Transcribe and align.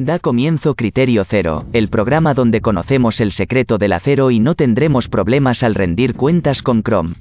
Da 0.00 0.18
comienzo 0.18 0.76
Criterio 0.76 1.26
Cero, 1.28 1.66
el 1.74 1.90
programa 1.90 2.32
donde 2.32 2.62
conocemos 2.62 3.20
el 3.20 3.32
secreto 3.32 3.76
del 3.76 3.92
acero 3.92 4.30
y 4.30 4.40
no 4.40 4.54
tendremos 4.54 5.08
problemas 5.08 5.62
al 5.62 5.74
rendir 5.74 6.14
cuentas 6.14 6.62
con 6.62 6.82
Chrome. 6.82 7.16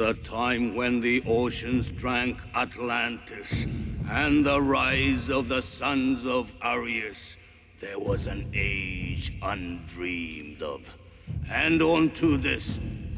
The 0.00 0.14
time 0.26 0.74
when 0.74 0.98
the 1.02 1.22
oceans 1.28 1.84
drank 2.00 2.38
Atlantis 2.56 3.46
and 4.08 4.46
the 4.46 4.58
rise 4.58 5.28
of 5.28 5.46
the 5.48 5.62
sons 5.78 6.24
of 6.24 6.46
Arius, 6.62 7.18
there 7.82 7.98
was 7.98 8.26
an 8.26 8.50
age 8.54 9.30
undreamed 9.42 10.62
of. 10.62 10.80
And 11.50 11.82
unto 11.82 12.38
this, 12.38 12.64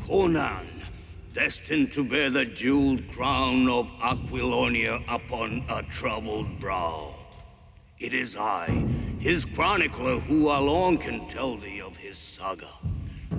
Conan, 0.08 0.82
destined 1.32 1.92
to 1.92 2.02
bear 2.02 2.30
the 2.30 2.46
jeweled 2.46 3.02
crown 3.14 3.68
of 3.68 3.86
Aquilonia 4.02 4.98
upon 5.08 5.64
a 5.68 5.82
troubled 6.00 6.58
brow. 6.58 7.14
It 8.00 8.12
is 8.12 8.34
I, 8.34 8.66
his 9.20 9.44
chronicler, 9.54 10.18
who 10.18 10.48
alone 10.48 10.98
can 10.98 11.28
tell 11.28 11.56
thee 11.60 11.80
of 11.80 11.94
his 11.94 12.18
saga. 12.36 12.72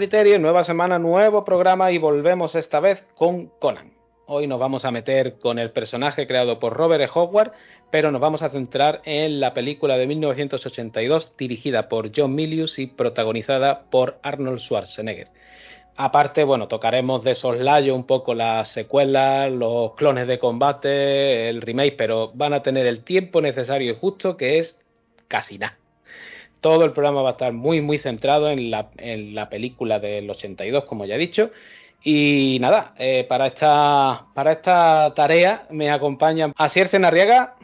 Criterio, 0.00 0.38
nueva 0.38 0.64
semana, 0.64 0.98
nuevo 0.98 1.44
programa 1.44 1.92
y 1.92 1.98
volvemos 1.98 2.54
esta 2.54 2.80
vez 2.80 3.04
con 3.16 3.48
Conan. 3.58 3.92
Hoy 4.24 4.46
nos 4.46 4.58
vamos 4.58 4.86
a 4.86 4.90
meter 4.90 5.38
con 5.38 5.58
el 5.58 5.72
personaje 5.72 6.26
creado 6.26 6.58
por 6.58 6.72
Robert 6.72 7.04
E. 7.04 7.10
Howard, 7.12 7.52
pero 7.90 8.10
nos 8.10 8.22
vamos 8.22 8.40
a 8.40 8.48
centrar 8.48 9.02
en 9.04 9.40
la 9.40 9.52
película 9.52 9.98
de 9.98 10.06
1982 10.06 11.36
dirigida 11.36 11.90
por 11.90 12.12
John 12.16 12.34
Milius 12.34 12.78
y 12.78 12.86
protagonizada 12.86 13.90
por 13.90 14.18
Arnold 14.22 14.60
Schwarzenegger. 14.60 15.28
Aparte, 15.96 16.44
bueno, 16.44 16.66
tocaremos 16.66 17.22
de 17.22 17.34
soslayo 17.34 17.94
un 17.94 18.06
poco 18.06 18.32
las 18.32 18.70
secuelas, 18.70 19.52
los 19.52 19.96
clones 19.96 20.26
de 20.26 20.38
combate, 20.38 21.50
el 21.50 21.60
remake, 21.60 21.96
pero 21.98 22.30
van 22.32 22.54
a 22.54 22.62
tener 22.62 22.86
el 22.86 23.04
tiempo 23.04 23.42
necesario 23.42 23.92
y 23.92 23.96
justo 23.96 24.38
que 24.38 24.60
es 24.60 24.80
casi 25.28 25.58
nada. 25.58 25.79
Todo 26.60 26.84
el 26.84 26.92
programa 26.92 27.22
va 27.22 27.30
a 27.30 27.32
estar 27.32 27.52
muy, 27.52 27.80
muy 27.80 27.98
centrado 27.98 28.50
en 28.50 28.70
la, 28.70 28.90
en 28.98 29.34
la 29.34 29.48
película 29.48 29.98
del 29.98 30.28
82, 30.28 30.84
como 30.84 31.04
ya 31.06 31.14
he 31.14 31.18
dicho. 31.18 31.50
Y 32.02 32.58
nada, 32.60 32.94
eh, 32.98 33.26
para, 33.28 33.46
esta, 33.48 34.26
para 34.34 34.52
esta 34.52 35.12
tarea 35.14 35.66
me 35.70 35.90
acompaña 35.90 36.52
Asier 36.56 36.88
Cenarriaga. 36.88 37.56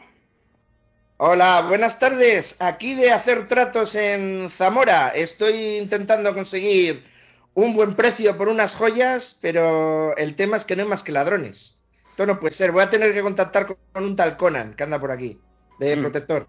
Hola, 1.17 1.65
buenas 1.67 1.97
tardes. 1.97 2.55
Aquí 2.59 2.93
de 2.93 3.11
hacer 3.11 3.47
tratos 3.47 3.95
en 3.95 4.49
Zamora. 4.51 5.09
Estoy 5.09 5.77
intentando 5.77 6.33
conseguir 6.33 7.03
un 7.55 7.75
buen 7.75 7.95
precio 7.95 8.37
por 8.37 8.49
unas 8.49 8.75
joyas, 8.75 9.37
pero 9.41 10.15
el 10.17 10.35
tema 10.35 10.57
es 10.57 10.65
que 10.65 10.75
no 10.75 10.83
hay 10.83 10.87
más 10.89 11.03
que 11.03 11.11
ladrones. 11.11 11.81
Esto 12.11 12.25
no 12.27 12.39
puede 12.39 12.53
ser. 12.53 12.71
Voy 12.71 12.83
a 12.83 12.89
tener 12.89 13.13
que 13.13 13.21
contactar 13.21 13.65
con 13.65 13.77
un 14.03 14.15
tal 14.15 14.37
Conan 14.37 14.75
que 14.75 14.83
anda 14.83 14.99
por 14.99 15.11
aquí, 15.11 15.39
de 15.79 15.95
Mm. 15.95 16.01
protector. 16.01 16.47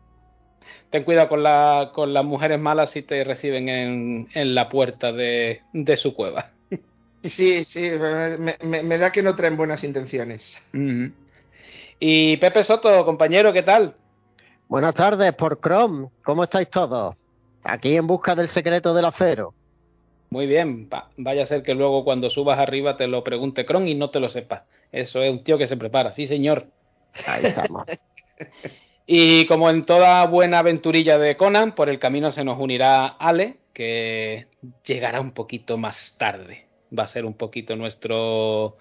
Ten 0.91 1.05
cuidado 1.05 1.29
con, 1.29 1.43
la, 1.43 1.91
con 1.95 2.15
las 2.15 2.25
mujeres 2.25 2.59
malas 2.59 2.91
si 2.91 3.03
te 3.03 3.23
reciben 3.25 3.69
en, 3.69 4.29
en 4.35 4.55
la 4.55 4.69
puerta 4.69 5.13
de, 5.13 5.61
de 5.73 5.97
su 5.97 6.15
cueva. 6.15 6.51
Sí, 7.21 7.65
sí, 7.65 7.91
me, 7.91 8.57
me- 8.63 8.83
me 8.85 8.97
da 8.97 9.11
que 9.11 9.25
no 9.25 9.35
traen 9.35 9.57
buenas 9.57 9.83
intenciones. 9.83 10.65
Y 11.99 12.37
Pepe 12.37 12.63
Soto, 12.63 13.05
compañero, 13.05 13.53
¿qué 13.53 13.65
tal? 13.65 13.97
Buenas 14.69 14.95
tardes 14.95 15.35
por 15.35 15.61
Chrome. 15.61 16.11
¿Cómo 16.25 16.45
estáis 16.45 16.71
todos? 16.71 17.17
Aquí 17.65 17.97
en 17.97 18.07
busca 18.07 18.37
del 18.37 18.47
secreto 18.47 18.95
del 18.95 19.07
acero. 19.07 19.53
Muy 20.31 20.47
bien, 20.47 20.89
va- 20.93 21.11
vaya 21.17 21.43
a 21.43 21.47
ser 21.47 21.65
que 21.65 21.75
luego 21.75 22.05
cuando 22.05 22.31
subas 22.31 22.59
arriba 22.61 22.97
te 22.97 23.09
lo 23.09 23.25
pregunte 23.25 23.67
Cron 23.67 23.89
y 23.89 23.97
no 23.97 24.11
te 24.11 24.21
lo 24.21 24.29
sepas. 24.29 24.63
Eso 24.93 25.21
es 25.21 25.31
un 25.33 25.43
tío 25.43 25.59
que 25.59 25.67
se 25.67 25.77
prepara, 25.77 26.15
sí 26.15 26.29
señor. 26.29 26.67
Ahí 27.27 27.47
estamos. 27.47 27.85
Y 29.11 29.47
como 29.47 29.71
en 29.71 29.87
toda 29.87 30.27
buena 30.27 30.59
aventurilla 30.59 31.17
de 31.17 31.39
Conan, 31.39 31.75
por 31.75 31.89
el 31.89 31.99
camino 31.99 32.31
se 32.31 32.45
nos 32.45 32.61
unirá 32.61 33.07
Ale, 33.07 33.57
que 33.73 34.49
llegará 34.85 35.23
un 35.23 35.33
poquito 35.33 35.79
más 35.79 36.15
tarde. 36.19 36.67
va 36.97 37.05
a 37.05 37.09
ser 37.09 37.25
un 37.25 37.33
poquito 37.33 37.75
nuestro 37.75 38.77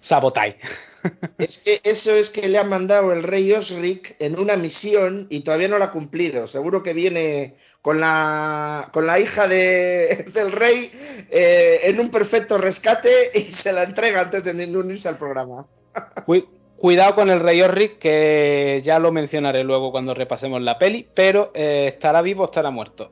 sabotage. 0.00 0.60
Es 1.38 1.58
que 1.58 1.80
eso 1.82 2.12
es 2.12 2.30
que 2.30 2.48
le 2.48 2.56
ha 2.56 2.64
mandado 2.64 3.12
el 3.12 3.24
rey 3.24 3.52
Osric 3.52 4.16
en 4.20 4.38
una 4.38 4.56
misión 4.56 5.26
y 5.28 5.40
todavía 5.40 5.68
no 5.68 5.78
la 5.78 5.86
ha 5.86 5.90
cumplido. 5.90 6.46
Seguro 6.46 6.82
que 6.82 6.94
viene 6.94 7.56
con 7.82 8.00
la, 8.00 8.88
con 8.92 9.06
la 9.06 9.18
hija 9.18 9.46
de, 9.46 10.26
del 10.32 10.52
rey 10.52 10.90
eh, 11.30 11.80
en 11.82 12.00
un 12.00 12.10
perfecto 12.10 12.56
rescate 12.58 13.32
y 13.34 13.52
se 13.52 13.72
la 13.72 13.82
entrega 13.82 14.22
antes 14.22 14.44
de 14.44 14.52
unirse 14.52 15.08
al 15.08 15.18
programa. 15.18 15.66
Cuidado 16.76 17.14
con 17.14 17.30
el 17.30 17.40
rey 17.40 17.62
Osric, 17.62 17.98
que 17.98 18.82
ya 18.84 18.98
lo 18.98 19.12
mencionaré 19.12 19.64
luego 19.64 19.90
cuando 19.90 20.12
repasemos 20.12 20.60
la 20.60 20.78
peli, 20.78 21.06
pero 21.14 21.50
eh, 21.54 21.86
estará 21.94 22.20
vivo 22.20 22.42
o 22.42 22.46
estará 22.46 22.70
muerto. 22.70 23.10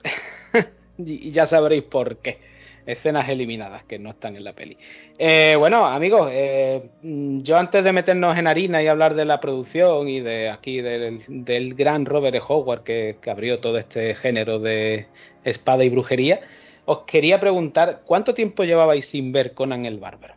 y 0.99 1.31
ya 1.31 1.47
sabréis 1.47 1.85
por 1.85 2.19
qué 2.19 2.53
escenas 2.87 3.29
eliminadas 3.29 3.85
que 3.85 3.99
no 3.99 4.11
están 4.11 4.37
en 4.37 4.44
la 4.44 4.53
peli. 4.53 4.76
Eh, 5.19 5.55
bueno, 5.59 5.87
amigos, 5.87 6.29
eh, 6.32 6.82
yo 7.03 7.56
antes 7.56 7.85
de 7.85 7.93
meternos 7.93 8.37
en 8.37 8.47
harina 8.47 8.82
y 8.82 8.88
hablar 8.88 9.14
de 9.14 9.25
la 9.25 9.41
producción 9.41 10.08
y 10.08 10.20
de 10.20 10.50
aquí 10.50 10.81
del, 10.81 11.75
gran 11.75 12.06
Robert 12.06 12.35
E. 12.37 12.41
Howard 12.47 12.82
que, 12.82 13.17
abrió 13.26 13.61
todo 13.61 13.79
este 13.79 14.15
género 14.15 14.58
de 14.58 15.06
espada 15.44 15.85
y 15.85 15.88
brujería, 15.88 16.41
os 16.85 17.03
quería 17.03 17.38
preguntar 17.38 18.03
cuánto 18.05 18.35
tiempo 18.35 18.65
llevabais 18.65 19.06
sin 19.06 19.32
ver 19.32 19.55
Conan 19.55 19.87
el 19.87 19.99
Bárbaro. 19.99 20.35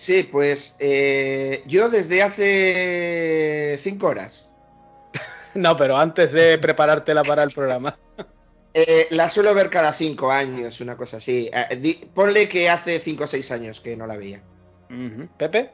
Sí, 0.00 0.22
pues 0.22 0.74
eh, 0.80 1.62
yo 1.66 1.90
desde 1.90 2.22
hace 2.22 3.78
cinco 3.82 4.06
horas. 4.06 4.50
no, 5.54 5.76
pero 5.76 5.98
antes 5.98 6.32
de 6.32 6.56
preparártela 6.56 7.22
para 7.22 7.42
el 7.44 7.50
programa. 7.50 7.96
Eh, 8.72 9.08
la 9.10 9.28
suelo 9.28 9.52
ver 9.52 9.68
cada 9.68 9.92
cinco 9.94 10.30
años, 10.30 10.80
una 10.80 10.96
cosa 10.96 11.16
así. 11.16 11.50
Eh, 11.52 12.08
ponle 12.14 12.48
que 12.48 12.70
hace 12.70 13.00
cinco 13.00 13.24
o 13.24 13.26
seis 13.26 13.50
años 13.50 13.80
que 13.80 13.96
no 13.96 14.06
la 14.06 14.16
veía. 14.16 14.42
¿Pepe? 15.36 15.72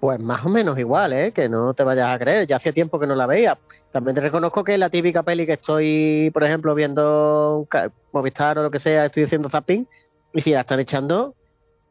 Pues 0.00 0.18
más 0.18 0.42
o 0.46 0.48
menos 0.48 0.78
igual, 0.78 1.12
¿eh? 1.12 1.32
Que 1.32 1.50
no 1.50 1.74
te 1.74 1.84
vayas 1.84 2.08
a 2.08 2.18
creer. 2.18 2.46
Ya 2.46 2.56
hacía 2.56 2.72
tiempo 2.72 2.98
que 2.98 3.06
no 3.06 3.14
la 3.14 3.26
veía. 3.26 3.58
También 3.92 4.14
te 4.14 4.22
reconozco 4.22 4.64
que 4.64 4.78
la 4.78 4.88
típica 4.88 5.22
peli 5.22 5.44
que 5.44 5.52
estoy, 5.52 6.30
por 6.32 6.44
ejemplo, 6.44 6.74
viendo 6.74 7.68
Movistar 8.10 8.58
o 8.58 8.62
lo 8.62 8.70
que 8.70 8.78
sea, 8.78 9.04
estoy 9.04 9.24
haciendo 9.24 9.50
zapping. 9.50 9.86
Y 10.32 10.40
si 10.40 10.52
la 10.52 10.62
están 10.62 10.80
echando, 10.80 11.34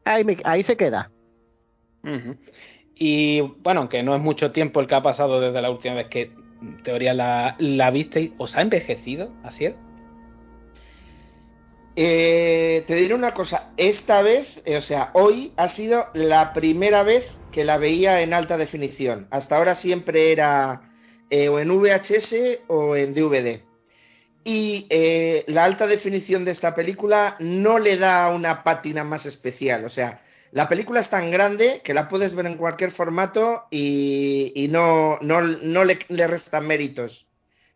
ahí, 0.04 0.26
ahí 0.42 0.64
se 0.64 0.76
queda. 0.76 1.12
Y 2.94 3.40
bueno, 3.40 3.80
aunque 3.80 4.02
no 4.02 4.14
es 4.14 4.22
mucho 4.22 4.52
tiempo 4.52 4.80
el 4.80 4.86
que 4.86 4.94
ha 4.94 5.02
pasado 5.02 5.40
desde 5.40 5.62
la 5.62 5.70
última 5.70 5.94
vez 5.94 6.08
que 6.08 6.30
en 6.60 6.82
teoría 6.82 7.14
la, 7.14 7.56
la 7.58 7.90
visteis, 7.90 8.32
¿os 8.38 8.56
ha 8.56 8.62
envejecido, 8.62 9.32
así 9.42 9.66
es? 9.66 9.74
Eh, 11.94 12.84
te 12.86 12.94
diré 12.94 13.14
una 13.14 13.34
cosa, 13.34 13.70
esta 13.76 14.22
vez, 14.22 14.48
eh, 14.64 14.78
o 14.78 14.82
sea, 14.82 15.10
hoy 15.12 15.52
ha 15.56 15.68
sido 15.68 16.06
la 16.14 16.54
primera 16.54 17.02
vez 17.02 17.26
que 17.50 17.64
la 17.64 17.76
veía 17.76 18.22
en 18.22 18.32
alta 18.32 18.56
definición. 18.56 19.28
Hasta 19.30 19.56
ahora 19.56 19.74
siempre 19.74 20.32
era 20.32 20.90
eh, 21.28 21.48
o 21.48 21.58
en 21.58 21.68
VHS 21.68 22.60
o 22.68 22.96
en 22.96 23.12
DVD. 23.12 23.60
Y 24.44 24.88
la 25.46 25.64
alta 25.64 25.86
definición 25.86 26.44
de 26.44 26.50
esta 26.50 26.74
película 26.74 27.36
no 27.38 27.78
le 27.78 27.96
da 27.96 28.28
una 28.30 28.64
pátina 28.64 29.04
más 29.04 29.24
especial. 29.24 29.84
O 29.84 29.90
sea, 29.90 30.20
la 30.52 30.68
película 30.68 31.00
es 31.00 31.08
tan 31.08 31.30
grande 31.30 31.80
que 31.82 31.94
la 31.94 32.08
puedes 32.08 32.34
ver 32.34 32.46
en 32.46 32.58
cualquier 32.58 32.92
formato 32.92 33.64
y, 33.70 34.68
no, 34.70 35.18
no, 35.22 35.40
no 35.40 35.84
le, 35.84 35.98
le 36.08 36.26
resta 36.26 36.60
méritos 36.60 37.26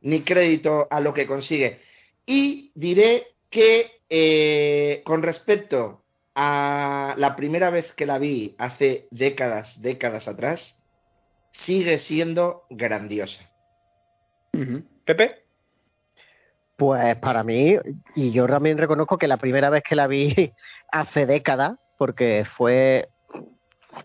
ni 0.02 0.20
crédito 0.20 0.86
a 0.90 1.00
lo 1.00 1.14
que 1.14 1.26
consigue. 1.26 1.80
Y 2.26 2.70
diré 2.74 3.28
que 3.50 4.02
eh, 4.10 5.02
con 5.04 5.22
respecto 5.22 6.04
a 6.34 7.14
la 7.16 7.34
primera 7.34 7.70
vez 7.70 7.94
que 7.94 8.04
la 8.04 8.18
vi 8.18 8.54
hace 8.58 9.08
décadas, 9.10 9.80
décadas 9.80 10.28
atrás, 10.28 10.84
sigue 11.52 11.98
siendo 11.98 12.66
grandiosa. 12.68 13.50
Pepe. 15.04 15.44
Pues 16.76 17.16
para 17.16 17.42
mí, 17.42 17.76
y 18.14 18.32
yo 18.32 18.46
también 18.46 18.76
reconozco 18.76 19.16
que 19.16 19.28
la 19.28 19.38
primera 19.38 19.70
vez 19.70 19.82
que 19.82 19.96
la 19.96 20.06
vi 20.06 20.52
hace 20.92 21.24
décadas, 21.24 21.78
porque 21.96 22.44
fue 22.56 23.08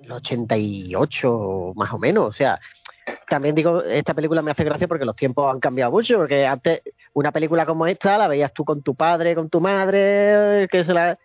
el 0.02 0.12
88 0.12 1.74
más 1.76 1.94
o 1.94 2.00
menos, 2.00 2.30
o 2.30 2.34
sea, 2.34 2.60
también 3.28 3.56
digo, 3.56 3.84
esta 3.84 4.14
película 4.14 4.42
me 4.42 4.52
hace 4.52 4.64
gracia 4.64 4.88
porque 4.88 5.06
los 5.06 5.16
tiempos 5.16 5.52
han 5.52 5.60
cambiado 5.60 5.92
mucho, 5.92 6.18
porque 6.18 6.46
antes 6.46 6.82
una 7.14 7.32
película 7.32 7.66
como 7.66 7.88
esta 7.88 8.18
la 8.18 8.28
veías 8.28 8.54
tú 8.54 8.64
con 8.64 8.82
tu 8.84 8.96
padre, 8.96 9.36
con 9.36 9.50
tu 9.50 9.60
madre, 9.60 10.68
que 10.70 10.84
se 10.84 10.94
la 10.94 11.18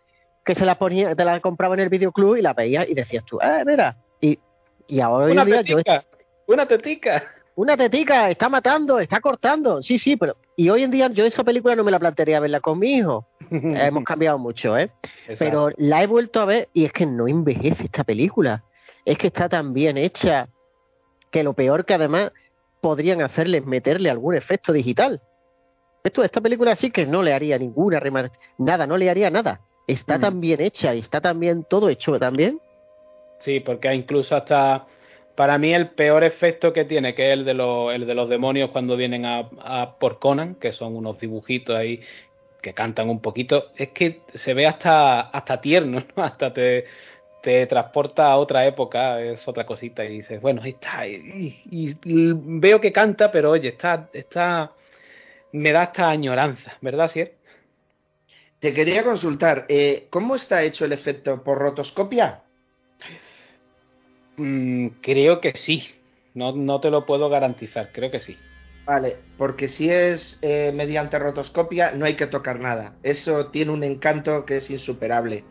que 0.45 0.55
se 0.55 0.65
la 0.65 0.77
ponía, 0.77 1.15
te 1.17 1.25
la 1.25 1.41
compraba 1.41 1.75
en 1.75 1.81
el 1.81 1.89
videoclub 1.89 2.37
y 2.37 2.43
la 2.43 2.55
veías 2.55 2.89
y 2.89 2.95
decías 2.95 3.25
tú, 3.25 3.39
eh, 3.41 3.65
mira, 3.67 3.97
y, 4.21 4.39
y 4.87 5.01
ahora 5.01 5.33
una 5.33 5.45
día 5.45 5.65
tetica, 5.65 6.05
una 6.47 6.67
tetica. 6.67 7.25
Una 7.57 7.75
tetica, 7.75 8.29
está 8.29 8.51
matando, 8.51 9.01
está 9.01 9.19
cortando. 9.21 9.83
Sí, 9.83 9.99
sí, 9.99 10.17
pero. 10.17 10.37
Y 10.57 10.69
hoy 10.69 10.83
en 10.83 10.91
día 10.91 11.09
yo 11.09 11.25
esa 11.25 11.43
película 11.43 11.75
no 11.75 11.85
me 11.85 11.91
la 11.91 11.99
plantearía 11.99 12.39
verla 12.39 12.61
con 12.61 12.79
mi 12.79 12.97
hijo. 12.97 13.27
Hemos 13.51 14.05
cambiado 14.05 14.39
mucho, 14.39 14.77
¿eh? 14.77 14.91
Pero 15.39 15.71
la 15.79 16.03
he 16.03 16.07
vuelto 16.07 16.41
a 16.41 16.45
ver 16.45 16.69
y 16.75 16.85
es 16.85 16.93
que 16.93 17.07
no 17.07 17.27
envejece 17.27 17.85
esta 17.85 18.05
película. 18.05 18.63
Es 19.07 19.17
que 19.17 19.29
está 19.29 19.49
tan 19.49 19.73
bien 19.73 19.97
hecha 19.97 20.49
que 21.31 21.43
lo 21.43 21.55
peor 21.55 21.87
que 21.87 21.95
además 21.95 22.33
podrían 22.83 23.23
hacerle 23.23 23.59
es 23.59 23.67
meterle 23.67 24.11
algún 24.11 24.35
efecto 24.35 24.75
digital. 24.75 25.23
Esto, 26.05 26.23
esta 26.23 26.43
película 26.43 26.77
sí 26.77 26.91
que 26.91 27.07
no 27.07 27.23
le 27.23 27.33
haría 27.33 27.59
ninguna 27.59 28.03
nada, 28.59 28.87
no 28.87 28.99
le 28.99 29.09
haría 29.09 29.31
nada. 29.31 29.63
Está 29.87 30.19
mm. 30.19 30.21
tan 30.21 30.41
bien 30.41 30.61
hecha 30.61 30.95
y 30.95 30.99
está 30.99 31.23
tan 31.23 31.41
bien 31.41 31.65
todo 31.65 31.89
hecho 31.89 32.19
también. 32.19 32.61
Sí, 33.39 33.61
porque 33.61 33.95
incluso 33.95 34.37
hasta 34.37 34.87
para 35.37 35.59
mí 35.59 35.75
el 35.75 35.91
peor 35.91 36.25
efecto 36.25 36.73
que 36.73 36.85
tiene, 36.85 37.15
que 37.15 37.29
es 37.29 37.39
el 37.39 37.45
de, 37.45 37.55
los, 37.55 37.95
el 37.95 38.07
de 38.07 38.15
los 38.15 38.29
demonios 38.29 38.71
cuando 38.71 38.97
vienen 38.97 39.25
a, 39.27 39.97
por 40.01 40.19
Conan, 40.19 40.57
que 40.57 40.73
son 40.73 40.97
unos 40.97 41.19
dibujitos 41.21 41.77
ahí 41.77 42.01
que 42.63 42.75
cantan 42.75 43.11
un 43.11 43.21
poquito, 43.21 43.71
es 43.77 43.91
que 43.91 44.23
se 44.35 44.55
ve 44.55 44.67
hasta, 44.67 45.21
hasta 45.21 45.61
tierno, 45.61 46.03
¿no? 46.17 46.23
Hasta 46.25 46.53
te, 46.53 46.87
te 47.43 47.65
transporta 47.67 48.27
a 48.27 48.39
otra 48.39 48.67
época, 48.67 49.21
es 49.21 49.47
otra 49.47 49.65
cosita, 49.67 50.05
y 50.05 50.17
dices, 50.17 50.41
bueno, 50.41 50.63
ahí 50.65 50.71
está, 50.71 51.07
y, 51.07 51.95
veo 52.03 52.81
que 52.81 52.91
canta, 52.91 53.31
pero 53.31 53.53
oye, 53.53 53.69
está, 53.69 54.09
está, 54.13 54.73
me 55.53 55.71
da 55.71 55.85
esta 55.85 56.11
añoranza, 56.11 56.77
¿verdad, 56.81 57.09
Sier? 57.09 57.35
Te 58.59 58.75
quería 58.75 59.05
consultar, 59.05 59.67
eh, 59.69 60.09
¿cómo 60.11 60.35
está 60.35 60.63
hecho 60.63 60.85
el 60.87 60.93
efecto 60.93 61.45
por 61.45 61.59
rotoscopia? 61.59 62.43
Mm, 64.37 64.89
creo 65.01 65.41
que 65.41 65.53
sí, 65.57 65.85
no, 66.35 66.53
no 66.53 66.81
te 66.81 66.91
lo 66.91 67.07
puedo 67.07 67.29
garantizar, 67.29 67.91
creo 67.93 68.11
que 68.11 68.21
sí. 68.21 68.37
Vale, 68.85 69.17
porque 69.37 69.69
si 69.69 69.91
es 69.91 70.39
eh, 70.43 70.73
mediante 70.75 71.19
rotoscopia 71.19 71.91
no 71.91 72.05
hay 72.05 72.15
que 72.15 72.27
tocar 72.27 72.61
nada. 72.61 72.95
Eso 73.03 73.47
tiene 73.47 73.73
un 73.73 73.83
encanto 73.83 74.45
que 74.45 74.59
es 74.59 74.71
insuperable 74.71 75.43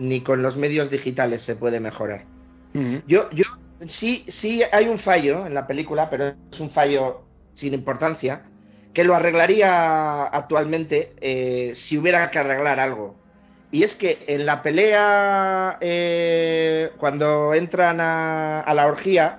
ni 0.00 0.22
con 0.22 0.42
los 0.42 0.56
medios 0.56 0.90
digitales 0.90 1.42
se 1.42 1.56
puede 1.56 1.78
mejorar. 1.78 2.24
Yo, 3.06 3.28
yo 3.30 3.44
sí, 3.86 4.24
sí 4.28 4.62
hay 4.72 4.88
un 4.88 4.98
fallo 4.98 5.46
en 5.46 5.54
la 5.54 5.66
película, 5.66 6.08
pero 6.08 6.34
es 6.50 6.60
un 6.60 6.70
fallo 6.70 7.22
sin 7.52 7.74
importancia, 7.74 8.42
que 8.94 9.04
lo 9.04 9.14
arreglaría 9.14 10.22
actualmente 10.24 11.12
eh, 11.20 11.74
si 11.74 11.98
hubiera 11.98 12.30
que 12.30 12.38
arreglar 12.38 12.80
algo. 12.80 13.16
Y 13.72 13.84
es 13.84 13.94
que 13.94 14.24
en 14.26 14.46
la 14.46 14.62
pelea, 14.62 15.78
eh, 15.80 16.90
cuando 16.96 17.54
entran 17.54 17.98
a, 18.00 18.72
la 18.74 18.86
orgía, 18.86 19.38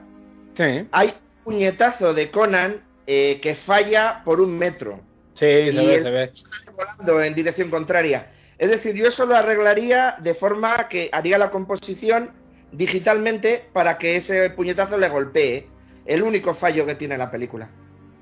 hay 0.91 1.07
un 1.07 1.43
puñetazo 1.43 2.13
de 2.13 2.31
Conan 2.31 2.81
eh, 3.07 3.39
que 3.41 3.55
falla 3.55 4.21
por 4.23 4.39
un 4.39 4.57
metro. 4.57 5.01
Sí, 5.33 5.71
se 5.71 5.71
ve, 5.71 6.01
se 6.01 6.09
ve. 6.09 6.23
Está 6.23 6.71
volando 6.71 7.21
en 7.21 7.33
dirección 7.33 7.69
contraria. 7.69 8.27
Es 8.57 8.69
decir, 8.69 8.93
yo 8.93 9.07
eso 9.07 9.25
lo 9.25 9.35
arreglaría 9.35 10.15
de 10.19 10.35
forma 10.35 10.87
que 10.87 11.09
haría 11.11 11.37
la 11.37 11.49
composición 11.49 12.29
digitalmente 12.71 13.63
para 13.73 13.97
que 13.97 14.17
ese 14.17 14.51
puñetazo 14.51 14.97
le 14.97 15.09
golpee. 15.09 15.67
El 16.05 16.23
único 16.23 16.55
fallo 16.55 16.85
que 16.85 16.95
tiene 16.95 17.17
la 17.17 17.29
película. 17.29 17.69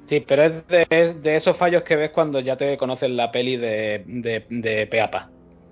Sí, 0.08 0.26
pero 0.28 0.44
es 0.44 1.22
de, 1.22 1.36
esos 1.36 1.56
fallos 1.56 1.84
que 1.84 1.96
ves 1.96 2.12
cuando 2.12 2.40
ya 2.40 2.58
te 2.58 2.78
conoces 2.78 3.10
la 3.10 3.32
peli 3.32 3.58
de, 3.58 4.04
de, 4.50 4.88
Peapa. 4.88 5.30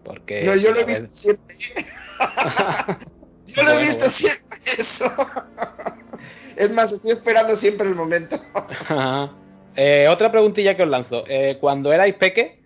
Porque 0.08 0.44
no, 0.44 0.56
yo 0.56 0.72
lo 0.72 0.80
he 0.80 0.86
visto 0.86 1.08
siempre. 1.12 1.58
yo 3.48 3.64
lo 3.64 3.72
he 3.72 3.82
visto 3.82 4.10
siempre 4.10 4.60
eso. 4.78 5.12
es 6.56 6.72
más, 6.72 6.92
estoy 6.92 7.12
esperando 7.12 7.56
siempre 7.56 7.88
el 7.88 7.96
momento. 7.96 8.40
Eh, 9.76 10.08
otra 10.10 10.32
preguntilla 10.32 10.76
que 10.76 10.84
os 10.84 10.90
lanzo. 10.90 11.24
Eh, 11.28 11.58
cuando 11.60 11.94
erais 11.94 12.16
peque, 12.16 12.58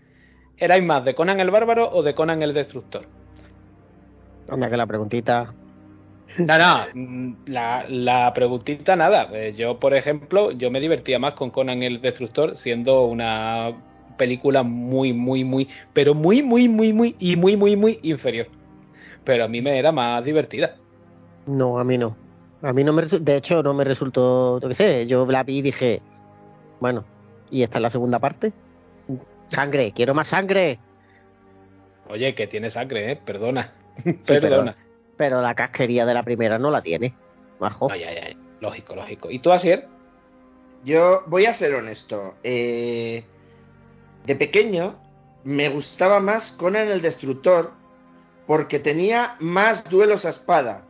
¿Erais 0.62 0.83
más 0.83 1.03
de 1.03 1.15
Conan 1.15 1.39
el 1.39 1.50
Bárbaro 1.50 1.89
o 1.91 2.03
de 2.03 2.13
Conan 2.13 2.43
el 2.43 2.53
Destructor? 2.53 3.07
Anda, 4.48 4.69
que 4.69 4.77
la 4.77 4.86
preguntita. 4.86 5.55
No, 6.38 6.57
no, 6.60 6.86
mm, 6.93 7.33
la, 7.48 8.31
preguntita 8.36 8.95
nada. 8.95 9.27
Eh, 9.33 9.55
yo, 9.57 9.79
por 9.79 9.95
ejemplo, 9.95 10.51
yo 10.51 10.69
me 10.69 10.79
divertía 10.79 11.17
más 11.17 11.33
con 11.33 11.50
Conan 11.50 11.81
el 11.81 12.00
Destructor 12.00 12.60
siendo 12.60 13.05
una 13.05 13.71
película 14.18 14.63
muy, 14.63 15.13
muy, 15.13 15.44
muy, 15.44 15.70
pero 15.94 16.13
muy, 16.13 16.44
muy, 16.44 16.68
muy, 16.68 16.94
muy 16.94 17.15
y 17.20 17.36
muy, 17.36 17.58
muy, 17.58 17.75
muy 17.75 18.00
inferior. 18.03 18.48
pero 19.24 19.46
a 19.46 19.48
mí 19.48 19.62
me 19.62 19.77
era 19.77 19.91
más 19.91 20.24
divertida. 20.24 20.75
No, 21.46 21.80
a 21.80 21.84
mí 21.84 21.98
no. 21.98 22.15
A 22.62 22.74
mí 22.74 22.84
no 22.84 22.94
me 22.94 23.03
de 23.03 23.38
hecho 23.38 23.63
no 23.63 23.74
me 23.74 23.84
resultó, 23.84 24.60
yo 24.60 24.68
qué 24.68 24.75
sé, 24.75 25.08
yo 25.08 25.25
la 25.25 25.44
vi 25.44 25.58
y 25.58 25.62
dije, 25.63 26.01
bueno, 26.80 27.06
¿y 27.50 27.63
esta 27.63 27.80
es 27.80 27.82
la 27.82 27.89
segunda 27.89 28.20
parte? 28.20 28.53
Sangre, 29.50 29.91
quiero 29.94 30.13
más 30.13 30.27
sangre. 30.27 30.80
Oye, 32.08 32.36
que 32.36 32.48
tiene 32.48 32.70
sangre, 32.70 33.12
¿eh? 33.12 33.15
Perdona. 33.24 33.74
Perdona. 34.25 34.75
Pero, 35.18 35.41
la 35.41 35.53
casquería 35.53 36.06
de 36.06 36.13
la 36.13 36.24
primera 36.24 36.58
no 36.58 36.72
la 36.72 36.82
tiene, 36.82 37.13
Marjo. 37.60 37.91
Ay, 37.91 38.03
ay, 38.03 38.18
ay. 38.18 38.38
Lógico, 38.60 38.96
lógico. 38.96 39.30
¿Y 39.30 39.39
tú, 39.39 39.51
Asier? 39.51 39.88
Yo 40.84 41.24
voy 41.27 41.46
a 41.46 41.53
ser 41.53 41.75
honesto. 41.75 42.36
Eh, 42.44 43.24
de 44.25 44.35
pequeño 44.35 44.99
me 45.43 45.69
gustaba 45.69 46.19
más 46.19 46.51
Conan 46.51 46.89
el 46.89 47.01
Destructor 47.01 47.73
porque 48.45 48.79
tenía 48.79 49.35
más 49.39 49.83
duelos 49.85 50.25
a 50.25 50.29
espada, 50.29 50.85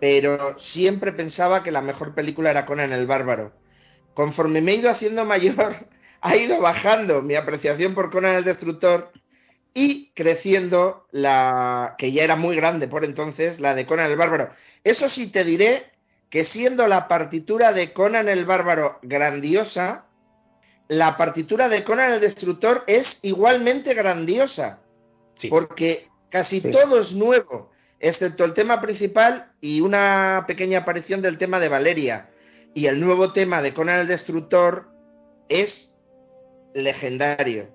pero 0.00 0.58
siempre 0.58 1.12
pensaba 1.12 1.62
que 1.62 1.70
la 1.70 1.82
mejor 1.82 2.14
película 2.14 2.50
era 2.50 2.66
Conan 2.66 2.92
el 2.92 3.06
Bárbaro. 3.06 3.52
Conforme 4.14 4.60
me 4.60 4.72
he 4.72 4.76
ido 4.76 4.90
haciendo 4.90 5.24
mayor, 5.24 5.86
ha 6.20 6.36
ido 6.36 6.60
bajando 6.60 7.22
mi 7.22 7.34
apreciación 7.34 7.94
por 7.94 8.10
Conan 8.10 8.36
el 8.36 8.44
Destructor 8.44 9.12
y 9.74 10.12
creciendo 10.14 11.06
la 11.10 11.96
que 11.98 12.12
ya 12.12 12.22
era 12.22 12.36
muy 12.36 12.56
grande 12.56 12.88
por 12.88 13.04
entonces, 13.04 13.60
la 13.60 13.74
de 13.74 13.86
Conan 13.86 14.10
el 14.10 14.16
Bárbaro. 14.16 14.50
Eso 14.84 15.08
sí 15.08 15.26
te 15.28 15.44
diré 15.44 15.90
que 16.30 16.44
siendo 16.44 16.88
la 16.88 17.06
partitura 17.06 17.72
de 17.72 17.92
Conan 17.92 18.28
el 18.28 18.44
Bárbaro 18.44 18.98
grandiosa, 19.02 20.03
la 20.88 21.16
partitura 21.16 21.68
de 21.68 21.84
Conan 21.84 22.12
el 22.12 22.20
Destructor 22.20 22.84
es 22.86 23.18
igualmente 23.22 23.94
grandiosa. 23.94 24.80
Porque 25.50 26.08
casi 26.30 26.60
todo 26.60 27.00
es 27.00 27.12
nuevo, 27.12 27.70
excepto 27.98 28.44
el 28.44 28.54
tema 28.54 28.80
principal 28.80 29.52
y 29.60 29.80
una 29.80 30.44
pequeña 30.46 30.80
aparición 30.80 31.22
del 31.22 31.38
tema 31.38 31.58
de 31.58 31.68
Valeria. 31.68 32.30
Y 32.74 32.86
el 32.86 33.00
nuevo 33.00 33.32
tema 33.32 33.62
de 33.62 33.74
Conan 33.74 34.00
el 34.00 34.08
Destructor 34.08 34.88
es 35.48 35.94
legendario. 36.74 37.68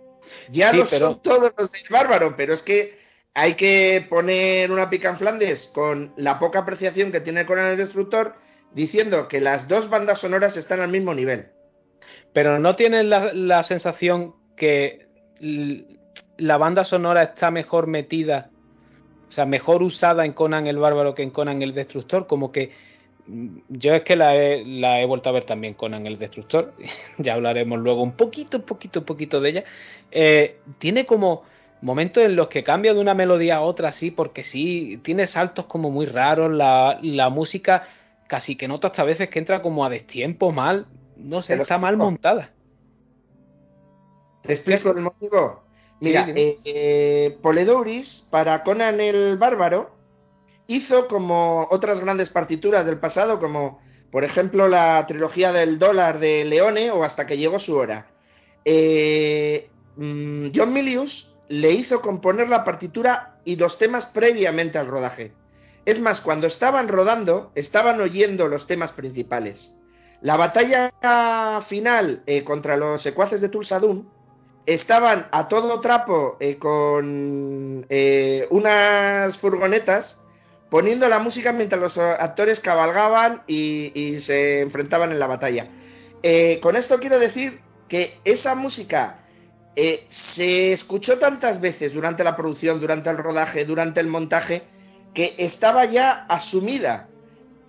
Ya 0.50 0.74
lo 0.74 0.88
son 0.88 1.22
todos 1.22 1.54
los 1.58 1.72
de 1.72 1.80
Bárbaro, 1.90 2.36
pero 2.38 2.54
es 2.54 2.64
que 2.64 2.98
hay 3.34 3.56
que 3.56 4.06
poner 4.10 4.72
una 4.72 4.90
pica 4.90 5.10
en 5.10 5.18
Flandes 5.18 5.70
con 5.74 6.14
la 6.18 6.40
poca 6.40 6.60
apreciación 6.60 7.12
que 7.12 7.22
tiene 7.22 7.46
Conan 7.46 7.68
el 7.68 7.78
Destructor, 7.78 8.36
diciendo 8.74 9.28
que 9.28 9.42
las 9.42 9.68
dos 9.68 9.90
bandas 9.90 10.20
sonoras 10.20 10.58
están 10.58 10.80
al 10.80 10.90
mismo 10.90 11.14
nivel. 11.14 11.50
Pero 12.34 12.60
¿no 12.60 12.76
tienes 12.76 13.06
la, 13.06 13.64
sensación 13.64 14.36
que 14.56 15.08
la 16.38 16.58
banda 16.58 16.84
sonora 16.84 17.24
está 17.24 17.52
mejor 17.52 17.88
metida, 17.88 18.50
o 19.28 19.32
sea, 19.32 19.46
mejor 19.46 19.84
usada 19.84 20.26
en 20.26 20.34
Conan 20.34 20.68
el 20.68 20.78
Bárbaro 20.78 21.16
que 21.16 21.24
en 21.24 21.32
Conan 21.32 21.62
el 21.62 21.74
Destructor? 21.74 22.28
Como 22.28 22.52
que 22.52 22.72
mm, 23.28 23.58
yo 23.70 23.94
es 23.96 24.04
que 24.04 24.16
la 24.16 24.36
he, 24.36 25.06
vuelto 25.06 25.30
a 25.30 25.34
ver 25.34 25.44
también 25.44 25.74
Conan 25.74 26.06
el 26.06 26.20
Destructor, 26.20 26.74
ya 27.18 27.34
hablaremos 27.34 27.80
luego 27.80 28.04
un 28.04 28.14
poquito, 28.14 28.66
poquito, 28.66 29.06
poquito 29.06 29.42
de 29.42 29.50
ella. 29.50 29.64
Eh, 30.12 30.60
tiene 30.78 31.06
como 31.06 31.44
momentos 31.82 32.24
en 32.24 32.36
los 32.36 32.48
que 32.50 32.64
cambia 32.64 32.94
de 32.94 33.00
una 33.00 33.14
melodía 33.14 33.58
a 33.58 33.62
otra, 33.62 33.92
sí, 33.92 34.12
porque 34.12 34.44
sí, 34.44 35.00
tiene 35.04 35.26
saltos 35.26 35.66
como 35.66 35.90
muy 35.90 36.06
raros, 36.06 36.52
la, 36.52 37.00
la 37.02 37.30
música 37.30 37.88
casi 38.28 38.56
que 38.56 38.68
noto 38.68 38.88
hasta 38.88 39.04
veces 39.04 39.30
que 39.30 39.40
entra 39.40 39.62
como 39.62 39.84
a 39.84 39.90
destiempo 39.90 40.52
mal, 40.52 40.86
no 41.20 41.42
sé, 41.42 41.54
está 41.56 41.78
mal 41.78 41.98
montada. 41.98 42.52
Te 44.42 44.54
explico 44.54 44.92
el 44.92 45.02
motivo. 45.02 45.64
Mira, 46.00 46.28
eh, 46.34 47.38
Poledouris, 47.42 48.26
para 48.30 48.64
Conan 48.64 49.02
el 49.02 49.38
Bárbaro, 49.38 49.92
hizo 50.68 51.08
como 51.08 51.68
otras 51.72 52.00
grandes 52.00 52.30
partituras 52.30 52.86
del 52.86 53.00
pasado, 53.00 53.40
como 53.40 53.80
por 54.12 54.24
ejemplo 54.24 54.68
la 54.68 55.06
trilogía 55.08 55.52
del 55.52 55.78
dólar 55.78 56.20
de 56.20 56.46
Leone 56.46 56.92
o 56.92 57.04
hasta 57.04 57.26
que 57.26 57.38
llegó 57.38 57.60
su 57.60 57.76
hora. 57.76 58.08
Eh, 58.64 59.70
mm, 59.98 60.48
John 60.56 60.74
Milius 60.74 61.36
le 61.50 61.72
hizo 61.72 62.02
componer 62.02 62.50
la 62.50 62.64
partitura 62.64 63.40
y 63.44 63.58
los 63.58 63.78
temas 63.78 64.06
previamente 64.06 64.78
al 64.78 64.88
rodaje. 64.88 65.34
Es 65.86 66.00
más, 66.00 66.22
cuando 66.22 66.48
estaban 66.48 66.88
rodando, 66.88 67.52
estaban 67.56 68.00
oyendo 68.00 68.48
los 68.48 68.68
temas 68.68 68.94
principales. 68.94 69.79
La 70.22 70.36
batalla 70.36 70.92
final 71.66 72.24
eh, 72.26 72.44
contra 72.44 72.76
los 72.76 73.02
secuaces 73.02 73.40
de 73.40 73.48
Tulsadum 73.48 74.06
estaban 74.66 75.28
a 75.32 75.48
todo 75.48 75.80
trapo 75.80 76.36
eh, 76.42 76.58
con 76.58 77.86
eh, 77.90 78.46
unas 78.52 79.38
furgonetas 79.38 80.18
poniendo 80.70 81.08
la 81.08 81.20
música 81.20 81.54
mientras 81.54 81.82
los 81.82 81.98
actores 81.98 82.60
cabalgaban 82.60 83.44
y, 83.48 84.18
se 84.20 84.62
enfrentaban 84.62 85.12
en 85.12 85.20
la 85.20 85.26
batalla. 85.26 85.68
con 86.62 86.76
esto 86.76 87.00
quiero 87.00 87.18
decir 87.18 87.62
que 87.88 88.20
esa 88.24 88.54
música 88.54 89.22
se 90.10 90.74
escuchó 90.74 91.18
tantas 91.18 91.60
veces 91.60 91.92
durante 91.94 92.24
la 92.24 92.36
producción, 92.36 92.80
durante 92.80 93.10
el 93.10 93.18
rodaje, 93.18 93.66
durante 93.66 94.00
el 94.00 94.08
montaje, 94.08 94.62
que 95.16 95.34
estaba 95.40 95.86
ya 95.86 96.26
asumida 96.30 97.09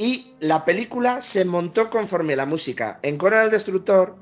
y 0.00 0.34
la 0.40 0.64
película 0.64 1.20
se 1.20 1.44
montó 1.44 1.90
conforme 1.90 2.34
la 2.34 2.46
música. 2.46 3.00
En 3.02 3.18
Conan 3.18 3.44
el 3.44 3.50
Destructor, 3.50 4.16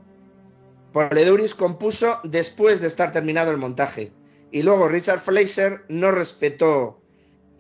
Poleduris 0.92 1.54
compuso 1.54 2.18
después 2.24 2.80
de 2.80 2.88
estar 2.88 3.12
terminado 3.12 3.52
el 3.52 3.58
montaje. 3.58 4.10
Y 4.50 4.64
luego 4.64 4.88
Richard 4.88 5.20
Fleischer 5.20 5.84
no 5.88 6.10
respetó 6.10 7.00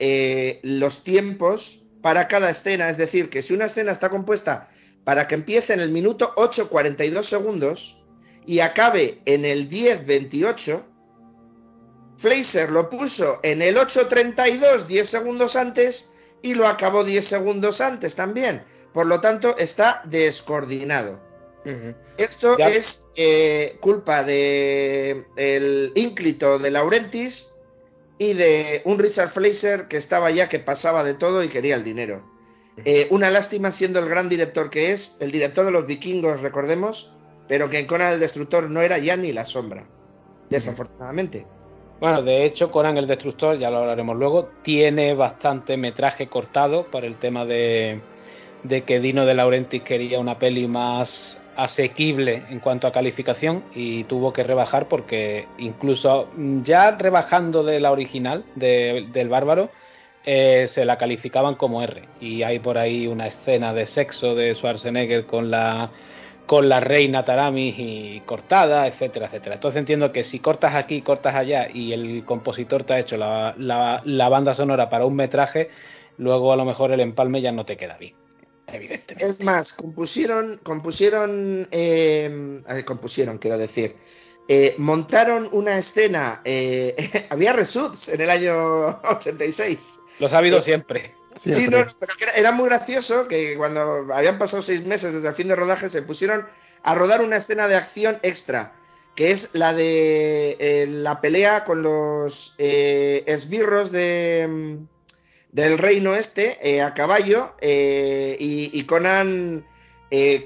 eh, 0.00 0.58
los 0.64 1.04
tiempos 1.04 1.80
para 2.02 2.26
cada 2.26 2.50
escena. 2.50 2.90
Es 2.90 2.98
decir, 2.98 3.30
que 3.30 3.40
si 3.42 3.54
una 3.54 3.66
escena 3.66 3.92
está 3.92 4.08
compuesta 4.08 4.68
para 5.04 5.28
que 5.28 5.36
empiece 5.36 5.72
en 5.72 5.78
el 5.78 5.90
minuto 5.90 6.34
8.42 6.34 7.22
segundos 7.22 7.96
y 8.44 8.58
acabe 8.58 9.20
en 9.26 9.44
el 9.44 9.70
10.28, 9.70 10.82
Fleischer 12.16 12.72
lo 12.72 12.88
puso 12.88 13.38
en 13.44 13.62
el 13.62 13.76
8.32, 13.76 14.86
10 14.86 15.08
segundos 15.08 15.54
antes, 15.54 16.07
y 16.42 16.54
lo 16.54 16.66
acabó 16.66 17.04
10 17.04 17.24
segundos 17.26 17.80
antes 17.80 18.14
también. 18.14 18.62
Por 18.92 19.06
lo 19.06 19.20
tanto, 19.20 19.56
está 19.56 20.02
descoordinado. 20.04 21.20
Esto 22.16 22.56
es 22.58 23.04
eh, 23.14 23.76
culpa 23.80 24.22
de 24.22 25.26
el 25.36 25.92
ínclito 25.94 26.58
de 26.58 26.70
Laurentis 26.70 27.52
y 28.16 28.32
de 28.32 28.80
un 28.86 28.98
Richard 28.98 29.30
Fleischer 29.30 29.86
que 29.86 29.98
estaba 29.98 30.30
ya 30.30 30.48
que 30.48 30.60
pasaba 30.60 31.04
de 31.04 31.12
todo 31.12 31.42
y 31.42 31.48
quería 31.48 31.76
el 31.76 31.84
dinero. 31.84 32.22
Eh, 32.84 33.08
una 33.10 33.30
lástima 33.30 33.70
siendo 33.70 33.98
el 33.98 34.08
gran 34.08 34.28
director 34.28 34.70
que 34.70 34.92
es, 34.92 35.16
el 35.20 35.30
director 35.30 35.66
de 35.66 35.72
los 35.72 35.86
vikingos, 35.86 36.40
recordemos, 36.40 37.12
pero 37.48 37.68
que 37.68 37.80
en 37.80 37.86
Conan 37.86 38.14
el 38.14 38.20
Destructor 38.20 38.70
no 38.70 38.80
era 38.80 38.98
ya 38.98 39.16
ni 39.16 39.32
la 39.32 39.44
sombra, 39.44 39.86
desafortunadamente. 40.48 41.46
Bueno, 42.00 42.22
de 42.22 42.44
hecho, 42.44 42.70
Conan 42.70 42.96
el 42.96 43.08
Destructor, 43.08 43.58
ya 43.58 43.70
lo 43.70 43.78
hablaremos 43.78 44.16
luego, 44.16 44.50
tiene 44.62 45.14
bastante 45.14 45.76
metraje 45.76 46.28
cortado 46.28 46.84
para 46.84 47.08
el 47.08 47.16
tema 47.16 47.44
de, 47.44 48.00
que 48.86 49.00
Dino 49.00 49.26
de 49.26 49.34
Laurentiis 49.34 49.82
quería 49.82 50.20
una 50.20 50.38
peli 50.38 50.68
más 50.68 51.40
asequible 51.56 52.44
en 52.50 52.60
cuanto 52.60 52.86
a 52.86 52.92
calificación 52.92 53.64
y 53.74 54.04
tuvo 54.04 54.32
que 54.32 54.44
rebajar 54.44 54.86
porque 54.86 55.48
incluso 55.58 56.28
ya 56.62 56.92
rebajando 56.92 57.64
de 57.64 57.80
la 57.80 57.90
original 57.90 58.44
del 58.54 59.28
bárbaro 59.28 59.70
eh, 60.24 60.66
se 60.68 60.84
la 60.84 60.98
calificaban 60.98 61.56
como 61.56 61.82
R. 61.82 62.04
Y 62.20 62.44
hay 62.44 62.60
por 62.60 62.78
ahí 62.78 63.08
una 63.08 63.26
escena 63.26 63.74
de 63.74 63.86
sexo 63.86 64.36
de 64.36 64.54
Schwarzenegger 64.54 65.26
con 65.26 65.50
la 65.50 65.90
con 66.48 66.66
la 66.66 66.80
reina 66.80 67.26
Taramis 67.26 67.74
y 67.76 68.22
cortada, 68.24 68.86
etcétera, 68.86 69.26
etcétera. 69.26 69.56
Entonces 69.56 69.78
entiendo 69.78 70.10
que 70.12 70.24
si 70.24 70.38
cortas 70.38 70.74
aquí, 70.74 71.02
cortas 71.02 71.34
allá 71.34 71.68
y 71.70 71.92
el 71.92 72.24
compositor 72.24 72.84
te 72.84 72.94
ha 72.94 72.98
hecho 72.98 73.18
la, 73.18 73.54
la, 73.58 74.28
banda 74.30 74.54
sonora 74.54 74.88
para 74.88 75.04
un 75.04 75.14
metraje, 75.14 75.68
luego 76.16 76.50
a 76.50 76.56
lo 76.56 76.64
mejor 76.64 76.90
el 76.90 77.00
empalme 77.00 77.42
ya 77.42 77.52
no 77.52 77.66
te 77.66 77.76
queda 77.76 77.98
bien. 77.98 78.14
Evidentemente. 78.66 79.26
Es 79.26 79.42
más, 79.42 79.74
compusieron, 79.74 80.58
compusieron, 80.62 81.68
eh, 81.70 82.62
compusieron, 82.86 83.36
quiero 83.36 83.58
decir, 83.58 83.96
eh, 84.48 84.74
montaron 84.78 85.50
una 85.52 85.76
escena, 85.76 86.40
eh, 86.46 87.26
había 87.28 87.52
resuts 87.52 88.08
en 88.08 88.22
el 88.22 88.30
año 88.30 89.02
86. 89.02 89.78
Los 90.18 90.32
ha 90.32 90.38
habido 90.38 90.62
siempre. 90.62 91.17
Sí, 91.36 91.68
no, 91.68 91.86
pero 91.98 92.12
era 92.34 92.52
muy 92.52 92.68
gracioso 92.68 93.28
que 93.28 93.56
cuando 93.56 94.12
habían 94.12 94.38
pasado 94.38 94.62
seis 94.62 94.84
meses 94.84 95.12
desde 95.12 95.28
el 95.28 95.34
fin 95.34 95.48
de 95.48 95.56
rodaje 95.56 95.88
se 95.88 96.02
pusieron 96.02 96.46
a 96.82 96.94
rodar 96.94 97.22
una 97.22 97.36
escena 97.36 97.68
de 97.68 97.76
acción 97.76 98.18
extra, 98.22 98.72
que 99.14 99.30
es 99.32 99.48
la 99.52 99.72
de 99.72 100.56
eh, 100.58 100.86
la 100.88 101.20
pelea 101.20 101.64
con 101.64 101.82
los 101.82 102.54
eh, 102.58 103.24
esbirros 103.26 103.92
de, 103.92 104.46
mm, 104.48 104.86
del 105.52 105.78
reino 105.78 106.14
este 106.14 106.58
eh, 106.68 106.82
a 106.82 106.94
caballo 106.94 107.54
y, 107.60 108.70
y, 108.72 108.84
Conan 108.84 109.64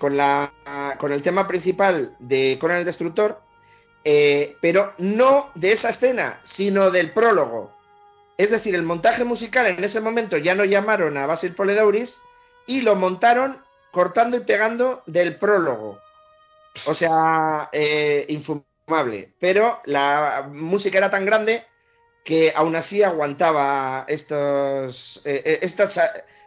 con, 0.01 0.17
la, 0.17 0.53
con 0.99 1.13
el 1.13 1.23
tema 1.23 1.47
principal 1.47 2.17
de 2.19 2.59
Conan 2.61 2.79
el 2.79 2.85
Destructor, 2.85 3.41
pero 4.03 4.95
no 4.99 5.51
de 5.55 5.73
esa 5.73 5.91
escena, 5.91 6.41
sino 6.43 6.91
del 6.91 7.13
prólogo 7.13 7.82
Es 8.39 8.51
decir, 8.51 8.75
el 8.75 8.83
montaje 8.83 9.25
musical 9.25 9.67
en 9.67 9.83
ese 9.85 10.01
momento 10.01 10.37
ya 10.37 10.55
no 10.55 10.65
llamaron 10.65 11.17
a 11.17 11.27
Basil 11.27 11.55
Poledouris 11.55 12.21
y 12.67 12.81
lo 12.81 12.95
montaron 12.95 13.63
cortando 13.91 14.37
y 14.37 14.41
pegando 14.41 15.03
del 15.07 15.37
prólogo. 15.37 15.99
O 16.87 16.95
sea, 16.95 17.69
eh, 17.73 18.25
infumable. 18.29 19.35
Pero 19.39 19.81
la 19.85 20.49
música 20.51 20.99
era 20.99 21.11
tan 21.11 21.27
grande 21.27 21.65
que 22.25 22.53
aún 22.55 22.77
así 22.77 23.03
aguantaba 23.03 24.05
estos, 24.09 25.21
eh, 25.25 25.43
eh, 25.45 25.59
esta 25.63 25.89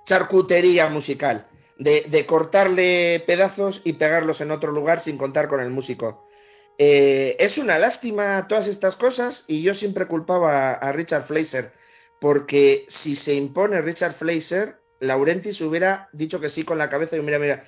charcutería 0.06 0.88
musical 0.88 1.48
de, 1.78 2.26
cortarle 2.26 3.24
pedazos 3.28 3.82
y 3.84 3.94
pegarlos 3.94 4.42
en 4.42 4.52
otro 4.52 4.72
lugar 4.72 5.00
sin 5.00 5.18
contar 5.18 5.48
con 5.48 5.60
el 5.60 5.70
músico. 5.70 6.25
Eh, 6.78 7.36
es 7.40 7.58
una 7.58 7.80
lástima 7.80 8.48
todas 8.48 8.68
estas 8.68 8.96
cosas 8.96 9.46
y 9.48 9.62
yo 9.62 9.74
siempre 9.74 10.08
culpaba 10.08 10.74
a, 10.74 10.92
Richard 10.92 11.26
Fleischer 11.26 11.72
porque 12.20 12.86
si 12.90 13.16
se 13.16 13.34
impone 13.36 13.82
Richard 13.82 14.16
Fleischer, 14.16 14.80
Laurentis 15.00 15.62
hubiera 15.62 16.10
dicho 16.12 16.40
que 16.40 16.50
sí 16.50 16.64
con 16.64 16.78
la 16.78 16.90
cabeza 16.90 17.16
y 17.16 17.20
hubiera, 17.20 17.40
mira, 17.40 17.64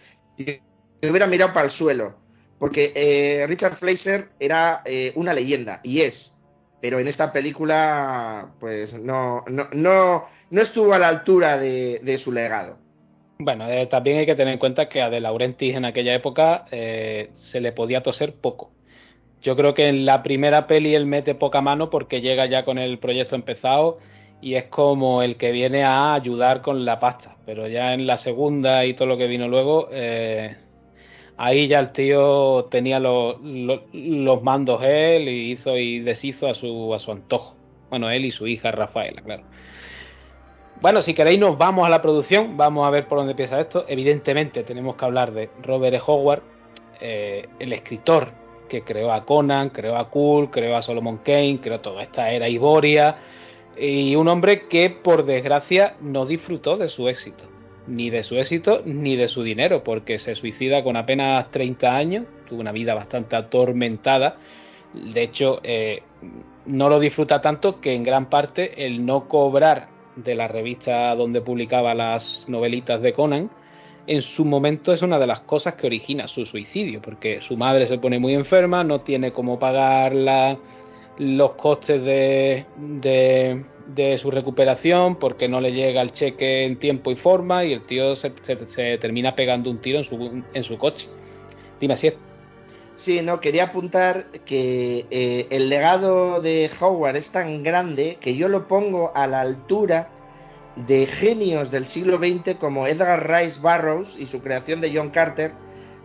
hubiera 1.02 1.28
mirado 1.28 1.54
para 1.54 1.66
el 1.66 1.72
suelo. 1.72 2.20
Porque 2.58 3.46
Richard 3.48 3.78
Fleischer 3.78 4.30
era 4.40 4.84
una 5.16 5.34
leyenda 5.34 5.80
y 5.84 6.02
es 6.02 6.38
pero 6.82 7.00
en 7.00 7.08
esta 7.08 7.32
película 7.32 8.52
pues 8.60 8.94
no, 8.94 9.44
no, 9.48 9.68
no, 9.74 10.26
no 10.50 10.62
estuvo 10.62 10.94
a 10.94 11.00
la 11.00 11.08
altura 11.08 11.58
de, 11.58 12.18
su 12.18 12.32
legado. 12.32 12.78
Bueno, 13.40 13.70
eh, 13.70 13.88
también 13.88 14.18
hay 14.18 14.26
que 14.26 14.36
tener 14.36 14.54
en 14.54 14.60
cuenta 14.60 14.90
que 14.90 15.02
a 15.02 15.10
De 15.10 15.20
Laurentiis 15.20 15.76
en 15.76 15.86
aquella 15.86 16.14
época 16.14 16.66
eh, 16.72 17.32
se 17.36 17.62
le 17.62 17.72
podía 17.72 18.02
toser 18.04 18.36
poco. 18.36 18.72
Yo 19.42 19.56
creo 19.56 19.74
que 19.74 19.88
en 19.88 20.06
la 20.06 20.24
primera 20.24 20.68
peli 20.68 20.96
él 20.96 21.06
mete 21.06 21.36
poca 21.36 21.62
mano 21.62 21.90
porque 21.90 22.22
llega 22.22 22.46
ya 22.48 22.66
con 22.66 22.78
el 22.78 22.98
proyecto 22.98 23.36
empezado 23.36 24.00
y 24.42 24.56
es 24.56 24.66
como 24.66 25.22
el 25.22 25.38
que 25.38 25.52
viene 25.52 25.84
a 25.84 26.14
ayudar 26.14 26.62
con 26.62 26.86
la 26.86 27.00
pasta. 27.00 27.36
Pero 27.46 27.68
ya 27.68 27.94
en 27.94 28.08
la 28.08 28.18
segunda 28.18 28.86
y 28.86 28.94
todo 28.94 29.08
lo 29.08 29.18
que 29.18 29.28
vino 29.28 29.48
luego, 29.48 29.90
eh, 29.92 30.56
ahí 31.38 31.68
ya 31.68 31.80
el 31.80 31.92
tío 31.92 32.66
tenía 32.66 33.00
los, 33.00 33.38
mandos 34.42 34.82
él 34.84 35.30
y 35.30 35.52
hizo 35.52 35.78
y 35.78 36.00
deshizo 36.00 36.48
a 36.48 36.54
su, 36.54 36.94
a 36.94 37.00
su 37.00 37.12
antojo. 37.12 37.56
Bueno, 37.90 38.10
él 38.10 38.26
y 38.26 38.32
su 38.32 38.48
hija 38.48 38.72
Rafaela, 38.72 39.22
claro. 39.22 39.44
Bueno, 40.82 41.02
si 41.02 41.16
queréis 41.16 41.40
nos 41.40 41.58
vamos 41.58 41.88
a 41.88 41.90
la 41.90 42.02
producción, 42.02 42.56
vamos 42.56 42.86
a 42.86 42.92
ver 42.92 43.08
por 43.08 43.18
dónde 43.18 43.32
empieza 43.32 43.60
esto. 43.60 43.86
Evidentemente 43.88 44.64
tenemos 44.64 44.96
que 44.96 45.06
hablar 45.06 45.32
de 45.32 45.50
Robert 45.64 45.96
E. 45.96 46.02
Howard, 46.06 46.44
eh, 47.00 47.48
el 47.60 47.74
escritor 47.74 48.47
que 48.68 48.84
creó 48.84 49.12
a 49.12 49.26
Conan, 49.26 49.70
creó 49.70 49.98
a 49.98 50.10
Cool, 50.10 50.50
creó 50.52 50.76
a 50.76 50.82
Solomon 50.82 51.18
Kane, 51.18 51.60
creó 51.62 51.80
toda 51.80 52.04
esta 52.04 52.32
era 52.32 52.48
Iboria, 52.50 53.18
y 53.78 54.16
un 54.16 54.28
hombre 54.28 54.68
que 54.68 54.90
por 54.90 55.26
desgracia 55.26 55.96
no 56.02 56.26
disfrutó 56.26 56.78
de 56.78 56.90
su 56.90 57.08
éxito 57.08 57.44
ni 57.88 58.10
de 58.10 58.24
su 58.24 58.36
éxito 58.36 58.82
ni 58.86 59.16
de 59.16 59.30
su 59.30 59.44
dinero, 59.44 59.84
porque 59.84 60.20
se 60.20 60.36
suicida 60.36 60.84
con 60.84 60.98
apenas 60.98 61.50
30 61.52 61.96
años, 61.96 62.26
tuvo 62.48 62.62
una 62.62 62.72
vida 62.72 62.94
bastante 62.94 63.36
atormentada, 63.36 64.38
de 64.94 65.24
hecho 65.24 65.60
eh, 65.64 66.04
no 66.66 66.90
lo 66.90 67.00
disfruta 67.00 67.42
tanto 67.42 67.80
que 67.80 67.94
en 67.94 68.04
gran 68.04 68.30
parte 68.30 68.86
el 68.86 69.06
no 69.06 69.28
cobrar 69.28 69.88
de 70.16 70.36
la 70.36 70.48
revista 70.48 71.16
donde 71.16 71.42
publicaba 71.42 71.94
las 71.94 72.46
novelitas 72.48 73.02
de 73.02 73.14
Conan, 73.14 73.50
en 74.08 74.22
su 74.22 74.46
momento 74.46 74.94
es 74.94 75.02
una 75.02 75.20
de 75.20 75.28
las 75.28 75.42
cosas 75.42 75.76
que 75.76 75.88
origina 75.88 76.28
su 76.28 76.46
suicidio, 76.46 77.02
porque 77.02 77.42
su 77.42 77.58
madre 77.58 77.88
se 77.88 77.98
pone 78.00 78.20
muy 78.20 78.34
enferma, 78.34 78.84
no 78.84 79.02
tiene 79.02 79.32
cómo 79.32 79.60
pagar 79.60 80.14
los 81.18 81.52
costes 81.54 82.04
de 82.04 82.66
de 83.88 84.18
su 84.18 84.32
recuperación 84.32 85.16
porque 85.16 85.48
no 85.48 85.62
le 85.62 85.72
llega 85.72 86.02
el 86.02 86.12
cheque 86.12 86.66
en 86.66 86.78
tiempo 86.78 87.12
y 87.12 87.16
forma 87.16 87.64
y 87.64 87.74
el 87.74 87.86
tío 87.86 88.16
se, 88.16 88.30
termina 89.00 89.36
pegando 89.36 89.70
un 89.70 89.80
tiro 89.80 90.00
en 90.00 90.06
su, 90.06 90.44
en 90.54 90.64
su 90.64 90.78
coche. 90.78 91.08
Dime 91.80 91.98
si 91.98 92.08
es. 92.08 92.14
Sí, 92.96 93.22
no, 93.22 93.40
quería 93.40 93.66
apuntar 93.66 94.26
que 94.46 95.06
eh, 95.12 95.48
el 95.52 95.70
legado 95.70 96.42
de 96.42 96.70
Howard 96.80 97.16
es 97.16 97.30
tan 97.30 97.62
grande 97.64 98.18
que 98.20 98.36
yo 98.36 98.50
lo 98.50 98.68
pongo 98.68 99.12
a 99.16 99.28
la 99.28 99.42
altura 99.42 100.10
de 100.86 101.08
genios 101.08 101.72
del 101.72 101.88
siglo 101.88 102.18
XX 102.18 102.56
como 102.60 102.86
Edgar 102.86 103.28
Rice 103.30 103.60
Burroughs 103.60 104.16
y 104.18 104.28
su 104.28 104.42
creación 104.42 104.82
de 104.82 104.96
John 104.96 105.10
Carter. 105.10 105.54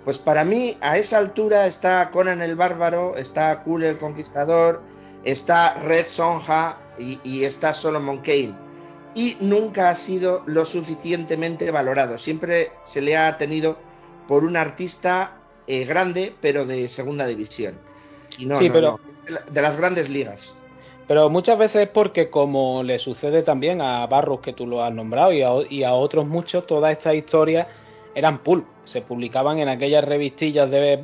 Pues 0.05 0.19
para 0.19 0.45
mí 0.45 0.77
a 0.81 0.97
esa 0.97 1.19
altura 1.19 1.67
está 1.67 2.11
Conan 2.11 2.41
el 2.41 2.57
Bárbaro, 2.57 3.17
está 3.17 3.63
Cool 3.63 3.85
el 3.85 3.99
Conquistador, 3.99 4.83
está 5.25 5.75
Red 5.75 6.07
Sonja 6.07 6.79
y, 6.99 7.45
está 7.45 7.75
Solomon 7.75 8.19
Kane. 8.19 8.55
Y 9.15 9.37
nunca 9.41 9.91
ha 9.91 9.95
sido 9.95 10.43
lo 10.47 10.65
suficientemente 10.65 11.71
valorado. 11.71 12.19
Siempre 12.19 12.73
se 12.85 13.03
le 13.03 13.17
ha 13.17 13.37
tenido 13.37 13.77
por 14.27 14.43
un 14.43 14.57
artista 14.57 15.37
eh, 15.67 15.85
grande, 15.85 16.35
pero 16.41 16.65
de 16.65 16.89
segunda 16.89 17.27
división. 17.27 17.79
Y 18.39 18.47
no, 18.47 18.59
pero... 18.59 18.99
de 19.51 19.63
las 19.63 19.77
grandes 19.77 20.09
ligas. 20.09 20.55
Pero 21.09 21.29
muchas 21.29 21.59
veces 21.59 21.89
porque 21.93 22.31
como 22.31 22.83
le 22.83 22.99
sucede 22.99 23.43
también 23.43 23.81
a 23.81 24.07
Barros 24.07 24.41
que 24.41 24.53
tú 24.53 24.67
lo 24.67 24.85
has 24.85 24.95
nombrado 24.95 25.33
y 25.33 25.43
a, 25.43 25.51
y 25.69 25.83
a 25.83 25.95
otros 25.95 26.27
muchos, 26.27 26.67
todas 26.67 26.93
estas 26.93 27.15
historias 27.15 27.67
eran 28.15 28.39
pulp, 28.39 28.67
se 28.85 29.01
publicaban 29.01 29.59
en 29.59 29.69
aquellas 29.69 30.05
revistillas 30.05 30.71
de, 30.71 30.99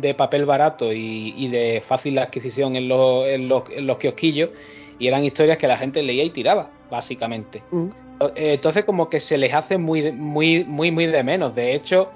de, 0.00 0.14
papel 0.14 0.44
barato 0.44 0.92
y, 0.92 1.48
de 1.48 1.82
fácil 1.86 2.18
adquisición 2.18 2.76
en 2.76 2.88
los, 2.88 3.26
en, 3.26 3.48
los, 3.48 3.64
en 3.70 3.86
los 3.86 3.98
kiosquillos 3.98 4.50
y 4.98 5.08
eran 5.08 5.24
historias 5.24 5.58
que 5.58 5.66
la 5.66 5.78
gente 5.78 6.02
leía 6.02 6.24
y 6.24 6.30
tiraba, 6.30 6.70
básicamente. 6.90 7.62
Mm. 7.70 7.88
Entonces 8.34 8.84
como 8.84 9.10
que 9.10 9.20
se 9.20 9.36
les 9.36 9.52
hace 9.52 9.78
muy, 9.78 10.12
muy, 10.12 10.64
muy, 10.64 10.90
muy 10.90 11.06
de 11.06 11.22
menos. 11.22 11.54
De 11.54 11.74
hecho, 11.74 12.08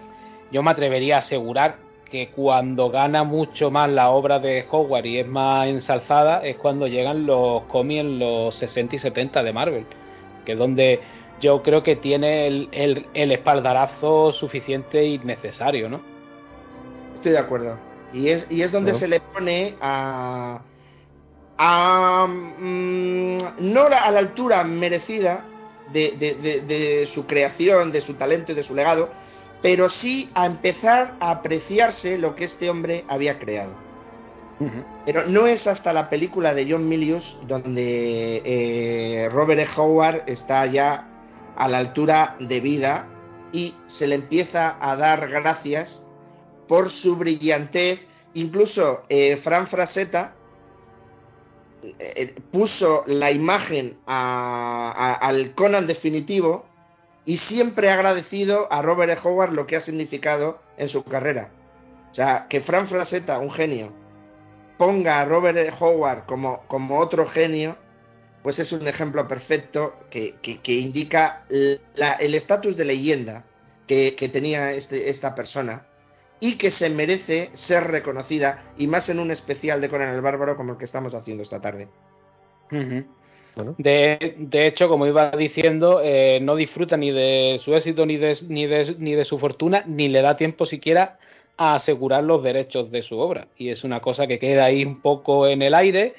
yo 0.51 0.63
me 0.63 0.71
atrevería 0.71 1.17
a 1.17 1.19
asegurar 1.19 1.77
que 2.11 2.31
cuando 2.31 2.91
gana 2.91 3.25
mucho 3.25 3.71
más 3.71 3.89
la 3.89 4.11
obra 4.11 4.39
de 4.39 4.67
Howard 4.71 5.07
y 5.07 5.21
es 5.21 5.27
más 5.27 5.69
ensalzada 5.69 6.45
es 6.45 6.57
cuando 6.57 6.87
llegan 6.87 7.25
los 7.25 7.63
cómics 7.65 8.01
en 8.01 8.19
los 8.19 8.55
60 8.57 8.97
y 8.97 8.99
70 8.99 9.43
de 9.43 9.53
Marvel, 9.53 9.87
que 10.45 10.53
es 10.53 10.59
donde 10.59 11.01
yo 11.41 11.63
creo 11.63 11.83
que 11.83 11.97
tiene 11.97 12.47
el, 12.47 12.69
el, 13.15 13.33
espaldarazo 13.33 14.33
suficiente 14.33 15.05
y 15.05 15.19
necesario, 15.19 15.89
¿no? 15.89 16.01
Estoy 17.15 17.33
de 17.33 17.39
acuerdo. 17.39 17.79
Y 18.13 18.29
es, 18.29 18.47
y 18.51 18.63
es 18.63 18.73
donde 18.73 18.93
se 18.95 19.09
le 19.09 19.21
pone 19.21 19.75
a. 19.81 20.61
a 21.57 22.27
mm, 22.27 23.39
no 23.73 23.83
a 23.87 24.11
la 24.11 24.19
altura 24.19 24.65
merecida 24.65 25.47
de, 25.93 26.13
de, 26.67 27.07
su 27.07 27.27
creación, 27.27 27.93
de 27.93 28.01
su 28.01 28.15
talento 28.15 28.53
y 28.53 28.55
de 28.55 28.63
su 28.63 28.75
legado, 28.75 29.11
pero 29.63 29.91
sí 29.91 30.31
a 30.35 30.47
empezar 30.47 31.17
a 31.21 31.31
apreciarse 31.31 32.19
lo 32.19 32.35
que 32.35 32.45
este 32.45 32.71
hombre 32.71 33.05
había 33.09 33.39
creado. 33.39 33.73
Pero 35.07 35.27
no 35.27 35.47
es 35.47 35.67
hasta 35.67 35.95
la 35.95 36.11
película 36.11 36.53
de 36.53 36.71
John 36.71 36.87
Milius 36.87 37.39
donde 37.47 38.43
eh, 38.45 39.29
Robert 39.31 39.61
E. 39.61 39.67
Howard 39.75 40.25
está 40.27 40.67
ya 40.67 41.09
a 41.57 41.67
la 41.67 41.79
altura 41.79 42.37
de 42.39 42.61
vida 42.61 43.09
y 43.53 43.75
se 43.87 44.07
le 44.07 44.17
empieza 44.17 44.77
a 44.81 44.97
dar 44.97 45.29
gracias 45.29 46.03
por 46.69 46.91
su 46.91 47.17
brillantez. 47.17 48.01
Incluso 48.35 49.03
eh, 49.09 49.39
Fran 49.39 49.67
Frasetta 49.67 50.35
eh, 51.83 51.95
eh, 51.99 52.35
puso 52.53 53.05
la 53.07 53.31
imagen 53.31 53.99
al 54.07 55.55
Conan 55.55 55.87
definitivo 55.87 56.67
y 57.25 57.39
siempre 57.39 57.91
ha 57.91 57.95
agradecido 57.95 58.73
a 58.73 58.83
Robert 58.83 59.13
E. 59.13 59.29
Howard 59.29 59.53
lo 59.53 59.67
que 59.67 59.77
ha 59.77 59.81
significado 59.81 60.61
en 60.77 60.89
su 60.89 61.05
carrera. 61.05 61.51
O 62.11 62.15
sea, 62.15 62.47
que 62.49 62.61
Fran 62.61 62.89
Frasetta, 62.89 63.39
un 63.39 63.51
genio, 63.51 63.93
ponga 64.79 65.21
a 65.21 65.25
Robert 65.25 65.59
E. 65.59 65.73
Howard 65.79 66.27
como, 66.27 66.63
como 66.67 66.99
otro 66.99 67.27
genio, 67.27 67.77
pues 68.43 68.59
es 68.59 68.73
un 68.73 68.87
ejemplo 68.89 69.29
perfecto 69.29 69.95
que, 70.11 70.35
indica 70.67 71.45
el 71.49 72.35
estatus 72.35 72.77
de 72.77 72.85
leyenda 72.85 73.45
que, 73.87 74.31
tenía 74.33 74.73
este, 74.73 75.11
esta 75.11 75.35
persona 75.35 75.87
y 76.41 76.57
que 76.57 76.71
se 76.71 76.89
merece 76.89 77.51
ser 77.53 77.89
reconocida, 77.89 78.73
y 78.79 78.87
más 78.87 79.11
en 79.11 79.19
un 79.19 79.31
especial 79.31 79.81
de 79.83 79.91
Conan 79.91 80.15
el 80.15 80.23
Bárbaro 80.23 80.57
como 80.57 80.73
el 80.73 80.79
que 80.79 80.87
estamos 80.87 81.13
haciendo 81.15 81.43
esta 81.43 81.61
tarde. 81.61 81.89
De, 83.79 84.67
hecho, 84.67 84.89
como 84.89 85.07
iba 85.07 85.31
diciendo, 85.33 86.01
eh, 86.03 86.39
no 86.43 86.57
disfruta 86.57 86.97
ni 86.97 87.11
de 87.11 87.61
su 87.65 87.75
éxito, 87.75 88.07
ni 88.07 88.17
de, 88.17 88.39
ni, 88.49 88.67
de, 88.67 88.95
ni 88.99 89.15
de 89.15 89.25
su 89.25 89.39
fortuna, 89.39 89.85
ni 89.87 90.09
le 90.09 90.23
da 90.23 90.37
tiempo 90.37 90.67
siquiera 90.67 91.19
a 91.57 91.75
asegurar 91.75 92.25
los 92.25 92.43
derechos 92.43 92.91
de 92.91 93.03
su 93.03 93.19
obra. 93.19 93.49
Y 93.57 93.69
es 93.69 93.85
una 93.85 94.01
cosa 94.01 94.27
que 94.27 94.39
queda 94.39 94.65
ahí 94.65 94.85
un 94.85 95.01
poco 95.01 95.47
en 95.47 95.63
el 95.63 95.75
aire 95.75 96.15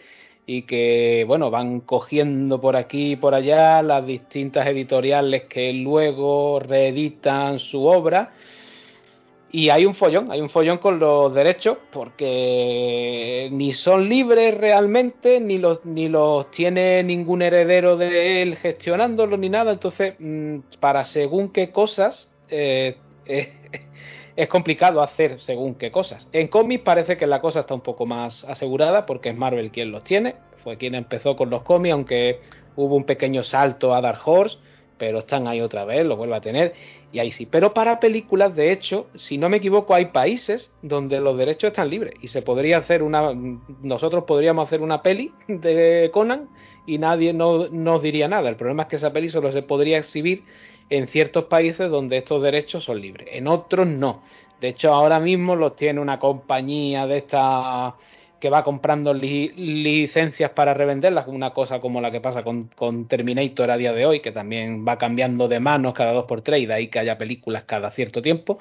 y 0.45 0.63
que 0.63 1.23
bueno 1.27 1.51
van 1.51 1.81
cogiendo 1.81 2.59
por 2.59 2.75
aquí 2.75 3.11
y 3.11 3.15
por 3.15 3.33
allá 3.33 3.81
las 3.81 4.05
distintas 4.05 4.67
editoriales 4.67 5.43
que 5.43 5.71
luego 5.71 6.59
reeditan 6.59 7.59
su 7.59 7.85
obra 7.85 8.33
Y 9.53 9.69
hay 9.69 9.85
un 9.85 9.95
follón, 9.95 10.31
hay 10.31 10.39
un 10.39 10.49
follón 10.49 10.77
con 10.77 10.97
los 10.97 11.33
derechos 11.33 11.77
porque 11.91 13.49
ni 13.51 13.73
son 13.73 14.07
libres 14.07 14.57
realmente, 14.57 15.41
ni 15.41 15.57
los, 15.57 15.83
ni 15.85 16.07
los 16.07 16.49
tiene 16.51 17.03
ningún 17.03 17.41
heredero 17.41 17.97
de 17.97 18.41
él 18.41 18.55
gestionándolo 18.55 19.35
ni 19.35 19.49
nada. 19.49 19.73
Entonces, 19.73 20.15
mm, 20.19 20.59
para 20.79 21.03
según 21.03 21.51
qué 21.51 21.69
cosas, 21.71 22.31
eh, 22.49 22.95
es 24.37 24.47
complicado 24.47 25.01
hacer 25.01 25.41
según 25.41 25.75
qué 25.75 25.91
cosas. 25.91 26.29
En 26.31 26.47
cómics 26.47 26.83
parece 26.83 27.17
que 27.17 27.27
la 27.27 27.41
cosa 27.41 27.61
está 27.61 27.73
un 27.73 27.81
poco 27.81 28.05
más 28.05 28.45
asegurada 28.45 29.05
porque 29.05 29.29
es 29.29 29.35
Marvel 29.35 29.71
quien 29.71 29.91
los 29.91 30.05
tiene. 30.05 30.35
Fue 30.63 30.77
quien 30.77 30.95
empezó 30.95 31.35
con 31.35 31.49
los 31.49 31.63
cómics, 31.63 31.91
aunque 31.93 32.39
hubo 32.77 32.95
un 32.95 33.03
pequeño 33.03 33.43
salto 33.43 33.93
a 33.93 33.99
Dark 33.99 34.21
Horse, 34.23 34.59
pero 34.97 35.19
están 35.19 35.47
ahí 35.47 35.59
otra 35.59 35.83
vez, 35.83 36.05
lo 36.05 36.15
vuelve 36.15 36.35
a 36.35 36.41
tener 36.41 36.73
y 37.11 37.19
ahí 37.19 37.31
sí. 37.31 37.45
Pero 37.45 37.73
para 37.73 37.99
películas, 37.99 38.55
de 38.55 38.71
hecho, 38.71 39.07
si 39.15 39.37
no 39.37 39.49
me 39.49 39.57
equivoco, 39.57 39.93
hay 39.93 40.05
países 40.05 40.71
donde 40.81 41.19
los 41.19 41.37
derechos 41.37 41.69
están 41.69 41.89
libres 41.89 42.13
y 42.21 42.29
se 42.29 42.41
podría 42.41 42.77
hacer 42.77 43.03
una. 43.03 43.33
Nosotros 43.81 44.23
podríamos 44.25 44.67
hacer 44.67 44.81
una 44.81 45.01
peli 45.01 45.33
de 45.47 46.09
Conan 46.13 46.49
y 46.85 46.97
nadie 46.97 47.33
no, 47.33 47.67
nos 47.69 48.01
diría 48.01 48.27
nada. 48.27 48.49
El 48.49 48.55
problema 48.55 48.83
es 48.83 48.89
que 48.89 48.95
esa 48.95 49.13
peli 49.13 49.29
solo 49.29 49.51
se 49.51 49.61
podría 49.61 49.97
exhibir 49.97 50.43
en 50.89 51.07
ciertos 51.07 51.45
países 51.45 51.89
donde 51.89 52.17
estos 52.17 52.41
derechos 52.43 52.83
son 52.83 53.01
libres, 53.01 53.29
en 53.31 53.47
otros 53.47 53.87
no. 53.87 54.23
De 54.59 54.69
hecho, 54.69 54.93
ahora 54.93 55.19
mismo 55.19 55.55
los 55.55 55.75
tiene 55.75 55.99
una 55.99 56.19
compañía 56.19 57.07
de 57.07 57.17
esta 57.17 57.95
que 58.41 58.49
va 58.49 58.63
comprando 58.63 59.13
licencias 59.13 60.51
para 60.51 60.73
revenderlas, 60.73 61.27
una 61.27 61.51
cosa 61.53 61.79
como 61.79 62.01
la 62.01 62.11
que 62.11 62.19
pasa 62.19 62.43
con, 62.43 62.69
con, 62.75 63.07
Terminator 63.07 63.69
a 63.69 63.77
día 63.77 63.93
de 63.93 64.05
hoy, 64.05 64.19
que 64.19 64.31
también 64.31 64.85
va 64.85 64.97
cambiando 64.97 65.47
de 65.47 65.59
manos 65.59 65.93
cada 65.93 66.11
dos 66.11 66.25
por 66.25 66.41
tres 66.41 66.61
y 66.61 66.65
de 66.65 66.73
ahí 66.73 66.87
que 66.87 66.99
haya 66.99 67.17
películas 67.17 67.63
cada 67.65 67.91
cierto 67.91 68.21
tiempo. 68.21 68.57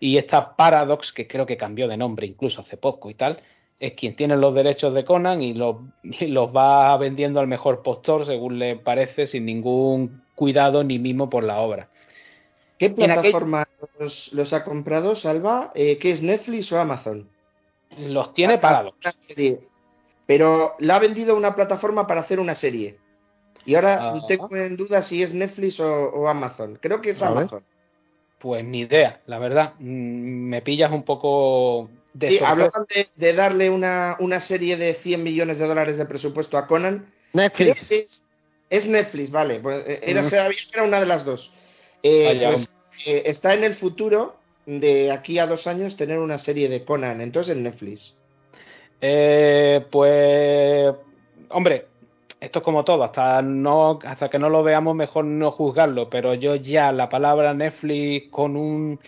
Y 0.00 0.18
esta 0.18 0.56
Paradox, 0.56 1.12
que 1.12 1.28
creo 1.28 1.46
que 1.46 1.56
cambió 1.56 1.86
de 1.86 1.96
nombre 1.96 2.26
incluso 2.26 2.62
hace 2.62 2.76
poco 2.76 3.08
y 3.08 3.14
tal, 3.14 3.40
es 3.78 3.94
quien 3.94 4.16
tiene 4.16 4.36
los 4.36 4.52
derechos 4.52 4.92
de 4.94 5.04
Conan 5.04 5.40
y 5.40 5.54
los, 5.54 5.76
los 6.20 6.54
va 6.54 6.96
vendiendo 6.98 7.38
al 7.38 7.46
mejor 7.46 7.82
postor 7.82 8.26
según 8.26 8.58
le 8.58 8.76
parece, 8.76 9.28
sin 9.28 9.46
ningún 9.46 10.22
cuidado 10.34 10.82
ni 10.82 10.98
mimo 10.98 11.30
por 11.30 11.44
la 11.44 11.60
obra. 11.60 11.88
¿Qué 12.78 12.90
plataforma 12.90 13.68
los, 13.98 14.52
ha 14.52 14.64
comprado, 14.64 15.14
Salva? 15.14 15.70
Eh, 15.74 15.98
¿Qué 15.98 16.10
es 16.10 16.20
Netflix 16.20 16.72
o 16.72 16.80
Amazon? 16.80 17.28
Los 18.00 18.34
tiene 18.34 18.58
pagados. 18.58 18.94
Pero 20.26 20.74
la 20.78 20.96
ha 20.96 20.98
vendido 20.98 21.36
una 21.36 21.54
plataforma 21.54 22.06
para 22.06 22.20
hacer 22.20 22.40
una 22.40 22.54
serie. 22.54 22.98
Y 23.64 23.74
ahora 23.74 24.12
ah. 24.12 24.24
tengo 24.26 24.54
en 24.56 24.76
duda 24.76 25.02
si 25.02 25.22
es 25.22 25.34
Netflix 25.34 25.80
o, 25.80 26.28
Amazon. 26.28 26.78
Creo 26.80 27.00
que 27.00 27.10
es 27.10 27.22
Amazon. 27.22 27.62
Pues 28.38 28.64
ni 28.64 28.80
idea, 28.80 29.20
la 29.26 29.38
verdad. 29.38 29.74
Mm, 29.78 30.48
me 30.48 30.62
pillas 30.62 30.90
un 30.90 31.02
poco 31.02 31.90
de. 32.14 32.30
Sí, 32.30 32.38
hablaban 32.42 32.86
de, 33.16 33.32
darle 33.34 33.68
una, 33.68 34.16
una, 34.18 34.40
serie 34.40 34.78
de 34.78 34.94
100 34.94 35.22
millones 35.22 35.58
de 35.58 35.66
dólares 35.66 35.98
de 35.98 36.06
presupuesto 36.06 36.56
a 36.56 36.66
Conan. 36.66 37.12
Netflix. 37.34 38.22
Es, 38.70 38.86
Netflix, 38.86 39.30
vale. 39.30 39.60
Pues 39.60 39.86
eh, 39.86 40.00
era, 40.02 40.22
mm. 40.22 40.52
era 40.72 40.82
una 40.84 41.00
de 41.00 41.06
las 41.06 41.24
dos. 41.24 41.52
Eh, 42.02 42.40
pues, 42.46 42.72
eh, 43.06 43.22
está 43.26 43.52
en 43.52 43.64
el 43.64 43.74
futuro 43.74 44.39
de 44.66 45.10
aquí 45.10 45.38
a 45.38 45.46
dos 45.46 45.66
años 45.66 45.96
tener 45.96 46.18
una 46.18 46.38
serie 46.38 46.68
de 46.68 46.84
Conan, 46.84 47.20
entonces 47.20 47.56
en 47.56 47.64
Netflix. 47.64 48.16
Eh, 49.00 49.84
pues, 49.90 50.94
hombre, 51.48 51.86
esto 52.40 52.58
es 52.60 52.64
como 52.64 52.84
todo, 52.84 53.04
hasta 53.04 53.42
no, 53.42 53.98
hasta 54.04 54.28
que 54.28 54.38
no 54.38 54.48
lo 54.48 54.62
veamos 54.62 54.94
mejor 54.94 55.24
no 55.24 55.50
juzgarlo, 55.50 56.08
pero 56.08 56.34
yo 56.34 56.54
ya 56.54 56.92
la 56.92 57.08
palabra 57.08 57.54
Netflix 57.54 58.30
con 58.30 58.56
un 58.56 59.00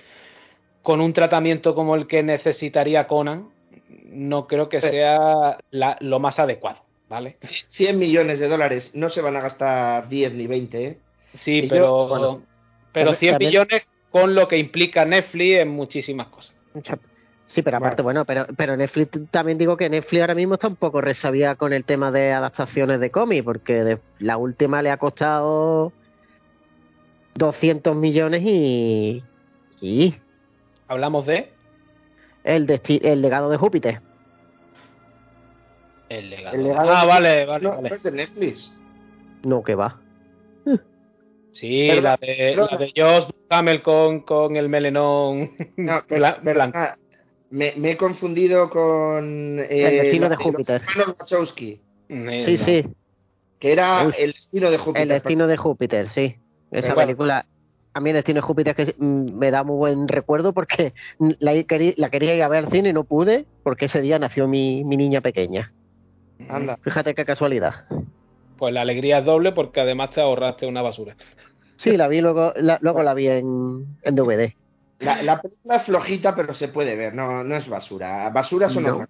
con 0.82 1.00
un 1.00 1.12
tratamiento 1.12 1.74
como 1.74 1.94
el 1.94 2.08
que 2.08 2.24
necesitaría 2.24 3.06
Conan, 3.06 3.50
no 4.06 4.48
creo 4.48 4.68
que 4.68 4.80
sea 4.80 5.58
lo 5.70 6.18
más 6.18 6.38
adecuado, 6.40 6.80
¿vale? 7.08 7.36
100 7.40 7.98
millones 7.98 8.40
de 8.40 8.48
dólares, 8.48 8.92
no 8.94 9.08
se 9.08 9.20
van 9.20 9.36
a 9.36 9.40
gastar 9.40 10.08
10 10.08 10.34
ni 10.34 10.46
20, 10.48 10.84
¿eh? 10.84 10.98
Sí, 11.36 11.66
pero, 11.70 12.42
pero 12.92 13.14
100 13.14 13.38
millones 13.38 13.82
con 14.12 14.34
lo 14.34 14.46
que 14.46 14.58
implica 14.58 15.04
Netflix 15.04 15.60
en 15.60 15.68
muchísimas 15.70 16.28
cosas. 16.28 16.54
Sí, 17.46 17.62
pero 17.62 17.78
aparte, 17.78 18.02
bueno, 18.02 18.24
pero, 18.24 18.46
pero 18.56 18.76
Netflix 18.76 19.30
también 19.30 19.58
digo 19.58 19.76
que 19.76 19.90
Netflix 19.90 20.20
ahora 20.20 20.34
mismo 20.34 20.54
está 20.54 20.68
un 20.68 20.76
poco 20.76 21.00
resabía 21.00 21.54
con 21.56 21.72
el 21.72 21.84
tema 21.84 22.10
de 22.10 22.32
adaptaciones 22.32 23.00
de 23.00 23.10
cómics, 23.10 23.44
porque 23.44 23.98
la 24.20 24.36
última 24.36 24.80
le 24.80 24.90
ha 24.90 24.96
costado 24.98 25.92
200 27.34 27.96
millones 27.96 28.42
y. 28.44 29.24
y 29.80 30.14
¿Hablamos 30.88 31.26
de? 31.26 31.50
El, 32.44 32.80
el 32.86 33.22
legado 33.22 33.50
de 33.50 33.56
Júpiter. 33.56 34.00
El 36.08 36.30
legado. 36.30 36.56
ah, 36.78 37.04
vale, 37.04 37.46
vale. 37.46 37.64
No, 37.64 37.86
es 37.86 38.02
de 38.02 38.12
Netflix. 38.12 38.76
No, 39.42 39.62
que 39.62 39.74
va. 39.74 39.98
Sí, 41.52 41.88
la 41.88 42.16
de, 42.16 42.56
la 42.56 42.76
de 42.78 42.92
Josh 42.96 43.30
Camel 43.48 43.82
con, 43.82 44.20
con 44.20 44.56
el 44.56 44.68
melenón 44.68 45.52
no, 45.76 46.02
blanco. 46.42 46.78
Me, 47.50 47.74
me, 47.76 47.90
he 47.90 47.96
confundido 47.98 48.70
con 48.70 49.58
eh, 49.60 49.66
el 49.68 50.02
destino 50.02 50.28
de 50.30 50.36
Júpiter. 50.36 50.82
Wachowski. 50.96 51.80
Sí, 52.08 52.56
sí. 52.56 52.84
Que 53.58 53.72
era 53.72 54.02
el 54.18 54.32
destino 54.32 54.70
de 54.70 54.78
Júpiter. 54.78 55.02
El 55.02 55.08
destino 55.08 55.46
de 55.46 55.56
Júpiter, 55.58 56.10
sí. 56.10 56.36
Esa 56.70 56.94
película. 56.94 57.46
A 57.94 58.00
mí 58.00 58.08
el 58.08 58.16
destino 58.16 58.36
de 58.36 58.46
Júpiter 58.46 58.74
que 58.74 58.94
mm, 58.96 59.36
me 59.36 59.50
da 59.50 59.64
muy 59.64 59.76
buen 59.76 60.08
recuerdo 60.08 60.54
porque 60.54 60.94
la, 61.38 61.62
quería, 61.64 61.92
la 61.98 62.08
quería 62.08 62.34
ir 62.34 62.42
a 62.42 62.48
ver 62.48 62.64
al 62.64 62.70
cine 62.70 62.88
y 62.88 62.92
no 62.94 63.04
pude 63.04 63.44
porque 63.62 63.84
ese 63.84 64.00
día 64.00 64.18
nació 64.18 64.48
mi, 64.48 64.82
mi 64.84 64.96
niña 64.96 65.20
pequeña. 65.20 65.74
Anda. 66.48 66.78
Fíjate 66.82 67.14
qué 67.14 67.26
casualidad. 67.26 67.84
Pues 68.56 68.72
la 68.72 68.82
alegría 68.82 69.18
es 69.18 69.24
doble 69.24 69.52
porque 69.52 69.80
además 69.80 70.10
te 70.10 70.20
ahorraste 70.20 70.66
una 70.66 70.82
basura. 70.82 71.16
Sí, 71.76 71.96
la 71.96 72.08
vi 72.08 72.20
luego, 72.20 72.52
la, 72.56 72.78
luego 72.80 73.02
la 73.02 73.14
vi 73.14 73.28
en, 73.28 73.98
en 74.02 74.14
DVD. 74.14 74.52
La, 75.00 75.40
película 75.40 75.76
es 75.76 75.82
flojita, 75.82 76.34
pero 76.36 76.54
se 76.54 76.68
puede 76.68 76.94
ver, 76.94 77.12
no, 77.12 77.42
no 77.42 77.56
es 77.56 77.68
basura. 77.68 78.30
Basura 78.30 78.68
son 78.68 78.86
otras 78.86 79.08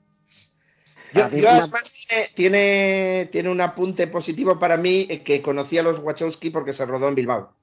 yo, 1.15 1.51
además 1.51 1.93
tiene, 2.35 3.29
tiene, 3.31 3.51
un 3.51 3.61
apunte 3.61 4.07
positivo 4.07 4.59
para 4.59 4.77
mí 4.77 5.07
eh, 5.09 5.23
que 5.23 5.43
conocí 5.43 5.79
a 5.79 5.83
los 5.83 5.99
Wachowski 5.99 6.51
porque 6.51 6.73
se 6.73 6.87
rodó 6.87 7.09
en 7.09 7.15
Bilbao. 7.15 7.55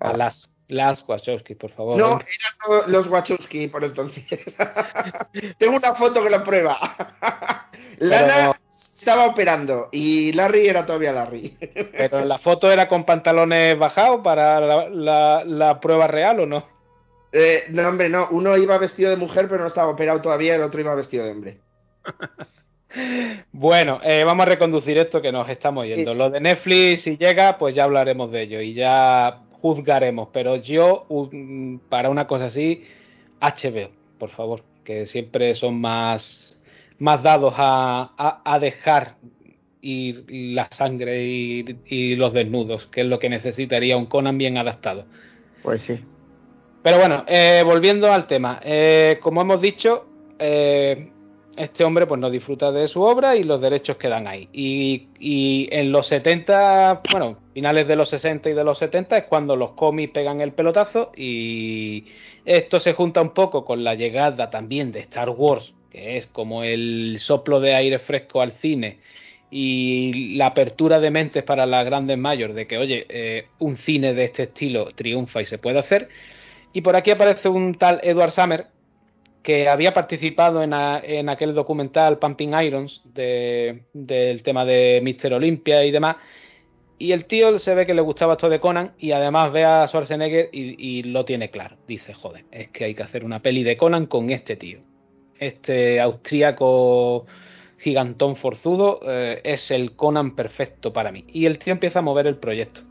A 0.00 0.16
las, 0.16 0.48
las 0.68 1.06
Wachowski, 1.06 1.54
por 1.54 1.72
favor. 1.72 1.96
No, 1.98 2.20
eran 2.20 2.90
los 2.90 3.06
Wachowski 3.08 3.68
por 3.68 3.84
entonces. 3.84 4.24
Tengo 5.58 5.76
una 5.76 5.94
foto 5.94 6.22
que 6.22 6.30
lo 6.30 6.42
prueba. 6.42 6.96
Lana, 7.98 8.58
estaba 9.02 9.26
operando 9.26 9.88
y 9.90 10.32
Larry 10.32 10.68
era 10.68 10.86
todavía 10.86 11.12
Larry. 11.12 11.56
Pero 11.92 12.24
la 12.24 12.38
foto 12.38 12.70
era 12.70 12.88
con 12.88 13.04
pantalones 13.04 13.76
bajados 13.76 14.20
para 14.22 14.88
la, 14.88 15.80
prueba 15.80 16.06
real 16.06 16.40
o 16.40 16.46
no? 16.46 16.64
Eh, 17.32 17.64
no, 17.70 17.88
hombre, 17.88 18.08
no. 18.08 18.28
Uno 18.30 18.56
iba 18.56 18.78
vestido 18.78 19.10
de 19.10 19.16
mujer, 19.16 19.48
pero 19.48 19.62
no 19.62 19.66
estaba 19.66 19.90
operado 19.90 20.20
todavía, 20.20 20.54
el 20.54 20.62
otro 20.62 20.80
iba 20.80 20.94
vestido 20.94 21.24
de 21.24 21.32
hombre. 21.32 21.58
bueno, 23.52 24.00
eh, 24.04 24.22
vamos 24.22 24.46
a 24.46 24.50
reconducir 24.50 24.98
esto 24.98 25.22
que 25.22 25.32
nos 25.32 25.48
estamos 25.48 25.86
yendo. 25.86 26.12
Lo 26.12 26.28
de 26.28 26.40
Netflix, 26.40 27.04
si 27.04 27.16
llega, 27.16 27.56
pues 27.56 27.74
ya 27.74 27.84
hablaremos 27.84 28.30
de 28.30 28.42
ello 28.42 28.60
y 28.60 28.74
ya 28.74 29.40
juzgaremos. 29.62 30.28
Pero 30.30 30.56
yo, 30.56 31.06
para 31.88 32.10
una 32.10 32.26
cosa 32.26 32.46
así, 32.46 32.84
HBO, 33.40 33.90
por 34.18 34.28
favor, 34.30 34.62
que 34.84 35.06
siempre 35.06 35.54
son 35.54 35.80
más 35.80 36.51
más 37.02 37.20
dados 37.20 37.52
a, 37.56 38.58
dejar 38.60 39.16
ir 39.80 40.24
la 40.28 40.68
sangre 40.70 41.24
y, 41.24 42.14
los 42.14 42.32
desnudos, 42.32 42.86
que 42.86 43.00
es 43.00 43.06
lo 43.08 43.18
que 43.18 43.28
necesitaría 43.28 43.96
un 43.96 44.06
Conan 44.06 44.38
bien 44.38 44.56
adaptado. 44.56 45.06
Pues 45.64 45.82
sí. 45.82 45.98
Pero 46.80 46.98
bueno, 46.98 47.24
eh, 47.26 47.62
volviendo 47.64 48.12
al 48.12 48.28
tema, 48.28 48.60
eh, 48.62 49.18
como 49.20 49.40
hemos 49.40 49.60
dicho, 49.60 50.06
eh, 50.38 51.10
este 51.56 51.82
hombre 51.82 52.06
pues 52.06 52.20
no 52.20 52.30
disfruta 52.30 52.70
de 52.70 52.86
su 52.86 53.02
obra 53.02 53.34
y 53.34 53.42
los 53.42 53.60
derechos 53.60 53.96
quedan 53.96 54.28
ahí. 54.28 54.48
Y, 54.52 55.08
y, 55.18 55.68
en 55.72 55.90
los 55.90 56.06
70, 56.06 57.02
bueno, 57.10 57.38
finales 57.52 57.88
de 57.88 57.96
los 57.96 58.10
60 58.10 58.48
y 58.48 58.54
de 58.54 58.62
los 58.62 58.78
70 58.78 59.18
es 59.18 59.24
cuando 59.24 59.56
los 59.56 59.72
cómics 59.72 60.12
pegan 60.12 60.40
el 60.40 60.52
pelotazo 60.52 61.10
y 61.16 62.04
esto 62.44 62.78
se 62.78 62.92
junta 62.92 63.20
un 63.20 63.30
poco 63.30 63.64
con 63.64 63.82
la 63.82 63.96
llegada 63.96 64.50
también 64.50 64.92
de 64.92 65.00
Star 65.00 65.30
Wars 65.30 65.74
que 65.92 66.16
es 66.16 66.26
como 66.28 66.64
el 66.64 67.18
soplo 67.20 67.60
de 67.60 67.74
aire 67.74 67.98
fresco 67.98 68.40
al 68.40 68.52
cine 68.52 68.98
y 69.50 70.34
la 70.36 70.46
apertura 70.46 70.98
de 70.98 71.10
mentes 71.10 71.42
para 71.42 71.66
las 71.66 71.84
grandes 71.84 72.16
mayores 72.16 72.56
de 72.56 72.66
que, 72.66 72.78
oye, 72.78 73.04
eh, 73.10 73.46
un 73.58 73.76
cine 73.76 74.14
de 74.14 74.24
este 74.24 74.44
estilo 74.44 74.86
triunfa 74.94 75.42
y 75.42 75.46
se 75.46 75.58
puede 75.58 75.78
hacer. 75.78 76.08
Y 76.72 76.80
por 76.80 76.96
aquí 76.96 77.10
aparece 77.10 77.50
un 77.50 77.74
tal 77.74 78.00
Edward 78.02 78.32
Summer 78.32 78.68
que 79.42 79.68
había 79.68 79.92
participado 79.92 80.62
en, 80.62 80.72
en 80.72 81.28
aquel 81.28 81.52
documental 81.52 82.18
Pumping 82.18 82.54
Irons 82.54 83.02
del 83.04 84.42
tema 84.42 84.64
de 84.64 85.00
Mister 85.02 85.34
Olympia 85.34 85.84
y 85.84 85.90
demás. 85.90 86.16
Y 86.98 87.12
el 87.12 87.26
tío 87.26 87.58
se 87.58 87.74
ve 87.74 87.84
que 87.84 87.94
le 87.94 88.00
gustaba 88.00 88.34
esto 88.34 88.48
de 88.48 88.60
Conan 88.60 88.92
y 88.96 89.12
además 89.12 89.52
ve 89.52 89.64
a 89.64 89.86
Schwarzenegger 89.86 90.48
y, 90.52 91.02
lo 91.02 91.24
tiene 91.24 91.50
claro. 91.50 91.76
Dice, 91.86 92.14
joder, 92.14 92.44
es 92.52 92.70
que 92.70 92.84
hay 92.84 92.94
que 92.94 93.02
hacer 93.02 93.24
una 93.24 93.42
peli 93.42 93.64
de 93.64 93.76
Conan 93.76 94.06
con 94.06 94.30
este 94.30 94.56
tío. 94.56 94.78
Este 95.42 96.00
austríaco 96.00 97.26
gigantón 97.78 98.36
forzudo 98.36 99.00
eh, 99.04 99.40
es 99.42 99.70
el 99.70 99.96
Conan 99.96 100.36
perfecto 100.36 100.92
para 100.92 101.10
mí. 101.10 101.24
Y 101.28 101.46
el 101.46 101.58
tío 101.58 101.72
empieza 101.72 101.98
a 101.98 102.02
mover 102.02 102.26
el 102.26 102.36
proyecto 102.36 102.82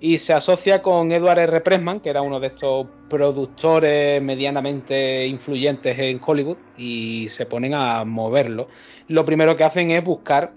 y 0.00 0.16
se 0.18 0.32
asocia 0.32 0.80
con 0.80 1.12
Edward 1.12 1.38
R. 1.40 1.60
Pressman, 1.60 2.00
que 2.00 2.08
era 2.08 2.22
uno 2.22 2.40
de 2.40 2.48
estos 2.48 2.86
productores 3.08 4.22
medianamente 4.22 5.26
influyentes 5.26 5.98
en 5.98 6.20
Hollywood, 6.24 6.56
y 6.78 7.28
se 7.28 7.44
ponen 7.44 7.74
a 7.74 8.04
moverlo. 8.06 8.68
Lo 9.08 9.26
primero 9.26 9.56
que 9.56 9.64
hacen 9.64 9.90
es 9.90 10.02
buscar 10.02 10.52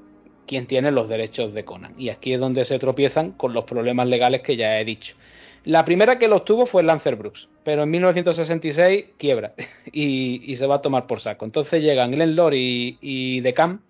quién 0.48 0.66
tiene 0.66 0.92
los 0.92 1.10
derechos 1.10 1.54
de 1.54 1.66
Conan, 1.66 1.94
y 1.98 2.10
aquí 2.10 2.34
es 2.34 2.40
donde 2.40 2.64
se 2.64 2.80
tropiezan 2.80 3.34
con 3.34 3.54
los 3.54 3.66
problemas 3.66 4.08
legales 4.08 4.42
que 4.42 4.56
ya 4.56 4.80
he 4.80 4.86
dicho. 4.86 5.14
La 5.66 5.86
primera 5.86 6.20
que 6.20 6.28
los 6.28 6.44
tuvo 6.44 6.66
fue 6.66 6.84
Lancer 6.84 7.16
Brooks, 7.16 7.48
pero 7.64 7.84
en 7.84 7.90
1966 7.90 9.06
quiebra 9.18 9.54
y, 9.92 10.56
se 10.58 10.68
va 10.68 10.76
a 10.76 10.82
tomar 10.82 11.08
por 11.08 11.22
saco. 11.22 11.46
Entonces 11.46 11.82
llegan 11.82 12.12
Glenn 12.12 12.36
Lord 12.36 12.56
y, 12.56 12.98
y 13.02 13.42
Decam 13.42 13.82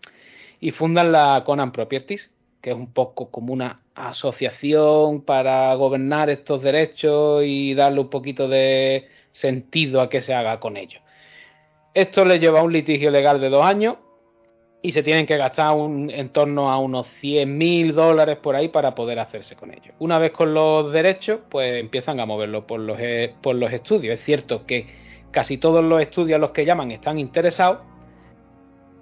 y 0.60 0.72
fundan 0.72 1.12
la 1.12 1.44
Conan 1.46 1.72
Properties, 1.72 2.30
que 2.62 2.70
es 2.70 2.76
un 2.76 2.94
poco 2.94 3.30
como 3.30 3.52
una 3.52 3.80
asociación 3.96 5.22
para 5.22 5.74
gobernar 5.76 6.30
estos 6.30 6.62
derechos 6.62 7.44
y 7.44 7.74
darle 7.74 8.02
un 8.02 8.10
poquito 8.10 8.48
de 8.48 9.08
sentido 9.32 10.00
a 10.00 10.10
que 10.10 10.22
se 10.22 10.34
haga 10.34 10.60
con 10.60 10.78
ellos. 10.78 11.02
Esto 11.94 12.24
le 12.24 12.40
lleva 12.40 12.62
a 12.62 12.64
un 12.64 12.72
litigio 12.72 13.12
legal 13.12 13.42
de 13.42 13.50
dos 13.50 13.66
años 13.66 13.98
y 14.86 14.92
se 14.92 15.02
tienen 15.02 15.26
que 15.26 15.38
gastar 15.38 15.74
un, 15.74 16.12
en 16.12 16.30
torno 16.30 16.70
a 16.70 16.78
unos 16.78 17.08
100 17.22 17.58
mil 17.58 17.96
dólares 17.96 18.38
por 18.38 18.54
ahí 18.58 18.68
para 18.68 18.94
poder 18.94 19.18
hacerse 19.18 19.56
con 19.56 19.72
ellos. 19.72 19.96
Una 20.00 20.20
vez 20.20 20.34
con 20.34 20.54
los 20.54 20.92
derechos, 20.92 21.40
pues 21.50 21.80
empiezan 21.80 22.20
a 22.20 22.26
moverlo 22.26 22.68
por 22.68 22.82
los, 22.82 22.98
eh, 23.00 23.34
por 23.42 23.56
los 23.56 23.72
estudios. 23.72 24.20
Es 24.20 24.26
cierto 24.26 24.66
que 24.66 24.86
casi 25.32 25.58
todos 25.58 25.82
los 25.82 26.02
estudios 26.02 26.36
a 26.36 26.40
los 26.40 26.52
que 26.52 26.66
llaman 26.66 26.92
están 26.92 27.18
interesados, 27.18 27.80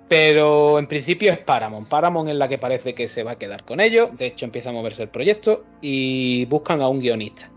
pero 0.08 0.78
en 0.78 0.86
principio 0.86 1.34
es 1.34 1.40
Paramount. 1.40 1.90
Paramount 1.90 2.30
es 2.30 2.36
la 2.36 2.48
que 2.48 2.60
parece 2.60 2.94
que 2.94 3.08
se 3.08 3.24
va 3.24 3.32
a 3.32 3.40
quedar 3.40 3.66
con 3.66 3.82
ellos. 3.82 4.16
De 4.16 4.28
hecho, 4.28 4.46
empieza 4.46 4.70
a 4.70 4.74
moverse 4.74 5.02
el 5.02 5.10
proyecto 5.10 5.64
y 5.82 6.46
buscan 6.46 6.82
a 6.82 6.90
un 6.90 7.00
guionista. 7.00 7.50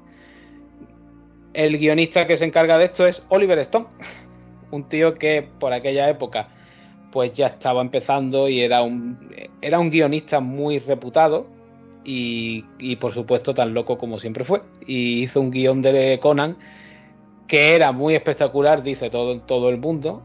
El 1.52 1.76
guionista 1.76 2.26
que 2.26 2.38
se 2.38 2.46
encarga 2.46 2.78
de 2.78 2.86
esto 2.86 3.06
es 3.06 3.22
Oliver 3.28 3.58
Stone, 3.58 3.86
un 4.70 4.88
tío 4.88 5.14
que 5.14 5.46
por 5.60 5.74
aquella 5.74 6.08
época 6.08 6.48
pues 7.14 7.32
ya 7.32 7.46
estaba 7.46 7.80
empezando 7.80 8.48
y 8.48 8.60
era 8.60 8.82
un, 8.82 9.30
era 9.62 9.78
un 9.78 9.88
guionista 9.88 10.40
muy 10.40 10.80
reputado 10.80 11.46
y, 12.02 12.64
y 12.80 12.96
por 12.96 13.14
supuesto 13.14 13.54
tan 13.54 13.72
loco 13.72 13.98
como 13.98 14.18
siempre 14.18 14.44
fue. 14.44 14.62
Y 14.84 15.22
hizo 15.22 15.40
un 15.40 15.52
guion 15.52 15.80
de 15.80 16.18
Conan 16.20 16.56
que 17.46 17.76
era 17.76 17.92
muy 17.92 18.16
espectacular, 18.16 18.82
dice 18.82 19.10
todo, 19.10 19.38
todo 19.42 19.68
el 19.68 19.78
mundo, 19.78 20.22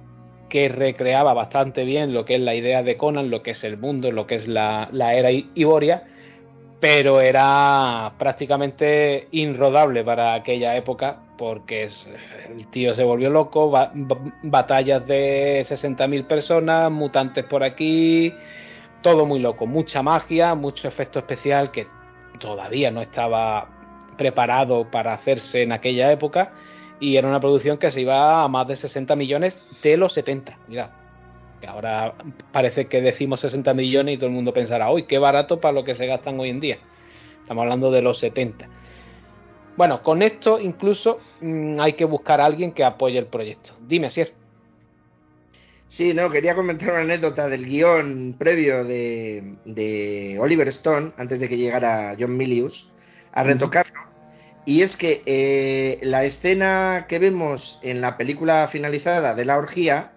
que 0.49 0.67
recreaba 0.67 1.36
bastante 1.36 1.84
bien 1.84 2.12
lo 2.12 2.25
que 2.25 2.38
es 2.38 2.41
la 2.41 2.56
idea 2.56 2.82
de 2.82 2.97
Conan, 2.97 3.30
lo 3.30 3.43
que 3.43 3.52
es 3.52 3.63
el 3.63 3.78
mundo, 3.78 4.12
lo 4.12 4.25
que 4.25 4.34
es 4.34 4.47
la, 4.47 4.89
era 4.91 5.30
Iboria, 5.30 6.06
pero 6.80 7.21
era 7.21 8.13
prácticamente 8.17 9.28
inrodable 9.30 10.04
para 10.04 10.34
aquella 10.34 10.75
época 10.75 11.19
porque 11.39 11.89
el 12.49 12.67
tío 12.67 12.93
se 12.95 13.04
volvió 13.06 13.30
loco, 13.30 13.71
batallas 14.43 15.08
de 15.08 15.65
60.000 15.65 16.28
personas, 16.28 16.91
mutantes 16.91 17.45
por 17.45 17.63
aquí, 17.63 18.34
todo 19.02 19.25
muy 19.25 19.39
loco, 19.39 19.65
mucha 19.65 20.04
magia, 20.04 20.54
mucho 20.54 20.89
efecto 20.89 21.19
especial 21.19 21.71
que 21.71 21.88
todavía 22.41 22.91
no 22.91 23.02
estaba 23.02 23.69
preparado 24.17 24.91
para 24.91 25.13
hacerse 25.13 25.63
en 25.63 25.71
aquella 25.71 26.12
época 26.12 26.52
y 26.99 27.15
era 27.15 27.30
una 27.30 27.39
producción 27.39 27.78
que 27.78 27.89
se 27.89 28.02
iba 28.02 28.43
a 28.43 28.47
más 28.49 28.67
de 28.67 28.75
60 28.75 29.15
millones 29.15 29.58
de 29.82 29.95
los 29.95 30.12
70. 30.12 30.58
Mira, 30.67 30.91
que 31.62 31.67
ahora 31.67 32.15
parece 32.52 32.88
que 32.88 33.02
decimos 33.02 33.39
60 33.39 33.73
millones 33.73 34.15
y 34.15 34.17
todo 34.17 34.28
el 34.28 34.36
mundo 34.36 34.52
pensará, 34.52 34.91
uy, 34.91 35.04
qué 35.04 35.19
barato 35.19 35.62
para 35.62 35.71
lo 35.71 35.86
que 35.86 35.95
se 35.95 36.06
gastan 36.06 36.38
hoy 36.38 36.49
en 36.49 36.60
día. 36.60 36.80
Estamos 37.43 37.62
hablando 37.62 37.91
de 37.91 38.02
los 38.02 38.19
70. 38.19 38.79
Bueno, 39.75 40.03
con 40.03 40.21
esto 40.21 40.60
incluso 40.60 41.19
mm, 41.41 41.79
hay 41.79 41.93
que 41.93 42.05
buscar 42.05 42.41
a 42.41 42.45
alguien 42.45 42.71
que 42.71 42.84
apoye 42.84 43.17
el 43.17 43.27
proyecto. 43.27 43.73
Dime, 43.88 44.10
si 44.10 44.21
es. 44.21 44.32
Sí, 45.88 46.13
no, 46.13 46.29
quería 46.29 46.53
comentar 46.53 46.89
una 46.89 46.99
anécdota 46.99 47.49
del 47.49 47.65
guion 47.65 48.36
previo 48.38 48.84
de, 48.84 49.55
de 49.65 50.38
Oliver 50.39 50.67
Stone, 50.67 51.13
antes 51.17 51.39
de 51.39 51.49
que 51.49 51.58
llegara 51.58 52.15
John 52.19 52.38
Milius, 52.38 52.89
a 53.32 53.43
retocarlo. 53.43 54.10
Y 54.65 54.84
es 54.84 54.97
que 54.97 55.23
eh, 55.25 55.97
la 56.03 56.25
escena 56.25 57.08
que 57.10 57.17
vemos 57.17 57.79
en 57.82 58.01
la 58.01 58.17
película 58.17 58.67
finalizada 58.67 59.34
de 59.34 59.45
la 59.45 59.58
orgía 59.58 60.12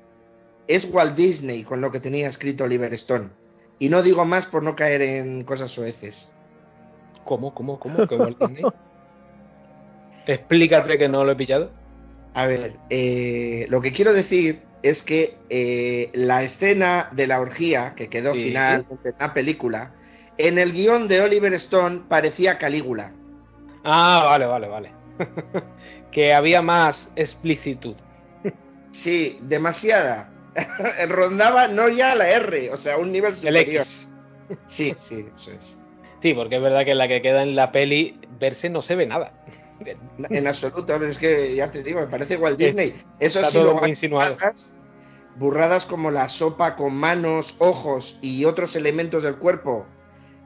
es 0.69 0.87
Walt 0.91 1.17
Disney 1.17 1.65
con 1.65 1.81
lo 1.81 1.91
que 1.91 2.01
tenía 2.01 2.29
escrito 2.29 2.65
Oliver 2.65 2.93
Stone. 2.95 3.31
Y 3.79 3.89
no 3.89 4.03
digo 4.03 4.27
más 4.27 4.45
por 4.45 4.63
no 4.63 4.77
caer 4.77 5.01
en 5.01 5.45
cosas 5.45 5.71
sueces. 5.71 6.31
¿Cómo, 7.25 7.55
cómo, 7.55 7.81
cómo? 7.81 8.07
¿Que 8.07 8.15
Walt 8.15 8.39
Disney? 8.41 8.65
Explícate 10.27 10.99
que 10.99 11.09
no 11.09 11.25
lo 11.25 11.33
he 11.33 11.37
pillado. 11.37 11.71
A 12.35 12.47
ver, 12.47 12.75
eh, 12.91 13.67
lo 13.69 13.81
que 13.81 13.93
quiero 13.93 14.13
decir 14.13 14.63
es 14.83 15.03
que 15.03 15.37
eh, 15.51 16.11
la 16.15 16.43
escena 16.43 17.09
de 17.13 17.27
la 17.27 17.41
orgía 17.41 17.95
que 17.95 18.09
quedó 18.09 18.33
final 18.35 18.87
en 18.91 19.15
la 19.19 19.35
película, 19.35 19.93
en 20.39 20.59
el 20.59 20.73
guion 20.73 21.09
de 21.09 21.21
Oliver 21.21 21.53
Stone 21.55 22.03
parecía 22.09 22.59
Calígula. 22.59 23.13
Ah, 23.85 24.23
vale, 24.25 24.47
vale, 24.47 24.69
vale. 24.69 24.93
que 26.11 26.33
había 26.33 26.63
más 26.63 27.11
explicitud. 27.17 27.97
sí, 28.93 29.39
demasiada. 29.43 30.31
Rondaba 31.09 31.69
no 31.69 31.89
ya 31.89 32.15
la 32.15 32.31
R, 32.31 32.71
o 32.71 32.77
sea, 32.77 32.97
un 32.97 33.13
nivel 33.13 33.35
superior. 33.35 33.87
Sí, 34.67 34.95
sí, 35.09 35.27
eso 35.35 35.53
es. 35.53 35.79
Sí, 36.21 36.35
porque 36.35 36.57
es 36.57 36.63
verdad 36.63 36.85
que 36.85 36.95
la 36.95 37.09
que 37.09 37.23
queda 37.23 37.43
en 37.43 37.57
la 37.57 37.73
peli 37.73 38.21
verse 38.39 38.69
no 38.69 38.83
se 38.83 38.95
ve 38.95 39.07
nada. 39.07 39.33
En 40.31 40.47
absoluto, 40.47 40.95
es 41.05 41.19
que 41.19 41.55
ya 41.55 41.71
te 41.71 41.83
digo, 41.83 42.01
me 42.01 42.07
parece 42.07 42.35
igual 42.35 42.57
Disney. 42.57 42.95
Eso 43.19 43.43
sí, 43.51 43.59
lo 43.59 43.75
burradas, 43.75 44.77
burradas 45.37 45.87
como 45.87 46.11
la 46.11 46.29
sopa 46.29 46.77
con 46.77 46.95
manos, 46.95 47.55
ojos 47.59 48.19
y 48.23 48.45
otros 48.45 48.77
elementos 48.77 49.23
del 49.23 49.37
cuerpo 49.37 49.87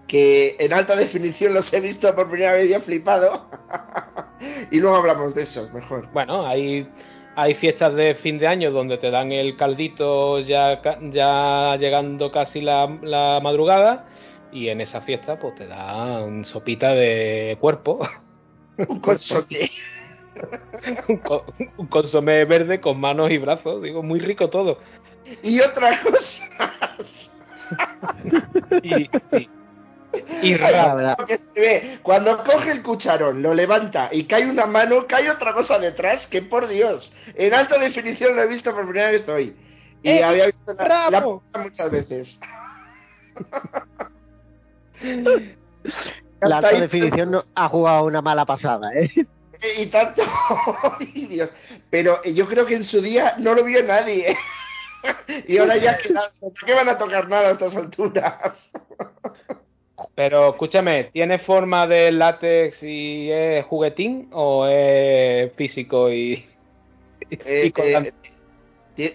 que 0.06 0.56
en 0.58 0.72
alta 0.72 0.96
definición 0.96 1.54
los 1.54 1.72
he 1.72 1.80
visto 1.80 2.14
por 2.14 2.28
primera 2.28 2.52
vez 2.52 2.70
y 2.70 2.74
he 2.74 2.80
flipado. 2.80 3.46
y 4.70 4.78
luego 4.78 4.96
hablamos 4.96 5.34
de 5.34 5.42
eso, 5.42 5.68
mejor. 5.72 6.08
Bueno, 6.12 6.46
hay, 6.46 6.88
hay 7.34 7.54
fiestas 7.54 7.94
de 7.94 8.14
fin 8.14 8.38
de 8.38 8.46
año 8.46 8.70
donde 8.70 8.98
te 8.98 9.10
dan 9.10 9.32
el 9.32 9.56
caldito 9.56 10.40
ya, 10.40 10.80
ya 11.10 11.76
llegando 11.76 12.30
casi 12.30 12.60
la, 12.60 12.86
madrugada 13.42 14.06
y 14.52 14.68
en 14.68 14.80
esa 14.80 15.00
fiesta 15.00 15.38
pues 15.38 15.54
te 15.56 15.66
dan 15.66 16.44
sopita 16.44 16.90
de 16.90 17.56
cuerpo. 17.60 18.00
Un 18.88 19.00
consomé. 19.00 19.70
un, 21.78 21.86
consomé 21.86 22.44
verde 22.44 22.80
con 22.80 23.00
manos 23.00 23.30
y 23.30 23.38
brazos, 23.38 23.82
digo, 23.82 24.02
muy 24.02 24.20
rico 24.20 24.50
todo. 24.50 24.78
Y 25.42 25.60
otra 25.60 26.02
cosa. 26.02 26.44
y, 28.82 29.10
sí, 29.30 29.48
y 30.42 31.98
Cuando 32.02 32.44
coge 32.44 32.72
el 32.72 32.82
cucharón, 32.82 33.42
lo 33.42 33.54
levanta 33.54 34.08
y 34.12 34.24
cae 34.24 34.48
una 34.48 34.66
mano, 34.66 35.06
cae 35.06 35.30
otra 35.30 35.52
cosa 35.52 35.78
detrás 35.78 36.26
que 36.26 36.42
por 36.42 36.68
Dios. 36.68 37.12
En 37.34 37.54
alta 37.54 37.78
definición 37.78 38.36
lo 38.36 38.42
he 38.42 38.46
visto 38.46 38.74
por 38.74 38.84
primera 38.84 39.10
vez 39.10 39.28
hoy. 39.28 39.56
Y 40.02 40.10
eh, 40.10 40.24
había 40.24 40.46
visto 40.46 40.74
la, 40.74 41.10
la 41.10 41.20
muchas 41.62 41.90
veces. 41.90 42.40
La 46.40 46.58
alta 46.58 46.80
definición 46.80 47.30
no 47.30 47.42
ha 47.54 47.68
jugado 47.68 48.04
una 48.04 48.22
mala 48.22 48.44
pasada, 48.44 48.92
¿eh? 48.94 49.10
Y 49.78 49.86
tanto, 49.86 50.22
Dios. 51.14 51.50
Pero 51.90 52.22
yo 52.24 52.46
creo 52.46 52.66
que 52.66 52.74
en 52.74 52.84
su 52.84 53.00
día 53.00 53.36
no 53.38 53.54
lo 53.54 53.64
vio 53.64 53.82
nadie. 53.82 54.36
y 55.46 55.58
ahora 55.58 55.76
ya 55.76 55.96
que, 55.96 56.14
¿qué 56.64 56.74
van 56.74 56.88
a 56.88 56.98
tocar 56.98 57.28
nada 57.28 57.48
a 57.48 57.52
estas 57.52 57.74
alturas? 57.74 58.70
Pero 60.14 60.50
escúchame, 60.50 61.04
¿tiene 61.04 61.38
forma 61.38 61.86
de 61.86 62.12
látex 62.12 62.82
y 62.82 63.30
es 63.30 63.64
juguetín 63.64 64.28
o 64.32 64.66
es 64.66 65.52
físico 65.54 66.10
y, 66.10 66.46
eh, 67.30 67.72
eh, 67.74 68.12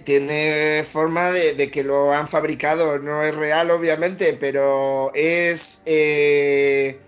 tiene 0.04 0.86
forma 0.92 1.32
de, 1.32 1.72
que 1.72 1.84
lo 1.84 2.12
han 2.12 2.28
fabricado, 2.28 3.00
no 3.00 3.24
es 3.24 3.36
real 3.36 3.72
obviamente, 3.72 4.38
pero 4.40 5.12
es... 5.14 5.82
Eh, 5.86 7.00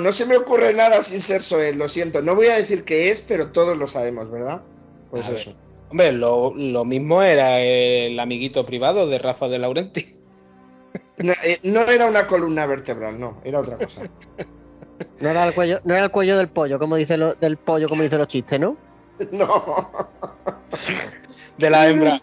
no 0.00 0.12
se 0.12 0.26
me 0.26 0.36
ocurre 0.36 0.72
nada 0.72 1.02
sin 1.02 1.20
ser 1.20 1.42
Soel, 1.42 1.78
lo 1.78 1.88
siento. 1.88 2.22
No 2.22 2.34
voy 2.34 2.46
a 2.46 2.56
decir 2.56 2.84
qué 2.84 3.10
es, 3.10 3.22
pero 3.22 3.52
todos 3.52 3.76
lo 3.76 3.86
sabemos, 3.86 4.30
¿verdad? 4.30 4.62
Pues 5.10 5.28
eso. 5.28 5.54
Hombre, 5.90 6.12
lo, 6.12 6.54
lo 6.54 6.84
mismo 6.84 7.22
era 7.22 7.60
el 7.60 8.18
amiguito 8.18 8.64
privado 8.66 9.06
de 9.06 9.18
Rafa 9.18 9.48
de 9.48 9.58
Laurenti. 9.58 10.16
Eh, 11.18 11.60
no, 11.62 11.82
era 11.82 12.06
una 12.06 12.26
columna 12.26 12.66
vertebral, 12.66 13.18
no, 13.18 13.40
era 13.44 13.60
otra 13.60 13.78
cosa. 13.78 14.02
No 15.20 15.28
era 15.28 15.44
el 15.44 15.54
cuello, 15.54 15.80
no 15.82 15.94
era 15.94 16.04
el 16.04 16.10
cuello 16.12 16.38
del 16.38 16.48
pollo, 16.48 16.78
como 16.78 16.94
dice 16.94 17.16
lo, 17.16 17.34
del 17.34 17.56
pollo, 17.56 17.88
como 17.88 18.04
dicen 18.04 18.18
los 18.18 18.28
chistes, 18.28 18.60
¿no? 18.60 18.76
No. 19.32 19.44
De 21.58 21.68
la 21.68 21.88
hembra. 21.88 22.22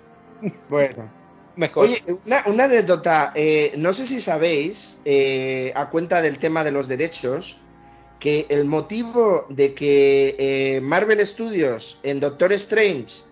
Bueno. 0.69 1.20
Mejor. 1.61 1.83
Oye, 1.83 2.03
una, 2.25 2.63
anécdota. 2.63 3.33
Eh, 3.35 3.73
no 3.77 3.93
sé 3.93 4.07
si 4.07 4.19
sabéis, 4.19 4.99
eh, 5.05 5.71
a 5.75 5.91
cuenta 5.91 6.19
del 6.23 6.39
tema 6.39 6.63
de 6.63 6.71
los 6.71 6.87
derechos, 6.87 7.55
que 8.19 8.47
el 8.49 8.65
motivo 8.65 9.45
de 9.49 9.75
que 9.75 10.79
Marvel 10.81 11.25
Studios 11.27 11.99
en 12.01 12.19
Doctor 12.19 12.51
Strange 12.53 13.23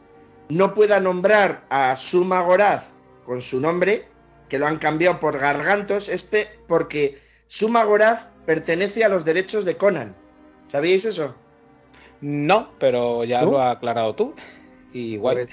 no 0.49 0.75
pueda 0.75 0.99
nombrar 0.99 1.65
a 1.69 1.95
Suma 1.97 2.41
Goraz 2.41 2.85
con 3.25 3.41
su 3.41 3.59
nombre 3.59 4.05
que 4.47 4.59
lo 4.59 4.67
han 4.67 4.77
cambiado 4.77 5.19
por 5.19 5.39
Gargantos, 5.39 6.07
es 6.07 6.27
porque 6.67 7.17
Suma 7.47 7.83
Goraz 7.83 8.27
pertenece 8.45 9.03
a 9.03 9.09
los 9.09 9.25
derechos 9.25 9.65
de 9.65 9.75
Conan. 9.75 10.15
¿Sabíais 10.67 11.05
eso? 11.05 11.33
No, 12.21 12.69
pero 12.79 13.23
ya 13.23 13.41
lo 13.41 13.59
has 13.59 13.77
aclarado 13.77 14.13
tú. 14.13 14.35
igual. 14.93 15.47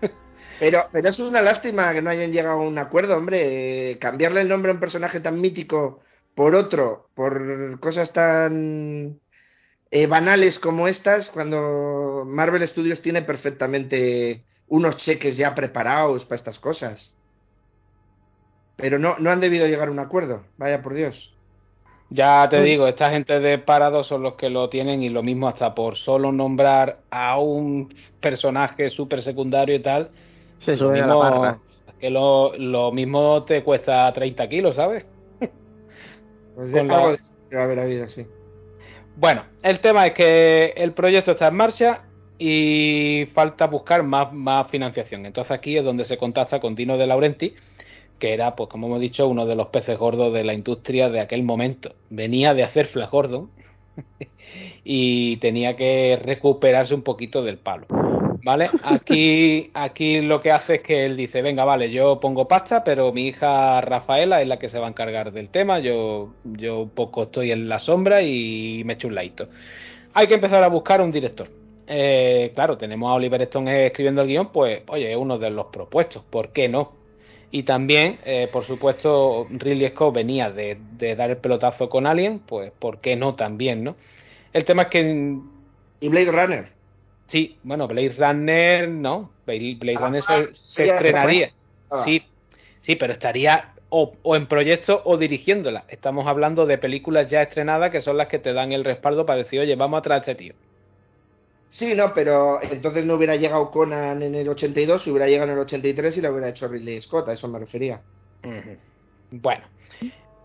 Pero, 0.60 0.84
pero 0.92 1.08
es 1.08 1.18
una 1.18 1.40
lástima 1.40 1.90
que 1.94 2.02
no 2.02 2.10
hayan 2.10 2.32
llegado 2.32 2.60
a 2.60 2.68
un 2.68 2.76
acuerdo, 2.76 3.16
hombre. 3.16 3.96
cambiarle 3.98 4.42
el 4.42 4.48
nombre 4.48 4.70
a 4.70 4.74
un 4.74 4.80
personaje 4.80 5.18
tan 5.18 5.40
mítico 5.40 6.00
por 6.34 6.54
otro, 6.54 7.08
por 7.14 7.80
cosas 7.80 8.12
tan 8.12 9.18
eh, 9.90 10.06
banales 10.06 10.58
como 10.58 10.86
estas, 10.86 11.30
cuando 11.30 12.24
Marvel 12.26 12.68
Studios 12.68 13.00
tiene 13.00 13.22
perfectamente 13.22 14.44
unos 14.68 14.98
cheques 14.98 15.38
ya 15.38 15.54
preparados 15.54 16.26
para 16.26 16.36
estas 16.36 16.58
cosas. 16.58 17.14
Pero 18.76 18.98
no, 18.98 19.16
no 19.18 19.30
han 19.30 19.40
debido 19.40 19.66
llegar 19.66 19.88
a 19.88 19.92
un 19.92 19.98
acuerdo, 19.98 20.44
vaya 20.58 20.82
por 20.82 20.92
Dios. 20.92 21.34
Ya 22.10 22.46
te 22.50 22.60
digo, 22.60 22.86
esta 22.86 23.08
gente 23.08 23.40
de 23.40 23.58
Parado 23.58 24.04
son 24.04 24.22
los 24.22 24.34
que 24.34 24.50
lo 24.50 24.68
tienen 24.68 25.02
y 25.02 25.08
lo 25.08 25.22
mismo 25.22 25.48
hasta 25.48 25.74
por 25.74 25.96
solo 25.96 26.32
nombrar 26.32 26.98
a 27.10 27.38
un 27.38 27.94
personaje 28.20 28.90
súper 28.90 29.22
secundario 29.22 29.74
y 29.74 29.80
tal. 29.80 30.10
Se 30.60 30.76
sube 30.76 31.00
a 31.00 31.06
la 31.06 31.14
barra. 31.14 31.58
Que 31.98 32.08
lo, 32.08 32.56
lo, 32.56 32.92
mismo 32.92 33.44
te 33.44 33.62
cuesta 33.62 34.10
30 34.12 34.48
kilos, 34.48 34.76
¿sabes? 34.76 35.04
Pues 36.54 36.74
va 36.74 37.60
a 37.60 37.64
haber 37.64 37.80
habido, 37.80 38.08
sí. 38.08 38.26
Bueno, 39.16 39.44
el 39.62 39.80
tema 39.80 40.06
es 40.06 40.14
que 40.14 40.72
el 40.76 40.92
proyecto 40.92 41.32
está 41.32 41.48
en 41.48 41.56
marcha 41.56 42.02
y 42.38 43.26
falta 43.34 43.66
buscar 43.66 44.02
más, 44.02 44.32
más 44.32 44.70
financiación. 44.70 45.26
Entonces 45.26 45.50
aquí 45.50 45.76
es 45.76 45.84
donde 45.84 46.04
se 46.04 46.16
contacta 46.16 46.60
con 46.60 46.74
Dino 46.74 46.96
de 46.96 47.06
Laurenti 47.06 47.54
que 48.20 48.34
era, 48.34 48.54
pues 48.54 48.68
como 48.68 48.86
hemos 48.86 49.00
dicho, 49.00 49.26
uno 49.26 49.46
de 49.46 49.56
los 49.56 49.68
peces 49.68 49.98
gordos 49.98 50.32
de 50.32 50.44
la 50.44 50.54
industria 50.54 51.08
de 51.08 51.18
aquel 51.18 51.42
momento. 51.42 51.94
Venía 52.10 52.54
de 52.54 52.62
hacer 52.62 52.86
Flash 52.86 53.10
Gordon 53.10 53.50
y 54.84 55.38
tenía 55.38 55.74
que 55.74 56.20
recuperarse 56.22 56.94
un 56.94 57.02
poquito 57.02 57.42
del 57.42 57.58
palo. 57.58 57.86
¿Vale? 58.42 58.70
Aquí, 58.82 59.70
aquí 59.74 60.20
lo 60.20 60.40
que 60.40 60.50
hace 60.50 60.76
es 60.76 60.82
que 60.82 61.04
él 61.06 61.16
dice, 61.16 61.42
venga, 61.42 61.64
vale, 61.64 61.90
yo 61.90 62.20
pongo 62.20 62.48
pasta, 62.48 62.82
pero 62.84 63.12
mi 63.12 63.28
hija 63.28 63.80
Rafaela 63.80 64.40
es 64.40 64.48
la 64.48 64.58
que 64.58 64.68
se 64.68 64.78
va 64.78 64.86
a 64.86 64.90
encargar 64.90 65.32
del 65.32 65.50
tema, 65.50 65.78
yo, 65.78 66.34
yo 66.44 66.88
poco 66.94 67.24
estoy 67.24 67.52
en 67.52 67.68
la 67.68 67.78
sombra 67.78 68.22
y 68.22 68.82
me 68.84 68.94
echo 68.94 69.08
un 69.08 69.14
ladito. 69.14 69.48
Hay 70.14 70.26
que 70.26 70.34
empezar 70.34 70.62
a 70.62 70.68
buscar 70.68 71.00
un 71.00 71.10
director. 71.10 71.48
Eh, 71.86 72.52
claro, 72.54 72.78
tenemos 72.78 73.10
a 73.10 73.14
Oliver 73.14 73.42
Stone 73.42 73.86
escribiendo 73.86 74.22
el 74.22 74.28
guion, 74.28 74.52
pues 74.52 74.82
oye, 74.86 75.10
es 75.10 75.16
uno 75.16 75.38
de 75.38 75.50
los 75.50 75.66
propuestos, 75.66 76.22
¿por 76.22 76.52
qué 76.52 76.68
no? 76.68 76.92
Y 77.50 77.64
también, 77.64 78.18
eh, 78.24 78.48
por 78.52 78.64
supuesto, 78.64 79.48
Ridley 79.50 79.88
Scott 79.88 80.14
venía 80.14 80.50
de, 80.50 80.78
dar 81.16 81.30
el 81.30 81.38
pelotazo 81.38 81.90
con 81.90 82.06
Alien, 82.06 82.40
pues 82.40 82.70
¿por 82.78 83.00
qué 83.00 83.16
no 83.16 83.34
también, 83.34 83.82
no? 83.82 83.96
El 84.52 84.64
tema 84.64 84.82
es 84.82 84.88
que... 84.88 85.36
¿Y 86.00 86.08
Blade 86.08 86.30
Runner? 86.30 86.79
Sí, 87.30 87.56
bueno, 87.62 87.86
Blade 87.86 88.14
Runner 88.18 88.88
no, 88.88 89.30
Blade, 89.46 89.78
ah, 89.96 90.00
Runner 90.00 90.22
se, 90.52 90.90
estrenaría. 90.90 91.52
Ah. 91.90 92.02
Sí, 92.04 92.22
sí, 92.82 92.96
pero 92.96 93.12
estaría 93.12 93.74
o, 93.88 94.12
o, 94.22 94.36
en 94.36 94.46
proyecto 94.46 95.00
o 95.04 95.16
dirigiéndola. 95.16 95.84
Estamos 95.88 96.26
hablando 96.26 96.66
de 96.66 96.76
películas 96.76 97.30
ya 97.30 97.42
estrenadas 97.42 97.90
que 97.90 98.02
son 98.02 98.16
las 98.16 98.26
que 98.26 98.40
te 98.40 98.52
dan 98.52 98.72
el 98.72 98.84
respaldo 98.84 99.26
para 99.26 99.38
decir, 99.38 99.60
oye, 99.60 99.76
vamos 99.76 99.98
a 99.98 100.02
traer 100.02 100.18
a 100.18 100.20
este 100.22 100.34
tío. 100.34 100.54
Sí, 101.68 101.94
no, 101.94 102.12
pero 102.12 102.60
entonces 102.62 103.04
no 103.04 103.14
hubiera 103.14 103.36
llegado 103.36 103.70
Conan 103.70 104.22
en 104.22 104.34
el 104.34 104.48
82, 104.48 105.06
hubiera 105.06 105.28
llegado 105.28 105.50
en 105.52 105.56
el 105.56 105.62
83 105.62 106.16
y 106.16 106.20
lo 106.20 106.32
hubiera 106.32 106.48
hecho 106.48 106.66
Ridley 106.66 107.00
Scott, 107.00 107.28
a 107.28 107.32
eso 107.32 107.46
me 107.46 107.60
refería. 107.60 108.00
Bueno, 109.30 109.64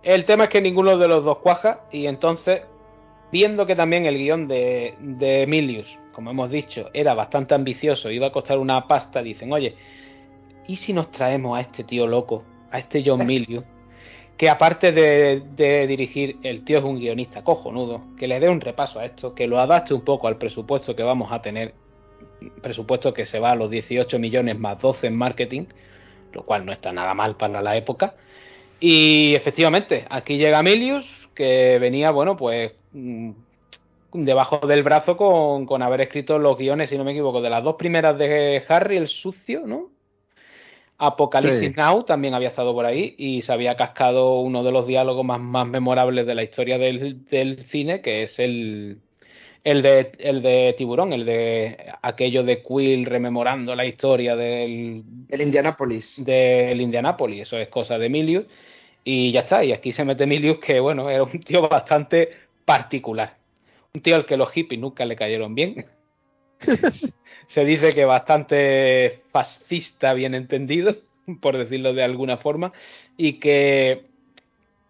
el 0.04 0.26
tema 0.26 0.44
es 0.44 0.50
que 0.52 0.62
ninguno 0.62 0.98
de 1.00 1.08
los 1.08 1.26
dos 1.26 1.40
cuaja 1.40 1.82
y 1.92 2.06
entonces, 2.06 2.62
viendo 3.36 3.66
que 3.66 3.76
también 3.76 4.06
el 4.06 4.18
guion 4.18 4.48
de, 4.48 4.94
de 4.98 5.44
Emilius, 5.44 5.88
como 6.14 6.32
hemos 6.32 6.50
dicho, 6.50 6.90
era 6.94 7.14
bastante 7.14 7.54
ambicioso, 7.54 8.10
iba 8.10 8.28
a 8.28 8.32
costar 8.32 8.58
una 8.58 8.88
pasta, 8.88 9.22
dicen, 9.22 9.52
oye, 9.52 9.76
¿y 10.70 10.78
si 10.78 10.94
nos 10.94 11.12
traemos 11.12 11.58
a 11.58 11.60
este 11.60 11.84
tío 11.84 12.08
loco, 12.08 12.46
a 12.72 12.80
este 12.80 13.04
John 13.06 13.28
Milius? 13.28 13.66
que 14.38 14.50
aparte 14.50 14.94
de, 14.94 15.88
dirigir, 15.88 16.38
el 16.44 16.64
tío 16.64 16.78
es 16.78 16.84
un 16.86 16.98
guionista 16.98 17.44
cojonudo, 17.44 18.04
que 18.18 18.26
le 18.28 18.40
dé 18.40 18.48
un 18.48 18.62
repaso 18.62 19.00
a 19.00 19.06
esto, 19.06 19.36
que 19.36 19.48
lo 19.48 19.60
adapte 19.60 19.94
un 19.94 20.06
poco 20.06 20.30
al 20.30 20.38
presupuesto 20.38 20.96
que 20.96 21.04
vamos 21.04 21.34
a 21.34 21.42
tener, 21.42 21.74
presupuesto 22.62 23.14
que 23.14 23.26
se 23.26 23.40
va 23.40 23.52
a 23.52 23.56
los 23.56 23.70
18 23.70 24.18
millones 24.18 24.58
más 24.58 24.80
12 24.80 25.08
en 25.08 25.18
marketing, 25.18 25.66
lo 26.32 26.44
cual 26.44 26.66
no 26.66 26.72
está 26.72 26.94
nada 26.94 27.14
mal 27.14 27.36
para 27.36 27.62
la 27.62 27.76
época. 27.76 28.16
Y 28.80 29.36
efectivamente, 29.36 30.06
aquí 30.10 30.38
llega 30.38 30.64
Milius, 30.64 31.06
que 31.34 31.80
venía, 31.80 32.12
bueno, 32.12 32.38
pues 32.38 32.74
debajo 34.14 34.66
del 34.66 34.84
brazo 34.84 35.18
con, 35.18 35.66
con 35.66 35.82
haber 35.82 36.02
escrito 36.02 36.40
los 36.40 36.58
guiones, 36.58 36.90
si 36.90 36.98
no 36.98 37.04
me 37.04 37.12
equivoco, 37.12 37.42
de 37.42 37.50
las 37.50 37.64
dos 37.64 37.76
primeras 37.76 38.18
de 38.18 38.64
Harry 38.68 38.98
el 38.98 39.08
Sucio, 39.08 39.68
¿no? 39.68 39.90
Apocalipsis 40.98 41.76
Now 41.76 42.04
también 42.04 42.34
había 42.34 42.50
estado 42.50 42.74
por 42.74 42.86
ahí 42.86 43.16
y 43.18 43.42
se 43.42 43.52
había 43.52 43.76
cascado 43.76 44.40
uno 44.40 44.64
de 44.64 44.72
los 44.72 44.88
diálogos 44.88 45.26
más, 45.26 45.42
más 45.42 45.68
memorables 45.68 46.26
de 46.26 46.36
la 46.36 46.44
historia 46.44 46.78
del, 46.78 47.66
cine, 47.70 48.02
que 48.02 48.24
es 48.24 48.40
el, 48.40 49.00
el, 49.66 49.82
de, 49.82 50.14
el 50.20 50.42
de 50.42 50.74
Tiburón, 50.78 51.12
el 51.12 51.26
de 51.26 51.78
aquello 52.02 52.44
de 52.44 52.64
Quill 52.64 53.06
rememorando 53.06 53.76
la 53.76 53.86
historia 53.86 54.38
del... 54.38 55.04
El 55.28 55.42
Indianapolis. 55.42 56.24
Del 56.24 56.80
Indianapolis, 56.80 57.42
eso 57.42 57.58
es 57.58 57.68
cosa 57.68 57.98
de 57.98 58.06
Emilius. 58.06 58.46
Y 59.04 59.34
ya 59.34 59.42
está, 59.42 59.64
y 59.64 59.74
aquí 59.74 59.92
se 59.92 60.06
mete 60.06 60.24
Emilius, 60.24 60.60
que 60.60 60.80
bueno, 60.80 61.10
era 61.10 61.24
un 61.24 61.40
tío 61.42 61.68
bastante 61.68 62.30
particular. 62.66 63.38
Un 63.94 64.02
tío 64.02 64.16
al 64.16 64.26
que 64.26 64.38
los 64.38 64.52
hippies 64.52 64.82
nunca 64.82 65.06
le 65.06 65.16
cayeron 65.16 65.56
bien. 65.56 65.86
se 67.48 67.66
dice 67.66 67.94
que 67.94 68.06
bastante 68.06 69.22
fascista, 69.32 70.14
bien 70.14 70.36
entendido, 70.36 70.98
por 71.42 71.58
decirlo 71.58 71.94
de 71.94 72.04
alguna 72.04 72.38
forma, 72.38 72.74
y 73.18 73.40
que 73.40 74.06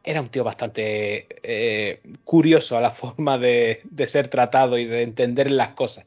era 0.03 0.21
un 0.21 0.29
tío 0.29 0.43
bastante 0.43 1.27
eh, 1.43 2.01
curioso 2.23 2.77
a 2.77 2.81
la 2.81 2.91
forma 2.95 3.37
de, 3.37 3.81
ser 4.07 4.29
tratado 4.29 4.77
y 4.77 4.85
de 4.85 5.03
entender 5.03 5.51
las 5.51 5.75
cosas. 5.75 6.05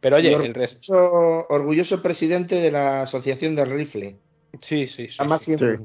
Pero 0.00 0.16
oye, 0.16 0.34
orgulloso, 0.34 0.46
el 0.46 0.54
resto... 0.54 1.46
orgulloso 1.50 2.02
presidente 2.02 2.54
de 2.54 2.70
la 2.70 3.02
Asociación 3.02 3.54
del 3.54 3.70
Rifle. 3.70 4.16
Sí, 4.62 4.86
sí, 4.86 5.08
sí. 5.08 5.16
Además 5.18 5.42
siempre. 5.42 5.76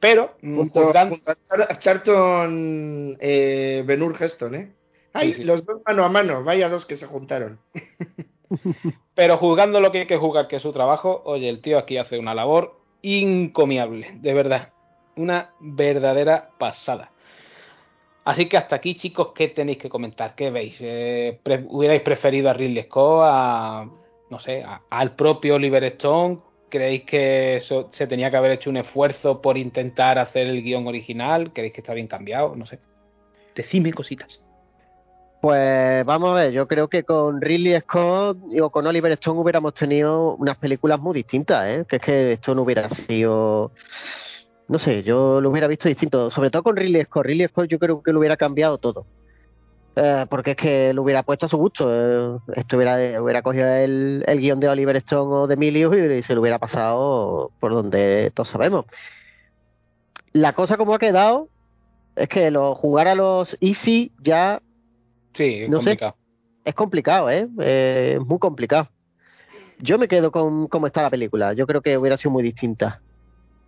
Pero, 0.00 0.34
junto, 0.40 0.92
a 0.94 1.78
Charlton 1.78 3.16
eh, 3.18 3.82
Benur 3.86 4.14
Geston, 4.14 4.54
¿eh? 4.54 4.72
Ay, 5.12 5.32
los 5.44 5.64
dos 5.64 5.80
mano 5.86 6.04
a 6.04 6.08
mano, 6.10 6.44
vaya 6.44 6.68
dos 6.68 6.84
que 6.84 6.96
se 6.96 7.06
juntaron. 7.06 7.58
Pero 9.14 9.38
juzgando 9.38 9.80
lo 9.80 9.90
que 9.90 10.00
hay 10.00 10.06
que 10.06 10.18
juzgar, 10.18 10.46
que 10.46 10.56
es 10.56 10.62
su 10.62 10.72
trabajo, 10.72 11.22
oye, 11.24 11.48
el 11.48 11.62
tío 11.62 11.78
aquí 11.78 11.96
hace 11.96 12.18
una 12.18 12.34
labor 12.34 12.78
incomiable, 13.00 14.18
de 14.20 14.34
verdad. 14.34 14.72
Una 15.16 15.52
verdadera 15.60 16.50
pasada. 16.58 17.10
Así 18.26 18.46
que 18.48 18.58
hasta 18.58 18.76
aquí, 18.76 18.96
chicos, 18.96 19.28
¿qué 19.34 19.48
tenéis 19.48 19.78
que 19.78 19.88
comentar? 19.88 20.34
¿Qué 20.34 20.50
veis? 20.50 20.76
Eh, 20.80 21.40
¿Hubierais 21.68 22.02
preferido 22.02 22.50
a 22.50 22.52
Ridley 22.52 22.82
Scott, 22.82 23.22
a, 23.24 23.88
no 24.28 24.40
sé, 24.40 24.64
al 24.90 25.14
propio 25.14 25.54
Oliver 25.54 25.84
Stone? 25.84 26.40
¿Creéis 26.68 27.04
que 27.04 27.62
se 27.92 28.06
tenía 28.06 28.30
que 28.30 28.36
haber 28.36 28.52
hecho 28.52 28.70
un 28.70 28.76
esfuerzo 28.76 29.40
por 29.40 29.56
intentar 29.56 30.18
hacer 30.18 30.48
el 30.48 30.62
guion 30.62 30.86
original? 30.86 31.52
¿Creéis 31.52 31.72
que 31.72 31.80
está 31.80 31.94
bien 31.94 32.08
cambiado? 32.08 32.56
No 32.56 32.66
sé. 32.66 32.80
Decime 33.54 33.92
cositas. 33.92 34.42
Pues 35.40 36.04
vamos 36.04 36.30
a 36.30 36.34
ver, 36.34 36.52
yo 36.52 36.66
creo 36.66 36.88
que 36.88 37.04
con 37.04 37.40
Ridley 37.40 37.78
Scott 37.80 38.38
o 38.60 38.70
con 38.70 38.86
Oliver 38.86 39.12
Stone 39.12 39.38
hubiéramos 39.38 39.74
tenido 39.74 40.34
unas 40.34 40.56
películas 40.56 40.98
muy 40.98 41.14
distintas, 41.14 41.68
¿eh? 41.68 41.84
que 41.88 41.96
es 41.96 42.02
que 42.02 42.32
esto 42.32 42.54
no 42.54 42.62
hubiera 42.62 42.88
sido, 42.88 43.70
no 44.66 44.78
sé, 44.78 45.02
yo 45.04 45.40
lo 45.40 45.50
hubiera 45.50 45.68
visto 45.68 45.88
distinto, 45.88 46.30
sobre 46.30 46.50
todo 46.50 46.64
con 46.64 46.76
Ridley 46.76 47.04
Scott. 47.04 47.26
Ridley 47.26 47.46
Scott 47.48 47.68
yo 47.68 47.78
creo 47.78 48.02
que 48.02 48.12
lo 48.12 48.18
hubiera 48.18 48.36
cambiado 48.36 48.78
todo, 48.78 49.06
eh, 49.96 50.26
porque 50.28 50.52
es 50.52 50.56
que 50.56 50.92
lo 50.92 51.02
hubiera 51.02 51.22
puesto 51.22 51.46
a 51.46 51.48
su 51.48 51.56
gusto. 51.56 51.88
Eh, 51.90 52.38
esto 52.54 52.76
hubiera, 52.76 53.22
hubiera 53.22 53.42
cogido 53.42 53.66
el, 53.68 54.24
el, 54.26 54.40
guion 54.40 54.60
de 54.60 54.68
Oliver 54.68 54.96
Stone 54.96 55.34
o 55.34 55.46
de 55.46 55.54
Emilio 55.54 55.92
y 55.94 56.22
se 56.22 56.34
lo 56.34 56.40
hubiera 56.40 56.58
pasado 56.58 57.50
por 57.58 57.72
donde 57.72 58.30
todos 58.34 58.50
sabemos 58.50 58.86
la 60.36 60.52
cosa 60.52 60.76
como 60.76 60.94
ha 60.94 60.98
quedado 60.98 61.48
es 62.14 62.28
que 62.28 62.50
lo, 62.50 62.74
jugar 62.74 63.08
a 63.08 63.14
los 63.14 63.56
Easy 63.60 64.12
ya. 64.20 64.60
Sí, 65.34 65.62
es 65.62 65.70
complicado. 65.70 66.16
es 66.64 66.74
complicado, 66.74 67.30
¿eh? 67.30 67.48
¿eh? 67.60 68.16
Es 68.16 68.26
muy 68.26 68.38
complicado. 68.38 68.88
Yo 69.78 69.98
me 69.98 70.08
quedo 70.08 70.30
con 70.30 70.68
cómo 70.68 70.86
está 70.86 71.02
la 71.02 71.10
película. 71.10 71.52
Yo 71.52 71.66
creo 71.66 71.82
que 71.82 71.98
hubiera 71.98 72.16
sido 72.16 72.30
muy 72.30 72.42
distinta. 72.42 73.00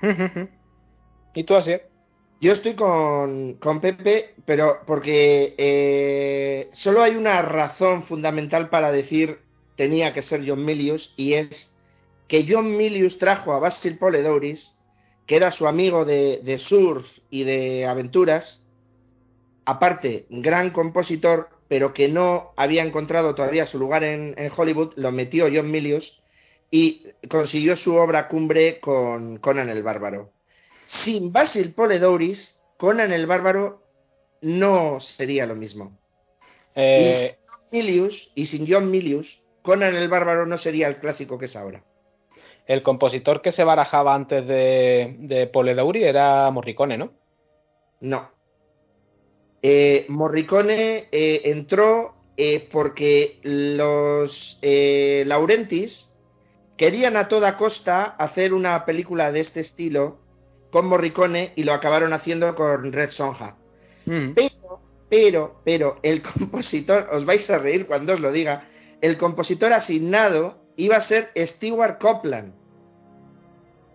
¿Y 1.35 1.45
tú 1.45 1.57
así? 1.57 1.73
Yo 2.41 2.53
estoy 2.53 2.75
con, 2.75 3.55
con 3.55 3.81
Pepe, 3.81 4.35
pero 4.45 4.81
porque 4.87 5.55
eh, 5.59 6.69
solo 6.73 7.03
hay 7.03 7.17
una 7.17 7.43
razón 7.43 8.05
fundamental 8.05 8.71
para 8.71 8.93
decir 8.93 9.41
tenía 9.77 10.13
que 10.15 10.23
ser 10.23 10.45
John 10.47 10.65
Milius 10.65 11.13
y 11.17 11.35
es 11.35 11.75
que 12.29 12.47
John 12.49 12.77
Milius 12.77 13.19
trajo 13.19 13.55
a 13.55 13.59
Basil 13.59 13.99
Poledouris, 13.99 14.77
que 15.27 15.35
era 15.35 15.51
su 15.51 15.67
amigo 15.67 16.05
de, 16.05 16.41
de 16.45 16.59
surf 16.59 17.07
y 17.29 17.43
de 17.43 17.87
aventuras, 17.87 18.69
aparte, 19.65 20.27
gran 20.31 20.71
compositor, 20.71 21.49
pero 21.67 21.93
que 21.93 22.09
no 22.09 22.53
había 22.57 22.85
encontrado 22.85 23.35
todavía 23.35 23.67
su 23.67 23.79
lugar 23.79 24.05
en, 24.05 24.35
en 24.39 24.53
Hollywood, 24.55 24.93
lo 24.97 25.11
metió 25.11 25.49
John 25.53 25.71
Milius 25.71 26.21
y 26.71 27.05
consiguió 27.29 27.75
su 27.75 27.95
obra 27.97 28.29
cumbre 28.29 28.79
con 28.79 29.39
Conan 29.39 29.71
el 29.71 29.83
Bárbaro. 29.83 30.38
Sin 30.89 31.33
Basil 31.33 31.75
Poledouris, 31.75 32.61
Conan 32.79 33.13
el 33.13 33.27
Bárbaro 33.27 33.83
no 34.41 34.99
sería 35.01 35.47
lo 35.47 35.55
mismo. 35.55 35.99
Eh... 36.75 37.37
Y, 37.71 37.77
Milius, 37.77 38.33
y 38.35 38.47
sin 38.47 38.67
John 38.67 38.91
Milius, 38.91 39.43
Conan 39.61 39.95
el 39.95 40.09
Bárbaro 40.09 40.47
no 40.47 40.57
sería 40.57 40.89
el 40.89 40.97
clásico 40.97 41.39
que 41.39 41.45
es 41.45 41.57
ahora. 41.57 41.85
El 42.67 42.83
compositor 42.83 43.43
que 43.43 43.53
se 43.53 43.65
barajaba 43.65 44.15
antes 44.15 44.47
de, 44.47 45.17
de 45.19 45.47
Poledouris 45.47 46.05
era 46.05 46.51
Morricone, 46.51 46.97
¿no? 46.97 47.13
No. 48.01 48.31
Eh, 49.61 50.07
Morricone 50.09 51.09
eh, 51.13 51.43
entró 51.45 52.15
eh, 52.39 52.67
porque 52.73 53.41
los 53.43 54.59
Laurentis 54.63 56.19
querían 56.79 57.19
a 57.19 57.29
toda 57.29 57.59
costa 57.59 58.05
hacer 58.05 58.55
una 58.55 58.87
película 58.87 59.33
de 59.33 59.41
este 59.41 59.61
estilo 59.61 60.28
con 60.71 60.87
Morricone 60.87 61.53
y 61.57 61.65
lo 61.65 61.73
acabaron 61.73 62.13
haciendo 62.13 62.55
con 62.55 62.93
Red 62.93 63.11
Sonja. 63.11 63.57
Mm. 64.07 64.33
Pero, 64.35 64.81
pero, 65.09 65.61
pero, 65.65 65.99
el 66.03 66.23
compositor, 66.39 67.09
os 67.13 67.25
vais 67.25 67.49
a 67.51 67.59
reír 67.59 67.87
cuando 67.87 68.15
os 68.15 68.21
lo 68.21 68.33
diga, 68.33 68.69
el 69.01 69.17
compositor 69.17 69.73
asignado 69.73 70.59
iba 70.77 70.97
a 70.97 71.01
ser 71.01 71.31
Stewart 71.37 71.99
Copeland. 72.01 72.55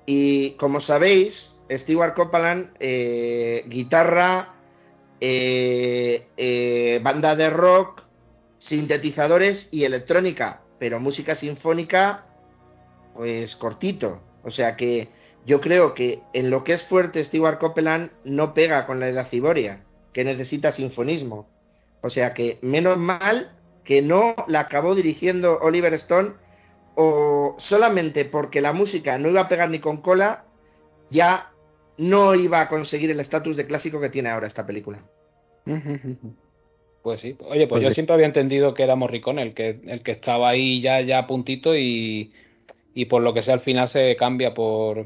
Y 0.06 0.52
como 0.52 0.82
sabéis, 0.82 1.56
Stewart 1.72 2.14
Copeland, 2.14 2.72
eh, 2.80 3.64
guitarra, 3.68 4.56
eh, 5.22 6.28
eh, 6.36 7.00
banda 7.02 7.36
de 7.36 7.50
rock, 7.50 8.04
sintetizadores 8.58 9.70
y 9.72 9.86
electrónica, 9.86 10.62
pero 10.80 11.00
música 11.00 11.36
sinfónica, 11.36 12.26
pues 13.14 13.56
cortito. 13.56 14.22
O 14.44 14.52
sea 14.52 14.76
que 14.76 15.08
yo 15.46 15.60
creo 15.60 15.94
que 15.94 16.20
en 16.34 16.50
lo 16.50 16.64
que 16.64 16.74
es 16.74 16.84
fuerte 16.84 17.24
Stewart 17.24 17.60
Copeland 17.60 18.12
no 18.24 18.54
pega 18.54 18.86
con 18.86 19.00
la 19.00 19.10
edad 19.10 19.28
Ciboria, 19.28 19.84
que 20.14 20.24
necesita 20.24 20.72
sinfonismo. 20.72 21.48
O 22.02 22.10
sea 22.10 22.34
que 22.34 22.58
menos 22.62 22.98
mal 22.98 23.52
que 23.84 24.02
no 24.02 24.36
la 24.48 24.62
acabó 24.62 24.96
dirigiendo 24.96 25.60
Oliver 25.62 25.94
Stone 25.96 26.32
o 26.96 27.56
solamente 27.58 28.24
porque 28.26 28.62
la 28.62 28.72
música 28.72 29.18
no 29.18 29.30
iba 29.30 29.42
a 29.42 29.48
pegar 29.48 29.70
ni 29.70 29.80
con 29.80 29.98
cola, 29.98 30.46
ya 31.10 31.52
no 31.98 32.36
iba 32.36 32.62
a 32.62 32.70
conseguir 32.70 33.12
el 33.12 33.20
estatus 33.20 33.58
de 33.58 33.68
clásico 33.68 34.00
que 34.00 34.10
tiene 34.10 34.30
ahora 34.30 34.48
esta 34.48 34.66
película. 34.66 35.04
Pues 37.02 37.20
sí. 37.20 37.36
Oye, 37.40 37.68
pues, 37.68 37.70
pues 37.70 37.84
yo 37.84 37.90
sí. 37.90 37.96
siempre 37.96 38.14
había 38.14 38.28
entendido 38.28 38.74
que 38.74 38.84
era 38.84 38.96
Morricone 38.96 39.42
el 39.42 39.54
que, 39.54 39.82
el 39.88 40.04
que 40.04 40.12
estaba 40.12 40.50
ahí 40.50 40.82
ya, 40.82 41.02
ya 41.02 41.20
a 41.20 41.28
puntito 41.28 41.76
y, 41.76 42.32
y 42.94 43.06
por 43.06 43.22
lo 43.22 43.34
que 43.34 43.44
sea 43.44 43.56
al 43.56 43.60
final 43.60 43.90
se 43.90 44.16
cambia 44.16 44.54
por 44.54 45.06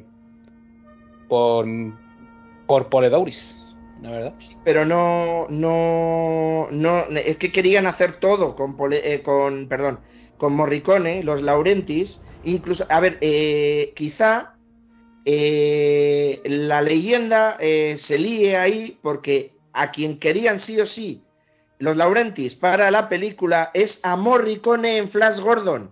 por 1.27 1.65
por 2.65 2.89
Poledouris, 2.89 3.55
la 4.01 4.11
verdad. 4.11 4.33
Pero 4.63 4.85
no 4.85 5.47
no 5.49 6.67
no 6.71 6.99
es 7.15 7.37
que 7.37 7.51
querían 7.51 7.87
hacer 7.87 8.13
todo 8.13 8.55
con 8.55 8.75
Pole, 8.75 9.13
eh, 9.13 9.21
con 9.21 9.67
perdón, 9.67 9.99
con 10.37 10.53
Morricone, 10.53 11.23
los 11.23 11.41
Laurentis, 11.41 12.21
incluso 12.43 12.85
a 12.89 12.99
ver, 12.99 13.17
eh, 13.21 13.93
quizá 13.95 14.55
eh, 15.25 16.41
la 16.45 16.81
leyenda 16.81 17.57
eh, 17.59 17.97
se 17.97 18.17
líe 18.17 18.57
ahí 18.57 18.97
porque 19.01 19.53
a 19.73 19.91
quien 19.91 20.19
querían 20.19 20.59
sí 20.59 20.79
o 20.79 20.85
sí 20.85 21.23
los 21.79 21.95
Laurentis 21.95 22.55
para 22.55 22.89
la 22.91 23.07
película 23.09 23.71
es 23.73 23.99
a 24.03 24.15
Morricone 24.15 24.97
en 24.97 25.09
Flash 25.09 25.39
Gordon. 25.39 25.91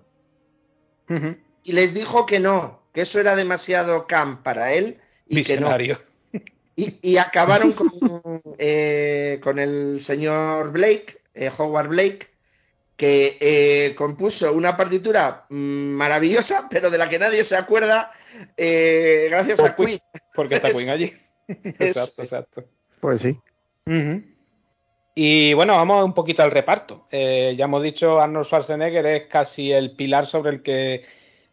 Uh 1.10 1.14
-huh. 1.14 1.38
Y 1.64 1.74
les 1.74 1.94
dijo 1.94 2.26
que 2.26 2.40
no, 2.40 2.82
que 2.94 3.02
eso 3.02 3.20
era 3.20 3.36
demasiado 3.36 4.08
camp 4.08 4.42
para 4.42 4.74
él 4.74 5.00
y 5.28 5.36
Visionario. 5.38 5.99
que 6.32 6.39
no. 6.39 6.43
Y, 6.78 6.99
y 7.01 7.17
acabaron 7.17 7.71
con, 7.71 7.89
eh, 8.57 9.39
con, 9.41 9.59
el 9.59 10.01
señor 10.01 10.71
Blake, 10.71 11.19
eh, 11.34 11.49
Howard 11.57 11.88
Blake, 11.88 12.28
que 12.97 13.38
eh, 13.39 13.95
compuso 13.95 14.51
una 14.53 14.76
partitura 14.76 15.45
maravillosa, 15.49 16.67
pero 16.69 16.89
de 16.89 16.97
la 16.97 17.09
que 17.09 17.19
nadie 17.19 17.43
se 17.43 17.55
acuerda, 17.55 18.11
eh, 18.57 19.28
gracias 19.30 19.59
Por 19.59 19.69
a 19.69 19.76
Queen. 19.76 19.99
Porque 20.34 20.55
está 20.55 20.71
Queen 20.73 20.89
allí. 20.89 21.13
exacto, 21.47 22.23
exacto. 22.23 22.63
Pues 22.99 23.21
sí. 23.21 23.38
Uh 23.86 23.91
-huh. 23.91 24.23
Y 25.17 25.53
bueno, 25.53 25.76
vamos 25.78 26.03
un 26.03 26.13
poquito 26.13 26.43
al 26.43 26.51
reparto. 26.51 27.07
Eh, 27.09 27.55
ya 27.57 27.65
hemos 27.65 27.82
dicho, 27.82 28.19
Arnold 28.19 28.47
Schwarzenegger 28.47 29.05
es 29.05 29.28
casi 29.28 29.71
el 29.71 29.95
pilar 29.95 30.26
sobre 30.28 30.51
el 30.51 30.61
que 30.61 31.05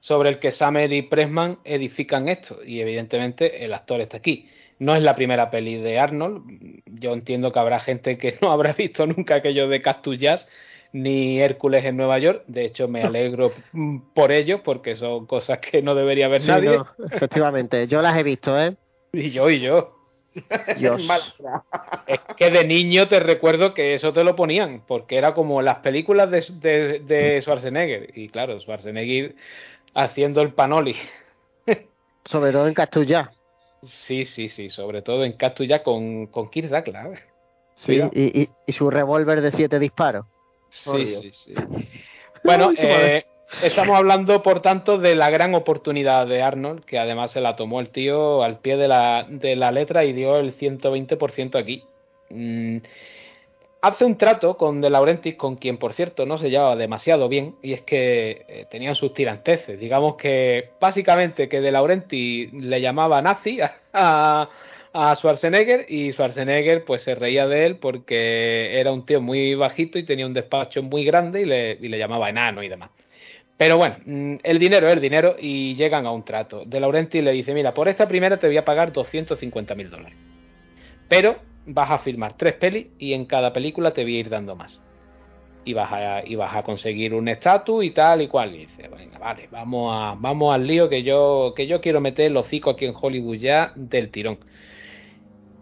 sobre 0.02 0.30
el 0.30 0.40
que 0.40 0.50
Summer 0.50 0.92
y 0.92 1.02
Pressman 1.02 1.58
edifican 1.64 2.28
esto. 2.28 2.58
Y 2.66 2.80
evidentemente 2.80 3.64
el 3.64 3.72
actor 3.72 4.00
está 4.00 4.16
aquí. 4.16 4.48
No 4.80 4.96
es 4.96 5.02
la 5.02 5.14
primera 5.14 5.48
peli 5.48 5.76
de 5.76 6.00
Arnold. 6.00 6.42
Yo 6.86 7.12
entiendo 7.12 7.52
que 7.52 7.58
habrá 7.60 7.78
gente 7.78 8.18
que 8.18 8.34
no 8.42 8.50
habrá 8.50 8.72
visto 8.72 9.06
nunca 9.06 9.36
aquello 9.36 9.68
de 9.68 9.80
Cactus 9.80 10.18
Jazz 10.18 10.48
ni 10.92 11.40
Hércules 11.40 11.84
en 11.84 11.96
Nueva 11.96 12.18
York. 12.18 12.42
De 12.48 12.64
hecho, 12.64 12.88
me 12.88 13.02
alegro 13.02 13.52
por 14.12 14.32
ello, 14.32 14.62
porque 14.64 14.96
son 14.96 15.26
cosas 15.26 15.60
que 15.60 15.82
no 15.82 15.94
debería 15.94 16.26
ver 16.26 16.42
Sí, 16.42 16.48
nadie. 16.48 16.76
no, 16.76 16.86
efectivamente, 17.10 17.86
yo 17.86 18.02
las 18.02 18.18
he 18.18 18.24
visto, 18.24 18.60
¿eh? 18.60 18.74
Y 19.12 19.30
yo, 19.30 19.48
y 19.50 19.60
yo. 19.60 19.98
Dios. 20.78 21.06
Es 22.06 22.20
que 22.36 22.50
de 22.50 22.64
niño 22.66 23.06
te 23.06 23.20
recuerdo 23.20 23.72
que 23.74 23.94
eso 23.94 24.12
te 24.12 24.24
lo 24.24 24.34
ponían, 24.34 24.82
porque 24.86 25.16
era 25.16 25.32
como 25.34 25.62
las 25.62 25.78
películas 25.78 26.30
de, 26.30 26.44
de, 26.60 26.98
de 27.00 27.40
Schwarzenegger. 27.42 28.10
Y 28.18 28.28
claro, 28.30 28.58
Schwarzenegger 28.58 29.34
haciendo 29.94 30.42
el 30.42 30.52
panoli. 30.52 30.96
Sobre 32.24 32.52
todo 32.52 32.68
en 32.68 32.74
Castellá. 32.74 33.32
Sí, 33.84 34.24
sí, 34.26 34.48
sí, 34.48 34.70
sobre 34.70 35.02
todo 35.02 35.24
en 35.24 35.32
Castellá 35.32 35.82
con, 35.82 36.26
con 36.26 36.50
Kirk 36.50 36.68
Douglas. 36.68 37.20
Sí, 37.74 38.00
y, 38.12 38.42
y, 38.42 38.48
y, 38.66 38.72
su 38.72 38.90
revólver 38.90 39.40
de 39.40 39.50
siete 39.50 39.78
disparos. 39.78 40.26
Sí, 40.68 41.06
sí, 41.06 41.30
sí. 41.32 41.54
Bueno, 42.44 42.70
eh, 42.76 43.24
estamos 43.62 43.96
hablando, 43.96 44.42
por 44.42 44.62
tanto, 44.62 44.98
de 44.98 45.14
la 45.14 45.30
gran 45.30 45.54
oportunidad 45.54 46.26
de 46.26 46.42
Arnold, 46.42 46.84
que 46.84 46.98
además 46.98 47.32
se 47.32 47.40
la 47.40 47.56
tomó 47.56 47.80
el 47.80 47.90
tío 47.90 48.42
al 48.42 48.58
pie 48.58 48.76
de 48.76 48.88
la, 48.88 49.26
de 49.28 49.56
la 49.56 49.72
letra 49.72 50.04
y 50.04 50.12
dio 50.12 50.38
el 50.38 50.56
120% 50.56 51.58
aquí. 51.58 51.84
Mm, 52.30 52.78
hace 53.82 54.04
un 54.04 54.16
trato 54.16 54.56
con 54.56 54.80
De 54.80 54.88
Laurentiis, 54.88 55.34
con 55.34 55.56
quien, 55.56 55.76
por 55.76 55.92
cierto, 55.92 56.24
no 56.24 56.38
se 56.38 56.50
llevaba 56.50 56.76
demasiado 56.76 57.28
bien, 57.28 57.56
y 57.62 57.72
es 57.72 57.82
que 57.82 58.46
eh, 58.48 58.66
tenían 58.70 58.94
sus 58.94 59.12
tiranteces. 59.12 59.78
Digamos 59.78 60.16
que, 60.16 60.70
básicamente, 60.80 61.48
que 61.48 61.60
De 61.60 61.72
Laurentiis 61.72 62.52
le 62.52 62.80
llamaba 62.80 63.20
nazi 63.20 63.58
a, 63.60 64.48
a, 64.92 65.14
Schwarzenegger, 65.16 65.86
y 65.88 66.12
Schwarzenegger, 66.12 66.84
pues, 66.84 67.02
se 67.02 67.16
reía 67.16 67.48
de 67.48 67.66
él 67.66 67.76
porque 67.76 68.78
era 68.78 68.92
un 68.92 69.04
tío 69.04 69.20
muy 69.20 69.56
bajito 69.56 69.98
y 69.98 70.04
tenía 70.04 70.26
un 70.26 70.32
despacho 70.32 70.82
muy 70.82 71.04
grande 71.04 71.42
y 71.42 71.44
le, 71.44 71.72
y 71.72 71.88
le 71.88 71.98
llamaba 71.98 72.30
enano 72.30 72.62
y 72.62 72.68
demás. 72.68 72.90
Pero 73.56 73.78
bueno, 73.78 73.96
mm, 74.06 74.36
el 74.44 74.58
dinero 74.60 74.86
es 74.86 74.94
el 74.94 75.00
dinero 75.00 75.34
y 75.38 75.74
llegan 75.74 76.06
a 76.06 76.12
un 76.12 76.24
trato. 76.24 76.64
De 76.64 76.78
Laurentiis 76.78 77.24
le 77.24 77.32
dice, 77.32 77.52
mira, 77.52 77.74
por 77.74 77.88
esta 77.88 78.06
primera 78.06 78.38
te 78.38 78.46
voy 78.46 78.56
a 78.56 78.64
pagar 78.64 78.92
250 78.92 79.74
mil 79.74 79.90
dólares. 79.90 80.16
Pero 81.08 81.36
vas 81.66 81.90
a 81.90 81.98
filmar 81.98 82.36
tres 82.36 82.54
pelis 82.54 82.88
y 82.98 83.12
en 83.12 83.24
cada 83.26 83.52
película 83.52 83.92
te 83.92 84.02
voy 84.02 84.16
a 84.16 84.20
ir 84.20 84.28
dando 84.28 84.56
más. 84.56 84.80
Y 85.64 85.74
vas 85.74 85.92
a, 85.92 86.26
y 86.26 86.34
vas 86.34 86.56
a 86.56 86.62
conseguir 86.64 87.14
un 87.14 87.28
estatus 87.28 87.84
y 87.84 87.90
tal 87.90 88.22
y 88.22 88.28
cual. 88.28 88.54
Y 88.54 88.58
dice, 88.66 88.88
venga, 88.88 89.18
vale, 89.18 89.48
vamos, 89.50 89.92
a, 89.94 90.16
vamos 90.18 90.52
al 90.54 90.66
lío 90.66 90.88
que 90.88 91.02
yo, 91.02 91.52
que 91.56 91.66
yo 91.66 91.80
quiero 91.80 92.00
meter 92.00 92.26
el 92.26 92.36
hocico 92.36 92.70
aquí 92.70 92.84
en 92.84 92.94
Hollywood 93.00 93.36
ya 93.36 93.72
del 93.76 94.10
tirón. 94.10 94.38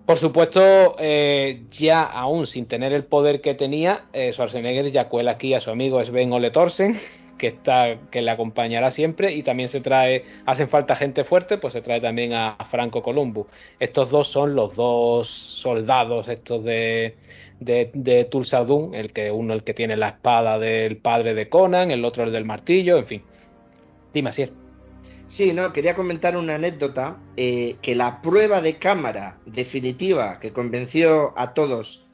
Por 0.07 0.19
supuesto, 0.19 0.97
eh, 0.99 1.63
ya 1.71 2.03
aún 2.03 2.47
sin 2.47 2.67
tener 2.67 2.93
el 2.93 3.05
poder 3.05 3.41
que 3.41 3.55
tenía, 3.55 4.07
eh, 4.13 4.33
Schwarzenegger 4.33 4.91
ya 4.91 5.09
cuela 5.09 5.33
aquí 5.33 5.55
a 5.55 5.61
su 5.61 5.71
amigo 5.71 6.05
Sven 6.05 6.33
Ole 6.33 6.51
Thorsen, 6.51 6.99
que 7.41 7.47
está 7.49 7.97
que 8.11 8.21
le 8.21 8.31
acompañará 8.31 8.91
siempre 8.91 9.33
y 9.33 9.43
también 9.43 9.71
se 9.71 9.81
trae 9.81 10.25
hacen 10.45 10.69
falta 10.69 10.95
gente 10.95 11.25
fuerte 11.25 11.57
pues 11.57 11.73
se 11.73 11.81
trae 11.81 12.01
también 12.01 12.35
a 12.35 12.57
Franco 12.71 13.03
Columbu. 13.03 13.47
Estos 13.81 14.11
dos 14.11 14.29
son 14.29 14.55
los 14.55 14.77
dos 14.77 15.29
soldados 15.29 16.29
estos 16.29 16.63
de 16.63 17.17
de, 17.61 17.91
de 17.93 18.25
Tulsa 18.25 18.65
Doom, 18.65 18.95
el 18.95 19.13
que 19.13 19.31
uno 19.31 19.55
el 19.55 19.65
que 19.65 19.75
tiene 19.75 19.97
la 19.97 20.09
espada 20.09 20.59
del 20.59 20.99
padre 20.99 21.35
de 21.35 21.49
Conan 21.49 21.91
el 21.91 22.05
otro 22.05 22.25
el 22.25 22.33
del 22.33 22.45
martillo 22.45 22.99
en 22.99 23.07
fin. 23.07 23.23
Dime 24.13 24.31
así 24.31 24.51
Sí, 25.27 25.53
no, 25.53 25.73
quería 25.73 25.95
comentar 25.95 26.37
una 26.37 26.57
anécdota, 26.57 27.19
eh, 27.37 27.77
que 27.83 27.95
la 27.95 28.21
prueba 28.21 28.61
de 28.61 28.79
cámara 28.79 29.39
definitiva 29.47 30.41
que 30.41 30.53
convenció 30.53 31.39
a 31.39 31.55
todos 31.55 32.05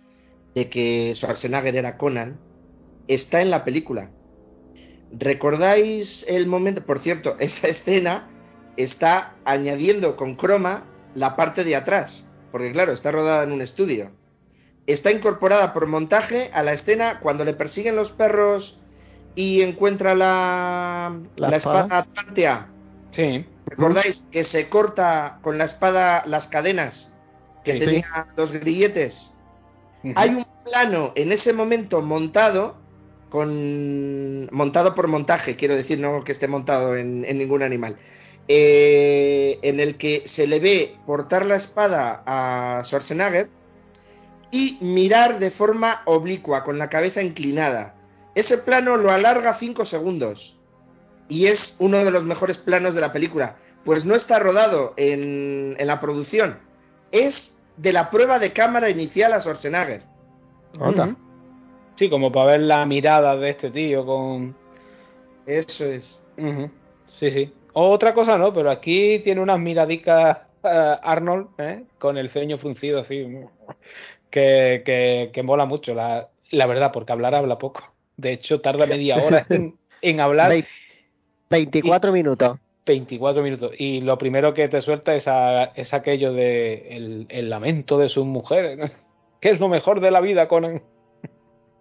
de 0.54 0.68
que 0.68 1.14
Schwarzenegger 1.14 1.76
era 1.76 1.96
Conan 1.96 2.38
está 3.08 3.40
en 3.40 3.50
la 3.50 3.64
película. 3.64 4.10
¿Recordáis 5.12 6.24
el 6.28 6.46
momento? 6.46 6.84
Por 6.84 6.98
cierto, 7.00 7.36
esa 7.40 7.68
escena 7.68 8.28
está 8.76 9.34
añadiendo 9.44 10.16
con 10.16 10.34
croma 10.34 10.84
la 11.14 11.36
parte 11.36 11.64
de 11.64 11.76
atrás, 11.76 12.28
porque 12.52 12.72
claro, 12.72 12.92
está 12.92 13.10
rodada 13.10 13.44
en 13.44 13.52
un 13.52 13.62
estudio. 13.62 14.10
Está 14.86 15.10
incorporada 15.10 15.72
por 15.72 15.86
montaje 15.86 16.50
a 16.52 16.62
la 16.62 16.72
escena 16.72 17.18
cuando 17.20 17.44
le 17.44 17.54
persiguen 17.54 17.96
los 17.96 18.12
perros 18.12 18.78
y 19.34 19.62
encuentra 19.62 20.14
la, 20.14 21.18
la, 21.36 21.48
la 21.48 21.56
espada, 21.56 21.98
Atlantea. 21.98 22.68
Sí. 23.12 23.46
¿Recordáis 23.66 24.28
que 24.30 24.44
se 24.44 24.68
corta 24.68 25.40
con 25.42 25.58
la 25.58 25.64
espada 25.64 26.22
las 26.26 26.46
cadenas 26.46 27.12
que 27.64 27.72
Sí, 27.72 27.78
tenía 27.80 28.02
sí. 28.02 28.34
los 28.36 28.52
grilletes? 28.52 29.34
Uh 30.04 30.08
-huh. 30.10 30.12
Hay 30.16 30.30
un 30.36 30.46
plano 30.64 31.12
en 31.16 31.32
ese 31.32 31.52
momento 31.52 32.00
montado 32.02 32.76
con 33.36 34.48
montado 34.50 34.94
por 34.94 35.08
montaje, 35.08 35.56
quiero 35.56 35.76
decir, 35.76 36.00
no 36.00 36.24
que 36.24 36.32
esté 36.32 36.48
montado 36.48 36.96
en, 36.96 37.22
en 37.26 37.36
ningún 37.36 37.62
animal, 37.62 37.96
eh, 38.48 39.58
en 39.60 39.78
el 39.78 39.98
que 39.98 40.22
se 40.24 40.46
le 40.46 40.58
ve 40.58 40.96
portar 41.04 41.44
la 41.44 41.56
espada 41.56 42.22
a 42.24 42.82
Schwarzenegger 42.82 43.50
y 44.50 44.78
mirar 44.80 45.38
de 45.38 45.50
forma 45.50 46.00
oblicua, 46.06 46.64
con 46.64 46.78
la 46.78 46.88
cabeza 46.88 47.20
inclinada. 47.20 47.94
Ese 48.34 48.56
plano 48.56 48.96
lo 48.96 49.10
alarga 49.10 49.52
5 49.52 49.84
segundos 49.84 50.56
y 51.28 51.48
es 51.48 51.76
uno 51.78 52.06
de 52.06 52.10
los 52.10 52.24
mejores 52.24 52.56
planos 52.56 52.94
de 52.94 53.02
la 53.02 53.12
película. 53.12 53.56
Pues 53.84 54.06
no 54.06 54.14
está 54.14 54.38
rodado 54.38 54.94
en, 54.96 55.76
en 55.78 55.86
la 55.86 56.00
producción, 56.00 56.58
es 57.12 57.54
de 57.76 57.92
la 57.92 58.08
prueba 58.08 58.38
de 58.38 58.54
cámara 58.54 58.88
inicial 58.88 59.34
a 59.34 59.40
Schwarzenegger. 59.40 60.04
Uh 60.78 60.84
-huh. 60.84 61.25
Sí, 61.96 62.10
como 62.10 62.30
para 62.30 62.52
ver 62.52 62.60
la 62.60 62.84
mirada 62.86 63.36
de 63.36 63.50
este 63.50 63.70
tío 63.70 64.04
con. 64.04 64.54
Eso 65.46 65.84
es. 65.84 66.22
Uh 66.36 66.42
-huh. 66.42 66.70
Sí, 67.18 67.30
sí. 67.30 67.52
Otra 67.72 68.14
cosa 68.14 68.38
no, 68.38 68.52
pero 68.52 68.70
aquí 68.70 69.20
tiene 69.20 69.40
unas 69.40 69.58
miradicas 69.58 70.38
uh, 70.62 70.98
Arnold, 71.02 71.48
¿eh? 71.58 71.84
con 71.98 72.16
el 72.16 72.30
ceño 72.30 72.58
fruncido 72.58 73.00
así, 73.00 73.26
que, 74.30 74.82
que, 74.84 75.30
que 75.32 75.42
mola 75.42 75.66
mucho, 75.66 75.94
la, 75.94 76.28
la, 76.50 76.66
verdad, 76.66 76.90
porque 76.92 77.12
hablar 77.12 77.34
habla 77.34 77.58
poco. 77.58 77.82
De 78.16 78.32
hecho, 78.32 78.60
tarda 78.60 78.86
media 78.86 79.16
hora 79.16 79.46
en, 79.50 79.76
en 80.02 80.20
hablar. 80.20 80.52
24 81.50 82.10
y, 82.10 82.12
minutos. 82.12 82.58
24 82.86 83.42
minutos. 83.42 83.72
Y 83.78 84.00
lo 84.00 84.16
primero 84.18 84.54
que 84.54 84.68
te 84.68 84.80
suelta 84.80 85.14
es, 85.14 85.28
a, 85.28 85.64
es 85.74 85.92
aquello 85.92 86.32
de 86.32 86.96
el, 86.96 87.26
el, 87.28 87.50
lamento 87.50 87.98
de 87.98 88.08
sus 88.08 88.24
mujeres. 88.24 88.78
¿no? 88.78 88.86
¿Qué 89.40 89.50
es 89.50 89.60
lo 89.60 89.68
mejor 89.68 90.00
de 90.00 90.10
la 90.10 90.20
vida, 90.20 90.48
Conan? 90.48 90.82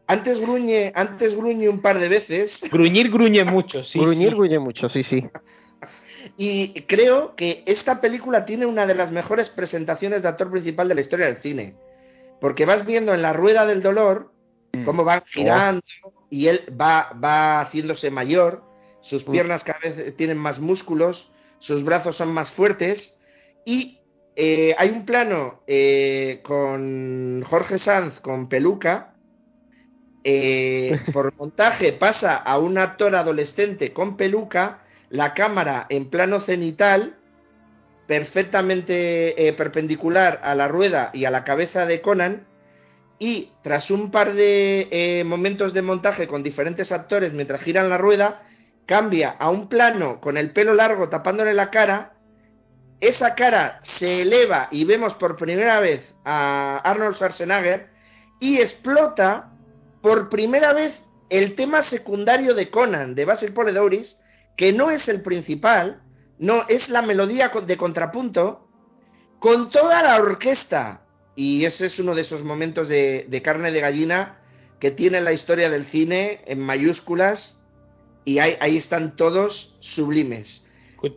Antes 0.08 0.39
gruñe, 0.39 0.91
antes 0.95 1.36
gruñe 1.36 1.68
un 1.68 1.82
par 1.82 1.99
de 1.99 2.10
veces. 2.10 2.62
Gruñir 2.72 3.10
gruñe 3.12 3.43
mucho, 3.43 3.84
sí. 3.84 3.99
Gruñir 3.99 4.30
sí. 4.30 4.36
gruñe 4.36 4.60
mucho, 4.60 4.89
sí, 4.89 5.03
sí. 5.03 5.28
Y 6.38 6.82
creo 6.84 7.36
que 7.36 7.64
esta 7.66 8.01
película 8.01 8.45
tiene 8.45 8.66
una 8.66 8.86
de 8.86 8.95
las 8.95 9.12
mejores 9.12 9.49
presentaciones 9.49 10.22
de 10.22 10.28
actor 10.28 10.51
principal 10.51 10.88
de 10.88 10.95
la 10.95 11.01
historia 11.01 11.28
del 11.28 11.38
cine. 11.38 11.76
Porque 12.39 12.66
vas 12.66 12.86
viendo 12.86 13.14
en 13.14 13.22
la 13.22 13.34
rueda 13.34 13.66
del 13.66 13.82
dolor 13.82 14.32
cómo 14.84 15.03
van 15.06 15.24
girando 15.26 15.82
oh. 16.03 16.28
y 16.30 16.47
él 16.47 16.60
va, 16.80 17.14
va 17.14 17.62
haciéndose 17.62 18.12
mayor, 18.12 18.64
sus 19.01 19.24
piernas 19.24 19.64
cada 19.64 19.80
vez 19.80 20.16
tienen 20.18 20.38
más 20.38 20.60
músculos, 20.60 21.30
sus 21.60 21.84
brazos 21.84 22.18
son 22.18 22.34
más 22.34 22.51
fuertes 22.51 23.20
y 23.66 24.01
eh, 24.36 24.76
hay 24.78 24.89
un 24.89 25.06
plano 25.06 25.62
eh, 25.68 26.41
con 26.43 27.43
Jorge 27.47 27.78
Sanz 27.78 28.20
con 28.20 28.47
peluca. 28.49 29.14
Eh, 30.28 31.00
por 31.14 31.38
montaje 31.38 31.94
pasa 31.94 32.36
a 32.36 32.58
un 32.58 32.80
actor 32.80 33.16
adolescente 33.16 33.94
con 33.94 34.18
peluca, 34.18 34.80
la 35.10 35.36
cámara 35.36 35.86
en 35.90 36.10
plano 36.10 36.42
cenital, 36.42 37.16
perfectamente 38.08 39.48
eh, 39.48 39.54
perpendicular 39.54 40.42
a 40.44 40.56
la 40.56 40.68
rueda 40.68 41.12
y 41.14 41.26
a 41.26 41.32
la 41.32 41.44
cabeza 41.44 41.86
de 41.86 42.02
Conan, 42.02 42.48
y 43.20 43.52
tras 43.62 43.92
un 43.92 44.10
par 44.10 44.34
de 44.34 44.88
eh, 44.92 45.24
momentos 45.24 45.74
de 45.74 45.84
montaje 45.84 46.28
con 46.28 46.42
diferentes 46.42 46.92
actores 46.92 47.32
mientras 47.32 47.62
giran 47.62 47.90
la 47.90 48.00
rueda, 48.00 48.42
cambia 48.88 49.30
a 49.30 49.52
un 49.52 49.70
plano 49.70 50.20
con 50.22 50.38
el 50.38 50.52
pelo 50.52 50.74
largo 50.74 51.08
tapándole 51.08 51.54
la 51.54 51.70
cara, 51.70 52.14
esa 53.00 53.36
cara 53.36 53.80
se 53.84 54.24
eleva 54.24 54.70
y 54.72 54.86
vemos 54.86 55.14
por 55.14 55.36
primera 55.36 55.80
vez 55.80 56.14
a 56.26 56.82
Arnold 56.84 57.16
Schwarzenegger 57.16 57.90
y 58.40 58.58
explota 58.58 59.55
por 60.06 60.30
primera 60.30 60.72
vez 60.72 61.03
el 61.32 61.56
tema 61.56 61.82
secundario 61.82 62.53
de 62.53 62.70
Conan, 62.70 63.16
de 63.16 63.26
Basil 63.26 63.53
Poledouris, 63.53 64.20
que 64.56 64.72
no 64.72 64.91
es 64.91 65.10
el 65.10 65.24
principal, 65.24 66.03
no 66.38 66.64
es 66.68 66.89
la 66.89 67.01
melodía 67.01 67.49
de 67.49 67.76
contrapunto, 67.76 68.68
con 69.39 69.72
toda 69.72 70.03
la 70.03 70.18
orquesta. 70.18 71.08
Y 71.36 71.66
ese 71.66 71.88
es 71.88 71.97
uno 71.97 72.14
de 72.14 72.22
esos 72.22 72.43
momentos 72.43 72.88
de, 72.88 73.41
carne 73.43 73.72
de 73.72 73.82
gallina 73.82 74.38
que 74.80 74.91
tiene 74.91 75.22
la 75.22 75.34
historia 75.34 75.72
del 75.72 75.88
cine 75.88 76.41
en 76.45 76.60
mayúsculas 76.60 77.66
y 78.26 78.38
ahí 78.38 78.78
están 78.78 79.16
todos 79.16 79.76
sublimes. 79.80 80.68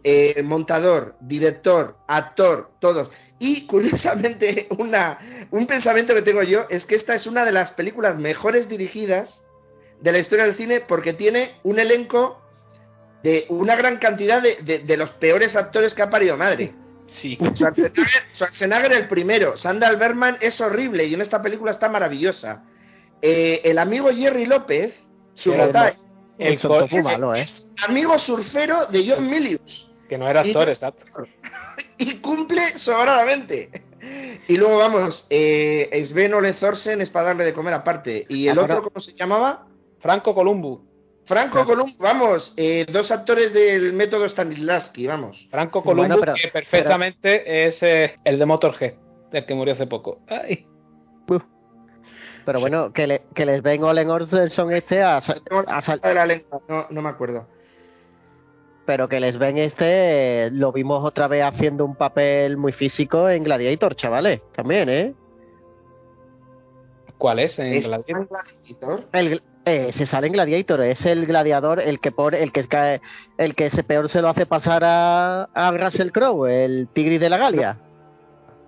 Eh, 0.04 0.42
montador, 0.42 1.16
director, 1.20 1.96
actor, 2.06 2.70
todos. 2.80 3.10
Y 3.38 3.66
curiosamente, 3.66 4.68
una, 4.78 5.18
un 5.50 5.66
pensamiento 5.66 6.14
que 6.14 6.22
tengo 6.22 6.42
yo 6.42 6.66
es 6.68 6.84
que 6.84 6.94
esta 6.94 7.14
es 7.14 7.26
una 7.26 7.44
de 7.44 7.52
las 7.52 7.70
películas 7.70 8.18
mejores 8.18 8.68
dirigidas 8.68 9.44
de 10.00 10.12
la 10.12 10.18
historia 10.18 10.44
del 10.44 10.56
cine 10.56 10.80
porque 10.80 11.12
tiene 11.12 11.52
un 11.62 11.78
elenco 11.78 12.40
de 13.22 13.46
una 13.48 13.74
gran 13.76 13.98
cantidad 13.98 14.42
de, 14.42 14.56
de, 14.62 14.78
de 14.80 14.96
los 14.96 15.10
peores 15.10 15.56
actores 15.56 15.94
que 15.94 16.02
ha 16.02 16.10
parido 16.10 16.36
madre. 16.36 16.74
Sí. 17.08 17.38
Schwarzenegger, 17.54 18.22
Schwarzenegger, 18.34 18.92
el 18.92 19.08
primero, 19.08 19.56
Sandal 19.56 19.96
Berman 19.96 20.36
es 20.40 20.60
horrible 20.60 21.06
y 21.06 21.14
en 21.14 21.22
esta 21.22 21.42
película 21.42 21.70
está 21.70 21.88
maravillosa. 21.88 22.64
Eh, 23.22 23.62
el 23.64 23.78
amigo 23.78 24.10
Jerry 24.10 24.46
López, 24.46 24.94
su 25.32 25.52
botay, 25.52 25.94
el, 26.38 26.58
el 26.90 27.02
malo, 27.02 27.34
¿eh? 27.34 27.46
amigo 27.86 28.18
surfero 28.18 28.86
de 28.86 29.08
John 29.08 29.28
Milius. 29.28 29.88
Que 30.08 30.16
no 30.16 30.28
era 30.28 30.40
actor, 30.40 30.68
exacto. 30.68 31.04
Y 31.98 32.16
cumple 32.16 32.76
sobradamente. 32.78 33.70
Y 34.48 34.56
luego 34.56 34.78
vamos, 34.78 35.26
eh, 35.30 35.90
Sven 36.04 36.34
Ole 36.34 36.52
Thorsen 36.52 37.00
es 37.00 37.10
para 37.10 37.26
darle 37.26 37.44
de 37.44 37.52
comer 37.52 37.74
aparte. 37.74 38.26
¿Y 38.28 38.48
el 38.48 38.58
Ahora, 38.58 38.78
otro 38.78 38.90
cómo 38.90 39.00
se 39.00 39.12
llamaba? 39.12 39.66
Franco 40.00 40.34
Columbu. 40.34 40.80
Franco 41.24 41.64
Columbu, 41.66 41.98
vamos, 41.98 42.54
eh, 42.56 42.86
dos 42.90 43.10
actores 43.10 43.52
del 43.52 43.92
método 43.92 44.26
Stanislavski, 44.26 45.06
vamos. 45.06 45.46
Franco 45.50 45.82
Columbu, 45.82 46.08
bueno, 46.08 46.20
pero, 46.20 46.34
que 46.34 46.48
perfectamente 46.48 47.42
pero... 47.44 47.68
es 47.68 47.82
eh, 47.82 48.16
el 48.24 48.38
de 48.38 48.46
Motorhead, 48.46 48.94
el 49.32 49.44
que 49.44 49.54
murió 49.54 49.74
hace 49.74 49.86
poco. 49.86 50.20
Ay. 50.26 50.66
Pero 52.48 52.60
bueno, 52.60 52.94
que, 52.94 53.06
le, 53.06 53.22
que 53.34 53.44
les 53.44 53.62
ven 53.62 53.84
Olen 53.84 54.08
Orson 54.08 54.72
este 54.72 55.02
a, 55.02 55.18
a 55.18 55.96
de 55.98 56.14
la 56.14 56.24
lengua, 56.24 56.62
no, 56.66 56.86
no 56.88 57.02
me 57.02 57.10
acuerdo. 57.10 57.46
Pero 58.86 59.06
que 59.06 59.20
les 59.20 59.36
ven 59.36 59.58
este, 59.58 60.50
lo 60.52 60.72
vimos 60.72 61.04
otra 61.04 61.28
vez 61.28 61.44
haciendo 61.44 61.84
un 61.84 61.94
papel 61.94 62.56
muy 62.56 62.72
físico 62.72 63.28
en 63.28 63.44
Gladiator, 63.44 63.96
chavales, 63.96 64.40
también, 64.54 64.88
¿eh? 64.88 65.14
¿Cuál 67.18 67.40
es? 67.40 67.58
¿En 67.58 67.66
¿Es 67.66 67.86
Gladiator? 67.86 68.28
El, 69.12 69.42
eh, 69.66 69.92
se 69.92 70.06
sale 70.06 70.28
en 70.28 70.32
Gladiator, 70.32 70.80
es 70.80 71.04
el 71.04 71.26
gladiador, 71.26 71.82
el 71.82 72.00
que 72.00 72.12
por, 72.12 72.34
el 72.34 72.50
que 72.50 72.66
cae, 72.66 73.02
el 73.36 73.54
que 73.56 73.66
ese 73.66 73.82
peor 73.82 74.08
se 74.08 74.22
lo 74.22 74.30
hace 74.30 74.46
pasar 74.46 74.84
a, 74.84 75.50
a 75.52 75.70
Russell 75.72 76.12
Crowe, 76.12 76.46
el 76.46 76.88
tigre 76.94 77.18
de 77.18 77.28
la 77.28 77.36
Galia. 77.36 77.76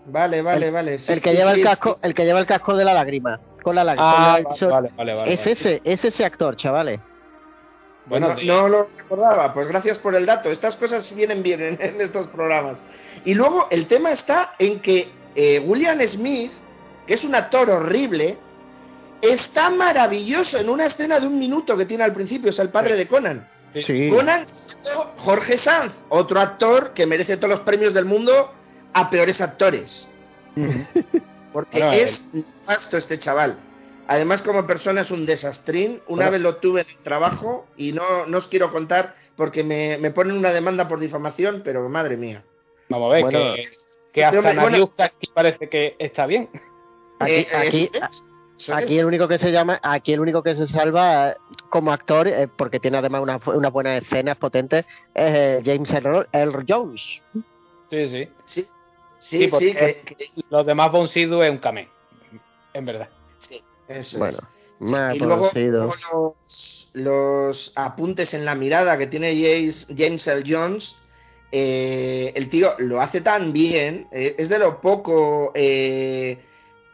Vale, 0.04 0.42
vale, 0.42 0.66
el, 0.66 0.72
vale. 0.72 0.98
Sí, 0.98 1.12
el 1.12 1.22
que 1.22 1.30
sí, 1.30 1.36
lleva 1.38 1.54
sí, 1.54 1.60
el 1.60 1.66
casco, 1.66 1.98
el 2.02 2.14
que 2.14 2.26
lleva 2.26 2.40
el 2.40 2.46
casco 2.46 2.76
de 2.76 2.84
la 2.84 2.92
lágrima. 2.92 3.40
Con 3.62 3.74
la 3.74 3.84
lágrima. 3.84 4.34
Ah, 4.34 4.42
con 4.42 4.68
la, 4.68 4.74
vale, 4.74 4.92
vale, 4.96 5.14
vale, 5.14 5.32
es 5.32 5.46
ese, 5.46 5.80
es 5.84 6.04
ese 6.04 6.24
actor, 6.24 6.56
chavales. 6.56 7.00
Bueno, 8.06 8.34
no, 8.34 8.62
no, 8.62 8.68
lo 8.68 8.88
recordaba, 8.96 9.52
pues 9.54 9.68
gracias 9.68 9.98
por 9.98 10.14
el 10.14 10.26
dato. 10.26 10.50
Estas 10.50 10.76
cosas 10.76 11.14
vienen 11.14 11.42
bien 11.42 11.60
en, 11.62 11.78
en 11.80 12.00
estos 12.00 12.26
programas. 12.28 12.76
Y 13.24 13.34
luego 13.34 13.68
el 13.70 13.86
tema 13.86 14.10
está 14.10 14.54
en 14.58 14.80
que 14.80 15.08
eh, 15.34 15.60
William 15.60 16.00
Smith, 16.08 16.50
que 17.06 17.14
es 17.14 17.24
un 17.24 17.34
actor 17.34 17.70
horrible, 17.70 18.38
está 19.22 19.70
maravilloso 19.70 20.58
en 20.58 20.68
una 20.68 20.86
escena 20.86 21.20
de 21.20 21.26
un 21.26 21.38
minuto 21.38 21.76
que 21.76 21.86
tiene 21.86 22.04
al 22.04 22.12
principio, 22.12 22.50
es 22.50 22.58
el 22.58 22.70
padre 22.70 22.96
de 22.96 23.06
Conan. 23.06 23.48
Conan, 24.10 24.46
Jorge 25.18 25.56
Sanz, 25.56 25.92
otro 26.08 26.40
actor 26.40 26.92
que 26.92 27.06
merece 27.06 27.36
todos 27.36 27.50
los 27.50 27.60
premios 27.60 27.94
del 27.94 28.04
mundo 28.04 28.52
a 28.92 29.10
peores 29.10 29.40
actores. 29.40 30.08
Porque 31.52 32.02
es 32.02 32.24
nefasto 32.32 32.96
este 32.96 33.18
chaval. 33.18 33.58
Además, 34.06 34.42
como 34.42 34.66
persona 34.66 35.02
es 35.02 35.10
un 35.12 35.24
desastrín. 35.24 36.00
Una 36.08 36.30
vez 36.30 36.40
lo 36.40 36.56
tuve 36.56 36.80
en 36.80 36.88
el 36.88 36.96
trabajo 36.98 37.66
y 37.76 37.92
no, 37.92 38.26
no 38.26 38.38
os 38.38 38.48
quiero 38.48 38.72
contar 38.72 39.14
porque 39.36 39.62
me, 39.62 39.98
me, 39.98 40.10
ponen 40.10 40.36
una 40.36 40.50
demanda 40.50 40.88
por 40.88 40.98
difamación, 40.98 41.62
pero 41.64 41.88
madre 41.88 42.16
mía. 42.16 42.42
Vamos 42.88 43.10
a 43.10 43.14
ver, 43.14 43.28
que, 43.28 43.62
que, 44.12 44.24
hasta 44.24 45.12
parece 45.32 45.68
que 45.68 45.94
está 45.98 46.26
bien. 46.26 46.50
Aquí, 47.20 47.32
eh, 47.32 47.46
aquí, 47.54 47.90
aquí, 48.72 48.98
el 48.98 49.06
único 49.06 49.28
que 49.28 49.38
se 49.38 49.52
llama, 49.52 49.78
aquí 49.82 50.12
el 50.12 50.20
único 50.20 50.42
que 50.42 50.56
se 50.56 50.66
salva 50.66 51.36
como 51.68 51.92
actor, 51.92 52.26
eh, 52.26 52.48
porque 52.48 52.80
tiene 52.80 52.98
además 52.98 53.22
una, 53.22 53.40
una 53.46 53.70
buena 53.70 53.96
escena 53.96 54.34
potente, 54.34 54.80
es 54.80 54.84
eh, 55.14 55.62
James 55.64 55.92
Earl, 56.32 56.64
Jones. 56.68 57.22
Sí, 57.90 58.08
sí. 58.08 58.28
Sí, 58.44 58.64
sí, 59.20 59.48
sí, 59.50 59.74
Los 60.50 60.66
demás 60.66 60.90
Bon 60.90 61.08
es 61.08 61.50
un 61.50 61.58
camé, 61.58 61.88
en 62.74 62.84
verdad. 62.84 63.08
Sí, 63.38 63.62
eso 63.86 64.18
bueno, 64.18 64.38
es. 64.80 65.16
y 65.16 65.18
luego, 65.20 65.52
los, 65.54 66.90
los, 66.92 67.72
apuntes 67.76 68.34
en 68.34 68.44
la 68.44 68.56
mirada 68.56 68.98
que 68.98 69.06
tiene 69.06 69.34
James, 69.34 69.86
James 69.96 70.26
L. 70.26 70.42
Jones, 70.46 70.96
el 71.52 72.50
tío 72.50 72.74
lo 72.78 73.00
hace 73.00 73.20
tan 73.20 73.52
bien, 73.52 74.08
es 74.10 74.48
de 74.48 74.58
lo 74.58 74.80
poco 74.80 75.52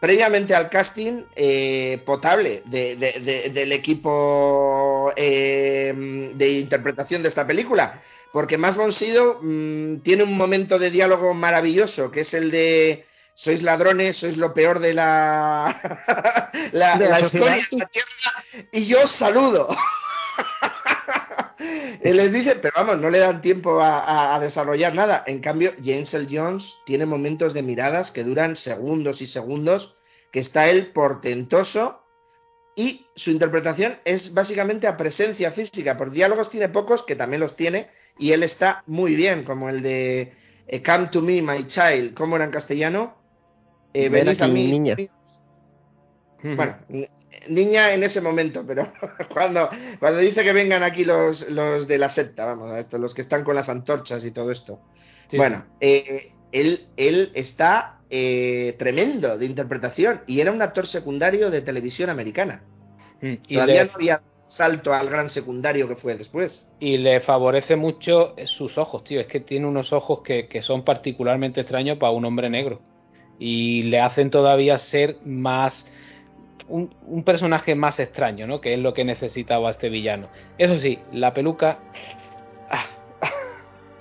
previamente 0.01 0.55
al 0.55 0.69
casting 0.69 1.23
eh, 1.35 2.01
potable 2.05 2.63
del 2.67 3.73
equipo 3.73 5.13
eh, 5.17 6.31
de 6.35 6.49
interpretación 6.59 7.23
de 7.23 7.29
esta 7.29 7.47
película. 7.47 8.01
Porque 8.37 8.59
Más 8.59 8.77
Bonsido 8.77 9.39
mm, 9.41 10.01
tiene 10.01 10.23
un 10.23 10.37
momento 10.37 10.79
de 10.79 10.91
diálogo 10.91 11.33
maravilloso, 11.33 12.11
que 12.11 12.21
es 12.21 12.35
el 12.35 12.51
de 12.51 13.07
sois 13.35 13.63
ladrones, 13.63 14.19
sois 14.19 14.37
lo 14.37 14.53
peor 14.53 14.79
de 14.79 14.93
la, 14.93 15.81
la, 16.73 16.97
la, 16.97 17.21
escoria 17.21 17.67
de 17.71 17.79
la 17.79 17.87
tierra, 17.87 18.69
y 18.73 18.85
yo 18.85 19.05
os 19.05 19.13
saludo. 19.13 19.75
y 22.05 22.13
les 22.13 22.31
dice, 22.31 22.57
pero 22.57 22.75
vamos, 22.77 22.99
no 22.99 23.09
le 23.09 23.21
dan 23.21 23.41
tiempo 23.41 23.81
a, 23.81 24.35
a, 24.35 24.39
desarrollar 24.39 24.95
nada. 24.95 25.25
En 25.27 25.41
cambio, 25.41 25.73
James 25.83 26.13
L. 26.13 26.27
Jones 26.31 26.75
tiene 26.85 27.07
momentos 27.07 27.55
de 27.55 27.63
miradas 27.63 28.11
que 28.11 28.23
duran 28.23 28.55
segundos 28.55 29.23
y 29.23 29.27
segundos 29.27 29.97
que 30.31 30.41
está 30.41 30.69
él 30.69 30.89
portentoso 30.89 32.03
y 32.79 33.07
su 33.15 33.31
interpretación 33.31 33.99
es 34.05 34.35
básicamente 34.35 34.87
a 34.87 34.99
presencia 34.99 35.51
física. 35.53 35.97
Por 35.97 36.11
diálogos 36.11 36.51
tiene 36.51 36.69
pocos, 36.69 37.03
que 37.03 37.17
también 37.17 37.41
los 37.41 37.57
tiene, 37.57 37.89
y 38.19 38.33
él 38.33 38.43
está 38.43 38.83
muy 38.87 39.15
bien, 39.15 39.45
como 39.45 39.69
el 39.69 39.83
de 39.83 40.33
eh, 40.67 40.83
Come 40.83 41.09
to 41.09 41.23
me, 41.23 41.43
my 41.43 41.67
child, 41.67 42.15
¿cómo 42.15 42.37
era 42.37 42.45
en 42.45 42.51
castellano? 42.51 43.17
Eh, 43.93 44.09
venid 44.09 44.41
a 44.41 44.49
mí. 44.49 44.71
Niña. 44.71 44.97
Bueno, 46.43 46.77
niña 47.49 47.93
en 47.93 48.03
ese 48.03 48.21
momento, 48.21 48.65
pero 48.67 48.93
cuando, 49.33 49.69
cuando 49.99 50.21
dice 50.21 50.45
que 50.45 50.53
vengan 50.53 50.83
aquí 50.83 51.05
los, 51.05 51.49
los 51.51 51.89
de 51.89 51.99
la 51.99 52.11
secta, 52.11 52.45
vamos, 52.45 52.77
esto, 52.77 52.99
los 52.99 53.15
que 53.15 53.23
están 53.23 53.43
con 53.43 53.55
las 53.55 53.69
antorchas 53.69 54.25
y 54.25 54.31
todo 54.31 54.51
esto. 54.53 54.81
bueno, 55.33 55.65
eh, 55.81 56.33
él, 56.53 56.87
él 56.97 57.33
está 57.35 58.01
eh, 58.11 58.77
tremendo 58.79 59.37
de 59.37 59.47
interpretación 59.47 60.23
y 60.27 60.41
era 60.41 60.53
un 60.53 60.63
actor 60.63 60.87
secundario 60.87 61.51
de 61.51 61.63
televisión 61.63 62.11
americana. 62.11 62.63
Mm, 63.21 63.35
y 63.49 63.55
Todavía 63.55 63.85
no 63.85 63.91
había 63.95 64.23
salto 64.47 64.93
al 64.93 65.09
gran 65.09 65.29
secundario 65.29 65.89
que 65.89 65.97
fue 65.97 66.15
después. 66.15 66.67
Y 66.81 66.99
le 66.99 67.21
favorece 67.21 67.77
mucho 67.77 68.35
sus 68.47 68.79
ojos, 68.79 69.05
tío. 69.05 69.21
Es 69.21 69.27
que 69.27 69.41
tiene 69.41 69.67
unos 69.67 69.93
ojos 69.93 70.21
que, 70.23 70.49
son 70.63 70.85
particularmente 70.85 71.61
extraños 71.61 71.99
para 71.99 72.13
un 72.13 72.25
hombre 72.25 72.49
negro. 72.49 72.81
Y 73.39 73.85
le 73.85 74.01
hacen 74.01 74.31
todavía 74.31 74.79
ser 74.79 75.19
más. 75.25 75.87
Un, 76.69 76.95
un, 77.07 77.23
personaje 77.23 77.77
más 77.77 78.01
extraño, 78.01 78.47
¿no? 78.47 78.61
Que 78.61 78.75
es 78.75 78.81
lo 78.81 78.93
que 78.93 79.05
necesitaba 79.05 79.71
este 79.71 79.89
villano. 79.89 80.29
Eso 80.59 80.79
sí, 80.81 80.99
la 81.13 81.33
peluca. 81.33 81.79
Ah, 82.71 82.87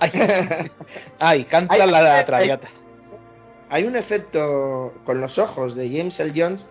ay, 0.00 0.10
ay, 1.20 1.44
canta 1.44 1.86
la, 1.86 2.24
traviata 2.24 2.68
hay 3.68 3.84
un 3.84 3.96
efecto 3.96 4.94
con 5.04 5.20
los 5.20 5.38
ojos 5.38 5.74
de 5.74 5.88
James 5.88 6.18
L. 6.20 6.32
Jones 6.34 6.66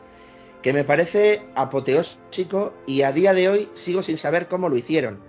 que 0.66 0.74
me 0.74 0.84
parece 0.84 1.44
apoteósico 1.54 2.74
y 2.88 3.04
a 3.04 3.12
día 3.12 3.36
de 3.36 3.50
hoy 3.50 3.70
sigo 3.74 4.02
sin 4.02 4.18
saber 4.18 4.48
cómo 4.48 4.68
lo 4.68 4.76
hicieron. 4.76 5.20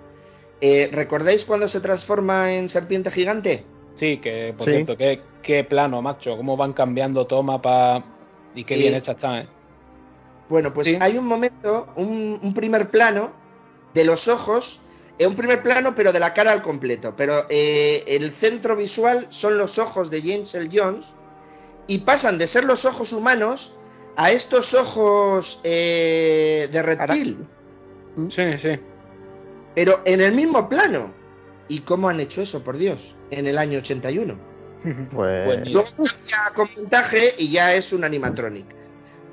Eh, 0.62 0.88
¿Recordáis 0.90 1.44
cuando 1.44 1.68
se 1.68 1.80
transforma 1.80 2.54
en 2.54 2.70
serpiente 2.70 3.10
gigante? 3.10 3.66
Sí, 3.96 4.16
que 4.16 4.54
por 4.56 4.66
cierto, 4.66 4.96
qué, 4.96 5.64
plano, 5.64 6.00
macho, 6.00 6.38
cómo 6.38 6.56
van 6.56 6.72
cambiando 6.72 7.26
toma 7.26 7.60
para... 7.60 8.02
Y 8.54 8.64
qué 8.64 8.78
bien 8.78 8.94
hecha 8.94 9.12
está, 9.12 9.40
¿eh? 9.40 9.48
Bueno, 10.48 10.72
pues 10.72 10.96
hay 10.98 11.18
un 11.18 11.26
momento, 11.26 11.88
un, 11.96 12.54
primer 12.54 12.88
plano 12.88 13.32
de 13.92 14.06
los 14.06 14.28
ojos, 14.28 14.80
eh, 15.18 15.26
un 15.26 15.36
primer 15.36 15.62
plano 15.62 15.94
pero 15.94 16.14
de 16.14 16.20
la 16.20 16.32
cara 16.32 16.52
al 16.52 16.62
completo, 16.62 17.12
pero 17.14 17.44
eh, 17.50 18.04
el 18.06 18.32
centro 18.36 18.74
visual 18.74 19.26
son 19.28 19.58
los 19.58 19.76
ojos 19.76 20.10
de 20.10 20.22
James 20.22 20.54
L. 20.54 20.70
Jones 20.72 21.04
y 21.86 21.98
pasan 21.98 22.38
de 22.38 22.46
ser 22.46 22.64
los 22.64 22.86
ojos 22.86 23.12
humanos 23.12 23.75
a 24.16 24.30
estos 24.30 24.72
ojos 24.74 25.60
eh, 25.62 26.68
de 26.72 26.82
reptil. 26.82 27.46
Sí, 28.30 28.58
sí. 28.62 28.80
Pero 29.74 30.00
en 30.04 30.20
el 30.20 30.32
mismo 30.32 30.68
plano. 30.68 31.14
¿Y 31.68 31.80
cómo 31.80 32.08
han 32.08 32.20
hecho 32.20 32.42
eso, 32.42 32.62
por 32.62 32.78
Dios? 32.78 33.14
En 33.30 33.46
el 33.46 33.58
año 33.58 33.78
81. 33.78 34.34
Pues... 35.12 35.68
Luego 35.68 35.88
ya 36.24 36.52
con 36.54 36.68
montaje 36.76 37.34
y 37.38 37.50
ya 37.50 37.74
es 37.74 37.92
un 37.92 38.04
animatronic. 38.04 38.66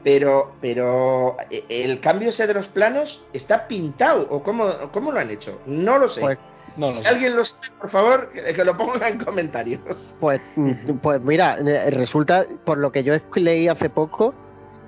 Pero, 0.03 0.55
pero 0.59 1.37
eh, 1.49 1.63
el 1.69 1.99
cambio 1.99 2.29
ese 2.29 2.47
de 2.47 2.55
los 2.55 2.67
planos 2.67 3.23
está 3.33 3.67
pintado. 3.67 4.27
¿O 4.31 4.43
cómo, 4.43 4.67
cómo 4.91 5.11
lo 5.11 5.19
han 5.19 5.29
hecho? 5.29 5.61
No 5.67 5.99
lo 5.99 6.09
sé. 6.09 6.21
Pues 6.21 6.37
si 6.75 7.07
alguien 7.07 7.35
lo 7.35 7.45
sabe, 7.45 7.67
por 7.79 7.89
favor, 7.89 8.31
que 8.31 8.63
lo 8.63 8.75
ponga 8.75 9.07
en 9.07 9.23
comentarios. 9.23 10.15
Pues, 10.19 10.41
pues 11.01 11.21
mira, 11.21 11.57
eh, 11.59 11.91
resulta, 11.91 12.45
por 12.65 12.79
lo 12.79 12.91
que 12.91 13.03
yo 13.03 13.13
leí 13.35 13.67
hace 13.67 13.89
poco, 13.89 14.33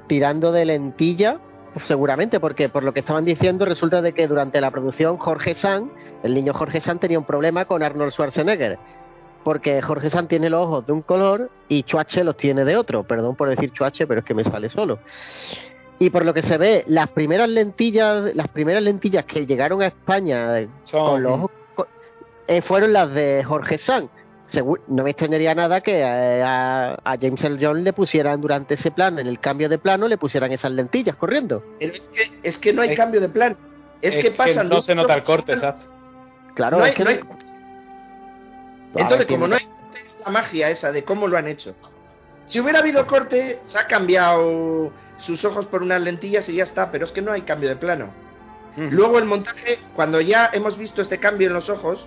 tirando 0.08 0.52
de 0.52 0.66
lentilla, 0.66 1.40
pues 1.74 1.86
seguramente, 1.88 2.40
porque 2.40 2.70
por 2.70 2.84
lo 2.84 2.94
que 2.94 3.02
estaban 3.02 3.26
diciendo, 3.26 3.66
resulta 3.66 4.02
de 4.02 4.14
que 4.14 4.28
durante 4.28 4.62
la 4.62 4.72
producción 4.72 5.18
Jorge 5.18 5.54
San, 5.54 5.92
el 6.24 6.34
niño 6.34 6.54
Jorge 6.54 6.80
San 6.82 7.00
tenía 7.00 7.20
un 7.20 7.26
problema 7.26 7.66
con 7.66 7.84
Arnold 7.84 8.12
Schwarzenegger. 8.12 8.78
Porque 9.44 9.82
Jorge 9.82 10.10
San 10.10 10.28
tiene 10.28 10.50
los 10.50 10.66
ojos 10.66 10.88
de 10.88 10.94
un 10.94 11.02
color 11.02 11.52
y 11.68 11.84
Chuache 11.84 12.24
los 12.24 12.36
tiene 12.36 12.66
de 12.66 12.78
otro. 12.78 13.04
Perdón 13.04 13.36
por 13.36 13.50
decir 13.50 13.72
Chuache, 13.72 14.08
pero 14.08 14.22
es 14.22 14.26
que 14.26 14.34
me 14.34 14.44
sale 14.44 14.70
solo. 14.70 15.00
Y 16.00 16.10
por 16.10 16.26
lo 16.26 16.34
que 16.34 16.42
se 16.42 16.58
ve, 16.58 16.84
las 16.88 17.10
primeras 17.10 17.50
lentillas, 17.50 18.34
las 18.36 18.48
primeras 18.48 18.82
lentillas 18.82 19.26
que 19.26 19.46
llegaron 19.46 19.82
a 19.82 19.88
España 19.88 20.68
con 20.92 21.22
los 21.22 21.34
ojos 21.34 21.52
eh, 22.48 22.62
fueron 22.62 22.94
las 22.94 23.14
de 23.14 23.44
Jorge 23.44 23.78
Sanz. 23.78 24.10
No 24.88 25.04
me 25.04 25.10
extrañaría 25.10 25.56
nada 25.56 25.82
que 25.82 26.04
a, 26.04 26.98
James 27.20 27.44
L. 27.44 27.58
Jones 27.60 27.84
le 27.84 27.94
pusieran 27.94 28.42
durante 28.42 28.76
ese 28.76 28.92
plano, 28.92 29.20
en 29.20 29.28
el 29.28 29.40
cambio 29.40 29.70
de 29.70 29.78
plano, 29.78 30.08
le 30.08 30.18
pusieran 30.18 30.52
esas 30.52 30.72
lentillas 30.72 31.16
corriendo. 31.16 31.64
es, 31.80 32.10
que, 32.10 32.40
es 32.44 32.58
que 32.58 32.74
no 32.74 32.82
hay 32.82 32.96
cambio 32.96 33.22
de 33.22 33.30
plano. 33.30 33.58
Es, 34.02 34.18
que 34.18 34.32
pasan. 34.32 34.70
no 34.70 34.82
se 34.82 34.94
nota 34.94 35.16
el 35.16 35.24
corte, 35.24 35.54
exacto. 35.54 35.84
Claro, 36.54 36.86
es 36.86 36.96
que 36.96 37.04
no 37.04 37.10
hay... 37.10 37.20
Entonces, 38.96 39.26
como 39.26 39.48
no 39.48 39.56
hay 39.56 39.68
es 39.96 40.18
la 40.24 40.32
magia 40.32 40.70
esa 40.70 40.92
de 40.92 41.04
cómo 41.04 41.28
lo 41.28 41.38
han 41.38 41.48
hecho. 41.48 41.76
Si 42.46 42.60
hubiera 42.60 42.80
habido 42.80 43.08
corte, 43.08 43.60
se 43.64 43.78
ha 43.78 43.88
cambiado 43.88 44.92
sus 45.18 45.44
ojos 45.46 45.66
por 45.66 45.82
unas 45.82 46.02
lentillas 46.02 46.48
y 46.50 46.56
ya 46.56 46.64
está, 46.64 46.92
pero 46.92 47.06
es 47.06 47.12
que 47.12 47.22
no 47.22 47.32
hay 47.32 47.42
cambio 47.42 47.70
de 47.70 47.76
plano. 47.76 48.14
Luego 48.78 49.20
el 49.20 49.26
montaje, 49.26 49.80
cuando 49.96 50.20
ya 50.20 50.50
hemos 50.52 50.78
visto 50.78 51.02
este 51.02 51.18
cambio 51.18 51.48
en 51.48 51.54
los 51.54 51.70
ojos, 51.70 52.06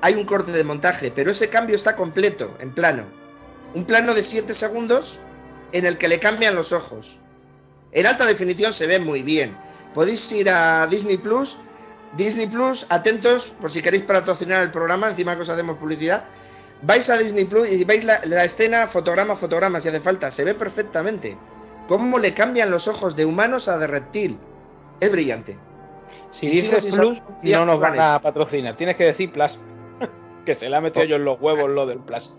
hay 0.00 0.14
un 0.14 0.24
corte 0.24 0.52
de 0.52 0.64
montaje, 0.64 1.12
pero 1.14 1.30
ese 1.30 1.48
cambio 1.48 1.76
está 1.76 1.96
completo, 1.96 2.56
en 2.60 2.72
plano. 2.72 3.04
Un 3.74 3.84
plano 3.84 4.14
de 4.14 4.22
7 4.22 4.52
segundos 4.54 5.18
en 5.72 5.86
el 5.86 5.98
que 5.98 6.08
le 6.08 6.18
cambian 6.18 6.54
los 6.54 6.72
ojos. 6.72 7.18
En 7.92 8.06
alta 8.06 8.26
definición 8.26 8.72
se 8.72 8.86
ve 8.86 8.98
muy 8.98 9.22
bien. 9.22 9.56
Podéis 9.94 10.30
ir 10.32 10.50
a 10.50 10.86
Disney 10.86 11.18
Plus. 11.18 11.56
Disney 12.16 12.46
Plus, 12.46 12.86
atentos, 12.88 13.52
por 13.60 13.70
si 13.70 13.82
queréis 13.82 14.04
patrocinar 14.04 14.62
el 14.62 14.70
programa, 14.70 15.08
encima 15.08 15.34
que 15.36 15.42
os 15.42 15.48
hacemos 15.48 15.78
publicidad. 15.78 16.24
Vais 16.82 17.08
a 17.10 17.16
Disney 17.16 17.44
Plus 17.44 17.68
y 17.70 17.84
veis 17.84 18.04
la, 18.04 18.44
escena 18.44 18.88
fotograma, 18.88 19.36
fotograma, 19.36 19.80
si 19.80 19.88
hace 19.88 20.00
falta. 20.00 20.30
Se 20.30 20.44
ve 20.44 20.54
perfectamente. 20.54 21.36
Cómo 21.88 22.18
le 22.18 22.34
cambian 22.34 22.70
los 22.70 22.88
ojos 22.88 23.16
de 23.16 23.24
humanos 23.24 23.68
a 23.68 23.78
de 23.78 23.86
reptil. 23.86 24.38
Es 25.00 25.10
brillante. 25.10 25.58
Si 26.32 26.46
dices 26.48 26.84
Plus, 26.94 27.18
no 27.42 27.64
nos 27.64 27.80
van 27.80 27.98
a 27.98 28.20
patrocinar. 28.20 28.76
Tienes 28.76 28.96
que 28.96 29.04
decir 29.04 29.32
Plus 29.32 29.58
que 30.46 30.54
se 30.54 30.70
le 30.70 30.76
ha 30.76 30.80
metido 30.80 31.04
yo 31.04 31.16
en 31.16 31.24
los 31.26 31.38
huevos 31.38 31.68
lo 31.68 31.84
del 31.84 31.98
Plus. 31.98 32.30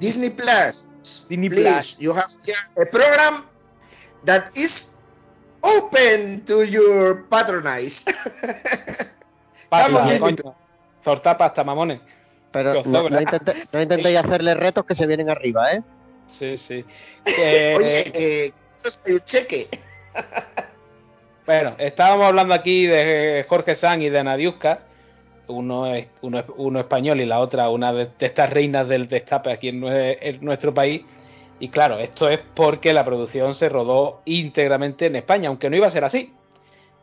Disney 0.00 0.30
Plus. 0.30 0.86
Disney 1.28 1.50
Plus. 1.50 1.98
You 1.98 2.14
have 2.14 2.32
a 2.80 2.86
program 2.86 3.44
that 4.24 4.44
is 4.54 4.88
Open 5.66 6.44
to 6.44 6.64
your 6.64 7.26
patronize. 7.28 8.04
Pasta, 9.68 10.18
coño. 10.18 10.54
Torta 11.02 11.36
pasta, 11.36 11.64
mamones. 11.64 12.00
Pero 12.52 12.84
no, 12.84 13.08
no, 13.08 13.20
intentéis 13.20 14.18
hacerle 14.18 14.54
retos 14.54 14.86
que 14.86 14.94
se 14.94 15.06
vienen 15.06 15.28
arriba, 15.28 15.72
¿eh? 15.72 15.82
Sí, 16.28 16.56
sí. 16.56 16.84
Oye, 17.26 18.12
que 18.12 18.52
esto 18.84 19.12
un 19.12 19.20
cheque. 19.20 19.68
bueno, 21.46 21.74
estábamos 21.78 22.26
hablando 22.26 22.54
aquí 22.54 22.86
de 22.86 23.44
Jorge 23.48 23.74
San 23.74 24.02
y 24.02 24.08
de 24.08 24.22
Nadiuska. 24.22 24.80
Uno 25.48 25.86
es, 25.86 26.06
uno, 26.22 26.44
uno 26.56 26.80
español 26.80 27.20
y 27.20 27.26
la 27.26 27.40
otra 27.40 27.70
una 27.70 27.92
de, 27.92 28.08
estas 28.18 28.50
reinas 28.50 28.88
del 28.88 29.08
destape 29.08 29.52
aquí 29.52 29.68
en, 29.68 29.84
en 29.84 30.44
nuestro 30.44 30.74
país. 30.74 31.02
Y 31.58 31.68
claro, 31.68 31.98
esto 31.98 32.28
es 32.28 32.40
porque 32.54 32.92
la 32.92 33.04
producción 33.04 33.54
se 33.54 33.68
rodó 33.68 34.20
íntegramente 34.24 35.06
en 35.06 35.16
España, 35.16 35.48
aunque 35.48 35.70
no 35.70 35.76
iba 35.76 35.86
a 35.86 35.90
ser 35.90 36.04
así. 36.04 36.32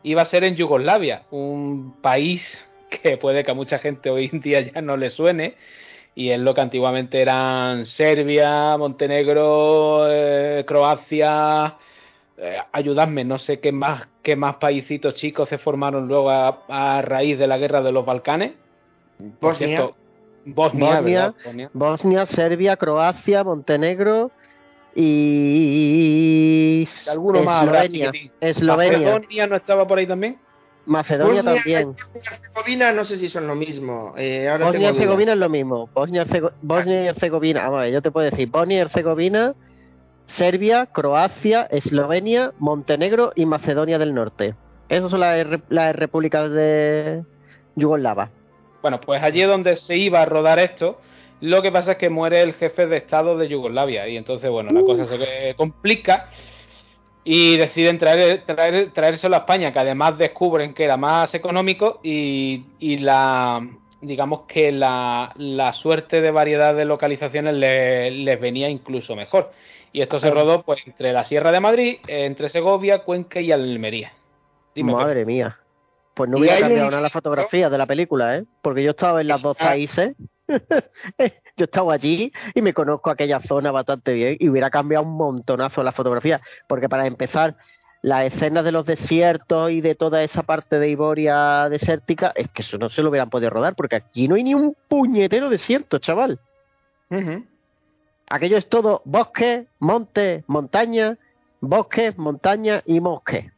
Iba 0.02 0.22
a 0.22 0.26
ser 0.26 0.44
en 0.44 0.54
Yugoslavia, 0.54 1.22
un 1.30 1.96
país 2.00 2.58
que 3.02 3.16
puede 3.16 3.44
que 3.44 3.50
a 3.50 3.54
mucha 3.54 3.78
gente 3.78 4.10
hoy 4.10 4.30
en 4.32 4.40
día 4.40 4.60
ya 4.60 4.80
no 4.80 4.96
le 4.96 5.10
suene, 5.10 5.54
y 6.14 6.30
es 6.30 6.38
lo 6.38 6.54
que 6.54 6.60
antiguamente 6.60 7.20
eran 7.20 7.86
Serbia, 7.86 8.76
Montenegro, 8.76 10.06
eh, 10.08 10.64
Croacia, 10.66 11.76
eh, 12.36 12.58
ayudadme, 12.72 13.24
no 13.24 13.38
sé 13.38 13.60
qué 13.60 13.70
más, 13.72 14.08
qué 14.22 14.34
más 14.36 14.56
paisitos 14.56 15.14
chicos 15.14 15.48
se 15.48 15.58
formaron 15.58 16.08
luego 16.08 16.30
a, 16.30 17.02
raíz 17.02 17.38
de 17.38 17.46
la 17.46 17.58
guerra 17.58 17.82
de 17.82 17.92
los 17.92 18.04
Balcanes. 18.04 18.52
Bosnia. 19.40 19.90
Bosnia, 20.46 21.34
Bosnia, 21.72 22.26
Serbia, 22.26 22.76
Croacia, 22.76 23.42
Montenegro 23.44 24.30
y 24.94 26.86
alguno 27.08 27.42
más 27.42 27.62
Eslovenia. 27.62 28.12
Eslovenia. 28.40 28.98
¿Macedonia 28.98 29.46
no 29.46 29.56
estaba 29.56 29.86
por 29.86 29.98
ahí 29.98 30.06
también? 30.06 30.38
Macedonia 30.86 31.42
también. 31.42 31.88
Bosnia 31.88 32.04
y 32.14 32.34
Herzegovina 32.34 32.92
no 32.92 33.04
sé 33.04 33.16
si 33.16 33.28
son 33.30 33.46
lo 33.46 33.54
mismo. 33.54 34.12
Eh, 34.16 34.54
Bosnia 34.60 34.88
y 34.88 34.90
Herzegovina 34.90 35.32
es 35.32 35.38
lo 35.38 35.48
mismo. 35.48 35.88
Bosnia, 35.94 36.26
y 36.26 37.08
Herzegovina, 37.08 37.62
vamos 37.62 37.78
a 37.78 37.82
ver, 37.84 37.92
yo 37.92 38.02
te 38.02 38.10
puedo 38.10 38.30
decir, 38.30 38.48
Bosnia 38.48 38.78
y 38.78 38.80
Herzegovina, 38.80 39.54
Serbia, 40.26 40.86
Croacia, 40.86 41.62
Eslovenia, 41.70 42.52
Montenegro 42.58 43.32
y 43.34 43.46
Macedonia 43.46 43.98
del 43.98 44.14
Norte. 44.14 44.54
Esas 44.88 45.10
son 45.10 45.20
las, 45.20 45.96
repúblicas 45.96 46.50
de 46.50 47.22
Yugoslava. 47.76 48.30
Bueno, 48.82 49.00
pues 49.00 49.22
allí 49.22 49.42
es 49.42 49.48
donde 49.48 49.76
se 49.76 49.96
iba 49.96 50.20
a 50.20 50.24
rodar 50.26 50.58
esto. 50.58 50.98
Lo 51.40 51.62
que 51.62 51.72
pasa 51.72 51.92
es 51.92 51.98
que 51.98 52.10
muere 52.10 52.42
el 52.42 52.54
jefe 52.54 52.86
de 52.86 52.98
Estado 52.98 53.36
de 53.36 53.48
Yugoslavia 53.48 54.08
y 54.08 54.16
entonces, 54.16 54.50
bueno, 54.50 54.70
la 54.72 54.82
cosa 54.82 55.06
se 55.06 55.54
complica 55.56 56.28
y 57.24 57.56
deciden 57.56 57.98
traer, 57.98 58.42
traer, 58.44 58.92
traérselo 58.92 59.36
a 59.36 59.40
España, 59.40 59.72
que 59.72 59.78
además 59.78 60.18
descubren 60.18 60.74
que 60.74 60.84
era 60.84 60.96
más 60.96 61.34
económico 61.34 62.00
y, 62.02 62.62
la 62.98 63.66
digamos 64.02 64.42
que 64.42 64.70
la, 64.70 65.32
suerte 65.74 66.20
de 66.20 66.30
variedad 66.30 66.74
de 66.74 66.84
localizaciones 66.84 67.54
les 67.54 68.40
venía 68.40 68.68
incluso 68.68 69.16
mejor. 69.16 69.50
Y 69.94 70.02
esto 70.02 70.18
se 70.18 70.28
rodó 70.28 70.64
pues 70.64 70.84
entre 70.88 71.12
la 71.12 71.22
Sierra 71.22 71.52
de 71.52 71.60
Madrid, 71.60 71.98
entre 72.08 72.48
Segovia, 72.48 73.04
Cuenca 73.04 73.40
y 73.40 73.52
Almería. 73.52 74.12
Madre 74.74 75.24
mía. 75.24 75.56
Pues 76.14 76.28
no 76.28 76.38
hubiera 76.38 76.58
cambiado 76.58 76.90
nada 76.90 77.00
la 77.00 77.10
fotografía 77.10 77.70
de 77.70 77.78
la 77.78 77.86
película, 77.86 78.38
¿eh? 78.38 78.44
Porque 78.60 78.82
yo 78.82 78.90
estaba 78.90 79.20
en 79.20 79.28
los 79.28 79.40
dos 79.40 79.56
países. 79.56 80.16
yo 80.48 81.64
estaba 81.64 81.94
allí 81.94 82.32
y 82.54 82.60
me 82.60 82.74
conozco 82.74 83.08
aquella 83.08 83.40
zona 83.40 83.70
bastante 83.70 84.14
bien 84.14 84.36
y 84.40 84.48
hubiera 84.48 84.68
cambiado 84.68 85.04
un 85.04 85.16
montonazo 85.16 85.84
la 85.84 85.92
fotografía. 85.92 86.40
Porque 86.66 86.88
para 86.88 87.06
empezar, 87.06 87.54
las 88.02 88.34
escenas 88.34 88.64
de 88.64 88.72
los 88.72 88.86
desiertos 88.86 89.70
y 89.70 89.80
de 89.80 89.94
toda 89.94 90.24
esa 90.24 90.42
parte 90.42 90.80
de 90.80 90.88
Iboria 90.88 91.68
desértica, 91.68 92.32
es 92.34 92.48
que 92.48 92.62
eso 92.62 92.78
no 92.78 92.88
se 92.88 93.00
lo 93.00 93.10
hubieran 93.10 93.30
podido 93.30 93.50
rodar, 93.50 93.76
porque 93.76 93.94
aquí 93.94 94.26
no 94.26 94.34
hay 94.34 94.42
ni 94.42 94.54
un 94.54 94.76
puñetero 94.88 95.50
desierto, 95.50 96.00
chaval. 96.00 96.40
Aquello 98.28 98.56
es 98.56 98.68
todo 98.68 99.02
bosque, 99.04 99.66
monte, 99.78 100.44
montaña, 100.46 101.18
bosque, 101.60 102.14
montaña 102.16 102.82
y 102.86 103.00
mosque. 103.00 103.50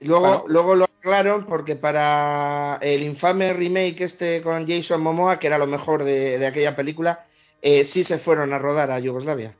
Luego, 0.00 0.44
luego 0.46 0.74
lo 0.76 0.84
aclararon 0.84 1.44
porque 1.46 1.74
para 1.74 2.78
el 2.80 3.02
infame 3.02 3.52
remake 3.52 4.02
este 4.02 4.42
con 4.42 4.66
Jason 4.66 5.02
Momoa, 5.02 5.38
que 5.38 5.48
era 5.48 5.58
lo 5.58 5.66
mejor 5.66 6.04
de, 6.04 6.44
aquella 6.46 6.76
película, 6.76 7.26
eh, 7.62 7.84
sí 7.84 8.04
se 8.04 8.18
fueron 8.18 8.52
a 8.52 8.58
rodar 8.58 8.90
a 8.90 9.00
Yugoslavia. 9.00 9.54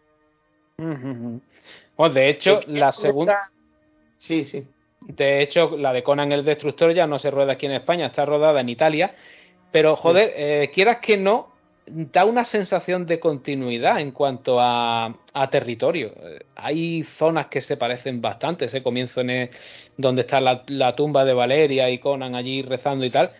Pues 1.96 2.14
de 2.14 2.28
hecho, 2.28 2.60
la 2.68 2.92
segunda... 2.92 3.50
Sí, 4.16 4.44
sí. 4.44 4.66
De 5.00 5.42
hecho, 5.42 5.76
la 5.76 5.92
de 5.92 6.02
Conan 6.02 6.32
el 6.32 6.44
Destructor 6.44 6.92
ya 6.92 7.06
no 7.06 7.18
se 7.18 7.30
rueda 7.30 7.54
aquí 7.54 7.66
en 7.66 7.72
España, 7.72 8.06
está 8.06 8.24
rodada 8.24 8.60
en 8.60 8.68
Italia. 8.68 9.14
Pero, 9.72 9.96
joder, 9.96 10.32
eh, 10.36 10.70
quieras 10.72 10.98
que 11.00 11.16
no, 11.16 11.48
da 11.90 12.24
una 12.24 12.44
sensación 12.44 13.06
de 13.06 13.20
continuidad 13.20 14.00
en 14.00 14.12
cuanto 14.12 14.58
a, 14.60 15.14
territorio. 15.50 16.12
Hay 16.56 17.04
zonas 17.18 17.46
que 17.46 17.60
se 17.60 17.76
parecen 17.76 18.20
bastante. 18.20 18.66
Ese 18.66 18.82
comienzo 18.82 19.20
en 19.20 19.50
donde 19.96 20.22
está 20.22 20.40
la, 20.40 20.94
tumba 20.96 21.24
de 21.24 21.34
Valeria 21.34 21.90
y 21.90 21.98
Conan 21.98 22.34
allí 22.34 22.62
rezando 22.62 23.04
y 23.04 23.10
tal. 23.10 23.32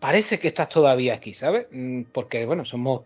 Parece 0.00 0.38
que 0.38 0.48
estás 0.48 0.68
todavía 0.68 1.14
aquí, 1.14 1.34
¿sabes? 1.34 1.66
Mm, 1.70 2.02
porque, 2.12 2.44
bueno, 2.46 2.64
somos 2.64 3.02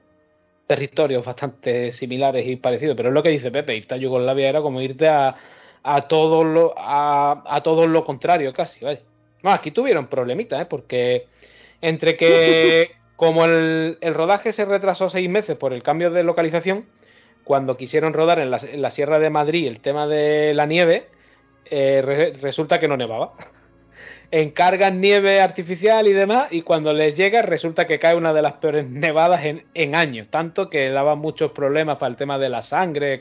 territorios 0.66 1.24
bastante 1.24 1.92
similares 1.92 2.46
y 2.46 2.56
parecidos. 2.56 2.96
Pero 2.96 3.10
es 3.10 3.14
lo 3.14 3.22
que 3.22 3.30
dice 3.30 3.50
Pepe, 3.50 3.76
irte 3.76 3.94
a 3.94 3.98
Yugoslavia 3.98 4.48
era 4.48 4.62
como 4.62 4.80
irte 4.80 5.08
a, 5.08 5.36
a 5.82 6.08
todo 6.08 6.44
lo, 6.44 6.74
a, 6.76 7.42
a 7.46 7.62
todo 7.62 7.86
lo 7.86 8.04
contrario 8.04 8.52
casi. 8.52 8.84
No, 9.42 9.50
aquí 9.50 9.70
tuvieron 9.70 10.08
problemitas, 10.08 10.62
¿eh? 10.62 10.66
Porque 10.68 11.26
entre 11.80 12.16
que 12.16 12.90
como 13.16 13.46
el, 13.46 13.96
rodaje 14.14 14.52
se 14.52 14.64
retrasó 14.64 15.08
seis 15.08 15.28
meses 15.28 15.56
por 15.56 15.72
el 15.72 15.82
cambio 15.82 16.10
de 16.10 16.22
localización, 16.22 16.84
cuando 17.44 17.76
quisieron 17.76 18.12
rodar 18.12 18.38
en 18.38 18.50
la, 18.50 18.90
Sierra 18.90 19.18
de 19.18 19.30
Madrid 19.30 19.66
el 19.66 19.80
tema 19.80 20.06
de 20.06 20.52
la 20.54 20.66
nieve, 20.66 21.06
eh, 21.64 22.34
resulta 22.40 22.78
que 22.78 22.88
no 22.88 22.96
nevaba. 22.96 23.32
Encargan 24.32 25.00
nieve 25.00 25.40
artificial 25.40 26.08
y 26.08 26.12
demás, 26.12 26.48
y 26.50 26.62
cuando 26.62 26.92
les 26.92 27.16
llega 27.16 27.42
resulta 27.42 27.86
que 27.86 28.00
cae 28.00 28.16
una 28.16 28.32
de 28.32 28.42
las 28.42 28.54
peores 28.54 28.86
nevadas 28.88 29.42
en, 29.44 29.94
años, 29.94 30.26
tanto 30.28 30.68
que 30.68 30.90
daba 30.90 31.14
muchos 31.14 31.52
problemas 31.52 31.98
para 31.98 32.10
el 32.10 32.16
tema 32.16 32.36
de 32.38 32.48
la 32.48 32.62
sangre 32.62 33.20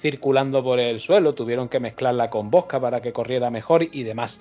circulando 0.00 0.62
por 0.62 0.78
el 0.78 1.00
suelo, 1.00 1.34
tuvieron 1.34 1.68
que 1.68 1.80
mezclarla 1.80 2.30
con 2.30 2.50
bosca 2.50 2.78
para 2.78 3.00
que 3.00 3.12
corriera 3.12 3.50
mejor 3.50 3.88
y 3.90 4.04
demás. 4.04 4.40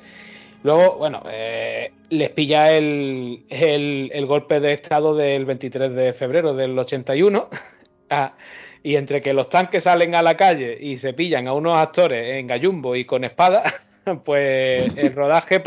Luego, 0.65 0.95
bueno, 0.97 1.21
eh, 1.31 1.91
les 2.09 2.31
pilla 2.31 2.71
el, 2.71 3.45
el, 3.49 4.25
golpe 4.25 4.59
de 4.59 4.73
estado 4.73 5.15
del 5.15 5.45
23 5.45 5.93
de 5.93 6.13
febrero 6.13 6.55
del 6.55 6.77
81. 6.77 7.49
Ah, 8.07 8.35
y 8.83 8.97
entre 8.97 9.19
que 9.19 9.33
los 9.33 9.49
tanques 9.49 9.83
salen 9.83 10.13
a 10.13 10.21
la 10.21 10.37
calle 10.37 10.77
y 10.79 10.97
se 10.97 11.13
pillan 11.13 11.47
a 11.47 11.53
unos 11.53 11.75
actores 11.75 12.35
en 12.35 12.45
gallumbo 12.45 12.95
y 12.95 13.03
con 13.03 13.23
espada, 13.23 13.63
pues 14.25 14.95
el 14.95 15.15
rodaje 15.15 15.59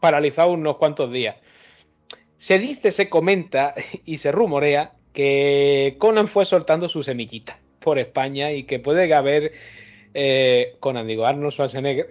paralizado 0.00 0.52
unos 0.52 0.78
cuantos 0.78 1.12
días. 1.12 1.36
Se 2.38 2.58
dice, 2.58 2.90
se 2.90 3.10
comenta 3.10 3.74
y 4.06 4.16
se 4.16 4.32
rumorea 4.32 4.92
que 5.12 5.96
Conan 5.98 6.28
fue 6.28 6.46
soltando 6.46 6.88
su 6.88 7.02
semillita 7.02 7.58
por 7.80 7.98
España 7.98 8.50
y 8.52 8.64
que 8.64 8.78
puede 8.78 9.12
haber 9.12 9.52
eh, 10.14 10.76
Conan, 10.80 11.06
digo, 11.06 11.26
Arnold 11.26 11.52
Schwarzenegger 11.52 12.06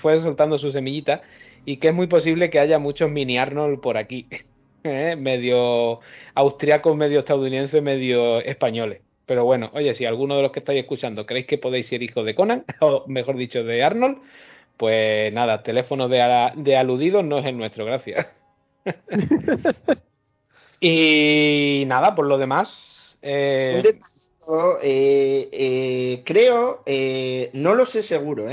fue 0.00 0.20
soltando 0.20 0.56
su 0.56 0.72
semillita 0.72 1.20
y 1.64 1.76
que 1.76 1.88
es 1.88 1.94
muy 1.94 2.06
posible 2.06 2.50
que 2.50 2.58
haya 2.58 2.78
muchos 2.78 3.10
mini 3.10 3.38
Arnold 3.38 3.80
por 3.80 3.96
aquí, 3.96 4.26
¿eh? 4.84 5.16
medio 5.16 6.00
austriacos, 6.34 6.96
medio 6.96 7.20
estadounidenses, 7.20 7.82
medio 7.82 8.40
españoles. 8.40 9.02
Pero 9.26 9.44
bueno, 9.44 9.70
oye, 9.74 9.94
si 9.94 10.04
alguno 10.04 10.36
de 10.36 10.42
los 10.42 10.52
que 10.52 10.58
estáis 10.58 10.80
escuchando 10.80 11.24
creéis 11.24 11.46
que 11.46 11.58
podéis 11.58 11.86
ser 11.86 12.02
hijos 12.02 12.24
de 12.26 12.34
Conan, 12.34 12.64
o 12.80 13.04
mejor 13.06 13.36
dicho, 13.36 13.62
de 13.62 13.82
Arnold, 13.82 14.18
pues 14.76 15.32
nada, 15.32 15.62
teléfono 15.62 16.08
de, 16.08 16.50
de 16.56 16.76
aludidos 16.76 17.24
no 17.24 17.38
es 17.38 17.46
el 17.46 17.56
nuestro, 17.56 17.84
gracias. 17.84 18.26
y 20.80 21.84
nada, 21.86 22.14
por 22.14 22.26
lo 22.26 22.38
demás. 22.38 23.18
Eh... 23.22 23.82
Eh, 24.82 26.22
creo, 26.24 26.82
no 27.52 27.74
lo 27.76 27.86
sé 27.86 28.02
seguro, 28.02 28.46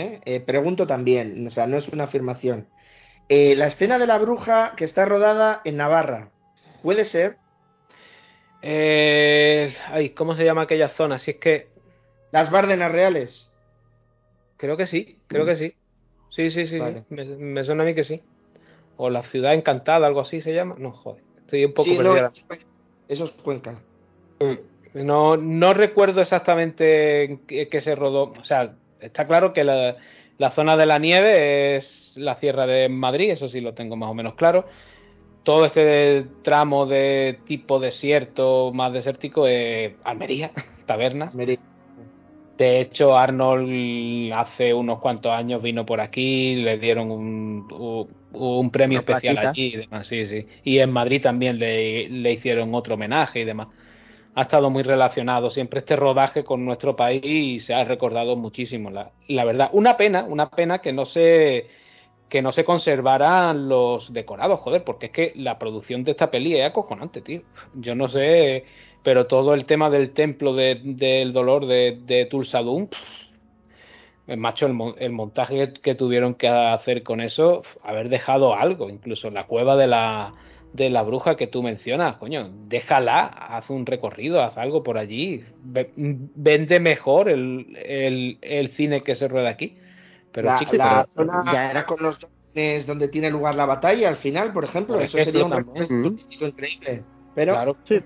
pregunto 0.45 0.85
también, 0.85 1.47
o 1.47 1.49
sea, 1.49 1.65
no 1.65 1.77
es 1.77 1.87
una 1.87 2.03
afirmación. 2.03 2.67
Eh, 3.29 3.55
la 3.55 3.67
escena 3.67 3.97
de 3.97 4.07
la 4.07 4.17
bruja 4.17 4.73
que 4.77 4.85
está 4.85 5.05
rodada 5.05 5.61
en 5.65 5.77
Navarra, 5.77 6.29
¿puede 6.81 7.03
ser? 7.03 7.37
Eh, 8.61 9.75
ay, 9.87 10.11
¿cómo 10.11 10.35
se 10.35 10.45
llama 10.45 10.63
aquella 10.63 10.89
zona? 10.89 11.17
Si 11.17 11.31
es 11.31 11.37
que... 11.37 11.67
Las 12.31 12.51
Bárdenas 12.51 12.91
Reales. 12.91 13.53
Creo 14.57 14.77
que 14.77 14.87
sí, 14.87 15.19
creo 15.27 15.45
que 15.45 15.55
sí. 15.55 15.75
Sí, 16.29 16.51
sí, 16.51 16.67
sí, 16.67 16.79
Me, 17.09 17.63
suena 17.63 17.83
a 17.83 17.85
mí 17.85 17.95
que 17.95 18.03
sí. 18.03 18.21
O 18.97 19.09
la 19.09 19.23
ciudad 19.23 19.53
encantada, 19.53 20.07
algo 20.07 20.21
así 20.21 20.41
se 20.41 20.53
llama. 20.53 20.75
No, 20.77 20.91
joder, 20.91 21.23
estoy 21.39 21.65
un 21.65 21.73
poco 21.73 21.95
perdida. 21.95 22.31
eso 23.07 23.25
es 23.25 23.31
Cuenca. 23.31 23.79
Mm, 24.39 25.05
no, 25.05 25.37
no 25.37 25.73
recuerdo 25.73 26.21
exactamente 26.21 27.39
qué, 27.47 27.69
qué 27.69 27.81
se 27.81 27.95
rodó. 27.95 28.33
O 28.39 28.43
sea, 28.43 28.75
está 28.99 29.27
claro 29.27 29.53
que 29.53 29.63
la, 29.63 29.97
La 30.37 30.51
zona 30.51 30.77
de 30.77 30.85
la 30.85 30.99
nieve 30.99 31.77
es 31.77 32.06
la 32.17 32.35
Sierra 32.35 32.65
de 32.65 32.89
Madrid, 32.89 33.31
eso 33.31 33.47
sí 33.49 33.61
lo 33.61 33.73
tengo 33.73 33.95
más 33.95 34.09
o 34.09 34.13
menos 34.13 34.35
claro. 34.35 34.65
Todo 35.43 35.65
este 35.65 36.25
tramo 36.43 36.85
de 36.85 37.39
tipo 37.45 37.79
desierto, 37.79 38.71
más 38.73 38.91
desértico, 38.91 39.47
es 39.47 39.93
Almería, 40.03 40.51
tabernas. 40.85 41.33
De 42.57 42.81
hecho, 42.81 43.15
Arnold 43.15 44.33
hace 44.33 44.73
unos 44.73 44.99
cuantos 44.99 45.31
años 45.31 45.61
vino 45.61 45.85
por 45.85 46.01
aquí, 46.01 46.55
le 46.55 46.79
dieron 46.79 47.11
un, 47.11 48.07
un, 48.33 48.71
premio 48.71 48.99
especial 48.99 49.37
allí 49.37 49.73
y 49.75 49.77
demás, 49.77 50.07
sí, 50.07 50.25
sí. 50.27 50.47
Y 50.63 50.79
en 50.79 50.91
Madrid 50.91 51.21
también 51.21 51.59
le, 51.59 52.09
le, 52.09 52.31
hicieron 52.33 52.73
otro 52.73 52.95
homenaje 52.95 53.41
y 53.41 53.45
demás. 53.45 53.67
Ha 54.33 54.43
estado 54.43 54.71
muy 54.71 54.81
relacionado 54.81 55.51
siempre 55.51 55.79
este 55.79 55.95
rodaje 55.95 56.43
con 56.43 56.65
nuestro 56.65 56.95
país 56.95 57.21
y 57.23 57.59
se 57.59 57.75
ha 57.75 57.83
recordado 57.83 58.35
muchísimo, 58.35 58.89
la, 58.89 59.11
la 59.27 59.45
verdad. 59.45 59.69
Una 59.73 59.95
pena, 59.95 60.23
una 60.23 60.49
pena 60.49 60.79
que 60.79 60.93
no 60.93 61.05
se 61.05 61.67
que 62.29 62.41
no 62.41 62.51
se 62.51 62.65
conservaran 62.65 63.69
los 63.69 64.11
decorados, 64.11 64.59
joder, 64.59 64.83
porque 64.83 65.07
es 65.07 65.11
que 65.11 65.33
la 65.35 65.57
producción 65.57 66.03
de 66.03 66.11
esta 66.11 66.29
peli 66.29 66.55
es 66.55 66.65
acojonante, 66.65 67.21
tío. 67.21 67.41
Yo 67.73 67.95
no 67.95 68.09
sé 68.09 68.65
pero 69.07 69.25
todo 69.25 69.53
el 69.53 69.63
tema 69.63 69.89
del 69.89 70.11
templo 70.11 70.53
del 70.53 71.31
dolor 71.31 71.65
de, 71.65 71.97
de 72.05 72.27
el 74.27 74.37
macho, 74.37 74.65
el, 74.65 75.11
montaje 75.13 75.71
que 75.81 75.95
tuvieron 75.95 76.35
que 76.35 76.49
hacer 76.49 77.03
con 77.03 77.21
eso, 77.21 77.63
haber 77.81 78.09
dejado 78.09 78.53
algo, 78.53 78.89
incluso 78.89 79.29
la 79.29 79.45
cueva 79.45 79.77
de 79.77 79.87
la, 79.87 80.33
de 80.73 80.89
la 80.89 81.03
bruja 81.03 81.37
que 81.37 81.47
tú 81.47 81.63
mencionas, 81.63 82.17
coño, 82.17 82.49
déjala, 82.67 83.27
haz 83.27 83.69
un 83.69 83.85
recorrido, 83.85 84.43
haz 84.43 84.57
algo 84.57 84.83
por 84.83 84.97
allí, 84.97 85.45
vende 85.63 86.81
mejor 86.81 87.29
el, 87.29 87.77
el, 88.41 88.69
cine 88.71 89.03
que 89.03 89.15
se 89.15 89.29
rueda 89.29 89.47
aquí. 89.47 89.77
Pero, 90.37 90.49
la, 90.49 90.77
la 90.77 91.07
zona 91.11 91.43
ya 91.51 91.71
era 91.71 91.85
con 91.85 91.97
los 92.01 92.19
donde 92.85 93.07
tiene 93.07 93.29
lugar 93.29 93.55
la 93.55 93.65
batalla 93.65 94.09
al 94.09 94.17
final, 94.17 94.51
por 94.51 94.63
ejemplo, 94.63 94.99
eso 94.99 95.17
sería 95.17 95.45
un 95.45 95.51
recorrido 95.51 96.15
increíble. 96.39 97.03
Pero 97.35 97.53
claro, 97.53 97.77
sí. 97.83 97.99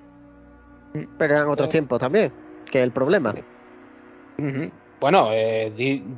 Pero 1.17 1.33
eran 1.33 1.49
otros 1.49 1.69
tiempos 1.69 1.99
también, 1.99 2.31
que 2.69 2.79
es 2.79 2.83
el 2.83 2.91
problema. 2.91 3.33
Bueno, 4.99 5.29
eh, 5.31 5.71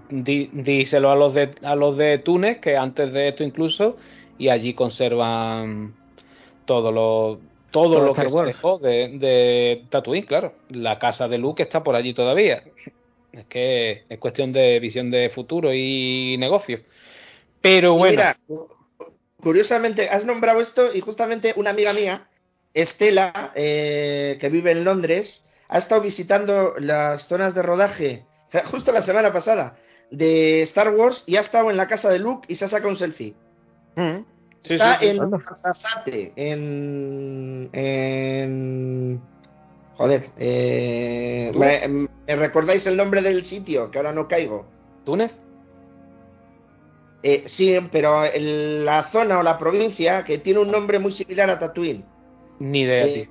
díselo 0.10 1.12
a 1.12 1.16
los 1.16 1.34
de 1.34 1.52
a 1.62 1.76
los 1.76 1.96
de 1.96 2.18
Túnez, 2.20 2.60
que 2.60 2.76
antes 2.76 3.14
de 3.14 3.30
esto 3.30 3.44
incluso, 3.44 3.98
y 4.38 4.50
allí 4.50 4.74
conservan 4.74 5.94
todo 6.66 6.92
lo 6.92 7.40
todo, 7.70 8.04
lo 8.04 8.14
que 8.14 8.30
se 8.30 8.44
dejó 8.44 8.80
de, 8.80 9.18
de 9.18 9.84
Tatooine, 9.90 10.26
claro. 10.26 10.54
La 10.70 11.00
casa 11.00 11.28
de 11.28 11.38
Luke 11.38 11.64
está 11.64 11.84
por 11.84 11.96
allí 11.96 12.14
todavía. 12.14 12.64
Es 13.34 13.46
que 13.48 14.06
es 14.08 14.20
cuestión 14.20 14.54
de 14.54 14.80
visión 14.80 15.12
de 15.12 15.30
futuro 15.30 15.74
y 15.74 16.38
negocio. 16.38 16.80
Pero 17.62 17.94
bueno. 17.98 18.12
Mira, 18.12 18.38
curiosamente, 19.42 20.08
has 20.10 20.26
nombrado 20.26 20.62
esto 20.62 20.94
y 20.94 21.02
justamente 21.02 21.54
una 21.58 21.72
amiga 21.72 21.92
mía 21.94 22.28
Estela, 22.74 23.52
eh, 23.56 24.38
que 24.40 24.50
vive 24.50 24.72
en 24.72 24.84
Londres, 24.84 25.46
ha 25.68 25.78
estado 25.78 26.02
visitando 26.02 26.76
las 26.80 27.28
zonas 27.28 27.54
de 27.54 27.62
rodaje 27.62 28.26
justo 28.66 28.92
la 28.92 29.02
semana 29.02 29.34
pasada 29.34 29.78
de 30.12 30.62
Star 30.64 30.94
Wars 30.94 31.24
y 31.26 31.38
ha 31.38 31.42
estado 31.42 31.72
en 31.72 31.78
la 31.78 31.88
casa 31.88 32.10
de 32.10 32.20
Luke 32.20 32.46
y 32.48 32.56
se 32.56 32.66
ha 32.66 32.68
sacado 32.68 32.90
un 32.90 32.98
selfie. 32.98 33.36
Mm. 33.96 34.20
Está 34.64 35.00
en 35.02 35.20
Azafate, 35.34 36.32
en, 36.36 37.70
en... 37.74 39.22
Joder, 39.98 40.30
eh, 40.38 41.52
¿me, 41.56 42.36
recordáis 42.36 42.86
el 42.88 42.98
nombre 42.98 43.22
del 43.22 43.44
sitio? 43.44 43.92
Que 43.92 44.00
ahora 44.00 44.12
no 44.12 44.28
caigo. 44.28 44.66
¿Túnez? 45.06 45.32
Eh, 47.22 47.44
sí, 47.46 47.78
pero 47.92 48.24
la 48.36 49.10
zona 49.10 49.40
o 49.40 49.44
la 49.44 49.58
provincia 49.58 50.24
que 50.24 50.40
tiene 50.40 50.60
un 50.60 50.72
nombre 50.72 51.00
muy 51.00 51.12
similar 51.12 51.50
a 51.50 51.60
Tatooine. 51.60 52.04
Ni 52.60 52.82
idea, 52.82 53.06
eh, 53.06 53.30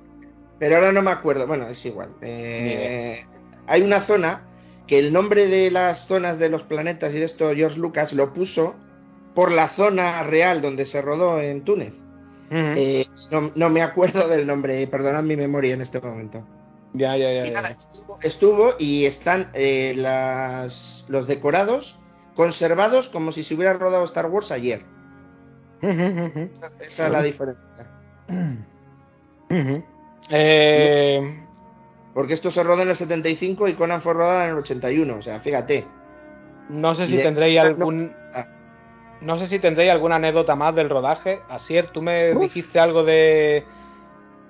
Pero 0.59 0.75
ahora 0.75 0.91
no 0.91 1.01
me 1.01 1.11
acuerdo. 1.11 1.45
Bueno, 1.45 1.67
es 1.67 1.85
igual. 1.85 2.15
Eh, 2.21 3.19
hay 3.67 3.81
una 3.81 4.01
zona 4.01 4.47
que 4.87 4.99
el 4.99 5.13
nombre 5.13 5.47
de 5.47 5.69
las 5.69 6.07
zonas 6.07 6.39
de 6.39 6.49
los 6.49 6.63
planetas 6.63 7.13
y 7.13 7.19
de 7.19 7.25
esto 7.25 7.53
George 7.53 7.79
Lucas 7.79 8.13
lo 8.13 8.33
puso 8.33 8.75
por 9.35 9.51
la 9.51 9.69
zona 9.69 10.23
real 10.23 10.61
donde 10.61 10.85
se 10.85 11.01
rodó 11.01 11.39
en 11.39 11.63
Túnez. 11.63 11.93
Eh, 12.55 13.07
no, 13.55 13.69
me 13.69 13.81
acuerdo 13.81 14.27
del 14.27 14.45
nombre, 14.45 14.85
perdonad 14.87 15.23
mi 15.23 15.35
memoria 15.35 15.73
en 15.73 15.81
este 15.81 15.99
momento. 15.99 16.45
Ya, 16.93 17.17
ya, 17.17 17.43
ya. 17.43 17.75
Estuvo, 18.21 18.75
y 18.77 19.05
están 19.05 19.51
las, 19.95 21.05
los 21.09 21.27
decorados 21.27 21.97
conservados 22.35 23.09
como 23.09 23.31
si 23.31 23.43
se 23.43 23.55
hubiera 23.55 23.73
rodado 23.73 24.03
Star 24.05 24.27
Wars 24.27 24.51
ayer. 24.51 24.83
esa, 25.81 26.67
es 26.79 27.11
la 27.11 27.21
diferencia. 27.21 27.63
Eh, 30.29 31.45
Porque 32.13 32.33
esto 32.33 32.49
se 32.49 32.63
rodó 32.63 32.83
en 32.83 32.89
el 32.89 32.95
75 32.95 33.67
y 33.67 33.73
Conan 33.73 34.01
fue 34.01 34.13
rodada 34.13 34.45
en 34.45 34.51
el 34.51 34.57
81, 34.57 35.15
o 35.15 35.21
sea, 35.21 35.39
fíjate. 35.41 35.85
No 36.69 36.95
sé 36.95 37.07
si 37.07 37.17
tendréis 37.17 37.59
algún... 37.59 37.97
No 37.97 38.62
sé 39.39 39.47
si 39.47 39.59
tendréis 39.59 39.91
alguna 39.91 40.15
anécdota 40.15 40.55
más 40.55 40.75
del 40.75 40.89
rodaje. 40.89 41.41
Asier, 41.49 41.91
tú 41.91 42.01
me 42.01 42.33
dijiste 42.35 42.79
algo 42.79 43.03
de 43.03 43.63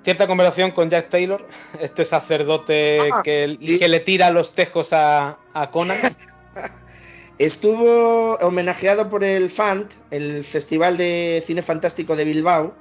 cierta 0.02 0.26
conversación 0.26 0.72
con 0.72 0.90
Jack 0.90 1.10
Taylor, 1.10 1.46
este 1.80 2.04
sacerdote 2.04 3.00
ah, 3.12 3.22
que, 3.22 3.58
que, 3.78 3.88
le 3.88 4.00
tira 4.00 4.30
los 4.30 4.54
tejos 4.54 4.92
a, 4.92 5.38
a 5.52 5.70
Conan. 5.70 6.16
Estuvo 7.38 8.36
homenajeado 8.36 9.10
por 9.10 9.24
el 9.24 9.50
FANT, 9.50 9.92
el 10.12 10.44
Festival 10.44 10.96
de 10.96 11.42
Cine 11.46 11.62
Fantástico 11.62 12.14
de 12.14 12.24
Bilbao, 12.24 12.74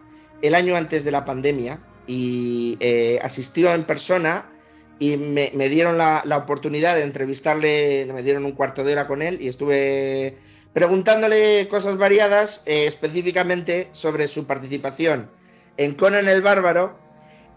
el 0.44 0.54
año 0.54 0.76
antes 0.76 1.04
de 1.04 1.12
la 1.12 1.26
pandemia 1.26 1.80
y 2.06 2.78
eh, 2.80 3.20
asistió 3.24 3.74
en 3.74 3.84
persona 3.84 4.50
y 5.00 5.18
me, 5.18 5.50
dieron 5.70 5.98
la, 5.98 6.24
oportunidad 6.38 6.96
de 6.96 7.04
entrevistarle, 7.04 8.08
me 8.14 8.22
dieron 8.22 8.46
un 8.46 8.52
cuarto 8.52 8.84
de 8.84 8.94
hora 8.94 9.08
con 9.08 9.22
él 9.22 9.40
y 9.42 9.48
estuve 9.48 10.38
preguntándole 10.74 11.68
cosas 11.70 11.98
variadas, 11.98 12.62
eh, 12.66 12.88
específicamente 12.88 13.90
sobre 13.92 14.28
su 14.28 14.46
participación 14.46 15.30
en 15.78 15.96
Conan 15.96 16.28
el 16.28 16.42
Bárbaro 16.42 16.98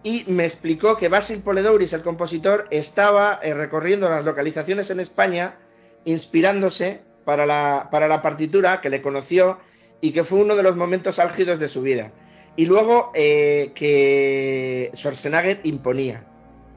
y 0.03 0.25
me 0.29 0.45
explicó 0.45 0.97
que 0.97 1.09
Basil 1.09 1.43
Poledouris, 1.43 1.93
el 1.93 2.03
compositor, 2.03 2.69
estaba 2.71 3.41
eh, 3.43 3.55
recorriendo 3.55 4.09
las 4.09 4.25
localizaciones 4.25 4.91
en 4.91 5.01
España 5.01 5.57
inspirándose 6.05 7.03
para 7.25 7.45
la, 7.45 7.89
para 7.91 8.07
la 8.07 8.23
partitura, 8.23 8.81
que 8.81 8.91
le 8.91 9.03
conoció 9.03 9.59
y 10.01 10.13
que 10.13 10.23
fue 10.23 10.39
uno 10.39 10.55
de 10.55 10.63
los 10.63 10.77
momentos 10.77 11.19
álgidos 11.19 11.59
de 11.59 11.69
su 11.69 11.83
vida. 11.83 12.13
Y 12.55 12.67
luego 12.67 13.11
eh, 13.15 13.73
que 13.75 14.91
Schwarzenegger 14.95 15.61
imponía. 15.65 16.25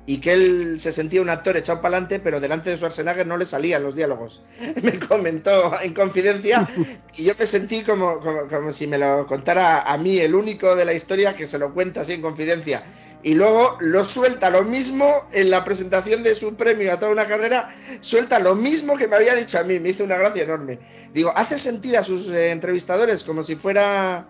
Y 0.10 0.18
que 0.18 0.34
él 0.34 0.80
se 0.80 0.92
sentía 0.92 1.22
un 1.22 1.30
actor 1.30 1.56
echado 1.56 1.84
para 1.84 1.98
adelante, 1.98 2.20
pero 2.20 2.40
delante 2.40 2.72
de 2.72 2.78
Schwarzenegger 2.78 3.28
no 3.28 3.38
le 3.38 3.46
salían 3.46 3.84
los 3.84 3.94
diálogos. 3.94 4.42
Me 4.82 4.98
comentó 4.98 5.80
en 5.80 5.94
confidencia 5.94 6.68
y 7.16 7.26
yo 7.26 7.34
me 7.38 7.46
sentí 7.46 7.84
como, 7.84 8.20
como, 8.20 8.72
si 8.72 8.88
me 8.88 8.98
lo 8.98 9.28
contara 9.28 9.84
a 9.84 9.98
mí, 10.00 10.18
el 10.18 10.34
único 10.34 10.76
de 10.76 10.84
la 10.84 10.94
historia 10.94 11.36
que 11.36 11.46
se 11.46 11.60
lo 11.60 11.76
cuenta 11.76 12.02
así 12.02 12.14
en 12.14 12.24
confidencia. 12.24 12.82
Y 13.22 13.36
luego 13.36 13.78
lo 13.82 14.04
suelta 14.04 14.50
lo 14.50 14.64
mismo 14.64 15.28
en 15.32 15.52
la 15.52 15.64
presentación 15.64 16.24
de 16.24 16.34
su 16.34 16.56
premio 16.56 16.92
a 16.92 16.98
toda 16.98 17.12
una 17.12 17.28
carrera, 17.28 17.76
suelta 18.00 18.40
lo 18.40 18.56
mismo 18.56 18.98
que 18.98 19.08
me 19.08 19.16
había 19.16 19.36
dicho 19.36 19.60
a 19.60 19.64
mí, 19.64 19.78
me 19.80 19.90
hizo 19.90 20.04
una 20.04 20.18
gracia 20.18 20.42
enorme. 20.42 20.80
Digo, 21.14 21.32
hace 21.36 21.60
sentir 21.60 21.96
a 21.96 22.02
sus 22.02 22.28
eh, 22.30 22.50
entrevistadores 22.50 23.24
como 23.24 23.44
si 23.44 23.58
fuera 23.58 24.26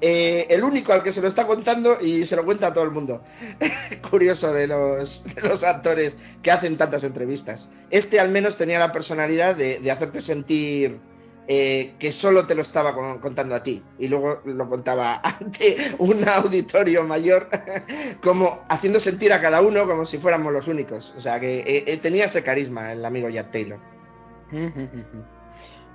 eh, 0.00 0.46
el 0.48 0.64
único 0.64 0.92
al 0.92 1.02
que 1.02 1.12
se 1.12 1.20
lo 1.20 1.28
está 1.28 1.46
contando 1.46 1.98
y 2.00 2.24
se 2.24 2.36
lo 2.36 2.44
cuenta 2.44 2.68
a 2.68 2.72
todo 2.72 2.84
el 2.84 2.90
mundo. 2.90 3.22
Curioso 4.10 4.52
de 4.52 4.66
los, 4.66 5.24
actores 5.64 6.16
que 6.42 6.50
hacen 6.50 6.76
tantas 6.76 7.04
entrevistas. 7.04 7.68
Este 7.90 8.18
al 8.20 8.30
menos 8.30 8.56
tenía 8.56 8.78
la 8.78 8.92
personalidad 8.92 9.56
de, 9.56 9.90
hacerte 9.90 10.20
sentir 10.20 10.98
eh, 11.48 11.94
que 11.98 12.12
solo 12.12 12.46
te 12.46 12.54
lo 12.54 12.62
estaba 12.62 12.94
contando 13.20 13.56
a 13.56 13.62
ti 13.62 13.82
y 13.98 14.06
luego 14.06 14.40
lo 14.44 14.68
contaba 14.68 15.20
ante 15.24 15.94
un 15.98 16.26
auditorio 16.28 17.02
mayor, 17.02 17.48
como 18.22 18.64
haciendo 18.68 19.00
sentir 19.00 19.32
a 19.32 19.40
cada 19.40 19.60
uno 19.60 19.86
como 19.86 20.06
si 20.06 20.18
fuéramos 20.18 20.52
los 20.52 20.68
únicos. 20.68 21.12
O 21.16 21.20
sea 21.20 21.40
que 21.40 21.84
eh, 21.86 21.96
tenía 21.98 22.26
ese 22.26 22.42
carisma 22.42 22.92
el 22.92 23.04
amigo 23.04 23.28
Jack 23.28 23.50
Taylor. 23.50 23.78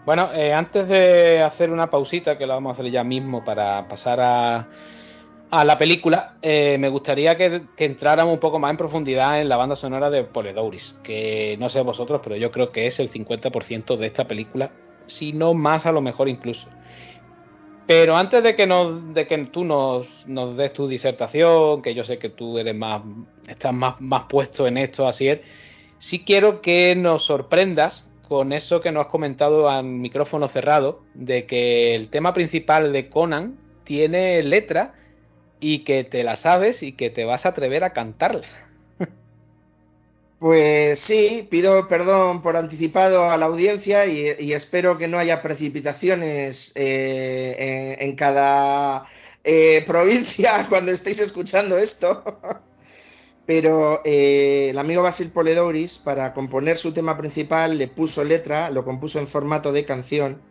Bueno, 0.06 0.32
eh, 0.34 0.54
antes 0.54 0.88
de 0.88 1.42
hacer 1.42 1.72
una 1.72 1.90
pausita, 1.90 2.38
que 2.38 2.46
la 2.46 2.54
vamos 2.54 2.72
a 2.72 2.74
hacer 2.74 2.92
ya 2.92 3.04
mismo 3.04 3.44
para 3.44 3.88
pasar 3.88 4.20
a, 4.20 4.68
a 5.50 5.66
la 5.66 5.80
película, 5.80 6.36
eh, 6.44 6.78
me 6.78 6.90
gustaría 6.90 7.36
que, 7.38 7.64
entráramos 7.78 8.34
un 8.34 8.40
poco 8.40 8.60
más 8.60 8.70
en 8.70 8.78
profundidad 8.78 9.42
en 9.42 9.50
la 9.50 9.58
banda 9.58 9.76
sonora 9.76 10.12
de 10.12 10.24
Poledouris, 10.24 10.96
que 11.02 11.56
no 11.60 11.70
sé 11.70 11.82
vosotros, 11.82 12.22
pero 12.24 12.36
yo 12.36 12.52
creo 12.52 12.72
que 12.72 12.86
es 12.86 13.00
el 13.00 13.12
50% 13.12 13.98
de 13.98 14.06
esta 14.06 14.26
película, 14.26 14.72
si 15.08 15.34
no 15.34 15.56
más 15.56 15.88
a 15.88 15.92
lo 15.92 16.02
mejor 16.02 16.30
incluso. 16.30 16.68
Pero 17.88 18.16
antes 18.16 18.44
de 18.44 18.56
que, 18.56 18.68
nos, 18.68 19.14
de 19.14 19.26
que 19.26 19.38
tú 19.46 19.64
nos, 19.64 20.08
nos 20.28 20.56
des 20.56 20.74
tu 20.74 20.88
disertación, 20.88 21.82
que 21.82 21.96
yo 21.96 22.04
sé 22.04 22.20
que 22.20 22.30
tú 22.30 22.60
eres 22.60 22.76
más, 22.76 23.02
estás 23.48 23.74
más, 23.74 24.02
más 24.02 24.26
puesto 24.30 24.68
en 24.68 24.78
esto, 24.78 25.08
así 25.08 25.30
es, 25.30 25.42
sí 25.98 26.24
quiero 26.24 26.62
que 26.62 26.96
nos 26.96 27.26
sorprendas 27.26 28.05
con 28.28 28.54
eso 28.54 28.82
que 28.82 28.92
nos 28.92 29.06
has 29.06 29.12
comentado 29.12 29.70
al 29.70 29.86
micrófono 29.86 30.48
cerrado, 30.50 31.04
de 31.14 31.46
que 31.46 31.96
el 31.96 32.10
tema 32.10 32.34
principal 32.34 32.92
de 32.94 33.10
Conan 33.10 33.58
tiene 33.84 34.42
letra 34.44 34.94
y 35.60 35.84
que 35.84 36.04
te 36.04 36.24
la 36.24 36.36
sabes 36.36 36.84
y 36.84 36.94
que 36.94 37.10
te 37.10 37.26
vas 37.26 37.46
a 37.46 37.50
atrever 37.50 37.84
a 37.84 37.94
cantarla. 37.94 38.48
Pues 40.38 41.00
sí, 41.00 41.48
pido 41.50 41.88
perdón 41.88 42.42
por 42.42 42.58
anticipado 42.58 43.32
a 43.32 43.38
la 43.38 43.46
audiencia 43.46 44.06
y, 44.06 44.52
espero 44.54 44.98
que 44.98 45.08
no 45.08 45.18
haya 45.18 45.42
precipitaciones 45.42 46.74
eh, 46.76 47.96
en, 48.00 48.16
cada 48.16 49.08
eh, 49.44 49.84
provincia 49.88 50.66
cuando 50.70 50.92
estéis 50.92 51.20
escuchando 51.20 51.78
esto. 51.78 52.22
Pero 53.46 54.02
eh, 54.04 54.70
el 54.72 54.78
amigo 54.78 55.04
Basil 55.04 55.32
Poledouris, 55.32 56.00
para 56.00 56.34
componer 56.34 56.78
su 56.78 56.94
tema 56.94 57.18
principal, 57.18 57.78
le 57.78 57.88
puso 57.88 58.24
letra, 58.24 58.70
lo 58.72 58.84
compuso 58.84 59.20
en 59.20 59.28
formato 59.28 59.72
de 59.72 59.86
canción. 59.86 60.42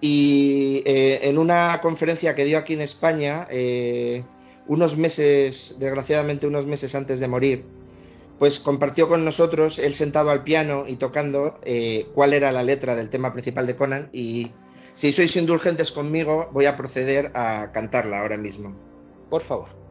Y 0.00 0.82
en 0.84 1.38
una 1.38 1.80
conferencia 1.80 2.34
que 2.34 2.44
dio 2.44 2.58
aquí 2.58 2.74
en 2.74 2.82
España, 2.82 3.48
unos 4.66 4.96
meses, 4.96 5.76
desgraciadamente 5.78 6.46
unos 6.46 6.66
meses 6.66 6.94
antes 6.94 7.20
de 7.20 7.28
morir, 7.28 7.64
pues 8.38 8.58
compartió 8.58 9.08
con 9.08 9.24
nosotros, 9.24 9.78
él 9.78 9.94
sentado 9.94 10.30
al 10.30 10.42
piano 10.42 10.84
y 10.86 10.96
tocando, 10.96 11.60
eh, 11.64 12.06
cuál 12.14 12.32
era 12.32 12.52
la 12.52 12.62
letra 12.62 12.94
del 12.94 13.10
tema 13.10 13.32
principal 13.32 13.66
de 13.66 13.76
Conan 13.76 14.08
y 14.12 14.52
si 14.94 15.12
sois 15.12 15.34
indulgentes 15.36 15.92
conmigo 15.92 16.50
voy 16.52 16.66
a 16.66 16.76
proceder 16.76 17.30
a 17.34 17.70
cantarla 17.72 18.20
ahora 18.20 18.36
mismo. 18.36 18.74
Por 19.30 19.42
favor. 19.42 19.83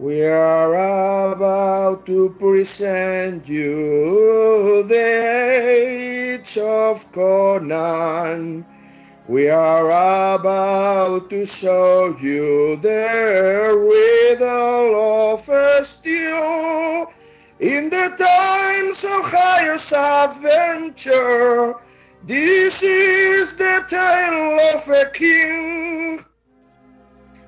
We 0.00 0.24
are 0.24 1.32
about 1.34 2.06
to 2.06 2.34
present 2.38 3.46
you 3.46 4.82
the 4.88 4.96
age 4.96 6.56
of 6.56 7.04
Conan. 7.12 8.64
We 9.28 9.50
are 9.50 9.90
about 10.36 11.28
to 11.28 11.44
show 11.44 12.16
you 12.18 12.76
the 12.76 13.76
riddle 13.76 15.34
of 15.34 15.46
a 15.50 15.84
stew. 15.84 17.06
In 17.58 17.90
the 17.90 18.08
times 18.16 19.04
of 19.04 19.30
highest 19.30 19.92
adventure, 19.92 21.74
this 22.24 22.72
is 22.82 23.52
the 23.52 23.84
tale 23.86 24.78
of 24.80 24.88
a 24.88 25.10
king. 25.12 26.24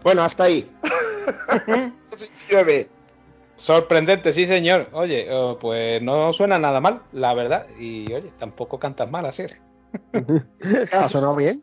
Bueno, 0.03 0.23
hasta 0.23 0.45
ahí. 0.45 0.67
Sorprendente, 3.57 4.33
sí 4.33 4.47
señor. 4.47 4.89
Oye, 4.93 5.29
oh, 5.31 5.59
pues 5.59 6.03
no 6.03 6.33
suena 6.33 6.59
nada 6.59 6.81
mal, 6.81 7.03
la 7.13 7.35
verdad. 7.35 7.67
Y 7.79 8.13
oye, 8.13 8.33
tampoco 8.39 8.79
cantas 8.79 9.11
mal, 9.11 9.27
así 9.27 9.43
es. 9.43 9.59
¿Ha 10.93 11.09
sonado 11.09 11.37
bien? 11.37 11.63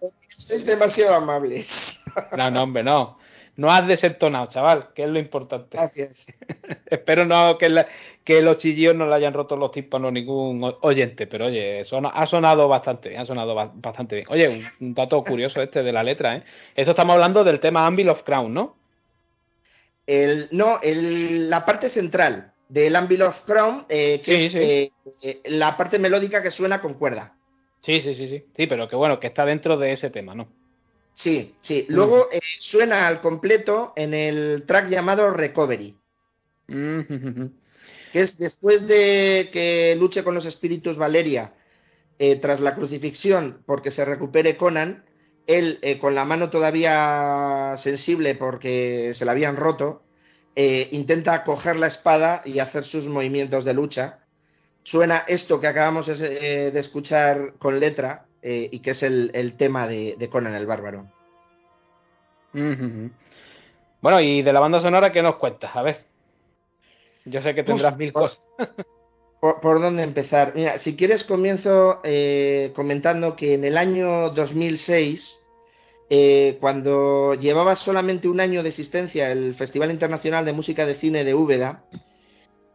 Es 0.50 0.66
demasiado 0.66 1.16
amable. 1.16 1.66
no, 2.38 2.52
no, 2.52 2.64
hombre, 2.64 2.84
no 2.84 3.20
no 3.60 3.70
has 3.70 3.86
desentonado, 3.86 4.48
chaval, 4.48 4.88
que 4.96 5.04
es 5.04 5.10
lo 5.10 5.20
importante. 5.20 5.76
Gracias. 5.78 6.28
Espero 6.86 7.26
no 7.26 7.58
que, 7.58 7.86
que 8.24 8.42
los 8.42 8.58
chillidos 8.58 8.96
no 8.96 9.06
le 9.06 9.14
hayan 9.14 9.34
roto 9.34 9.58
los 9.58 9.72
tímpanos 9.72 10.14
ningún 10.14 10.74
oyente, 10.80 11.28
pero 11.28 11.48
oye, 11.48 11.82
ha 11.82 12.26
sonado 12.26 12.70
bastante, 12.70 13.18
ha 13.18 13.26
sonado 13.26 13.54
bastante 13.74 14.16
bien. 14.16 14.28
Oye, 14.30 14.66
un, 14.80 14.94
dato 14.94 15.22
curioso 15.26 15.62
este 15.62 15.84
de 15.84 15.92
la 15.92 16.04
letra, 16.04 16.38
¿eh? 16.38 16.44
Esto 16.74 16.92
estamos 16.92 17.16
hablando 17.16 17.44
del 17.44 17.60
tema 17.60 17.86
Anvil 17.86 18.08
of 18.08 18.24
Crown, 18.24 18.54
¿no? 18.54 18.78
El, 20.10 20.48
no, 20.50 20.80
el, 20.82 21.52
la 21.52 21.64
parte 21.64 21.92
central 21.92 22.52
del 22.68 22.96
Anvil 22.96 23.22
of 23.22 23.42
Crown, 23.46 23.86
eh, 23.90 24.22
que 24.22 24.46
es 24.48 24.56
eh, 24.56 24.92
eh, 25.22 25.42
la 25.46 25.78
parte 25.78 26.00
melódica 26.00 26.42
que 26.42 26.50
suena 26.50 26.82
con 26.82 26.96
cuerda. 26.96 27.36
Sí, 27.84 28.02
sí, 28.02 28.16
sí, 28.16 28.28
sí. 28.28 28.44
Sí, 28.58 28.66
pero 28.66 28.90
que 28.90 28.96
bueno, 28.96 29.20
que 29.20 29.28
está 29.28 29.46
dentro 29.46 29.78
de 29.78 29.94
ese 29.94 30.10
tema, 30.10 30.34
¿no? 30.34 30.52
Sí, 31.14 31.54
sí. 31.60 31.86
Luego 31.90 32.28
eh, 32.32 32.40
suena 32.42 33.06
al 33.06 33.22
completo 33.22 33.94
en 33.96 34.16
el 34.16 34.64
track 34.66 34.90
llamado 34.90 35.30
Recovery. 35.30 35.96
que 36.66 37.52
es 38.14 38.36
después 38.40 38.88
de 38.88 39.50
que 39.54 39.96
luche 39.96 40.24
con 40.24 40.34
los 40.34 40.48
espíritus 40.48 40.98
Valeria 40.98 41.54
tras 42.42 42.60
la 42.62 42.76
crucifixión 42.76 43.62
porque 43.68 43.92
se 43.92 44.06
recupere 44.06 44.58
Conan, 44.58 45.06
él 45.48 45.80
eh, 45.82 46.00
con 46.00 46.16
la 46.16 46.26
mano 46.26 46.50
todavía 46.50 47.76
sensible 47.78 48.36
porque 48.36 49.14
se 49.14 49.26
la 49.26 49.32
habían 49.32 49.56
roto, 49.56 50.04
intenta 50.56 51.46
coger 51.46 51.78
la 51.78 51.88
espada 51.88 52.42
y 52.44 52.60
hacer 52.60 52.84
sus 52.84 53.06
movimientos 53.06 53.64
de 53.64 53.74
lucha. 53.74 54.20
Suena 54.84 55.24
esto 55.28 55.62
que 55.62 55.68
acabamos 55.68 56.08
de 56.08 56.78
escuchar 56.78 57.54
con 57.60 57.80
letra, 57.80 58.26
eh, 58.42 58.70
y 58.72 58.80
que 58.80 58.92
es 58.92 59.04
el, 59.04 59.54
tema 59.58 59.88
de, 59.88 60.30
Conan 60.32 60.56
el 60.56 60.66
Bárbaro. 60.66 61.08
Bueno, 62.54 64.22
y 64.22 64.42
de 64.42 64.54
la 64.54 64.60
banda 64.60 64.80
sonora, 64.80 65.12
¿qué 65.12 65.22
nos 65.22 65.36
cuentas? 65.36 65.76
A 65.76 65.82
ver. 65.82 66.06
Yo 67.26 67.42
sé 67.42 67.54
que 67.54 67.64
tendrás 67.64 67.98
mil 67.98 68.14
cosas. 68.14 68.42
Por, 69.40 69.80
dónde 69.80 70.04
empezar? 70.04 70.52
Mira, 70.54 70.80
si 70.80 70.98
quieres 70.98 71.24
comienzo 71.24 72.02
eh, 72.04 72.74
comentando 72.76 73.38
que 73.38 73.54
en 73.54 73.64
el 73.64 73.78
año 73.78 74.32
2006, 74.32 75.40
eh, 76.10 76.58
cuando 76.60 77.36
llevaba 77.36 77.76
solamente 77.76 78.28
un 78.28 78.40
año 78.40 78.64
de 78.64 78.70
existencia 78.70 79.32
el 79.32 79.54
Festival 79.54 79.92
Internacional 79.92 80.44
de 80.44 80.54
Música 80.54 80.88
de 80.88 80.96
Cine 80.96 81.24
de 81.24 81.36
Úbeda, 81.36 81.86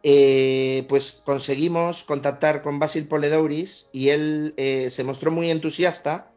eh, 0.03 0.85
pues 0.87 1.21
conseguimos 1.25 2.03
contactar 2.05 2.61
con 2.61 2.79
Basil 2.79 3.07
Poledouris 3.07 3.89
y 3.91 4.09
él 4.09 4.53
eh, 4.55 4.89
se 4.89 5.03
mostró 5.03 5.31
muy 5.31 5.51
entusiasta 5.51 6.31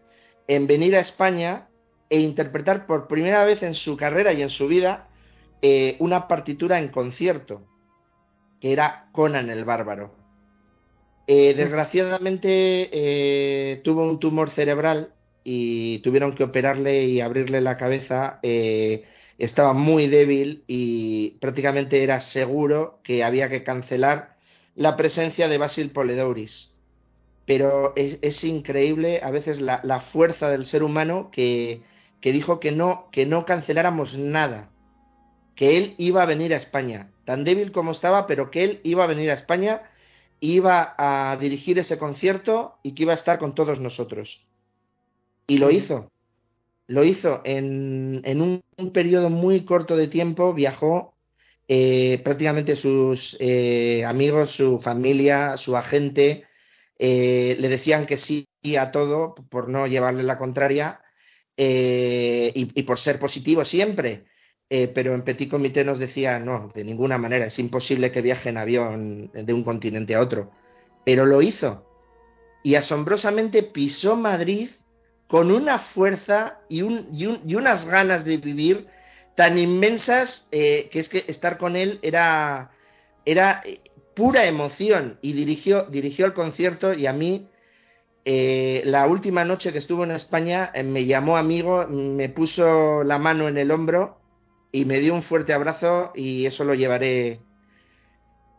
en 0.49 0.67
venir 0.67 0.97
a 0.97 1.01
España 1.01 1.69
e 2.11 2.19
interpretar 2.21 2.87
por 2.87 3.07
primera 3.07 3.45
vez 3.45 3.63
en 3.63 3.75
su 3.75 3.97
carrera 3.97 4.33
y 4.33 4.43
en 4.43 4.51
su 4.51 4.67
vida 4.67 5.05
una 5.99 6.29
partitura 6.29 6.79
en 6.79 6.89
concierto, 6.89 7.67
que 8.61 8.73
era 8.73 9.09
Conan 9.13 9.51
el 9.51 9.65
Bárbaro. 9.65 10.18
Desgraciadamente 11.29 13.81
tuvo 13.85 14.05
un 14.05 14.19
tumor 14.19 14.51
cerebral 14.51 15.13
y 15.45 16.01
tuvieron 16.01 16.35
que 16.35 16.45
operarle 16.45 17.05
y 17.05 17.21
abrirle 17.21 17.61
la 17.61 17.77
cabeza. 17.77 18.41
Estaba 19.39 19.73
muy 19.73 20.09
débil 20.09 20.65
y 20.67 21.39
prácticamente 21.41 22.03
era 22.03 22.19
seguro 22.19 22.99
que 23.05 23.23
había 23.23 23.49
que 23.49 23.63
cancelar 23.63 24.37
la 24.75 24.97
presencia 24.97 25.49
de 25.49 25.59
Basil 25.59 25.91
Poledouris. 25.91 26.75
Pero 27.47 27.95
es, 27.97 28.45
increíble 28.45 29.21
a 29.23 29.31
veces 29.31 29.61
la, 29.61 30.01
fuerza 30.13 30.51
del 30.51 30.67
ser 30.67 30.83
humano 30.83 31.31
que, 31.33 31.83
que 32.21 32.33
dijo 32.33 32.59
que 32.59 32.73
no, 32.73 33.09
que 33.13 33.27
no 33.27 33.47
canceláramos 33.47 34.19
nada, 34.19 34.71
que 35.55 35.77
él 35.77 35.95
iba 35.99 36.23
a 36.23 36.27
venir 36.27 36.53
a 36.53 36.59
España, 36.59 37.11
tan 37.25 37.45
débil 37.45 37.73
como 37.73 37.93
estaba, 37.93 38.27
pero 38.27 38.51
que 38.51 38.65
él 38.65 38.81
iba 38.83 39.05
a 39.05 39.09
venir 39.09 39.31
a 39.31 39.35
España, 39.35 39.83
iba 40.41 40.95
a 40.97 41.37
dirigir 41.37 41.79
ese 41.79 41.99
concierto 41.99 42.79
y 42.83 42.95
que 42.95 43.05
iba 43.05 43.13
a 43.13 43.17
estar 43.17 43.39
con 43.39 43.55
todos 43.55 43.81
nosotros. 43.81 44.47
Y 45.47 45.59
lo 45.59 45.71
hizo 45.71 46.11
lo 46.89 47.05
hizo 47.05 47.43
en, 47.45 48.23
un, 48.41 48.91
periodo 48.93 49.31
muy 49.31 49.65
corto 49.65 49.97
de 49.97 50.09
tiempo, 50.09 50.55
viajó 50.55 51.15
eh, 51.69 52.21
prácticamente 52.25 52.77
sus 52.77 53.37
eh, 53.41 54.05
amigos, 54.07 54.53
su 54.53 54.81
familia, 54.81 55.57
su 55.59 55.77
agente, 55.77 56.45
eh, 56.99 57.57
le 57.61 57.69
decían 57.69 58.07
que 58.07 58.17
sí 58.17 58.49
a 58.79 58.91
todo 58.91 59.35
por 59.35 59.69
no 59.69 59.87
llevarle 59.87 60.23
la 60.23 60.39
contraria 60.39 61.01
y, 61.57 62.83
por 62.85 62.99
ser 62.99 63.19
positivo 63.19 63.65
siempre. 63.65 64.25
Pero 64.69 65.15
en 65.15 65.23
Petit 65.23 65.51
Comité 65.51 65.85
nos 65.85 65.99
decía, 65.99 66.39
no, 66.39 66.69
de 66.75 66.85
ninguna 66.85 67.17
manera, 67.17 67.47
es 67.47 67.59
imposible 67.59 68.13
que 68.13 68.21
viaje 68.21 68.51
en 68.51 68.59
avión 68.59 69.31
de 69.33 69.53
un 69.55 69.65
continente 69.65 70.15
a 70.15 70.21
otro. 70.21 70.51
Pero 71.07 71.25
lo 71.25 71.41
hizo. 71.41 71.87
Y 72.63 72.75
asombrosamente 72.75 73.63
pisó 73.63 74.15
Madrid 74.15 74.69
con 75.29 75.51
una 75.51 75.79
fuerza 75.79 76.59
y, 76.69 76.83
unas 76.83 77.85
ganas 77.87 78.25
de 78.25 78.39
vivir 78.39 78.87
tan 79.37 79.59
inmensas 79.59 80.49
eh, 80.51 80.89
que 80.91 81.01
es 81.01 81.09
que 81.09 81.25
estar 81.29 81.59
con 81.59 81.77
él 81.77 82.01
era, 82.03 82.73
era 83.25 83.61
eh, 83.65 83.81
pura 84.17 84.47
emoción 84.47 85.19
y 85.23 85.35
dirigió, 85.35 85.85
dirigió 85.85 86.27
el 86.27 86.33
concierto 86.33 86.93
y 86.95 87.07
a 87.07 87.13
mí 87.13 87.49
eh, 88.25 88.83
la 88.85 89.07
última 89.07 89.45
noche 89.45 89.71
que 89.73 89.79
estuvo 89.79 90.03
en 90.03 90.11
España 90.11 90.73
me 90.85 91.05
llamó 91.05 91.37
amigo, 91.37 91.87
me 91.87 92.29
puso 92.31 93.05
la 93.05 93.19
mano 93.19 93.49
en 93.49 93.59
el 93.59 93.71
hombro 93.71 94.18
y 94.73 94.85
me 94.85 95.01
dio 95.01 95.15
un 95.15 95.23
fuerte 95.23 95.53
abrazo 95.53 96.13
y 96.15 96.47
eso 96.47 96.65
lo 96.65 96.75
llevaré 96.75 97.41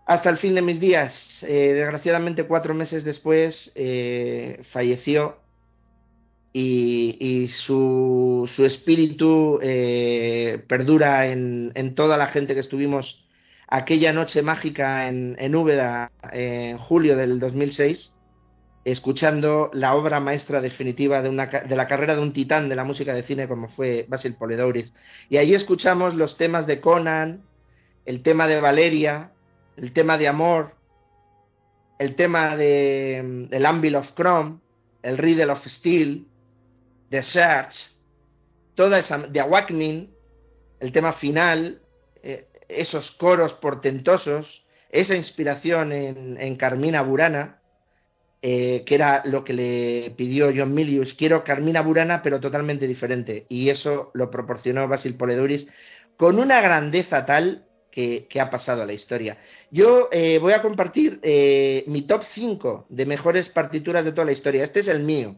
hasta 0.05 0.29
el 0.29 0.37
fin 0.37 0.55
de 0.55 0.61
mis 0.61 0.79
días. 0.79 1.39
desgraciadamente 1.41 2.43
cuatro 2.43 2.73
meses 2.73 3.03
después 3.03 3.73
falleció 4.71 5.37
y, 6.53 7.47
su, 7.49 8.49
espíritu 8.59 9.59
eh, 9.61 10.63
perdura 10.67 11.27
en, 11.27 11.95
toda 11.95 12.17
la 12.17 12.27
gente 12.27 12.53
que 12.53 12.59
estuvimos 12.59 13.23
aquella 13.67 14.13
noche 14.13 14.41
mágica 14.41 15.07
en, 15.07 15.35
en 15.39 15.55
Úbeda 15.55 16.11
en 16.31 16.77
julio 16.77 17.15
del 17.15 17.39
2006 17.39 18.13
escuchando 18.85 19.69
la 19.73 19.95
obra 19.95 20.19
maestra 20.19 20.61
definitiva 20.61 21.21
de, 21.21 21.29
una, 21.29 21.47
de 21.47 21.75
la 21.75 21.87
carrera 21.87 22.15
de 22.15 22.21
un 22.21 22.33
titán 22.33 22.69
de 22.69 22.75
la 22.75 22.83
música 22.83 23.13
de 23.13 23.23
cine 23.23 23.47
como 23.47 23.67
fue 23.69 24.05
Basil 24.07 24.35
Poledouris. 24.35 24.93
Y 25.29 25.37
ahí 25.37 25.53
escuchamos 25.53 26.15
los 26.15 26.37
temas 26.37 26.65
de 26.65 26.79
Conan, 26.81 27.43
el 28.05 28.23
tema 28.23 28.47
de 28.47 28.61
Valeria, 28.61 29.31
el 29.75 29.93
tema 29.93 30.17
de 30.17 30.27
Amor, 30.27 30.75
el 31.99 32.15
tema 32.15 32.55
de 32.55 33.47
el 33.51 33.65
Anvil 33.65 33.95
of 33.95 34.13
Chrome, 34.15 34.59
el 35.03 35.17
Riddle 35.17 35.51
of 35.51 35.65
Steel, 35.67 36.27
The 37.09 37.23
Search, 37.23 37.91
toda 38.75 38.99
esa 38.99 39.17
de 39.17 39.39
Awakening, 39.39 40.13
el 40.79 40.91
tema 40.91 41.13
final, 41.13 41.81
eh, 42.23 42.47
esos 42.67 43.11
coros 43.11 43.53
portentosos, 43.53 44.63
esa 44.89 45.15
inspiración 45.15 45.91
en, 45.91 46.55
Carmina 46.55 47.01
Burana, 47.01 47.58
eh, 48.41 48.83
que 48.85 48.95
era 48.95 49.21
lo 49.25 49.43
que 49.43 49.53
le 49.53 50.13
pidió 50.15 50.51
John 50.55 50.73
Milius. 50.73 51.13
Quiero 51.13 51.43
Carmina 51.43 51.81
Burana, 51.81 52.21
pero 52.21 52.39
totalmente 52.39 52.87
diferente. 52.87 53.45
Y 53.49 53.69
eso 53.69 54.11
lo 54.13 54.29
proporcionó 54.29 54.87
Basil 54.87 55.15
Poleduris 55.15 55.67
con 56.17 56.39
una 56.39 56.61
grandeza 56.61 57.25
tal 57.25 57.65
que, 57.91 58.27
ha 58.39 58.49
pasado 58.49 58.83
a 58.83 58.85
la 58.85 58.93
historia. 58.93 59.37
Yo 59.71 60.07
eh, 60.11 60.39
voy 60.39 60.53
a 60.53 60.61
compartir 60.61 61.19
eh, 61.21 61.83
mi 61.87 62.03
top 62.03 62.23
5 62.29 62.87
de 62.87 63.05
mejores 63.05 63.49
partituras 63.49 64.05
de 64.05 64.11
toda 64.13 64.25
la 64.25 64.31
historia. 64.31 64.63
Este 64.63 64.79
es 64.79 64.87
el 64.87 65.03
mío. 65.03 65.35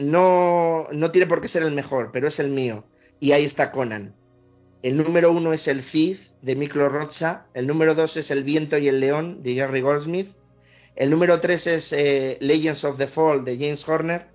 no, 0.00 0.88
no 0.90 1.10
tiene 1.12 1.28
por 1.28 1.40
qué 1.40 1.48
ser 1.48 1.62
el 1.62 1.72
mejor, 1.72 2.10
pero 2.12 2.26
es 2.26 2.40
el 2.40 2.50
mío. 2.50 2.84
Y 3.20 3.32
ahí 3.32 3.44
está 3.44 3.70
Conan. 3.70 4.16
El 4.82 4.96
número 4.98 5.32
uno 5.32 5.52
es 5.52 5.66
el 5.68 5.82
Cid 5.82 6.18
de 6.42 6.56
Miklo 6.56 6.90
Rocha. 6.90 7.46
El 7.54 7.66
número 7.66 7.94
dos 7.94 8.18
es 8.18 8.30
El 8.30 8.44
viento 8.44 8.76
y 8.76 8.88
el 8.88 9.00
león 9.00 9.42
de 9.42 9.54
Jerry 9.54 9.80
Goldsmith. 9.80 10.34
El 10.96 11.10
número 11.10 11.40
tres 11.40 11.66
es 11.66 11.92
eh, 11.92 12.38
Legends 12.40 12.84
of 12.84 12.98
the 12.98 13.08
Fall 13.08 13.44
de 13.44 13.58
James 13.58 13.88
Horner. 13.88 14.28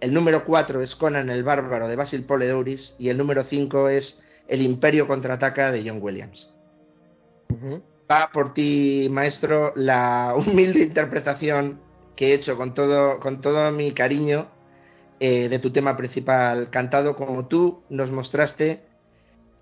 El 0.00 0.14
número 0.14 0.44
cuatro 0.44 0.82
es 0.82 0.94
Conan 0.94 1.30
el 1.30 1.42
Bárbaro 1.42 1.88
de 1.88 1.96
Basil 1.96 2.24
Poledouris. 2.24 2.94
Y 2.98 3.08
el 3.08 3.18
número 3.18 3.44
cinco 3.44 3.88
es 3.88 4.20
El 4.46 4.62
Imperio 4.62 5.06
contraataca 5.06 5.72
de 5.72 5.88
John 5.88 6.00
Williams. 6.02 6.54
Va 8.10 8.30
por 8.32 8.52
ti, 8.52 9.08
maestro, 9.10 9.72
la 9.76 10.34
humilde 10.36 10.80
interpretación 10.80 11.80
que 12.16 12.28
he 12.28 12.34
hecho 12.34 12.56
con 12.56 12.74
todo, 12.74 13.20
con 13.20 13.40
todo 13.40 13.70
mi 13.72 13.92
cariño 13.92 14.48
eh, 15.20 15.48
de 15.48 15.58
tu 15.58 15.72
tema 15.72 15.96
principal, 15.96 16.70
cantado 16.70 17.16
como 17.16 17.46
tú 17.46 17.82
nos 17.88 18.10
mostraste 18.10 18.88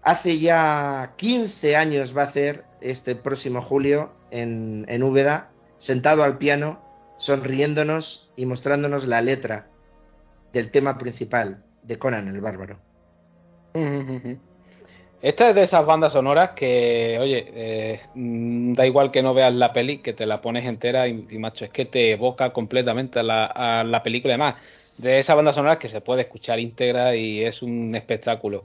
Hace 0.07 0.39
ya 0.39 1.15
15 1.17 1.75
años 1.75 2.17
va 2.17 2.23
a 2.23 2.33
ser 2.33 2.63
este 2.81 3.17
próximo 3.17 3.61
julio 3.61 4.13
en, 4.31 4.85
en 4.89 5.03
Úbeda, 5.03 5.51
sentado 5.79 6.23
al 6.23 6.39
piano, 6.39 6.81
sonriéndonos 7.19 8.31
y 8.37 8.47
mostrándonos 8.47 9.07
la 9.07 9.23
letra 9.23 9.69
del 10.53 10.71
tema 10.71 10.99
principal 10.99 11.63
de 11.83 11.99
Conan 11.99 12.29
el 12.29 12.41
Bárbaro. 12.41 12.79
Esta 15.23 15.49
es 15.49 15.55
de 15.55 15.63
esas 15.63 15.85
bandas 15.85 16.13
sonoras 16.13 16.51
que, 16.51 17.19
oye, 17.21 17.47
eh, 17.55 18.01
mm, 18.15 18.75
da 18.75 18.87
igual 18.87 19.11
que 19.11 19.23
no 19.23 19.35
veas 19.35 19.53
la 19.53 19.73
peli, 19.73 19.99
que 19.99 20.13
te 20.13 20.27
la 20.27 20.41
pones 20.41 20.65
entera 20.65 21.09
y, 21.09 21.15
macho, 21.39 21.65
es 21.65 21.71
que 21.71 21.85
te 21.85 22.13
evoca 22.13 22.53
completamente 22.53 23.19
a 23.19 23.23
la, 23.23 23.47
a 23.47 23.85
la 23.85 24.03
película. 24.03 24.35
Además, 24.35 24.57
de 24.99 25.19
esas 25.19 25.37
bandas 25.37 25.55
sonoras 25.55 25.79
que 25.79 25.89
se 25.89 26.01
puede 26.01 26.23
escuchar 26.23 26.59
íntegra 26.59 27.17
y 27.17 27.45
es 27.45 27.63
un 27.63 27.95
espectáculo. 27.95 28.65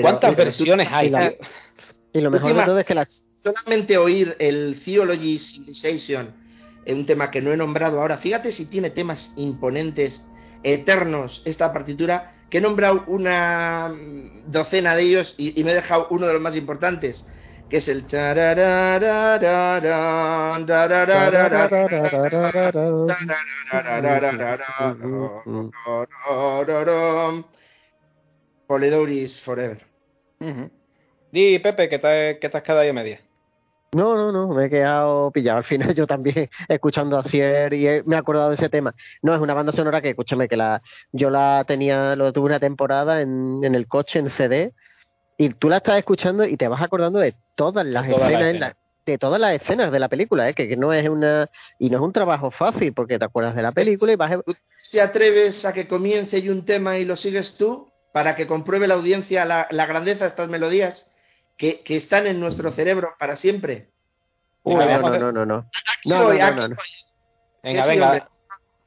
¿Cuántas 0.00 0.36
versiones 0.36 0.88
hay? 0.90 1.12
y 2.12 2.20
lo 2.20 2.30
mejor 2.30 2.54
de 2.54 2.64
todo 2.64 2.78
es 2.78 2.86
que 2.86 2.94
las... 2.94 3.23
solamente 3.44 3.98
oír 3.98 4.36
el 4.38 4.80
Theology 4.82 5.38
Civilization, 5.38 6.34
un 6.86 7.06
tema 7.06 7.30
que 7.30 7.42
no 7.42 7.52
he 7.52 7.56
nombrado 7.56 8.00
ahora, 8.00 8.16
fíjate 8.16 8.52
si 8.52 8.66
tiene 8.66 8.90
temas 8.90 9.32
imponentes, 9.36 10.22
eternos, 10.62 11.42
esta 11.44 11.72
partitura, 11.72 12.32
que 12.48 12.58
he 12.58 12.60
nombrado 12.60 13.04
una 13.06 13.94
docena 14.46 14.96
de 14.96 15.02
ellos 15.02 15.34
y, 15.36 15.62
me 15.62 15.72
he 15.72 15.74
dejado 15.74 16.06
uno 16.10 16.26
de 16.26 16.32
los 16.32 16.40
más 16.40 16.56
importantes, 16.56 17.26
que 17.68 17.78
es 17.78 17.88
el... 17.88 18.06
Polidouris 28.66 29.40
Forever. 29.42 29.84
Di, 31.30 31.58
Pepe, 31.58 31.88
que 31.90 31.98
te, 31.98 32.38
que 32.40 32.48
te 32.48 32.56
has 32.56 32.62
quedado 32.62 32.80
ahí 32.80 32.92
media. 32.92 33.20
No, 33.94 34.16
no, 34.16 34.32
no, 34.32 34.48
me 34.48 34.66
he 34.66 34.70
quedado 34.70 35.30
pillado 35.30 35.58
al 35.58 35.64
final 35.64 35.94
yo 35.94 36.06
también 36.06 36.48
escuchando 36.68 37.18
a 37.18 37.22
Cier 37.22 37.72
y 37.74 38.02
me 38.04 38.16
he 38.16 38.18
acordado 38.18 38.50
de 38.50 38.56
ese 38.56 38.68
tema. 38.68 38.94
No, 39.22 39.34
es 39.34 39.40
una 39.40 39.54
banda 39.54 39.72
sonora 39.72 40.00
que, 40.00 40.10
escúchame, 40.10 40.48
que 40.48 40.56
la 40.56 40.82
yo 41.12 41.30
la 41.30 41.64
tenía, 41.66 42.16
lo 42.16 42.32
tuve 42.32 42.46
una 42.46 42.60
temporada 42.60 43.22
en, 43.22 43.60
en 43.62 43.74
el 43.74 43.86
coche, 43.86 44.18
en 44.18 44.30
CD, 44.30 44.72
y 45.38 45.50
tú 45.50 45.68
la 45.68 45.78
estás 45.78 45.98
escuchando 45.98 46.44
y 46.44 46.56
te 46.56 46.68
vas 46.68 46.82
acordando 46.82 47.18
de 47.18 47.34
todas 47.54 47.86
las 47.86 48.06
escenas, 48.08 48.74
de 49.06 49.18
todas 49.18 49.40
las 49.40 49.54
escenas 49.54 49.92
de 49.92 49.98
la 49.98 50.08
película, 50.08 50.48
¿eh? 50.48 50.54
que, 50.54 50.76
no 50.76 50.92
es 50.92 51.08
una 51.08 51.50
y 51.78 51.90
no 51.90 51.98
es 51.98 52.02
un 52.02 52.12
trabajo 52.12 52.50
fácil 52.50 52.92
porque 52.92 53.18
te 53.18 53.24
acuerdas 53.24 53.54
de 53.54 53.62
la 53.62 53.72
película 53.72 54.12
y 54.12 54.16
vas 54.16 54.32
a... 54.32 54.40
¿Te 54.90 55.00
atreves 55.00 55.64
a 55.64 55.72
que 55.72 55.88
comience 55.88 56.38
y 56.38 56.48
un 56.48 56.64
tema 56.64 56.98
y 56.98 57.04
lo 57.04 57.16
sigues 57.16 57.56
tú? 57.56 57.88
para 58.14 58.36
que 58.36 58.46
compruebe 58.46 58.86
la 58.86 58.94
audiencia 58.94 59.44
la, 59.44 59.86
grandeza 59.86 60.22
de 60.22 60.30
estas 60.30 60.48
melodías 60.48 61.10
que, 61.56 61.82
están 61.88 62.26
en 62.26 62.40
nuestro 62.40 62.70
cerebro 62.72 63.14
para 63.18 63.36
siempre. 63.36 63.90
no, 64.64 64.76
no, 64.76 65.18
no, 65.18 65.32
no, 65.32 65.46
no. 65.46 65.56
Aquí 65.98 66.08
no, 66.10 66.24
voy, 66.24 66.40
aquí 66.40 66.60
voy. 66.60 66.76
Venga, 67.62 67.86
venga. 67.86 68.28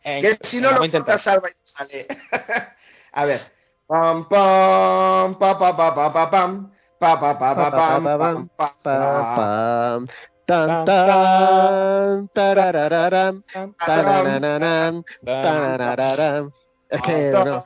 Que 0.03 0.38
si 0.41 0.61
no 0.61 0.72
lo 0.72 1.18
salva 1.18 1.49
y 1.49 1.53
sale. 1.63 2.07
a 3.11 3.26
ver. 3.26 3.57
Pam 3.88 4.28
pam 4.28 5.39
pa 5.39 5.55
pa 5.57 5.72
pa 5.72 5.95
pa 5.95 6.11
pa 6.11 6.24
pam 6.28 6.72
pa 6.99 7.15
pa 7.15 7.32
pa 7.39 7.49
pa 7.55 7.68
pam 7.72 8.03
pam 8.03 8.38
pa 8.51 8.70
pam 8.84 10.07
tan 10.47 10.84
tan 10.84 12.28
tararararam 12.36 13.43
tararararam 13.80 14.93
tararararam 15.24 16.51
es 16.90 17.02
que 17.02 17.32
no. 17.32 17.64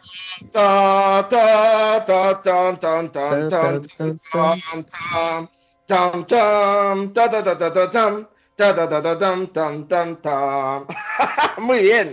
Muy 11.57 11.81
bien. 11.81 12.09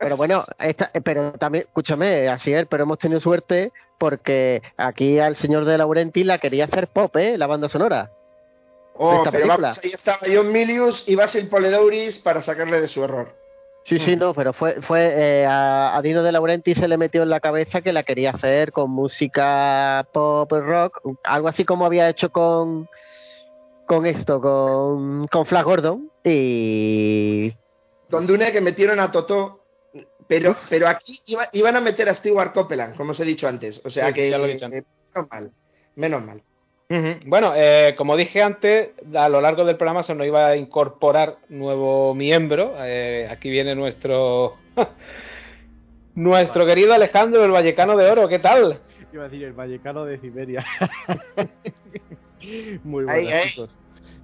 Pero 0.00 0.16
bueno, 0.16 0.44
pero 1.02 1.32
también, 1.32 1.64
escúchame, 1.66 2.28
así 2.28 2.52
es, 2.52 2.66
pero 2.66 2.84
hemos 2.84 2.98
tenido 2.98 3.20
suerte 3.20 3.72
porque 3.98 4.62
aquí 4.76 5.18
al 5.18 5.36
señor 5.36 5.64
de 5.64 5.78
Laurenti 5.78 6.24
la 6.24 6.38
quería 6.38 6.66
hacer 6.66 6.88
pop, 6.88 7.14
¿eh? 7.16 7.36
La 7.36 7.46
banda 7.46 7.68
sonora. 7.68 8.10
Oh, 8.94 9.24
pero 9.30 9.46
vamos, 9.46 9.78
ahí 9.82 9.90
estaba 9.90 10.18
John 10.32 10.52
Milius 10.52 11.04
y 11.06 11.14
Basil 11.14 11.48
Poledouris 11.48 12.18
para 12.18 12.42
sacarle 12.42 12.80
de 12.80 12.88
su 12.88 13.04
error. 13.04 13.34
Sí, 13.88 13.98
sí, 14.00 14.16
no, 14.16 14.34
pero 14.34 14.52
fue, 14.52 14.82
fue 14.82 15.14
eh, 15.16 15.46
a, 15.48 15.98
Dino 16.02 16.22
de 16.22 16.30
Laurenti 16.30 16.74
se 16.74 16.88
le 16.88 16.98
metió 16.98 17.22
en 17.22 17.30
la 17.30 17.40
cabeza 17.40 17.80
que 17.80 17.94
la 17.94 18.02
quería 18.02 18.32
hacer 18.32 18.70
con 18.70 18.90
música 18.90 20.06
pop 20.12 20.52
rock, 20.52 21.00
algo 21.24 21.48
así 21.48 21.64
como 21.64 21.86
había 21.86 22.10
hecho 22.10 22.30
con 22.30 22.86
con 23.86 24.04
esto, 24.04 24.42
con, 24.42 25.26
con 25.28 25.46
Flash 25.46 25.64
Gordon 25.64 26.10
y 26.22 27.50
Don 28.10 28.26
Dune 28.26 28.52
que 28.52 28.60
metieron 28.60 29.00
a 29.00 29.10
Totó, 29.10 29.64
pero 30.26 30.54
pero 30.68 30.86
aquí 30.86 31.22
iban 31.52 31.76
a 31.76 31.80
meter 31.80 32.10
a 32.10 32.14
Stewart 32.14 32.52
Copeland, 32.52 32.94
como 32.94 33.12
os 33.12 33.20
he 33.20 33.24
dicho 33.24 33.48
antes, 33.48 33.80
o 33.86 33.88
sea 33.88 34.12
que 34.12 34.28
menos 34.30 35.28
mal, 35.30 35.52
menos 35.94 36.22
mal. 36.22 36.42
Bueno, 36.90 37.52
eh, 37.54 37.94
como 37.98 38.16
dije 38.16 38.42
antes, 38.42 38.90
a 39.14 39.28
lo 39.28 39.42
largo 39.42 39.66
del 39.66 39.76
programa 39.76 40.02
se 40.02 40.14
nos 40.14 40.26
iba 40.26 40.46
a 40.46 40.56
incorporar 40.56 41.36
nuevo 41.50 42.14
miembro. 42.14 42.74
Eh, 42.78 43.28
aquí 43.30 43.50
viene 43.50 43.74
nuestro 43.74 44.56
nuestro 46.14 46.64
querido 46.64 46.94
Alejandro, 46.94 47.44
el 47.44 47.50
Vallecano 47.50 47.94
de 47.94 48.10
Oro. 48.10 48.28
¿Qué 48.28 48.38
tal? 48.38 48.80
Iba 49.12 49.24
a 49.24 49.28
decir 49.28 49.44
el 49.44 49.52
Vallecano 49.52 50.06
de 50.06 50.18
Siberia. 50.18 50.64
Muy 52.84 53.04
buenas, 53.04 53.44
chicos. 53.44 53.70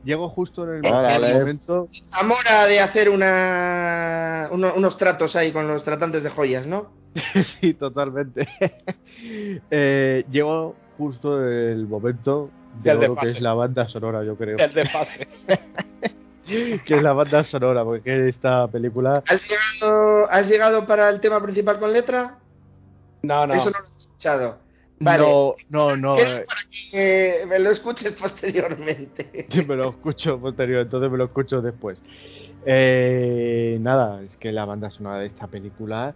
Llego 0.02 0.28
justo 0.30 0.64
en 0.64 0.84
el 0.84 0.92
momento. 0.92 1.88
Zamora 2.10 2.66
de 2.66 2.80
hacer 2.80 3.10
una, 3.10 4.48
unos 4.50 4.96
tratos 4.96 5.36
ahí 5.36 5.52
con 5.52 5.66
los 5.66 5.82
tratantes 5.82 6.22
de 6.22 6.30
joyas, 6.30 6.66
¿no? 6.66 7.03
sí, 7.60 7.74
totalmente. 7.74 8.48
eh, 9.70 10.24
llego 10.30 10.74
justo 10.98 11.46
el 11.46 11.86
momento 11.86 12.50
de 12.82 12.94
lo 12.94 13.16
que 13.16 13.30
es 13.30 13.40
la 13.40 13.54
banda 13.54 13.88
sonora, 13.88 14.24
yo 14.24 14.36
creo. 14.36 14.58
El 14.58 14.72
desfase. 14.72 15.28
que 16.46 16.94
es 16.96 17.02
la 17.02 17.12
banda 17.12 17.44
sonora, 17.44 17.84
porque 17.84 18.28
esta 18.28 18.68
película. 18.68 19.22
¿Has 19.26 19.48
llegado, 19.48 20.30
¿Has 20.30 20.48
llegado 20.48 20.86
para 20.86 21.08
el 21.10 21.20
tema 21.20 21.42
principal 21.42 21.78
con 21.78 21.92
letra? 21.92 22.38
No, 23.22 23.46
no. 23.46 23.54
Eso 23.54 23.70
no 23.70 23.78
lo 23.78 23.84
he 23.84 23.98
escuchado. 23.98 24.64
No, 24.98 25.54
no, 25.68 25.96
no. 25.96 26.18
Eh. 26.18 26.44
Para 26.46 26.60
que 26.92 27.44
me 27.48 27.58
lo 27.58 27.70
escuches 27.70 28.12
posteriormente. 28.12 29.46
Sí, 29.50 29.64
me 29.64 29.76
lo 29.76 29.90
escucho 29.90 30.38
posterior, 30.38 30.82
entonces 30.82 31.10
me 31.10 31.18
lo 31.18 31.24
escucho 31.24 31.60
después. 31.60 31.98
Eh, 32.66 33.78
nada, 33.80 34.22
es 34.22 34.36
que 34.36 34.52
la 34.52 34.64
banda 34.64 34.90
sonora 34.90 35.18
de 35.18 35.26
esta 35.26 35.46
película, 35.46 36.14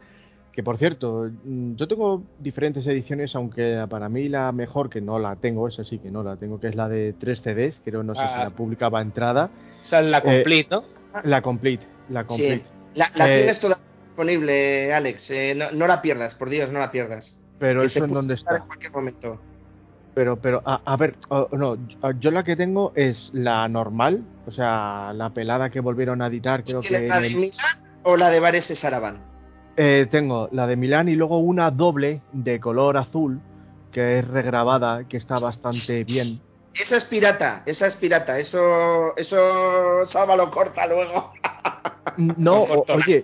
que 0.58 0.64
por 0.64 0.76
cierto, 0.76 1.30
mm, 1.44 1.76
yo 1.76 1.86
tengo 1.86 2.24
diferentes 2.40 2.84
ediciones, 2.84 3.32
aunque 3.36 3.86
para 3.88 4.08
mí 4.08 4.28
la 4.28 4.50
mejor, 4.50 4.90
que 4.90 5.00
no 5.00 5.20
la 5.20 5.36
tengo, 5.36 5.68
esa 5.68 5.84
sí 5.84 6.00
que 6.00 6.10
no 6.10 6.24
la 6.24 6.34
tengo, 6.34 6.58
que 6.58 6.66
es 6.66 6.74
la 6.74 6.88
de 6.88 7.12
3 7.12 7.42
CDs, 7.42 7.80
creo, 7.84 8.02
no 8.02 8.12
sé 8.16 8.22
si 8.22 8.26
ah. 8.26 8.42
la 8.42 8.50
publicaba 8.50 9.00
entrada. 9.00 9.50
O 9.84 9.86
sea, 9.86 10.02
la 10.02 10.18
eh, 10.18 10.22
complete, 10.22 10.68
¿no? 10.68 10.82
La 11.22 11.42
complete, 11.42 11.86
la 12.08 12.24
complete. 12.24 12.64
La, 12.94 13.08
tienes 13.12 13.60
toda 13.60 13.76
disponible, 13.76 14.92
Alex, 14.92 15.30
no, 15.54 15.70
no 15.70 15.86
la 15.86 16.02
pierdas, 16.02 16.34
por 16.34 16.50
Dios, 16.50 16.72
no 16.72 16.80
la 16.80 16.90
pierdas. 16.90 17.38
Pero 17.60 17.84
eso 17.84 18.04
en 18.04 18.12
dónde 18.12 18.34
está. 18.34 18.56
En 18.56 18.66
cualquier 18.66 18.90
momento. 18.90 19.40
Pero, 20.16 20.40
pero, 20.40 20.60
a, 20.64 20.96
ver, 20.96 21.14
no, 21.52 21.78
yo 22.18 22.32
la 22.32 22.42
que 22.42 22.56
tengo 22.56 22.90
es 22.96 23.30
la 23.32 23.68
normal, 23.68 24.24
o 24.44 24.50
sea, 24.50 25.12
la 25.14 25.30
pelada 25.30 25.70
que 25.70 25.78
volvieron 25.78 26.20
a 26.20 26.26
editar, 26.26 26.64
creo 26.64 26.80
que. 26.80 27.06
¿La 27.06 27.20
de 27.20 27.30
Milán 27.30 27.78
o 28.02 28.16
la 28.16 28.28
de 28.30 28.40
Bares 28.40 28.64
Saraban? 28.64 29.27
Eh, 29.80 30.08
tengo 30.10 30.48
la 30.50 30.66
de 30.66 30.74
Milán 30.74 31.08
y 31.08 31.14
luego 31.14 31.38
una 31.38 31.70
doble 31.70 32.20
de 32.32 32.58
color 32.58 32.96
azul, 32.96 33.40
que 33.92 34.18
es 34.18 34.26
regrabada, 34.26 35.06
que 35.06 35.16
está 35.16 35.38
bastante 35.38 36.02
bien. 36.02 36.40
Esa 36.74 36.96
es 36.96 37.04
pirata, 37.04 37.62
esa 37.64 37.86
es 37.86 37.94
pirata, 37.94 38.38
eso, 38.40 39.16
eso 39.16 40.04
Salva 40.04 40.34
lo 40.34 40.50
corta 40.50 40.84
luego. 40.86 41.32
No, 42.16 42.62
oye, 42.62 43.22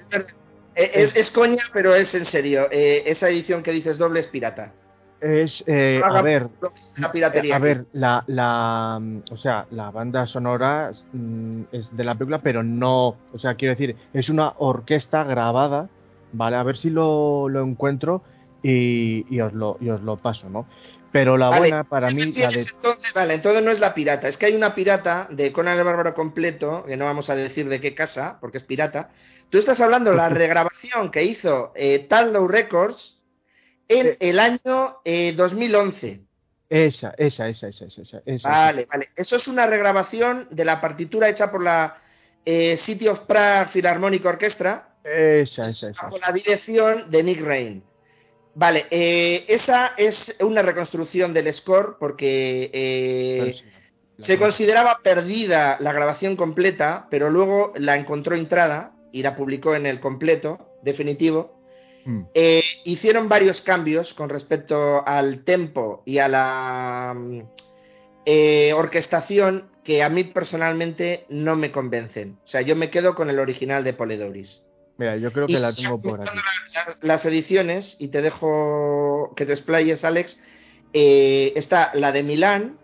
eh, 0.76 1.10
es, 1.14 1.30
coña, 1.32 1.64
pero 1.72 1.92
es 1.96 2.14
en 2.14 2.24
serio. 2.24 2.68
Eh, 2.70 3.02
esa 3.06 3.28
edición 3.28 3.64
que 3.64 3.72
dices 3.72 3.98
doble 3.98 4.20
es 4.20 4.28
pirata. 4.28 4.72
Es, 5.20 5.64
eh, 5.66 6.00
a 6.04 6.22
ver, 6.22 6.46
la 6.98 7.10
piratería 7.10 7.56
a 7.56 7.58
ver, 7.58 7.86
la, 7.94 8.22
la, 8.28 9.00
o 9.30 9.36
sea, 9.36 9.66
la 9.70 9.90
banda 9.90 10.26
sonora 10.28 10.92
mm, 11.12 11.62
es 11.72 11.96
de 11.96 12.04
la 12.04 12.14
película, 12.14 12.38
pero 12.38 12.62
no, 12.62 13.16
o 13.32 13.38
sea, 13.38 13.54
quiero 13.54 13.74
decir, 13.74 13.96
es 14.12 14.28
una 14.28 14.52
orquesta 14.58 15.24
grabada, 15.24 15.88
¿vale? 16.34 16.56
A 16.56 16.62
ver 16.62 16.76
si 16.76 16.90
lo, 16.90 17.48
lo 17.48 17.62
encuentro 17.62 18.22
y, 18.62 19.24
y, 19.34 19.40
os 19.40 19.52
lo, 19.52 19.78
y 19.80 19.88
os 19.88 20.02
lo 20.02 20.16
paso, 20.16 20.48
¿no? 20.48 20.66
Pero 21.14 21.36
la 21.36 21.56
buena 21.56 21.84
para 21.84 22.10
mí. 22.10 22.32
La 22.32 22.48
de... 22.48 22.62
entonces, 22.62 23.12
vale, 23.14 23.34
entonces 23.34 23.62
no 23.62 23.70
es 23.70 23.78
la 23.78 23.94
pirata. 23.94 24.26
Es 24.26 24.36
que 24.36 24.46
hay 24.46 24.56
una 24.56 24.74
pirata 24.74 25.28
de 25.30 25.52
Conan 25.52 25.78
el 25.78 25.84
Bárbaro 25.84 26.12
completo, 26.12 26.84
que 26.86 26.96
no 26.96 27.04
vamos 27.04 27.30
a 27.30 27.36
decir 27.36 27.68
de 27.68 27.80
qué 27.80 27.94
casa, 27.94 28.38
porque 28.40 28.58
es 28.58 28.64
pirata. 28.64 29.10
Tú 29.48 29.58
estás 29.58 29.80
hablando 29.80 30.10
de 30.10 30.16
la 30.16 30.28
regrabación 30.28 31.12
que 31.12 31.22
hizo 31.22 31.72
eh, 31.76 32.08
Records 32.48 33.22
en 33.86 34.16
el 34.18 34.40
año 34.40 34.96
2011. 35.04 36.08
Eh, 36.08 36.20
esa, 36.68 37.14
esa, 37.16 37.48
esa, 37.48 37.68
esa, 37.68 37.84
esa, 37.84 38.22
esa. 38.26 38.48
Vale, 38.48 38.86
vale. 38.90 39.08
Eso 39.14 39.36
es 39.36 39.46
una 39.46 39.68
regrabación 39.68 40.48
de 40.50 40.64
la 40.64 40.80
partitura 40.80 41.28
hecha 41.28 41.48
por 41.48 41.62
la 41.62 41.96
eh, 42.44 42.76
City 42.76 43.06
of 43.06 43.20
Prague 43.20 43.70
Philharmonic 43.70 44.24
Orchestra. 44.24 44.93
Esa, 45.04 45.68
esa, 45.68 45.90
esa. 45.90 46.08
Con 46.08 46.20
la 46.20 46.32
dirección 46.32 47.10
de 47.10 47.22
Nick 47.22 47.42
Rain. 47.42 47.84
Vale, 48.54 48.86
eh, 48.90 49.44
esa 49.48 49.94
es 49.96 50.36
una 50.40 50.62
reconstrucción 50.62 51.34
del 51.34 51.52
score 51.52 51.96
porque 51.98 52.70
eh, 52.72 53.56
se 54.18 54.38
consideraba 54.38 55.00
perdida 55.02 55.76
la 55.80 55.92
grabación 55.92 56.36
completa, 56.36 57.08
pero 57.10 57.30
luego 57.30 57.72
la 57.76 57.96
encontró 57.96 58.36
entrada 58.36 58.94
y 59.12 59.22
la 59.22 59.34
publicó 59.34 59.74
en 59.74 59.86
el 59.86 59.98
completo, 59.98 60.78
definitivo. 60.82 61.58
Hmm. 62.04 62.26
Eh, 62.34 62.62
hicieron 62.84 63.28
varios 63.28 63.60
cambios 63.60 64.14
con 64.14 64.28
respecto 64.28 65.02
al 65.06 65.42
tempo 65.42 66.02
y 66.06 66.18
a 66.18 66.28
la 66.28 67.16
orquestación 68.76 69.70
que 69.82 70.02
a 70.02 70.08
mí 70.08 70.24
personalmente 70.24 71.26
no 71.28 71.56
me 71.56 71.72
convencen. 71.72 72.38
O 72.44 72.46
sea, 72.46 72.60
yo 72.60 72.76
me 72.76 72.88
quedo 72.88 73.16
con 73.16 73.30
el 73.30 73.40
original 73.40 73.82
de 73.82 73.94
Poledoris. 73.94 74.63
Mira, 74.96 75.16
yo 75.16 75.32
creo 75.32 75.46
que 75.46 75.58
la 75.58 75.72
tengo 75.72 76.00
por 76.00 76.20
aquí. 76.20 76.38
Las 77.00 77.24
ediciones, 77.26 77.96
y 77.98 78.08
te 78.08 78.22
dejo 78.22 79.32
que 79.36 79.46
te 79.46 79.52
explayes, 79.52 80.04
Alex, 80.04 80.38
eh, 80.92 81.52
está 81.56 81.90
la 81.94 82.12
de 82.12 82.22
Milán, 82.22 82.78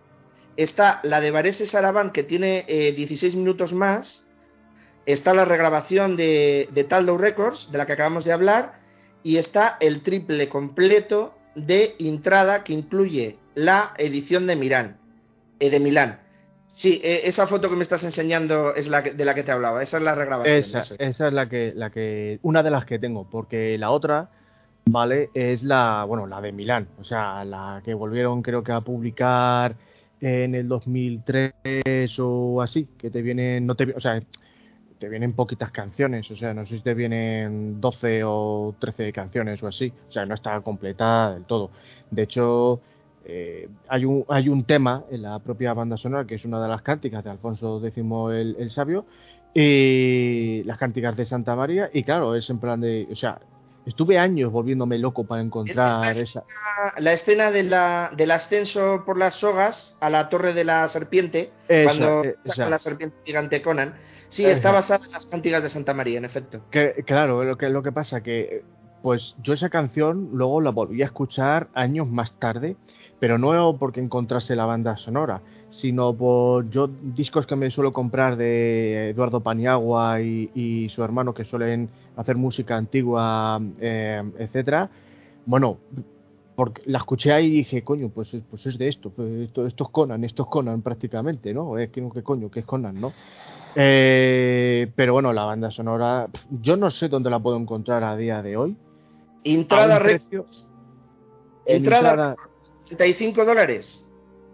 está 0.56 1.00
la 1.04 1.20
de 1.20 1.30
Varese 1.30 1.66
Saraban, 1.66 2.10
que 2.10 2.24
tiene 2.24 2.64
16 2.68 3.34
eh, 3.34 3.36
minutos 3.36 3.72
más, 3.72 4.26
está 5.06 5.34
la 5.34 5.44
regrabación 5.44 6.16
de, 6.16 6.68
de 6.72 6.84
Taldo 6.84 7.16
Records, 7.16 7.70
de 7.70 7.78
la 7.78 7.86
que 7.86 7.92
acabamos 7.92 8.24
de 8.24 8.32
hablar, 8.32 8.74
y 9.22 9.36
está 9.36 9.76
el 9.80 10.02
triple 10.02 10.48
completo 10.48 11.34
de 11.54 11.94
Intrada, 11.98 12.64
que 12.64 12.72
incluye 12.72 13.38
la 13.54 13.94
edición 13.98 14.46
de 14.46 14.56
Milán. 14.56 14.98
Eh, 15.58 15.70
de 15.70 15.80
Milán. 15.80 16.20
Sí, 16.72 17.00
e, 17.02 17.28
esa 17.28 17.46
foto 17.46 17.68
que 17.68 17.76
me 17.76 17.82
estás 17.82 18.04
enseñando 18.04 18.74
es 18.74 18.88
la 18.88 19.02
de 19.02 19.24
la 19.24 19.34
que 19.34 19.42
te 19.42 19.52
hablaba, 19.52 19.82
esa 19.82 19.98
es 19.98 20.02
la 20.02 20.14
regrabación. 20.14 20.56
Esa, 20.56 20.94
esa 20.98 21.26
es 21.28 21.32
la 21.32 21.48
que, 21.48 21.72
la 21.74 21.90
que, 21.90 22.38
una 22.42 22.62
de 22.62 22.70
las 22.70 22.84
que 22.84 22.98
tengo, 22.98 23.28
porque 23.28 23.76
la 23.78 23.90
otra, 23.90 24.30
vale, 24.86 25.30
es 25.34 25.62
la, 25.62 26.04
bueno, 26.06 26.26
la 26.26 26.40
de 26.40 26.52
Milán, 26.52 26.88
o 26.98 27.04
sea, 27.04 27.44
la 27.44 27.82
que 27.84 27.94
volvieron 27.94 28.42
creo 28.42 28.62
que 28.62 28.72
a 28.72 28.80
publicar 28.80 29.74
en 30.20 30.54
el 30.54 30.68
2003 30.68 31.52
o 32.18 32.62
así, 32.62 32.88
que 32.98 33.10
te 33.10 33.22
vienen, 33.22 33.66
no 33.66 33.74
te, 33.74 33.92
o 33.94 34.00
sea, 34.00 34.20
te 34.98 35.08
vienen 35.08 35.32
poquitas 35.32 35.70
canciones, 35.70 36.30
o 36.30 36.36
sea, 36.36 36.52
no 36.52 36.66
sé 36.66 36.76
si 36.76 36.82
te 36.82 36.94
vienen 36.94 37.80
12 37.80 38.22
o 38.24 38.74
13 38.78 39.12
canciones 39.12 39.62
o 39.62 39.66
así, 39.66 39.92
o 40.08 40.12
sea, 40.12 40.26
no 40.26 40.34
está 40.34 40.60
completa 40.60 41.32
del 41.32 41.44
todo. 41.44 41.70
De 42.10 42.22
hecho, 42.22 42.80
eh, 43.24 43.68
hay, 43.88 44.04
un, 44.04 44.24
hay 44.28 44.48
un 44.48 44.64
tema 44.64 45.04
en 45.10 45.22
la 45.22 45.38
propia 45.40 45.74
banda 45.74 45.96
sonora 45.96 46.26
que 46.26 46.36
es 46.36 46.44
una 46.44 46.60
de 46.62 46.68
las 46.68 46.82
cánticas 46.82 47.22
de 47.22 47.30
Alfonso 47.30 47.84
X 47.84 48.04
el, 48.32 48.70
Sabio 48.70 49.04
y 49.52 50.62
las 50.64 50.78
cánticas 50.78 51.16
de 51.16 51.26
Santa 51.26 51.54
María 51.54 51.90
y 51.92 52.02
claro, 52.02 52.34
es 52.34 52.48
en 52.48 52.58
plan 52.58 52.80
de, 52.80 53.06
o 53.10 53.16
sea, 53.16 53.38
estuve 53.84 54.18
años 54.18 54.50
volviéndome 54.50 54.98
loco 54.98 55.24
para 55.24 55.42
encontrar 55.42 56.16
esa... 56.16 56.44
La 56.98 57.12
escena 57.12 57.50
de 57.50 57.64
la, 57.64 58.10
del 58.16 58.30
ascenso 58.30 59.02
por 59.04 59.18
las 59.18 59.34
sogas 59.34 59.96
a 60.00 60.08
la 60.08 60.28
torre 60.28 60.54
de 60.54 60.64
la 60.64 60.88
serpiente, 60.88 61.52
cuando 61.66 62.24
eh, 62.24 62.36
la 62.56 62.78
serpiente 62.78 63.18
gigante 63.24 63.60
Conan, 63.60 63.96
sí, 64.28 64.46
está 64.46 64.72
basada 64.72 65.04
en 65.04 65.12
las 65.12 65.26
cánticas 65.26 65.62
de 65.62 65.70
Santa 65.70 65.92
María, 65.92 66.18
en 66.18 66.24
efecto. 66.24 66.62
Que, 66.70 67.02
claro, 67.06 67.44
lo 67.44 67.58
que, 67.58 67.68
lo 67.68 67.82
que 67.82 67.92
pasa 67.92 68.22
que, 68.22 68.64
pues 69.02 69.34
yo 69.42 69.52
esa 69.52 69.68
canción 69.68 70.30
luego 70.32 70.60
la 70.60 70.70
volví 70.70 71.02
a 71.02 71.06
escuchar 71.06 71.68
años 71.74 72.08
más 72.08 72.32
tarde 72.38 72.76
pero 73.20 73.38
no 73.38 73.76
porque 73.78 74.00
encontrase 74.00 74.56
la 74.56 74.64
banda 74.64 74.96
sonora, 74.96 75.42
sino 75.68 76.14
por 76.14 76.68
yo 76.70 76.88
discos 76.88 77.46
que 77.46 77.54
me 77.54 77.70
suelo 77.70 77.92
comprar 77.92 78.36
de 78.36 79.10
Eduardo 79.10 79.40
Paniagua 79.40 80.20
y, 80.22 80.88
su 80.92 81.04
hermano 81.04 81.34
que 81.34 81.44
suelen 81.44 81.90
hacer 82.16 82.36
música 82.36 82.76
antigua, 82.76 83.60
eh, 83.78 84.22
etcétera. 84.38 84.90
Bueno, 85.44 85.76
porque 86.56 86.82
la 86.86 86.98
escuché 86.98 87.32
ahí 87.32 87.46
y 87.46 87.50
dije, 87.50 87.84
coño, 87.84 88.08
pues, 88.08 88.34
pues 88.48 88.66
es 88.66 88.78
de 88.78 88.88
esto, 88.88 89.10
pues 89.10 89.30
esto, 89.48 89.66
esto 89.66 89.84
es 89.84 89.90
Conan, 89.90 90.24
esto 90.24 90.42
es 90.42 90.48
Conan 90.48 90.80
prácticamente, 90.80 91.52
¿no? 91.52 91.78
Es 91.78 91.90
que, 91.90 92.02
¿qué 92.12 92.22
coño, 92.22 92.50
que 92.50 92.60
es 92.60 92.66
Conan, 92.66 93.00
¿no? 93.00 93.12
Eh, 93.76 94.90
pero 94.96 95.12
bueno, 95.12 95.32
la 95.32 95.44
banda 95.44 95.70
sonora, 95.70 96.26
yo 96.62 96.76
no 96.76 96.90
sé 96.90 97.08
dónde 97.08 97.30
la 97.30 97.38
puedo 97.38 97.56
encontrar 97.56 98.02
a 98.02 98.16
día 98.16 98.42
de 98.42 98.56
hoy. 98.56 98.76
Entrada, 99.44 99.98
precio, 100.00 100.46
entrada 101.64 102.36
75 102.90 103.44
dólares. 103.44 104.04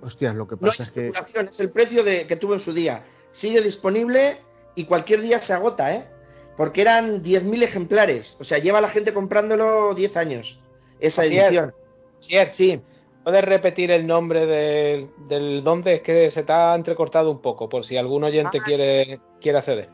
Hostias, 0.03 0.35
lo 0.35 0.47
que 0.47 0.57
pasa 0.57 0.83
es 0.83 0.91
que. 0.91 1.09
Es 1.09 1.61
el 1.61 1.71
precio 1.71 2.05
de, 2.05 2.27
que 2.27 2.37
tuvo 2.37 2.55
en 2.55 2.61
su 2.61 2.73
día. 2.73 3.05
Sigue 3.31 3.63
disponible 3.63 4.39
y 4.75 4.85
cualquier 4.85 5.23
día 5.23 5.41
se 5.41 5.55
agota, 5.55 5.95
¿eh? 5.95 6.07
Porque 6.57 6.83
eran 6.83 7.23
10.000 7.23 7.63
ejemplares. 7.63 8.37
O 8.41 8.45
sea, 8.45 8.59
lleva 8.59 8.81
la 8.81 8.89
gente 8.89 9.13
comprándolo 9.13 9.95
10 9.95 10.17
años. 10.17 10.61
Esa 11.01 11.25
edición. 11.25 11.75
Sí. 12.53 12.83
¿Puedes 13.25 13.45
repetir 13.45 13.91
el 13.91 14.07
nombre 14.07 14.47
del, 14.47 15.11
del 15.29 15.65
dónde? 15.65 15.97
Es 15.97 16.03
que 16.03 16.31
se 16.31 16.41
está 16.41 16.75
entrecortado 16.75 17.31
un 17.31 17.41
poco, 17.41 17.69
por 17.69 17.85
si 17.85 17.97
algún 17.97 18.23
oyente 18.25 18.59
ah, 18.61 18.65
quiere, 18.65 19.21
quiere 19.41 19.59
acceder. 19.59 19.89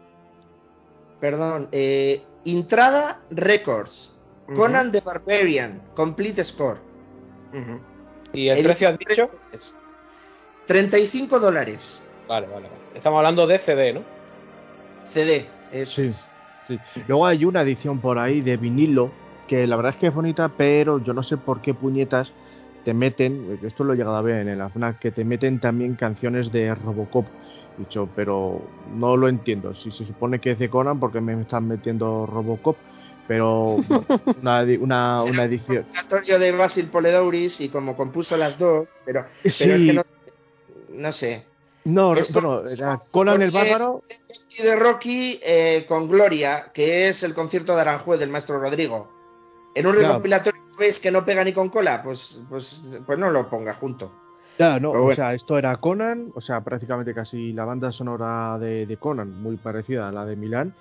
Perdón. 1.21 1.69
Eh, 1.73 2.23
Intrada 2.45 3.23
Records. 3.31 4.13
Conan 4.55 4.93
the 4.93 5.01
Barbarian. 5.01 5.81
Complete 5.95 6.45
Score. 6.45 6.79
¿Y 8.33 8.49
el, 8.49 8.65
precio 8.65 8.89
has 8.89 8.99
dicho? 8.99 9.31
35 10.67 11.39
dólares. 11.39 12.03
Vale, 12.29 12.47
vale, 12.47 12.69
vale. 12.69 12.83
Estamos 12.95 13.19
hablando 13.19 13.47
de 13.47 13.59
CD, 13.59 13.93
¿no? 13.93 14.03
CD, 15.13 15.47
eso. 15.71 16.01
Sí, 16.67 16.81
Luego 17.07 17.27
hay 17.27 17.45
una 17.45 17.63
edición 17.63 18.01
por 18.01 18.19
ahí 18.19 18.41
de 18.41 18.57
vinilo 18.57 19.11
que 19.49 19.67
la 19.67 19.77
verdad 19.77 19.93
es 19.93 19.99
que 19.99 20.07
es 20.07 20.15
bonita, 20.15 20.51
pero 20.57 21.03
yo 21.03 21.13
no 21.13 21.23
sé 21.23 21.37
por 21.37 21.61
qué 21.61 21.75
puñetas 21.75 22.33
te 22.85 22.95
meten, 22.95 23.59
esto 23.63 23.85
lo 23.85 23.93
he 23.93 23.97
llegado 23.97 24.17
a 24.17 24.23
ver 24.23 24.41
en 24.41 24.49
el 24.49 24.61
FNAC, 24.71 24.99
que 24.99 25.11
te 25.11 25.25
meten 25.25 25.61
también 25.61 25.95
canciones 25.95 26.51
de 26.53 26.75
Robocop. 26.75 27.27
Dicho, 27.79 28.09
pero 28.15 28.61
no 28.95 29.17
lo 29.17 29.29
entiendo. 29.29 29.75
Si 29.75 29.91
se 29.93 30.05
supone 30.05 30.41
que 30.41 30.53
es 30.53 30.59
de 30.59 30.69
Conan, 30.69 31.01
porque 31.01 31.21
me 31.21 31.41
están 31.41 31.69
metiendo 31.69 32.27
Robocop? 32.27 32.77
Pero 33.29 33.77
una, 34.41 34.63
una, 34.81 35.23
una 35.23 35.45
edición. 35.45 35.87
de 36.27 36.53
Basil 36.53 36.89
Poledouris 36.89 37.61
y 37.61 37.69
como 37.69 37.97
compuso 37.97 38.37
las 38.37 38.59
dos, 38.59 38.89
pero, 39.05 39.25
es 39.43 39.57
que 39.59 39.93
no, 39.93 40.03
no 40.91 41.13
sé. 41.13 41.47
No, 41.85 42.15
bueno, 42.33 42.67
era 42.69 42.97
Conan 43.11 43.43
el 43.43 43.51
Bárbaro. 43.51 44.05
Y 44.57 44.63
de 44.63 44.77
Rocky 44.77 45.41
eh, 45.43 45.85
con 45.89 46.09
Gloria, 46.09 46.71
que 46.73 47.09
es 47.09 47.23
el 47.25 47.35
concierto 47.35 47.75
de 47.75 47.81
Aranjuez 47.81 48.21
del 48.21 48.31
maestro 48.31 48.61
Rodrigo. 48.61 49.11
En 49.75 49.87
un 49.87 49.97
recopilatorio 49.97 50.63
ves 50.79 51.01
que 51.01 51.11
no 51.11 51.25
pega 51.25 51.43
ni 51.43 51.53
con 51.53 51.71
cola, 51.71 52.03
pues, 52.03 52.41
pues, 52.49 53.01
pues 53.05 53.19
no 53.19 53.31
lo 53.31 53.49
ponga 53.49 53.75
junto. 53.75 54.13
Ya, 54.59 54.79
no, 54.79 54.93
o 54.93 55.15
sea, 55.15 55.35
esto 55.35 55.57
era 55.57 55.77
Conan, 55.79 56.31
o 56.35 56.41
sea, 56.41 56.61
prácticamente 56.61 57.15
casi 57.15 57.53
la 57.53 57.65
banda 57.65 57.91
sonora 57.91 58.59
de, 58.59 58.97
Conan, 59.01 59.43
muy 59.43 59.57
parecida 59.57 60.09
a 60.09 60.13
la 60.13 60.27
de 60.27 60.37
Milán. 60.37 60.75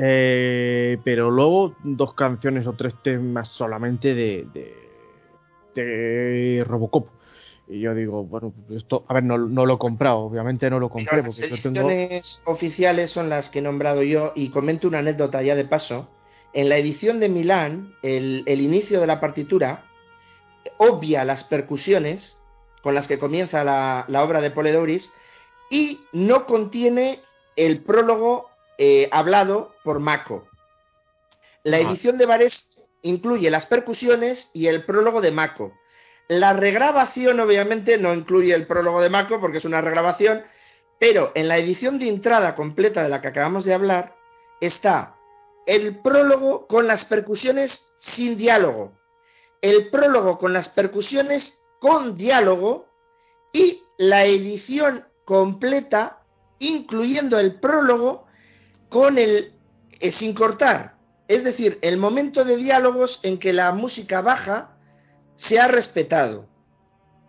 Eh, 0.00 0.98
pero 1.02 1.30
luego 1.30 1.74
dos 1.82 2.14
canciones 2.14 2.66
o 2.66 2.72
tres 2.74 2.94
temas 3.02 3.48
solamente 3.48 4.14
de, 4.14 4.46
de, 4.54 4.74
de 5.74 6.64
Robocop. 6.64 7.08
Y 7.68 7.80
yo 7.80 7.94
digo, 7.94 8.24
bueno, 8.24 8.54
esto, 8.70 9.04
a 9.08 9.14
ver, 9.14 9.24
no, 9.24 9.36
lo 9.36 9.74
he 9.74 9.78
comprado, 9.78 10.20
obviamente 10.20 10.70
no 10.70 10.80
lo 10.80 10.88
compré. 10.88 11.22
las 11.22 11.38
ediciones 11.38 12.40
oficiales 12.46 13.10
son 13.10 13.28
las 13.28 13.50
que 13.50 13.58
he 13.58 13.62
nombrado 13.62 14.02
yo 14.02 14.32
y 14.34 14.48
comento 14.48 14.88
una 14.88 15.00
anécdota 15.00 15.42
ya 15.42 15.54
de 15.54 15.66
paso. 15.66 16.08
En 16.54 16.70
la 16.70 16.78
edición 16.78 17.20
de 17.20 17.28
Milán, 17.28 17.94
el, 18.02 18.42
inicio 18.46 19.00
de 19.00 19.06
la 19.06 19.20
partitura 19.20 19.84
obvia 20.78 21.24
las 21.26 21.44
percusiones 21.44 22.38
con 22.82 22.94
las 22.94 23.06
que 23.06 23.18
comienza 23.18 23.64
la, 23.64 24.06
obra 24.22 24.40
de 24.40 24.50
Poledoris 24.50 25.12
y 25.70 26.00
no 26.14 26.46
contiene 26.46 27.20
el 27.56 27.82
prólogo 27.82 28.47
eh, 28.78 29.08
hablado 29.10 29.74
por 29.82 29.98
Mako. 29.98 30.48
La 31.64 31.78
edición 31.78 32.16
de 32.16 32.26
Vares 32.26 32.82
incluye 33.02 33.50
las 33.50 33.66
percusiones 33.66 34.50
y 34.54 34.68
el 34.68 34.84
prólogo 34.84 35.20
de 35.20 35.32
Mako. 35.32 35.72
La 36.28 36.52
regrabación 36.52 37.40
obviamente 37.40 37.98
no 37.98 38.14
incluye 38.14 38.54
el 38.54 38.66
prólogo 38.66 39.00
de 39.00 39.10
Mako 39.10 39.40
porque 39.40 39.58
es 39.58 39.64
una 39.64 39.80
regrabación, 39.80 40.44
pero 41.00 41.32
en 41.34 41.48
la 41.48 41.58
edición 41.58 41.98
de 41.98 42.08
entrada 42.08 42.54
completa 42.54 43.02
de 43.02 43.08
la 43.08 43.20
que 43.20 43.28
acabamos 43.28 43.64
de 43.64 43.74
hablar 43.74 44.16
está 44.60 45.16
el 45.66 45.98
prólogo 46.00 46.66
con 46.66 46.86
las 46.86 47.04
percusiones 47.04 47.86
sin 47.98 48.38
diálogo, 48.38 48.92
el 49.60 49.90
prólogo 49.90 50.38
con 50.38 50.52
las 50.52 50.68
percusiones 50.68 51.60
con 51.80 52.16
diálogo 52.16 52.86
y 53.52 53.82
la 53.98 54.24
edición 54.24 55.04
completa 55.24 56.22
incluyendo 56.58 57.38
el 57.38 57.60
prólogo 57.60 58.27
con 58.88 59.18
el 59.18 59.52
eh, 60.00 60.12
sin 60.12 60.34
cortar, 60.34 60.96
es 61.26 61.44
decir, 61.44 61.78
el 61.82 61.98
momento 61.98 62.44
de 62.44 62.56
diálogos 62.56 63.20
en 63.22 63.38
que 63.38 63.52
la 63.52 63.72
música 63.72 64.20
baja 64.20 64.76
se 65.34 65.60
ha 65.60 65.68
respetado. 65.68 66.48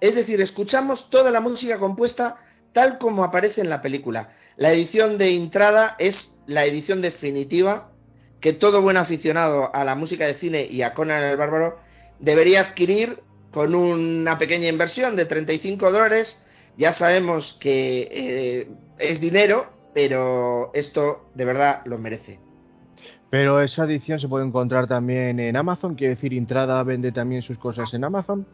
Es 0.02 0.16
decir, 0.16 0.42
escuchamos 0.42 1.10
toda 1.10 1.32
la 1.32 1.42
música 1.42 1.80
compuesta 1.80 2.38
tal 2.74 2.98
como 2.98 3.24
aparece 3.24 3.62
en 3.62 3.70
la 3.70 3.82
película. 3.82 4.30
La 4.56 4.72
edición 4.72 5.18
de 5.18 5.36
entrada 5.36 5.96
es 6.00 6.38
la 6.48 6.66
edición 6.66 7.02
definitiva 7.02 7.92
que 8.40 8.54
todo 8.54 8.82
buen 8.82 8.98
aficionado 8.98 9.74
a 9.76 9.84
la 9.84 9.96
música 9.96 10.26
de 10.26 10.36
cine 10.36 10.68
y 10.70 10.82
a 10.82 10.94
Conan 10.94 11.24
el 11.24 11.38
Bárbaro 11.38 11.80
debería 12.20 12.62
adquirir 12.62 13.22
con 13.52 13.76
una 13.76 14.38
pequeña 14.38 14.68
inversión 14.68 15.16
de 15.16 15.26
35 15.26 15.92
dólares. 15.92 16.42
Ya 16.78 16.94
sabemos 16.94 17.58
que 17.60 18.08
eh, 18.12 18.68
es 19.00 19.20
dinero, 19.20 19.74
pero 19.94 20.72
esto 20.74 21.30
de 21.34 21.46
verdad 21.46 21.82
lo 21.86 21.98
merece. 21.98 22.40
Pero 23.30 23.62
esa 23.62 23.84
edición 23.84 24.20
se 24.20 24.28
puede 24.28 24.46
encontrar 24.46 24.88
también 24.88 25.40
en 25.40 25.56
Amazon, 25.56 25.96
quiere 25.96 26.16
decir, 26.16 26.34
Intrada 26.34 26.82
vende 26.84 27.12
también 27.12 27.42
sus 27.42 27.58
cosas 27.58 27.94
en 27.94 28.04
Amazon. 28.04 28.48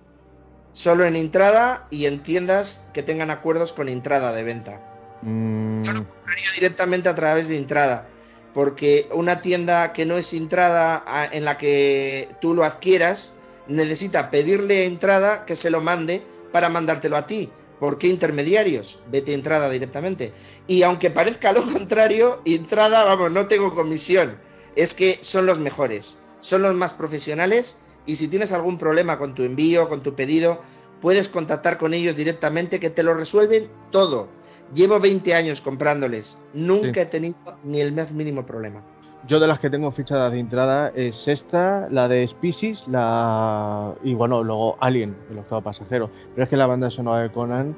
Solo 0.74 1.06
en 1.06 1.16
Intrada 1.16 1.88
y 1.90 2.06
en 2.06 2.22
tiendas 2.24 2.86
que 2.94 3.02
tengan 3.02 3.32
acuerdos 3.32 3.72
con 3.72 3.88
Intrada 3.88 4.34
de 4.34 4.44
venta. 4.44 4.82
Mm. 5.22 5.84
Yo 5.84 5.92
lo 5.94 6.06
compraría 6.06 6.52
directamente 6.54 7.08
a 7.08 7.16
través 7.16 7.48
de 7.48 7.56
Intrada, 7.56 8.10
porque 8.54 9.08
una 9.14 9.40
tienda 9.40 9.94
que 9.94 10.06
no 10.06 10.18
es 10.18 10.34
Intrada 10.34 11.06
en 11.32 11.46
la 11.46 11.58
que 11.58 12.36
tú 12.42 12.54
lo 12.54 12.66
adquieras 12.66 13.34
necesita 13.68 14.30
pedirle 14.30 14.82
a 14.82 14.86
Intrada 14.86 15.46
que 15.46 15.56
se 15.56 15.70
lo 15.70 15.80
mande 15.80 16.22
para 16.52 16.68
mandártelo 16.68 17.16
a 17.16 17.26
ti. 17.26 17.50
¿Por 17.80 17.98
qué 17.98 18.08
intermediarios? 18.08 19.00
Vete 19.12 19.32
a 19.32 19.36
Entrada 19.36 19.70
directamente. 19.70 20.32
Y 20.68 20.84
aunque 20.84 21.12
parezca 21.12 21.52
lo 21.52 21.72
contrario, 21.72 22.42
Intrada, 22.46 23.04
vamos, 23.04 23.32
no 23.32 23.48
tengo 23.48 23.76
comisión 23.76 24.46
es 24.76 24.94
que 24.94 25.20
son 25.22 25.46
los 25.46 25.60
mejores, 25.60 26.18
son 26.42 26.62
los 26.62 26.76
más 26.76 26.94
profesionales 26.94 27.78
y 28.06 28.18
si 28.18 28.28
tienes 28.28 28.52
algún 28.52 28.78
problema 28.78 29.18
con 29.18 29.34
tu 29.34 29.44
envío, 29.44 29.90
con 29.90 30.04
tu 30.04 30.16
pedido, 30.16 30.62
puedes 31.02 31.30
contactar 31.30 31.78
con 31.78 31.94
ellos 31.94 32.16
directamente 32.16 32.80
que 32.80 32.90
te 32.90 33.04
lo 33.04 33.14
resuelven 33.14 33.70
todo. 33.92 34.28
Llevo 34.74 35.00
20 35.00 35.34
años 35.34 35.62
comprándoles, 35.62 36.38
nunca 36.54 37.02
he 37.02 37.06
tenido 37.06 37.58
ni 37.64 37.82
el 37.82 37.94
más 37.94 38.12
mínimo 38.12 38.46
problema. 38.46 38.84
Yo 39.28 39.40
de 39.40 39.48
las 39.48 39.60
que 39.60 39.72
tengo 39.72 39.92
fichadas 39.92 40.32
de 40.32 40.40
entrada 40.40 40.92
es 40.94 41.28
esta, 41.28 41.88
la 41.90 42.08
de 42.08 42.28
Species, 42.28 42.88
la 42.88 43.96
y 44.04 44.14
bueno, 44.14 44.44
luego 44.44 44.78
Alien, 44.80 45.16
el 45.32 45.40
octavo 45.40 45.62
pasajero. 45.62 46.12
Pero 46.36 46.44
es 46.44 46.50
que 46.50 46.58
la 46.58 46.68
banda 46.68 46.92
sonora 46.92 47.24
de 47.24 47.32
Conan 47.32 47.76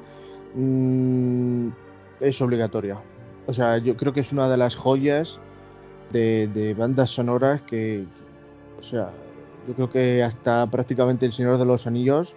mm, 0.56 1.70
es 2.20 2.42
obligatoria. 2.42 2.98
O 3.46 3.54
sea, 3.54 3.78
yo 3.78 3.96
creo 3.96 4.12
que 4.12 4.20
es 4.20 4.32
una 4.34 4.50
de 4.50 4.58
las 4.58 4.76
joyas 4.76 5.40
de, 6.12 6.76
bandas 6.78 7.12
sonoras 7.12 7.62
que, 7.62 8.06
o 8.78 8.84
sea, 8.84 9.12
yo 9.70 9.74
creo 9.74 9.90
que 9.90 10.24
hasta 10.24 10.68
prácticamente 10.68 11.26
El 11.26 11.34
Señor 11.34 11.58
de 11.58 11.66
los 11.66 11.88
Anillos 11.88 12.34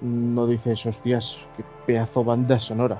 no 0.00 0.48
dice 0.48 0.72
esos 0.72 1.00
días, 1.04 1.36
qué 1.56 1.62
pedazo 1.86 2.24
banda 2.24 2.58
sonora. 2.58 2.98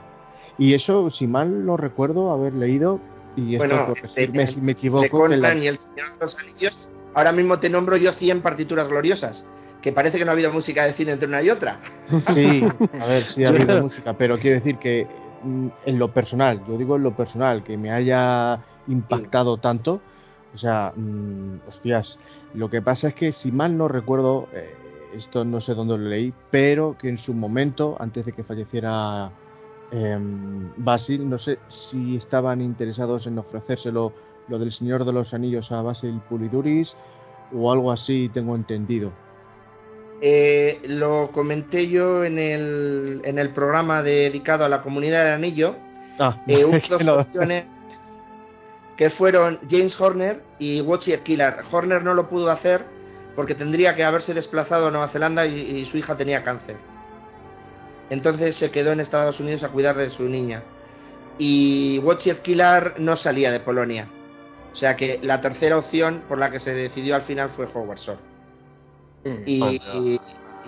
Y 0.59 0.75
eso, 0.75 1.11
si 1.11 1.27
mal 1.27 1.67
no 1.67 1.77
recuerdo 1.77 2.31
haber 2.31 2.55
leído, 2.55 3.01
y 3.37 3.57
esto 3.57 3.95
me, 4.33 4.57
me, 4.61 4.73
equivoco. 4.73 5.27
El 5.27 5.43
Señor 5.43 5.79
de 5.79 6.17
los 6.21 6.39
Anillos, 6.39 6.91
ahora 7.15 7.33
mismo 7.33 7.59
te 7.59 7.69
nombro 7.69 7.97
yo 7.97 8.13
100 8.13 8.43
partituras 8.43 8.89
gloriosas, 8.89 9.45
que 9.83 9.93
parece 9.93 10.19
que 10.19 10.25
no 10.25 10.31
ha 10.31 10.35
habido 10.35 10.53
música 10.53 10.85
de 10.85 10.95
cine 10.95 11.13
entre 11.13 11.29
una 11.29 11.43
y 11.43 11.51
otra. 11.51 11.81
Sí, 12.35 12.63
a 13.01 13.07
ver, 13.07 13.25
sí 13.35 13.45
ha 13.45 13.49
habido 13.49 13.83
música, 13.83 14.15
pero 14.15 14.39
quiero 14.39 14.57
decir 14.57 14.79
que 14.79 15.07
mm, 15.43 15.69
en 15.87 15.99
lo 15.99 16.13
personal, 16.13 16.61
yo 16.69 16.79
digo 16.79 16.97
en 16.97 17.03
lo 17.03 17.17
personal, 17.17 17.65
que 17.65 17.77
me 17.77 17.91
haya 17.91 18.61
impactado 18.87 19.57
tanto. 19.59 20.01
O 20.55 20.59
sea, 20.59 20.93
mmm, 20.95 21.57
hostias, 21.69 22.17
lo 22.55 22.71
que 22.71 22.81
pasa 22.81 23.09
es 23.09 23.15
que 23.15 23.33
si 23.33 23.51
mal 23.51 23.77
no 23.77 23.89
recuerdo, 23.89 24.49
eh, 24.53 24.73
esto 25.17 25.45
no 25.45 25.61
sé 25.61 25.75
dónde 25.75 25.99
lo 25.99 26.09
leí, 26.09 26.33
pero 26.51 26.97
que 26.99 27.09
en 27.09 27.19
su 27.19 27.35
momento, 27.35 27.97
antes 27.99 28.25
de 28.27 28.33
que 28.33 28.45
falleciera 28.45 29.31
eh, 29.95 30.19
Basil, 30.77 31.29
no 31.29 31.39
sé 31.39 31.59
si 31.69 32.17
estaban 32.17 32.61
interesados 32.61 33.27
en 33.27 33.39
ofrecérselo 33.39 34.13
lo 34.49 34.59
del 34.59 34.73
Señor 34.73 35.05
de 35.05 35.13
los 35.13 35.33
Anillos 35.33 35.71
a 35.71 35.83
Basil 35.83 36.21
Puliduris 36.29 36.93
o 37.55 37.71
algo 37.73 37.93
así, 37.93 38.29
tengo 38.35 38.57
entendido. 38.57 39.13
Eh, 40.21 40.81
lo 40.89 41.31
comenté 41.33 41.89
yo 41.89 42.25
en 42.25 42.39
el, 42.39 43.23
en 43.25 43.39
el 43.39 43.51
programa 43.51 44.03
dedicado 44.03 44.65
a 44.65 44.69
la 44.69 44.83
comunidad 44.83 45.25
del 45.25 45.35
anillo. 45.35 45.77
Ah, 46.19 46.43
eh, 46.49 46.65
dos 46.89 47.29
que 48.97 49.11
fueron 49.11 49.59
James 49.69 50.01
Horner 50.01 50.43
y 50.59 50.81
Watcher 50.81 51.23
Killer. 51.23 51.57
Horner 51.71 52.03
no 52.03 52.15
lo 52.15 52.29
pudo 52.29 52.51
hacer 52.51 52.85
porque 53.37 53.55
tendría 53.55 53.95
que 53.95 54.05
haberse 54.05 54.35
desplazado 54.35 54.89
a 54.89 54.91
Nueva 54.91 55.09
Zelanda 55.09 55.47
y, 55.47 55.85
su 55.87 55.99
hija 55.99 56.17
tenía 56.17 56.45
cáncer. 56.45 56.77
Entonces 58.11 58.57
se 58.57 58.71
quedó 58.71 58.93
en 58.93 59.01
Estados 59.01 59.41
Unidos 59.41 59.63
a 59.63 59.69
cuidar 59.69 59.97
de 59.97 60.11
su 60.11 60.25
niña. 60.25 60.63
Y 61.39 61.99
Wojciech 62.01 62.43
Killer 62.43 62.95
no 62.99 63.17
salía 63.17 63.51
de 63.51 63.61
Polonia. 63.61 64.09
O 64.73 64.77
sea 64.77 64.97
que 64.97 65.21
la 65.23 65.41
tercera 65.41 65.79
opción 65.79 66.23
por 66.29 66.39
la 66.39 66.51
que 66.51 66.61
se 66.61 66.75
decidió 66.75 67.15
al 67.15 67.23
final 67.23 67.51
fue 67.51 67.69
Howard 67.73 67.99
Shore. 67.99 68.19
Mm. 69.25 69.43
Y, 69.47 70.21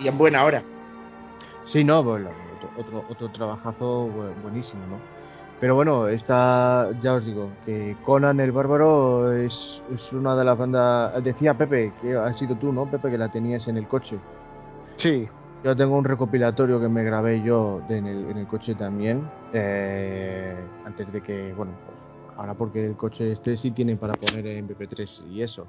en 0.05 0.19
buena 0.19 0.45
hora. 0.45 0.63
Sí, 1.73 1.83
no, 1.83 2.03
bueno, 2.03 2.31
otro, 2.79 3.05
otro 3.09 3.31
trabajazo 3.33 4.09
buenísimo, 4.43 4.87
¿no? 4.87 5.17
Pero 5.61 5.75
bueno, 5.75 6.07
esta, 6.09 6.91
ya 7.03 7.15
os 7.15 7.25
digo, 7.25 7.51
que 7.65 7.97
Conan 8.05 8.41
el 8.41 8.53
Bárbaro 8.53 9.33
es, 9.33 9.83
es 9.95 10.13
una 10.13 10.37
de 10.37 10.45
las 10.45 10.59
bandas. 10.59 11.25
Decía 11.25 11.55
Pepe, 11.55 11.93
que 12.03 12.15
ha 12.15 12.33
sido 12.35 12.57
tú, 12.57 12.73
¿no, 12.73 12.91
Pepe, 12.91 13.11
que 13.11 13.19
la 13.19 13.31
tenías 13.31 13.67
en 13.67 13.79
el 13.79 13.89
coche? 13.89 14.19
Sí. 14.99 15.27
Yo 15.65 15.75
tengo 15.75 15.97
un 15.97 16.05
recopilatorio 16.05 16.81
que 16.81 16.89
me 16.89 17.03
grabé 17.03 17.43
yo 17.43 17.83
en, 17.89 18.07
el, 18.07 18.31
en 18.31 18.39
el 18.39 18.47
coche 18.47 18.75
también, 18.75 19.29
eh, 19.53 20.55
antes 20.85 21.13
de 21.13 21.23
que, 21.23 21.53
bueno, 21.55 21.73
pues 21.85 21.97
ahora 22.39 22.55
porque 22.55 22.87
el 22.87 22.97
coche 22.97 23.33
este 23.33 23.57
sí 23.57 23.71
tiene 23.71 23.97
para 23.97 24.15
poner 24.15 24.47
en 24.47 24.69
MP3 24.69 25.23
y 25.31 25.43
eso. 25.43 25.67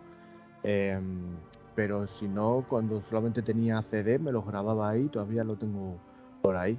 Em, 0.64 1.36
pero 1.76 2.08
si 2.08 2.28
no, 2.28 2.66
cuando 2.68 3.02
solamente 3.10 3.42
tenía 3.42 3.82
CD, 3.90 4.20
me 4.20 4.32
lo 4.32 4.44
grababa 4.44 4.90
ahí, 4.90 5.08
todavía 5.08 5.44
lo 5.44 5.56
tengo 5.56 5.98
por 6.42 6.58
ahí 6.58 6.78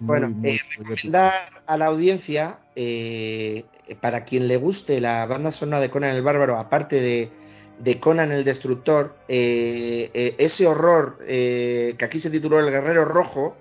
bueno, 0.00 0.34
eh, 0.42 0.58
recomendar 0.76 1.32
a 1.66 1.76
la 1.76 1.86
audiencia, 1.86 2.58
eh, 2.74 3.64
para 4.00 4.24
quien 4.24 4.48
le 4.48 4.56
guste 4.56 5.00
la 5.00 5.26
banda 5.26 5.52
sonora 5.52 5.80
de 5.80 5.90
Conan 5.90 6.14
el 6.14 6.22
Bárbaro, 6.22 6.58
aparte 6.58 7.00
de 7.00 7.30
de 7.78 8.00
Conan 8.00 8.32
el 8.32 8.44
Destructor, 8.44 9.16
eh, 9.28 10.10
eh, 10.14 10.34
ese 10.38 10.66
horror 10.66 11.18
eh, 11.26 11.94
que 11.98 12.04
aquí 12.04 12.20
se 12.20 12.30
tituló 12.30 12.58
El 12.58 12.70
Guerrero 12.70 13.04
Rojo, 13.04 13.56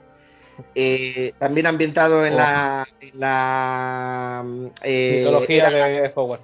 también 1.38 1.68
ambientado 1.68 2.26
en 2.26 2.38
la, 2.38 2.88
la 3.14 4.44
mitología 4.46 5.70
de 5.70 6.12
Howard. 6.16 6.42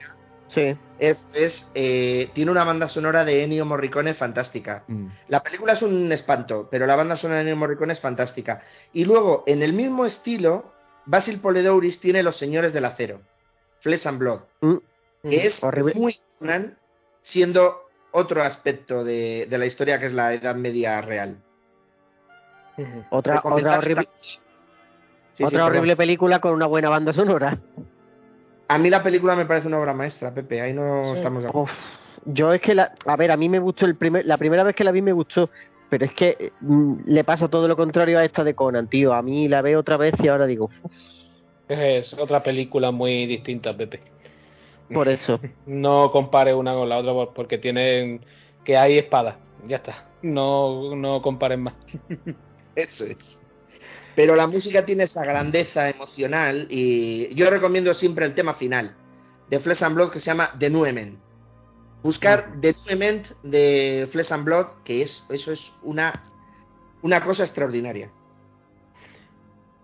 Sí. 0.48 0.76
Es, 1.00 1.66
tiene 1.74 2.52
una 2.52 2.66
banda 2.66 2.90
sonora 2.90 3.24
de 3.24 3.44
Ennio 3.44 3.66
Morricone 3.66 4.14
fantástica. 4.14 4.84
Mm. 4.88 5.08
La 5.30 5.42
película 5.42 5.74
es 5.74 5.82
un 5.82 6.12
espanto, 6.12 6.68
pero 6.70 6.86
la 6.86 6.98
banda 6.98 7.16
sonora 7.16 7.38
de 7.38 7.44
Ennio 7.44 7.56
Morricone 7.56 7.94
es 7.94 8.02
fantástica. 8.02 8.62
Y 8.92 9.06
luego, 9.06 9.46
en 9.48 9.64
el 9.64 9.72
mismo 9.72 10.06
estilo, 10.06 10.74
Basil 11.06 11.40
Poledouris 11.40 12.02
tiene 12.02 12.22
Los 12.22 12.36
Señores 12.36 12.74
del 12.74 12.86
Acero, 12.86 13.22
Flesh 13.80 14.08
and 14.08 14.20
Blood, 14.20 14.42
mm. 14.60 14.76
que 15.24 15.48
es 15.48 15.62
muy 15.96 16.20
Conan, 16.38 16.78
siendo 17.22 17.84
otro 18.12 18.42
aspecto 18.42 19.04
de, 19.04 19.48
la 19.50 19.66
historia 19.66 20.00
que 20.00 20.08
es 20.08 20.14
la 20.14 20.34
Edad 20.34 20.56
Media 20.56 21.02
real. 21.02 21.38
Otra, 23.10 23.42
horrible, 23.44 24.08
otra 25.40 25.66
horrible 25.66 25.96
película 25.96 26.40
con 26.40 26.54
una 26.54 26.66
buena 26.66 26.90
banda 26.90 27.14
sonora. 27.14 27.60
A 28.68 28.78
mí 28.78 28.90
la 28.90 29.04
película 29.04 29.36
me 29.36 29.46
parece 29.46 29.68
una 29.68 29.80
obra 29.80 29.94
maestra, 29.94 30.34
Pepe, 30.34 30.62
ahí 30.62 30.74
no 30.74 31.14
estamos 31.14 31.44
de 31.44 31.50
acuerdo. 31.50 31.74
Yo 32.26 32.54
es 32.54 32.62
que, 32.62 32.76
la, 32.76 32.94
a 33.06 33.16
ver, 33.16 33.32
a 33.32 33.38
mí 33.38 33.50
me 33.50 33.60
gustó 33.60 33.86
el 33.86 33.96
primer, 33.96 34.26
la 34.26 34.38
primera 34.38 34.64
vez 34.64 34.76
que 34.76 34.84
la 34.84 34.92
vi 34.92 35.02
me 35.02 35.12
gustó, 35.12 35.50
pero 35.90 36.06
es 36.06 36.14
que 36.14 36.54
mm, 36.62 37.02
le 37.06 37.24
pasa 37.24 37.50
todo 37.50 37.68
lo 37.68 37.76
contrario 37.76 38.18
a 38.18 38.24
esta 38.24 38.44
de 38.44 38.54
Conan, 38.54 38.88
tío. 38.88 39.14
A 39.14 39.22
mí 39.22 39.48
la 39.48 39.62
veo 39.62 39.80
otra 39.80 39.98
vez 39.98 40.14
y 40.24 40.28
ahora 40.28 40.46
digo. 40.46 40.70
Es 41.68 42.14
otra 42.14 42.44
película 42.44 42.92
muy 42.92 43.26
distinta, 43.26 43.76
Pepe. 43.76 44.02
Por 44.94 45.10
eso. 45.10 45.40
no 45.66 46.12
compare 46.12 46.54
una 46.54 46.74
con 46.74 46.90
la 46.90 46.98
otra 46.98 47.34
porque 47.34 47.58
tienen 47.58 48.26
que 48.64 48.78
hay 48.78 48.98
espadas. 48.98 49.36
Ya 49.66 49.78
está. 49.78 50.10
No, 50.22 50.96
no 50.96 51.22
comparen 51.22 51.64
más. 51.64 51.74
eso 52.76 53.06
es. 53.06 53.40
Pero 54.16 54.36
la 54.36 54.48
música 54.48 54.86
tiene 54.86 55.04
esa 55.04 55.24
grandeza 55.24 55.90
emocional 55.90 56.68
y 56.70 57.34
yo 57.34 57.50
recomiendo 57.50 57.94
siempre 57.94 58.26
el 58.26 58.34
tema 58.36 58.54
final 58.54 58.96
de 59.50 59.60
Flesh 59.60 59.84
and 59.84 59.96
Blood 59.96 60.12
que 60.12 60.20
se 60.20 60.28
llama 60.28 60.54
The 60.60 60.70
Nuement. 60.70 61.20
Buscar 62.04 62.60
The 62.60 62.74
Nuement 62.88 63.28
de 63.44 64.10
Flesh 64.12 64.32
and 64.32 64.44
Blood, 64.44 64.68
que 64.84 65.04
es, 65.04 65.26
eso 65.30 65.52
es 65.52 65.72
una, 65.84 66.24
una 67.02 67.24
cosa 67.24 67.44
extraordinaria. 67.44 68.12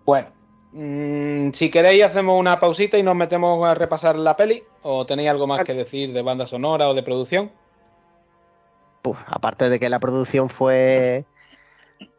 Bueno, 0.06 0.30
Mm, 0.72 1.52
si 1.54 1.72
queréis 1.72 2.04
hacemos 2.04 2.40
una 2.40 2.60
pausita 2.60 2.98
y 2.98 3.04
nos 3.04 3.16
metemos 3.16 3.66
a 3.66 3.74
repasar 3.74 4.18
la 4.18 4.36
peli. 4.36 4.64
O 4.84 5.06
tenéis 5.06 5.30
algo 5.30 5.48
más 5.48 5.64
que 5.64 5.74
decir 5.74 6.14
de 6.14 6.22
banda 6.22 6.46
sonora 6.46 6.90
o 6.90 6.94
de 6.94 7.04
producción. 7.04 7.52
aparte 9.28 9.70
de 9.70 9.80
que 9.80 9.90
la 9.90 10.00
producción 10.00 10.50
fue 10.50 11.26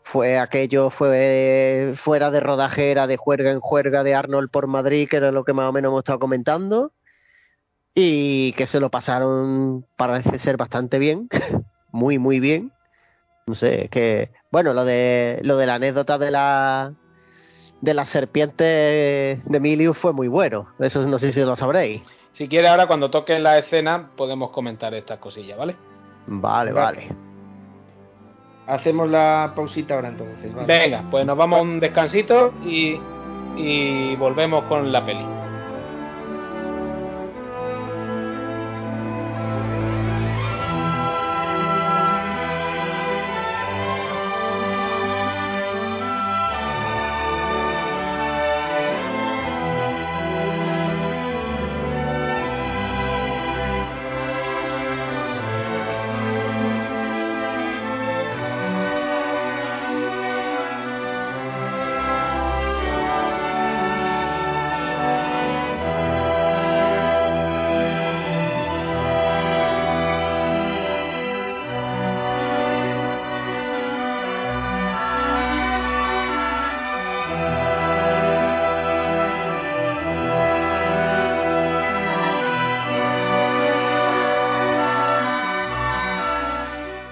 fue 0.04 0.38
aquello 0.38 0.88
fue 0.88 1.94
fuera 2.02 2.30
de 2.30 2.40
rodajera 2.40 3.06
de 3.06 3.18
juerga 3.18 3.50
en 3.50 3.60
juerga 3.60 4.02
de 4.02 4.14
Arnold 4.14 4.50
por 4.50 4.66
Madrid 4.66 5.06
que 5.06 5.18
era 5.18 5.30
lo 5.32 5.44
que 5.44 5.52
más 5.52 5.68
o 5.68 5.72
menos 5.72 5.90
hemos 5.90 6.00
estado 6.00 6.18
comentando 6.18 6.92
y 7.94 8.52
que 8.54 8.66
se 8.66 8.80
lo 8.80 8.90
pasaron 8.90 9.84
parece 9.96 10.38
ser 10.38 10.56
bastante 10.56 10.98
bien 10.98 11.28
muy 11.92 12.18
muy 12.18 12.40
bien. 12.40 12.72
No 13.46 13.54
sé 13.54 13.88
que 13.90 14.30
bueno 14.50 14.72
lo 14.72 14.86
de 14.86 15.40
lo 15.42 15.58
de 15.58 15.66
la 15.66 15.74
anécdota 15.74 16.16
de 16.16 16.30
la 16.30 16.94
de 17.80 17.94
la 17.94 18.04
serpiente 18.04 19.40
de 19.44 19.60
Milius 19.60 19.98
fue 19.98 20.12
muy 20.12 20.28
bueno. 20.28 20.68
Eso 20.78 21.06
no 21.06 21.18
sé 21.18 21.30
si 21.30 21.40
lo 21.40 21.56
sabréis. 21.56 22.02
Si 22.32 22.48
quiere 22.48 22.68
ahora 22.68 22.86
cuando 22.86 23.10
toque 23.10 23.38
la 23.38 23.58
escena 23.58 24.10
podemos 24.16 24.50
comentar 24.50 24.94
estas 24.94 25.18
cosillas, 25.18 25.58
¿vale? 25.58 25.76
Vale, 26.26 26.72
vale. 26.72 27.08
Hacemos 28.66 29.08
la 29.08 29.52
pausita 29.56 29.94
ahora 29.94 30.08
entonces. 30.08 30.52
Venga, 30.66 31.04
pues 31.10 31.24
nos 31.24 31.36
vamos 31.36 31.58
a 31.58 31.62
un 31.62 31.80
descansito 31.80 32.52
y, 32.64 33.00
y 33.56 34.14
volvemos 34.16 34.64
con 34.64 34.92
la 34.92 35.04
peli. 35.04 35.37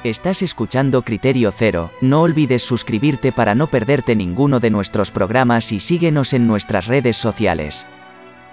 Estás 0.06 0.40
escuchando 0.40 1.02
Criterio 1.02 1.50
Cero, 1.50 1.90
no 2.00 2.22
olvides 2.22 2.62
suscribirte 2.62 3.32
para 3.32 3.56
no 3.56 3.66
perderte 3.66 4.14
ninguno 4.14 4.60
de 4.60 4.70
nuestros 4.70 5.10
programas 5.10 5.72
y 5.72 5.80
síguenos 5.80 6.32
en 6.32 6.46
nuestras 6.46 6.86
redes 6.86 7.16
sociales. 7.16 7.84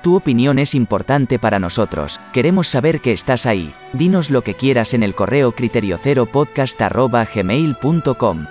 Tu 0.01 0.15
opinión 0.15 0.57
es 0.57 0.73
importante 0.73 1.38
para 1.38 1.59
nosotros, 1.59 2.19
queremos 2.34 2.69
saber 2.69 3.01
que 3.01 3.11
estás 3.11 3.45
ahí, 3.45 3.71
dinos 3.93 4.31
lo 4.31 4.41
que 4.41 4.55
quieras 4.55 4.95
en 4.95 5.03
el 5.03 5.13
correo 5.13 5.51
criterioceropodcast.gmail.com. 5.51 8.45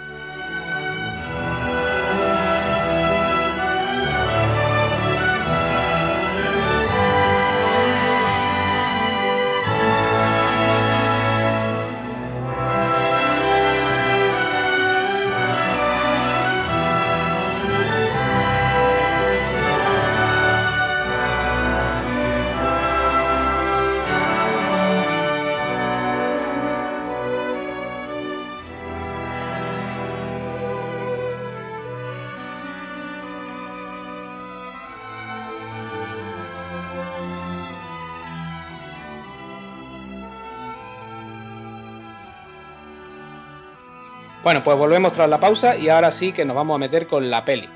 Bueno, 44.53 44.65
pues 44.65 44.77
volvemos 44.77 45.15
tras 45.15 45.31
la 45.31 45.41
pausa 45.41 45.79
y 45.79 45.89
ahora 45.89 46.13
sí 46.13 46.31
que 46.31 46.45
nos 46.45 46.55
vamos 46.55 46.75
a 46.75 46.79
meter 46.79 47.07
con 47.07 47.31
la 47.31 47.43
peli. 47.43 47.67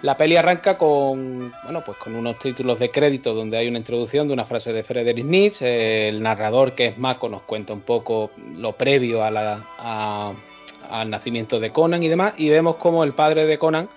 La 0.00 0.16
peli 0.16 0.34
arranca 0.34 0.78
con, 0.78 1.52
bueno, 1.62 1.82
pues 1.84 1.98
con 1.98 2.14
unos 2.14 2.38
títulos 2.38 2.78
de 2.78 2.90
crédito 2.90 3.34
donde 3.34 3.58
hay 3.58 3.68
una 3.68 3.76
introducción 3.76 4.26
de 4.26 4.32
una 4.32 4.46
frase 4.46 4.72
de 4.72 4.82
Friedrich 4.82 5.26
Nietzsche. 5.26 6.08
El 6.08 6.22
narrador, 6.22 6.72
que 6.72 6.86
es 6.86 6.96
Mako, 6.96 7.28
nos 7.28 7.42
cuenta 7.42 7.74
un 7.74 7.82
poco 7.82 8.30
lo 8.54 8.72
previo 8.72 9.22
al 9.22 11.10
nacimiento 11.10 11.60
de 11.60 11.70
Conan 11.70 12.02
y 12.02 12.08
demás. 12.08 12.32
Y 12.38 12.48
vemos 12.48 12.76
como 12.76 13.04
el 13.04 13.12
padre 13.12 13.44
de 13.44 13.58
Conan, 13.58 13.90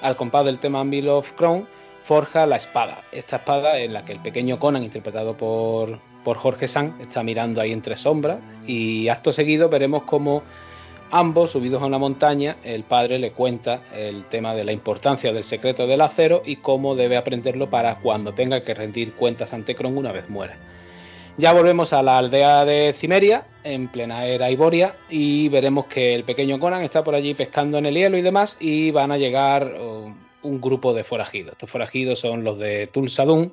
al 0.00 0.14
compás 0.14 0.44
del 0.44 0.60
tema 0.60 0.78
Anvil 0.78 1.08
of 1.08 1.28
Crown, 1.32 1.66
forja 2.04 2.46
la 2.46 2.54
espada. 2.54 3.02
Esta 3.10 3.38
espada 3.38 3.80
en 3.80 3.94
la 3.94 4.04
que 4.04 4.12
el 4.12 4.20
pequeño 4.20 4.60
Conan, 4.60 4.84
interpretado 4.84 5.36
por, 5.36 5.98
por 6.22 6.36
Jorge 6.36 6.68
San, 6.68 7.00
está 7.00 7.24
mirando 7.24 7.60
ahí 7.60 7.72
entre 7.72 7.96
sombras. 7.96 8.38
Y 8.64 9.08
acto 9.08 9.32
seguido 9.32 9.68
veremos 9.68 10.04
cómo 10.04 10.44
Ambos, 11.16 11.52
subidos 11.52 11.80
a 11.80 11.86
una 11.86 11.98
montaña, 11.98 12.56
el 12.64 12.82
padre 12.82 13.20
le 13.20 13.30
cuenta 13.30 13.82
el 13.94 14.24
tema 14.24 14.52
de 14.52 14.64
la 14.64 14.72
importancia 14.72 15.32
del 15.32 15.44
secreto 15.44 15.86
del 15.86 16.00
acero 16.00 16.42
y 16.44 16.56
cómo 16.56 16.96
debe 16.96 17.16
aprenderlo 17.16 17.70
para 17.70 18.00
cuando 18.00 18.32
tenga 18.32 18.64
que 18.64 18.74
rendir 18.74 19.12
cuentas 19.12 19.52
ante 19.52 19.76
Kron 19.76 19.96
una 19.96 20.10
vez 20.10 20.28
muera. 20.28 20.56
Ya 21.38 21.52
volvemos 21.52 21.92
a 21.92 22.02
la 22.02 22.18
aldea 22.18 22.64
de 22.64 22.96
Cimeria, 22.98 23.46
en 23.62 23.86
plena 23.92 24.26
era 24.26 24.50
Iboria, 24.50 24.96
y 25.08 25.48
veremos 25.50 25.86
que 25.86 26.16
el 26.16 26.24
pequeño 26.24 26.58
Conan 26.58 26.82
está 26.82 27.04
por 27.04 27.14
allí 27.14 27.34
pescando 27.34 27.78
en 27.78 27.86
el 27.86 27.94
hielo 27.94 28.18
y 28.18 28.22
demás, 28.22 28.56
y 28.58 28.90
van 28.90 29.12
a 29.12 29.16
llegar 29.16 29.72
uh, 29.72 30.12
un 30.42 30.60
grupo 30.60 30.94
de 30.94 31.04
forajidos. 31.04 31.52
Estos 31.52 31.70
forajidos 31.70 32.18
son 32.18 32.42
los 32.42 32.58
de 32.58 32.88
Tulsadun, 32.88 33.52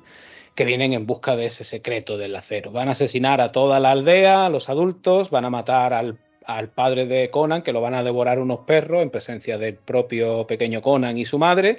que 0.56 0.64
vienen 0.64 0.94
en 0.94 1.06
busca 1.06 1.36
de 1.36 1.46
ese 1.46 1.62
secreto 1.62 2.18
del 2.18 2.34
acero. 2.34 2.72
Van 2.72 2.88
a 2.88 2.92
asesinar 2.92 3.40
a 3.40 3.52
toda 3.52 3.78
la 3.78 3.92
aldea, 3.92 4.46
a 4.46 4.48
los 4.48 4.68
adultos, 4.68 5.30
van 5.30 5.44
a 5.44 5.50
matar 5.50 5.92
al, 5.94 6.18
al 6.46 6.68
padre 6.68 7.06
de 7.06 7.30
Conan, 7.30 7.62
que 7.62 7.72
lo 7.72 7.80
van 7.80 7.94
a 7.94 8.02
devorar 8.02 8.38
unos 8.38 8.60
perros 8.60 9.02
en 9.02 9.10
presencia 9.10 9.58
del 9.58 9.76
propio 9.76 10.46
pequeño 10.46 10.82
Conan 10.82 11.18
y 11.18 11.24
su 11.24 11.38
madre. 11.38 11.78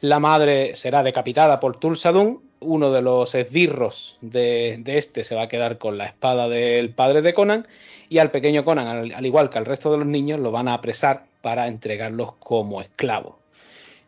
La 0.00 0.18
madre 0.18 0.76
será 0.76 1.02
decapitada 1.02 1.60
por 1.60 1.78
Tulsadun, 1.78 2.42
uno 2.60 2.92
de 2.92 3.02
los 3.02 3.34
esbirros 3.34 4.16
de, 4.20 4.82
este 4.86 5.24
se 5.24 5.34
va 5.34 5.42
a 5.42 5.48
quedar 5.48 5.78
con 5.78 5.98
la 5.98 6.06
espada 6.06 6.48
del 6.48 6.90
padre 6.90 7.22
de 7.22 7.34
Conan 7.34 7.66
y 8.08 8.18
al 8.18 8.30
pequeño 8.30 8.64
Conan, 8.64 8.86
al, 8.86 9.12
al, 9.12 9.26
igual 9.26 9.50
que 9.50 9.58
al 9.58 9.66
resto 9.66 9.90
de 9.92 9.98
los 9.98 10.06
niños, 10.06 10.40
lo 10.40 10.50
van 10.50 10.68
a 10.68 10.74
apresar 10.74 11.24
para 11.42 11.68
entregarlos 11.68 12.34
como 12.38 12.80
esclavos. 12.80 13.36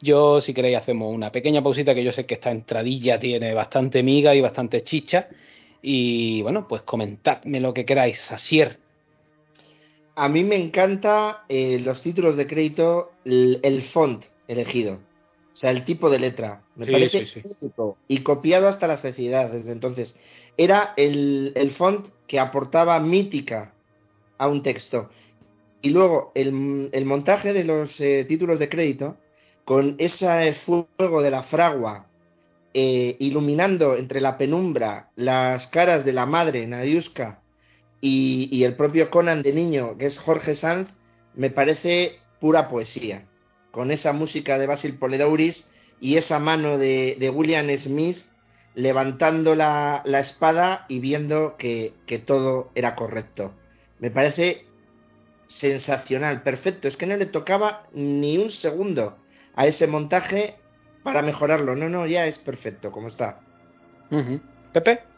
Yo, 0.03 0.41
si 0.41 0.53
queréis, 0.53 0.79
hacemos 0.79 1.15
una 1.15 1.31
pequeña 1.31 1.63
pausita 1.63 1.95
que 1.95 2.03
yo 2.03 2.13
sé 2.13 2.27
que 2.27 2.35
esta 2.35 2.51
entradilla 2.51 3.21
tiene 3.21 3.55
bastante 3.55 4.03
miga 4.03 4.35
y 4.35 4.41
bastante 4.41 4.83
chicha. 4.83 5.29
Y 5.81 6.43
bueno, 6.43 6.67
pues 6.69 6.83
comentadme 6.83 7.61
lo 7.61 7.73
que 7.73 7.85
queráis. 7.85 8.31
Asier. 8.33 8.79
A 10.15 10.29
mí 10.29 10.45
me 10.45 10.57
encanta 10.57 11.45
eh, 11.49 11.79
los 11.79 12.03
títulos 12.03 12.37
de 12.37 12.47
crédito, 12.47 13.13
el, 13.25 13.61
el, 13.63 13.83
font 13.83 14.25
elegido. 14.47 14.95
O 14.95 15.57
sea, 15.57 15.71
el 15.71 15.85
tipo 15.85 16.11
de 16.11 16.19
letra. 16.19 16.63
Me 16.77 16.87
sí, 16.87 16.93
parece 16.93 17.27
sí, 17.27 17.43
y 18.09 18.19
copiado 18.19 18.69
hasta 18.69 18.87
la 18.87 18.97
saciedad 18.97 19.51
desde 19.51 19.73
entonces. 19.73 20.15
Era 20.57 20.93
el, 20.97 21.53
el 21.55 21.71
font 21.71 22.09
que 22.27 22.39
aportaba 22.39 22.99
mítica 23.01 23.75
a 24.39 24.49
un 24.49 24.63
texto. 24.63 25.11
Y 25.81 25.91
luego 25.91 26.33
el, 26.35 26.91
el 26.93 27.05
montaje 27.05 27.53
de 27.53 27.65
los 27.65 27.99
eh, 28.01 28.25
títulos 28.29 28.59
de 28.59 28.69
crédito 28.69 29.17
con 29.65 29.97
ese 29.99 30.55
fuego 30.55 31.23
de 31.23 31.31
la 31.31 31.43
fragua 31.43 32.07
eh, 32.75 33.17
iluminando 33.19 33.97
entre 33.97 34.21
la 34.21 34.39
penumbra 34.39 35.11
las 35.15 35.67
caras 35.67 36.07
de 36.07 36.15
la 36.15 36.25
madre 36.25 36.67
Nadiuska 36.67 37.42
y, 38.03 38.65
el 38.65 38.75
propio 38.75 39.11
Conan 39.11 39.43
de 39.43 39.53
niño, 39.53 39.97
que 39.97 40.07
es 40.07 40.19
Jorge 40.19 40.57
Sanz, 40.57 40.89
me 41.35 41.51
parece 41.51 42.19
pura 42.41 42.69
poesía. 42.69 43.27
Con 43.71 43.91
esa 43.91 44.13
música 44.13 44.59
de 44.59 44.67
Basil 44.67 44.99
Poledouris 44.99 45.65
y 46.01 46.17
esa 46.17 46.39
mano 46.39 46.77
de, 46.77 47.17
de 47.19 47.31
William 47.31 47.69
Smith 47.79 48.19
levantando 48.75 49.55
la, 49.55 50.03
espada 50.05 50.85
y 50.89 51.01
viendo 51.01 51.57
que, 51.57 51.95
todo 52.27 52.71
era 52.75 52.97
correcto. 52.97 53.55
Me 53.99 54.11
parece 54.11 54.67
sensacional, 55.47 56.43
perfecto. 56.43 56.89
Es 56.89 56.97
que 56.97 57.07
no 57.07 57.17
le 57.17 57.27
tocaba 57.27 57.87
ni 57.93 58.39
un 58.39 58.51
segundo 58.51 59.17
a 59.55 59.67
ese 59.67 59.87
montaje 59.87 60.57
para 61.03 61.23
mejorarlo. 61.23 61.77
No, 61.77 61.89
no, 61.89 62.07
ya 62.07 62.27
es 62.27 62.39
perfecto 62.39 62.91
como 62.91 63.09
está. 63.09 63.41
Pepe. 64.73 65.12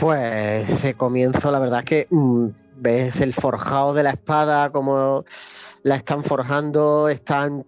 Pues 0.00 0.66
ese 0.70 0.94
comienzo, 0.94 1.50
la 1.50 1.58
verdad 1.58 1.80
es 1.80 1.84
que 1.84 2.06
mmm, 2.08 2.46
ves 2.76 3.20
el 3.20 3.34
forjado 3.34 3.92
de 3.92 4.02
la 4.02 4.12
espada, 4.12 4.70
como 4.70 5.26
la 5.82 5.96
están 5.96 6.24
forjando, 6.24 7.10
están 7.10 7.66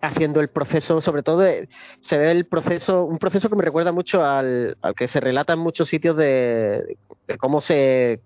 haciendo 0.00 0.40
el 0.40 0.48
proceso, 0.48 1.02
sobre 1.02 1.22
todo 1.22 1.40
de, 1.40 1.68
se 2.00 2.16
ve 2.16 2.30
el 2.30 2.46
proceso, 2.46 3.04
un 3.04 3.18
proceso 3.18 3.50
que 3.50 3.56
me 3.56 3.62
recuerda 3.62 3.92
mucho 3.92 4.24
al, 4.24 4.78
al 4.80 4.94
que 4.94 5.06
se 5.06 5.20
relata 5.20 5.52
en 5.52 5.58
muchos 5.58 5.90
sitios 5.90 6.16
de, 6.16 6.96
de 7.26 7.36
cómo 7.36 7.60
se, 7.60 8.22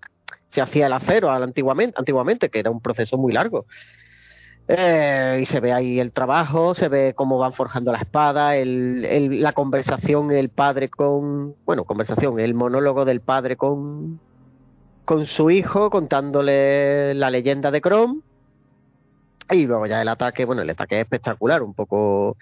se 0.47 0.61
hacía 0.61 0.87
el 0.87 0.93
acero 0.93 1.29
antiguamente, 1.29 1.95
antiguamente, 1.97 2.49
que 2.49 2.59
era 2.59 2.71
un 2.71 2.79
proceso 2.79 3.17
muy 3.17 3.33
largo. 3.33 3.65
Eh, 4.67 5.39
y 5.41 5.45
se 5.45 5.59
ve 5.59 5.73
ahí 5.73 5.99
el 5.99 6.11
trabajo, 6.11 6.75
se 6.75 6.87
ve 6.87 7.13
cómo 7.15 7.37
van 7.37 7.53
forjando 7.53 7.91
la 7.91 7.99
espada, 7.99 8.55
el, 8.55 9.03
el, 9.05 9.41
la 9.41 9.53
conversación, 9.53 10.31
el 10.31 10.49
padre 10.49 10.89
con, 10.89 11.55
bueno, 11.65 11.83
conversación, 11.83 12.39
el 12.39 12.53
monólogo 12.53 13.03
del 13.03 13.19
padre 13.21 13.57
con, 13.57 14.19
con 15.03 15.25
su 15.25 15.51
hijo, 15.51 15.89
contándole 15.89 17.13
la 17.15 17.29
leyenda 17.29 17.71
de 17.71 17.81
Chrome. 17.81 18.21
Y 19.49 19.65
luego 19.65 19.85
ya 19.87 20.01
el 20.01 20.07
ataque, 20.07 20.45
bueno, 20.45 20.61
el 20.61 20.69
ataque 20.69 20.95
es 20.95 21.01
espectacular, 21.01 21.61
un 21.63 21.73
poco 21.73 22.37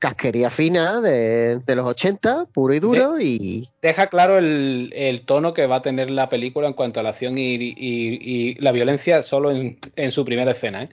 casquería 0.00 0.50
fina 0.50 1.00
de, 1.00 1.60
de 1.64 1.76
los 1.76 1.86
80, 1.86 2.46
puro 2.52 2.74
y 2.74 2.80
duro. 2.80 3.12
De, 3.12 3.24
y 3.24 3.68
Deja 3.80 4.08
claro 4.08 4.36
el, 4.36 4.92
el, 4.96 5.24
tono 5.24 5.54
que 5.54 5.68
va 5.68 5.76
a 5.76 5.82
tener 5.82 6.10
la 6.10 6.28
película 6.28 6.66
en 6.66 6.74
cuanto 6.74 6.98
a 6.98 7.04
la 7.04 7.10
acción 7.10 7.38
y, 7.38 7.54
y, 7.54 7.76
y 7.76 8.54
la 8.56 8.72
violencia 8.72 9.22
solo 9.22 9.52
en, 9.52 9.78
en 9.94 10.10
su 10.10 10.24
primera 10.24 10.50
escena, 10.50 10.82
¿eh? 10.82 10.88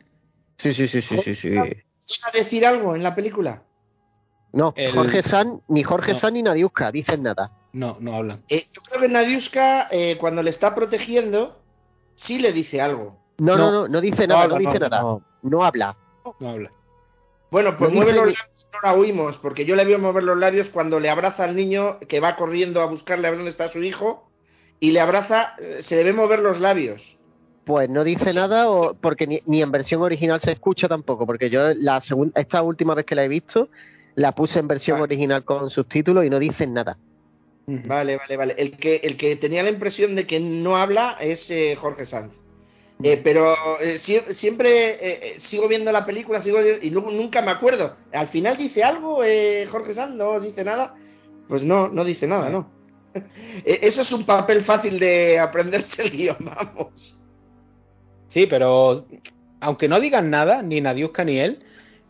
Sí, 0.62 0.74
sí, 0.74 0.88
sí, 0.88 1.02
sí, 1.02 1.18
sí, 1.24 1.36
sí. 1.36 1.58
a 1.58 2.32
decir 2.34 2.66
algo 2.66 2.96
en 2.96 3.04
la 3.04 3.16
película? 3.16 3.64
No, 4.52 4.74
el... 4.76 4.94
Jorge 4.94 5.22
San, 5.24 5.62
ni 5.68 5.84
Jorge 5.84 6.14
no. 6.14 6.20
San 6.20 6.34
ni 6.34 6.44
Nadiuska 6.44 6.92
dicen 6.92 7.24
nada. 7.24 7.52
No, 7.72 7.98
no 8.00 8.16
hablan. 8.16 8.44
Eh, 8.50 8.66
yo 8.74 8.82
creo 8.82 9.02
que 9.02 9.08
Nadiuska, 9.08 9.88
eh, 9.92 10.18
cuando 10.20 10.42
le 10.42 10.50
está 10.50 10.74
protegiendo, 10.74 11.62
sí 12.16 12.40
le 12.40 12.52
dice 12.52 12.82
algo. 12.82 13.18
No, 13.38 13.56
no, 13.56 13.72
no, 13.72 13.82
no, 13.82 13.88
no 13.88 14.02
dice 14.02 14.28
nada, 14.28 14.48
no, 14.48 14.60
no 14.60 14.60
dice 14.60 14.80
nada. 14.80 15.02
No, 15.44 15.64
habla. 15.64 15.96
No 16.40 16.50
habla. 16.50 16.72
Bueno, 17.52 17.78
pues 17.78 17.92
mueve 17.94 18.12
los 18.12 18.26
labios, 18.26 18.68
no 18.74 18.80
la 18.84 18.94
oímos, 18.94 19.38
porque 19.38 19.66
yo 19.66 19.76
le 19.76 19.86
veo 19.86 19.98
mover 19.98 20.24
los 20.24 20.38
labios 20.38 20.70
cuando 20.70 21.00
le 21.00 21.10
abraza 21.10 21.46
al 21.46 21.56
niño 21.56 22.00
que 22.08 22.20
va 22.20 22.36
corriendo 22.36 22.82
a 22.82 22.86
buscarle 22.86 23.28
a 23.28 23.32
ver 23.32 23.40
dónde 23.40 23.52
está 23.52 23.72
su 23.72 23.82
hijo, 23.82 24.30
y 24.80 24.92
le 24.92 25.00
abraza, 25.00 25.56
eh, 25.60 25.80
se 25.82 25.96
le 25.96 26.04
ve 26.04 26.14
mover 26.14 26.40
los 26.40 26.60
labios. 26.60 27.18
Pues 27.70 27.88
no 27.88 28.04
dice 28.04 28.34
nada 28.34 28.68
o 28.68 28.96
porque 28.96 29.28
ni, 29.28 29.42
ni, 29.46 29.62
en 29.62 29.72
versión 29.72 30.02
original 30.02 30.42
se 30.42 30.54
escucha 30.54 30.88
tampoco, 30.88 31.28
porque 31.28 31.52
yo 31.52 31.72
la 31.76 32.02
segunda, 32.02 32.42
esta 32.42 32.64
última 32.64 32.96
vez 32.96 33.06
que 33.06 33.14
la 33.14 33.24
he 33.24 33.28
visto 33.28 33.70
la 34.16 34.34
puse 34.34 34.58
en 34.58 34.68
versión 34.68 34.96
vale. 34.96 35.04
original 35.04 35.44
con 35.44 35.70
subtítulos 35.70 36.26
y 36.26 36.32
no 36.32 36.40
dicen 36.40 36.74
nada. 36.74 36.98
Vale, 37.68 38.18
vale, 38.18 38.38
vale. 38.38 38.56
El 38.58 38.76
que, 38.76 38.96
el 39.04 39.18
que 39.18 39.36
tenía 39.36 39.62
la 39.62 39.70
impresión 39.70 40.16
de 40.16 40.26
que 40.26 40.40
no 40.40 40.78
habla 40.78 41.16
es 41.20 41.52
eh, 41.52 41.78
Jorge 41.80 42.08
Sanz. 42.08 42.34
Eh, 43.04 43.22
pero 43.24 43.54
eh, 43.80 44.00
si, 44.00 44.20
siempre 44.32 45.36
eh, 45.36 45.40
sigo 45.40 45.68
viendo 45.68 45.92
la 45.92 46.08
película 46.08 46.42
sigo 46.42 46.58
y 46.82 46.90
luego 46.90 47.12
nunca 47.12 47.44
me 47.44 47.52
acuerdo. 47.52 47.96
Al 48.12 48.30
final 48.30 48.58
dice 48.58 48.84
algo 48.84 49.24
eh, 49.24 49.68
Jorge 49.70 49.94
Sanz, 49.94 50.16
no 50.16 50.40
dice 50.40 50.64
nada. 50.64 50.96
Pues 51.48 51.62
no, 51.62 51.88
no 51.88 52.04
dice 52.04 52.26
nada, 52.26 52.50
no. 52.50 52.68
Eso 53.64 54.02
es 54.02 54.12
un 54.12 54.26
papel 54.26 54.64
fácil 54.64 54.98
de 54.98 55.38
aprenderse 55.38 56.02
el 56.02 56.10
guion, 56.10 56.38
vamos. 56.40 57.19
Sí, 58.30 58.48
pero 58.48 59.06
aunque 59.60 59.88
no 59.88 60.00
digan 60.00 60.30
nada, 60.30 60.62
ni 60.62 60.82
Nadiuska 60.82 61.24
ni 61.24 61.40
él, 61.40 61.60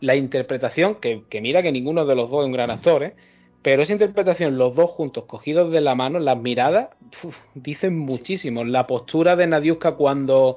la 0.00 0.16
interpretación, 0.16 0.96
que, 0.96 1.22
que, 1.28 1.40
mira 1.40 1.62
que 1.62 1.72
ninguno 1.72 2.06
de 2.06 2.14
los 2.14 2.30
dos 2.30 2.40
es 2.40 2.46
un 2.46 2.52
gran 2.52 2.70
actor, 2.70 3.02
¿eh? 3.02 3.14
pero 3.62 3.82
esa 3.82 3.92
interpretación, 3.92 4.56
los 4.56 4.74
dos 4.74 4.90
juntos, 4.90 5.24
cogidos 5.24 5.70
de 5.70 5.80
la 5.80 5.94
mano, 5.94 6.18
las 6.18 6.38
miradas, 6.38 6.90
uf, 7.22 7.36
dicen 7.54 7.98
muchísimo. 7.98 8.64
La 8.64 8.86
postura 8.86 9.36
de 9.36 9.46
Nadiuska 9.46 9.92
cuando, 9.96 10.56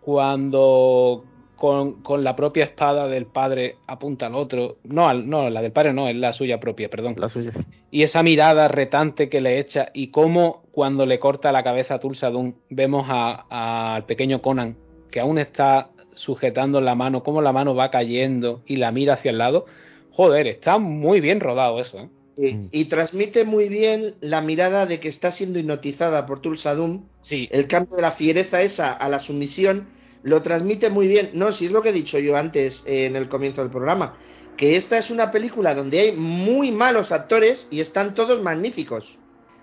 cuando 0.00 1.24
con, 1.54 2.02
con, 2.02 2.24
la 2.24 2.34
propia 2.34 2.64
espada 2.64 3.06
del 3.06 3.26
padre 3.26 3.76
apunta 3.86 4.26
al 4.26 4.34
otro, 4.34 4.78
no, 4.82 5.08
al, 5.08 5.28
no, 5.28 5.48
la 5.48 5.62
del 5.62 5.70
padre 5.70 5.92
no, 5.92 6.08
es 6.08 6.16
la 6.16 6.32
suya 6.32 6.58
propia, 6.58 6.88
perdón. 6.88 7.14
La 7.18 7.28
suya. 7.28 7.52
Y 7.92 8.02
esa 8.02 8.24
mirada 8.24 8.66
retante 8.66 9.28
que 9.28 9.40
le 9.40 9.60
echa 9.60 9.90
y 9.94 10.08
cómo 10.08 10.64
cuando 10.72 11.06
le 11.06 11.20
corta 11.20 11.52
la 11.52 11.62
cabeza 11.62 11.94
a 11.94 12.00
Tulsadun 12.00 12.56
vemos 12.68 13.06
al 13.08 14.06
pequeño 14.06 14.42
Conan 14.42 14.76
que 15.10 15.20
aún 15.20 15.38
está 15.38 15.90
sujetando 16.14 16.80
la 16.80 16.94
mano, 16.94 17.22
cómo 17.22 17.42
la 17.42 17.52
mano 17.52 17.74
va 17.74 17.90
cayendo 17.90 18.62
y 18.66 18.76
la 18.76 18.92
mira 18.92 19.14
hacia 19.14 19.30
el 19.30 19.38
lado. 19.38 19.66
Joder, 20.10 20.46
está 20.46 20.78
muy 20.78 21.20
bien 21.20 21.40
rodado 21.40 21.80
eso, 21.80 21.98
¿eh? 21.98 22.08
Y, 22.36 22.68
y 22.72 22.84
transmite 22.86 23.44
muy 23.44 23.68
bien 23.68 24.14
la 24.20 24.40
mirada 24.40 24.86
de 24.86 24.98
que 24.98 25.08
está 25.08 25.30
siendo 25.30 25.58
hipnotizada 25.58 26.24
por 26.24 26.40
Tulsadum. 26.40 27.06
Sí. 27.20 27.48
El 27.50 27.66
cambio 27.66 27.96
de 27.96 28.02
la 28.02 28.12
fiereza 28.12 28.62
esa 28.62 28.92
a 28.92 29.08
la 29.08 29.18
sumisión 29.18 29.88
lo 30.22 30.40
transmite 30.42 30.90
muy 30.90 31.06
bien. 31.06 31.30
No, 31.34 31.52
si 31.52 31.66
es 31.66 31.70
lo 31.70 31.82
que 31.82 31.90
he 31.90 31.92
dicho 31.92 32.18
yo 32.18 32.36
antes 32.36 32.84
eh, 32.86 33.06
en 33.06 33.16
el 33.16 33.28
comienzo 33.28 33.60
del 33.60 33.70
programa, 33.70 34.16
que 34.56 34.76
esta 34.76 34.98
es 34.98 35.10
una 35.10 35.30
película 35.30 35.74
donde 35.74 36.00
hay 36.00 36.12
muy 36.12 36.72
malos 36.72 37.12
actores 37.12 37.68
y 37.70 37.80
están 37.80 38.14
todos 38.14 38.42
magníficos. 38.42 39.18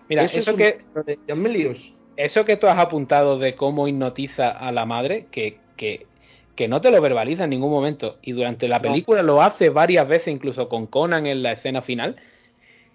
Mira, 0.09 0.23
eso, 0.23 0.39
eso 0.39 0.55
que 0.55 0.77
de 1.05 1.19
John 1.27 1.41
Milius 1.41 1.93
eso 2.17 2.45
que 2.45 2.57
tú 2.57 2.67
has 2.67 2.79
apuntado 2.79 3.37
de 3.37 3.55
cómo 3.55 3.87
hipnotiza 3.87 4.49
a 4.49 4.71
la 4.71 4.85
madre, 4.85 5.27
que, 5.31 5.57
que, 5.77 6.07
que 6.55 6.67
no 6.67 6.81
te 6.81 6.91
lo 6.91 6.99
verbaliza 6.99 7.45
en 7.45 7.51
ningún 7.51 7.71
momento, 7.71 8.17
y 8.21 8.31
durante 8.31 8.67
la 8.67 8.81
película 8.81 9.21
no. 9.21 9.27
lo 9.27 9.41
hace 9.41 9.69
varias 9.69 10.07
veces, 10.07 10.29
incluso 10.29 10.67
con 10.67 10.87
Conan 10.87 11.27
en 11.27 11.43
la 11.43 11.53
escena 11.53 11.81
final, 11.81 12.17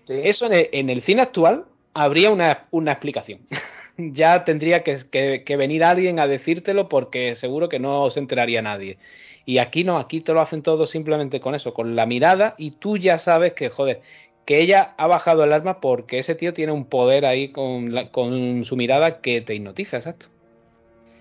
sí. 0.05 0.15
eso 0.25 0.47
en 0.47 0.53
el, 0.53 0.69
en 0.73 0.91
el, 0.91 1.03
cine 1.03 1.23
actual 1.23 1.65
habría 1.95 2.31
una, 2.31 2.65
una 2.73 2.93
explicación. 2.93 3.41
ya 3.97 4.45
tendría 4.45 4.83
que, 4.83 4.99
que, 5.11 5.45
que, 5.45 5.57
venir 5.57 5.85
alguien 5.85 6.19
a 6.19 6.27
decírtelo 6.27 6.89
porque 6.89 7.37
seguro 7.37 7.69
que 7.69 7.79
no 7.79 8.11
se 8.11 8.19
enteraría 8.19 8.61
nadie. 8.61 8.99
Y 9.45 9.59
aquí 9.59 9.85
no, 9.85 9.99
aquí 9.99 10.21
te 10.21 10.33
lo 10.33 10.41
hacen 10.41 10.63
todo 10.63 10.87
simplemente 10.87 11.41
con 11.41 11.55
eso, 11.55 11.75
con 11.75 11.97
la 11.97 12.07
mirada, 12.07 12.55
y 12.59 12.73
tú 12.73 12.97
ya 12.97 13.19
sabes 13.19 13.55
que, 13.55 13.69
joder, 13.69 14.01
que 14.45 14.61
ella 14.61 14.95
ha 14.99 15.07
bajado 15.07 15.45
el 15.45 15.53
arma 15.53 15.81
porque 15.81 16.19
ese 16.19 16.35
tío 16.35 16.53
tiene 16.53 16.73
un 16.73 16.87
poder 16.87 17.25
ahí 17.25 17.53
con, 17.53 17.95
la, 17.95 18.11
con 18.11 18.65
su 18.65 18.77
mirada 18.77 19.21
que 19.21 19.41
te 19.41 19.55
hipnotiza, 19.55 19.99
exacto. 19.99 20.27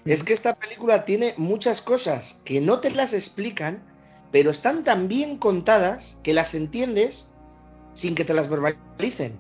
Es 0.06 0.24
que 0.24 0.34
esta 0.34 0.56
película 0.56 1.06
tiene 1.06 1.36
muchas 1.38 1.82
cosas 1.82 2.42
que 2.44 2.60
no 2.60 2.80
te 2.80 2.90
las 2.90 3.14
explican, 3.14 3.84
pero 4.32 4.50
están 4.50 4.84
tan 4.84 5.08
bien 5.08 5.38
contadas 5.38 6.20
que 6.24 6.34
las 6.34 6.56
entiendes 6.56 7.30
sin 7.94 8.16
que 8.16 8.26
te 8.26 8.34
las 8.34 8.50
verbalicen. 8.50 9.40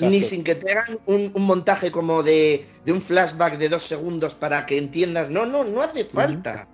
ni 0.00 0.22
sin 0.22 0.44
que 0.44 0.54
te 0.54 0.70
hagan 0.70 0.98
un, 1.06 1.32
montaje 1.38 1.90
como 1.90 2.22
de, 2.22 2.66
un 2.86 3.02
flashback 3.02 3.58
de 3.58 3.68
dos 3.68 3.84
segundos 3.84 4.34
para 4.34 4.66
que 4.66 4.78
entiendas. 4.78 5.30
No, 5.30 5.46
no, 5.46 5.64
no 5.64 5.82
hace 5.82 6.04
falta. 6.04 6.68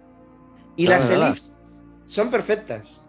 Y 0.76 0.86
las 0.86 1.08
elipses 1.08 1.54
son 2.04 2.30
perfectas. 2.30 3.00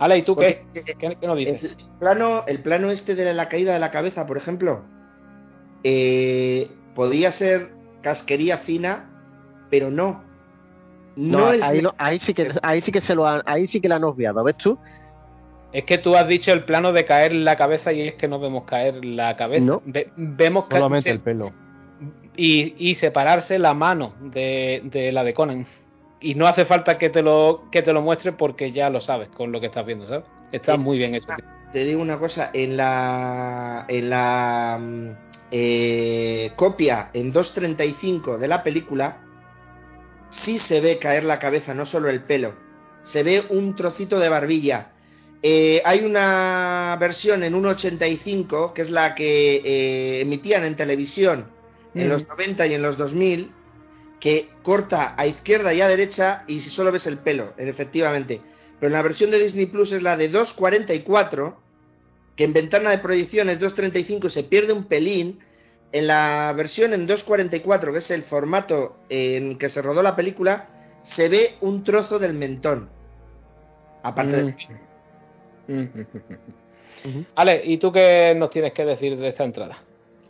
Ale, 0.00 0.16
¿y 0.16 0.22
tú 0.22 0.34
qué? 0.34 0.64
¿Qué, 0.98 1.18
no 1.20 1.36
dices? 1.36 1.62
El 1.64 1.98
plano, 1.98 2.44
el 2.46 2.62
plano 2.62 2.90
este 2.90 3.14
de 3.14 3.34
la 3.34 3.50
caída 3.50 3.74
de 3.74 3.78
la 3.78 3.90
cabeza, 3.90 4.24
por 4.24 4.38
ejemplo, 4.38 4.82
eh, 5.84 6.70
podía 6.94 7.30
ser 7.32 7.72
casquería 8.00 8.56
fina, 8.56 9.10
pero 9.68 9.90
no. 9.90 10.24
No, 11.16 11.50
ahí, 11.98 12.18
sí 12.18 12.32
que 12.32 12.50
ahí 12.62 12.80
sí 12.80 12.92
que 12.92 13.02
se 13.02 13.14
lo 13.14 13.26
han, 13.26 13.42
ahí 13.44 13.66
sí 13.66 13.82
que 13.82 13.90
la 13.90 13.96
han 13.96 14.04
obviado, 14.04 14.42
¿ves 14.42 14.56
tú? 14.56 14.78
Es 15.70 15.84
que 15.84 15.98
tú 15.98 16.16
has 16.16 16.26
dicho 16.26 16.50
el 16.50 16.64
plano 16.64 16.94
de 16.94 17.04
caer 17.04 17.34
la 17.34 17.56
cabeza 17.56 17.92
y 17.92 18.08
es 18.08 18.14
que 18.14 18.26
no 18.26 18.40
vemos 18.40 18.64
caer 18.64 19.04
la 19.04 19.36
cabeza. 19.36 19.66
No. 19.66 19.82
vemos 20.16 20.64
solamente 20.70 21.10
el 21.10 21.20
pelo. 21.20 21.52
Y, 22.36 22.74
y, 22.78 22.94
separarse 22.94 23.58
la 23.58 23.74
mano 23.74 24.14
de, 24.18 24.80
de, 24.84 25.12
la 25.12 25.24
de 25.24 25.34
Conan. 25.34 25.66
Y 26.20 26.34
no 26.34 26.46
hace 26.46 26.66
falta 26.66 26.96
que 26.96 27.08
te 27.08 27.22
lo 27.22 27.64
que 27.70 27.82
te 27.82 27.92
lo 27.92 28.02
muestre 28.02 28.32
porque 28.32 28.72
ya 28.72 28.90
lo 28.90 29.00
sabes 29.00 29.28
con 29.30 29.52
lo 29.52 29.60
que 29.60 29.66
estás 29.66 29.86
viendo, 29.86 30.06
¿sabes? 30.06 30.24
Está 30.52 30.76
muy 30.76 30.98
bien 30.98 31.14
hecho. 31.14 31.28
Te 31.72 31.84
digo 31.84 32.02
una 32.02 32.18
cosa, 32.18 32.50
en 32.52 32.76
la 32.76 33.86
en 33.88 34.10
la 34.10 34.78
mm, 34.80 35.08
eh, 35.50 36.52
copia 36.56 37.10
en 37.14 37.32
2.35 37.32 38.38
de 38.38 38.48
la 38.48 38.62
película 38.62 39.18
sí 40.30 40.58
se 40.58 40.80
ve 40.80 40.98
caer 40.98 41.24
la 41.24 41.38
cabeza, 41.38 41.74
no 41.74 41.84
solo 41.84 42.08
el 42.08 42.22
pelo. 42.22 42.54
Se 43.02 43.22
ve 43.22 43.44
un 43.50 43.74
trocito 43.74 44.18
de 44.18 44.28
barbilla. 44.28 44.92
Eh, 45.42 45.82
hay 45.84 46.00
una 46.00 46.96
versión 47.00 47.42
en 47.42 47.54
1.85, 47.54 48.72
que 48.72 48.82
es 48.82 48.90
la 48.90 49.14
que 49.14 49.56
eh, 49.56 50.20
emitían 50.20 50.64
en 50.64 50.76
televisión 50.76 51.50
en 51.92 52.08
los 52.08 52.28
90 52.28 52.66
y 52.68 52.74
en 52.74 52.82
los 52.82 52.96
2000, 52.96 53.50
que 54.20 54.50
corta 54.62 55.14
a 55.16 55.26
izquierda 55.26 55.72
y 55.72 55.80
a 55.80 55.88
derecha 55.88 56.44
y 56.46 56.60
si 56.60 56.68
solo 56.68 56.92
ves 56.92 57.06
el 57.06 57.18
pelo, 57.18 57.54
efectivamente. 57.56 58.40
Pero 58.78 58.88
en 58.88 58.92
la 58.92 59.02
versión 59.02 59.30
de 59.30 59.38
Disney 59.38 59.66
Plus 59.66 59.92
es 59.92 60.02
la 60.02 60.16
de 60.16 60.30
2.44, 60.30 61.54
que 62.36 62.44
en 62.44 62.52
ventana 62.52 62.90
de 62.90 62.98
proyección 62.98 63.48
es 63.48 63.60
2.35 63.60 64.26
y 64.26 64.30
se 64.30 64.44
pierde 64.44 64.72
un 64.72 64.84
pelín, 64.84 65.40
en 65.92 66.06
la 66.06 66.52
versión 66.56 66.92
en 66.92 67.08
2.44, 67.08 67.92
que 67.92 67.98
es 67.98 68.10
el 68.10 68.22
formato 68.22 68.96
en 69.08 69.58
que 69.58 69.68
se 69.68 69.82
rodó 69.82 70.02
la 70.02 70.14
película, 70.14 70.68
se 71.02 71.28
ve 71.28 71.54
un 71.60 71.82
trozo 71.82 72.18
del 72.18 72.34
mentón. 72.34 72.90
Aparte 74.02 74.44
de... 74.44 74.54
Mm. 75.66 75.88
Ale, 77.34 77.62
¿y 77.64 77.78
tú 77.78 77.90
qué 77.90 78.34
nos 78.36 78.50
tienes 78.50 78.72
que 78.72 78.84
decir 78.84 79.16
de 79.16 79.28
esta 79.28 79.44
entrada? 79.44 79.82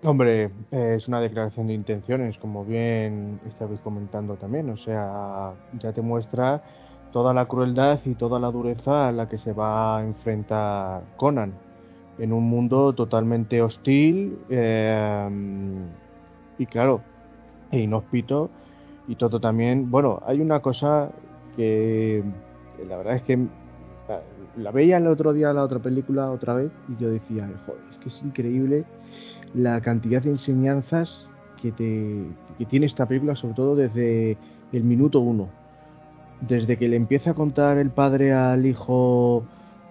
Hombre, 0.03 0.51
es 0.71 1.09
una 1.09 1.21
declaración 1.21 1.67
de 1.67 1.75
intenciones, 1.75 2.39
como 2.39 2.65
bien 2.65 3.39
estabais 3.47 3.81
comentando 3.81 4.37
también. 4.37 4.71
O 4.71 4.79
sea, 4.79 5.53
ya 5.79 5.93
te 5.93 6.01
muestra 6.01 6.63
toda 7.13 7.35
la 7.35 7.47
crueldad 7.47 8.01
y 8.07 8.15
toda 8.15 8.41
la 8.41 8.51
dureza 8.51 9.09
a 9.09 9.13
la 9.13 9.29
que 9.29 9.37
se 9.37 9.53
va 9.53 9.99
a 9.99 10.03
enfrentar 10.03 11.03
Conan 11.17 11.53
en 12.19 12.33
un 12.33 12.45
mundo 12.45 12.95
totalmente 12.95 13.61
hostil 13.61 14.39
eh, 14.49 15.29
y 16.59 16.67
claro, 16.67 17.03
e 17.71 17.81
inhóspito 17.81 18.49
y 19.07 19.17
todo 19.17 19.39
también. 19.39 19.91
Bueno, 19.91 20.23
hay 20.27 20.41
una 20.41 20.61
cosa 20.61 21.11
que 21.57 22.23
la 22.89 22.97
verdad 22.97 23.17
es 23.17 23.23
que 23.23 23.39
la, 24.57 24.71
veía 24.71 24.97
el 24.97 25.07
otro 25.07 25.35
día 25.35 25.53
la 25.53 25.63
otra 25.63 25.79
película 25.79 26.31
otra 26.31 26.55
vez 26.55 26.71
y 26.89 27.03
yo 27.03 27.11
decía, 27.11 27.51
joder, 27.67 27.83
es 27.91 27.97
que 27.99 28.09
es 28.09 28.23
increíble 28.23 28.85
la 29.55 29.81
cantidad 29.81 30.23
de 30.23 30.31
enseñanzas 30.31 31.27
que, 31.61 31.73
te, 31.73 32.25
que 32.59 32.67
tiene 32.67 32.87
esta 32.87 33.07
película, 33.07 33.35
sobre 33.37 33.55
todo 33.55 33.77
desde 33.77 34.37
el 34.73 34.85
minuto 34.85 35.21
uno. 35.21 35.49
Desde 36.41 36.79
que 36.79 36.89
le 36.89 36.97
empieza 36.97 37.31
a 37.31 37.35
contar 37.35 37.79
el 37.79 37.91
padre 37.91 38.33
al 38.33 38.65
hijo 38.65 39.45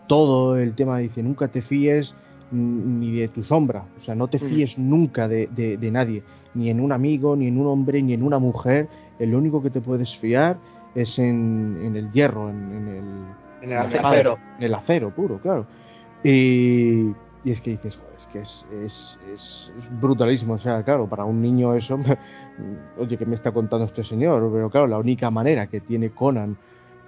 todo 0.07 0.57
el 0.57 0.73
tema, 0.73 0.97
dice, 0.97 1.21
nunca 1.21 1.47
te 1.47 1.61
fíes 1.61 2.15
ni 2.51 3.19
de 3.19 3.27
tu 3.27 3.43
sombra, 3.43 3.83
o 3.99 4.01
sea, 4.01 4.15
no 4.15 4.27
te 4.27 4.37
mm. 4.37 4.49
fíes 4.49 4.77
nunca 4.79 5.27
de, 5.27 5.47
de, 5.47 5.91
nadie, 5.91 6.23
ni 6.55 6.71
en 6.71 6.79
un 6.79 6.91
amigo, 6.91 7.35
ni 7.35 7.47
en 7.47 7.59
un 7.59 7.67
hombre, 7.67 8.01
ni 8.01 8.13
en 8.13 8.23
una 8.23 8.39
mujer, 8.39 8.87
el 9.19 9.35
único 9.35 9.61
que 9.61 9.69
te 9.69 9.81
puedes 9.81 10.17
fiar 10.17 10.57
es 10.95 11.19
en, 11.19 11.79
en 11.83 11.95
el 11.95 12.11
hierro, 12.11 12.49
en, 12.49 13.35
el, 13.61 13.77
acero. 13.77 14.39
En 14.57 14.63
el 14.63 14.73
acero 14.73 15.13
puro, 15.13 15.39
claro. 15.39 15.67
Y, 16.23 17.11
y 17.43 17.51
es 17.51 17.61
que 17.61 17.71
dices, 17.71 17.97
joder, 17.97 18.15
es 18.17 18.25
que 18.27 18.39
es, 18.41 18.65
es, 18.85 19.19
es, 19.33 20.01
brutalismo, 20.01 20.55
o 20.55 20.57
sea, 20.57 20.83
claro, 20.83 21.07
para 21.07 21.25
un 21.25 21.41
niño 21.41 21.73
eso, 21.75 21.97
oye, 22.97 23.17
¿qué 23.17 23.25
me 23.25 23.35
está 23.35 23.51
contando 23.51 23.85
este 23.85 24.03
señor? 24.03 24.49
Pero 24.51 24.69
claro, 24.69 24.87
la 24.87 24.97
única 24.97 25.29
manera 25.29 25.67
que 25.67 25.79
tiene 25.79 26.09
Conan 26.09 26.57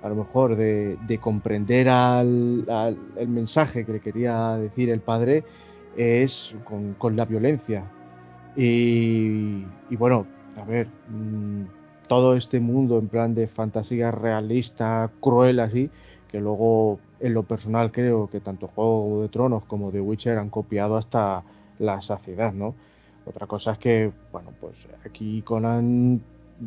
a 0.01 0.09
lo 0.09 0.15
mejor 0.15 0.55
de, 0.55 1.19
comprender 1.21 1.87
al, 1.87 2.65
el 3.17 3.27
mensaje 3.27 3.85
que 3.85 3.93
le 3.93 3.99
quería 3.99 4.55
decir 4.57 4.89
el 4.89 4.99
padre 4.99 5.43
es 5.95 6.55
con, 6.97 7.15
la 7.15 7.25
violencia. 7.25 7.83
Y, 8.55 9.63
bueno, 9.91 10.25
a 10.57 10.65
ver, 10.65 10.87
mm, 11.09 11.63
todo 12.07 12.35
este 12.35 12.59
mundo 12.59 12.97
en 12.97 13.07
plan 13.07 13.35
de 13.35 13.47
fantasía 13.47 14.11
realista, 14.11 15.09
cruel 15.21 15.59
así, 15.59 15.89
que 16.31 16.39
luego 16.39 16.99
en 17.19 17.33
lo 17.33 17.43
personal 17.43 17.91
creo 17.91 18.29
que 18.29 18.39
tanto 18.39 18.67
Juego 18.67 19.21
de 19.21 19.29
Tronos 19.29 19.63
como 19.65 19.91
The 19.91 20.01
Witcher 20.01 20.37
han 20.37 20.49
copiado 20.49 20.97
hasta 20.97 21.43
la 21.79 22.01
saciedad, 22.01 22.53
¿no? 22.53 22.75
Otra 23.25 23.47
cosa 23.47 23.73
es 23.73 23.77
que, 23.77 24.11
bueno, 24.31 24.51
pues 24.59 24.75
aquí 25.05 25.41
Conan, 25.43 26.21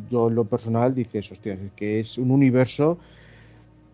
yo 0.09 0.29
en 0.29 0.35
lo 0.35 0.45
personal 0.45 0.93
dices, 0.95 1.31
hostias, 1.31 1.59
es 1.59 1.71
que 1.73 1.99
es 1.99 2.17
un 2.17 2.31
universo 2.31 2.97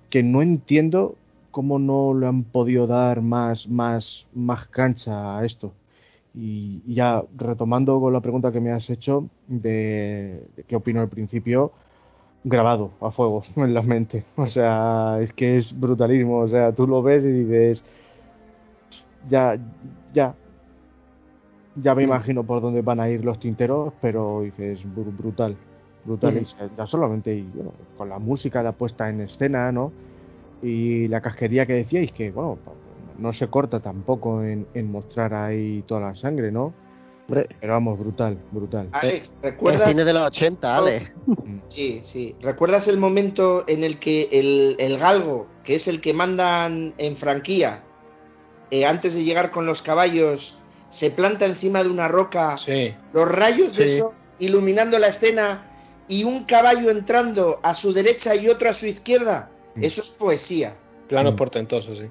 que 0.09 0.23
no 0.23 0.41
entiendo 0.41 1.15
cómo 1.51 1.79
no 1.79 2.13
le 2.13 2.27
han 2.27 2.43
podido 2.43 2.87
dar 2.87 3.21
más, 3.21 3.67
más, 3.67 4.25
más 4.33 4.67
cancha 4.67 5.37
a 5.37 5.45
esto. 5.45 5.73
Y, 6.33 6.81
ya 6.93 7.23
retomando 7.37 7.99
con 7.99 8.13
la 8.13 8.21
pregunta 8.21 8.51
que 8.51 8.61
me 8.61 8.71
has 8.71 8.89
hecho 8.89 9.29
de, 9.47 10.43
qué 10.67 10.75
opino 10.75 11.01
al 11.01 11.09
principio, 11.09 11.73
grabado 12.43 12.91
a 13.01 13.11
fuego 13.11 13.41
en 13.55 13.73
la 13.73 13.81
mente. 13.81 14.23
O 14.35 14.45
sea, 14.45 15.19
es 15.21 15.33
que 15.33 15.57
es 15.57 15.77
brutalismo. 15.79 16.39
O 16.39 16.47
sea, 16.47 16.71
tú 16.71 16.87
lo 16.87 17.01
ves 17.01 17.23
y 17.23 17.31
dices, 17.31 17.83
ya, 19.29 19.57
ya, 20.13 20.35
ya 21.75 21.95
me 21.95 22.03
mm. 22.03 22.07
imagino 22.09 22.43
por 22.43 22.61
dónde 22.61 22.81
van 22.81 22.99
a 22.99 23.09
ir 23.09 23.23
los 23.23 23.39
tinteros, 23.39 23.93
pero 24.01 24.41
dices, 24.41 24.81
brutal 24.93 25.55
brutal. 26.05 26.45
Ya 26.77 26.87
solamente 26.87 27.35
y, 27.35 27.43
bueno, 27.53 27.71
con 27.97 28.09
la 28.09 28.19
música, 28.19 28.63
la 28.63 28.71
puesta 28.73 29.09
en 29.09 29.21
escena, 29.21 29.71
¿no? 29.71 29.91
Y 30.61 31.07
la 31.07 31.21
casquería 31.21 31.65
que 31.65 31.73
decíais, 31.73 32.11
que 32.11 32.31
bueno, 32.31 32.57
no 33.17 33.33
se 33.33 33.47
corta 33.47 33.79
tampoco 33.79 34.43
en, 34.43 34.67
mostrar 34.91 35.33
ahí 35.33 35.83
toda 35.87 36.01
la 36.01 36.15
sangre, 36.15 36.51
¿no? 36.51 36.73
Pero 37.27 37.73
vamos, 37.73 37.97
brutal, 37.97 38.37
brutal. 38.51 38.89
Alex, 38.91 39.33
¿recuerdas? 39.41 39.87
El 39.87 39.93
cine 39.93 40.03
de 40.03 40.13
los 40.13 40.27
80, 40.27 40.75
Ale. 40.75 41.13
Sí, 41.69 42.01
sí. 42.03 42.35
¿Recuerdas 42.41 42.89
el 42.89 42.97
momento 42.97 43.63
en 43.67 43.85
el 43.85 43.97
que 43.97 44.27
el, 44.31 44.75
el 44.77 44.97
galgo, 44.97 45.47
que 45.63 45.75
es 45.75 45.87
el 45.87 46.01
que 46.01 46.13
mandan 46.13 46.93
en 46.97 47.15
franquía, 47.15 47.83
eh, 48.71 48.85
antes 48.85 49.13
de 49.13 49.23
llegar 49.23 49.51
con 49.51 49.65
los 49.65 49.81
caballos, 49.81 50.53
se 50.89 51.11
planta 51.11 51.45
encima 51.45 51.81
de 51.81 51.89
una 51.89 52.09
roca, 52.09 52.57
sí. 52.57 52.93
los 53.13 53.29
rayos 53.29 53.75
de 53.77 53.95
eso 53.95 54.13
iluminando 54.39 54.99
la 54.99 55.07
escena 55.07 55.65
y 56.07 56.25
un 56.25 56.43
caballo 56.43 56.89
entrando 56.89 57.59
a 57.63 57.73
su 57.73 57.93
derecha 57.93 58.35
y 58.35 58.49
otro 58.49 58.69
a 58.69 58.73
su 58.73 58.85
izquierda. 58.85 59.49
Mm. 59.75 59.83
Eso 59.83 60.01
es 60.01 60.09
poesía. 60.09 60.75
Plano 61.07 61.31
mm. 61.31 61.35
portentoso, 61.37 61.95
sí. 61.95 62.07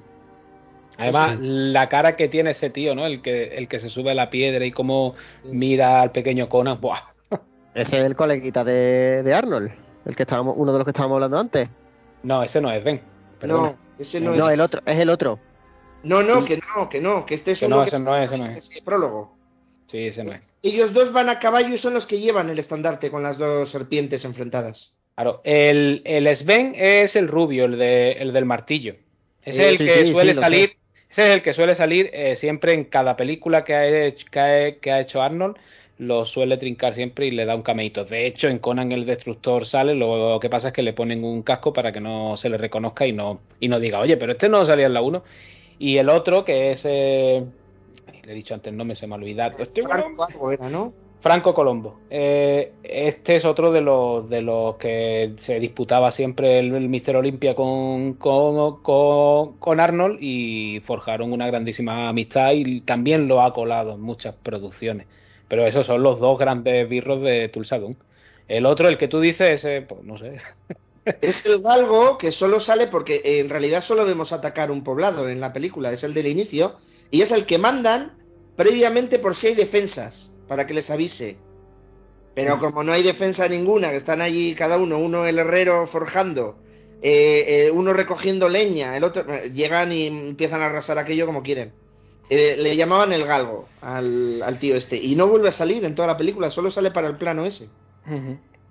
Además, 1.01 1.39
la 1.40 1.89
cara 1.89 2.16
que 2.16 2.28
tiene 2.28 2.51
ese 2.51 2.70
tío, 2.70 2.94
¿no? 2.94 3.06
El 3.06 3.22
que, 3.22 3.56
el 3.56 3.68
que 3.68 3.81
se 3.81 3.89
sube 3.89 4.10
a 4.10 4.14
la 4.14 4.31
piedra 4.31 4.64
y 4.64 4.70
cómo 4.70 5.14
mira 5.44 6.02
al 6.02 6.12
pequeño 6.12 6.48
Conan, 6.48 6.81
¡buah! 6.81 7.01
Ese 7.74 7.98
es 7.98 8.05
el 8.05 8.16
coleguita 8.16 8.64
de, 8.64 9.32
Arnold, 9.35 9.70
el 10.05 10.16
que 10.16 10.24
estábamos, 10.24 10.55
uno 10.56 10.72
de 10.72 10.78
los 10.78 10.85
que 10.85 10.90
estábamos 10.90 11.16
hablando 11.16 11.39
antes. 11.39 11.68
No, 12.22 12.43
ese 12.43 12.60
no 12.60 12.70
es 12.70 12.85
Ben. 12.85 13.01
No, 13.43 13.77
ese 13.98 14.20
no, 14.20 14.32
es. 14.32 14.36
No, 14.36 14.51
el 14.51 14.60
otro, 14.60 14.82
es 14.85 14.98
el 14.98 15.09
otro. 15.09 15.39
No, 16.02 16.22
no, 16.22 16.44
que 16.44 16.59
no, 16.59 16.89
que 16.89 17.01
no, 17.01 17.24
que 17.24 17.35
este 17.35 17.52
es 17.52 17.62
uno 17.62 17.77
no, 17.77 17.82
ese 17.85 17.98
no 17.98 18.16
es, 18.16 18.32
ese 18.32 18.39
no 18.39 18.47
es. 18.47 18.81
prólogo. 18.85 19.36
Sí, 19.86 20.09
ese 20.09 20.24
no 20.24 20.32
es. 20.32 20.52
Ellos 20.62 20.93
dos 20.93 21.12
van 21.12 21.28
a 21.28 21.39
caballo 21.39 21.74
y 21.74 21.78
son 21.78 21.94
los 21.94 22.06
que 22.06 22.20
llevan 22.20 22.51
el 22.51 22.59
estandarte 22.59 23.10
con 23.10 23.22
las 23.22 23.39
dos 23.39 23.70
serpientes 23.70 24.24
enfrentadas. 24.24 25.01
Claro, 25.14 25.40
el, 25.44 26.02
el 26.05 26.35
Sven 26.36 26.74
es 26.77 27.16
el 27.16 27.28
rubio, 27.28 27.66
el, 27.66 27.78
de, 27.78 28.12
el 28.12 28.32
del 28.32 28.47
martillo. 28.47 28.97
es 29.43 29.59
el 29.59 29.78
que 29.78 30.10
suele 30.12 30.35
salir. 30.35 30.80
Ese 31.11 31.24
es 31.24 31.28
el 31.31 31.43
que 31.43 31.55
suele 31.55 31.74
salir 31.74 32.11
eh, 32.12 32.37
siempre 32.37 32.73
en 32.73 32.85
cada 32.85 33.16
película 33.16 33.65
que 33.65 33.74
ha, 33.74 34.07
hecho, 34.07 34.27
que, 34.31 34.91
ha, 34.91 35.01
hecho 35.01 35.20
Arnold 35.20 35.57
lo 35.99 36.24
suele 36.24 36.57
trincar 36.57 36.95
siempre 36.95 37.27
y 37.27 37.31
le 37.31 37.45
da 37.45 37.55
un 37.55 37.62
cameito. 37.62 38.05
De 38.05 38.27
hecho, 38.27 38.49
en 38.49 38.59
Conan 38.59 38.93
el 38.93 39.05
Destructor 39.05 39.66
sale, 39.66 39.95
lo 39.95 40.39
que 40.41 40.49
pasa 40.49 40.69
es 40.69 40.74
que 40.74 40.82
le 40.82 40.95
ponen 40.95 41.24
un 41.24 41.43
casco 41.43 41.73
para 41.73 41.93
que 41.93 42.01
no 42.01 42.37
se 42.37 42.49
le 42.49 42.57
reconozca 42.57 43.07
y 43.07 43.12
no, 43.12 43.41
y 43.59 43.69
no 43.69 43.78
diga, 43.78 44.01
oye, 44.01 44.16
pero 44.16 44.32
este 44.32 44.49
no 44.49 44.65
salía 44.65 44.87
en 44.87 44.95
la 44.95 45.03
1. 45.03 45.23
Y 45.78 45.99
el 45.99 46.09
otro, 46.09 46.45
que 46.45 46.73
es 46.73 46.81
eh, 46.85 47.45
he 48.27 48.35
dicho 48.35 48.55
antes 48.55 48.73
no 48.73 48.85
me 48.85 48.97
se 48.97 49.07
me 49.07 49.15
ha 49.15 49.19
olvidado. 49.19 49.59
Franco 49.82 50.53
era, 50.53 50.69
¿no? 50.69 50.93
Franco 51.20 51.52
Colombo. 51.52 52.01
Eh, 52.09 52.72
este 52.82 53.36
es 53.36 53.44
otro 53.44 53.72
de 53.72 53.82
los 53.82 54.28
de 54.30 54.40
los 54.40 54.76
que 54.76 55.34
se 55.40 55.60
disputaba 55.60 56.12
siempre 56.12 56.59
el, 56.59 56.70
Mister 56.88 57.16
Olimpia 57.16 57.55
con, 57.55 58.14
con, 58.14 58.82
con, 58.82 59.80
Arnold 59.80 60.18
y 60.20 60.80
forjaron 60.86 61.32
una 61.32 61.47
grandísima 61.47 62.09
amistad 62.09 62.52
y 62.52 62.80
también 62.80 63.28
lo 63.28 63.42
ha 63.42 63.52
colado 63.52 63.94
en 63.94 64.01
muchas 64.01 64.34
producciones. 64.34 65.06
Pero 65.48 65.66
esos 65.66 65.86
son 65.86 66.02
los 66.02 66.20
dos 66.20 66.38
grandes 66.38 66.88
birros 66.88 67.22
de 67.22 67.48
Tulsadun. 67.48 67.98
El 68.48 68.66
otro, 68.66 68.88
el 68.88 68.98
que 68.98 69.09
tú 69.09 69.20
dices, 69.20 69.62
pues 69.88 70.02
no 70.02 70.18
sé. 70.18 70.38
Es 71.22 71.47
el 71.47 71.62
galgo 71.62 72.18
que 72.18 72.30
solo 72.30 72.60
sale 72.60 72.86
porque 72.86 73.22
en 73.24 73.48
realidad 73.48 73.82
solo 73.82 74.05
vemos 74.05 74.32
atacar 74.32 74.70
un 74.70 74.84
poblado 74.84 75.28
en 75.30 75.40
la 75.40 75.52
película, 75.52 75.90
es 75.92 76.05
el 76.05 76.12
del 76.12 76.26
inicio, 76.26 76.76
y 77.10 77.22
es 77.22 77.30
el 77.30 77.47
que 77.47 77.56
mandan 77.59 78.18
previamente 78.55 79.18
por 79.18 79.34
si 79.34 79.48
hay 79.48 79.55
defensas, 79.55 80.30
para 80.51 80.66
que 80.66 80.74
les 80.74 80.90
avise. 80.90 81.36
Pero 82.35 82.59
como 82.59 82.82
no 82.82 82.90
hay 82.90 83.05
defensa 83.05 83.47
ninguna, 83.47 83.90
que 83.90 83.98
están 83.98 84.20
allí 84.20 84.56
cada 84.56 84.78
uno, 84.78 84.98
uno 84.98 85.24
el 85.24 85.39
herrero 85.39 85.86
forjando, 85.86 86.56
eh, 87.02 87.44
eh, 87.47 87.70
uno 87.70 87.93
recogiendo 87.93 88.48
leña, 88.48 88.97
el 88.97 89.05
otro, 89.05 89.32
eh, 89.32 89.52
llegan 89.52 89.93
y 89.93 90.09
empiezan 90.09 90.60
a 90.60 90.66
arrasar 90.66 90.98
aquello 90.98 91.24
como 91.24 91.44
quieren. 91.44 91.70
le 92.28 92.77
llamaban 92.77 93.12
el 93.12 93.27
galgo 93.27 93.68
al, 93.81 94.59
tío 94.59 94.74
este, 94.74 94.97
y 94.97 95.14
no 95.14 95.28
vuelve 95.28 95.51
a 95.51 95.52
salir 95.52 95.85
en 95.85 95.94
toda 95.94 96.09
la 96.09 96.16
película, 96.16 96.51
solo 96.51 96.72
sale 96.72 96.90
para 96.90 97.06
el 97.06 97.14
plano 97.14 97.44
ese. 97.44 97.68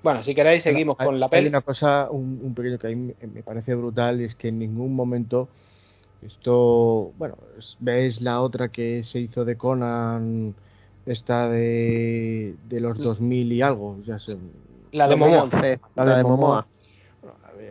Bueno, 0.03 0.21
si 0.23 0.35
queréis 0.35 0.63
seguimos 0.63 0.97
con 0.97 1.17
la 1.17 1.29
peli. 1.29 1.43
Hay 1.43 1.49
una 1.49 1.61
cosa, 1.61 2.09
un, 2.11 2.53
pequeño 2.53 2.77
que 2.77 2.87
a 2.87 2.89
mí 2.89 3.13
me 3.21 3.41
parece 3.41 3.73
brutal, 3.73 4.19
es 4.19 4.35
que 4.35 4.49
en 4.49 4.59
ningún 4.59 4.93
momento 4.93 5.47
esto, 6.21 7.13
bueno, 7.17 7.37
ves 7.79 8.19
la 8.19 8.41
otra 8.41 8.67
que 8.67 9.05
se 9.05 9.19
hizo 9.19 9.45
de 9.45 9.55
Conan, 9.55 10.55
esta 11.05 11.49
de, 11.49 12.55
de 12.67 12.79
los 12.79 12.97
2000 12.97 13.51
y 13.51 13.61
algo, 13.61 13.97
ya 14.05 14.19
sé. 14.19 14.37
La 14.91 15.07
de 15.07 15.15
Momoa. 15.15 15.49
La 15.95 16.17
de 16.17 16.23
Momoa. 16.23 16.67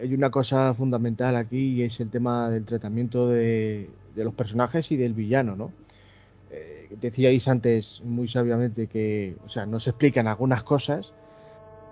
Hay 0.02 0.14
una 0.14 0.30
cosa 0.30 0.74
fundamental 0.74 1.36
aquí 1.36 1.74
y 1.74 1.82
es 1.82 1.98
el 2.00 2.10
tema 2.10 2.50
del 2.50 2.64
tratamiento 2.64 3.28
de, 3.28 3.88
de 4.14 4.24
los 4.24 4.34
personajes 4.34 4.90
y 4.92 4.96
del 4.96 5.14
villano, 5.14 5.56
¿no? 5.56 5.72
Eh, 6.50 6.88
decíais 7.00 7.46
antes 7.48 8.00
muy 8.04 8.28
sabiamente 8.28 8.86
que, 8.86 9.36
o 9.44 9.48
sea, 9.48 9.66
no 9.66 9.80
se 9.80 9.90
explican 9.90 10.26
algunas 10.26 10.62
cosas, 10.62 11.12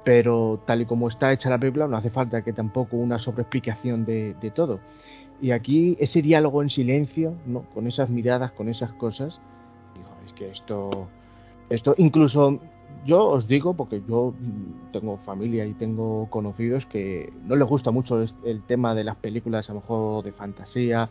pero 0.04 0.62
tal 0.66 0.82
y 0.82 0.86
como 0.86 1.08
está 1.08 1.32
hecha 1.32 1.50
la 1.50 1.58
película 1.58 1.88
no 1.88 1.96
hace 1.96 2.10
falta 2.10 2.42
que 2.42 2.52
tampoco 2.52 2.96
una 2.96 3.18
sobreexplicación 3.18 4.04
de, 4.04 4.34
de 4.40 4.50
todo. 4.50 4.80
Y 5.40 5.50
aquí 5.50 5.96
ese 6.00 6.22
diálogo 6.22 6.62
en 6.62 6.68
silencio, 6.68 7.34
¿no? 7.46 7.62
con 7.74 7.86
esas 7.86 8.08
miradas, 8.10 8.52
con 8.52 8.68
esas 8.68 8.92
cosas, 8.94 9.38
es 10.26 10.32
que 10.32 10.50
esto, 10.50 11.08
esto 11.70 11.94
incluso 11.98 12.60
yo 13.04 13.24
os 13.26 13.46
digo, 13.46 13.74
porque 13.74 14.02
yo 14.08 14.34
tengo 14.92 15.18
familia 15.18 15.64
y 15.64 15.74
tengo 15.74 16.28
conocidos 16.28 16.86
que 16.86 17.32
no 17.44 17.54
les 17.54 17.68
gusta 17.68 17.92
mucho 17.92 18.24
el 18.44 18.62
tema 18.66 18.94
de 18.94 19.04
las 19.04 19.16
películas, 19.16 19.70
a 19.70 19.74
lo 19.74 19.80
mejor 19.80 20.24
de 20.24 20.32
fantasía 20.32 21.08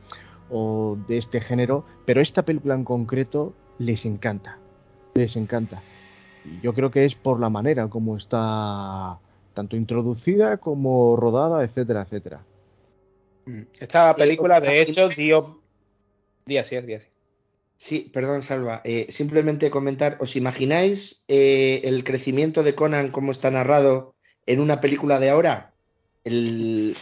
o 0.50 0.98
de 1.08 1.18
este 1.18 1.40
género, 1.40 1.86
pero 2.06 2.22
esta 2.22 2.44
película 2.44 2.76
en 2.76 2.84
concreto 2.84 3.54
les 3.80 4.06
encanta, 4.06 4.58
les 5.14 5.36
encanta 5.38 5.82
yo 6.62 6.74
creo 6.74 6.92
que 6.92 7.06
es 7.06 7.16
por 7.16 7.40
la 7.40 7.50
manera 7.50 7.88
como 7.88 8.18
está 8.18 9.18
tanto 9.54 9.76
introducida 9.76 10.58
como 10.58 11.16
rodada, 11.16 11.64
etcétera, 11.64 12.04
etcétera. 12.04 12.42
Mm. 13.46 13.62
Esta 13.80 14.16
película, 14.16 14.60
de 14.60 14.82
hecho, 14.82 15.10
dio... 15.10 15.62
Día 16.46 16.64
sí, 16.64 16.80
día 16.82 17.00
sí. 17.00 17.08
Sí, 17.78 18.10
perdón, 18.14 18.42
Salva. 18.44 18.82
Eh, 18.84 19.08
simplemente 19.10 19.70
comentar, 19.70 20.18
¿os 20.20 20.36
imagináis 20.36 21.26
eh, 21.28 21.82
el 21.84 22.04
crecimiento 22.04 22.64
de 22.64 22.76
Conan 22.76 23.12
como 23.12 23.32
está 23.32 23.52
narrado 23.52 24.16
en 24.46 24.62
una 24.62 24.80
película 24.82 25.20
de 25.20 25.30
ahora? 25.30 25.74
El, 26.24 26.96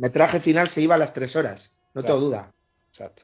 metraje 0.00 0.40
final 0.40 0.68
se 0.68 0.80
iba 0.80 0.96
a 0.96 0.98
las 0.98 1.14
tres 1.14 1.36
horas, 1.36 1.76
no 1.94 2.02
tengo 2.02 2.18
duda. 2.18 2.52
Exacto. 2.90 3.22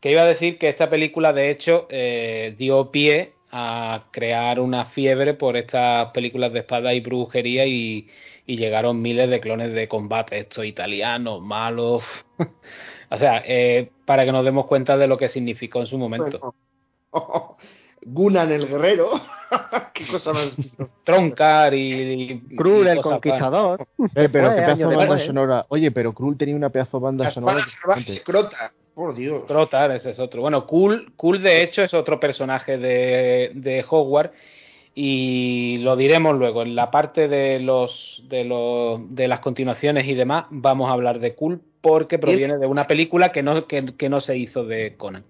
Que 0.00 0.12
iba 0.12 0.22
a 0.22 0.26
decir 0.26 0.58
que 0.58 0.68
esta 0.68 0.88
película, 0.88 1.32
de 1.32 1.50
hecho, 1.50 1.86
eh, 1.90 2.54
dio 2.56 2.90
pie 2.90 3.34
a 3.50 4.08
crear 4.12 4.60
una 4.60 4.86
fiebre 4.86 5.34
por 5.34 5.56
estas 5.56 6.10
películas 6.12 6.52
de 6.52 6.60
espada 6.60 6.94
y 6.94 7.00
brujería 7.00 7.66
y, 7.66 8.08
llegaron 8.46 9.02
miles 9.02 9.28
de 9.28 9.40
clones 9.40 9.72
de 9.74 9.88
combate, 9.88 10.38
estos 10.38 10.64
italianos, 10.64 11.42
malos. 11.42 12.04
o 13.10 13.18
sea, 13.18 13.42
eh, 13.44 13.90
para 14.06 14.24
que 14.24 14.32
nos 14.32 14.44
demos 14.44 14.64
cuenta 14.66 14.96
de 14.96 15.06
lo 15.06 15.18
que 15.18 15.28
significó 15.28 15.80
en 15.80 15.86
su 15.86 15.98
momento. 15.98 16.54
Gunan 18.08 18.52
el 18.52 18.68
guerrero. 18.68 19.20
Qué 19.92 20.06
cosa 20.06 20.32
más. 20.32 20.56
Troncar 21.04 21.74
y. 21.74 22.40
Krul 22.56 22.86
el 22.86 23.00
conquistador. 23.00 23.80
Eh, 24.14 24.28
pero 24.30 24.50
qué 24.50 24.62
pedazo 24.62 24.88
de 24.88 24.96
banda 24.96 25.26
sonora. 25.26 25.66
Oye, 25.68 25.90
pero 25.90 26.12
Krul 26.12 26.36
tenía 26.36 26.54
una 26.54 26.70
pedazo 26.70 26.98
de 26.98 27.04
banda 27.04 27.30
sonora. 27.30 27.64
Por 28.94 29.14
Dios. 29.14 29.44
Trotar, 29.46 29.90
ese 29.90 30.10
es 30.10 30.18
otro. 30.18 30.40
Bueno, 30.40 30.66
Cool, 30.66 31.12
cool 31.16 31.42
de 31.42 31.62
hecho 31.62 31.82
es 31.82 31.92
otro 31.92 32.18
personaje 32.18 32.78
de, 32.78 33.50
de 33.54 33.84
Hogwarts 33.86 34.32
y 34.94 35.78
lo 35.78 35.96
diremos 35.96 36.34
luego. 36.36 36.62
En 36.62 36.74
la 36.74 36.90
parte 36.90 37.28
de 37.28 37.60
los, 37.60 38.22
de 38.28 38.44
los 38.44 39.14
de 39.14 39.28
las 39.28 39.40
continuaciones 39.40 40.06
y 40.06 40.14
demás 40.14 40.46
vamos 40.50 40.88
a 40.88 40.92
hablar 40.92 41.18
de 41.18 41.34
Cool 41.34 41.60
porque 41.86 42.18
proviene 42.18 42.58
de 42.58 42.66
una 42.66 42.88
película 42.88 43.30
que 43.30 43.44
no, 43.44 43.68
que, 43.68 44.08
no 44.08 44.20
se 44.20 44.36
hizo 44.36 44.64
de 44.64 44.96
Conan. 44.96 45.24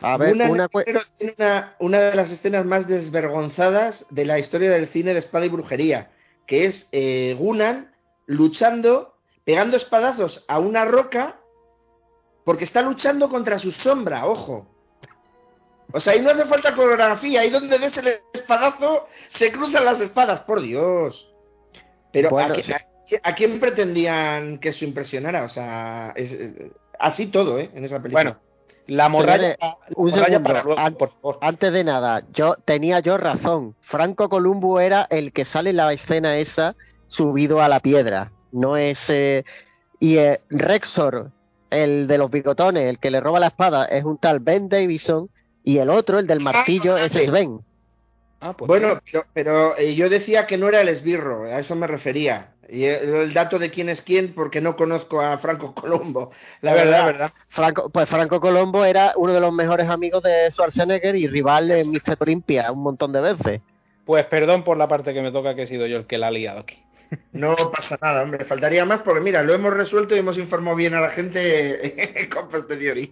A 0.00 0.16
ver, 0.16 0.34
una, 0.34 0.50
una, 0.50 1.76
una, 1.78 2.00
de 2.00 2.16
las 2.16 2.32
escenas 2.32 2.66
más 2.66 2.88
desvergonzadas 2.88 4.04
de 4.10 4.24
la 4.24 4.40
historia 4.40 4.68
del 4.68 4.88
cine 4.88 5.12
de 5.12 5.20
espada 5.20 5.46
y 5.46 5.48
brujería, 5.48 6.10
que 6.44 6.64
es 6.64 6.88
eh, 6.90 7.36
Gunan 7.38 7.94
luchando, 8.26 9.14
pegando 9.44 9.76
espadazos 9.76 10.44
a 10.48 10.58
una 10.58 10.84
roca 10.84 11.38
porque 12.44 12.64
está 12.64 12.82
luchando 12.82 13.28
contra 13.28 13.60
su 13.60 13.70
sombra, 13.70 14.26
ojo. 14.26 14.66
O 15.92 16.00
sea, 16.00 16.14
ahí 16.14 16.20
no 16.20 16.30
hace 16.30 16.46
falta 16.46 16.74
coreografía, 16.74 17.42
ahí 17.42 17.50
donde 17.50 17.78
des 17.78 17.96
el 17.96 18.08
espadazo 18.32 19.06
se 19.30 19.52
cruzan 19.52 19.84
las 19.84 20.00
espadas, 20.00 20.40
por 20.40 20.60
Dios. 20.62 21.32
Pero 22.12 22.30
¿a, 23.22 23.34
quién 23.34 23.60
pretendían 23.60 24.58
que 24.58 24.70
eso 24.70 24.84
impresionara? 24.84 25.44
O 25.44 25.48
sea, 25.48 26.14
así 26.98 27.26
todo, 27.26 27.58
¿eh? 27.58 27.70
En 27.74 27.84
esa 27.84 28.02
película. 28.02 28.22
Bueno, 28.22 28.40
la 28.86 29.08
morralla, 29.08 29.56
Antes 31.40 31.72
de 31.72 31.84
nada, 31.84 32.22
yo 32.32 32.56
tenía 32.64 33.00
yo 33.00 33.18
razón. 33.18 33.74
Franco 33.80 34.28
Columbo 34.28 34.80
era 34.80 35.06
el 35.10 35.32
que 35.32 35.44
sale 35.44 35.70
en 35.70 35.76
la 35.76 35.92
escena 35.92 36.36
esa 36.36 36.76
subido 37.08 37.60
a 37.60 37.68
la 37.68 37.80
piedra. 37.80 38.32
No 38.52 38.76
es. 38.76 38.98
Eh, 39.08 39.44
y 39.98 40.18
eh, 40.18 40.40
Rexor, 40.50 41.30
el 41.70 42.06
de 42.06 42.18
los 42.18 42.30
bigotones, 42.30 42.84
el 42.84 42.98
que 42.98 43.10
le 43.10 43.20
roba 43.20 43.40
la 43.40 43.48
espada, 43.48 43.86
es 43.86 44.04
un 44.04 44.18
tal 44.18 44.40
Ben 44.40 44.68
Davison 44.68 45.30
y 45.64 45.78
el 45.78 45.90
otro, 45.90 46.18
el 46.18 46.26
del 46.26 46.40
martillo, 46.40 46.96
es 46.96 47.12
Sven. 47.12 47.60
Ah, 48.40 48.54
pues 48.56 48.68
bueno, 48.68 49.00
pero, 49.32 49.76
eh, 49.78 49.94
yo 49.94 50.08
decía 50.10 50.46
que 50.46 50.58
no 50.58 50.68
era 50.68 50.82
el 50.82 50.88
esbirro, 50.88 51.44
a 51.44 51.58
eso 51.58 51.74
me 51.74 51.86
refería. 51.86 52.52
Y 52.68 52.84
el, 52.84 53.32
dato 53.32 53.58
de 53.58 53.70
quién 53.70 53.88
es 53.88 54.02
quién, 54.02 54.34
porque 54.34 54.60
no 54.60 54.76
conozco 54.76 55.20
a 55.20 55.38
Franco 55.38 55.74
Colombo. 55.80 56.30
La 56.60 56.74
verdad, 56.74 57.06
verdad. 57.06 57.30
Franco, 57.48 57.88
pues 57.90 58.08
Franco 58.08 58.40
Colombo 58.40 58.84
era 58.84 59.12
uno 59.16 59.32
de 59.32 59.40
los 59.40 59.52
mejores 59.52 59.88
amigos 59.88 60.22
de 60.22 60.50
Schwarzenegger 60.50 61.16
y 61.16 61.26
rival 61.26 61.68
de 61.68 61.84
Mr. 61.84 62.16
Olympia 62.20 62.72
un 62.72 62.82
montón 62.82 63.12
de 63.12 63.20
veces. 63.20 63.60
Pues 64.04 64.24
perdón 64.26 64.64
por 64.64 64.76
la 64.76 64.88
parte 64.88 65.12
que 65.12 65.22
me 65.22 65.32
toca, 65.32 65.54
que 65.54 65.62
he 65.62 65.66
sido 65.66 65.86
yo 65.86 65.96
el 65.96 66.06
que 66.06 66.18
la 66.18 66.28
ha 66.28 66.30
liado 66.30 66.60
aquí. 66.60 66.78
No 67.32 67.54
pasa 67.70 67.98
nada, 68.00 68.22
hombre. 68.22 68.44
Faltaría 68.44 68.84
más 68.84 69.00
porque, 69.00 69.20
mira, 69.20 69.42
lo 69.42 69.54
hemos 69.54 69.72
resuelto 69.72 70.16
y 70.16 70.18
hemos 70.18 70.38
informado 70.38 70.76
bien 70.76 70.94
a 70.94 71.00
la 71.00 71.10
gente 71.10 72.28
con 72.34 72.48
posteriori. 72.48 73.10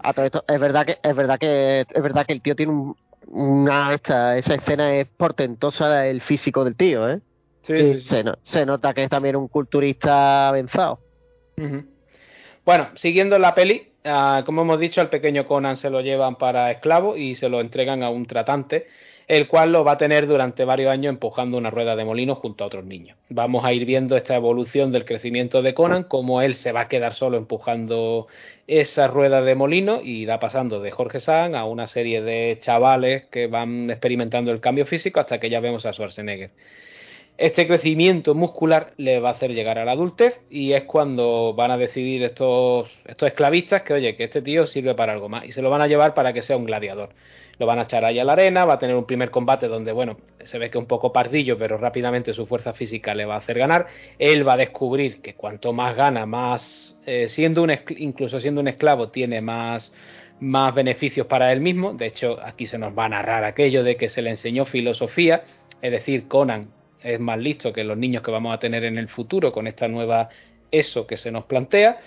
A 0.00 0.12
todo 0.12 0.24
esto, 0.24 0.44
es 0.46 0.60
verdad 0.60 0.86
que 0.86 0.98
es 1.02 1.14
verdad 1.14 1.38
que 1.38 1.80
es 1.88 2.02
verdad 2.02 2.26
que 2.26 2.32
el 2.32 2.42
tío 2.42 2.56
tiene 2.56 2.94
una 3.26 3.94
esta, 3.94 4.36
esa 4.38 4.54
escena 4.54 4.94
es 4.94 5.06
portentosa 5.06 6.06
el 6.06 6.20
físico 6.20 6.64
del 6.64 6.76
tío, 6.76 7.08
¿eh? 7.08 7.20
Sí, 7.76 8.02
Se, 8.42 8.66
nota 8.66 8.94
que 8.94 9.04
es 9.04 9.10
también 9.10 9.36
un 9.36 9.48
culturista 9.48 10.48
avanzado. 10.48 11.00
Bueno, 12.64 12.88
siguiendo 12.96 13.38
la 13.38 13.54
peli, 13.54 13.88
ah, 14.04 14.42
como 14.46 14.62
hemos 14.62 14.78
dicho, 14.78 15.00
al 15.00 15.10
pequeño 15.10 15.46
Conan 15.46 15.76
se 15.76 15.90
lo 15.90 16.00
llevan 16.00 16.36
para 16.36 16.70
esclavo 16.70 17.16
y 17.16 17.36
se 17.36 17.48
lo 17.48 17.60
entregan 17.60 18.02
a 18.02 18.10
un 18.10 18.26
tratante 18.26 18.86
el 19.28 19.46
cual 19.46 19.72
lo 19.72 19.84
va 19.84 19.92
a 19.92 19.98
tener 19.98 20.26
durante 20.26 20.64
varios 20.64 20.90
años 20.90 21.10
empujando 21.10 21.58
una 21.58 21.70
rueda 21.70 21.94
de 21.94 22.04
molino 22.06 22.34
junto 22.34 22.64
a 22.64 22.66
otros 22.66 22.86
niños. 22.86 23.18
Vamos 23.28 23.62
a 23.62 23.74
ir 23.74 23.84
viendo 23.84 24.16
esta 24.16 24.34
evolución 24.34 24.90
del 24.90 25.04
crecimiento 25.04 25.60
de 25.60 25.74
Conan, 25.74 26.04
cómo 26.04 26.40
él 26.40 26.56
se 26.56 26.72
va 26.72 26.82
a 26.82 26.88
quedar 26.88 27.14
solo 27.14 27.36
empujando 27.36 28.26
esa 28.66 29.06
rueda 29.06 29.42
de 29.42 29.54
molino 29.54 30.00
y 30.02 30.22
irá 30.22 30.40
pasando 30.40 30.80
de 30.80 30.90
Jorge 30.90 31.20
Sanz 31.20 31.54
a 31.54 31.66
una 31.66 31.86
serie 31.86 32.22
de 32.22 32.58
chavales 32.60 33.24
que 33.26 33.48
van 33.48 33.90
experimentando 33.90 34.50
el 34.50 34.60
cambio 34.60 34.86
físico 34.86 35.20
hasta 35.20 35.38
que 35.38 35.50
ya 35.50 35.60
vemos 35.60 35.84
a 35.84 35.92
Schwarzenegger. 35.92 36.50
Este 37.38 37.68
crecimiento 37.68 38.34
muscular 38.34 38.94
le 38.96 39.20
va 39.20 39.28
a 39.28 39.32
hacer 39.34 39.52
llegar 39.54 39.78
a 39.78 39.84
la 39.84 39.92
adultez 39.92 40.40
y 40.50 40.72
es 40.72 40.82
cuando 40.82 41.54
van 41.54 41.70
a 41.70 41.78
decidir 41.78 42.24
estos, 42.24 42.90
estos 43.06 43.28
esclavistas 43.28 43.82
que, 43.82 43.92
oye, 43.92 44.16
que 44.16 44.24
este 44.24 44.42
tío 44.42 44.66
sirve 44.66 44.96
para 44.96 45.12
algo 45.12 45.28
más 45.28 45.44
y 45.44 45.52
se 45.52 45.62
lo 45.62 45.70
van 45.70 45.80
a 45.80 45.86
llevar 45.86 46.14
para 46.14 46.32
que 46.32 46.42
sea 46.42 46.56
un 46.56 46.64
gladiador. 46.64 47.10
Lo 47.60 47.66
van 47.66 47.78
a 47.78 47.82
echar 47.82 48.04
ahí 48.04 48.18
a 48.18 48.24
la 48.24 48.32
arena, 48.32 48.64
va 48.64 48.74
a 48.74 48.78
tener 48.80 48.96
un 48.96 49.06
primer 49.06 49.30
combate 49.30 49.68
donde, 49.68 49.92
bueno, 49.92 50.18
se 50.42 50.58
ve 50.58 50.68
que 50.68 50.78
un 50.78 50.86
poco 50.86 51.12
pardillo, 51.12 51.56
pero 51.56 51.78
rápidamente 51.78 52.34
su 52.34 52.44
fuerza 52.44 52.72
física 52.72 53.14
le 53.14 53.24
va 53.24 53.36
a 53.36 53.38
hacer 53.38 53.56
ganar. 53.56 53.86
Él 54.18 54.46
va 54.46 54.54
a 54.54 54.56
descubrir 54.56 55.22
que 55.22 55.34
cuanto 55.34 55.72
más 55.72 55.94
gana, 55.94 56.26
más, 56.26 56.98
eh, 57.06 57.28
siendo 57.28 57.62
un, 57.62 57.70
incluso 57.98 58.40
siendo 58.40 58.60
un 58.60 58.66
esclavo, 58.66 59.10
tiene 59.10 59.40
más, 59.40 59.92
más 60.40 60.74
beneficios 60.74 61.28
para 61.28 61.52
él 61.52 61.60
mismo. 61.60 61.92
De 61.92 62.06
hecho, 62.06 62.40
aquí 62.44 62.66
se 62.66 62.78
nos 62.78 62.98
va 62.98 63.04
a 63.04 63.10
narrar 63.10 63.44
aquello 63.44 63.84
de 63.84 63.94
que 63.94 64.08
se 64.08 64.22
le 64.22 64.30
enseñó 64.30 64.64
filosofía, 64.64 65.44
es 65.80 65.92
decir, 65.92 66.26
Conan 66.26 66.77
es 67.02 67.20
más 67.20 67.38
listo 67.38 67.72
que 67.72 67.84
los 67.84 67.96
niños 67.96 68.22
que 68.22 68.30
vamos 68.30 68.54
a 68.54 68.58
tener 68.58 68.84
en 68.84 68.98
el 68.98 69.08
futuro 69.08 69.52
con 69.52 69.66
esta 69.66 69.88
nueva 69.88 70.28
eso 70.70 71.06
que 71.06 71.16
se 71.16 71.30
nos 71.30 71.44
plantea 71.44 72.00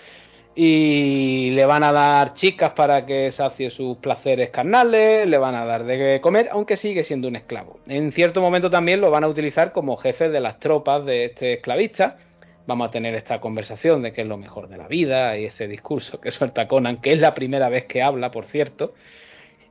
y 0.54 1.50
le 1.50 1.64
van 1.64 1.82
a 1.82 1.92
dar 1.92 2.34
chicas 2.34 2.72
para 2.72 3.06
que 3.06 3.30
sacie 3.30 3.70
sus 3.70 3.96
placeres 3.98 4.50
carnales, 4.50 5.26
le 5.26 5.38
van 5.38 5.54
a 5.54 5.64
dar 5.64 5.84
de 5.84 6.20
comer, 6.20 6.48
aunque 6.52 6.76
sigue 6.76 7.04
siendo 7.04 7.28
un 7.28 7.36
esclavo. 7.36 7.80
En 7.86 8.12
cierto 8.12 8.40
momento 8.42 8.68
también 8.68 9.00
lo 9.00 9.10
van 9.10 9.24
a 9.24 9.28
utilizar 9.28 9.72
como 9.72 9.96
jefe 9.96 10.28
de 10.28 10.40
las 10.40 10.58
tropas 10.58 11.06
de 11.06 11.24
este 11.26 11.54
esclavista. 11.54 12.18
Vamos 12.66 12.88
a 12.88 12.90
tener 12.90 13.14
esta 13.14 13.40
conversación 13.40 14.02
de 14.02 14.12
que 14.12 14.22
es 14.22 14.26
lo 14.26 14.36
mejor 14.36 14.68
de 14.68 14.76
la 14.76 14.88
vida 14.88 15.38
y 15.38 15.46
ese 15.46 15.66
discurso 15.66 16.20
que 16.20 16.30
suelta 16.30 16.68
Conan, 16.68 17.00
que 17.00 17.12
es 17.12 17.18
la 17.18 17.34
primera 17.34 17.68
vez 17.68 17.86
que 17.86 18.02
habla, 18.02 18.30
por 18.30 18.44
cierto. 18.44 18.94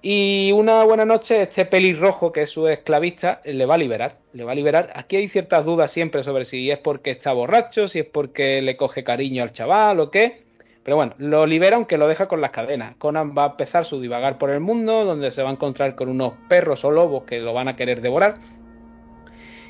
Y 0.03 0.51
una 0.51 0.83
buena 0.83 1.05
noche, 1.05 1.43
este 1.43 1.65
pelirrojo, 1.65 2.31
que 2.31 2.43
es 2.43 2.49
su 2.49 2.67
esclavista, 2.67 3.41
le 3.45 3.65
va 3.67 3.75
a 3.75 3.77
liberar. 3.77 4.17
Le 4.33 4.43
va 4.43 4.53
a 4.53 4.55
liberar. 4.55 4.91
Aquí 4.95 5.15
hay 5.15 5.27
ciertas 5.27 5.63
dudas 5.63 5.91
siempre 5.91 6.23
sobre 6.23 6.45
si 6.45 6.71
es 6.71 6.79
porque 6.79 7.11
está 7.11 7.33
borracho, 7.33 7.87
si 7.87 7.99
es 7.99 8.05
porque 8.05 8.61
le 8.63 8.77
coge 8.77 9.03
cariño 9.03 9.43
al 9.43 9.53
chaval 9.53 9.99
o 9.99 10.09
qué. 10.09 10.41
Pero 10.83 10.97
bueno, 10.97 11.13
lo 11.19 11.45
libera 11.45 11.75
aunque 11.75 11.99
lo 11.99 12.07
deja 12.07 12.27
con 12.27 12.41
las 12.41 12.49
cadenas. 12.49 12.95
Conan 12.97 13.37
va 13.37 13.43
a 13.43 13.49
empezar 13.51 13.85
su 13.85 14.01
divagar 14.01 14.39
por 14.39 14.49
el 14.49 14.59
mundo, 14.59 15.05
donde 15.05 15.29
se 15.29 15.43
va 15.43 15.49
a 15.49 15.53
encontrar 15.53 15.93
con 15.93 16.09
unos 16.09 16.33
perros 16.49 16.83
o 16.83 16.89
lobos 16.89 17.25
que 17.25 17.39
lo 17.39 17.53
van 17.53 17.67
a 17.67 17.75
querer 17.75 18.01
devorar. 18.01 18.39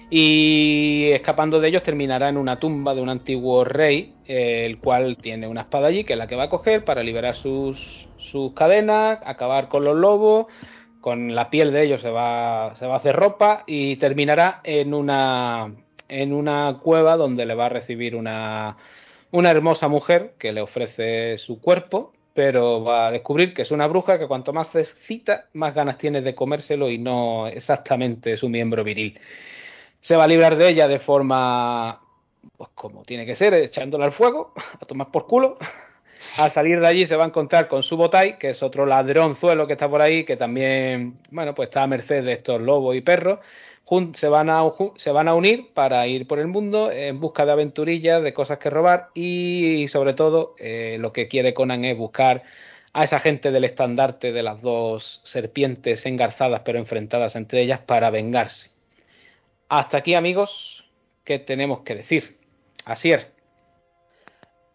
Y 0.10 1.10
escapando 1.12 1.60
de 1.60 1.68
ellos 1.68 1.84
terminará 1.84 2.30
en 2.30 2.38
una 2.38 2.58
tumba 2.58 2.96
de 2.96 3.02
un 3.02 3.10
antiguo 3.10 3.66
rey, 3.66 4.14
el 4.26 4.78
cual 4.80 5.18
tiene 5.18 5.48
una 5.48 5.62
espada 5.62 5.88
allí, 5.88 6.06
que 6.06 6.14
es 6.14 6.20
la 6.20 6.28
que 6.28 6.36
va 6.36 6.44
a 6.44 6.50
coger 6.50 6.86
para 6.86 7.04
liberar 7.04 7.36
sus, 7.36 8.08
sus 8.32 8.54
cadenas, 8.54 9.20
acabar 9.26 9.68
con 9.68 9.84
los 9.84 9.96
lobos, 9.96 10.48
con 11.02 11.36
la 11.36 11.50
piel 11.50 11.72
de 11.74 11.84
ellos 11.84 12.02
se 12.02 12.10
va, 12.10 12.68
a 12.68 12.96
hacer 12.96 13.16
ropa 13.16 13.64
y 13.68 13.98
terminará 13.98 14.62
en 14.64 14.94
una, 14.94 15.74
en 16.08 16.34
una 16.34 16.80
cueva 16.82 17.18
donde 17.18 17.46
le 17.46 17.56
va 17.56 17.66
a 17.68 17.70
recibir 17.70 18.16
una 18.16 18.78
una 19.32 19.50
hermosa 19.50 19.88
mujer 19.88 20.34
que 20.38 20.52
le 20.52 20.62
ofrece 20.62 21.38
su 21.38 21.62
cuerpo, 21.62 22.14
pero 22.34 22.84
va 22.84 23.08
a 23.08 23.12
descubrir 23.12 23.54
que 23.54 23.64
es 23.64 23.72
una 23.72 23.88
bruja 23.88 24.20
que 24.20 24.28
cuanto 24.28 24.54
más 24.54 24.68
se 24.70 24.82
excita, 24.82 25.46
más 25.54 25.74
ganas 25.74 25.98
tiene 25.98 26.22
de 26.22 26.36
comérselo 26.36 26.90
y 26.90 26.98
no 26.98 27.48
exactamente 27.48 28.38
su 28.38 28.50
miembro 28.50 28.84
viril. 28.84 29.20
Se 30.02 30.16
va 30.16 30.26
a 30.26 30.28
librar 30.28 30.58
de 30.58 30.70
ella 30.70 30.88
de 30.88 31.00
forma, 31.00 32.02
pues 32.58 32.70
como 32.76 33.04
tiene 33.04 33.26
que 33.26 33.36
ser, 33.36 33.54
echándola 33.54 34.06
al 34.06 34.14
fuego, 34.14 34.54
a 34.82 34.86
tomar 34.86 35.12
por 35.12 35.28
culo. 35.28 35.58
Al 36.38 36.52
salir 36.52 36.80
de 36.80 36.88
allí 36.88 37.08
se 37.08 37.16
va 37.16 37.26
a 37.26 37.28
encontrar 37.28 37.68
con 37.68 37.84
su 37.84 37.98
botai, 37.98 38.38
que 38.38 38.50
es 38.50 38.64
otro 38.64 38.86
ladronzuelo 38.86 39.68
que 39.68 39.74
está 39.74 39.90
por 39.90 40.02
ahí, 40.02 40.24
que 40.24 40.38
también, 40.38 41.16
bueno, 41.30 41.56
pues 41.56 41.70
está 41.70 41.84
a 41.84 41.88
merced 41.88 42.24
de 42.24 42.34
estos 42.34 42.62
lobos 42.62 42.96
y 42.96 43.02
perros 43.02 43.40
se 44.14 44.30
van, 44.30 44.50
a, 44.50 44.62
se 44.96 45.12
van 45.12 45.28
a 45.28 45.36
unir 45.36 45.74
para 45.74 46.08
ir 46.08 46.26
por 46.26 46.40
el 46.40 46.48
mundo 46.48 46.92
en 46.92 47.20
busca 47.20 47.46
de 47.46 47.52
aventurillas, 47.52 48.24
de 48.24 48.34
cosas 48.34 48.58
que 48.58 48.70
robar 48.70 49.10
y, 49.14 49.88
sobre 49.90 50.14
todo 50.14 50.56
eh, 50.60 50.96
lo 51.00 51.12
que 51.12 51.28
quiere 51.28 51.54
Conan 51.54 51.84
es 51.84 51.98
buscar 51.98 52.44
a 52.94 53.04
esa 53.04 53.20
gente 53.20 53.52
del 53.52 53.66
estandarte 53.66 54.32
de 54.32 54.44
las 54.44 54.62
dos 54.62 55.22
serpientes 55.26 56.06
engarzadas 56.06 56.62
pero 56.64 56.80
enfrentadas 56.80 57.36
entre 57.36 57.62
ellas 57.64 57.80
para 57.80 58.10
vengarse. 58.10 58.72
Hasta 59.68 59.98
aquí 59.98 60.14
amigos, 60.14 60.86
¿qué 61.26 61.40
tenemos 61.40 61.82
que 61.82 61.96
decir? 61.96 62.38
Asier. 62.86 63.41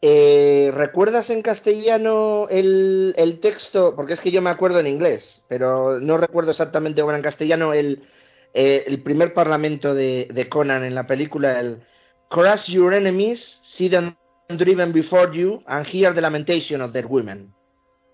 Eh, 0.02 0.70
¿Recuerdas 0.74 1.30
en 1.30 1.42
castellano 1.42 2.46
el, 2.50 3.14
el, 3.16 3.40
texto? 3.40 3.94
Porque 3.96 4.12
es 4.12 4.20
que 4.20 4.30
yo 4.30 4.42
me 4.42 4.50
acuerdo 4.50 4.78
en 4.78 4.86
inglés, 4.86 5.44
pero 5.48 6.00
no 6.00 6.18
recuerdo 6.18 6.50
exactamente 6.50 7.00
ahora 7.00 7.16
en 7.16 7.22
castellano 7.22 7.72
el, 7.72 8.04
eh, 8.52 8.84
el 8.86 9.02
primer 9.02 9.32
parlamento 9.32 9.94
de, 9.94 10.46
Conan 10.50 10.84
en 10.84 10.94
la 10.94 11.06
película, 11.06 11.60
el 11.60 11.82
Crush 12.28 12.70
your 12.70 12.92
enemies, 12.92 13.60
see 13.62 13.88
them 13.88 14.16
driven 14.48 14.92
before 14.92 15.30
you, 15.34 15.62
and 15.66 15.86
hear 15.86 16.14
the 16.14 16.20
lamentation 16.20 16.80
of 16.80 16.92
their 16.92 17.06
women. 17.06 17.52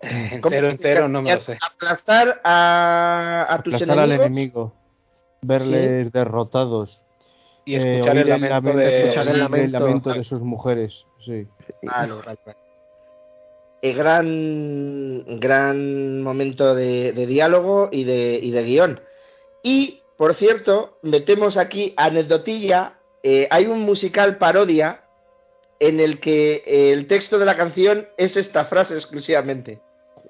entero, 0.00 0.68
entero, 0.68 1.08
no 1.08 1.22
me 1.22 1.34
lo 1.34 1.40
sé. 1.40 1.58
Aplastar 1.60 2.40
a, 2.44 3.60
tus 3.62 3.74
Aplastar 3.74 3.98
enemigos. 3.98 4.20
al 4.20 4.26
enemigo, 4.26 4.74
verles 5.42 6.12
derrotados. 6.12 7.00
Y 7.64 7.76
eh, 7.76 7.98
escuchar, 7.98 8.18
el, 8.18 8.28
lamento 8.28 8.76
de, 8.76 8.98
escuchar 8.98 9.28
el, 9.28 9.72
lamento, 9.72 10.12
de 10.12 10.24
sus 10.24 10.40
mujeres. 10.40 11.04
Sí. 11.24 11.46
Vale, 11.82 12.14
vale. 12.14 12.38
El 13.82 13.96
gran, 13.96 15.38
gran 15.40 16.22
momento 16.22 16.74
de, 16.74 17.12
de 17.12 17.26
diálogo 17.26 17.88
y 17.90 18.04
de, 18.04 18.38
y 18.40 18.50
de 18.50 18.62
guion. 18.62 19.00
Y 19.62 20.02
por 20.16 20.34
cierto, 20.34 20.98
metemos 21.02 21.56
aquí 21.56 21.94
anecdotilla. 21.96 22.98
Eh, 23.24 23.48
hay 23.50 23.66
un 23.66 23.80
musical 23.80 24.38
parodia 24.38 25.04
en 25.80 25.98
el 25.98 26.20
que 26.20 26.62
eh, 26.64 26.92
el 26.92 27.08
texto 27.08 27.40
de 27.40 27.44
la 27.44 27.56
canción 27.56 28.06
es 28.16 28.36
esta 28.36 28.66
frase 28.66 28.94
exclusivamente. 28.94 29.80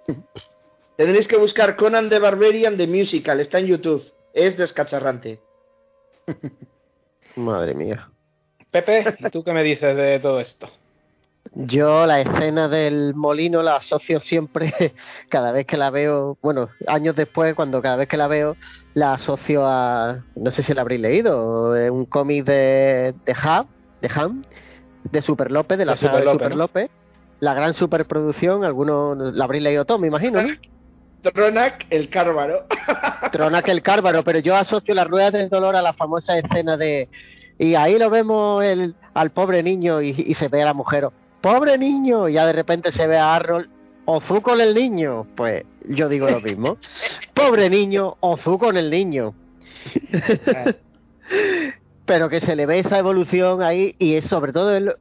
Tendréis 0.96 1.28
que 1.28 1.36
buscar 1.36 1.76
Conan 1.76 2.08
the 2.08 2.18
Barbarian 2.18 2.78
the 2.78 2.86
Musical, 2.86 3.40
está 3.40 3.58
en 3.58 3.66
YouTube. 3.66 4.10
Es 4.32 4.56
descacharrante. 4.56 5.40
Madre 7.36 7.74
mía. 7.74 8.10
Pepe, 8.70 9.04
¿tú 9.30 9.44
qué 9.44 9.52
me 9.52 9.62
dices 9.62 9.94
de 9.94 10.18
todo 10.20 10.40
esto? 10.40 10.70
Yo 11.54 12.06
la 12.06 12.20
escena 12.20 12.68
del 12.68 13.14
molino 13.14 13.62
la 13.62 13.76
asocio 13.76 14.20
siempre, 14.20 14.72
cada 15.28 15.52
vez 15.52 15.66
que 15.66 15.76
la 15.76 15.90
veo, 15.90 16.38
bueno, 16.40 16.70
años 16.86 17.14
después, 17.14 17.54
cuando 17.54 17.82
cada 17.82 17.96
vez 17.96 18.08
que 18.08 18.16
la 18.16 18.26
veo, 18.26 18.56
la 18.94 19.14
asocio 19.14 19.66
a, 19.66 20.24
no 20.34 20.50
sé 20.50 20.62
si 20.62 20.72
la 20.72 20.80
habréis 20.80 21.02
leído, 21.02 21.72
un 21.92 22.06
cómic 22.06 22.44
de, 22.44 23.14
de 23.26 23.36
Ham, 23.42 23.66
de 24.00 24.10
Ham, 24.14 24.44
de 25.10 25.20
Super 25.20 25.50
López, 25.50 25.76
de 25.78 25.84
la 25.84 25.96
saga 25.96 26.20
de 26.20 26.30
Super 26.30 26.56
López, 26.56 26.90
la 27.40 27.54
gran 27.54 27.74
superproducción, 27.74 28.64
algunos 28.64 29.34
la 29.34 29.44
habréis 29.44 29.64
leído 29.64 29.84
todo, 29.84 29.98
me 29.98 30.06
imagino, 30.06 30.42
¿no? 30.42 30.48
Tronac 31.30 31.86
el 31.90 32.08
Cárvaro. 32.08 32.66
Tronac 33.30 33.68
el 33.68 33.82
Cárvaro, 33.82 34.24
pero 34.24 34.38
yo 34.38 34.56
asocio 34.56 34.94
las 34.94 35.06
ruedas 35.06 35.32
del 35.32 35.48
dolor 35.48 35.76
a 35.76 35.82
la 35.82 35.92
famosa 35.92 36.38
escena 36.38 36.76
de... 36.76 37.08
Y 37.58 37.74
ahí 37.74 37.98
lo 37.98 38.10
vemos 38.10 38.64
el, 38.64 38.96
al 39.14 39.30
pobre 39.30 39.62
niño 39.62 40.02
y, 40.02 40.14
y 40.16 40.34
se 40.34 40.48
ve 40.48 40.62
a 40.62 40.64
la 40.64 40.74
mujer 40.74 41.08
pobre 41.42 41.76
niño, 41.76 42.28
y 42.28 42.34
ya 42.34 42.46
de 42.46 42.52
repente 42.52 42.92
se 42.92 43.06
ve 43.06 43.18
a 43.18 43.34
Harold, 43.34 43.68
Ozu 44.04 44.40
con 44.40 44.60
el 44.60 44.74
niño, 44.74 45.26
pues 45.36 45.64
yo 45.86 46.08
digo 46.08 46.28
lo 46.28 46.40
mismo. 46.40 46.78
pobre 47.34 47.68
niño, 47.68 48.16
Ozu 48.20 48.58
con 48.58 48.76
el 48.76 48.90
niño. 48.90 49.34
Pero 52.06 52.28
que 52.28 52.40
se 52.40 52.56
le 52.56 52.66
ve 52.66 52.80
esa 52.80 52.98
evolución 52.98 53.62
ahí 53.62 53.94
y 53.98 54.14
es 54.14 54.26
sobre 54.26 54.52
todo 54.52 54.74
el, 54.74 54.92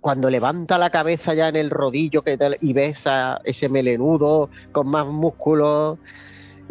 cuando 0.00 0.28
levanta 0.28 0.78
la 0.78 0.90
cabeza 0.90 1.34
ya 1.34 1.48
en 1.48 1.56
el 1.56 1.70
rodillo 1.70 2.22
que 2.22 2.38
y 2.60 2.72
ves 2.72 3.06
a 3.06 3.40
ese 3.44 3.68
melenudo 3.68 4.50
con 4.70 4.88
más 4.88 5.06
músculos 5.06 5.98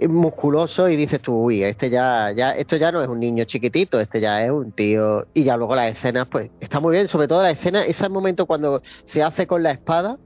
musculoso 0.09 0.89
y 0.89 0.95
dices 0.95 1.21
tú, 1.21 1.35
uy, 1.35 1.63
este 1.63 1.89
ya, 1.89 2.31
ya, 2.31 2.51
esto 2.51 2.75
ya 2.75 2.91
no 2.91 3.01
es 3.01 3.07
un 3.07 3.19
niño 3.19 3.43
chiquitito, 3.45 3.99
este 3.99 4.19
ya 4.19 4.43
es 4.43 4.51
un 4.51 4.71
tío. 4.71 5.27
Y 5.33 5.43
ya 5.43 5.57
luego 5.57 5.75
las 5.75 5.91
escenas, 5.91 6.27
pues, 6.27 6.49
está 6.59 6.79
muy 6.79 6.93
bien, 6.93 7.07
sobre 7.07 7.27
todo 7.27 7.41
la 7.41 7.51
escena, 7.51 7.81
ese 7.81 8.09
momento 8.09 8.45
cuando 8.45 8.81
se 9.05 9.21
hace 9.21 9.47
con 9.47 9.63
la 9.63 9.71
espada 9.71 10.17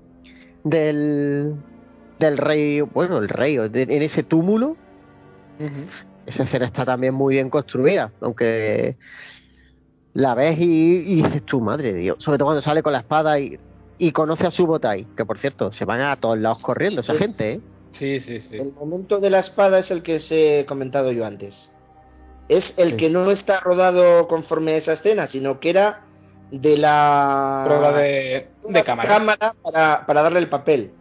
del, 0.64 1.56
del 2.20 2.38
rey, 2.38 2.82
bueno, 2.82 3.18
el 3.18 3.30
rey, 3.30 3.58
en 3.58 4.02
ese 4.02 4.24
túmulo. 4.24 4.78
Esa 6.26 6.44
escena 6.44 6.66
está 6.66 6.86
también 6.86 7.14
muy 7.14 7.36
bien 7.36 7.50
construida, 7.50 8.12
aunque 8.20 8.98
la 10.14 10.34
ves 10.34 10.58
y, 10.60 11.22
dices 11.22 11.44
tú, 11.44 11.62
madre 11.62 11.94
de 11.94 12.00
Dios, 12.00 12.18
sobre 12.20 12.38
todo 12.38 12.48
cuando 12.48 12.62
sale 12.62 12.82
con 12.82 12.94
la 12.94 13.00
espada 13.00 13.40
y, 13.40 13.60
y 13.98 14.12
conoce 14.12 14.48
a 14.48 14.52
su 14.52 14.66
botai, 14.66 15.06
que 15.16 15.26
por 15.26 15.38
cierto, 15.38 15.72
se 15.72 15.86
van 15.86 16.02
a 16.02 16.16
todos 16.16 16.40
lados 16.40 16.62
corriendo 16.62 17.02
esa 17.02 17.14
gente, 17.16 17.52
¿eh? 17.52 17.62
Sí, 17.98 18.20
sí, 18.20 18.42
sí. 18.42 18.58
El 18.58 18.74
momento 18.74 19.20
de 19.20 19.30
la 19.30 19.40
espada 19.40 19.80
es 19.80 19.90
el 19.90 20.04
que 20.04 20.20
se 20.20 20.60
he 20.60 20.66
comentado 20.66 21.12
yo 21.12 21.26
antes. 21.26 21.70
Es 22.50 22.74
el 22.78 22.98
que 22.98 23.10
no 23.10 23.32
está 23.32 23.60
rodado 23.62 24.28
conforme 24.28 24.74
a 24.74 24.78
esa 24.78 24.94
escena, 24.94 25.28
sino 25.28 25.60
que 25.60 25.70
era 25.70 26.02
de 26.52 26.78
la 26.78 27.64
prueba 27.66 27.92
de, 27.94 28.48
cámara, 28.86 29.56
para, 29.62 30.06
para, 30.06 30.22
darle 30.22 30.40
el 30.40 30.50
papel. 30.50 30.92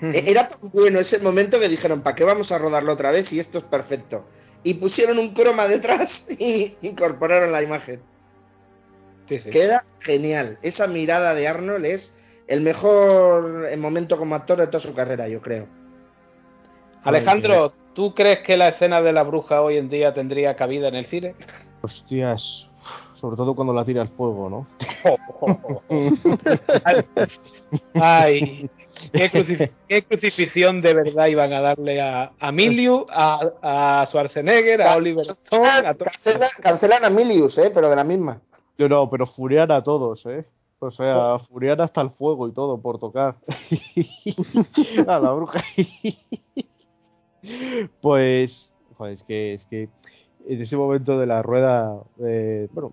E-, 0.00 0.24
era 0.30 0.48
tan 0.48 0.70
bueno 0.72 1.00
ese 1.00 1.18
momento 1.18 1.58
que 1.58 1.68
dijeron, 1.68 2.02
¿para 2.02 2.16
qué 2.16 2.24
vamos 2.24 2.52
a 2.52 2.58
rodarlo 2.58 2.92
otra 2.92 3.10
vez? 3.10 3.32
Y 3.32 3.40
esto 3.40 3.58
es 3.58 3.64
perfecto. 3.64 4.24
Y 4.62 4.74
pusieron 4.74 5.18
un 5.18 5.34
croma 5.34 5.66
detrás 5.66 6.24
y 6.38 6.76
incorporaron 6.82 7.50
la 7.52 7.62
imagen. 7.62 8.00
Queda 9.26 9.84
genial. 10.00 10.58
Esa 10.62 10.86
mirada 10.86 11.34
de 11.34 11.48
Arnold 11.48 11.86
es 11.86 12.12
el 12.46 12.60
mejor 12.60 13.76
momento 13.78 14.18
como 14.18 14.34
actor 14.34 14.58
de 14.58 14.66
toda 14.66 14.80
su 14.80 14.94
carrera, 14.94 15.26
yo 15.26 15.40
creo. 15.40 15.81
Alejandro, 17.04 17.72
¿tú 17.94 18.14
crees 18.14 18.40
que 18.40 18.56
la 18.56 18.68
escena 18.68 19.02
de 19.02 19.12
la 19.12 19.22
bruja 19.22 19.62
hoy 19.62 19.76
en 19.76 19.88
día 19.88 20.14
tendría 20.14 20.56
cabida 20.56 20.88
en 20.88 20.94
el 20.94 21.06
cine? 21.06 21.34
Hostias, 21.82 22.66
sobre 23.20 23.36
todo 23.36 23.54
cuando 23.54 23.72
la 23.72 23.84
tira 23.84 24.02
al 24.02 24.08
fuego, 24.08 24.48
¿no? 24.48 24.66
Ay, 27.94 28.70
¿qué, 29.12 30.02
crucifixión 30.02 30.80
de 30.80 30.94
verdad 30.94 31.26
iban 31.26 31.52
a 31.52 31.60
darle 31.60 32.00
a, 32.00 32.32
a 32.38 32.52
Milius, 32.52 33.04
a, 33.10 34.04
Schwarzenegger, 34.08 34.82
a 34.82 34.96
Oliver 34.96 35.26
Stone, 35.44 35.86
a 35.86 35.94
cancelan, 36.60 37.04
a 37.04 37.10
Milius, 37.10 37.58
¿eh? 37.58 37.70
pero 37.74 37.90
de 37.90 37.96
la 37.96 38.04
misma. 38.04 38.40
Yo 38.78 38.88
no, 38.88 39.10
pero 39.10 39.26
furian 39.26 39.70
a 39.70 39.82
todos, 39.82 40.24
¿eh? 40.26 40.46
O 40.78 40.90
sea, 40.90 41.38
furian 41.48 41.80
hasta 41.80 42.00
el 42.00 42.10
fuego 42.10 42.48
y 42.48 42.52
todo 42.52 42.80
por 42.80 42.98
tocar. 42.98 43.36
a 45.06 45.18
la 45.20 45.32
bruja. 45.32 45.62
pues, 48.00 48.72
joder, 48.96 49.14
es 49.14 49.22
que, 49.24 49.54
es 49.54 49.66
que 49.66 49.88
en 50.46 50.62
ese 50.62 50.76
momento 50.76 51.18
de 51.18 51.26
la 51.26 51.42
rueda, 51.42 52.02
eh, 52.24 52.68
bueno, 52.72 52.92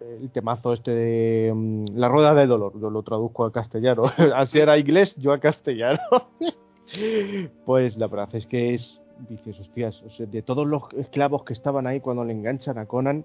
el 0.00 0.30
temazo 0.30 0.72
este 0.72 0.90
de 0.92 1.52
mm, 1.54 1.96
La 1.96 2.08
Rueda 2.08 2.34
de 2.34 2.46
Dolor, 2.46 2.78
yo 2.80 2.90
lo 2.90 3.02
traduzco 3.02 3.44
a 3.44 3.52
castellano. 3.52 4.04
Así 4.34 4.58
era 4.58 4.78
inglés, 4.78 5.14
yo 5.16 5.32
a 5.32 5.38
castellano. 5.38 6.00
pues 7.66 7.96
la 7.96 8.06
verdad 8.06 8.28
es 8.34 8.46
que 8.46 8.74
es, 8.74 9.00
dices, 9.28 9.58
hostias, 9.58 10.02
de 10.18 10.42
todos 10.42 10.66
los 10.66 10.84
esclavos 10.96 11.44
que 11.44 11.52
estaban 11.52 11.86
ahí 11.86 12.00
cuando 12.00 12.24
le 12.24 12.32
enganchan 12.32 12.78
a 12.78 12.86
Conan. 12.86 13.24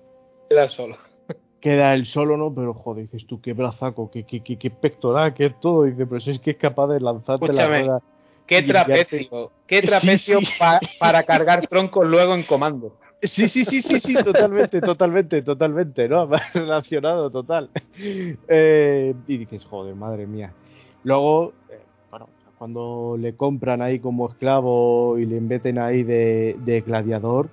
Queda 0.49 0.69
solo. 0.69 0.97
Queda 1.59 1.93
el 1.93 2.07
solo, 2.07 2.37
¿no? 2.37 2.53
Pero 2.53 2.73
joder, 2.73 3.03
dices 3.03 3.27
tú, 3.27 3.39
qué 3.39 3.53
brazaco, 3.53 4.09
qué, 4.09 4.23
qué, 4.25 4.41
qué, 4.41 4.71
pectoral, 4.71 5.33
qué 5.33 5.51
todo. 5.51 5.83
Dice, 5.83 6.07
pero 6.07 6.19
si 6.19 6.31
es 6.31 6.39
que 6.39 6.51
es 6.51 6.57
capaz 6.57 6.87
de 6.87 6.99
lanzarte 6.99 7.53
la 7.53 7.67
rueda. 7.67 8.01
Qué 8.51 8.63
trapecio, 8.63 9.51
qué 9.65 9.81
trapecio 9.81 10.39
para 10.99 11.23
cargar 11.23 11.65
troncos 11.67 12.05
luego 12.05 12.35
en 12.35 12.43
comando. 12.43 12.97
Sí, 13.23 13.47
sí, 13.47 13.63
sí, 13.63 13.81
sí, 13.81 14.01
sí, 14.01 14.13
totalmente, 14.15 14.81
totalmente, 14.81 15.41
totalmente, 15.41 16.09
¿no? 16.09 16.27
Relacionado, 16.53 17.29
total. 17.29 17.69
Eh, 18.49 19.13
y 19.25 19.37
dices, 19.37 19.63
joder, 19.63 19.95
madre 19.95 20.27
mía. 20.27 20.51
Luego, 21.05 21.53
eh, 21.69 21.79
bueno, 22.09 22.27
cuando 22.57 23.15
le 23.17 23.37
compran 23.37 23.81
ahí 23.81 23.99
como 23.99 24.27
esclavo 24.27 25.17
y 25.17 25.25
le 25.27 25.39
meten 25.39 25.79
ahí 25.79 26.03
de, 26.03 26.83
gladiador, 26.85 27.47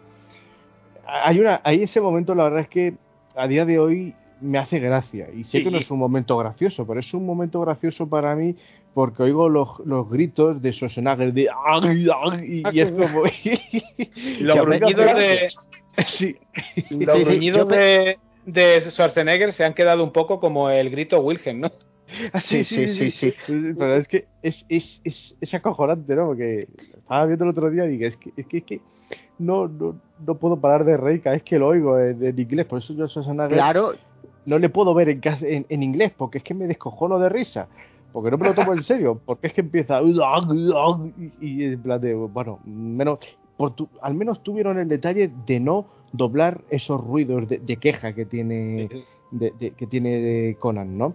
hay 1.06 1.38
una, 1.38 1.60
hay 1.62 1.84
ese 1.84 2.00
momento, 2.00 2.34
la 2.34 2.42
verdad 2.42 2.60
es 2.62 2.68
que 2.68 2.94
a 3.36 3.46
día 3.46 3.64
de 3.64 3.78
hoy 3.78 4.14
me 4.40 4.58
hace 4.58 4.80
gracia. 4.80 5.28
Y 5.32 5.44
sé 5.44 5.62
que 5.62 5.70
no 5.70 5.78
es 5.78 5.92
un 5.92 6.00
momento 6.00 6.36
gracioso, 6.36 6.84
pero 6.88 6.98
es 6.98 7.14
un 7.14 7.24
momento 7.24 7.60
gracioso 7.60 8.08
para 8.08 8.34
mí 8.34 8.56
porque 8.98 9.22
oigo 9.22 9.48
los, 9.48 9.78
los 9.84 10.10
gritos 10.10 10.60
de 10.60 10.72
Schwarzenegger 10.72 11.32
de 11.32 11.42
y, 12.44 12.62
y 12.72 12.80
es 12.80 12.90
como 12.90 13.22
los 14.40 14.56
gruñidos 14.56 15.14
de 15.14 15.48
sí. 16.04 16.36
los 16.90 17.24
gruñidos 17.24 17.68
de, 17.68 18.18
de 18.44 18.80
Schwarzenegger 18.80 19.52
se 19.52 19.64
han 19.64 19.74
quedado 19.74 20.02
un 20.02 20.10
poco 20.10 20.40
como 20.40 20.68
el 20.68 20.90
grito 20.90 21.20
Wilhelm, 21.20 21.60
¿no? 21.60 21.72
Ah, 22.32 22.40
sí, 22.40 22.64
sí, 22.64 22.88
sí, 22.88 23.12
sí, 23.12 23.32
Pero 23.46 23.94
es 23.94 24.08
que 24.08 24.26
es, 24.42 24.66
es, 24.68 25.00
es, 25.04 25.36
es, 25.40 25.54
acojonante, 25.54 26.16
¿no? 26.16 26.26
Porque 26.26 26.66
estaba 26.96 27.24
viendo 27.26 27.44
el 27.44 27.50
otro 27.50 27.70
día 27.70 27.84
y 27.84 27.90
dije, 27.90 28.06
es 28.08 28.16
que, 28.16 28.32
es 28.36 28.46
que, 28.48 28.58
es 28.58 28.64
que 28.64 28.80
no, 29.38 29.68
no, 29.68 29.94
no 30.26 30.34
puedo 30.38 30.60
parar 30.60 30.84
de 30.84 30.96
reír 30.96 31.22
cada 31.22 31.36
vez 31.36 31.44
que 31.44 31.60
lo 31.60 31.68
oigo 31.68 32.00
en, 32.00 32.20
en 32.24 32.36
inglés. 32.36 32.66
Por 32.66 32.78
eso 32.78 32.94
yo 32.94 33.04
a 33.04 33.08
Schwarzenegger 33.08 33.58
claro. 33.58 33.92
no 34.44 34.58
le 34.58 34.68
puedo 34.70 34.92
ver 34.92 35.08
en, 35.08 35.20
en, 35.22 35.66
en 35.68 35.82
inglés, 35.84 36.10
porque 36.16 36.38
es 36.38 36.44
que 36.44 36.54
me 36.54 36.66
descojono 36.66 37.20
de 37.20 37.28
risa 37.28 37.68
porque 38.12 38.30
no 38.30 38.38
me 38.38 38.48
lo 38.48 38.54
tomo 38.54 38.72
en 38.72 38.84
serio, 38.84 39.20
porque 39.24 39.48
es 39.48 39.52
que 39.52 39.60
empieza 39.60 40.00
y, 40.02 41.64
en 41.64 41.82
plan 41.82 42.00
de, 42.00 42.14
bueno, 42.14 42.60
menos, 42.64 43.18
por 43.56 43.74
al 44.02 44.14
menos 44.14 44.42
tuvieron 44.42 44.78
el 44.78 44.88
detalle 44.88 45.30
de 45.46 45.60
no 45.60 45.86
doblar 46.12 46.62
esos 46.70 47.00
ruidos 47.00 47.48
de, 47.48 47.76
queja 47.76 48.14
que 48.14 48.24
tiene, 48.24 48.88
de, 49.30 49.72
que 49.76 49.86
tiene 49.86 50.56
Conan, 50.58 50.96
¿no? 50.96 51.14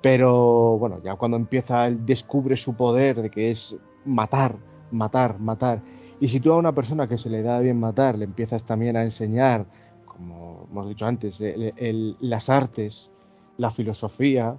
Pero 0.00 0.78
bueno, 0.78 1.00
ya 1.04 1.14
cuando 1.14 1.36
empieza, 1.36 1.86
él 1.86 2.04
descubre 2.04 2.56
su 2.56 2.74
poder 2.74 3.22
de 3.22 3.30
que 3.30 3.52
es 3.52 3.76
matar, 4.04 4.56
matar, 4.90 5.38
matar. 5.38 5.80
Y 6.18 6.28
si 6.28 6.40
tú 6.40 6.52
a 6.52 6.56
una 6.56 6.72
persona 6.72 7.06
que 7.06 7.18
se 7.18 7.30
le 7.30 7.42
da 7.42 7.60
bien 7.60 7.78
matar 7.78 8.18
le 8.18 8.24
empiezas 8.24 8.64
también 8.64 8.96
a 8.96 9.04
enseñar, 9.04 9.64
como 10.04 10.66
hemos 10.70 10.88
dicho 10.88 11.06
antes, 11.06 11.38
las 12.20 12.48
artes, 12.48 13.10
la 13.58 13.70
filosofía, 13.70 14.56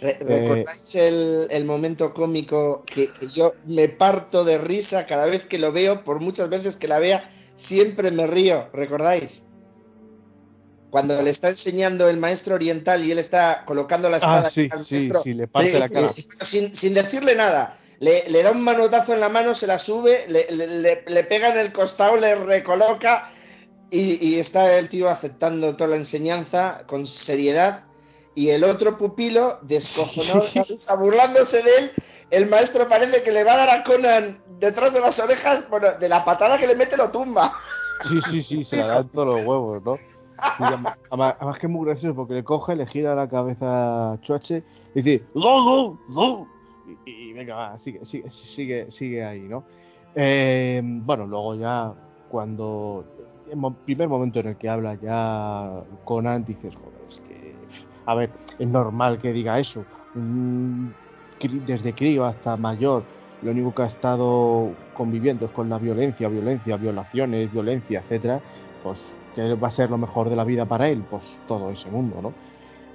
eh, 0.00 0.18
¿Recordáis 0.20 0.94
el, 0.94 1.64
momento 1.64 2.12
cómico 2.12 2.84
que, 2.86 3.10
yo 3.34 3.54
me 3.66 3.88
parto 3.88 4.44
de 4.44 4.58
risa 4.58 5.06
cada 5.06 5.26
vez 5.26 5.46
que 5.46 5.58
lo 5.58 5.72
veo? 5.72 6.04
Por 6.04 6.20
muchas 6.20 6.48
veces 6.48 6.76
que 6.76 6.88
la 6.88 6.98
vea, 6.98 7.30
siempre 7.56 8.10
me 8.10 8.26
río. 8.26 8.68
¿Recordáis? 8.72 9.42
Cuando 10.90 11.20
le 11.22 11.30
está 11.30 11.48
enseñando 11.48 12.08
el 12.08 12.18
maestro 12.18 12.54
oriental 12.54 13.04
y 13.04 13.12
él 13.12 13.18
está 13.18 13.64
colocando 13.64 14.08
la 14.08 14.18
espada 14.18 14.48
ah, 14.48 14.50
sí, 14.50 14.68
sí, 14.86 15.10
sí, 15.24 15.32
le 15.32 15.48
parte 15.48 15.78
la 15.78 15.88
cara. 15.88 16.08
Sin, 16.44 16.94
decirle 16.94 17.34
nada. 17.34 17.78
Le, 17.98 18.42
da 18.42 18.50
un 18.50 18.62
manotazo 18.62 19.14
en 19.14 19.20
la 19.20 19.28
mano, 19.28 19.54
se 19.54 19.66
la 19.66 19.78
sube, 19.78 20.26
le, 20.28 21.22
pega 21.24 21.52
en 21.52 21.58
el 21.58 21.72
costado, 21.72 22.16
le 22.16 22.34
recoloca 22.34 23.30
y, 23.90 24.24
y 24.24 24.38
está 24.38 24.78
el 24.78 24.88
tío 24.88 25.08
aceptando 25.08 25.74
toda 25.74 25.90
la 25.90 25.96
enseñanza 25.96 26.84
con 26.86 27.06
seriedad 27.06 27.84
y 28.34 28.50
el 28.50 28.64
otro 28.64 28.96
pupilo, 28.98 29.58
descojonado, 29.62 30.44
burlándose 30.98 31.62
de 31.62 31.76
él, 31.76 31.90
el 32.30 32.48
maestro 32.48 32.88
parece 32.88 33.22
que 33.22 33.32
le 33.32 33.44
va 33.44 33.54
a 33.54 33.58
dar 33.58 33.70
a 33.70 33.84
Conan 33.84 34.42
detrás 34.58 34.92
de 34.92 35.00
las 35.00 35.18
orejas, 35.20 35.68
bueno, 35.70 35.88
de 35.98 36.08
la 36.08 36.24
patada 36.24 36.58
que 36.58 36.66
le 36.66 36.74
mete 36.74 36.96
lo 36.96 37.10
tumba. 37.10 37.52
Sí, 38.08 38.20
sí, 38.30 38.42
sí, 38.42 38.64
se 38.64 38.76
la 38.76 38.86
dan 38.86 39.08
todos 39.08 39.36
los 39.36 39.46
huevos, 39.46 39.82
¿no? 39.84 39.98
además, 40.36 41.58
que 41.60 41.66
es 41.66 41.72
muy 41.72 41.86
gracioso 41.86 42.16
porque 42.16 42.34
le 42.34 42.44
coge, 42.44 42.74
le 42.74 42.86
gira 42.86 43.14
la 43.14 43.28
cabeza 43.28 44.12
a 44.12 44.20
Chuache 44.20 44.64
y 44.94 45.02
dice 45.02 45.24
¡Go, 45.32 45.96
go, 46.08 46.48
Y, 47.06 47.32
venga, 47.32 47.54
va, 47.54 47.78
sigue, 47.78 48.04
sigue, 48.04 48.30
sigue, 48.30 48.90
sigue 48.90 49.24
ahí, 49.24 49.40
¿no? 49.40 49.64
Eh, 50.16 50.80
bueno, 50.82 51.26
luego 51.26 51.54
ya 51.54 51.92
cuando 52.28 53.04
en 53.50 53.64
el 53.64 53.74
primer 53.84 54.08
momento 54.08 54.40
en 54.40 54.48
el 54.48 54.56
que 54.56 54.68
habla 54.68 54.96
ya 55.00 55.84
Conan 56.04 56.44
dices, 56.44 56.74
joder, 56.74 56.93
a 58.06 58.14
ver, 58.14 58.30
es 58.58 58.68
normal 58.68 59.18
que 59.18 59.32
diga 59.32 59.58
eso. 59.58 59.84
desde 61.66 61.92
crío 61.94 62.24
hasta 62.24 62.56
mayor, 62.56 63.02
lo 63.42 63.50
único 63.50 63.74
que 63.74 63.82
ha 63.82 63.86
estado 63.86 64.70
conviviendo 64.94 65.46
es 65.46 65.52
con 65.52 65.68
la 65.68 65.78
violencia, 65.78 66.28
violencia, 66.28 66.76
violaciones, 66.76 67.52
violencia, 67.52 68.00
etcétera, 68.00 68.40
pues 68.82 68.98
que 69.34 69.54
va 69.54 69.68
a 69.68 69.70
ser 69.70 69.90
lo 69.90 69.98
mejor 69.98 70.30
de 70.30 70.36
la 70.36 70.44
vida 70.44 70.64
para 70.64 70.88
él, 70.88 71.04
pues 71.10 71.22
todo 71.48 71.70
ese 71.70 71.90
mundo, 71.90 72.20
¿no? 72.22 72.32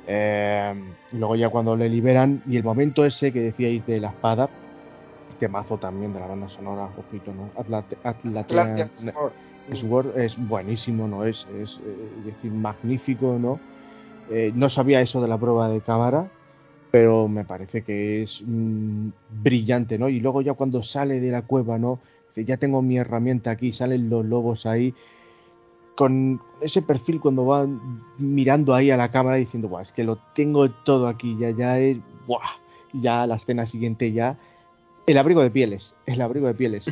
Eh, 0.07 0.73
luego 1.11 1.35
ya 1.35 1.49
cuando 1.49 1.75
le 1.75 1.87
liberan 1.87 2.41
y 2.47 2.57
el 2.57 2.63
momento 2.63 3.05
ese 3.05 3.31
que 3.31 3.41
decíais 3.41 3.85
de 3.85 3.99
la 3.99 4.07
espada, 4.07 4.49
este 5.29 5.47
mazo 5.47 5.77
también 5.77 6.13
de 6.13 6.19
la 6.19 6.27
banda 6.27 6.49
sonora, 6.49 6.89
ojito, 6.97 7.31
¿no? 7.33 7.49
Atlantean 7.55 8.89
es 10.15 10.35
buenísimo, 10.37 11.07
¿no? 11.07 11.23
Es, 11.23 11.45
es, 11.61 11.69
eh, 11.85 12.09
es 12.19 12.25
decir, 12.25 12.51
magnífico, 12.51 13.37
¿no? 13.39 13.59
Eh, 14.29 14.51
no 14.53 14.69
sabía 14.69 15.01
eso 15.01 15.21
de 15.21 15.27
la 15.27 15.37
prueba 15.37 15.69
de 15.69 15.81
cámara, 15.81 16.29
pero 16.91 17.27
me 17.27 17.45
parece 17.45 17.83
que 17.83 18.23
es 18.23 18.41
mm, 18.45 19.09
brillante, 19.41 19.97
¿no? 19.97 20.09
Y 20.09 20.19
luego 20.19 20.41
ya 20.41 20.53
cuando 20.53 20.83
sale 20.83 21.19
de 21.19 21.31
la 21.31 21.43
cueva, 21.43 21.77
¿no? 21.77 21.99
ya 22.35 22.57
tengo 22.57 22.81
mi 22.81 22.97
herramienta 22.97 23.51
aquí, 23.51 23.73
salen 23.73 24.09
los 24.09 24.25
lobos 24.25 24.65
ahí, 24.65 24.93
con 25.95 26.39
ese 26.61 26.81
perfil 26.81 27.19
cuando 27.19 27.45
va 27.45 27.67
mirando 28.17 28.73
ahí 28.73 28.91
a 28.91 28.97
la 28.97 29.11
cámara 29.11 29.35
diciendo, 29.35 29.67
Buah, 29.67 29.81
es 29.81 29.91
que 29.91 30.03
lo 30.03 30.17
tengo 30.33 30.69
todo 30.69 31.07
aquí, 31.07 31.35
ya, 31.37 31.49
ya 31.49 31.79
es, 31.79 31.97
Buah, 32.27 32.47
ya 32.93 33.27
la 33.27 33.35
escena 33.35 33.65
siguiente 33.65 34.11
ya, 34.13 34.37
el 35.05 35.17
abrigo 35.17 35.41
de 35.41 35.51
pieles, 35.51 35.93
el 36.05 36.21
abrigo 36.21 36.47
de 36.47 36.53
pieles. 36.53 36.85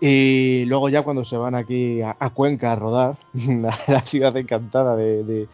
Y 0.00 0.64
luego 0.66 0.88
ya 0.88 1.02
cuando 1.02 1.24
se 1.24 1.36
van 1.36 1.54
aquí 1.54 2.02
a, 2.02 2.30
Cuenca 2.34 2.72
a 2.72 2.76
rodar, 2.76 3.16
la, 3.32 4.02
ciudad 4.02 4.36
encantada 4.36 4.96
de, 4.96 5.48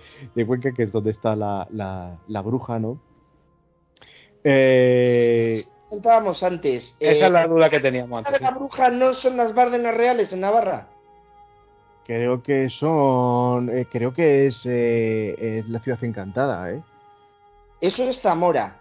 Cuenca, 0.47 0.73
que 0.73 0.85
es 0.85 0.93
donde 0.93 1.11
está 1.11 1.37
la, 1.37 1.69
la, 1.71 2.41
bruja, 2.41 2.79
¿no? 2.79 2.99
Eh, 4.43 5.63
Contábamos 5.89 6.43
antes. 6.43 6.97
Esa 6.99 7.27
es 7.27 7.33
la 7.33 7.45
eh, 7.45 7.49
duda 7.49 7.69
que 7.69 7.81
teníamos 7.81 8.27
antes. 8.27 8.41
¿La 8.41 8.51
bruja 8.51 8.91
no 8.91 9.13
son 9.15 9.37
las 9.37 9.55
Bárdenas 9.55 9.95
Reales 9.95 10.33
en 10.33 10.41
Navarra? 10.41 10.89
Creo 12.07 12.43
que 12.43 12.71
son. 12.71 13.69
Eh, 13.77 13.87
creo 13.91 14.15
que 14.15 14.47
es, 14.47 14.65
es 14.65 15.69
la 15.69 15.81
ciudad 15.81 16.03
encantada, 16.03 16.73
¿eh? 16.73 16.83
Eso 17.81 18.05
es 18.05 18.21
Zamora. 18.21 18.80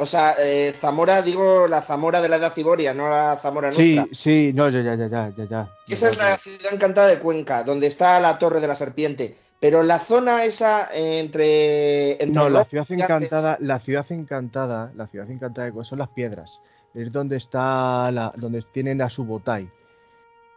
O 0.00 0.06
sea, 0.06 0.34
eh, 0.38 0.74
Zamora, 0.80 1.20
digo 1.20 1.68
la 1.68 1.82
Zamora 1.82 2.22
de 2.22 2.28
la 2.30 2.36
edad 2.36 2.54
Ciboria, 2.54 2.94
no 2.94 3.10
la 3.10 3.36
Zamora 3.36 3.70
nuestra. 3.70 4.06
Sí, 4.12 4.14
sí, 4.14 4.52
no, 4.54 4.70
ya, 4.70 4.80
ya, 4.80 4.94
ya, 4.94 5.30
ya, 5.36 5.44
ya. 5.44 5.68
Esa 5.86 6.08
es 6.08 6.16
la 6.16 6.38
ciudad 6.38 6.72
encantada 6.72 7.08
de 7.08 7.18
Cuenca, 7.18 7.62
donde 7.64 7.86
está 7.86 8.18
la 8.18 8.38
Torre 8.38 8.60
de 8.60 8.68
la 8.68 8.74
Serpiente. 8.74 9.36
Pero 9.60 9.82
la 9.82 9.98
zona 9.98 10.44
esa 10.44 10.88
entre, 10.90 12.16
no, 12.32 12.48
la 12.48 12.64
ciudad 12.64 12.86
encantada, 12.88 13.58
la 13.60 13.78
ciudad 13.80 14.06
encantada, 14.08 14.90
la 14.96 15.06
ciudad 15.08 15.30
encantada 15.30 15.70
de 15.70 15.84
son 15.84 15.98
las 15.98 16.08
piedras. 16.08 16.60
Es 16.94 17.12
donde 17.12 17.36
está 17.36 18.10
la, 18.10 18.32
donde 18.36 18.64
tienen 18.72 19.02
a 19.02 19.10
Subotai. 19.10 19.68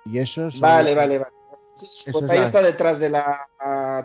Y 0.06 0.20
eso 0.20 0.48
es. 0.48 0.58
Vale, 0.58 0.96
vale, 0.96 1.18
vale. 1.18 1.32
Subotai 1.76 2.38
está 2.46 2.62
detrás 2.62 2.98
de 2.98 3.10
la 3.10 3.46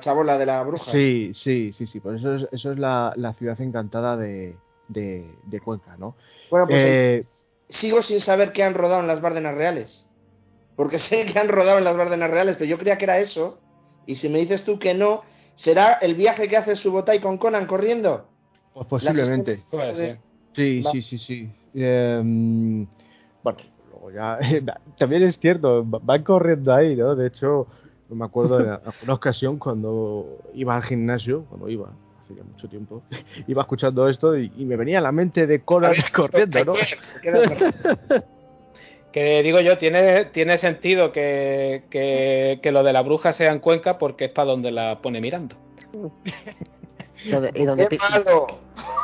chabola 0.00 0.36
de 0.36 0.46
la 0.46 0.64
bruja. 0.64 0.90
Sí, 0.90 1.30
sí, 1.32 1.72
sí, 1.72 1.86
sí. 1.86 2.00
Por 2.00 2.16
eso 2.16 2.34
es, 2.34 2.48
eso 2.50 2.72
es 2.72 2.78
la, 2.80 3.14
ciudad 3.38 3.60
encantada 3.60 4.16
de, 4.16 4.56
de, 4.88 5.60
Cuenca, 5.64 5.96
¿no? 5.96 6.16
Bueno, 6.50 6.66
pues 6.66 6.82
eh, 6.84 7.20
sigo 7.68 8.02
sin 8.02 8.20
saber 8.20 8.52
qué 8.52 8.62
han 8.62 8.74
rodado 8.74 9.00
en 9.00 9.06
las 9.06 9.20
Bárdenas 9.20 9.54
Reales. 9.54 10.10
Porque 10.76 10.98
sé 10.98 11.24
que 11.26 11.38
han 11.38 11.48
rodado 11.48 11.78
en 11.78 11.84
las 11.84 11.96
Bárdenas 11.96 12.30
Reales, 12.30 12.56
pero 12.56 12.68
yo 12.68 12.78
creía 12.78 12.98
que 12.98 13.04
era 13.04 13.18
eso. 13.18 13.58
Y 14.06 14.16
si 14.16 14.28
me 14.28 14.38
dices 14.38 14.64
tú 14.64 14.78
que 14.78 14.94
no, 14.94 15.22
¿será 15.54 15.94
el 15.94 16.14
viaje 16.14 16.48
que 16.48 16.56
hace 16.56 16.76
Subotai 16.76 17.20
con 17.20 17.36
Conan 17.36 17.66
corriendo? 17.66 18.26
Pues 18.72 18.86
posiblemente. 18.86 19.56
Sí, 19.56 20.82
sí, 20.92 21.02
sí, 21.02 21.18
sí. 21.18 21.50
Em, 21.74 22.86
bueno, 23.42 23.58
luego 23.90 24.10
ya. 24.10 24.38
también 24.98 25.24
es 25.24 25.38
cierto, 25.38 25.84
van 25.84 26.22
corriendo 26.22 26.74
ahí, 26.74 26.96
¿no? 26.96 27.14
De 27.14 27.26
hecho, 27.28 27.66
me 28.08 28.24
acuerdo 28.24 28.58
de 28.58 28.78
una 29.02 29.14
ocasión 29.14 29.58
cuando 29.58 30.38
iba 30.54 30.74
al 30.74 30.82
gimnasio, 30.82 31.44
cuando 31.48 31.68
iba, 31.68 31.90
hace 32.28 32.34
ya 32.34 32.44
mucho 32.44 32.68
tiempo, 32.68 33.02
iba 33.46 33.62
escuchando 33.62 34.08
esto 34.08 34.36
y, 34.36 34.50
me 34.64 34.76
venía 34.76 34.98
a 34.98 35.02
la 35.02 35.12
mente 35.12 35.46
de 35.46 35.60
Conan 35.60 35.94
corriendo, 36.14 36.64
¿no? 36.64 36.74
Que 39.12 39.42
digo 39.42 39.58
yo, 39.60 39.78
tiene, 39.78 40.26
tiene 40.26 40.58
sentido 40.58 41.12
que, 41.12 41.84
que, 41.90 42.70
lo 42.70 42.82
de 42.82 42.92
la 42.92 43.00
bruja 43.00 43.32
sea 43.32 43.52
en 43.52 43.58
Cuenca 43.58 43.96
porque 43.96 44.26
es 44.26 44.30
para 44.30 44.50
donde 44.50 44.70
la 44.70 45.00
pone 45.00 45.22
mirando. 45.22 45.56
¿Y 47.24 47.30
donde 47.30 47.88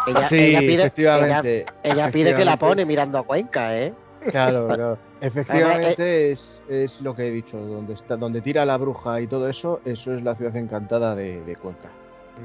Ella, 0.06 0.28
sí, 0.28 0.36
ella, 0.36 0.60
pide, 0.60 0.74
efectivamente, 0.74 1.64
ella, 1.82 2.10
pide 2.10 2.34
que 2.34 2.44
la 2.44 2.58
pone 2.58 2.84
mirando 2.84 3.16
a 3.16 3.22
Cuenca, 3.22 3.78
¿eh? 3.78 3.94
Claro, 4.30 4.66
claro. 4.66 4.98
Efectivamente 5.22 6.32
es, 6.32 6.60
es, 6.68 7.00
lo 7.00 7.16
que 7.16 7.26
he 7.26 7.30
dicho, 7.30 7.56
donde 7.56 7.94
está, 7.94 8.16
donde 8.16 8.42
tira 8.42 8.66
la 8.66 8.76
bruja 8.76 9.22
y 9.22 9.26
todo 9.26 9.48
eso, 9.48 9.80
eso 9.86 10.12
es 10.12 10.22
la 10.22 10.34
ciudad 10.34 10.54
encantada 10.54 11.14
de, 11.14 11.42
de 11.44 11.56
Cuenca. 11.56 11.88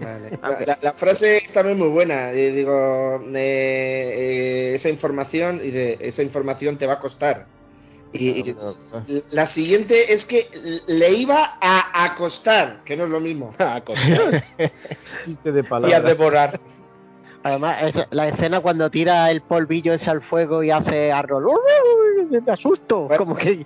Vale. 0.02 0.40
La, 0.82 0.94
frase 0.94 1.38
es 1.38 1.52
también 1.52 1.78
muy 1.78 1.90
buena. 1.90 2.32
Eh, 2.32 2.52
digo, 2.52 3.22
eh, 3.34 4.74
esa 4.76 4.90
información 4.90 5.62
y 5.64 5.72
de 5.72 5.98
esa 6.00 6.24
información 6.24 6.78
te 6.78 6.88
va 6.88 6.94
a 6.94 7.00
costar. 7.00 7.48
Y, 8.12 8.56
la 9.32 9.46
siguiente 9.46 10.14
es 10.14 10.26
que 10.26 10.50
le 10.88 11.12
iba 11.12 11.58
a 11.62 12.06
acostar, 12.06 12.84
que 12.84 12.96
no 12.96 13.04
es 13.04 13.10
lo 13.10 13.20
mismo. 13.20 13.54
acostar. 13.60 14.46
de 15.44 15.66
Y 15.90 15.94
a 15.94 16.02
devorar. 16.02 16.60
Además, 17.42 17.78
la 18.10 18.28
escena 18.28 18.60
cuando 18.60 18.90
tira 18.90 19.32
el 19.32 19.42
polvillo 19.42 19.94
ese 19.94 20.10
al 20.10 20.22
fuego 20.22 20.62
y 20.62 20.72
hace 20.72 21.12
arroz. 21.12 21.44
Me 22.30 22.52
asusto. 22.52 23.08
Como 23.18 23.36
que. 23.36 23.66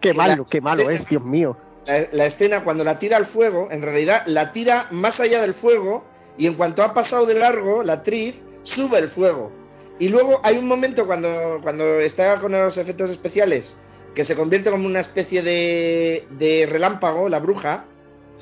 Qué 0.00 0.14
malo, 0.14 0.46
qué 0.46 0.60
malo 0.60 0.88
es, 0.88 1.04
Dios 1.08 1.24
mío 1.24 1.56
la, 1.88 2.26
escena 2.26 2.62
cuando 2.64 2.84
la 2.84 2.98
tira 2.98 3.16
al 3.16 3.26
fuego, 3.26 3.68
en 3.70 3.82
realidad 3.82 4.22
la 4.26 4.52
tira 4.52 4.88
más 4.90 5.20
allá 5.20 5.40
del 5.40 5.54
fuego 5.54 6.04
y 6.36 6.46
en 6.46 6.54
cuanto 6.54 6.82
ha 6.82 6.92
pasado 6.92 7.24
de 7.26 7.34
largo, 7.34 7.82
la 7.82 7.94
actriz 7.94 8.36
sube 8.62 8.98
el 8.98 9.08
fuego. 9.08 9.50
Y 9.98 10.08
luego 10.08 10.40
hay 10.44 10.58
un 10.58 10.68
momento 10.68 11.06
cuando, 11.06 11.58
cuando 11.62 11.98
está 12.00 12.38
con 12.38 12.52
los 12.52 12.76
efectos 12.76 13.10
especiales 13.10 13.76
que 14.14 14.24
se 14.24 14.36
convierte 14.36 14.70
como 14.70 14.86
una 14.86 15.00
especie 15.00 15.42
de, 15.42 16.26
de 16.30 16.66
relámpago, 16.70 17.28
la 17.28 17.40
bruja. 17.40 17.84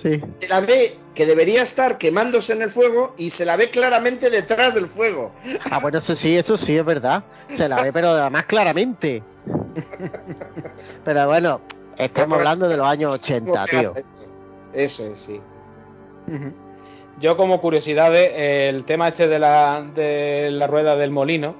Sí. 0.03 0.21
Se 0.39 0.49
la 0.49 0.61
ve 0.61 0.99
que 1.15 1.25
debería 1.25 1.63
estar 1.63 1.97
quemándose 1.97 2.53
en 2.53 2.63
el 2.63 2.71
fuego 2.71 3.15
y 3.17 3.31
se 3.31 3.47
la 3.47 3.57
ve 3.57 3.71
claramente 3.71 4.29
detrás 4.29 4.75
del 4.75 4.89
fuego. 4.89 5.33
Ah, 5.71 5.79
bueno, 5.81 5.99
eso 5.99 6.15
sí, 6.15 6.37
eso 6.37 6.59
sí 6.59 6.77
es 6.77 6.85
verdad. 6.85 7.25
Se 7.57 7.69
la 7.69 7.83
ve, 7.83 7.93
pero 7.93 8.31
más 8.31 8.45
claramente. 8.45 9.23
pero 11.05 11.27
bueno, 11.27 11.63
Estamos 11.99 12.39
hablando 12.39 12.69
de 12.69 12.77
los 12.77 12.87
años 12.87 13.15
80, 13.15 13.65
tío. 13.67 13.95
Eso 14.73 15.05
es, 15.05 15.21
sí. 15.21 15.41
Yo 17.19 17.37
como 17.37 17.61
curiosidades, 17.61 18.31
el 18.35 18.85
tema 18.85 19.09
este 19.09 19.27
de 19.29 19.39
la, 19.39 19.87
de 19.95 20.51
la 20.51 20.67
rueda 20.67 20.97
del 20.97 21.11
molino, 21.11 21.55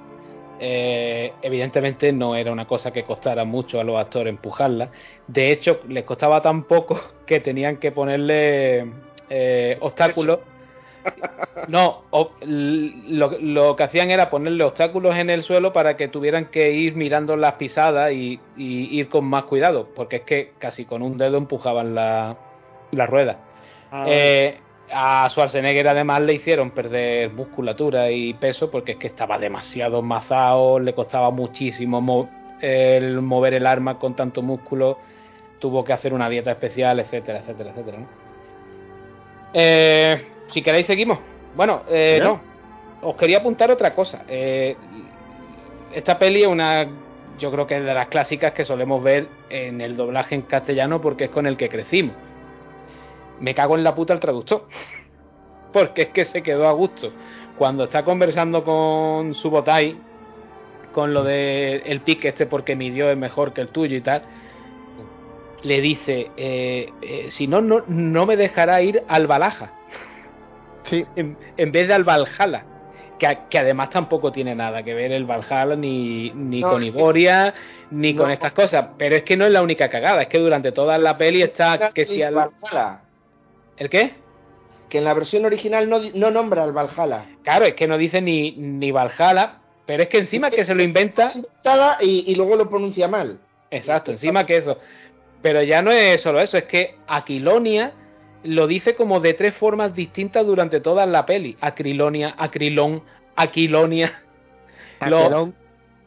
eh, 0.59 1.33
evidentemente 1.41 2.11
no 2.11 2.35
era 2.35 2.51
una 2.51 2.65
cosa 2.65 2.91
que 2.91 3.03
costara 3.03 3.45
mucho 3.45 3.79
a 3.79 3.83
los 3.83 3.99
actores 3.99 4.31
empujarla. 4.31 4.89
De 5.27 5.51
hecho, 5.51 5.81
les 5.87 6.03
costaba 6.03 6.41
tan 6.41 6.63
poco 6.63 6.99
que 7.25 7.39
tenían 7.39 7.77
que 7.77 7.91
ponerle 7.91 8.91
eh, 9.29 9.77
obstáculos. 9.79 10.39
No, 11.67 12.03
lo, 12.11 13.75
que 13.75 13.83
hacían 13.83 14.09
era 14.09 14.29
ponerle 14.29 14.63
obstáculos 14.63 15.17
en 15.17 15.29
el 15.29 15.43
suelo 15.43 15.73
para 15.73 15.97
que 15.97 16.07
tuvieran 16.07 16.45
que 16.45 16.71
ir 16.71 16.95
mirando 16.95 17.35
las 17.35 17.55
pisadas 17.55 18.13
y, 18.13 18.39
ir 18.55 19.09
con 19.09 19.25
más 19.25 19.45
cuidado, 19.45 19.89
porque 19.95 20.17
es 20.17 20.21
que 20.23 20.51
casi 20.59 20.85
con 20.85 21.01
un 21.01 21.17
dedo 21.17 21.37
empujaban 21.37 21.93
la, 21.93 22.37
la 22.91 23.05
rueda. 23.05 23.37
Ah, 23.91 24.05
eh, 24.07 24.59
a 24.91 25.27
Schwarzenegger 25.29 25.87
además 25.87 26.21
le 26.21 26.33
hicieron 26.33 26.71
perder 26.71 27.31
musculatura 27.31 28.11
y 28.11 28.33
peso 28.33 28.71
porque 28.71 28.93
es 28.93 28.97
que 28.97 29.07
estaba 29.07 29.37
demasiado 29.37 30.01
mazado, 30.01 30.79
le 30.79 30.93
costaba 30.93 31.31
muchísimo 31.31 32.29
el 32.61 33.21
mover 33.21 33.53
el 33.55 33.67
arma 33.67 33.99
con 33.99 34.15
tanto 34.15 34.41
músculo, 34.41 34.97
tuvo 35.59 35.83
que 35.83 35.93
hacer 35.93 36.13
una 36.13 36.29
dieta 36.29 36.51
especial, 36.51 36.99
etcétera, 36.99 37.39
etcétera, 37.39 37.71
etcétera. 37.71 37.97
Eh, 39.53 40.27
si 40.51 40.61
queréis 40.61 40.87
seguimos. 40.87 41.19
Bueno, 41.55 41.83
eh, 41.89 42.19
no. 42.21 42.39
Os 43.01 43.15
quería 43.15 43.39
apuntar 43.39 43.71
otra 43.71 43.93
cosa. 43.93 44.23
Eh, 44.27 44.75
esta 45.93 46.17
peli 46.17 46.43
es 46.43 46.47
una, 46.47 46.87
yo 47.37 47.51
creo 47.51 47.67
que 47.67 47.77
es 47.77 47.83
de 47.83 47.93
las 47.93 48.07
clásicas 48.07 48.53
que 48.53 48.65
solemos 48.65 49.03
ver 49.03 49.27
en 49.49 49.81
el 49.81 49.95
doblaje 49.95 50.35
en 50.35 50.43
castellano 50.43 51.01
porque 51.01 51.25
es 51.25 51.29
con 51.29 51.45
el 51.45 51.57
que 51.57 51.69
crecimos. 51.69 52.15
Me 53.39 53.53
cago 53.53 53.75
en 53.75 53.83
la 53.83 53.93
puta 53.93 54.13
el 54.13 54.19
traductor. 54.19 54.67
Porque 55.73 56.03
es 56.03 56.09
que 56.09 56.23
se 56.23 56.41
quedó 56.41 56.67
a 56.67 56.71
gusto. 56.71 57.11
Cuando 57.57 57.83
está 57.83 58.03
conversando 58.03 58.63
con 58.63 59.35
su 59.35 59.49
botai, 59.49 59.97
con 60.93 61.13
lo 61.13 61.23
de 61.23 61.83
el 61.85 61.99
pique 61.99 62.29
este 62.29 62.45
porque 62.45 62.75
mi 62.75 62.89
Dios 62.89 63.11
es 63.11 63.17
mejor 63.17 63.53
que 63.53 63.61
el 63.61 63.67
tuyo 63.67 63.97
y 63.97 64.01
tal, 64.01 64.23
le 65.61 65.81
dice, 65.81 66.31
eh, 66.37 66.93
si 67.29 67.47
no, 67.47 67.61
no, 67.61 67.83
no 67.85 68.25
me 68.25 68.37
dejará 68.37 68.81
ir 68.81 69.03
al 69.07 69.27
Balaja. 69.27 69.76
Sí. 70.89 71.05
En, 71.15 71.71
vez 71.71 71.87
de 71.87 71.93
al 71.93 72.03
Valhalla. 72.03 72.65
Que, 73.17 73.57
además 73.57 73.89
tampoco 73.89 74.31
tiene 74.31 74.53
nada 74.53 74.83
que 74.83 74.93
ver 74.93 75.11
el 75.11 75.25
Valhalla 75.25 75.75
ni, 75.75 76.29
ni 76.31 76.61
con 76.61 76.83
Iboria 76.83 77.53
ni 77.89 78.15
con 78.15 78.29
estas 78.29 78.53
cosas. 78.53 78.89
Pero 78.97 79.15
es 79.15 79.23
que 79.23 79.35
no 79.35 79.45
es 79.45 79.51
la 79.51 79.63
única 79.63 79.89
cagada, 79.89 80.21
es 80.21 80.27
que 80.27 80.37
durante 80.37 80.71
toda 80.71 80.97
la 80.97 81.17
peli 81.17 81.41
está 81.41 81.91
que 81.93 82.05
si 82.05 82.21
al. 82.21 82.35
Valhalla. 82.35 83.01
¿El 83.77 83.89
qué? 83.89 84.15
Que 84.89 84.99
en 84.99 85.03
la 85.03 85.13
versión 85.13 85.45
original 85.45 85.89
no, 85.89 85.99
no 86.13 86.31
nombra 86.31 86.63
al 86.63 86.73
Valhalla. 86.73 87.25
Claro, 87.43 87.65
es 87.65 87.73
que 87.73 87.87
no 87.87 87.97
dice 87.97 88.21
ni, 88.21 88.51
ni 88.51 88.91
Valhalla, 88.91 89.59
pero 89.85 90.03
es 90.03 90.09
que 90.09 90.19
encima 90.19 90.51
que 90.51 90.65
se 90.65 90.75
lo 90.75 90.83
inventa. 90.83 91.31
Y, 92.01 92.31
y 92.31 92.35
luego 92.35 92.55
lo 92.55 92.69
pronuncia 92.69 93.07
mal. 93.07 93.39
Exacto, 93.71 94.11
encima 94.11 94.45
que 94.45 94.57
eso. 94.57 94.77
Pero 95.41 95.63
ya 95.63 95.81
no 95.81 95.91
es 95.91 96.21
solo 96.21 96.39
eso, 96.39 96.57
es 96.57 96.65
que 96.65 96.95
Aquilonia 97.07 97.93
lo 98.43 98.67
dice 98.67 98.95
como 98.95 99.19
de 99.19 99.33
tres 99.33 99.55
formas 99.55 99.93
distintas 99.93 100.45
durante 100.45 100.79
toda 100.79 101.05
la 101.05 101.25
peli. 101.25 101.57
Acrilonia, 101.61 102.35
acrilón, 102.37 103.03
aquilonia. 103.35 104.23
Lo, 105.07 105.53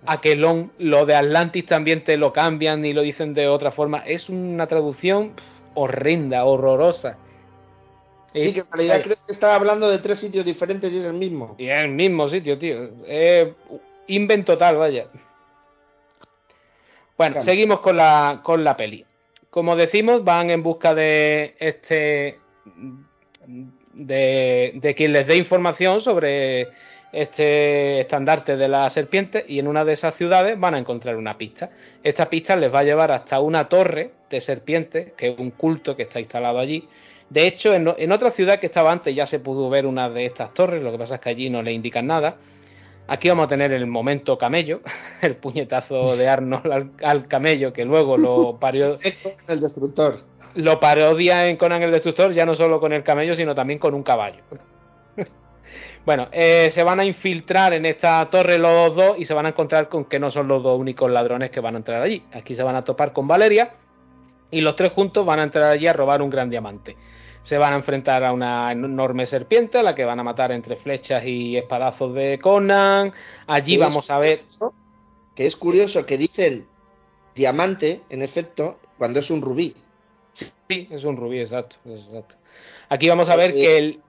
aquelón, 0.05 0.73
lo 0.79 1.07
de 1.07 1.15
Atlantis 1.15 1.65
también 1.65 2.03
te 2.03 2.17
lo 2.17 2.33
cambian 2.33 2.85
y 2.85 2.93
lo 2.93 3.03
dicen 3.03 3.35
de 3.35 3.47
otra 3.47 3.71
forma. 3.71 3.99
Es 3.99 4.29
una 4.29 4.67
traducción 4.67 5.35
horrenda, 5.75 6.45
horrorosa. 6.45 7.17
Sí, 8.35 8.53
que 8.53 8.61
en 8.61 8.67
realidad 8.73 9.03
creo 9.05 9.17
que 9.25 9.33
estaba 9.33 9.55
hablando 9.55 9.89
de 9.89 10.01
tres 10.01 10.19
sitios 10.19 10.45
diferentes 10.45 10.93
y 10.93 10.99
es 10.99 11.05
el 11.05 11.13
mismo. 11.13 11.55
Y 11.57 11.69
es 11.69 11.85
el 11.85 11.91
mismo 11.91 12.29
sitio, 12.29 12.59
tío. 12.59 12.91
Es 13.07 13.49
invento 14.09 14.55
total, 14.55 14.77
vaya. 14.77 15.07
Bueno, 17.17 17.45
seguimos 17.45 17.79
con 17.79 17.97
la, 17.97 18.41
con 18.43 18.65
la 18.65 18.77
peli 18.77 19.07
como 19.51 19.77
decimos, 19.77 20.25
van 20.25 20.51
en 20.51 20.63
busca 20.63 20.95
de 20.95 21.57
este 21.59 22.39
de, 23.93 24.95
quien 24.97 25.13
les 25.13 25.27
dé 25.27 25.37
información 25.37 26.01
sobre 26.01 26.69
este 27.13 28.01
estandarte 28.01 28.57
de 28.57 28.69
la 28.69 28.89
serpiente 28.89 29.45
y 29.47 29.59
en 29.59 29.67
una 29.67 29.85
de 29.85 29.95
esas 29.95 30.15
ciudades 30.15 30.59
van 30.59 30.75
a 30.75 30.79
encontrar 30.79 31.17
una 31.17 31.37
pista. 31.37 31.71
Esta 32.03 32.31
pista 32.31 32.55
les 32.55 32.73
va 32.73 32.81
a 32.81 32.85
llevar 32.85 33.11
hasta 33.11 33.41
una 33.41 33.69
torre 33.69 34.13
de 34.31 34.41
serpientes, 34.41 35.13
que 35.15 35.31
es 35.31 35.39
un 35.39 35.51
culto 35.51 35.97
que 35.97 36.05
está 36.05 36.21
instalado 36.21 36.59
allí. 36.59 36.89
De 37.29 37.47
hecho, 37.47 37.75
en, 37.75 38.13
otra 38.13 38.33
ciudad 38.33 38.59
que 38.59 38.67
estaba 38.67 38.93
antes 38.93 39.15
ya 39.15 39.27
se 39.27 39.39
pudo 39.39 39.71
ver 39.71 39.87
una 39.87 40.09
de 40.09 40.25
estas 40.25 40.53
torres, 40.55 40.83
lo 40.83 40.93
que 40.93 40.99
pasa 40.99 41.17
es 41.17 41.21
que 41.21 41.31
allí 41.31 41.51
no 41.51 41.63
le 41.63 41.73
indican 41.73 42.07
nada. 42.07 42.37
Aquí 43.11 43.29
vamos 43.29 43.47
a 43.47 43.49
tener 43.49 43.73
el 43.73 43.89
momento 43.89 44.39
camello, 44.39 44.83
el 45.21 45.35
puñetazo 45.35 46.17
de 46.17 46.29
Arnold 46.29 46.93
al, 47.03 47.27
camello, 47.27 47.73
que 47.73 47.85
luego 47.85 48.17
lo 48.17 48.57
parió. 48.61 48.99
el 49.49 49.61
destructor. 49.61 50.21
Lo 50.55 50.79
parodia 50.79 51.49
en 51.49 51.57
Conan 51.57 51.83
el 51.83 51.91
Destructor, 51.91 52.33
ya 52.33 52.47
no 52.47 52.55
solo 52.55 52.79
con 52.79 52.93
el 52.93 53.03
camello, 53.03 53.35
sino 53.35 53.53
también 53.53 53.81
con 53.81 53.95
un 53.95 54.05
caballo. 54.05 54.43
bueno, 56.07 56.29
eh, 56.31 56.71
se 56.73 56.85
van 56.85 57.01
a 57.01 57.05
infiltrar 57.05 57.73
en 57.73 57.85
esta 57.85 58.29
torre 58.31 58.59
los 58.59 58.95
dos 58.95 59.19
y 59.19 59.27
se 59.27 59.35
van 59.35 59.47
a 59.47 59.49
encontrar 59.49 59.89
con 59.89 60.05
que 60.05 60.21
no 60.21 60.31
son 60.31 60.47
los 60.47 60.63
dos 60.63 60.79
únicos 60.79 61.11
ladrones 61.11 61.51
que 61.51 61.59
van 61.59 61.75
a 61.75 61.79
entrar 61.79 62.03
allí. 62.03 62.23
Aquí 62.33 62.55
se 62.55 62.63
van 62.63 62.77
a 62.77 62.85
topar 62.85 63.13
con 63.13 63.27
Valeria 63.27 63.73
y 64.53 64.61
los 64.61 64.77
tres 64.77 64.93
juntos 64.93 65.27
van 65.27 65.41
a 65.41 65.43
entrar 65.43 65.65
allí 65.65 65.89
a 65.89 65.93
robar 65.93 66.23
un 66.23 66.31
gran 66.31 66.49
diamante 66.49 66.97
se 67.43 67.59
van 67.59 67.73
a 67.73 67.77
enfrentar 67.77 68.25
a 68.25 68.33
una 68.33 68.71
enorme 68.73 69.27
serpiente 69.27 69.79
a 69.79 69.83
la 69.83 69.95
que 69.95 70.05
van 70.05 70.21
a 70.21 70.25
matar 70.25 70.53
entre 70.53 70.77
flechas 70.77 71.25
y 71.25 71.57
espadazos 71.57 72.15
de 72.15 72.39
Conan. 72.39 73.13
Allí 73.47 73.77
vamos 73.77 74.11
a 74.11 74.19
ver. 74.19 74.41
Que 75.35 75.47
es 75.47 75.57
curioso 75.57 76.05
que 76.05 76.19
dicen 76.19 76.67
diamante, 77.35 78.03
en 78.11 78.23
efecto, 78.23 78.79
cuando 78.99 79.21
es 79.21 79.31
un 79.31 79.41
rubí. 79.41 79.75
Sí, 80.69 80.89
es 80.91 81.05
un 81.05 81.17
rubí, 81.17 81.41
exacto. 81.41 81.77
Aquí 82.89 83.09
vamos 83.09 83.29
a 83.29 83.37
ver 83.37 83.51
eh, 83.51 83.55
que 83.55 83.79
el. 83.79 84.01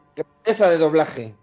Esa 0.44 0.70
de 0.70 0.78
doblaje. 0.78 1.36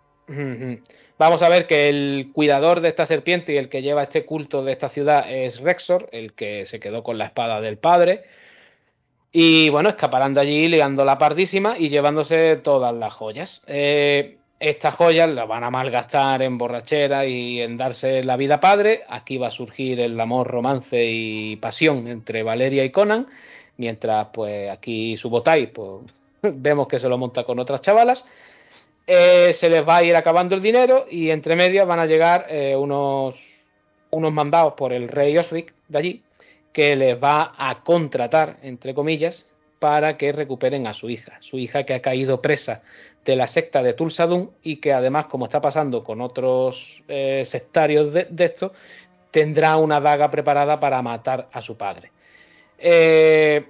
Vamos 1.19 1.43
a 1.43 1.49
ver 1.49 1.67
que 1.67 1.89
el 1.89 2.31
cuidador 2.33 2.81
de 2.81 2.91
esta 2.91 3.07
serpiente 3.07 3.53
y 3.53 3.57
el 3.57 3.69
que 3.69 3.83
lleva 3.83 4.05
este 4.05 4.25
culto 4.25 4.63
de 4.63 4.73
esta 4.73 4.89
ciudad 4.89 5.25
es 5.29 5.59
Rexor, 5.59 6.09
el 6.13 6.35
que 6.35 6.67
se 6.67 6.79
quedó 6.79 7.03
con 7.03 7.19
la 7.19 7.25
espada 7.25 7.61
del 7.61 7.79
padre. 7.79 8.25
Y 9.33 9.69
bueno, 9.69 9.91
escaparán 9.91 10.35
de 10.35 10.41
allí 10.41 10.69
liando 10.69 11.05
la 11.05 11.19
pardísima 11.19 11.79
y 11.79 11.91
llevándose 11.91 12.57
todas 12.57 12.95
las 12.95 13.13
joyas. 13.13 13.63
Eh, 13.67 14.39
estas 14.59 14.95
joyas 14.95 15.29
las 15.29 15.47
van 15.47 15.65
a 15.65 15.71
malgastar 15.71 16.43
en 16.43 16.57
borrachera 16.57 17.27
y 17.27 17.61
en 17.61 17.77
darse 17.77 18.25
la 18.25 18.37
vida 18.37 18.59
padre. 18.59 19.03
Aquí 19.09 19.37
va 19.37 19.49
a 19.49 19.53
surgir 19.53 20.01
el 20.01 20.19
amor, 20.19 20.49
romance 20.49 21.05
y 21.05 21.57
pasión 21.57 22.09
entre 22.09 22.43
Valeria 22.43 22.85
y 22.85 22.91
Conan. 22.91 23.27
Mientras, 23.77 24.29
pues 24.33 24.71
aquí 24.71 25.17
su 25.19 25.29
botáis, 25.29 25.69
pues 25.69 26.11
vemos 26.43 26.89
que 26.89 26.99
se 26.99 27.09
lo 27.09 27.19
monta 27.19 27.45
con 27.45 27.59
otras 27.59 27.83
chavalas. 27.83 28.25
Eh, 29.07 29.53
se 29.55 29.69
les 29.69 29.87
va 29.87 29.99
a 29.99 30.05
ir 30.05 30.17
acabando 30.17 30.55
el 30.55 30.63
dinero 30.63 31.07
y 31.11 31.31
entre 31.31 31.55
medias 31.55 31.87
van 31.87 32.01
a 32.01 32.07
llegar 32.07 32.47
eh, 32.49 32.75
unos, 32.77 33.37
unos 34.11 34.33
mandados 34.33 34.75
por 34.75 34.93
el 34.93 35.09
rey 35.09 35.37
Osric 35.39 35.73
de 35.89 35.99
allí 35.99 36.23
que 36.79 36.95
les 36.95 37.21
va 37.21 37.55
a 37.59 37.83
contratar, 37.83 38.59
entre 38.63 38.95
comillas, 38.95 39.45
para 39.81 40.17
que 40.17 40.31
recuperen 40.31 40.87
a 40.87 40.95
su 40.95 41.11
hija, 41.11 41.37
su 41.41 41.59
hija 41.59 41.83
que 41.83 41.93
ha 41.93 42.01
caído 42.01 42.41
presa 42.41 42.83
de 43.25 43.35
la 43.35 43.49
secta 43.49 43.83
de 43.83 43.95
Tulsadun 43.95 44.53
y 44.63 44.77
que 44.77 44.93
además, 44.93 45.27
como 45.27 45.47
está 45.47 45.61
pasando 45.61 46.05
con 46.05 46.21
otros 46.21 47.03
eh, 47.09 47.45
sectarios 47.49 48.13
de, 48.13 48.29
esto, 48.39 48.73
tendrá 49.33 49.77
una 49.77 49.99
daga 49.99 50.31
preparada 50.31 50.79
para 50.79 51.03
matar 51.03 51.49
a 51.51 51.63
su 51.63 51.77
padre. 51.77 52.13
Eh, 52.79 53.67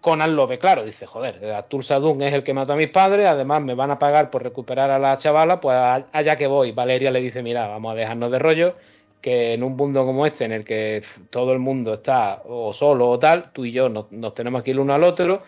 Conan 0.00 0.36
lo 0.36 0.46
ve 0.46 0.60
claro, 0.60 0.84
dice, 0.84 1.04
joder, 1.04 1.64
Tulsadun 1.66 2.22
es 2.22 2.32
el 2.32 2.44
que 2.44 2.54
mató 2.54 2.74
a 2.74 2.76
mis 2.76 2.90
padres, 2.90 3.26
además 3.26 3.60
me 3.60 3.74
van 3.74 3.90
a 3.90 3.98
pagar 3.98 4.30
por 4.30 4.44
recuperar 4.44 4.88
a 4.92 5.00
la 5.00 5.18
chavala, 5.18 5.60
pues 5.60 5.76
allá 6.12 6.36
que 6.36 6.46
voy. 6.46 6.70
Valeria 6.70 7.10
le 7.10 7.20
dice, 7.20 7.42
mira, 7.42 7.66
vamos 7.66 7.90
a 7.90 7.96
dejarnos 7.96 8.30
de 8.30 8.38
rollo, 8.38 8.76
que 9.20 9.54
en 9.54 9.62
un 9.62 9.76
mundo 9.76 10.04
como 10.04 10.26
este, 10.26 10.44
en 10.44 10.52
el 10.52 10.64
que 10.64 11.02
todo 11.30 11.52
el 11.52 11.58
mundo 11.58 11.94
está 11.94 12.42
o 12.44 12.72
solo 12.72 13.08
o 13.10 13.18
tal, 13.18 13.50
tú 13.52 13.64
y 13.64 13.72
yo 13.72 13.88
nos, 13.88 14.06
tenemos 14.34 14.62
que 14.62 14.70
ir 14.70 14.78
uno 14.78 14.94
al 14.94 15.02
otro, 15.02 15.42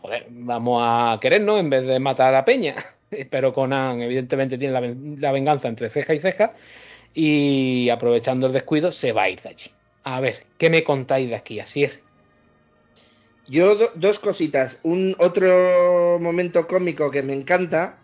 joder, 0.00 0.26
vamos 0.28 0.82
a 0.84 1.18
querernos 1.20 1.58
en 1.60 1.70
vez 1.70 1.86
de 1.86 1.98
matar 1.98 2.34
a 2.34 2.44
Peña. 2.44 2.74
Pero 3.30 3.52
Conan, 3.52 4.02
evidentemente, 4.02 4.58
tiene 4.58 4.72
la, 5.18 5.32
venganza 5.32 5.68
entre 5.68 5.90
ceja 5.90 6.14
y 6.14 6.20
ceja 6.20 6.52
y 7.14 7.90
aprovechando 7.90 8.46
el 8.46 8.52
descuido, 8.52 8.92
se 8.92 9.12
va 9.12 9.24
a 9.24 9.30
ir 9.30 9.40
de 9.42 9.50
allí. 9.50 9.70
A 10.04 10.20
ver, 10.20 10.44
¿qué 10.58 10.70
me 10.70 10.82
contáis 10.84 11.28
de 11.28 11.36
aquí? 11.36 11.60
Así 11.60 11.84
es. 11.84 11.98
Yo, 13.48 13.76
dos 13.94 14.18
cositas. 14.18 14.78
Un 14.82 15.14
otro 15.18 16.18
momento 16.20 16.66
cómico 16.66 17.10
que 17.10 17.22
me 17.22 17.32
encanta, 17.32 17.98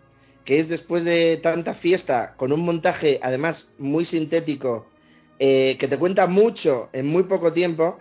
que 0.45 0.59
es 0.59 0.69
después 0.69 1.03
de 1.03 1.37
tanta 1.37 1.73
fiesta, 1.73 2.33
con 2.37 2.51
un 2.51 2.65
montaje 2.65 3.19
además 3.21 3.69
muy 3.77 4.05
sintético 4.05 4.88
eh, 5.39 5.77
que 5.79 5.87
te 5.87 5.97
cuenta 5.97 6.27
mucho 6.27 6.89
en 6.91 7.07
muy 7.07 7.23
poco 7.23 7.53
tiempo, 7.53 7.97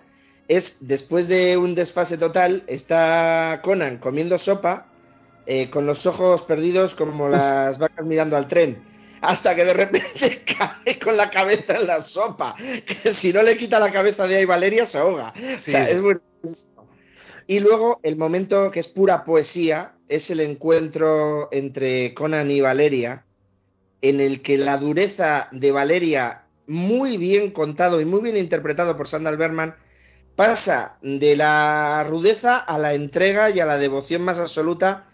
es 0.48 0.76
después 0.80 1.28
de 1.28 1.56
un 1.56 1.74
desfase 1.74 2.18
total, 2.18 2.64
está 2.66 3.60
Conan 3.62 3.98
comiendo 3.98 4.38
sopa 4.38 4.86
eh, 5.46 5.70
con 5.70 5.86
los 5.86 6.04
ojos 6.04 6.42
perdidos 6.42 6.94
como 6.94 7.28
las 7.28 7.78
vacas 7.78 8.04
mirando 8.04 8.36
al 8.36 8.48
tren, 8.48 8.82
hasta 9.20 9.54
que 9.54 9.64
de 9.64 9.72
repente 9.72 10.42
cae 10.58 10.98
con 10.98 11.16
la 11.16 11.30
cabeza 11.30 11.76
en 11.76 11.86
la 11.86 12.00
sopa, 12.00 12.56
que 13.02 13.14
si 13.14 13.32
no 13.32 13.42
le 13.42 13.56
quita 13.56 13.78
la 13.78 13.92
cabeza 13.92 14.26
de 14.26 14.36
ahí 14.36 14.44
Valeria 14.44 14.86
se 14.86 14.98
ahoga. 14.98 15.32
es 15.36 16.00
muy... 16.02 16.16
Y 17.46 17.60
luego 17.60 18.00
el 18.02 18.16
momento 18.16 18.70
que 18.70 18.80
es 18.80 18.88
pura 18.88 19.24
poesía 19.24 19.92
es 20.08 20.28
el 20.30 20.40
encuentro 20.40 21.48
entre 21.52 22.14
Conan 22.14 22.50
y 22.50 22.60
Valeria, 22.60 23.24
en 24.02 24.20
el 24.20 24.42
que 24.42 24.58
la 24.58 24.76
dureza 24.76 25.48
de 25.52 25.70
Valeria 25.70 26.42
muy 26.68 27.16
bien 27.16 27.50
contado 27.50 28.00
y 28.00 28.04
muy 28.04 28.20
bien 28.20 28.36
interpretado 28.36 28.96
por 28.96 29.08
Sandal 29.08 29.36
Berman, 29.36 29.74
pasa 30.36 30.98
de 31.02 31.34
la 31.34 32.06
rudeza 32.08 32.58
a 32.58 32.78
la 32.78 32.94
entrega 32.94 33.50
y 33.50 33.58
a 33.58 33.66
la 33.66 33.78
devoción 33.78 34.22
más 34.22 34.38
absoluta 34.38 35.08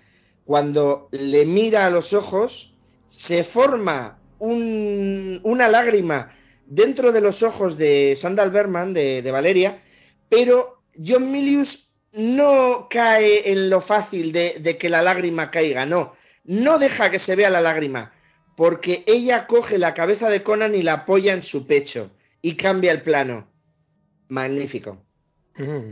cuando 0.44 1.08
le 1.12 1.46
mira 1.46 1.86
a 1.86 1.90
los 1.90 2.12
ojos, 2.12 2.74
se 3.08 3.44
forma 3.44 4.18
una 4.38 5.68
lágrima 5.68 6.34
dentro 6.66 7.12
de 7.12 7.20
los 7.20 7.42
ojos 7.42 7.78
de 7.78 8.18
Sandal 8.20 8.50
Berman, 8.50 8.92
de, 8.92 9.22
Valeria, 9.30 9.82
pero 10.28 10.82
John 10.94 11.30
Milius 11.30 11.88
no 12.12 12.88
cae 12.90 13.50
en 13.50 13.70
lo 13.70 13.80
fácil 13.80 14.32
de, 14.32 14.56
de 14.60 14.76
que 14.76 14.90
la 14.90 15.00
lágrima 15.02 15.50
caiga, 15.50 15.86
no, 15.86 16.14
no 16.44 16.78
deja 16.78 17.10
que 17.10 17.18
se 17.18 17.36
vea 17.36 17.48
la 17.48 17.60
lágrima, 17.60 18.12
porque 18.56 19.04
ella 19.06 19.46
coge 19.46 19.78
la 19.78 19.94
cabeza 19.94 20.28
de 20.28 20.42
Conan 20.42 20.74
y 20.74 20.82
la 20.82 20.92
apoya 20.92 21.32
en 21.32 21.42
su 21.42 21.66
pecho 21.66 22.10
y 22.40 22.56
cambia 22.56 22.92
el 22.92 23.02
plano. 23.02 23.48
Magnífico. 24.28 24.98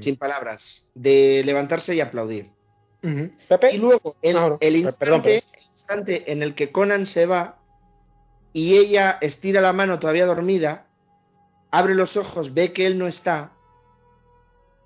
Sin 0.01 0.17
palabras. 0.17 0.91
De 0.95 1.43
levantarse 1.45 1.95
y 1.95 2.01
aplaudir. 2.01 2.51
Y 3.03 3.79
luego, 3.79 4.17
el, 4.21 4.77
instante, 4.77 6.31
en 6.33 6.43
el 6.43 6.55
que 6.55 6.71
Conan 6.71 7.07
se 7.07 7.27
va 7.27 7.59
y 8.53 8.77
ella 8.77 9.19
estira 9.21 9.61
la 9.61 9.73
mano 9.73 9.99
todavía 9.99 10.27
dormida, 10.27 10.87
abre 11.71 11.95
los 11.95 12.17
ojos, 12.17 12.55
ve 12.55 12.73
que 12.73 12.87
él 12.87 12.99
no 12.99 13.07
está 13.07 13.53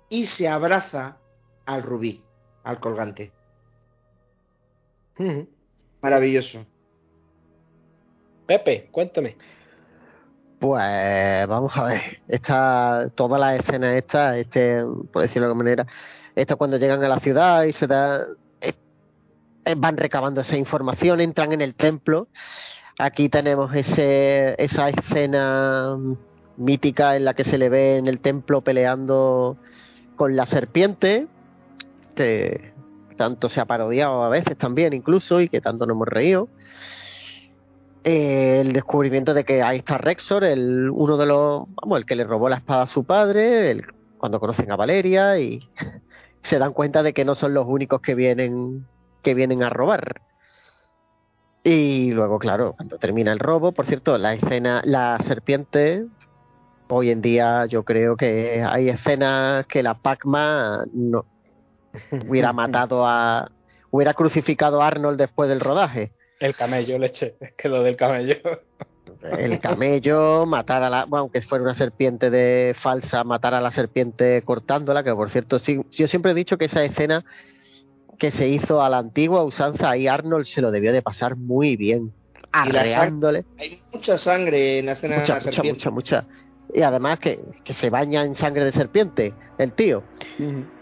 y 0.09 0.25
se 0.25 0.47
abraza 0.47 1.17
al 1.65 1.83
rubí, 1.83 2.23
al 2.63 2.79
colgante. 2.79 3.31
Maravilloso. 6.01 6.65
Pepe, 8.47 8.87
cuéntame. 8.91 9.35
Pues 10.59 11.47
vamos 11.47 11.71
a 11.75 11.83
ver, 11.83 12.21
esta, 12.27 13.11
toda 13.13 13.37
la 13.37 13.55
escena 13.57 13.95
esta, 13.95 14.37
este, 14.37 14.81
por 15.13 15.21
decirlo 15.21 15.41
de 15.41 15.51
alguna 15.51 15.63
manera, 15.63 15.87
esta 16.35 16.55
cuando 16.55 16.77
llegan 16.77 17.03
a 17.03 17.07
la 17.07 17.19
ciudad 17.19 17.63
y 17.63 17.73
se 17.73 17.85
da, 17.85 18.25
van 19.75 19.97
recabando 19.97 20.41
esa 20.41 20.57
información, 20.57 21.21
entran 21.21 21.51
en 21.51 21.61
el 21.61 21.75
templo. 21.75 22.27
Aquí 22.97 23.29
tenemos 23.29 23.75
ese, 23.75 24.55
esa 24.63 24.89
escena 24.89 25.97
mítica 26.55 27.15
en 27.15 27.25
la 27.25 27.33
que 27.33 27.43
se 27.43 27.57
le 27.57 27.69
ve 27.69 27.97
en 27.97 28.07
el 28.07 28.19
templo 28.19 28.61
peleando 28.61 29.57
con 30.15 30.35
la 30.35 30.45
serpiente, 30.47 31.27
que 32.15 32.73
tanto 33.17 33.49
se 33.49 33.59
ha 33.59 33.65
parodiado 33.65 34.23
a 34.23 34.29
veces 34.29 34.57
también 34.57 34.93
incluso 34.93 35.41
y 35.41 35.49
que 35.49 35.61
tanto 35.61 35.85
nos 35.85 35.95
hemos 35.95 36.07
reído. 36.07 36.47
Eh, 38.09 38.61
el 38.61 38.71
descubrimiento 38.71 39.33
de 39.33 39.43
que 39.43 39.61
ahí 39.61 39.79
está 39.79 39.97
Rexor, 39.97 40.45
el, 40.45 40.89
uno 40.89 41.17
de 41.17 41.25
los, 41.25 41.65
vamos, 41.75 41.97
el 41.97 42.05
que 42.05 42.15
le 42.15 42.23
robó 42.23 42.47
la 42.47 42.55
espada 42.55 42.83
a 42.83 42.87
su 42.87 43.03
padre, 43.03 43.69
el, 43.69 43.85
cuando 44.17 44.39
conocen 44.39 44.71
a 44.71 44.77
Valeria 44.77 45.37
y 45.37 45.59
se 46.41 46.57
dan 46.57 46.71
cuenta 46.71 47.03
de 47.03 47.11
que 47.11 47.25
no 47.25 47.35
son 47.35 47.53
los 47.53 47.65
únicos 47.67 47.99
que 47.99 48.15
vienen, 48.15 48.87
que 49.23 49.33
vienen 49.33 49.61
a 49.61 49.69
robar. 49.69 50.21
Y 51.65 52.11
luego, 52.11 52.39
claro, 52.39 52.75
cuando 52.77 52.97
termina 52.97 53.33
el 53.33 53.39
robo, 53.39 53.73
por 53.73 53.87
cierto, 53.87 54.17
la 54.17 54.35
escena, 54.35 54.81
la 54.85 55.19
serpiente, 55.25 56.05
hoy 56.87 57.09
en 57.09 57.21
día 57.21 57.65
yo 57.65 57.83
creo 57.83 58.15
que 58.15 58.63
hay 58.65 58.87
escenas 58.87 59.65
que 59.65 59.83
la 59.83 59.95
Pacma 59.95 60.85
no 60.93 61.25
hubiera 62.25 62.53
matado 62.53 63.05
a, 63.05 63.51
hubiera 63.91 64.13
crucificado 64.13 64.81
a 64.81 64.87
Arnold 64.87 65.19
después 65.19 65.49
del 65.49 65.59
rodaje. 65.59 66.13
El 66.39 66.55
camello, 66.55 66.99
leche. 66.99 67.35
Es 67.39 67.53
que 67.53 67.69
lo 67.69 67.83
del 67.83 67.95
camello. 67.95 68.35
El 69.23 69.59
camello, 69.59 70.45
matar 70.45 70.83
a 70.83 70.89
la. 70.89 71.05
Bueno, 71.05 71.23
aunque 71.23 71.41
fuera 71.41 71.63
una 71.63 71.73
serpiente 71.73 72.29
de 72.29 72.75
falsa, 72.79 73.23
matar 73.23 73.53
a 73.53 73.61
la 73.61 73.71
serpiente 73.71 74.41
cortándola, 74.43 75.03
que 75.03 75.13
por 75.13 75.29
cierto, 75.31 75.59
sí, 75.59 75.81
yo 75.91 76.07
siempre 76.07 76.31
he 76.31 76.35
dicho 76.35 76.57
que 76.57 76.65
esa 76.65 76.83
escena 76.83 77.25
que 78.19 78.31
se 78.31 78.47
hizo 78.47 78.81
a 78.81 78.89
la 78.89 78.97
antigua 78.97 79.43
usanza, 79.43 79.89
ahí 79.89 80.07
Arnold 80.07 80.45
se 80.45 80.61
lo 80.61 80.71
debió 80.71 80.91
de 80.91 81.01
pasar 81.01 81.35
muy 81.35 81.75
bien. 81.75 82.11
arreándole. 82.51 83.45
Hay 83.59 83.79
mucha 83.93 84.17
sangre 84.17 84.79
en 84.79 84.87
la 84.87 84.93
escena 84.93 85.19
mucha, 85.19 85.33
de 85.33 85.39
la 85.39 85.41
serpiente. 85.41 85.73
Mucha, 85.73 85.89
mucha, 85.91 86.25
Y 86.73 86.81
además 86.81 87.19
que, 87.19 87.39
que, 87.63 87.73
se 87.73 87.89
baña 87.89 88.23
en 88.23 88.35
sangre 88.35 88.65
de 88.65 88.71
serpiente, 88.71 89.33
el 89.57 89.73
tío. 89.73 90.03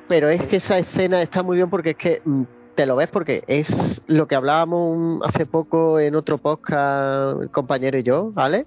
Pero 0.07 0.29
es 0.29 0.45
que 0.47 0.57
esa 0.57 0.77
escena 0.77 1.21
está 1.21 1.43
muy 1.43 1.57
bien 1.57 1.69
porque 1.69 1.91
es 1.91 1.97
que 1.97 2.21
mm, 2.23 2.43
te 2.75 2.85
lo 2.85 2.95
ves 2.95 3.09
porque 3.09 3.43
es 3.47 4.01
lo 4.07 4.27
que 4.27 4.35
hablábamos 4.35 5.21
hace 5.25 5.45
poco 5.45 5.99
en 5.99 6.15
otro 6.15 6.37
podcast, 6.37 7.41
el 7.41 7.49
compañero 7.49 7.97
y 7.97 8.03
yo, 8.03 8.31
¿vale? 8.31 8.65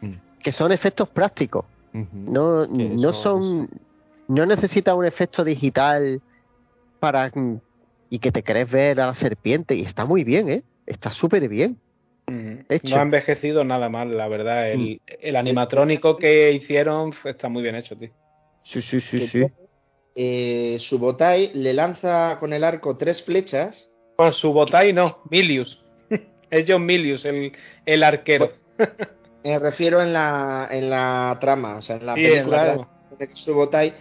Mm. 0.00 0.14
Que 0.42 0.52
son 0.52 0.72
efectos 0.72 1.08
prácticos. 1.08 1.64
No, 1.92 2.66
no 2.66 3.12
son. 3.12 3.68
No 4.26 4.46
necesita 4.46 4.94
un 4.94 5.04
efecto 5.04 5.44
digital 5.44 6.22
para. 7.00 7.30
Mm, 7.34 7.60
y 8.08 8.18
que 8.18 8.32
te 8.32 8.42
crees 8.42 8.70
ver 8.70 9.00
a 9.00 9.08
la 9.08 9.14
serpiente. 9.14 9.74
Y 9.74 9.82
está 9.82 10.06
muy 10.06 10.24
bien, 10.24 10.48
¿eh? 10.48 10.62
Está 10.86 11.10
súper 11.10 11.48
bien. 11.48 11.78
No 12.26 12.96
ha 12.96 13.02
envejecido 13.02 13.62
nada 13.64 13.90
mal, 13.90 14.16
la 14.16 14.28
verdad. 14.28 14.70
El, 14.70 15.02
el 15.20 15.36
animatrónico 15.36 16.16
que 16.16 16.52
hicieron 16.52 17.12
está 17.24 17.50
muy 17.50 17.62
bien 17.62 17.74
hecho, 17.74 17.96
tío. 17.96 18.10
Sí, 18.62 18.80
sí, 18.80 19.00
sí, 19.00 19.28
sí 19.28 19.46
eh, 20.14 20.78
Subotai 20.80 21.50
le 21.54 21.72
lanza 21.72 22.36
con 22.38 22.52
el 22.52 22.64
arco 22.64 22.96
tres 22.96 23.22
flechas. 23.22 23.92
Con 24.16 24.32
Subotai 24.32 24.92
no, 24.92 25.22
Milius. 25.30 25.82
es 26.50 26.64
John 26.68 26.84
Milius, 26.84 27.24
el, 27.24 27.52
el 27.86 28.02
arquero. 28.02 28.52
Me 29.44 29.58
refiero 29.58 30.00
en 30.00 30.12
la, 30.12 30.68
en 30.70 30.90
la 30.90 31.36
trama, 31.40 31.76
o 31.76 31.82
sea, 31.82 31.96
en 31.96 32.06
la 32.06 32.14
película 32.14 32.86
de 33.18 33.28
Subotai. 33.34 33.94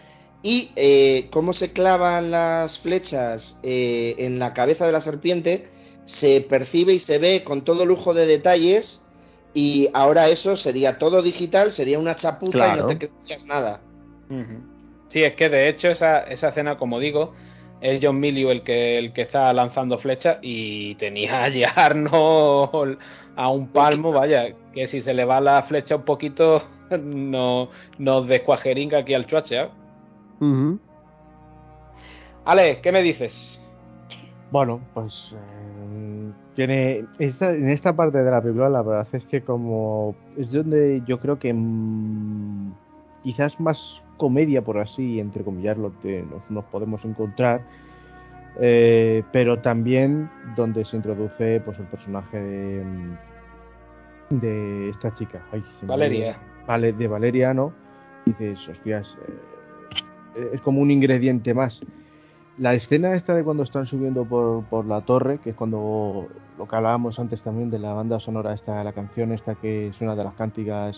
Y 0.44 0.72
eh, 0.76 1.30
cómo 1.32 1.54
se 1.54 1.72
clavan 1.72 2.32
las 2.32 2.80
flechas 2.80 3.60
eh, 3.64 4.16
en 4.18 4.40
la 4.40 4.54
cabeza 4.54 4.86
de 4.86 4.92
la 4.92 5.02
serpiente, 5.02 5.70
se 6.06 6.42
percibe 6.42 6.94
y 6.94 7.00
se 7.00 7.20
ve 7.20 7.44
con 7.44 7.64
todo 7.64 7.86
lujo 7.86 8.14
de 8.14 8.26
detalles. 8.26 9.02
Y 9.54 9.90
ahora 9.94 10.30
eso 10.30 10.56
sería 10.56 10.98
todo 10.98 11.22
digital, 11.22 11.72
sería 11.72 12.00
una 12.00 12.16
chapuza 12.16 12.76
y 12.76 12.80
no 12.80 12.88
te 12.88 13.10
creas 13.10 13.46
nada. 13.46 13.82
Sí, 15.12 15.22
es 15.24 15.34
que 15.34 15.50
de 15.50 15.68
hecho 15.68 15.90
esa, 15.90 16.20
esa 16.20 16.50
escena, 16.50 16.78
como 16.78 16.98
digo, 16.98 17.34
es 17.82 18.00
John 18.02 18.18
Milius 18.22 18.50
el 18.50 18.64
que, 18.64 18.98
el 18.98 19.12
que 19.12 19.24
está 19.24 19.52
lanzando 19.52 19.98
flechas 19.98 20.38
y 20.42 20.96
tenía 20.96 21.44
a 21.44 21.86
Arnold 21.86 22.98
a 23.36 23.50
un 23.50 23.68
palmo, 23.68 24.14
vaya, 24.14 24.56
que 24.74 24.88
si 24.88 25.02
se 25.02 25.14
le 25.14 25.26
va 25.26 25.42
la 25.42 25.64
flecha 25.64 25.98
un 25.98 26.04
poquito, 26.04 26.64
no, 26.98 27.68
nos 27.98 28.26
descuajeringa 28.26 29.00
aquí 29.00 29.14
al 29.14 29.26
chuache. 29.26 29.64
¿eh? 29.64 29.70
Ale, 32.46 32.80
¿qué 32.82 32.94
me 32.94 33.02
dices? 33.02 33.60
Bueno, 34.50 34.80
pues 34.94 35.34
eh, 35.34 36.32
tiene 36.56 37.04
esta, 37.20 37.52
en 37.52 37.70
esta 37.70 37.94
parte 37.98 38.24
de 38.24 38.32
la 38.32 38.42
película 38.42 38.70
la 38.70 38.82
verdad 38.82 39.08
es 39.12 39.26
que 39.26 39.42
como 39.42 40.16
es 40.38 40.50
donde 40.54 41.02
yo 41.06 41.20
creo 41.20 41.38
que 41.38 41.54
mm, 41.54 42.74
quizás 43.24 43.60
más 43.60 44.02
comedia, 44.22 44.62
por 44.62 44.78
así 44.78 45.20
entrecomillarlo, 45.20 45.94
que 46.04 46.22
nos, 46.22 46.52
nos 46.52 46.64
podemos 46.66 47.04
encontrar, 47.04 47.64
eh, 48.60 49.24
pero 49.32 49.60
también 49.62 50.30
donde 50.56 50.86
se 50.86 50.96
introduce 50.96 51.60
pues 51.66 51.80
el 51.80 51.86
personaje 51.88 52.40
de, 52.40 52.84
de 54.30 54.90
esta 54.92 55.12
chica. 55.16 55.42
Valeria. 55.82 56.38
Vale, 56.68 56.94
de 56.94 57.08
Valeria, 57.08 57.52
¿no? 57.56 57.74
dices, 58.26 58.60
hostias, 58.70 59.08
eh, 60.36 60.52
es 60.54 60.62
como 60.62 60.82
un 60.82 60.92
ingrediente 60.92 61.56
más. 61.56 61.82
La 62.60 62.76
escena 62.76 63.16
esta 63.16 63.34
de 63.34 63.44
cuando 63.44 63.64
están 63.64 63.88
subiendo 63.88 64.24
por, 64.24 64.64
por, 64.66 64.86
la 64.86 65.02
torre, 65.02 65.40
que 65.40 65.50
es 65.50 65.56
cuando 65.56 66.28
lo 66.60 66.68
que 66.68 66.76
hablábamos 66.76 67.18
antes 67.18 67.42
también 67.42 67.72
de 67.72 67.80
la 67.80 67.94
banda 67.94 68.20
sonora 68.20 68.54
esta, 68.54 68.84
la 68.84 68.94
canción 68.94 69.32
esta 69.32 69.56
que 69.56 69.88
es 69.88 70.00
una 70.00 70.16
de 70.16 70.24
las 70.24 70.36
cánticas 70.36 70.96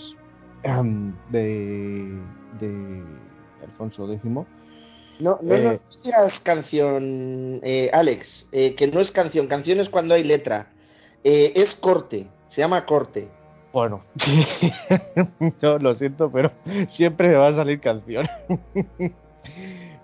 de, 1.31 2.11
de 2.59 3.03
Alfonso 3.63 4.11
X. 4.11 4.23
No, 5.19 5.39
no, 5.41 5.57
no 5.57 5.71
eh, 5.71 5.79
es 6.27 6.39
canción, 6.41 7.59
eh, 7.63 7.89
Alex, 7.93 8.47
eh, 8.51 8.75
que 8.75 8.87
no 8.87 8.99
es 8.99 9.11
canción, 9.11 9.47
canción 9.47 9.79
es 9.79 9.89
cuando 9.89 10.15
hay 10.15 10.23
letra. 10.23 10.67
es 11.23 11.75
corte, 11.75 12.27
se 12.47 12.61
llama 12.61 12.85
corte. 12.85 13.29
Bueno, 13.71 14.01
yo 15.61 15.79
lo 15.79 15.95
siento, 15.95 16.31
pero 16.31 16.51
siempre 16.89 17.29
me 17.29 17.35
va 17.35 17.47
a 17.47 17.53
salir 17.53 17.79
canción. 17.79 18.27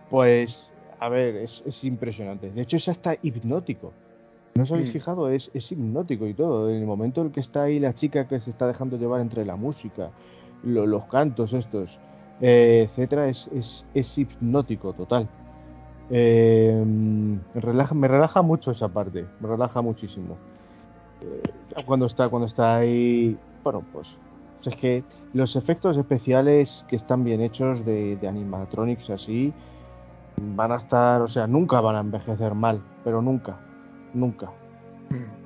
pues, 0.09 0.71
a 0.99 1.09
ver, 1.09 1.35
es, 1.35 1.83
impresionante. 1.83 2.49
De 2.49 2.61
hecho, 2.61 2.77
es 2.77 2.87
hasta 2.87 3.15
hipnótico. 3.21 3.93
¿No 4.55 4.63
os 4.63 4.71
habéis 4.71 4.89
mm. 4.89 4.93
fijado? 4.93 5.29
Es, 5.29 5.51
es 5.53 5.71
hipnótico 5.71 6.27
y 6.27 6.33
todo. 6.33 6.69
En 6.69 6.77
el 6.77 6.85
momento 6.85 7.21
en 7.21 7.31
que 7.31 7.41
está 7.41 7.63
ahí 7.63 7.79
la 7.79 7.93
chica 7.93 8.27
que 8.27 8.39
se 8.39 8.49
está 8.49 8.67
dejando 8.67 8.97
llevar 8.97 9.21
entre 9.21 9.45
la 9.45 9.55
música, 9.55 10.11
los 10.63 11.05
cantos 11.05 11.53
estos, 11.53 11.95
eh, 12.41 12.89
etcétera, 12.89 13.27
es, 13.27 13.47
es, 13.53 13.85
es, 13.93 14.17
hipnótico 14.17 14.93
total. 14.93 15.27
Eh, 16.09 16.83
me, 16.85 17.61
relaja, 17.61 17.93
me 17.93 18.07
relaja 18.07 18.41
mucho 18.41 18.71
esa 18.71 18.87
parte, 18.87 19.25
me 19.39 19.47
relaja 19.47 19.81
muchísimo. 19.81 20.37
Eh, 21.21 21.83
cuando 21.85 22.05
está, 22.05 22.29
cuando 22.29 22.47
está 22.47 22.77
ahí, 22.77 23.37
bueno, 23.63 23.83
pues 23.91 24.07
es 24.65 24.75
que 24.75 25.03
los 25.33 25.55
efectos 25.55 25.97
especiales 25.97 26.83
que 26.87 26.95
están 26.95 27.23
bien 27.23 27.41
hechos 27.41 27.85
de, 27.85 28.17
de 28.17 28.27
animatronics 28.27 29.09
así 29.09 29.53
van 30.37 30.71
a 30.71 30.77
estar, 30.77 31.21
o 31.21 31.27
sea, 31.27 31.47
nunca 31.47 31.81
van 31.81 31.95
a 31.95 31.99
envejecer 31.99 32.55
mal, 32.55 32.81
pero 33.03 33.21
nunca, 33.21 33.57
nunca. 34.13 34.51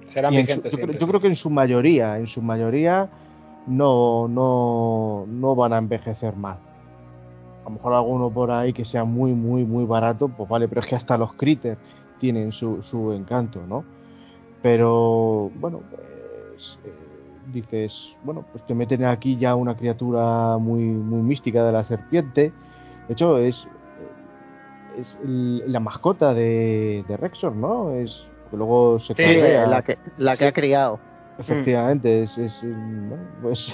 Serán 0.07 0.35
vigentes. 0.35 0.71
Yo, 0.71 0.85
yo, 0.85 1.07
creo 1.07 1.19
que 1.19 1.27
en 1.27 1.35
su 1.35 1.49
mayoría, 1.49 2.19
en 2.19 2.27
su 2.27 2.41
mayoría 2.41 3.09
no, 3.65 4.27
no, 4.27 5.25
no 5.27 5.55
van 5.55 5.73
a 5.73 5.77
envejecer 5.77 6.35
mal. 6.35 6.57
A 7.63 7.69
lo 7.69 7.71
mejor 7.71 7.93
alguno 7.93 8.29
por 8.29 8.51
ahí 8.51 8.73
que 8.73 8.85
sea 8.85 9.05
muy, 9.05 9.31
muy, 9.31 9.63
muy 9.63 9.85
barato, 9.85 10.27
pues 10.27 10.49
vale, 10.49 10.67
pero 10.67 10.81
es 10.81 10.87
que 10.87 10.95
hasta 10.95 11.17
los 11.17 11.33
critters 11.33 11.79
tienen 12.19 12.51
su, 12.51 12.83
su 12.83 13.13
encanto, 13.13 13.61
¿no? 13.67 13.83
Pero, 14.61 15.51
bueno, 15.55 15.81
pues 15.89 16.79
eh, 16.85 16.93
dices, 17.51 17.93
bueno, 18.23 18.45
pues 18.51 18.65
te 18.65 18.73
meten 18.73 19.05
aquí 19.05 19.37
ya 19.37 19.55
una 19.55 19.75
criatura 19.75 20.57
muy, 20.57 20.83
muy 20.83 21.21
mística 21.21 21.63
de 21.63 21.71
la 21.71 21.83
serpiente. 21.85 22.51
De 23.07 23.13
hecho, 23.13 23.37
es, 23.37 23.55
es 24.97 25.17
la 25.23 25.79
mascota 25.79 26.33
de, 26.33 27.03
de 27.07 27.17
Rexor, 27.17 27.55
¿no? 27.55 27.91
Es 27.91 28.11
que 28.49 28.57
luego 28.57 28.99
se 28.99 29.13
sí, 29.15 29.35
la 29.67 29.81
que, 29.81 29.97
la 30.17 30.37
que 30.37 30.47
ha 30.47 30.51
criado. 30.51 30.99
Efectivamente, 31.39 32.23
es, 32.23 32.31
pues 33.41 33.73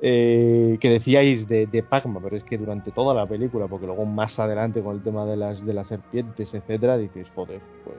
eh, 0.02 0.76
que 0.78 0.90
decíais 0.90 1.48
de, 1.48 1.66
de 1.66 1.82
Pacma, 1.82 2.20
pero 2.22 2.36
es 2.36 2.44
que 2.44 2.58
durante 2.58 2.90
toda 2.90 3.14
la 3.14 3.26
película, 3.26 3.66
porque 3.66 3.86
luego 3.86 4.04
más 4.04 4.38
adelante 4.38 4.82
con 4.82 4.96
el 4.96 5.02
tema 5.02 5.24
de 5.24 5.36
las 5.36 5.64
de 5.64 5.72
las 5.72 5.88
serpientes, 5.88 6.52
etcétera, 6.52 6.98
dices, 6.98 7.26
joder, 7.34 7.60
pues 7.84 7.96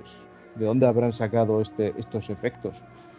¿de 0.56 0.66
dónde 0.66 0.86
habrán 0.86 1.14
sacado 1.14 1.62
este, 1.62 1.94
estos 1.98 2.30
efectos? 2.30 2.74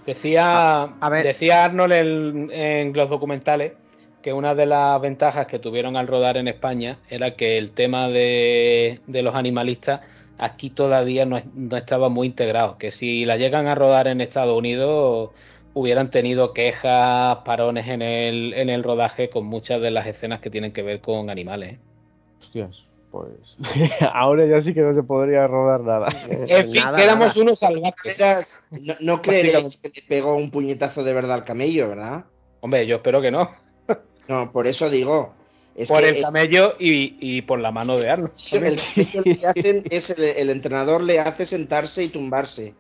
Decía, 0.07 0.83
a, 0.83 1.09
ver. 1.11 1.25
decía 1.25 1.65
Arnold 1.65 2.51
en, 2.53 2.93
los 2.93 3.09
documentales 3.09 3.73
que 4.21 4.33
una 4.33 4.55
de 4.55 4.67
las 4.67 5.01
ventajas 5.01 5.47
que 5.47 5.59
tuvieron 5.59 5.97
al 5.97 6.07
rodar 6.07 6.37
en 6.37 6.49
España 6.49 6.99
era 7.09 7.35
que 7.35 7.59
el 7.59 7.73
tema 7.73 8.09
de, 8.09 9.01
de 9.07 9.23
los 9.23 9.35
animalistas 9.35 10.01
aquí 10.43 10.71
todavía 10.71 11.25
no, 11.25 11.41
estaba 11.77 12.09
muy 12.09 12.27
integrado. 12.27 12.77
Que 12.77 12.91
si 12.91 13.25
la 13.25 13.37
llegan 13.37 13.67
a 13.69 13.75
rodar 13.75 14.09
en 14.09 14.21
Estados 14.21 14.59
Unidos 14.59 15.31
hubieran 15.73 16.11
tenido 16.11 16.53
quejas, 16.53 17.39
parones 17.45 17.87
en 17.87 18.03
el, 18.03 18.53
en 18.55 18.69
el 18.69 18.83
rodaje 18.83 19.31
con 19.31 19.47
muchas 19.47 19.81
de 19.81 19.91
las 19.91 20.07
escenas 20.07 20.41
que 20.41 20.51
tienen 20.51 20.73
que 20.73 20.83
ver 20.83 21.01
con 21.01 21.31
animales. 21.31 21.75
¿eh? 21.75 21.79
Hostias, 22.41 22.85
pues 23.11 23.29
ahora 24.13 24.45
ya 24.47 24.61
sí 24.61 24.75
que 24.75 24.83
no 24.83 24.95
se 24.95 25.03
podría 25.05 25.47
rodar 25.47 25.81
nada. 25.81 26.09
En 26.29 26.73
fin, 26.73 26.83
quedamos 26.97 27.37
unos 27.37 27.61
salvajes. 27.61 28.17
No, 28.71 28.95
no 29.01 29.23
que 29.23 29.45
le 29.45 29.63
pegó 30.09 30.35
un 30.35 30.51
puñetazo 30.51 31.05
de 31.05 31.15
verdad 31.15 31.35
al 31.35 31.45
camello, 31.45 31.89
¿verdad? 31.89 32.25
Hombre, 32.61 32.87
yo 32.87 32.97
espero 32.97 33.23
que 33.23 33.31
no. 33.31 33.51
No, 34.29 34.53
por 34.53 34.67
eso 34.67 34.89
digo, 34.89 35.35
por 35.89 36.05
el 36.05 36.21
camello 36.21 36.75
y, 36.79 37.43
por 37.43 37.61
la 37.61 37.73
mano 37.73 37.99
de 37.99 38.11
Arnold. 38.11 38.33
El, 39.55 39.83
es 39.91 40.11
el, 40.11 40.51
entrenador 40.51 41.03
le 41.03 41.21
hace 41.21 41.47
sentarse 41.47 42.03
y 42.05 42.09
tumbarse. 42.09 42.75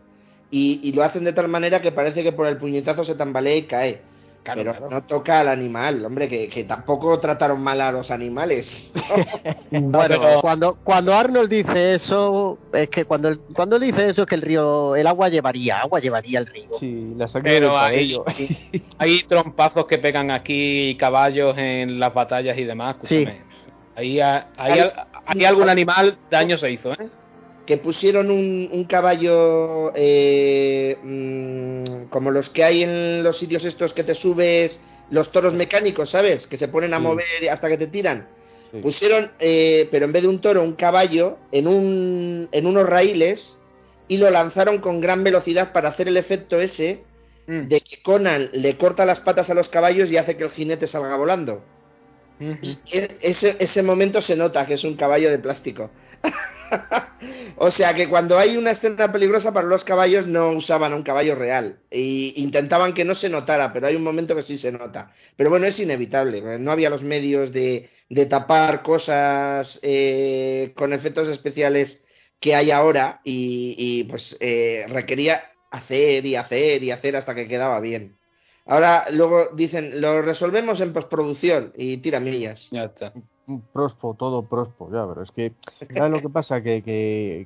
Y, 0.51 0.93
lo 0.93 1.03
hacen 1.03 1.25
de 1.25 1.33
tal 1.33 1.49
manera 1.49 1.81
que 1.81 1.93
parece 1.93 2.23
que 2.23 2.33
por 2.33 2.47
el 2.47 2.59
puñetazo 2.59 3.05
se 3.05 3.15
tambalea 3.15 3.57
y 3.57 3.63
cae. 3.63 4.01
Pero 4.45 4.91
no 4.91 5.03
toca 5.05 5.41
al 5.41 5.49
animal, 5.49 6.05
hombre, 6.05 6.29
que, 6.29 6.65
tampoco 6.65 7.19
trataron 7.21 7.63
mal 7.63 7.81
a 7.81 7.93
los 7.93 8.11
animales. 8.11 8.93
bueno, 9.71 10.41
cuando, 10.41 10.79
cuando 10.83 11.15
Arnold 11.15 11.51
dice 11.51 11.95
eso, 11.95 12.59
es 12.73 12.89
que 12.89 13.05
cuando, 13.05 13.39
cuando 13.55 13.77
él 13.77 13.83
dice 13.83 14.09
eso 14.09 14.23
es 14.23 14.29
que 14.29 14.35
el 14.35 14.43
río, 14.43 14.97
el 14.97 15.07
agua 15.07 15.29
llevaría, 15.29 15.81
agua 15.81 16.01
llevaría 16.01 16.41
el 16.41 16.47
río. 16.47 16.79
Sí, 16.81 17.15
la 17.17 17.29
pero 17.43 17.79
hay, 17.79 18.17
hay 18.99 19.23
trompazos 19.25 19.87
que 19.87 19.99
pegan 19.99 20.31
aquí 20.31 20.97
caballos 20.97 21.57
en 21.59 22.01
las 22.01 22.13
batallas 22.13 22.59
y 22.59 22.65
demás. 22.65 22.97
Sí. 23.05 23.27
Ahí, 23.95 24.21
hay, 24.21 25.45
algún 25.45 25.69
animal 25.69 26.17
daño 26.31 26.57
se 26.57 26.71
hizo, 26.71 26.93
¿eh? 26.93 27.09
Que 27.67 27.77
pusieron 27.77 28.31
un, 28.31 28.85
caballo 28.89 29.93
eh, 29.95 30.97
mm, 31.03 32.09
como 32.11 32.31
los 32.31 32.51
que 32.51 32.65
hay 32.65 32.83
en 32.83 33.23
los 33.23 33.39
sitios 33.39 33.65
estos 33.65 33.95
que 33.95 34.05
te 34.05 34.15
subes, 34.15 34.81
los 35.11 35.31
toros 35.31 35.55
mecánicos, 35.55 36.11
¿sabes? 36.11 36.47
Que 36.47 36.57
se 36.57 36.69
ponen 36.69 36.95
a 36.95 36.99
mover 36.99 37.27
hasta 37.51 37.69
que 37.69 37.79
te 37.79 37.87
tiran. 37.87 38.29
Pusieron, 38.81 39.31
eh, 39.39 39.87
pero 39.91 40.07
en 40.07 40.13
vez 40.13 40.23
de 40.23 40.29
un 40.29 40.41
toro, 40.41 40.63
un 40.63 40.73
caballo 40.73 41.37
en, 41.53 41.69
un, 41.69 42.49
en 42.51 42.67
unos 42.67 42.89
raíles 42.89 43.59
y 44.09 44.17
lo 44.17 44.31
lanzaron 44.31 44.79
con 44.79 45.03
gran 45.03 45.23
velocidad 45.23 45.73
para 45.73 45.91
hacer 45.91 46.09
el 46.09 46.17
efecto 46.17 46.59
ese 46.59 47.05
mm. 47.47 47.69
de 47.69 47.81
que 47.83 48.03
Conan 48.03 48.49
le 48.53 48.79
corta 48.79 49.05
las 49.05 49.21
patas 49.21 49.51
a 49.51 49.55
los 49.55 49.69
caballos 49.69 50.11
y 50.11 50.17
hace 50.17 50.39
que 50.39 50.45
el 50.45 50.51
jinete 50.51 50.87
salga 50.87 51.17
volando. 51.17 51.63
E, 52.41 53.19
ese, 53.21 53.57
ese 53.59 53.83
momento 53.83 54.21
se 54.23 54.37
nota 54.37 54.67
que 54.67 54.75
es 54.75 54.85
un 54.85 54.97
caballo 54.97 55.31
de 55.31 55.39
plástico. 55.39 55.91
o 57.57 57.71
sea 57.71 57.95
que 57.95 58.09
cuando 58.09 58.39
hay 58.39 58.57
una 58.57 58.73
escena 58.73 59.13
peligrosa 59.13 59.53
para 59.53 59.67
los 59.67 59.85
caballos 59.85 60.27
no 60.27 60.51
usaban 60.51 60.95
un 60.95 61.03
caballo 61.03 61.35
real. 61.35 61.81
E 61.91 62.33
intentaban 62.37 62.95
que 62.95 63.05
no 63.05 63.15
se 63.15 63.29
notara, 63.29 63.73
pero 63.73 63.87
hay 63.87 63.97
un 63.97 64.03
momento 64.03 64.35
que 64.35 64.43
sí 64.43 64.59
se 64.59 64.73
nota. 64.73 65.13
Pero 65.37 65.51
bueno, 65.51 65.67
es 65.67 65.79
inevitable. 65.79 66.59
No 66.59 66.73
había 66.73 66.91
los 66.91 67.03
medios 67.03 67.53
de, 67.53 67.91
tapar 68.29 68.83
cosas 68.83 69.81
eh, 69.83 70.73
con 70.77 70.93
efectos 70.93 71.29
especiales 71.29 72.05
que 72.41 72.55
hay 72.55 72.71
ahora 72.71 73.21
y, 73.25 74.05
pues 74.05 74.37
eh, 74.41 74.87
requería 74.89 75.43
hacer 75.71 76.27
y 76.27 76.37
hacer 76.37 76.83
y 76.83 76.91
hacer 76.91 77.17
hasta 77.17 77.35
que 77.35 77.49
quedaba 77.49 77.81
bien. 77.81 78.17
Ahora 78.67 79.07
luego 79.11 79.51
dicen, 79.55 80.01
lo 80.01 80.23
resolvemos 80.23 80.81
en 80.81 80.93
postproducción 80.93 81.73
y 81.77 81.99
tira 81.99 82.21
millas. 82.21 82.69
Ya 82.71 82.85
está. 82.85 83.13
Prospo, 83.61 84.15
todo 84.19 84.43
prospo, 84.43 84.91
ya, 84.93 85.07
pero 85.07 85.23
es 85.23 85.31
que, 85.31 85.53
¿sabes 85.95 86.11
lo 86.11 86.21
que 86.21 86.29
pasa? 86.29 86.63
Que, 86.63 86.83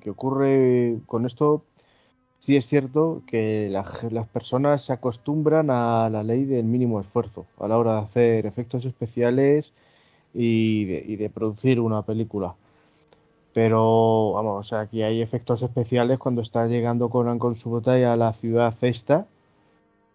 que, 0.03 0.11
ocurre 0.11 0.99
con 1.07 1.27
esto, 1.27 1.63
sí 2.41 2.57
es 2.57 2.67
cierto 2.67 3.23
que 3.27 3.69
las 3.71 4.29
personas 4.29 4.85
se 4.85 4.93
acostumbran 4.93 5.71
a 5.71 6.09
la 6.11 6.23
ley 6.23 6.45
del 6.45 6.65
mínimo 6.65 7.01
esfuerzo 7.01 7.47
a 7.59 7.69
la 7.69 7.79
hora 7.79 7.95
de 7.95 8.01
hacer 8.01 8.47
efectos 8.47 8.85
especiales 8.85 9.73
y 10.35 10.85
de, 10.85 11.05
y 11.07 11.17
de 11.17 11.31
producir 11.31 11.81
una 11.81 12.03
película. 12.03 12.55
Pero, 13.57 14.33
vamos, 14.35 14.67
o 14.67 14.69
sea, 14.69 14.81
aquí 14.81 15.03
hay 15.03 15.23
efectos 15.23 15.63
especiales 15.63 16.19
cuando 16.19 16.43
está 16.43 16.67
llegando 16.67 17.09
Conan 17.09 17.39
con 17.39 17.57
su 17.57 17.71
botella 17.71 18.13
a 18.13 18.17
la 18.17 18.35
ciudad 18.35 18.75
cesta, 18.79 19.27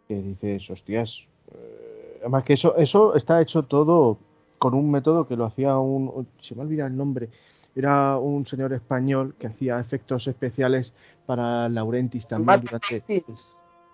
que 0.08 0.22
dices, 0.22 0.70
hostias. 0.70 1.26
Eh, 1.52 2.18
además 2.20 2.44
que 2.44 2.54
eso, 2.54 2.76
eso 2.78 3.16
está 3.16 3.42
hecho 3.42 3.64
todo 3.64 4.20
con 4.62 4.76
un 4.76 4.92
método 4.92 5.28
que 5.28 5.36
lo 5.36 5.46
hacía 5.46 5.76
un, 5.80 6.28
se 6.40 6.54
me 6.54 6.62
olvida 6.62 6.86
el 6.86 6.96
nombre, 6.96 7.30
era 7.76 8.20
un 8.20 8.46
señor 8.46 8.72
español 8.74 9.34
que 9.40 9.48
hacía 9.48 9.80
efectos 9.80 10.28
especiales 10.28 10.92
para 11.26 11.68
Laurentis 11.68 12.28
también 12.28 12.62
durante... 12.62 13.04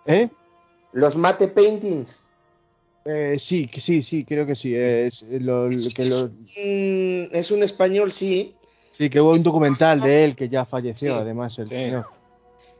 ¿Eh? 0.05 0.29
Los 0.91 1.15
mate 1.15 1.47
paintings. 1.47 2.19
Eh, 3.05 3.37
sí, 3.39 3.69
sí, 3.79 4.03
sí, 4.03 4.25
creo 4.25 4.45
que 4.45 4.57
sí. 4.57 4.75
Es, 4.75 5.21
lo, 5.21 5.69
que 5.69 7.29
es 7.31 7.51
un 7.51 7.63
español, 7.63 8.11
sí. 8.11 8.53
Sí, 8.97 9.09
que 9.09 9.21
hubo 9.21 9.31
un 9.31 9.43
documental 9.43 10.01
de 10.01 10.25
él 10.25 10.35
que 10.35 10.49
ya 10.49 10.65
falleció, 10.65 11.15
además, 11.15 11.57
el 11.59 11.69
señor. 11.69 12.07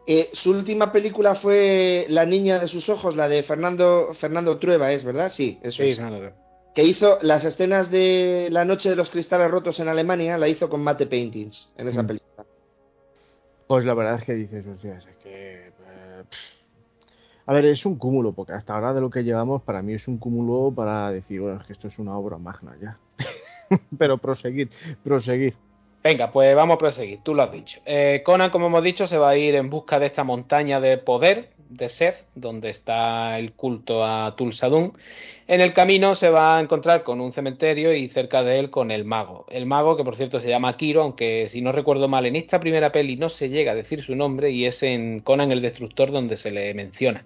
Eh, 0.06 0.30
su 0.34 0.52
última 0.52 0.92
película 0.92 1.36
fue 1.36 2.06
La 2.10 2.26
niña 2.26 2.60
de 2.60 2.68
sus 2.68 2.90
ojos, 2.90 3.16
la 3.16 3.30
de 3.30 3.44
Fernando 3.44 4.14
Fernando 4.14 4.58
Trueba, 4.58 4.92
¿es 4.92 5.06
verdad? 5.06 5.32
Sí, 5.34 5.58
eso 5.64 5.84
es 5.84 6.02
que 6.78 6.84
hizo 6.84 7.18
las 7.24 7.44
escenas 7.44 7.90
de 7.90 8.50
La 8.52 8.64
Noche 8.64 8.88
de 8.88 8.96
los 8.96 9.10
Cristales 9.10 9.50
Rotos 9.50 9.80
en 9.80 9.88
Alemania, 9.88 10.38
la 10.38 10.48
hizo 10.48 10.70
con 10.70 10.84
mate 10.84 11.08
paintings 11.08 11.72
en 11.76 11.88
esa 11.88 12.04
mm. 12.04 12.08
película. 12.08 12.46
Pues 13.66 13.84
la 13.84 13.96
verdad 13.96 14.20
es 14.20 14.24
que 14.24 14.34
dices, 14.36 14.64
sea, 14.80 15.00
es 15.00 15.06
que. 15.24 15.70
Eh, 15.70 16.24
a 17.48 17.54
ver, 17.54 17.66
es 17.66 17.84
un 17.84 17.96
cúmulo, 17.96 18.34
porque 18.34 18.54
hasta 18.54 18.76
ahora 18.76 18.94
de 18.94 19.02
lo 19.02 19.10
que 19.10 19.24
llevamos, 19.24 19.64
para 19.64 19.82
mí 19.82 19.96
es 19.96 20.08
un 20.08 20.20
cúmulo 20.20 20.72
para 20.72 21.10
decir, 21.10 21.42
bueno, 21.42 21.60
es 21.60 21.66
que 21.66 21.74
esto 21.74 21.88
es 21.88 21.98
una 21.98 22.16
obra 22.16 22.38
magna 22.38 22.78
ya. 22.80 23.00
Pero 23.98 24.20
proseguir, 24.20 24.70
proseguir. 25.04 25.56
Venga, 26.04 26.32
pues 26.32 26.56
vamos 26.56 26.76
a 26.76 26.78
proseguir, 26.78 27.20
tú 27.24 27.34
lo 27.34 27.44
has 27.44 27.52
dicho. 27.52 27.80
Eh, 27.86 28.22
Conan, 28.24 28.50
como 28.50 28.68
hemos 28.68 28.84
dicho, 28.84 29.08
se 29.08 29.18
va 29.18 29.30
a 29.30 29.38
ir 29.38 29.56
en 29.56 29.70
busca 29.70 30.00
de 30.00 30.06
esta 30.06 30.24
montaña 30.24 30.80
de 30.80 30.98
poder 30.98 31.50
de 31.70 31.90
Seth, 31.90 32.16
donde 32.36 32.70
está 32.70 33.38
el 33.38 33.54
culto 33.54 34.06
a 34.06 34.36
Tulsadun. 34.36 34.94
En 35.48 35.62
el 35.62 35.74
camino 35.74 36.16
se 36.16 36.30
va 36.30 36.58
a 36.58 36.62
encontrar 36.62 37.04
con 37.04 37.22
un 37.22 37.34
cementerio 37.34 37.94
y 37.94 38.10
cerca 38.10 38.44
de 38.44 38.60
él 38.60 38.70
con 38.70 38.92
el 38.92 39.06
mago. 39.06 39.46
El 39.50 39.66
mago, 39.66 39.98
que 39.98 40.04
por 40.04 40.16
cierto 40.16 40.40
se 40.40 40.50
llama 40.50 40.78
Kiro, 40.78 41.02
aunque 41.02 41.50
si 41.52 41.62
no 41.62 41.72
recuerdo 41.72 42.08
mal, 42.08 42.26
en 42.26 42.36
esta 42.36 42.60
primera 42.60 42.92
peli 42.92 43.16
no 43.16 43.30
se 43.30 43.50
llega 43.50 43.72
a 43.72 43.76
decir 43.76 44.04
su 44.04 44.16
nombre 44.16 44.52
y 44.52 44.66
es 44.66 44.84
en 44.84 45.22
Conan 45.22 45.52
el 45.52 45.62
Destructor 45.62 46.12
donde 46.12 46.38
se 46.38 46.52
le 46.52 46.74
menciona. 46.74 47.26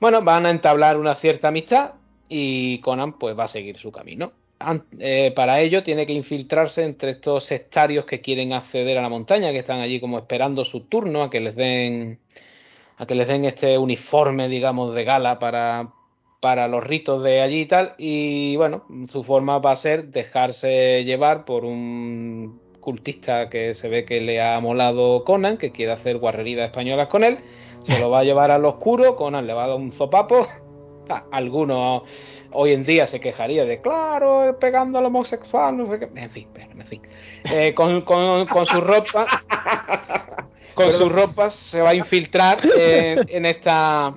Bueno, 0.00 0.22
van 0.22 0.46
a 0.46 0.50
entablar 0.50 0.96
una 0.96 1.14
cierta 1.16 1.48
amistad 1.48 1.92
y 2.28 2.78
Conan 2.80 3.18
pues 3.18 3.38
va 3.38 3.44
a 3.44 3.48
seguir 3.48 3.78
su 3.78 3.92
camino. 3.92 4.32
Eh, 4.98 5.32
para 5.34 5.60
ello 5.60 5.82
tiene 5.82 6.06
que 6.06 6.12
infiltrarse 6.12 6.84
entre 6.84 7.10
estos 7.10 7.44
sectarios 7.44 8.06
que 8.06 8.20
quieren 8.20 8.52
acceder 8.52 8.96
a 8.96 9.02
la 9.02 9.08
montaña, 9.08 9.52
que 9.52 9.58
están 9.58 9.80
allí 9.80 10.00
como 10.00 10.18
esperando 10.18 10.64
su 10.64 10.82
turno 10.82 11.22
a 11.22 11.30
que 11.30 11.40
les 11.40 11.54
den 11.54 12.18
a 12.96 13.06
que 13.06 13.14
les 13.14 13.26
den 13.26 13.44
este 13.44 13.76
uniforme, 13.76 14.48
digamos, 14.48 14.94
de 14.94 15.04
gala 15.04 15.38
para, 15.38 15.88
para 16.40 16.68
los 16.68 16.84
ritos 16.84 17.22
de 17.22 17.40
allí 17.40 17.62
y 17.62 17.66
tal. 17.66 17.94
Y 17.98 18.56
bueno, 18.56 18.84
su 19.10 19.24
forma 19.24 19.58
va 19.58 19.72
a 19.72 19.76
ser 19.76 20.08
dejarse 20.08 21.04
llevar 21.04 21.44
por 21.44 21.64
un 21.64 22.60
cultista 22.80 23.48
que 23.48 23.74
se 23.74 23.88
ve 23.88 24.04
que 24.04 24.20
le 24.20 24.40
ha 24.40 24.60
molado 24.60 25.24
Conan, 25.24 25.56
que 25.56 25.72
quiere 25.72 25.92
hacer 25.92 26.18
guarrerías 26.18 26.66
españolas 26.66 27.08
con 27.08 27.24
él. 27.24 27.38
Se 27.86 27.98
lo 27.98 28.10
va 28.10 28.20
a 28.20 28.24
llevar 28.24 28.50
al 28.50 28.64
oscuro, 28.64 29.16
Conan 29.16 29.46
le 29.46 29.52
va 29.54 29.64
a 29.64 29.68
dar 29.68 29.76
un 29.76 29.92
zopapo. 29.92 30.46
Ah, 31.06 31.24
algunos 31.32 32.04
hoy 32.54 32.72
en 32.72 32.84
día 32.84 33.06
se 33.06 33.20
quejaría 33.20 33.64
de, 33.64 33.80
claro, 33.80 34.56
pegando 34.58 34.98
al 34.98 35.06
homosexual, 35.06 35.76
no 35.76 35.90
sé 35.90 35.98
qué. 35.98 36.08
En 36.14 36.30
fin, 36.30 36.48
en 36.56 36.86
fin. 36.86 37.02
Eh, 37.52 37.74
con, 37.74 38.02
con, 38.02 38.46
con 38.46 38.66
su 38.66 38.80
ropa 38.80 39.26
con 40.74 40.92
sus 40.92 41.10
ropas 41.10 41.54
se 41.54 41.80
va 41.80 41.90
a 41.90 41.94
infiltrar 41.94 42.58
en, 42.64 43.46
esta 43.46 44.14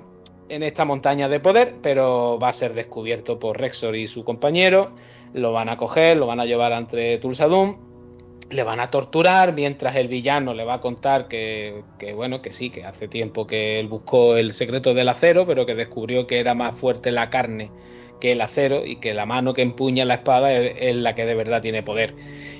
en 0.48 0.62
esta 0.62 0.84
montaña 0.84 1.28
de 1.28 1.40
poder, 1.40 1.74
pero 1.82 2.38
va 2.38 2.48
a 2.48 2.52
ser 2.52 2.74
descubierto 2.74 3.38
por 3.38 3.58
Rexor 3.58 3.96
y 3.96 4.08
su 4.08 4.24
compañero. 4.24 4.92
Lo 5.34 5.52
van 5.52 5.68
a 5.68 5.76
coger, 5.76 6.16
lo 6.16 6.26
van 6.26 6.40
a 6.40 6.46
llevar 6.46 6.72
ante 6.72 7.18
Tulsadum, 7.18 7.76
le 8.48 8.62
van 8.62 8.80
a 8.80 8.90
torturar 8.90 9.52
mientras 9.52 9.94
el 9.96 10.08
villano 10.08 10.54
le 10.54 10.64
va 10.64 10.74
a 10.74 10.80
contar 10.80 11.28
que, 11.28 11.82
que, 11.98 12.14
bueno, 12.14 12.40
que 12.40 12.54
sí, 12.54 12.70
que 12.70 12.84
hace 12.84 13.08
tiempo 13.08 13.46
que 13.46 13.78
él 13.78 13.88
buscó 13.88 14.36
el 14.36 14.54
secreto 14.54 14.94
del 14.94 15.10
acero, 15.10 15.46
pero 15.46 15.66
que 15.66 15.74
descubrió 15.74 16.26
que 16.26 16.40
era 16.40 16.54
más 16.54 16.76
fuerte 16.78 17.10
la 17.12 17.28
carne 17.28 17.70
que 18.20 18.32
el 18.32 18.40
acero 18.40 18.84
y 18.84 18.96
que 18.96 19.14
la 19.14 19.26
mano 19.26 19.54
que 19.54 19.62
empuña 19.62 20.04
la 20.04 20.14
espada 20.14 20.52
es 20.52 20.96
la 20.96 21.14
que 21.14 21.24
de 21.24 21.34
verdad 21.34 21.62
tiene 21.62 21.82
poder. 21.82 22.14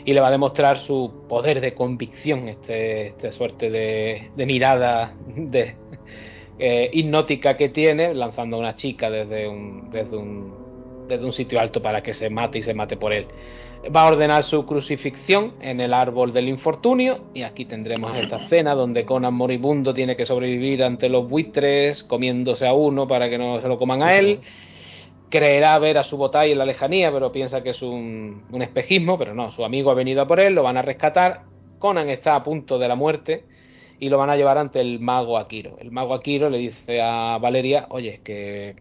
Y 0.05 0.13
le 0.13 0.21
va 0.21 0.29
a 0.29 0.31
demostrar 0.31 0.79
su 0.81 1.27
poder 1.29 1.61
de 1.61 1.75
convicción, 1.75 2.49
este, 2.49 3.09
esta 3.09 3.31
suerte 3.33 3.71
de, 3.71 4.31
mirada 4.47 5.15
de, 5.37 5.75
eh, 6.59 6.91
hipnótica 6.93 7.57
que 7.57 7.69
tiene, 7.69 8.15
lanzando 8.15 8.57
a 8.57 8.61
una 8.61 8.75
chica 8.77 9.11
desde 9.11 9.49
un, 9.49 9.91
desde, 9.91 10.17
un, 10.17 11.07
desde 11.09 11.25
un 11.25 11.33
sitio 11.33 11.61
alto 11.61 11.83
para 11.83 12.03
que 12.03 12.15
se 12.15 12.31
mate 12.31 12.59
y 12.59 12.63
se 12.63 12.75
mate 12.75 12.97
por 12.97 13.13
él. 13.13 13.27
Va 13.95 14.03
a 14.03 14.09
ordenar 14.09 14.43
su 14.43 14.67
crucifixión 14.67 15.55
en 15.61 15.81
el 15.81 15.95
árbol 15.95 16.33
del 16.33 16.49
infortunio 16.49 17.27
y 17.33 17.43
aquí 17.43 17.65
tendremos 17.65 18.17
esta 18.17 18.39
escena 18.39 18.75
donde 18.75 19.05
Conan 19.05 19.35
moribundo 19.35 19.95
tiene 19.95 20.17
que 20.17 20.27
sobrevivir 20.27 20.83
ante 20.83 21.09
los 21.09 21.29
buitres 21.29 22.03
comiéndose 22.03 22.67
a 22.67 22.73
uno 22.73 23.07
para 23.07 23.31
que 23.31 23.39
no 23.39 23.61
se 23.61 23.69
lo 23.69 23.79
coman 23.79 24.03
a 24.03 24.17
él 24.17 24.41
creerá 25.31 25.79
ver 25.79 25.99
a 25.99 26.05
su 26.05 26.17
botay 26.17 26.53
en 26.53 26.59
la 26.59 26.67
lejanía, 26.67 27.13
pero 27.13 27.33
piensa 27.33 27.63
que 27.63 27.71
es 27.71 27.83
un, 27.83 28.45
espejismo, 28.61 29.19
pero 29.19 29.35
no, 29.35 29.53
su 29.53 29.65
amigo 29.65 29.91
ha 29.91 29.95
venido 29.95 30.23
a 30.23 30.29
por 30.29 30.41
él, 30.41 30.55
lo 30.55 30.63
van 30.63 30.77
a 30.77 30.83
rescatar, 30.83 31.43
Conan 31.79 32.09
está 32.09 32.35
a 32.35 32.43
punto 32.43 32.79
de 32.79 32.89
la 32.89 32.95
muerte 32.95 33.45
y 34.01 34.09
lo 34.09 34.19
van 34.19 34.31
a 34.31 34.37
llevar 34.37 34.59
ante 34.59 34.81
el 34.81 35.01
mago 35.01 35.39
Akiro. 35.39 35.77
El 35.81 35.91
mago 35.91 36.15
Akiro 36.15 36.51
le 36.51 36.59
dice 36.59 37.01
a 37.01 37.39
Valeria, 37.39 37.87
oye, 37.91 38.21
que 38.25 38.77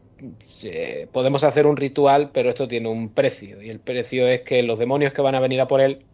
podemos 1.11 1.44
hacer 1.44 1.68
un 1.68 1.78
ritual, 1.78 2.32
pero 2.34 2.49
esto 2.49 2.68
tiene 2.68 2.90
un 2.90 3.14
precio, 3.14 3.61
y 3.61 3.69
el 3.69 3.80
precio 3.80 4.28
es 4.28 4.41
que 4.41 4.64
los 4.64 4.80
demonios 4.80 5.14
que 5.14 5.22
van 5.22 5.36
a 5.36 5.40
venir 5.40 5.61
a 5.61 5.68
por 5.68 5.82
él 5.82 6.06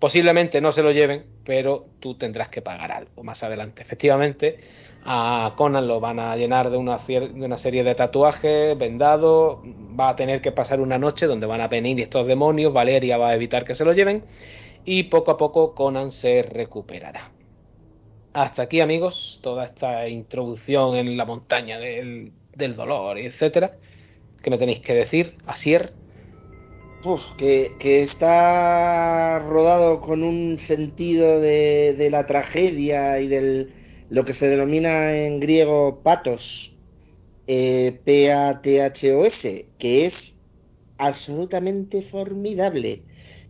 posiblemente 0.00 0.60
no 0.60 0.72
se 0.72 0.82
lo 0.82 0.90
lleven, 0.90 1.26
pero 1.44 1.86
tú 2.00 2.16
tendrás 2.16 2.48
que 2.48 2.62
pagar 2.62 2.90
algo 2.90 3.22
más 3.22 3.42
adelante. 3.44 3.82
Efectivamente, 3.82 4.58
a 5.04 5.54
Conan 5.56 5.88
lo 5.88 6.00
van 6.00 6.18
a 6.18 6.36
llenar 6.36 6.70
de 6.70 6.76
una, 6.76 6.98
de 6.98 7.44
una 7.44 7.58
serie 7.58 7.84
de 7.84 7.94
tatuajes, 7.94 8.76
vendado, 8.76 9.62
va 9.98 10.10
a 10.10 10.16
tener 10.16 10.40
que 10.40 10.52
pasar 10.52 10.80
una 10.80 10.98
noche 10.98 11.26
donde 11.26 11.46
van 11.46 11.60
a 11.60 11.68
venir 11.68 12.00
estos 12.00 12.26
demonios, 12.26 12.72
Valeria 12.72 13.18
va 13.18 13.30
a 13.30 13.34
evitar 13.34 13.64
que 13.64 13.74
se 13.74 13.84
lo 13.84 13.92
lleven 13.92 14.24
y 14.84 15.04
poco 15.04 15.30
a 15.30 15.36
poco 15.36 15.74
Conan 15.74 16.10
se 16.10 16.42
recuperará. 16.42 17.30
Hasta 18.32 18.62
aquí 18.62 18.80
amigos, 18.80 19.40
toda 19.42 19.64
esta 19.64 20.08
introducción 20.08 20.96
en 20.96 21.16
la 21.16 21.24
montaña 21.24 21.78
del, 21.78 22.32
del 22.54 22.76
dolor, 22.76 23.18
etcétera. 23.18 23.72
¿Qué 24.42 24.50
me 24.50 24.58
tenéis 24.58 24.80
que 24.80 24.94
decir? 24.94 25.34
Asier. 25.46 25.92
que, 27.36 28.02
está 28.02 29.38
rodado 29.40 30.00
con 30.00 30.22
un 30.22 30.58
sentido 30.58 31.40
de, 31.40 32.08
la 32.10 32.26
tragedia 32.26 33.20
y 33.20 33.28
del 33.28 33.74
lo 34.10 34.24
que 34.24 34.34
se 34.34 34.48
denomina 34.48 35.16
en 35.16 35.40
griego 35.40 36.02
patos, 36.02 36.74
eh, 37.46 37.98
P-A-T-H-O-S, 38.04 39.66
que 39.78 40.06
es 40.06 40.34
absolutamente 40.98 42.02
formidable. 42.02 43.02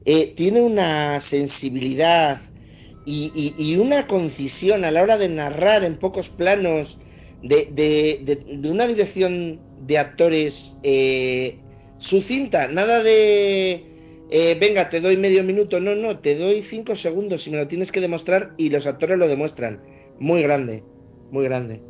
Eh, 0.05 0.35
tiene 0.37 0.61
una 0.61 1.20
sensibilidad 1.20 2.41
y, 3.05 3.77
una 3.77 4.07
concisión 4.07 4.85
a 4.85 4.91
la 4.91 5.03
hora 5.03 5.19
de 5.19 5.28
narrar 5.28 5.82
en 5.85 5.99
pocos 5.99 6.28
planos, 6.28 6.99
de, 7.43 8.61
una 8.65 8.87
dirección 8.87 9.61
de 9.87 9.99
actores 9.99 10.78
eh, 10.82 11.59
sucinta, 11.99 12.69
nada 12.69 13.03
de 13.03 13.91
eh, 14.32 14.57
venga, 14.61 14.89
te 14.89 15.01
doy 15.01 15.16
medio 15.16 15.43
minuto, 15.43 15.81
no, 15.81 15.97
no, 15.97 16.20
te 16.20 16.37
doy 16.37 16.62
cinco 16.62 16.95
segundos 16.95 17.47
y 17.49 17.51
me 17.51 17.57
lo 17.57 17.66
tienes 17.66 17.91
que 17.91 18.01
demostrar 18.01 18.53
y 18.57 18.69
los 18.69 18.87
actores 18.87 19.19
lo 19.19 19.27
demuestran. 19.27 19.81
Muy 20.21 20.43
grande, 20.43 20.85
muy 21.31 21.45
grande. 21.45 21.83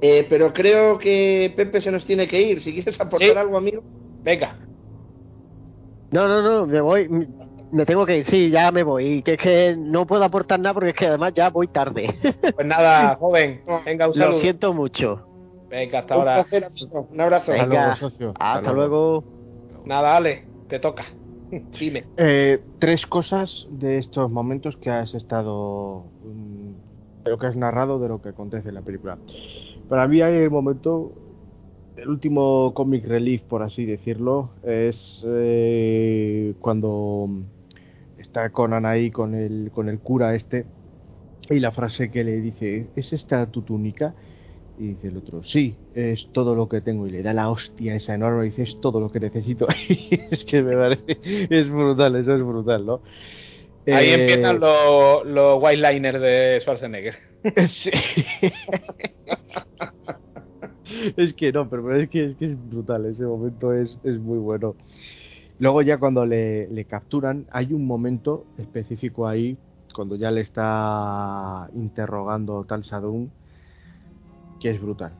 Eh, 0.00 0.26
pero 0.28 0.52
creo 0.52 0.98
que 0.98 1.52
Pepe 1.56 1.80
se 1.80 1.90
nos 1.90 2.04
tiene 2.04 2.28
que 2.28 2.40
ir. 2.40 2.60
Si 2.60 2.72
quieres 2.72 3.00
aportar 3.00 3.38
algo, 3.38 3.56
amigo. 3.56 3.82
Venga. 4.22 4.56
No, 6.12 6.28
no, 6.28 6.42
no, 6.42 6.66
me 6.66 6.80
voy. 6.80 7.08
Me 7.70 7.84
tengo 7.84 8.06
que 8.06 8.18
ir, 8.18 8.24
sí, 8.24 8.50
ya 8.50 8.70
me 8.70 8.82
voy. 8.82 9.22
Que 9.22 9.32
es 9.32 9.38
que 9.38 9.76
no 9.76 10.06
puedo 10.06 10.22
aportar 10.24 10.60
nada 10.60 10.74
porque 10.74 10.90
es 10.90 10.96
que 10.96 11.06
además 11.06 11.32
ya 11.34 11.50
voy 11.50 11.68
tarde. 11.68 12.14
Pues 12.54 12.66
nada, 12.66 13.16
joven, 13.16 13.62
venga, 13.84 14.08
un 14.08 14.18
Lo 14.18 14.34
siento 14.34 14.72
mucho. 14.72 15.26
Venga, 15.68 16.00
hasta 16.00 16.14
ahora. 16.14 16.46
Un 17.10 17.20
abrazo. 17.20 17.52
Venga, 17.52 17.98
hasta, 18.38 18.72
luego. 18.72 19.24
Nada, 19.84 20.16
Ale, 20.16 20.44
te 20.68 20.78
toca. 20.78 21.04
Dime. 21.78 22.04
Eh, 22.16 22.60
tres 22.78 23.06
cosas 23.06 23.66
de 23.70 23.98
estos 23.98 24.32
momentos 24.32 24.76
que 24.76 24.90
has 24.90 25.14
estado. 25.14 26.04
Mm, 26.24 26.67
de 27.24 27.30
lo 27.30 27.38
que 27.38 27.46
has 27.46 27.56
narrado, 27.56 27.98
de 27.98 28.08
lo 28.08 28.22
que 28.22 28.30
acontece 28.30 28.68
en 28.68 28.74
la 28.74 28.82
película. 28.82 29.18
Para 29.88 30.06
mí 30.06 30.20
hay 30.20 30.34
el 30.34 30.50
momento 30.50 31.12
el 31.98 32.08
último 32.08 32.72
comic 32.74 33.06
relief, 33.06 33.42
por 33.42 33.62
así 33.62 33.84
decirlo, 33.84 34.50
es 34.62 35.22
eh, 35.24 36.54
cuando 36.60 37.28
está 38.18 38.50
Conan 38.50 38.86
ahí 38.86 39.10
con 39.10 39.34
el, 39.34 39.70
con 39.72 39.88
el 39.88 39.98
cura 39.98 40.34
este 40.34 40.66
y 41.50 41.58
la 41.60 41.72
frase 41.72 42.10
que 42.10 42.24
le 42.24 42.40
dice, 42.40 42.88
¿es 42.94 43.12
esta 43.12 43.46
tu 43.50 43.62
túnica? 43.62 44.14
Y 44.78 44.88
dice 44.88 45.08
el 45.08 45.16
otro, 45.16 45.42
sí, 45.42 45.74
es 45.94 46.28
todo 46.32 46.54
lo 46.54 46.68
que 46.68 46.80
tengo. 46.80 47.06
Y 47.06 47.10
le 47.10 47.22
da 47.22 47.32
la 47.32 47.50
hostia 47.50 47.96
esa 47.96 48.14
enorme 48.14 48.46
y 48.46 48.50
dice, 48.50 48.62
es 48.62 48.80
todo 48.80 49.00
lo 49.00 49.10
que 49.10 49.18
necesito. 49.18 49.66
es 49.88 50.44
que 50.44 50.62
me 50.62 50.76
parece, 50.76 51.18
es 51.50 51.70
brutal, 51.70 52.14
eso 52.16 52.34
es 52.34 52.42
brutal, 52.42 52.86
¿no? 52.86 53.00
Ahí 53.92 54.08
eh, 54.08 54.14
empiezan 54.20 54.60
los, 54.60 55.26
los 55.26 55.62
white 55.62 55.76
liners 55.76 56.20
de 56.20 56.58
Schwarzenegger. 56.60 57.16
sí. 57.68 57.90
es 61.16 61.34
que 61.34 61.52
no, 61.52 61.68
pero 61.68 61.94
es 61.94 62.08
que, 62.08 62.24
es 62.26 62.36
que 62.36 62.44
es 62.46 62.70
brutal, 62.70 63.06
ese 63.06 63.24
momento 63.24 63.72
es, 63.72 63.96
es 64.04 64.18
muy 64.18 64.38
bueno. 64.38 64.74
Luego 65.58 65.82
ya 65.82 65.98
cuando 65.98 66.24
le, 66.24 66.68
le, 66.68 66.84
capturan, 66.84 67.46
hay 67.50 67.72
un 67.72 67.86
momento 67.86 68.46
específico 68.58 69.26
ahí, 69.26 69.56
cuando 69.94 70.16
ya 70.16 70.30
le 70.30 70.42
está 70.42 71.68
interrogando 71.74 72.64
Tal 72.64 72.84
Sadun, 72.84 73.30
que 74.60 74.70
es 74.70 74.80
brutal. 74.80 75.12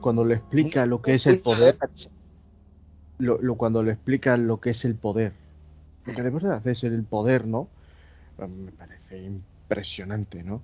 Cuando 0.00 0.24
le 0.24 0.34
explica 0.34 0.86
lo 0.86 1.00
que 1.02 1.14
es 1.14 1.26
el 1.26 1.38
poder, 1.40 1.76
lo, 3.18 3.40
lo, 3.40 3.54
cuando 3.56 3.82
le 3.82 3.92
explica 3.92 4.36
lo 4.36 4.60
que 4.60 4.70
es 4.70 4.84
el 4.84 4.96
poder, 4.96 5.32
lo 6.06 6.14
que 6.14 6.22
después 6.22 6.44
de 6.44 6.52
hacer 6.52 6.72
es 6.72 6.84
el 6.84 7.04
poder, 7.04 7.46
¿no? 7.46 7.68
Me 8.38 8.72
parece 8.72 9.22
impresionante, 9.22 10.42
¿no? 10.42 10.60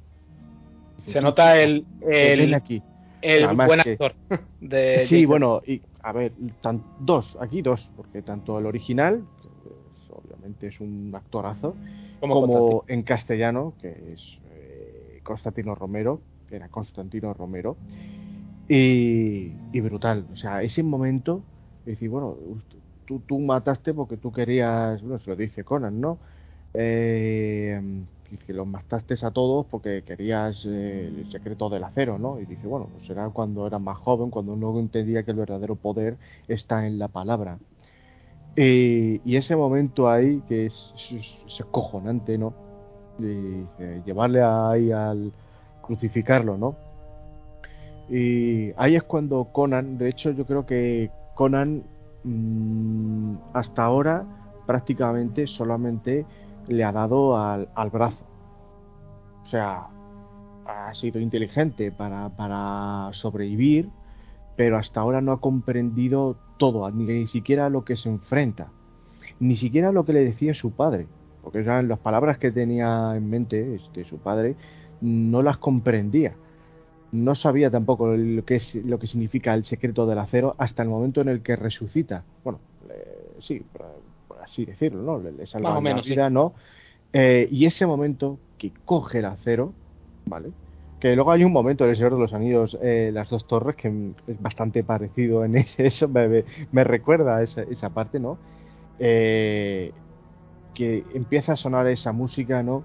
Se 1.07 1.21
nota 1.21 1.61
el, 1.61 1.87
el, 2.03 2.53
aquí 2.53 2.83
el 3.23 3.47
buen 3.55 3.81
actor 3.81 4.15
de 4.61 5.05
Sí, 5.09 5.25
bueno, 5.27 5.61
y 5.67 5.81
a 6.03 6.13
ver, 6.13 6.33
dos, 6.99 7.37
aquí 7.41 7.63
dos, 7.63 7.89
porque 7.97 8.23
tanto 8.23 8.59
el 8.59 8.67
original, 8.67 9.23
que 9.43 10.13
obviamente 10.13 10.69
es 10.69 10.81
un 10.81 11.13
actorazo, 11.15 11.77
como, 12.21 12.85
en 12.89 13.03
castellano, 13.03 13.75
que 13.81 14.15
es 14.15 14.39
eh, 14.53 15.21
Constantino 15.23 15.75
Romero, 15.75 16.21
que 16.49 16.57
era 16.57 16.69
Constantino 16.69 17.35
Romero, 17.35 17.77
y, 18.69 19.81
brutal. 19.81 20.27
O 20.33 20.37
sea, 20.37 20.63
ese 20.63 20.83
momento, 20.83 21.43
decir, 21.85 22.09
bueno, 22.09 22.37
tú, 23.11 23.19
tú 23.27 23.41
mataste 23.41 23.93
porque 23.93 24.17
tú 24.17 24.31
querías, 24.31 25.03
bueno, 25.03 25.19
se 25.19 25.31
lo 25.31 25.35
dice 25.35 25.65
Conan, 25.65 26.01
¿no? 26.01 26.19
Eh, 26.75 28.05
que 28.47 28.53
los 28.53 28.69
mataste 28.69 29.15
a 29.27 29.33
todos 29.33 29.67
porque 29.67 30.05
querías 30.07 30.63
eh, 30.65 31.13
el 31.19 31.33
secreto 31.33 31.69
del 31.69 31.83
acero, 31.83 32.21
¿no? 32.21 32.39
Y 32.39 32.45
dice, 32.47 32.69
bueno, 32.69 32.87
pues 32.93 33.09
será 33.09 33.29
cuando 33.31 33.67
era 33.67 33.81
más 33.81 33.99
joven, 33.99 34.31
cuando 34.31 34.55
no 34.55 34.79
entendía 34.79 35.25
que 35.25 35.33
el 35.33 35.39
verdadero 35.39 35.75
poder 35.75 36.19
está 36.47 36.87
en 36.87 37.01
la 37.01 37.09
palabra. 37.09 37.59
y 38.57 39.37
ese 39.37 39.57
momento 39.57 40.09
ahí, 40.09 40.41
que 40.49 40.67
es, 40.67 40.75
es, 41.11 41.65
cojonante, 41.73 42.39
¿no? 42.39 42.55
Y, 43.19 43.67
llevarle 44.07 44.41
ahí 44.43 44.93
al 44.93 45.33
crucificarlo, 45.83 46.57
¿no? 46.57 46.77
Y 48.09 48.73
ahí 48.77 48.95
es 48.95 49.03
cuando 49.03 49.47
Conan, 49.53 49.99
de 49.99 50.09
hecho 50.11 50.31
yo 50.31 50.47
creo 50.47 50.65
que 50.65 51.11
Conan 51.35 51.83
mm, 52.25 53.35
hasta 53.55 53.85
ahora 53.85 54.25
prácticamente 54.67 55.47
solamente 55.47 56.27
le 56.69 56.85
ha 56.85 56.93
dado 56.93 57.37
al, 57.37 57.91
brazo. 57.91 58.25
O 59.43 59.47
sea, 59.47 59.89
ha 60.67 60.95
sido 60.95 61.19
inteligente 61.19 61.91
para, 61.91 62.29
para, 62.29 63.11
sobrevivir, 63.13 63.89
pero 64.57 64.79
hasta 64.79 65.01
ahora 65.01 65.21
no 65.21 65.33
ha 65.33 65.41
comprendido 65.41 66.37
todo, 66.57 66.89
ni, 66.91 67.27
siquiera 67.27 67.69
lo 67.69 67.85
que 67.85 67.97
se 67.97 68.09
enfrenta, 68.09 68.69
ni 69.41 69.57
siquiera 69.57 69.91
lo 69.91 70.05
que 70.05 70.13
le 70.13 70.25
decía 70.25 70.55
su 70.55 70.71
padre, 70.71 71.09
porque 71.43 71.65
ya 71.65 71.83
las 71.83 71.99
palabras 71.99 72.39
que 72.39 72.53
tenía 72.53 73.17
en 73.17 73.29
mente 73.29 73.75
este, 73.75 74.05
su 74.05 74.19
padre 74.19 74.55
no 75.01 75.43
las 75.43 75.59
comprendía. 75.59 76.37
No 77.13 77.35
sabía 77.35 77.71
tampoco 77.71 78.15
lo 78.17 78.45
que, 78.45 78.57
es, 78.57 78.75
lo 78.77 78.99
que 78.99 79.07
significa 79.07 79.55
el 79.55 79.65
secreto 79.65 80.07
del 80.07 80.19
acero 80.19 80.55
hasta 80.59 80.83
el 80.83 80.89
momento 80.89 81.21
en 81.21 81.29
el 81.29 81.43
que 81.43 81.57
resucita. 81.57 82.25
Bueno, 82.45 82.61
sí, 83.41 83.63
así 84.43 84.65
decirlo, 84.65 85.03
¿no? 85.03 85.31
Le, 85.31 85.47
salva 85.47 85.81
Más 85.81 85.97
la 85.97 86.03
vida, 86.03 86.31
¿no? 86.31 86.55
Eh, 87.13 87.49
y 87.51 87.67
ese 87.67 87.87
momento 87.87 88.39
que 88.59 88.73
coge 88.85 89.19
el 89.19 89.25
acero, 89.25 89.73
¿vale? 90.27 90.51
Que 91.01 91.15
luego 91.15 91.33
hay 91.33 91.45
un 91.45 91.53
momento 91.53 91.85
en 91.85 91.91
el 91.91 91.97
Señor 91.97 92.15
de 92.15 92.21
los 92.21 92.35
Anillos, 92.35 92.79
eh, 92.83 93.11
las 93.13 93.31
dos 93.31 93.47
torres, 93.47 93.77
que 93.77 94.13
es 94.27 94.41
bastante 94.41 94.85
parecido 94.85 95.45
en 95.45 95.57
ese, 95.57 95.87
eso 95.87 96.09
me, 96.09 96.45
me, 96.71 96.85
recuerda 96.85 97.43
esa, 97.43 97.63
esa, 97.63 97.91
parte, 97.91 98.21
¿no? 98.21 98.39
Eh, 98.99 99.93
que 100.75 101.05
empieza 101.15 101.55
a 101.55 101.57
sonar 101.57 101.87
esa 101.89 102.13
música, 102.13 102.63
¿no? 102.63 102.85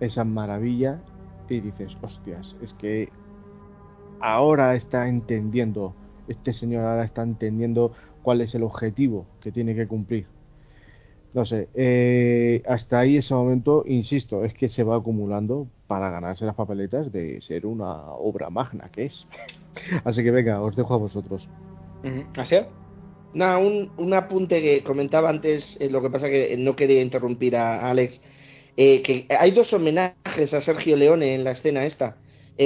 Esa 0.00 0.24
maravilla, 0.24 1.00
y 1.48 1.60
dices, 1.60 1.96
hostias, 2.00 2.56
es 2.62 2.72
que 2.74 3.08
ahora 4.20 4.74
está 4.74 5.08
entendiendo, 5.08 5.94
este 6.28 6.52
señor 6.52 6.84
ahora 6.84 7.04
está 7.04 7.22
entendiendo 7.22 7.92
cuál 8.22 8.40
es 8.40 8.54
el 8.54 8.62
objetivo 8.62 9.26
que 9.40 9.52
tiene 9.52 9.74
que 9.74 9.86
cumplir. 9.86 10.26
No 11.34 11.44
sé, 11.44 11.68
eh, 11.74 12.62
hasta 12.66 13.00
ahí 13.00 13.16
ese 13.16 13.34
momento, 13.34 13.82
insisto, 13.86 14.44
es 14.44 14.54
que 14.54 14.68
se 14.68 14.84
va 14.84 14.96
acumulando 14.96 15.66
para 15.88 16.08
ganarse 16.08 16.44
las 16.44 16.54
papeletas 16.54 17.10
de 17.10 17.40
ser 17.42 17.66
una 17.66 18.12
obra 18.12 18.50
magna 18.50 18.88
que 18.90 19.06
es. 19.06 19.26
Así 20.04 20.22
que 20.22 20.30
venga, 20.30 20.62
os 20.62 20.76
dejo 20.76 20.94
a 20.94 20.98
vosotros. 20.98 21.48
¿Así 22.36 22.56
No, 23.34 23.58
un, 23.58 23.90
un, 23.96 24.14
apunte 24.14 24.62
que 24.62 24.84
comentaba 24.84 25.28
antes, 25.28 25.76
eh, 25.80 25.90
lo 25.90 26.00
que 26.02 26.10
pasa 26.10 26.28
que 26.28 26.56
no 26.56 26.76
quería 26.76 27.02
interrumpir 27.02 27.56
a 27.56 27.90
Alex, 27.90 28.20
eh, 28.76 29.02
que 29.02 29.26
hay 29.38 29.50
dos 29.52 29.72
homenajes 29.72 30.54
a 30.54 30.60
Sergio 30.60 30.96
Leone 30.96 31.34
en 31.34 31.44
la 31.44 31.52
escena 31.52 31.84
esta. 31.84 32.16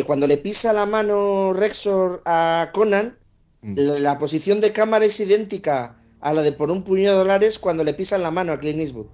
cuando 0.06 0.26
le 0.26 0.38
pisa 0.38 0.72
la 0.72 0.86
mano 0.86 1.52
Rexor 1.52 2.22
a 2.24 2.70
Conan, 2.72 3.18
mm. 3.62 3.74
la 4.00 4.18
posición 4.18 4.60
de 4.60 4.72
cámara 4.72 5.04
es 5.04 5.18
idéntica 5.20 5.98
a 6.20 6.32
la 6.34 6.42
de 6.42 6.52
por 6.52 6.70
un 6.70 6.82
puñado 6.82 7.18
de 7.18 7.24
dólares 7.24 7.58
cuando 7.58 7.84
le 7.84 7.94
pisan 7.94 8.22
la 8.22 8.30
mano 8.30 8.52
a 8.52 8.58
Clint 8.58 8.80
Eastwood. 8.80 9.06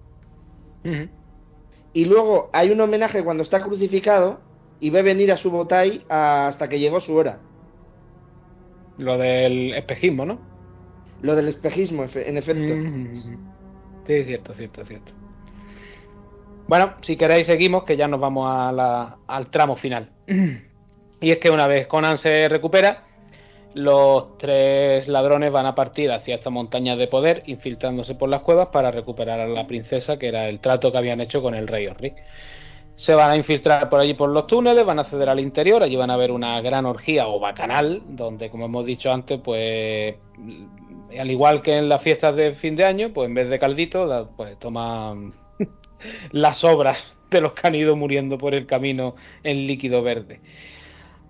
Y 1.92 2.04
luego 2.06 2.50
hay 2.52 2.70
un 2.70 2.80
homenaje 2.80 3.22
cuando 3.24 3.42
está 3.42 3.62
crucificado 3.62 4.40
y 4.80 4.90
ve 4.90 5.02
venir 5.02 5.32
a 5.32 5.36
su 5.36 5.50
botay 5.50 6.04
hasta 6.08 6.68
que 6.68 6.78
llegó 6.78 7.00
su 7.00 7.14
hora. 7.14 7.40
Lo 8.98 9.16
del 9.16 9.74
espejismo, 9.74 10.26
¿no? 10.26 10.40
Lo 11.22 11.34
del 11.34 11.48
espejismo, 11.48 12.04
en 12.14 12.36
efecto. 12.36 12.74
Sí, 14.06 14.24
cierto, 14.24 14.54
cierto, 14.54 14.84
cierto. 14.84 15.12
Bueno, 16.66 16.94
si 17.02 17.16
queréis 17.16 17.46
seguimos, 17.46 17.84
que 17.84 17.96
ya 17.96 18.08
nos 18.08 18.20
vamos 18.20 18.48
a 18.50 18.72
la, 18.72 19.16
al 19.26 19.50
tramo 19.50 19.76
final. 19.76 20.08
y 21.20 21.30
es 21.30 21.38
que 21.38 21.50
una 21.50 21.66
vez 21.66 21.86
Conan 21.86 22.16
se 22.16 22.48
recupera, 22.48 23.04
los 23.74 24.38
tres 24.38 25.08
ladrones 25.08 25.52
van 25.52 25.66
a 25.66 25.74
partir 25.74 26.10
hacia 26.10 26.36
esta 26.36 26.48
montaña 26.48 26.96
de 26.96 27.06
poder, 27.06 27.42
infiltrándose 27.46 28.14
por 28.14 28.30
las 28.30 28.42
cuevas 28.42 28.68
para 28.68 28.90
recuperar 28.90 29.40
a 29.40 29.46
la 29.46 29.66
princesa, 29.66 30.16
que 30.18 30.28
era 30.28 30.48
el 30.48 30.60
trato 30.60 30.90
que 30.90 30.98
habían 30.98 31.20
hecho 31.20 31.42
con 31.42 31.54
el 31.54 31.66
rey 31.66 31.86
Orric. 31.86 32.14
Se 32.96 33.12
van 33.14 33.32
a 33.32 33.36
infiltrar 33.36 33.90
por 33.90 34.00
allí 34.00 34.14
por 34.14 34.30
los 34.30 34.46
túneles, 34.46 34.86
van 34.86 35.00
a 35.00 35.02
acceder 35.02 35.28
al 35.28 35.40
interior, 35.40 35.82
allí 35.82 35.96
van 35.96 36.10
a 36.10 36.16
ver 36.16 36.30
una 36.30 36.60
gran 36.60 36.86
orgía 36.86 37.26
o 37.26 37.40
bacanal, 37.40 38.02
donde, 38.06 38.48
como 38.48 38.66
hemos 38.66 38.86
dicho 38.86 39.12
antes, 39.12 39.40
pues 39.42 40.14
al 41.18 41.30
igual 41.30 41.60
que 41.60 41.76
en 41.76 41.88
las 41.88 42.00
fiestas 42.02 42.36
de 42.36 42.54
fin 42.54 42.76
de 42.76 42.84
año, 42.84 43.12
pues 43.12 43.28
en 43.28 43.34
vez 43.34 43.50
de 43.50 43.58
caldito, 43.58 44.30
pues 44.36 44.56
toman 44.60 45.32
las 46.32 46.64
obras 46.64 46.98
de 47.30 47.40
los 47.40 47.52
que 47.52 47.66
han 47.66 47.74
ido 47.74 47.96
muriendo 47.96 48.38
por 48.38 48.54
el 48.54 48.66
camino 48.66 49.16
en 49.42 49.66
líquido 49.66 50.02
verde. 50.02 50.40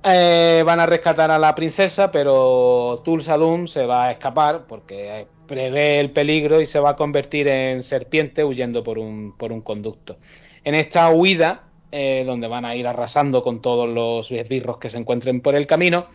Eh, 0.06 0.62
van 0.66 0.80
a 0.80 0.86
rescatar 0.86 1.30
a 1.30 1.38
la 1.38 1.54
princesa, 1.54 2.12
pero 2.12 3.00
Tulsa 3.04 3.38
Doom 3.38 3.68
se 3.68 3.86
va 3.86 4.04
a 4.04 4.10
escapar 4.10 4.66
porque 4.68 5.26
prevé 5.46 5.98
el 5.98 6.10
peligro 6.10 6.60
y 6.60 6.66
se 6.66 6.78
va 6.78 6.90
a 6.90 6.96
convertir 6.96 7.48
en 7.48 7.82
serpiente 7.82 8.44
huyendo 8.44 8.84
por 8.84 8.98
un, 8.98 9.34
por 9.36 9.50
un 9.50 9.62
conducto. 9.62 10.18
En 10.62 10.74
esta 10.74 11.08
huida, 11.10 11.62
eh, 11.90 12.24
donde 12.26 12.48
van 12.48 12.66
a 12.66 12.76
ir 12.76 12.86
arrasando 12.86 13.42
con 13.42 13.62
todos 13.62 13.88
los 13.88 14.30
esbirros 14.30 14.76
que 14.78 14.90
se 14.90 14.98
encuentren 14.98 15.40
por 15.40 15.54
el 15.54 15.66
camino, 15.66 16.06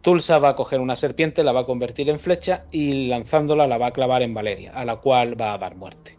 Tulsa 0.00 0.38
va 0.38 0.50
a 0.50 0.56
coger 0.56 0.80
una 0.80 0.96
serpiente, 0.96 1.44
la 1.44 1.52
va 1.52 1.60
a 1.60 1.66
convertir 1.66 2.10
en 2.10 2.18
flecha 2.18 2.64
y 2.72 3.06
lanzándola 3.08 3.66
la 3.66 3.78
va 3.78 3.88
a 3.88 3.92
clavar 3.92 4.22
en 4.22 4.34
Valeria, 4.34 4.72
a 4.72 4.84
la 4.84 4.96
cual 4.96 5.40
va 5.40 5.54
a 5.54 5.58
dar 5.58 5.76
muerte. 5.76 6.15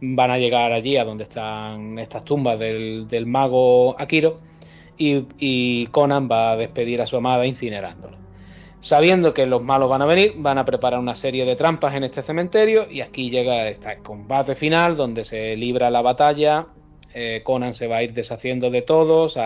Van 0.00 0.30
a 0.30 0.38
llegar 0.38 0.72
allí 0.72 0.96
a 0.96 1.04
donde 1.04 1.24
están 1.24 1.98
estas 1.98 2.24
tumbas 2.24 2.58
del, 2.58 3.08
del 3.08 3.26
mago 3.26 3.98
Akiro 3.98 4.40
y, 4.98 5.86
Conan 5.86 6.28
va 6.30 6.52
a 6.52 6.56
despedir 6.56 7.00
a 7.00 7.06
su 7.06 7.16
amada 7.16 7.46
incinerándolo. 7.46 8.16
Sabiendo 8.80 9.34
que 9.34 9.46
los 9.46 9.62
malos 9.62 9.90
van 9.90 10.02
a 10.02 10.06
venir, 10.06 10.34
van 10.36 10.58
a 10.58 10.64
preparar 10.64 11.00
una 11.00 11.16
serie 11.16 11.44
de 11.44 11.56
trampas 11.56 11.94
en 11.94 12.04
este 12.04 12.22
cementerio 12.22 12.90
y 12.90 13.00
aquí 13.00 13.30
llega 13.30 13.68
este 13.68 13.98
combate 14.02 14.54
final 14.54 14.96
donde 14.96 15.24
se 15.24 15.56
libra 15.56 15.90
la 15.90 16.02
batalla. 16.02 16.66
Eh, 17.12 17.40
Conan 17.42 17.74
se 17.74 17.86
va 17.88 17.96
a 17.96 18.02
ir 18.02 18.12
deshaciendo 18.12 18.70
de 18.70 18.82
todos, 18.82 19.36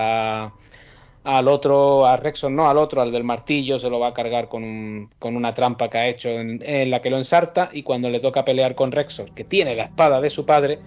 al 1.25 1.49
otro, 1.49 2.07
a 2.07 2.17
Rexon 2.17 2.55
no, 2.57 2.69
al 2.69 2.79
otro, 2.79 3.03
al 3.03 3.13
del 3.13 3.25
martillo, 3.25 3.79
se 3.79 3.91
lo 3.91 3.99
va 3.99 4.09
a 4.09 4.15
cargar 4.15 4.49
con, 4.49 5.11
una 5.21 5.55
trampa 5.55 5.91
que 5.91 5.99
ha 5.99 6.09
hecho 6.09 6.29
en, 6.29 6.91
la 6.91 7.03
que 7.03 7.11
lo 7.11 7.19
ensarta 7.19 7.71
y 7.73 7.83
cuando 7.83 8.09
le 8.09 8.21
toca 8.21 8.45
pelear 8.45 8.75
con 8.75 8.91
Rexor, 8.91 9.33
que 9.35 9.45
tiene 9.45 9.75
la 9.77 9.85
espada 9.85 10.21
de 10.21 10.31
su 10.31 10.47
padre, 10.47 10.79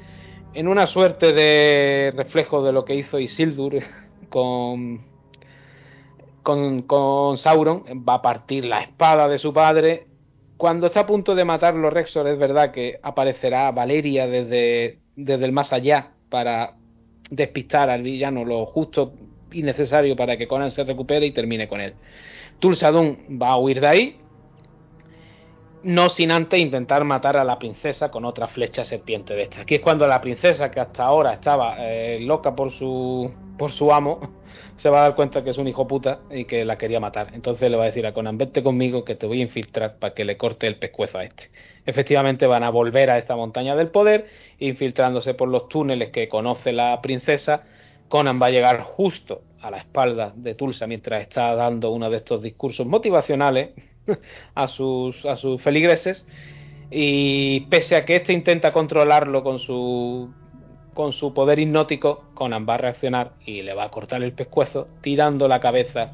en 0.54 0.68
una 0.68 0.88
suerte 0.88 1.34
de 1.34 2.14
reflejo 2.16 2.64
de 2.64 2.72
lo 2.72 2.84
que 2.84 2.96
hizo 2.96 3.20
Isildur 3.20 3.76
con, 4.30 5.02
con, 6.42 7.38
Sauron, 7.38 7.84
va 8.08 8.16
a 8.16 8.22
partir 8.22 8.66
la 8.66 8.82
espada 8.82 9.28
de 9.28 9.38
su 9.38 9.54
padre. 9.54 10.08
Cuando 10.58 10.88
está 10.88 11.02
a 11.02 11.08
punto 11.08 11.36
de 11.36 11.46
matarlo 11.46 11.90
Rexor, 11.90 12.28
es 12.28 12.40
verdad 12.40 12.72
que 12.72 13.00
aparecerá 13.04 13.72
Valeria 13.72 14.28
desde, 14.28 15.00
desde 15.16 15.46
el 15.46 15.52
más 15.52 15.74
allá 15.74 16.12
para 16.30 16.76
despistar 17.30 17.90
al 17.90 18.04
villano 18.04 18.46
lo 18.46 18.66
justo 18.66 19.14
y 19.54 20.16
para 20.16 20.38
que 20.38 20.48
Conan 20.48 20.72
se 20.72 20.84
recupere 20.84 21.26
y 21.26 21.32
termine 21.32 21.68
con 21.68 21.82
él. 21.82 21.94
Tulsadun 22.60 23.40
va 23.42 23.50
a 23.50 23.58
huir 23.58 23.80
de 23.80 23.88
ahí, 23.88 24.18
no 25.84 26.10
sin 26.10 26.32
antes 26.32 26.60
intentar 26.60 27.04
matar 27.04 27.38
a 27.38 27.44
la 27.44 27.60
princesa 27.60 28.10
con 28.10 28.26
otra 28.26 28.48
flecha 28.48 28.84
serpiente 28.84 29.34
de 29.34 29.44
esta. 29.44 29.62
Aquí 29.62 29.76
es 29.76 29.82
cuando 29.82 30.08
la 30.08 30.22
princesa, 30.22 30.72
que 30.72 30.80
hasta 30.80 31.04
ahora 31.04 31.34
estaba 31.34 31.76
eh, 31.80 32.20
loca 32.22 32.56
por 32.56 32.72
su, 32.72 33.32
por 33.58 33.72
su 33.72 33.92
amo, 33.92 34.20
se 34.78 34.90
va 34.90 35.00
a 35.00 35.02
dar 35.04 35.16
cuenta 35.16 35.44
que 35.44 35.50
es 35.50 35.58
un 35.58 35.68
hijo 35.68 35.88
puta 35.88 36.22
y 36.32 36.46
que 36.46 36.64
la 36.66 36.78
quería 36.78 37.00
matar. 37.00 37.30
Entonces 37.34 37.70
le 37.70 37.78
va 37.78 37.84
a 37.84 37.88
decir 37.88 38.06
a 38.06 38.14
Conan, 38.14 38.38
vete 38.38 38.64
conmigo 38.64 39.04
que 39.04 39.16
te 39.16 39.26
voy 39.26 39.40
a 39.40 39.44
infiltrar 39.44 39.98
para 39.98 40.14
que 40.14 40.26
le 40.26 40.38
corte 40.38 40.68
el 40.68 40.78
pescuezo 40.78 41.18
a 41.18 41.26
este. 41.26 41.50
Efectivamente 41.86 42.48
van 42.48 42.64
a 42.64 42.70
volver 42.70 43.10
a 43.10 43.18
esta 43.18 43.36
montaña 43.36 43.76
del 43.76 43.90
poder, 43.90 44.28
infiltrándose 44.60 45.34
por 45.34 45.50
los 45.50 45.68
túneles 45.68 46.12
que 46.12 46.30
conoce 46.30 46.72
la 46.72 47.02
princesa. 47.02 47.66
Conan 48.14 48.40
va 48.40 48.46
a 48.46 48.52
llegar 48.52 48.80
justo 48.84 49.42
a 49.60 49.72
la 49.72 49.80
espalda 49.80 50.34
de 50.36 50.54
Tulsa 50.54 50.86
mientras 50.86 51.24
está 51.24 51.56
dando 51.56 51.90
uno 51.90 52.12
de 52.12 52.18
estos 52.18 52.44
discursos 52.44 52.86
motivacionales 52.86 53.72
a 54.54 54.68
sus, 54.68 55.26
a 55.26 55.36
sus 55.36 55.60
feligreses 55.64 56.28
y 56.92 57.62
pese 57.72 57.96
a 57.96 58.06
que 58.06 58.18
éste 58.18 58.32
intenta 58.32 58.72
controlarlo 58.72 59.44
con 59.44 59.58
su 59.58 60.32
con 60.94 61.12
su 61.14 61.34
poder 61.34 61.58
hipnótico, 61.58 62.26
Conan 62.36 62.68
va 62.70 62.76
a 62.76 62.78
reaccionar 62.78 63.32
y 63.48 63.64
le 63.64 63.74
va 63.74 63.86
a 63.86 63.90
cortar 63.90 64.22
el 64.22 64.34
pescuezo, 64.34 64.90
tirando 65.02 65.48
la 65.48 65.60
cabeza 65.60 66.12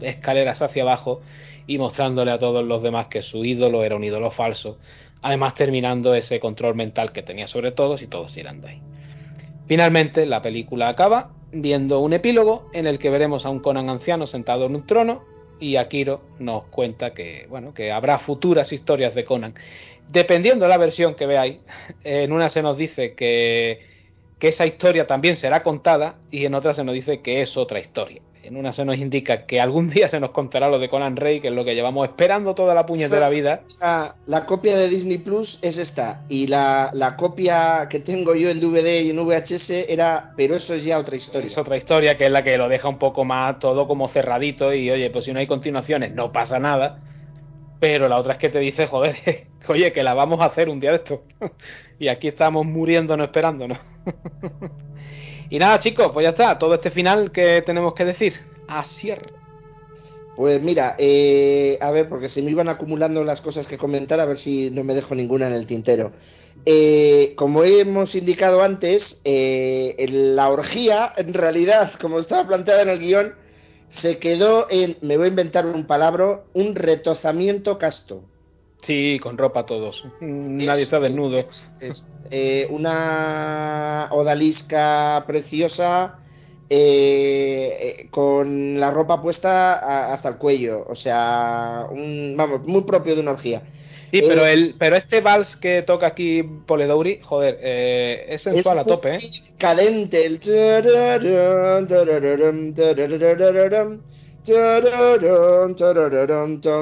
escaleras 0.00 0.62
hacia 0.62 0.82
abajo 0.82 1.20
y 1.66 1.76
mostrándole 1.76 2.30
a 2.30 2.38
todos 2.38 2.64
los 2.64 2.82
demás 2.82 3.08
que 3.08 3.20
su 3.20 3.44
ídolo 3.44 3.84
era 3.84 3.96
un 3.96 4.04
ídolo 4.04 4.30
falso, 4.30 4.78
además 5.20 5.54
terminando 5.56 6.14
ese 6.14 6.40
control 6.40 6.74
mental 6.74 7.12
que 7.12 7.22
tenía 7.22 7.48
sobre 7.48 7.70
todos 7.70 8.00
y 8.00 8.06
todos 8.06 8.34
irán 8.34 8.62
de 8.62 8.68
ahí. 8.68 8.93
Finalmente, 9.66 10.26
la 10.26 10.42
película 10.42 10.88
acaba 10.88 11.30
viendo 11.52 12.00
un 12.00 12.12
epílogo 12.12 12.68
en 12.72 12.86
el 12.86 12.98
que 12.98 13.10
veremos 13.10 13.46
a 13.46 13.50
un 13.50 13.60
Conan 13.60 13.88
anciano 13.88 14.26
sentado 14.26 14.66
en 14.66 14.74
un 14.74 14.86
trono 14.86 15.24
y 15.60 15.76
Akiro 15.76 16.20
nos 16.38 16.64
cuenta 16.64 17.14
que, 17.14 17.46
bueno, 17.48 17.72
que 17.72 17.92
habrá 17.92 18.18
futuras 18.18 18.72
historias 18.72 19.14
de 19.14 19.24
Conan. 19.24 19.54
Dependiendo 20.08 20.64
de 20.64 20.68
la 20.68 20.76
versión 20.76 21.14
que 21.14 21.26
veáis, 21.26 21.58
en 22.04 22.32
una 22.32 22.50
se 22.50 22.62
nos 22.62 22.76
dice 22.76 23.14
que, 23.14 23.93
que 24.44 24.50
esa 24.50 24.66
historia 24.66 25.06
también 25.06 25.38
será 25.38 25.62
contada 25.62 26.16
y 26.30 26.44
en 26.44 26.54
otra 26.54 26.74
se 26.74 26.84
nos 26.84 26.94
dice 26.94 27.22
que 27.22 27.40
es 27.40 27.56
otra 27.56 27.80
historia. 27.80 28.20
En 28.42 28.58
una 28.58 28.74
se 28.74 28.84
nos 28.84 28.98
indica 28.98 29.46
que 29.46 29.58
algún 29.58 29.88
día 29.94 30.06
se 30.10 30.20
nos 30.20 30.32
contará 30.32 30.68
lo 30.68 30.78
de 30.78 30.90
Conan 30.90 31.16
Rey, 31.16 31.40
que 31.40 31.48
es 31.48 31.54
lo 31.54 31.64
que 31.64 31.74
llevamos 31.74 32.06
esperando 32.06 32.54
toda 32.54 32.74
la 32.74 32.84
puñetera 32.84 33.30
vida. 33.30 33.62
La, 34.26 34.44
copia 34.44 34.76
de 34.76 34.90
Disney 34.90 35.16
Plus 35.16 35.58
es 35.62 35.78
esta. 35.78 36.26
Y 36.28 36.48
la, 36.48 36.90
la, 36.92 37.16
copia 37.16 37.88
que 37.88 38.00
tengo 38.00 38.34
yo 38.34 38.50
en 38.50 38.60
DVD 38.60 39.00
y 39.00 39.08
en 39.08 39.26
VHS 39.26 39.70
era. 39.88 40.34
Pero 40.36 40.56
eso 40.56 40.74
es 40.74 40.84
ya 40.84 40.98
otra 40.98 41.16
historia. 41.16 41.46
Es 41.46 41.56
otra 41.56 41.78
historia 41.78 42.18
que 42.18 42.26
es 42.26 42.30
la 42.30 42.44
que 42.44 42.58
lo 42.58 42.68
deja 42.68 42.86
un 42.86 42.98
poco 42.98 43.24
más 43.24 43.58
todo 43.60 43.88
como 43.88 44.08
cerradito. 44.08 44.74
Y 44.74 44.90
oye, 44.90 45.08
pues 45.08 45.24
si 45.24 45.32
no 45.32 45.38
hay 45.38 45.46
continuaciones, 45.46 46.12
no 46.12 46.32
pasa 46.32 46.58
nada. 46.58 47.00
Pero 47.80 48.10
la 48.10 48.18
otra 48.18 48.34
es 48.34 48.38
que 48.40 48.50
te 48.50 48.58
dice, 48.58 48.88
joder, 48.88 49.16
oye, 49.68 49.90
que 49.94 50.02
la 50.02 50.12
vamos 50.12 50.42
a 50.42 50.48
hacer 50.48 50.68
un 50.68 50.80
día 50.80 50.90
de 50.90 50.96
esto. 50.96 51.22
y 51.98 52.08
aquí 52.08 52.28
estamos 52.28 52.66
muriéndonos 52.66 53.28
esperándonos. 53.28 53.93
Y 55.50 55.58
nada, 55.58 55.78
chicos, 55.78 56.10
pues 56.12 56.24
ya 56.24 56.30
está. 56.30 56.58
Todo 56.58 56.74
este 56.74 56.90
final 56.90 57.30
que 57.30 57.62
tenemos 57.64 57.94
que 57.94 58.04
decir. 58.04 58.34
A 58.66 58.84
cierre. 58.84 59.26
Pues 60.36 60.60
mira, 60.60 60.96
eh, 60.98 61.78
a 61.80 61.90
ver, 61.92 62.08
porque 62.08 62.28
se 62.28 62.42
me 62.42 62.50
iban 62.50 62.68
acumulando 62.68 63.22
las 63.22 63.40
cosas 63.40 63.66
que 63.66 63.78
comentar, 63.78 64.18
a 64.18 64.26
ver 64.26 64.36
si 64.36 64.70
no 64.70 64.82
me 64.82 64.94
dejo 64.94 65.14
ninguna 65.14 65.46
en 65.46 65.52
el 65.52 65.66
tintero. 65.66 66.12
Eh, 66.66 67.34
como 67.36 67.62
hemos 67.62 68.16
indicado 68.16 68.62
antes, 68.62 69.20
eh, 69.24 69.94
la 70.10 70.48
orgía, 70.48 71.12
en 71.16 71.34
realidad, 71.34 71.92
como 72.00 72.18
estaba 72.18 72.48
planteada 72.48 72.82
en 72.82 72.88
el 72.88 72.98
guion, 72.98 73.34
se 73.90 74.18
quedó 74.18 74.66
en, 74.70 74.96
me 75.02 75.16
voy 75.16 75.26
a 75.26 75.28
inventar 75.28 75.66
un 75.66 75.86
palabra, 75.86 76.42
un 76.52 76.74
retozamiento 76.74 77.78
casto. 77.78 78.24
Sí, 78.86 79.18
con 79.22 79.38
ropa 79.38 79.64
todos. 79.64 80.04
Nadie 80.20 80.82
está 80.82 81.00
desnudo. 81.00 81.38
Es, 81.80 82.06
eh, 82.30 82.66
una 82.70 84.08
odalisca 84.10 85.24
preciosa 85.26 86.18
eh, 86.68 87.76
eh, 87.80 88.08
con 88.10 88.78
la 88.78 88.90
ropa 88.90 89.22
puesta 89.22 90.12
hasta 90.12 90.28
el 90.28 90.36
cuello. 90.36 90.84
O 90.88 90.94
sea, 90.94 91.86
un, 91.90 92.34
vamos, 92.36 92.66
muy 92.66 92.82
propio 92.82 93.14
de 93.14 93.22
una 93.22 93.32
orgía. 93.32 93.62
Sí, 94.10 94.20
pero 94.26 94.46
el, 94.46 94.76
pero 94.78 94.94
este 94.94 95.20
vals 95.20 95.56
que 95.56 95.82
toca 95.82 96.06
aquí 96.06 96.42
Poledouri, 96.42 97.20
joder, 97.20 97.58
es 97.60 98.42
sensual 98.42 98.78
a 98.78 98.84
tope, 98.84 99.16
¿eh? 99.16 99.18
Cadente, 99.58 100.24
el 100.24 100.38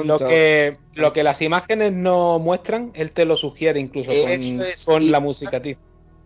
lo 0.05 0.19
que, 0.19 0.77
lo 0.95 1.13
que 1.13 1.23
las 1.23 1.41
imágenes 1.41 1.93
no 1.93 2.39
muestran, 2.39 2.91
él 2.93 3.11
te 3.11 3.25
lo 3.25 3.37
sugiere 3.37 3.79
incluso 3.79 4.11
con, 4.85 5.11
la 5.11 5.19
música, 5.19 5.61
tío. 5.61 5.77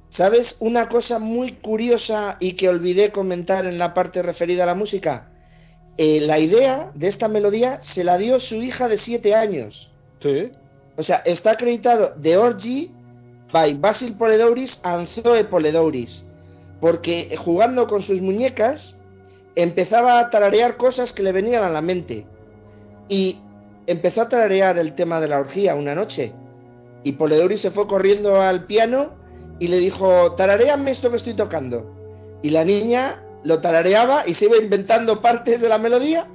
¿Sabes 0.10 0.56
una 0.60 0.88
cosa 0.90 1.20
muy 1.20 1.54
curiosa 1.54 2.38
y 2.40 2.54
que 2.54 2.70
olvidé 2.70 3.12
comentar 3.12 3.66
en 3.66 3.78
la 3.78 3.94
parte 3.94 4.22
referida 4.24 4.64
a 4.64 4.68
la 4.68 4.74
música? 4.74 5.32
Eh, 5.98 6.22
la 6.22 6.40
idea 6.40 6.92
de 6.96 7.08
esta 7.08 7.28
melodía 7.28 7.80
se 7.84 8.04
la 8.04 8.18
dio 8.18 8.40
su 8.40 8.56
hija 8.56 8.88
de 8.88 8.98
7 8.98 9.36
años. 9.36 9.92
Sí. 10.22 10.52
O 10.96 11.04
sea, 11.04 11.18
está 11.26 11.52
acreditado 11.52 12.14
de 12.16 12.38
Orgy 12.38 12.92
by 13.52 13.74
Basil 13.76 14.16
Poledouris 14.18 14.80
and 14.84 15.08
Zoe 15.08 15.44
Poledouris. 15.44 16.26
Porque 16.80 17.36
jugando 17.38 17.88
con 17.88 18.02
sus 18.02 18.22
muñecas, 18.22 18.97
empezaba 19.58 20.20
a 20.20 20.30
tararear 20.30 20.78
cosas 20.78 21.12
que 21.14 21.24
le 21.24 21.32
venían 21.32 21.64
a 21.64 21.70
la 21.70 21.82
mente. 21.82 22.26
Y 23.10 23.40
empezó 23.88 24.22
a 24.22 24.30
tararear 24.30 24.78
el 24.78 24.94
tema 24.94 25.20
de 25.20 25.28
la 25.28 25.40
orgía 25.40 25.76
una 25.76 25.96
noche. 25.96 26.32
Y 27.04 27.14
Poledori 27.14 27.58
se 27.58 27.72
fue 27.72 27.88
corriendo 27.88 28.40
al 28.42 28.66
piano 28.66 29.12
y 29.60 29.68
le 29.68 29.78
dijo, 29.78 30.34
tarareame 30.34 30.92
esto 30.92 31.10
que 31.10 31.18
estoy 31.18 31.34
tocando. 31.34 32.40
Y 32.44 32.52
la 32.52 32.64
niña 32.64 33.24
lo 33.44 33.60
tarareaba 33.60 34.28
y 34.28 34.36
se 34.36 34.46
iba 34.46 34.58
inventando 34.58 35.22
partes 35.22 35.60
de 35.60 35.70
la 35.70 35.78
melodía. 35.80 36.28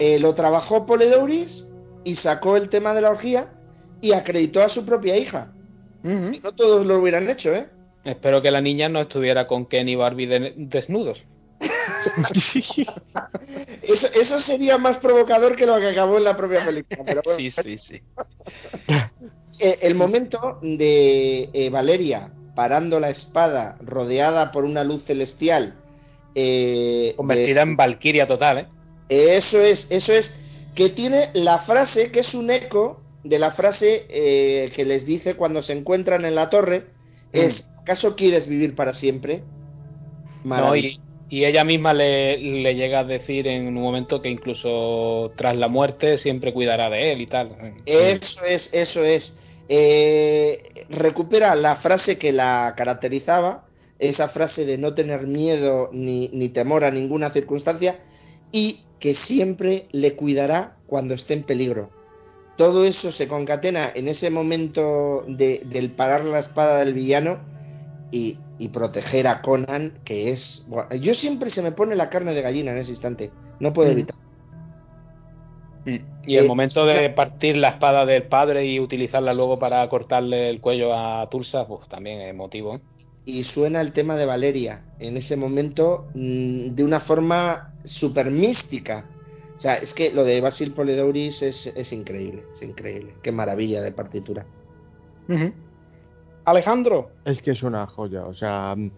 eh, 0.00 0.18
lo 0.18 0.34
trabajó 0.34 0.86
Poledouris 0.86 1.68
y 2.02 2.16
sacó 2.16 2.56
el 2.56 2.68
tema 2.68 2.94
de 2.94 3.00
la 3.00 3.10
orgía 3.10 3.52
y 4.00 4.12
acreditó 4.12 4.62
a 4.62 4.68
su 4.68 4.84
propia 4.84 5.16
hija. 5.16 5.52
no 6.02 6.52
todos 6.52 6.84
lo 6.84 6.98
hubieran 6.98 7.30
hecho, 7.30 7.54
¿eh? 7.54 7.68
Espero 8.04 8.42
que 8.42 8.50
la 8.50 8.60
niña 8.60 8.88
no 8.88 9.00
estuviera 9.00 9.46
con 9.46 9.66
Ken 9.66 9.88
y 9.88 9.94
Barbie 9.94 10.54
desnudos. 10.56 11.22
eso, 14.14 14.40
sería 14.40 14.78
más 14.78 14.98
provocador 14.98 15.56
que 15.56 15.66
lo 15.66 15.78
que 15.78 15.88
acabó 15.88 16.18
en 16.18 16.24
la 16.24 16.36
propia 16.36 16.64
película. 16.64 17.22
Sí, 17.36 17.50
sí, 17.50 17.78
sí. 17.78 18.00
Eh, 19.60 19.78
el 19.82 19.94
momento 19.94 20.58
de 20.62 21.48
eh, 21.52 21.70
Valeria 21.70 22.32
parando 22.56 22.98
la 23.00 23.10
espada 23.10 23.76
rodeada 23.80 24.52
por 24.52 24.64
una 24.64 24.84
luz 24.84 25.04
celestial. 25.04 25.74
Eh, 26.34 27.14
Convertida 27.16 27.62
en 27.62 27.76
Valquiria 27.76 28.26
total, 28.26 28.58
¿eh? 28.58 28.66
Eso 29.08 29.60
es, 29.60 29.86
eso 29.90 30.12
es. 30.12 30.32
Que 30.74 30.90
tiene 30.90 31.30
la 31.34 31.60
frase 31.60 32.10
que 32.10 32.20
es 32.20 32.34
un 32.34 32.50
eco 32.50 33.00
de 33.22 33.38
la 33.38 33.52
frase 33.52 34.06
que 34.08 34.84
les 34.84 35.06
dice 35.06 35.36
cuando 35.36 35.62
se 35.62 35.72
encuentran 35.72 36.24
en 36.24 36.34
la 36.34 36.50
torre. 36.50 36.86
Mm. 37.32 37.38
Es, 37.38 37.68
¿acaso 37.80 38.16
quieres 38.16 38.48
vivir 38.48 38.74
para 38.74 38.92
siempre? 38.92 39.44
y 40.76 41.00
ella 41.30 41.64
misma 41.64 41.94
le, 41.94 42.38
llega 42.74 43.00
a 43.00 43.04
decir 43.04 43.46
en 43.48 43.66
un 43.66 43.74
momento 43.74 44.22
que 44.22 44.28
incluso 44.28 45.32
tras 45.36 45.56
la 45.56 45.68
muerte 45.68 46.18
siempre 46.18 46.52
cuidará 46.52 46.90
de 46.90 47.12
él 47.12 47.20
y 47.20 47.26
tal. 47.26 47.74
Eso 47.86 48.44
es, 48.44 48.68
eso 48.72 49.02
es. 49.02 49.36
Eh, 49.68 50.86
recupera 50.90 51.54
la 51.54 51.76
frase 51.76 52.18
que 52.18 52.32
la 52.32 52.74
caracterizaba, 52.76 53.66
esa 53.98 54.28
frase 54.28 54.66
de 54.66 54.76
no 54.76 54.94
tener 54.94 55.26
miedo 55.26 55.88
ni, 55.92 56.28
ni, 56.32 56.50
temor 56.50 56.84
a 56.84 56.90
ninguna 56.90 57.30
circunstancia 57.30 58.00
y 58.52 58.80
que 59.00 59.14
siempre 59.14 59.86
le 59.92 60.14
cuidará 60.16 60.76
cuando 60.86 61.14
esté 61.14 61.34
en 61.34 61.44
peligro. 61.44 61.90
Todo 62.56 62.84
eso 62.84 63.10
se 63.10 63.26
concatena 63.26 63.90
en 63.94 64.08
ese 64.08 64.30
momento 64.30 65.24
de, 65.26 65.62
del 65.64 65.90
parar 65.90 66.24
la 66.24 66.38
espada 66.38 66.78
del 66.78 66.94
villano 66.94 67.40
y, 68.12 68.38
y 68.58 68.68
proteger 68.68 69.26
a 69.26 69.42
Conan, 69.42 69.98
que 70.04 70.30
es... 70.30 70.66
yo 71.00 71.14
siempre 71.14 71.50
se 71.50 71.62
me 71.62 71.72
pone 71.72 71.96
la 71.96 72.08
carne 72.08 72.34
de 72.34 72.42
gallina 72.42 72.72
en 72.72 72.78
ese 72.78 72.92
instante, 72.92 73.30
no 73.60 73.72
puedo 73.72 73.88
mm. 73.88 73.92
evitar. 73.92 74.16
Mm. 75.84 75.96
Y 76.26 76.36
el 76.36 76.44
eh, 76.44 76.48
momento 76.48 76.86
de 76.86 77.10
partir 77.10 77.56
la 77.56 77.70
espada 77.70 78.06
del 78.06 78.24
padre 78.24 78.64
y 78.64 78.80
utilizarla 78.80 79.34
luego 79.34 79.58
para 79.58 79.86
cortarle 79.88 80.48
el 80.48 80.60
cuello 80.60 80.94
a 80.94 81.28
Tulsa, 81.30 81.66
pues 81.66 81.88
también 81.88 82.20
es 82.20 82.30
emotivo. 82.30 82.76
¿eh? 82.76 82.80
Y 83.26 83.44
suena 83.44 83.80
el 83.80 83.92
tema 83.92 84.16
de 84.16 84.26
Valeria 84.26 84.84
en 84.98 85.16
ese 85.16 85.36
momento 85.36 86.06
mm, 86.14 86.68
de 86.74 86.84
una 86.84 87.00
forma 87.00 87.74
súper 87.84 88.30
mística. 88.30 89.04
O 89.56 89.60
sea, 89.60 89.76
es 89.76 89.94
que 89.94 90.12
lo 90.12 90.24
de 90.24 90.40
Basil 90.40 90.72
Polidouris 90.72 91.42
es, 91.42 91.66
es 91.66 91.92
increíble, 91.92 92.44
es 92.52 92.62
increíble. 92.62 93.14
Qué 93.22 93.30
maravilla 93.32 93.82
de 93.82 93.92
partitura. 93.92 94.46
Alejandro. 96.44 97.10
Es 97.24 97.40
que 97.42 97.52
es 97.52 97.62
una 97.62 97.86
joya, 97.86 98.24
o 98.26 98.34
sea, 98.34 98.74
mm, 98.76 98.90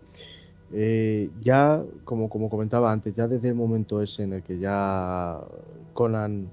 eh, 0.73 1.31
ya, 1.41 1.83
como, 2.05 2.29
como 2.29 2.51
comentaba 2.51 2.91
antes, 2.91 3.15
ya 3.15 3.29
desde 3.29 3.49
el 3.49 3.55
momento 3.55 4.03
ese 4.03 4.25
en 4.25 4.33
el 4.35 4.43
que 4.43 4.59
ya 4.59 5.39
Conan 5.93 6.49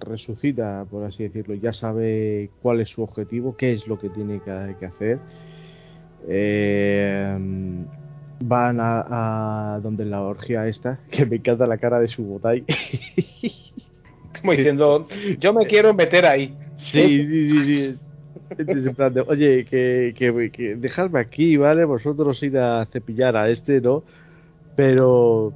resucita, 0.00 0.86
por 0.90 1.04
así 1.04 1.22
decirlo, 1.22 1.54
ya 1.54 1.72
sabe 1.72 2.50
cuál 2.62 2.80
es 2.80 2.88
su 2.88 3.02
objetivo, 3.02 3.56
qué 3.56 3.74
es 3.74 3.86
lo 3.86 3.98
que 3.98 4.08
tiene 4.08 4.40
que, 4.40 4.86
hacer. 4.86 5.18
Eh, 6.26 7.36
van 8.44 8.78
a, 8.80 9.78
donde 9.82 10.04
la 10.04 10.22
orgía 10.22 10.66
esta, 10.66 10.98
que 11.10 11.26
me 11.26 11.36
encanta 11.36 11.66
la 11.66 11.78
cara 11.78 12.00
de 12.00 12.08
su 12.08 12.24
botay. 12.24 12.64
Como 14.40 14.52
diciendo, 14.52 15.06
yo 15.38 15.52
me 15.52 15.66
quiero 15.66 15.94
meter 15.94 16.26
ahí. 16.26 16.56
Sí, 16.76 17.26
sí, 17.26 17.58
sí, 17.58 18.11
Oye, 19.28 19.64
que, 19.64 20.14
que, 20.16 20.76
dejadme 20.76 21.20
aquí, 21.20 21.56
¿vale? 21.56 21.84
Vosotros 21.84 22.42
ir 22.42 22.58
a 22.58 22.84
cepillar 22.86 23.36
a 23.36 23.48
este, 23.48 23.80
¿no? 23.80 24.02
Pero 24.76 25.52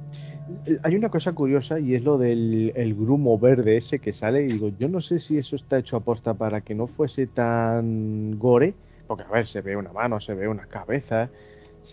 eh, 0.65 0.77
hay 0.83 0.95
una 0.95 1.09
cosa 1.09 1.33
curiosa 1.33 1.79
y 1.79 1.95
es 1.95 2.03
lo 2.03 2.17
del 2.17 2.71
el 2.75 2.95
grumo 2.95 3.37
verde 3.37 3.77
ese 3.77 3.99
que 3.99 4.13
sale 4.13 4.43
y 4.43 4.53
digo, 4.53 4.71
yo 4.79 4.87
no 4.87 5.01
sé 5.01 5.19
si 5.19 5.37
eso 5.37 5.55
está 5.55 5.79
hecho 5.79 5.97
a 5.97 6.01
posta 6.01 6.33
para 6.33 6.61
que 6.61 6.75
no 6.75 6.87
fuese 6.87 7.27
tan 7.27 8.37
gore, 8.37 8.73
porque 9.07 9.23
a 9.23 9.31
ver, 9.31 9.47
se 9.47 9.61
ve 9.61 9.75
una 9.75 9.91
mano, 9.91 10.19
se 10.21 10.33
ve 10.33 10.47
una 10.47 10.65
cabeza. 10.65 11.29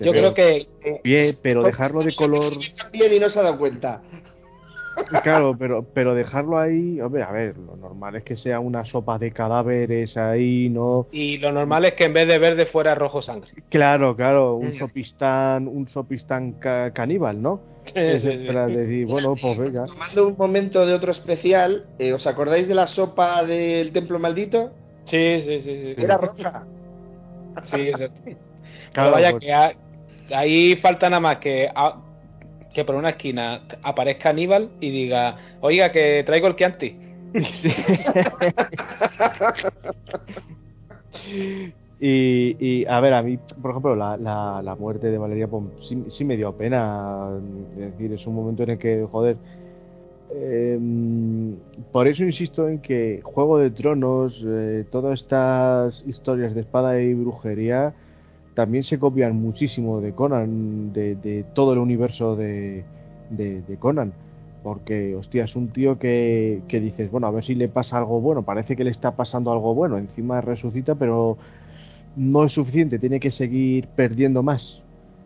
yo 0.01 0.13
creo 0.13 0.35
que... 0.35 0.61
Pie, 1.03 1.33
pero 1.43 1.63
dejarlo 1.63 2.03
de 2.03 2.15
color... 2.15 2.53
Bien 2.93 3.13
y 3.13 3.19
no 3.19 3.31
se 3.31 3.39
ha 3.39 3.43
dado 3.43 3.59
cuenta. 3.59 4.03
Claro, 5.23 5.57
pero, 5.59 5.85
pero 5.93 6.15
dejarlo 6.15 6.59
ahí, 6.59 7.01
hombre, 7.01 7.23
a 7.23 7.33
ver, 7.33 7.57
lo 7.59 7.77
normal 7.77 8.17
es 8.17 8.23
que 8.23 8.37
sea 8.37 8.61
una 8.61 8.85
sopa 8.85 9.19
de 9.19 9.33
cadáveres 9.33 10.17
ahí, 10.17 10.69
¿no? 10.69 11.09
Y 11.13 11.39
lo 11.39 11.53
normal 11.53 11.85
es 11.85 11.95
que 11.95 12.05
en 12.05 12.13
vez 12.13 12.29
de 12.29 12.39
verde 12.39 12.67
fuera 12.67 12.95
rojo 12.95 13.23
sangre. 13.23 13.51
Claro, 13.69 14.17
claro, 14.17 14.55
un 14.55 14.73
sopistán, 14.73 15.69
un 15.69 15.89
sopistán 15.89 16.57
caníbal, 16.93 17.41
¿no? 17.43 17.75
es 17.95 18.25
para 18.47 18.67
decir, 18.67 19.07
bueno, 19.07 19.35
pues 19.41 19.59
venga. 19.59 19.85
Tomando 19.85 20.29
un 20.29 20.37
momento 20.39 20.87
de 20.87 20.95
otro 20.95 21.13
especial, 21.13 21.87
eh, 21.99 22.13
¿os 22.13 22.27
acordáis 22.27 22.67
de 22.67 22.75
la 22.75 22.87
sopa 22.87 23.43
del 23.45 23.93
templo 23.93 24.19
maldito? 24.19 24.73
Sí, 25.05 25.41
sí, 25.41 25.61
sí. 25.61 25.95
Era 25.97 26.17
roja. 26.17 26.65
Sí, 27.65 27.81
exacto. 27.89 28.21
Claro, 28.93 29.13
vaya 29.13 29.31
pues 29.33 29.45
que 29.45 30.35
ahí 30.35 30.77
falta 30.77 31.11
nada 31.11 31.21
más 31.21 31.39
que 31.39 31.69
que 32.75 32.85
por 32.85 32.97
una 32.97 33.11
esquina 33.11 33.63
aparezca 33.83 34.31
Aníbal 34.31 34.71
y 34.81 34.91
diga, 34.91 35.37
oiga, 35.61 35.93
que 35.93 36.25
traigo 36.27 36.49
el 36.49 36.57
Chianti. 36.57 36.95
y, 42.01 42.57
y, 42.59 42.87
a 42.87 43.01
ver, 43.01 43.15
a 43.15 43.23
mí, 43.23 43.39
por 43.61 43.71
ejemplo, 43.71 43.97
la, 43.97 44.17
la, 44.17 44.75
muerte 44.75 45.11
de 45.11 45.19
Valeria 45.19 45.49
pues, 45.49 45.65
sí, 46.11 46.25
me 46.25 46.37
dio 46.37 46.53
pena. 46.53 47.39
Es 47.79 47.93
decir, 47.93 48.13
es 48.13 48.27
un 48.27 48.35
momento 48.35 48.63
en 48.65 48.71
el 48.71 48.79
que, 48.79 49.07
joder, 49.11 49.37
em, 50.35 51.57
por 51.93 52.09
eso 52.09 52.25
insisto 52.25 52.69
en 52.69 52.81
que 52.81 53.21
Juego 53.23 53.59
de 53.59 53.71
Tronos, 53.71 54.43
eh, 54.45 54.85
todas 54.91 55.21
estas 55.21 56.03
historias 56.07 56.55
de 56.55 56.63
espada 56.63 57.01
y 57.01 57.15
brujería, 57.15 57.95
también 58.55 58.85
se 58.85 58.99
copian 58.99 59.37
muchísimo 59.37 60.01
de 60.01 60.13
Conan, 60.13 60.93
de, 60.93 61.45
todo 61.55 61.73
el 61.73 61.79
universo 61.79 62.37
de, 62.37 62.85
Conan. 63.79 64.13
Porque, 64.63 65.15
hostia, 65.15 65.45
es 65.45 65.57
un 65.57 65.69
tío 65.69 65.99
que, 65.99 66.63
dices, 66.71 67.11
bueno, 67.11 67.27
a 67.27 67.31
ver 67.31 67.45
si 67.45 67.55
le 67.55 67.69
pasa 67.69 67.99
algo 67.99 68.21
bueno. 68.21 68.43
Parece 68.45 68.77
que 68.77 68.85
le 68.85 68.91
está 68.91 69.11
pasando 69.11 69.53
algo 69.53 69.75
bueno. 69.75 69.99
Encima 69.99 70.41
resucita, 70.41 70.95
pero 70.95 71.37
no 72.17 72.45
es 72.45 72.53
suficiente. 72.53 72.99
Tiene 72.99 73.21
que 73.21 73.31
seguir 73.31 73.89
perdiendo 73.89 74.43
más. 74.43 74.81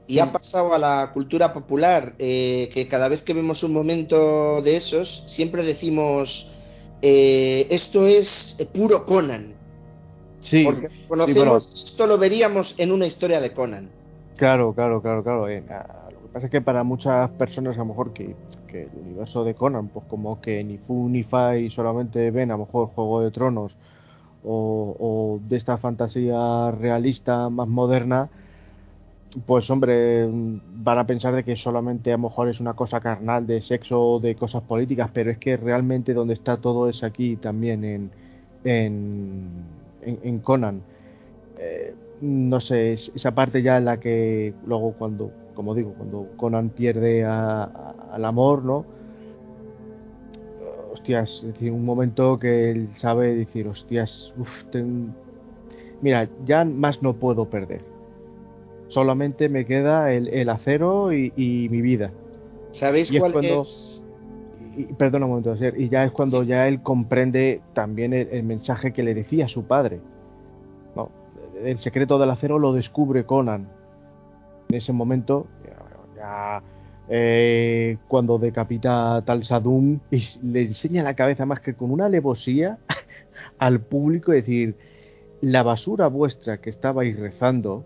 Y 0.09 0.21
ha 0.21 0.33
pasado 0.33 0.73
a 0.73 0.79
la 0.79 1.11
cultura 1.13 1.53
popular, 1.53 2.15
eh, 2.19 2.71
que 2.73 2.89
cada 2.89 3.09
vez 3.09 3.23
que 3.23 3.35
vemos 3.35 3.63
un 3.63 3.75
momento 3.75 4.63
de 4.63 4.77
esos, 4.77 5.23
siempre 5.27 5.63
decimos, 5.63 6.49
eh, 7.03 7.67
esto 7.71 8.07
es 8.07 8.57
puro 8.73 9.05
Conan. 9.05 9.58
Sí, 10.49 10.65
porque 10.65 10.89
conocemos, 11.07 11.69
esto 11.91 12.07
lo 12.07 12.17
veríamos 12.17 12.75
en 12.79 12.93
una 12.93 13.07
historia 13.07 13.41
de 13.41 13.53
Conan. 13.53 13.91
Claro, 14.37 14.73
claro, 14.73 15.03
claro, 15.03 15.23
claro. 15.23 15.49
Eh, 15.49 15.61
lo 15.61 16.21
que 16.23 16.29
pasa 16.33 16.47
es 16.47 16.53
que 16.53 16.61
para 16.63 16.85
muchas 16.85 17.29
personas 17.31 17.75
a 17.77 17.81
lo 17.81 17.87
mejor 17.87 18.13
que, 18.13 18.35
el 18.73 18.89
universo 19.05 19.45
de 19.45 19.55
Conan, 19.55 19.89
pues 19.89 20.07
como 20.07 20.41
que 20.41 20.63
ni 20.63 20.79
Fu 20.79 21.09
ni 21.09 21.23
Fai 21.25 21.71
solamente 21.71 22.31
ven 22.31 22.51
a 22.51 22.55
lo 22.55 22.67
mejor 22.67 22.89
Juego 22.89 23.23
de 23.23 23.31
Tronos 23.31 23.75
o, 24.45 25.41
de 25.49 25.57
esta 25.57 25.79
fantasía 25.79 26.71
realista 26.71 27.49
más 27.51 27.69
moderna, 27.69 28.31
pues 29.47 29.69
hombre, 29.69 30.27
van 30.31 30.99
a 30.99 31.07
pensar 31.07 31.35
de 31.35 31.45
que 31.45 31.57
solamente 31.57 32.11
a 32.13 32.17
lo 32.17 32.25
mejor 32.25 32.49
es 32.49 32.61
una 32.61 32.75
cosa 32.75 33.01
carnal 33.01 33.47
de 33.47 33.61
sexo, 33.63 34.21
de 34.21 34.35
cosas 34.37 34.63
políticas, 34.63 35.11
pero 35.13 35.31
es 35.31 35.39
que 35.39 35.57
realmente 35.57 36.15
donde 36.15 36.35
está 36.35 36.57
todo 36.57 36.89
es 36.89 37.03
aquí 37.03 37.37
también 37.37 37.85
en, 37.85 38.11
en 38.65 39.51
en, 40.23 40.39
Conan. 40.41 40.83
Eh, 41.59 41.95
no 42.21 42.61
sé, 42.61 42.95
esa 42.95 43.33
parte 43.33 43.63
ya 43.63 43.79
en 43.79 43.85
la 43.85 44.01
que 44.01 44.55
luego 44.67 44.93
cuando, 44.93 45.31
como 45.55 45.75
digo, 45.75 45.95
cuando 45.97 46.29
Conan 46.37 46.71
pierde 46.71 47.25
al 47.25 48.25
amor, 48.25 48.65
¿no? 48.65 48.85
Hostias, 50.93 51.31
es 51.45 51.55
decir, 51.55 51.71
un 51.71 51.85
momento 51.85 52.39
que 52.39 52.71
él 52.71 52.89
sabe 52.97 53.35
decir, 53.35 53.69
hostias, 53.69 54.33
uf, 54.37 54.49
mira, 56.01 56.29
ya 56.45 56.65
más 56.65 57.03
no 57.03 57.15
puedo 57.15 57.45
perder. 57.47 57.83
Solamente 58.89 59.49
me 59.49 59.67
queda 59.67 60.13
el, 60.13 60.49
acero 60.49 61.13
y, 61.13 61.69
mi 61.71 61.83
vida. 61.83 62.11
¿Sabéis 62.73 63.13
cuál 63.13 63.45
es? 63.45 63.98
Perdona 64.85 65.27
un 65.27 65.33
momento, 65.33 65.57
y 65.77 65.89
ya 65.89 66.05
es 66.05 66.13
cuando 66.13 66.43
ya 66.43 66.69
él 66.69 66.83
comprende 66.83 67.61
también 67.75 68.13
el, 68.13 68.43
mensaje 68.43 68.93
que 68.93 69.03
le 69.03 69.15
decía 69.15 69.49
su 69.49 69.65
padre. 69.65 70.01
No, 70.95 71.11
el 71.63 71.79
secreto 71.79 72.19
del 72.19 72.31
acero 72.31 72.59
lo 72.59 72.73
descubre 72.73 73.25
Conan. 73.25 73.69
En 74.69 74.77
ese 74.77 74.93
momento 74.93 75.47
ya, 76.17 76.63
eh, 77.09 77.97
cuando 78.09 78.39
decapita 78.39 79.17
a 79.17 79.23
Tal 79.23 79.45
Sadum 79.45 80.01
y 80.11 80.23
le 80.43 80.63
enseña 80.63 81.03
la 81.03 81.15
cabeza 81.15 81.47
más 81.47 81.61
que 81.61 81.75
con 81.75 81.91
una 81.91 82.07
alevosía 82.07 82.79
al 83.59 83.81
público, 83.81 84.33
decir, 84.33 84.77
la 85.41 85.63
basura 85.63 86.09
vuestra 86.09 86.61
que 86.61 86.71
estabais 86.71 87.19
rezando, 87.19 87.85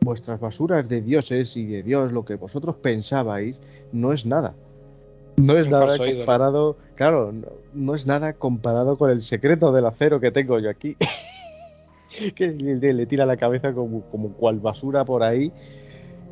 vuestras 0.00 0.40
basuras 0.40 0.88
de 0.88 1.00
dioses 1.00 1.56
y 1.56 1.66
de 1.66 1.82
Dios, 1.82 2.12
lo 2.12 2.24
que 2.24 2.36
vosotros 2.36 2.76
pensabais, 2.76 3.60
no 3.92 4.12
es 4.12 4.24
nada. 4.24 4.54
No 5.36 5.56
es 5.56 5.68
nada 5.68 5.96
comparado, 5.96 6.76
claro, 6.94 7.32
no, 7.72 7.94
es 7.94 8.06
nada 8.06 8.34
comparado 8.34 8.96
con 8.96 9.10
el 9.10 9.22
secreto 9.22 9.72
del 9.72 9.86
acero 9.86 10.20
que 10.20 10.30
tengo 10.30 10.58
yo 10.58 10.70
aquí. 10.70 10.96
que 12.34 12.48
le, 12.48 13.06
tira 13.06 13.24
la 13.24 13.36
cabeza 13.36 13.72
como, 13.72 14.02
como 14.02 14.32
cual 14.32 14.60
basura 14.60 15.04
por 15.04 15.22
ahí 15.22 15.50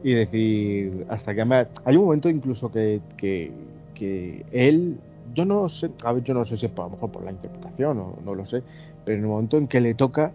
y 0.02 0.14
decir, 0.14 1.06
hasta 1.08 1.34
que 1.34 1.44
me... 1.44 1.66
Hay 1.84 1.96
un 1.96 2.04
momento 2.04 2.28
incluso 2.28 2.70
que, 2.70 3.00
que, 3.16 3.50
que 3.94 4.44
él, 4.52 4.98
yo 5.34 5.44
no 5.44 5.68
sé, 5.68 5.90
a 6.04 6.12
ver, 6.12 6.22
yo 6.24 6.34
no 6.34 6.44
sé 6.44 6.56
si 6.56 6.66
es 6.66 6.72
a 6.72 6.82
lo 6.82 6.90
mejor 6.90 7.10
por 7.10 7.24
la 7.24 7.32
interpretación 7.32 7.98
o 7.98 8.18
no 8.24 8.34
lo 8.34 8.46
sé, 8.46 8.62
pero 9.04 9.18
en 9.18 9.24
el 9.24 9.28
momento 9.28 9.56
en 9.56 9.66
que 9.66 9.80
le 9.80 9.94
toca 9.94 10.32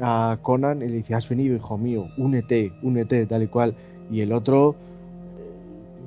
a 0.00 0.38
Conan 0.42 0.82
y 0.82 0.88
le 0.88 0.96
dice, 0.96 1.14
has 1.14 1.28
venido, 1.28 1.56
hijo 1.56 1.76
mío, 1.76 2.08
únete, 2.16 2.72
únete, 2.82 3.26
tal 3.26 3.42
y 3.42 3.46
cual, 3.48 3.74
y 4.10 4.20
el 4.20 4.32
otro, 4.32 4.74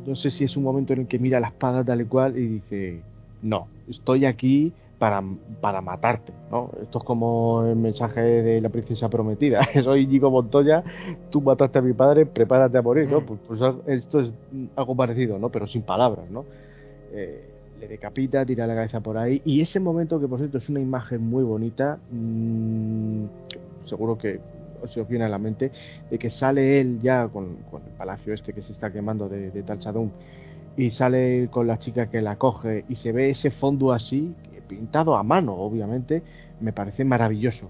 no 0.06 0.16
sé 0.16 0.32
si 0.32 0.44
es 0.44 0.56
un 0.56 0.64
momento 0.64 0.94
en 0.94 1.02
el 1.02 1.08
que 1.08 1.20
mira 1.20 1.40
la 1.40 1.48
espada 1.48 1.84
tal 1.84 2.06
cual 2.08 2.38
y 2.38 2.48
dice, 2.48 3.02
no, 3.42 3.68
estoy 3.90 4.26
aquí 4.26 4.72
para, 5.00 5.24
para 5.62 5.82
matarte, 5.82 6.32
¿no? 6.52 6.70
Esto 6.82 7.00
es 7.00 7.04
como 7.04 7.66
el 7.66 7.76
mensaje 7.76 8.22
de 8.22 8.62
la 8.62 8.70
princesa 8.70 9.10
prometida, 9.10 9.68
soy 9.84 10.08
Gigo 10.08 10.32
Montoya, 10.32 10.84
tú 11.30 11.42
mataste 11.42 11.80
a 11.80 11.82
mi 11.82 11.94
padre, 11.94 12.26
prepárate 12.26 12.78
a 12.78 12.82
morir, 12.82 13.10
¿no? 13.10 13.22
Pues, 13.26 13.40
pues 13.48 13.62
esto 13.88 14.22
es 14.22 14.30
algo 14.76 14.96
parecido, 14.96 15.38
¿no? 15.38 15.50
Pero 15.50 15.68
sin 15.68 15.82
palabras, 15.82 16.30
¿no? 16.30 16.46
Eh, 17.12 17.50
le 17.80 17.88
decapita, 17.88 18.46
tira 18.46 18.66
la 18.68 18.76
cabeza 18.76 19.02
por 19.02 19.18
ahí, 19.18 19.42
y 19.44 19.62
ese 19.62 19.80
momento 19.80 20.20
que 20.20 20.28
por 20.28 20.40
cierto 20.40 20.60
es 20.60 20.70
una 20.70 20.80
imagen 20.80 21.22
muy 21.22 21.44
bonita, 21.44 22.00
mmm, 22.12 23.26
seguro 23.86 24.18
que 24.18 24.40
se 24.88 25.02
os 25.02 25.08
viene 25.08 25.26
a 25.26 25.30
la 25.30 25.38
mente, 25.38 25.72
de 26.10 26.18
que 26.18 26.30
sale 26.30 26.80
él 26.80 27.00
ya 27.02 27.28
con, 27.28 27.58
el 27.74 27.92
palacio 27.98 28.34
este 28.34 28.54
que 28.54 28.62
se 28.62 28.72
está 28.72 28.92
quemando 28.92 29.30
de, 29.30 29.52
de 29.52 29.64
Talchadum 29.64 30.10
y 30.78 30.92
sale 30.92 31.48
con 31.52 31.68
la 31.68 31.80
chica 31.80 32.08
que 32.10 32.22
la 32.22 32.36
coge 32.38 32.86
y 32.90 32.96
se 32.96 33.12
ve 33.12 33.30
ese 33.30 33.52
fondo 33.52 33.92
así, 33.92 34.34
pintado 34.68 35.16
a 35.16 35.24
mano, 35.24 35.54
obviamente, 35.54 36.22
me 36.60 36.74
parece 36.74 37.04
maravilloso. 37.06 37.70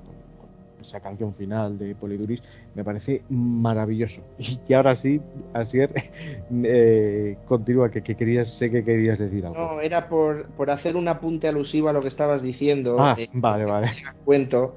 esa 0.82 1.00
canción 1.00 1.34
final 1.34 1.80
de 1.80 1.96
Poliduris 1.96 2.42
me 2.74 2.84
parece 2.84 3.24
maravilloso. 3.30 4.22
Y 4.68 4.74
ahora 4.74 4.96
sí, 4.96 5.22
Asier, 5.54 5.92
eh, 6.64 7.38
continúa, 7.48 7.90
que, 7.90 8.02
querías, 8.02 8.50
sé 8.58 8.72
que 8.72 8.84
querías 8.84 9.20
decir 9.20 9.46
algo. 9.46 9.60
No, 9.60 9.82
era 9.82 10.08
por, 10.08 10.48
por 10.50 10.70
hacer 10.70 10.96
un 10.96 11.08
apunte 11.08 11.48
alusivo 11.48 11.90
a 11.90 11.94
lo 11.94 12.02
que 12.02 12.08
estabas 12.08 12.42
diciendo. 12.42 12.98
Ah, 13.00 13.16
eh, 13.18 13.28
vale, 13.34 13.66
vale. 13.66 13.88
Cuento 14.26 14.76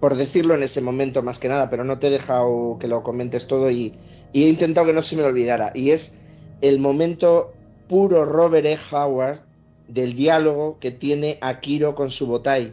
por 0.00 0.16
decirlo 0.16 0.54
en 0.54 0.62
ese 0.62 0.80
momento 0.80 1.22
más 1.22 1.38
que 1.38 1.48
nada, 1.48 1.70
pero 1.70 1.84
no 1.84 1.98
te 1.98 2.08
he 2.08 2.10
dejado 2.10 2.76
que 2.78 2.88
lo 2.88 3.02
comentes 3.02 3.46
todo 3.46 3.70
y, 3.70 3.94
he 4.32 4.48
intentado 4.48 4.86
que 4.86 4.92
no 4.92 5.02
se 5.02 5.16
me 5.16 5.22
olvidara. 5.22 5.70
Y 5.74 5.90
es 5.90 6.12
el 6.60 6.78
momento 6.78 7.52
puro 7.88 8.24
Robert 8.24 8.66
E. 8.66 8.78
Howard 8.90 9.40
del 9.88 10.14
diálogo 10.14 10.78
que 10.80 10.90
tiene 10.90 11.38
Akiro 11.40 11.94
con 11.94 12.10
su 12.10 12.26
botai 12.26 12.72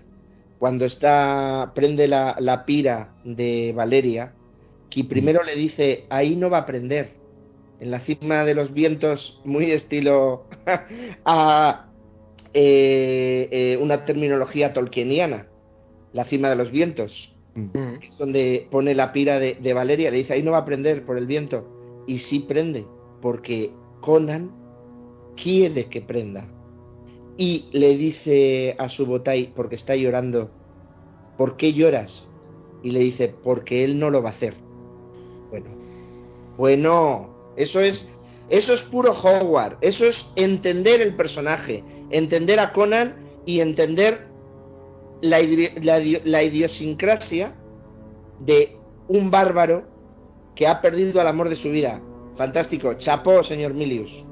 cuando 0.59 0.85
está 0.85 1.71
prende 1.75 2.07
la, 2.07 2.35
la 2.39 2.65
pira 2.65 3.15
de 3.25 3.73
Valeria 3.75 4.33
que 4.89 5.03
primero 5.03 5.43
le 5.43 5.55
dice 5.55 6.05
ahí 6.09 6.35
no 6.35 6.49
va 6.49 6.59
a 6.59 6.65
prender 6.65 7.11
en 7.81 7.91
la 7.91 7.99
cima 7.99 8.45
de 8.45 8.53
los 8.53 8.73
vientos 8.73 9.41
muy 9.43 9.71
estilo 9.71 10.45
a 11.25 11.87
eh, 12.53 13.49
eh, 13.51 13.77
una 13.81 14.05
terminología 14.05 14.71
tolkieniana 14.71 15.47
la 16.13 16.25
cima 16.25 16.49
de 16.49 16.55
los 16.55 16.71
vientos. 16.71 17.33
Mm. 17.55 17.95
Es 18.01 18.17
donde 18.17 18.67
pone 18.69 18.95
la 18.95 19.11
pira 19.11 19.39
de, 19.39 19.73
Valeria, 19.73 20.11
le 20.11 20.17
dice, 20.17 20.33
ahí 20.33 20.43
no 20.43 20.51
va 20.51 20.59
a 20.59 20.65
prender 20.65 21.05
por 21.05 21.17
el 21.17 21.25
viento. 21.25 22.03
Y 22.07 22.19
sí 22.19 22.39
prende, 22.39 22.85
porque 23.21 23.71
Conan 24.01 24.51
quiere 25.41 25.85
que 25.85 26.01
prenda. 26.01 26.47
Y 27.37 27.65
le 27.71 27.95
dice 27.95 28.75
a 28.77 28.89
su 28.89 29.05
botai, 29.05 29.53
porque 29.55 29.75
está 29.75 29.95
llorando, 29.95 30.51
¿por 31.37 31.57
qué 31.57 31.73
lloras? 31.73 32.27
Y 32.83 32.91
le 32.91 32.99
dice, 32.99 33.33
porque 33.43 33.83
él 33.83 33.99
no 33.99 34.09
lo 34.09 34.21
va 34.21 34.29
a 34.29 34.33
hacer. 34.33 34.53
Bueno, 35.49 35.69
bueno, 36.57 37.29
eso 37.55 37.79
es, 37.79 38.09
eso 38.49 38.73
es 38.73 38.81
puro 38.81 39.11
Hogwarts, 39.11 39.77
eso 39.81 40.05
es 40.05 40.25
entender 40.35 41.01
el 41.01 41.15
personaje, 41.15 41.83
entender 42.09 42.59
a 42.59 42.73
Conan 42.73 43.15
y 43.45 43.59
entender 43.59 44.30
la, 45.21 46.43
idiosincrasia 46.43 47.53
de 48.39 48.77
un 49.07 49.31
bárbaro 49.31 49.83
que 50.55 50.67
ha 50.67 50.81
perdido 50.81 51.21
el 51.21 51.27
amor 51.27 51.49
de 51.49 51.55
su 51.55 51.69
vida. 51.69 52.01
Fantástico, 52.35 52.93
chapó, 52.95 53.43
señor 53.43 53.73
Milius. 53.73 54.25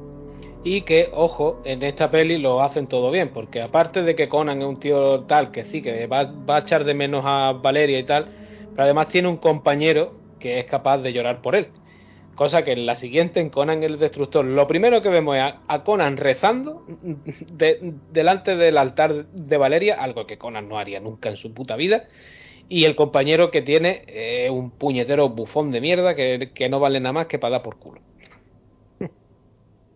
Y 0.63 0.81
que, 0.81 1.09
ojo, 1.13 1.61
en 1.63 1.83
esta 1.83 2.11
peli 2.11 2.37
lo 2.37 2.61
hacen 2.61 2.87
todo 2.87 3.11
bien, 3.11 3.29
porque 3.33 3.61
aparte 3.61 4.01
de 4.01 4.15
que 4.15 4.27
Conan 4.27 4.61
es 4.61 4.67
un 4.67 4.79
tío 4.79 5.21
tal 5.21 5.51
que 5.51 5.65
sí, 5.65 5.81
que 5.81 6.07
va 6.07 6.33
a 6.47 6.59
echar 6.59 6.83
de 6.83 6.93
menos 6.93 7.23
a 7.25 7.53
Valeria 7.53 7.99
y 7.99 8.03
tal, 8.03 8.27
pero 8.71 8.83
además 8.83 9.07
tiene 9.07 9.29
un 9.29 9.37
compañero 9.37 10.13
que 10.39 10.59
es 10.59 10.65
capaz 10.65 10.97
de 10.99 11.13
llorar 11.13 11.41
por 11.41 11.55
él. 11.55 11.67
Cosa 12.39 12.63
que 12.63 12.71
en 12.71 12.85
la 12.85 12.95
siguiente, 12.95 13.41
en 13.41 13.49
Conan 13.49 13.83
el 13.83 13.99
Destructor, 13.99 14.45
lo 14.45 14.65
primero 14.65 15.01
que 15.01 15.09
vemos 15.09 15.35
es 15.35 15.43
a, 15.67 15.83
Conan 15.83 16.15
rezando 16.15 16.85
delante 18.13 18.55
del 18.55 18.77
altar 18.77 19.25
de 19.25 19.57
Valeria, 19.57 20.01
algo 20.01 20.25
que 20.25 20.37
Conan 20.37 20.69
no 20.69 20.79
haría 20.79 21.01
nunca 21.01 21.27
en 21.27 21.35
su 21.35 21.53
puta 21.53 21.75
vida. 21.75 22.07
Y 22.69 22.85
el 22.85 22.95
compañero 22.95 23.51
que 23.51 23.61
tiene 23.61 24.47
un 24.51 24.71
puñetero 24.71 25.27
bufón 25.27 25.71
de 25.71 25.81
mierda 25.81 26.15
que, 26.15 26.69
no 26.69 26.79
vale 26.79 27.01
nada 27.01 27.11
más 27.11 27.27
que 27.27 27.39
para 27.39 27.55
dar 27.55 27.63
por 27.63 27.77
culo. 27.77 27.99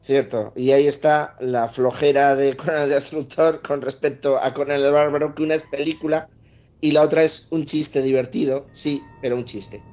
Cierto, 0.03 0.51
y 0.57 0.71
ahí 0.71 0.87
está 0.87 1.37
la 1.39 1.69
flojera 1.69 2.35
de 2.35 2.57
Conan 2.57 2.81
el 2.81 2.89
Destructor 2.89 3.61
con 3.61 3.81
respecto 3.81 4.37
a 4.37 4.53
Conan 4.53 4.81
el 4.81 4.91
Bárbaro, 4.91 5.33
que 5.33 5.43
una 5.43 5.55
es 5.55 5.63
película 5.63 6.27
y 6.81 6.91
la 6.91 7.03
otra 7.03 7.23
es 7.23 7.47
un 7.51 7.63
chiste 7.63 8.01
divertido, 8.01 8.65
sí, 8.73 9.01
pero 9.21 9.37
un 9.37 9.45
chiste. 9.45 9.92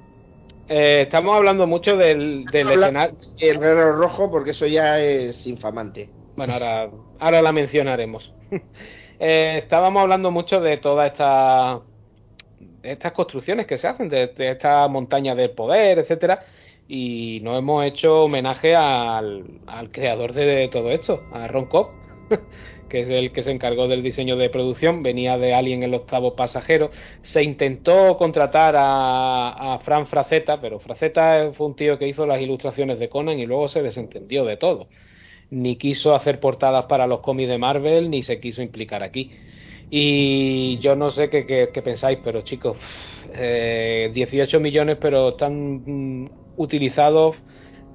Eh, 0.73 1.03
estamos 1.03 1.35
hablando 1.35 1.67
mucho 1.67 1.97
del, 1.97 2.45
del 2.45 2.71
escenario. 2.71 3.19
El 3.41 3.59
guerrero 3.59 3.93
rojo, 3.97 4.31
porque 4.31 4.51
eso 4.51 4.69
ya 4.69 5.01
es 5.01 5.45
infamante. 5.49 6.09
Bueno, 6.37 6.53
ahora, 6.53 6.89
ahora 7.19 7.43
la 7.43 7.53
mencionaremos. 7.53 8.33
Eh, 9.23 9.59
estábamos 9.59 10.01
hablando 10.01 10.31
mucho 10.31 10.63
de 10.63 10.79
todas 10.79 11.13
estas 11.13 11.81
estas 12.83 13.13
construcciones 13.13 13.67
que 13.67 13.77
se 13.77 13.87
hacen, 13.87 14.09
de, 14.09 14.33
esta 14.39 14.89
montaña 14.89 15.35
del 15.35 15.51
poder, 15.51 15.99
etcétera, 15.99 16.43
y 16.89 17.41
no 17.43 17.55
hemos 17.59 17.85
hecho 17.85 18.23
homenaje 18.25 18.75
al, 18.75 19.61
al 19.67 19.91
creador 19.91 20.33
de 20.33 20.71
todo 20.73 20.91
esto, 20.91 21.21
a 21.35 21.47
Ron 21.49 21.67
Cobb. 21.67 22.00
que 22.89 23.01
es 23.01 23.09
el 23.09 23.33
que 23.33 23.43
se 23.43 23.51
encargó 23.51 23.89
del 23.89 24.03
diseño 24.03 24.37
de 24.37 24.51
producción, 24.51 25.03
venía 25.03 25.39
de 25.39 25.55
Alien 25.55 25.83
el 25.83 25.95
octavo 25.95 26.35
pasajero. 26.35 26.91
Se 27.23 27.43
intentó 27.43 28.17
contratar 28.17 28.75
a, 28.77 29.75
a 29.75 29.79
Fran 29.81 30.07
Fraceta, 30.07 30.61
pero 30.61 30.81
Fraceta 30.81 31.53
fue 31.55 31.67
un 31.67 31.77
tío 31.77 31.99
que 31.99 32.09
hizo 32.09 32.27
las 32.27 32.41
ilustraciones 32.41 32.99
de 32.99 33.09
Conan 33.09 33.39
y 33.39 33.47
luego 33.47 33.69
se 33.69 33.83
desentendió 33.83 34.45
de 34.45 34.57
todo. 34.57 34.89
Ni 35.51 35.77
quiso 35.77 36.15
hacer 36.15 36.41
portadas 36.41 36.87
para 36.87 37.07
los 37.07 37.21
cómics 37.21 37.49
de 37.49 37.59
Marvel, 37.59 38.11
ni 38.11 38.23
se 38.23 38.41
quiso 38.41 38.63
implicar 38.63 39.03
aquí. 39.03 39.33
Y 39.91 40.79
yo 40.79 40.95
no 40.95 41.11
sé 41.11 41.29
qué, 41.31 41.47
qué, 41.47 41.83
pensáis, 41.83 42.19
pero 42.23 42.43
chicos, 42.43 42.77
18 43.35 44.57
eh, 44.57 44.61
millones, 44.61 44.99
pero 45.01 45.31
están 45.31 46.23
mm, 46.25 46.31
utilizados 46.57 47.37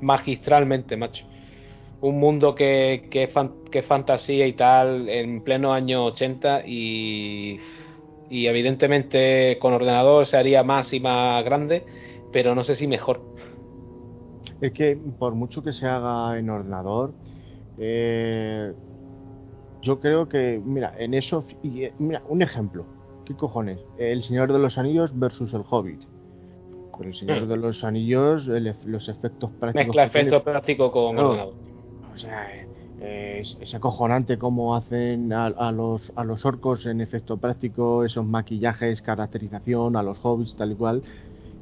magistralmente, 0.02 0.98
macho 0.98 1.26
un 2.06 2.20
mundo 2.20 2.54
que, 2.54 3.08
que, 3.10 3.24
es 3.24 3.86
fantasía 3.86 4.46
y 4.46 4.54
tal 4.54 5.10
en 5.10 5.42
pleno 5.42 5.74
año 5.74 6.06
80 6.06 6.62
y, 6.68 7.60
y 8.30 8.46
evidentemente 8.46 9.58
con 9.60 9.74
ordenador 9.74 10.26
se 10.28 10.38
haría 10.38 10.64
más 10.64 10.94
y 10.94 11.00
más 11.00 11.44
grande, 11.44 11.84
pero 12.32 12.54
no 12.54 12.64
sé 12.64 12.76
si 12.76 12.86
mejor. 12.88 13.22
Es 14.62 14.72
que 14.72 14.98
por 15.18 15.34
mucho 15.34 15.64
que 15.64 15.74
se 15.74 15.88
haga 15.88 16.38
en 16.38 16.50
ordenador, 16.50 17.14
eh, 17.80 18.72
yo 19.82 20.00
creo 20.00 20.30
que, 20.30 20.62
mira, 20.64 20.94
en 21.00 21.16
eso, 21.16 21.44
eh, 21.64 21.92
mira, 21.98 22.22
un 22.30 22.44
ejemplo, 22.44 22.86
¿qué 23.26 23.36
cojones? 23.36 23.80
El 23.98 24.24
Señor 24.24 24.54
de 24.54 24.60
los 24.60 24.78
Anillos 24.78 25.18
versus 25.18 25.54
el 25.56 25.64
Hobbit. 25.68 26.02
Con 26.92 27.08
el 27.08 27.16
Señor 27.16 27.46
mm. 27.46 27.50
de 27.50 27.58
los 27.58 27.84
Anillos, 27.84 28.46
los 28.46 29.10
efectos 29.10 29.50
prácticos. 29.60 29.88
Mezcla 29.88 30.04
efectos 30.04 30.44
prácticos 30.44 30.92
con 30.92 31.18
ordenador 31.18 31.65
o 32.16 32.18
sea, 32.18 32.48
es, 33.02 33.74
acojonante 33.74 34.38
cómo 34.38 34.76
hacen 34.76 35.34
a, 35.34 35.72
los, 35.72 36.12
a 36.16 36.24
los 36.24 36.46
orcos 36.46 36.86
en 36.86 37.02
efecto 37.02 37.38
práctico, 37.38 38.06
esos 38.06 38.26
maquillajes, 38.26 39.02
caracterización, 39.02 39.96
a 39.96 40.04
los 40.04 40.20
hobbits 40.24 40.56
tal 40.56 40.72
y 40.72 40.76
cual, 40.76 41.04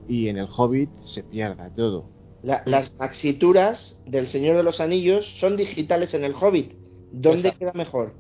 y 0.08 0.28
en 0.28 0.38
el 0.38 0.48
hobbit 0.56 0.90
se 1.06 1.24
pierde 1.24 1.70
todo. 1.76 2.06
las 2.44 2.96
maxituras 3.00 4.04
del 4.06 4.28
Señor 4.28 4.58
de 4.58 4.64
los 4.64 4.80
Anillos 4.80 5.26
son 5.40 5.58
digitales 5.58 6.14
en 6.14 6.24
el 6.24 6.34
Hobbit. 6.34 6.74
¿Dónde 7.12 7.54
queda 7.54 7.72
mejor? 7.74 8.14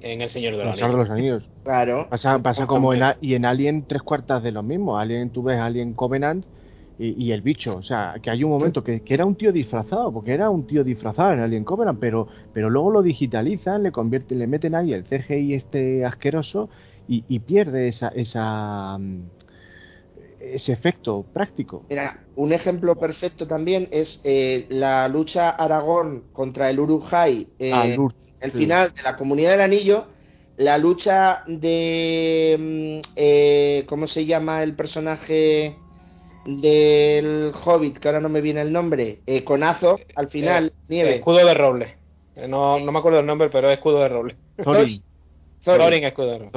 En 0.00 0.20
el 0.20 0.30
Señor 0.30 0.56
de 0.56 0.64
los, 0.64 0.72
Anillos. 0.72 0.90
de 0.90 0.96
los 0.96 1.10
Anillos. 1.10 1.48
Claro. 1.64 2.06
Pasa, 2.08 2.38
pasa 2.38 2.66
como 2.66 2.94
en, 2.94 3.02
y 3.20 3.34
en 3.34 3.44
Alien 3.44 3.84
tres 3.86 4.02
cuartas 4.02 4.42
de 4.42 4.52
lo 4.52 4.62
mismo. 4.62 4.98
Alien, 4.98 5.30
tú 5.30 5.42
ves 5.42 5.58
Alien 5.58 5.94
Covenant 5.94 6.44
y, 6.98 7.30
el 7.32 7.42
bicho. 7.42 7.76
O 7.76 7.82
sea, 7.82 8.14
que 8.22 8.30
hay 8.30 8.42
un 8.42 8.50
momento 8.50 8.82
que, 8.82 9.02
era 9.06 9.26
un 9.26 9.34
tío 9.34 9.52
disfrazado, 9.52 10.12
porque 10.12 10.32
era 10.32 10.48
un 10.50 10.66
tío 10.66 10.82
disfrazado 10.82 11.32
en 11.32 11.40
Alien 11.40 11.64
Covenant, 11.64 11.98
pero, 12.00 12.28
pero 12.52 12.70
luego 12.70 12.90
lo 12.90 13.02
digitalizan, 13.02 13.82
le 13.82 13.92
convierten, 13.92 14.38
le 14.38 14.46
meten 14.46 14.74
ahí 14.74 14.92
el 14.92 15.04
CGI 15.04 15.54
este 15.54 16.04
asqueroso 16.04 16.68
y, 17.08 17.38
pierde 17.40 17.88
esa, 17.88 18.08
esa 18.08 18.98
mm, 18.98 19.20
ese 20.40 20.72
efecto 20.72 21.24
práctico. 21.32 21.84
Mira, 21.88 22.24
un 22.34 22.52
ejemplo 22.52 22.96
perfecto 22.96 23.46
también 23.46 23.88
es 23.90 24.20
eh, 24.24 24.66
la 24.68 25.08
lucha 25.08 25.50
Aragón 25.50 26.24
contra 26.32 26.70
el 26.70 26.80
Urujai, 26.80 27.48
eh, 27.58 27.72
ah, 27.72 27.86
el 28.40 28.52
final 28.52 28.92
de 28.94 29.02
la 29.02 29.16
Comunidad 29.16 29.52
del 29.52 29.60
Anillo, 29.60 30.06
la 30.56 30.78
lucha 30.78 31.42
de 31.46 32.56
mm, 32.58 33.12
eh, 33.16 33.84
¿cómo 33.88 34.08
se 34.08 34.24
llama 34.24 34.62
el 34.62 34.74
personaje 34.74 35.76
del 36.46 37.52
Hobbit? 37.64 37.98
Que 37.98 38.08
ahora 38.08 38.20
no 38.20 38.28
me 38.28 38.40
viene 38.40 38.62
el 38.62 38.72
nombre, 38.72 39.20
eh, 39.26 39.44
con 39.44 39.62
Azog, 39.62 40.00
al 40.14 40.28
final, 40.28 40.72
nieve. 40.88 41.16
Escudo 41.16 41.44
de 41.44 41.54
roble. 41.54 41.96
No, 42.48 42.78
no 42.78 42.92
me 42.92 42.98
acuerdo 42.98 43.20
el 43.20 43.26
nombre, 43.26 43.48
pero 43.50 43.68
es 43.68 43.74
escudo 43.74 44.00
de 44.00 44.08
roble. 44.08 44.36
Thorin. 44.62 45.02
Thorin, 45.74 46.04
Escudero. 46.04 46.50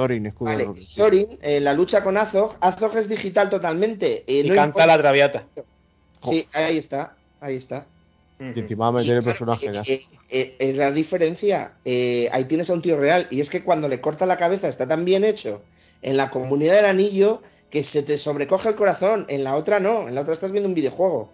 Thorin, 0.96 1.38
eh, 1.42 1.60
la 1.60 1.72
lucha 1.72 2.04
con 2.04 2.16
Azog, 2.16 2.56
Azog 2.60 2.96
es 2.96 3.08
digital 3.08 3.50
totalmente. 3.50 4.22
Eh, 4.26 4.42
y 4.44 4.50
canta 4.50 4.86
la 4.86 4.98
traviata. 4.98 5.46
Sí, 6.22 6.46
ahí 6.52 6.78
está, 6.78 7.16
ahí 7.40 7.56
está. 7.56 7.86
Y 8.38 8.58
encima 8.58 8.90
va 8.90 9.00
a 9.00 9.02
meter 9.02 9.16
el 9.16 9.24
personaje. 9.24 9.66
Eh, 9.86 10.00
eh, 10.30 10.56
es 10.58 10.76
la 10.76 10.92
diferencia. 10.92 11.72
ahí 11.84 12.44
tienes 12.44 12.70
a 12.70 12.72
un 12.72 12.82
tío 12.82 12.98
real. 12.98 13.26
Y 13.30 13.40
es 13.40 13.50
que 13.50 13.64
cuando 13.64 13.88
le 13.88 14.00
corta 14.00 14.26
la 14.26 14.36
cabeza 14.36 14.68
está 14.68 14.86
tan 14.86 15.04
bien 15.04 15.24
hecho 15.24 15.60
en 16.02 16.16
la 16.16 16.30
comunidad 16.30 16.76
del 16.76 16.86
anillo 16.86 17.42
que 17.70 17.84
se 17.84 18.02
te 18.02 18.18
sobrecoge 18.18 18.68
el 18.68 18.74
corazón. 18.74 19.26
En 19.28 19.44
la 19.44 19.56
otra 19.56 19.80
no. 19.80 20.08
En 20.08 20.14
la 20.14 20.22
otra 20.22 20.34
estás 20.34 20.52
viendo 20.52 20.68
un 20.68 20.74
videojuego. 20.74 21.30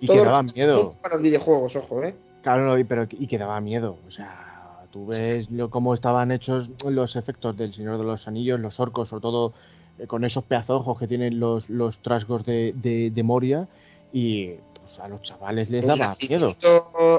y 0.00 0.06
que 0.06 0.16
daba 0.16 0.42
miedo. 0.42 0.94
Para 1.02 1.14
los 1.14 1.22
videojuegos, 1.22 1.76
ojo, 1.76 2.02
¿eh? 2.02 2.14
Claro, 2.42 2.76
pero 2.88 3.06
y 3.10 3.26
que 3.26 3.38
daba 3.38 3.60
miedo. 3.60 3.98
O 4.08 4.10
sea, 4.10 4.86
tú 4.90 5.06
ves 5.06 5.46
cómo 5.70 5.94
estaban 5.94 6.32
hechos 6.32 6.68
los 6.84 7.16
efectos 7.16 7.56
del 7.56 7.74
Señor 7.74 7.98
de 7.98 8.04
los 8.04 8.26
Anillos, 8.26 8.58
los 8.60 8.80
orcos, 8.80 9.08
sobre 9.08 9.22
todo 9.22 9.52
eh, 9.98 10.06
con 10.06 10.24
esos 10.24 10.44
pedazos 10.44 10.98
que 10.98 11.06
tienen 11.06 11.38
los, 11.38 11.68
los 11.68 11.98
trasgos 11.98 12.44
de, 12.44 12.72
de, 12.74 13.22
Moria, 13.22 13.68
y 14.12 14.48
pues, 14.48 14.98
a 15.00 15.08
los 15.08 15.22
chavales 15.22 15.70
les 15.70 15.86
daba 15.86 16.16
miedo. 16.28 16.54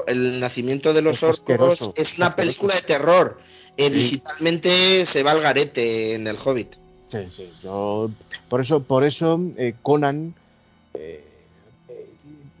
El 0.06 0.40
nacimiento 0.40 0.92
de 0.92 1.02
los 1.02 1.22
orcos 1.22 1.92
es 1.96 2.18
una 2.18 2.36
película 2.36 2.74
de 2.74 2.82
terror. 2.82 3.38
Eh, 3.76 3.90
digitalmente 3.90 5.04
se 5.06 5.22
va 5.24 5.32
al 5.32 5.40
garete 5.40 6.14
en 6.14 6.26
el 6.28 6.36
Hobbit. 6.36 6.83
Sí, 7.22 7.28
sí. 7.36 7.52
Yo, 7.62 8.10
por 8.48 8.60
eso, 8.60 8.82
por 8.82 9.04
eso 9.04 9.40
eh, 9.56 9.74
Conan, 9.82 10.34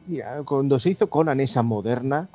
mira, 0.06 0.42
cuando 0.44 0.78
se 0.78 0.90
hizo 0.90 1.08
Conan 1.08 1.40
esa 1.40 1.62
moderna, 1.62 2.28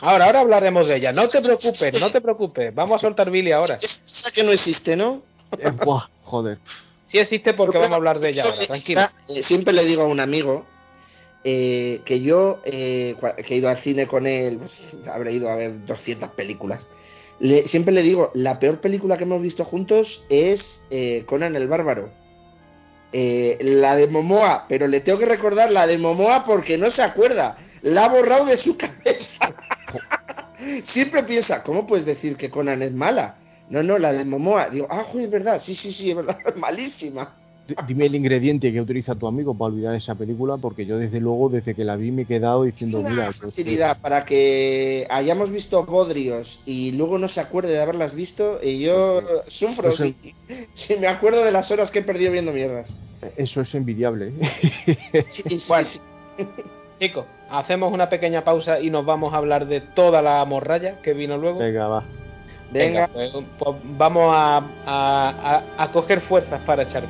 Ahora, 0.00 0.26
ahora 0.26 0.40
hablaremos 0.40 0.88
de 0.88 0.96
ella. 0.96 1.12
No 1.12 1.28
te 1.28 1.40
preocupes, 1.40 2.00
no 2.00 2.10
te 2.10 2.20
preocupes. 2.20 2.74
Vamos 2.74 2.96
a 2.96 3.00
soltar 3.00 3.30
Billy 3.30 3.52
ahora. 3.52 3.78
Esa 3.80 4.30
que 4.30 4.42
no 4.42 4.52
existe, 4.52 4.96
¿no? 4.96 5.22
Eh, 5.58 5.72
joder. 6.24 6.58
Sí 7.06 7.18
existe 7.18 7.54
porque 7.54 7.78
vamos 7.78 7.92
a 7.92 7.96
hablar 7.96 8.18
de 8.18 8.30
ella 8.30 8.44
ahora, 8.44 8.66
tranquilo. 8.66 9.02
Eh, 9.28 9.42
siempre 9.42 9.72
le 9.72 9.84
digo 9.84 10.02
a 10.02 10.06
un 10.06 10.20
amigo 10.20 10.66
eh, 11.44 12.00
que 12.04 12.20
yo, 12.20 12.60
que 12.64 13.16
he 13.48 13.54
ido 13.54 13.68
al 13.68 13.78
cine 13.78 14.06
con 14.06 14.26
él, 14.26 14.58
pues, 14.58 15.08
habré 15.08 15.32
ido 15.32 15.48
a 15.48 15.56
ver 15.56 15.84
200 15.86 16.30
películas. 16.30 16.88
Siempre 17.66 17.92
le 17.92 18.02
digo, 18.02 18.30
la 18.34 18.58
peor 18.58 18.80
película 18.80 19.16
que 19.16 19.24
hemos 19.24 19.42
visto 19.42 19.64
juntos 19.64 20.24
es 20.28 20.82
Conan 21.26 21.56
el 21.56 21.68
Bárbaro. 21.68 22.10
la 23.12 23.96
de 23.96 24.06
Momoa, 24.06 24.66
pero 24.68 24.86
le 24.86 25.00
tengo 25.00 25.18
que 25.18 25.26
recordar 25.26 25.70
la 25.70 25.86
de 25.86 25.98
Momoa 25.98 26.44
porque 26.44 26.78
no 26.78 26.90
se 26.90 27.02
acuerda 27.02 27.56
la 27.84 28.06
ha 28.06 28.08
borrado 28.08 28.46
de 28.46 28.56
su 28.56 28.76
cabeza. 28.78 29.54
Siempre 30.86 31.22
piensa, 31.22 31.62
¿cómo 31.62 31.86
puedes 31.86 32.04
decir 32.04 32.36
que 32.36 32.50
Conan 32.50 32.82
es 32.82 32.92
mala? 32.92 33.36
No, 33.68 33.82
no, 33.82 33.98
la 33.98 34.12
de 34.12 34.24
Momoa. 34.24 34.70
Digo, 34.70 34.88
ah, 34.90 35.06
es 35.14 35.30
verdad, 35.30 35.60
sí, 35.60 35.74
sí, 35.74 35.92
sí, 35.92 36.10
es 36.10 36.16
verdad, 36.16 36.38
malísima. 36.56 37.36
Dime 37.86 38.06
el 38.06 38.14
ingrediente 38.14 38.70
que 38.72 38.80
utiliza 38.80 39.14
tu 39.14 39.26
amigo 39.26 39.56
para 39.56 39.72
olvidar 39.72 39.94
esa 39.94 40.14
película, 40.14 40.58
porque 40.58 40.84
yo 40.84 40.98
desde 40.98 41.18
luego, 41.18 41.48
desde 41.48 41.74
que 41.74 41.82
la 41.82 41.96
vi, 41.96 42.10
me 42.10 42.22
he 42.22 42.26
quedado 42.26 42.64
diciendo, 42.64 43.02
mira... 43.02 43.32
facilidad 43.32 44.00
para 44.02 44.26
que 44.26 45.06
hayamos 45.08 45.50
visto 45.50 45.82
Bodrios 45.84 46.60
y 46.66 46.92
luego 46.92 47.18
no 47.18 47.28
se 47.30 47.40
acuerde 47.40 47.72
de 47.72 47.80
haberlas 47.80 48.14
visto, 48.14 48.60
y 48.62 48.80
yo 48.80 49.22
sufro 49.46 49.92
si, 49.92 50.14
me 51.00 51.06
acuerdo 51.06 51.42
de 51.42 51.52
las 51.52 51.70
horas 51.70 51.90
que 51.90 52.00
he 52.00 52.02
perdido 52.02 52.32
viendo 52.32 52.52
mierdas. 52.52 52.98
Eso 53.36 53.62
es 53.62 53.74
envidiable. 53.74 54.32
Sí, 55.30 55.42
sí, 55.48 55.58
sí. 55.58 56.00
Chicos, 57.00 57.24
hacemos 57.50 57.92
una 57.92 58.10
pequeña 58.10 58.44
pausa 58.44 58.78
y 58.78 58.90
nos 58.90 59.06
vamos 59.06 59.32
a 59.32 59.38
hablar 59.38 59.66
de 59.66 59.80
toda 59.80 60.20
la 60.20 60.44
morralla 60.44 61.00
que 61.00 61.14
vino 61.14 61.38
luego. 61.38 61.60
Venga, 61.60 61.88
va. 61.88 62.04
Venga, 62.70 63.08
pues, 63.08 63.30
pues, 63.58 63.76
vamos 63.84 64.28
a, 64.34 64.62
a, 64.86 65.62
a, 65.78 65.92
coger 65.92 66.20
fuerzas 66.22 66.60
para 66.62 66.82
echar 66.82 67.08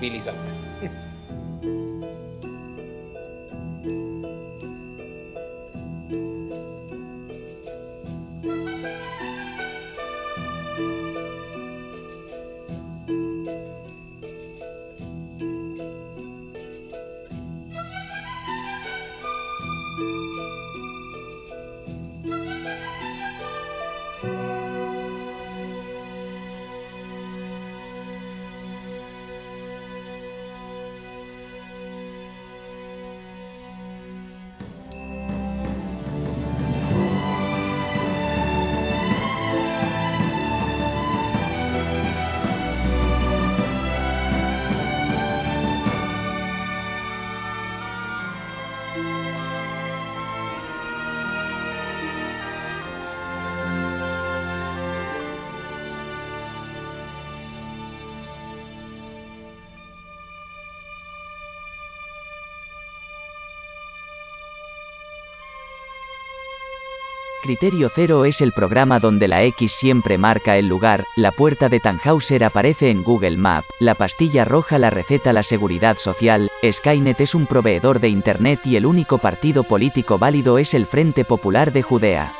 Criterio 67.44 67.90
Cero 67.94 68.24
es 68.24 68.40
el 68.40 68.52
programa 68.52 69.00
donde 69.00 69.28
la 69.28 69.42
X 69.42 69.70
siempre 69.72 70.16
marca 70.16 70.56
el 70.56 70.66
lugar, 70.66 71.04
la 71.14 71.30
puerta 71.30 71.68
de 71.68 71.78
Tannhauser 71.78 72.42
aparece 72.42 72.88
en 72.88 73.02
Google 73.02 73.36
Map, 73.36 73.66
la 73.80 73.96
pastilla 73.96 74.46
roja 74.46 74.78
la 74.78 74.88
receta 74.88 75.30
la 75.34 75.42
seguridad 75.42 75.98
social, 75.98 76.50
Skynet 76.64 77.20
es 77.20 77.34
un 77.34 77.46
proveedor 77.46 78.00
de 78.00 78.08
Internet 78.08 78.60
y 78.64 78.76
el 78.76 78.86
único 78.86 79.18
partido 79.18 79.62
político 79.64 80.16
válido 80.16 80.56
es 80.56 80.72
el 80.72 80.86
Frente 80.86 81.26
Popular 81.26 81.70
de 81.70 81.82
Judea. 81.82 82.32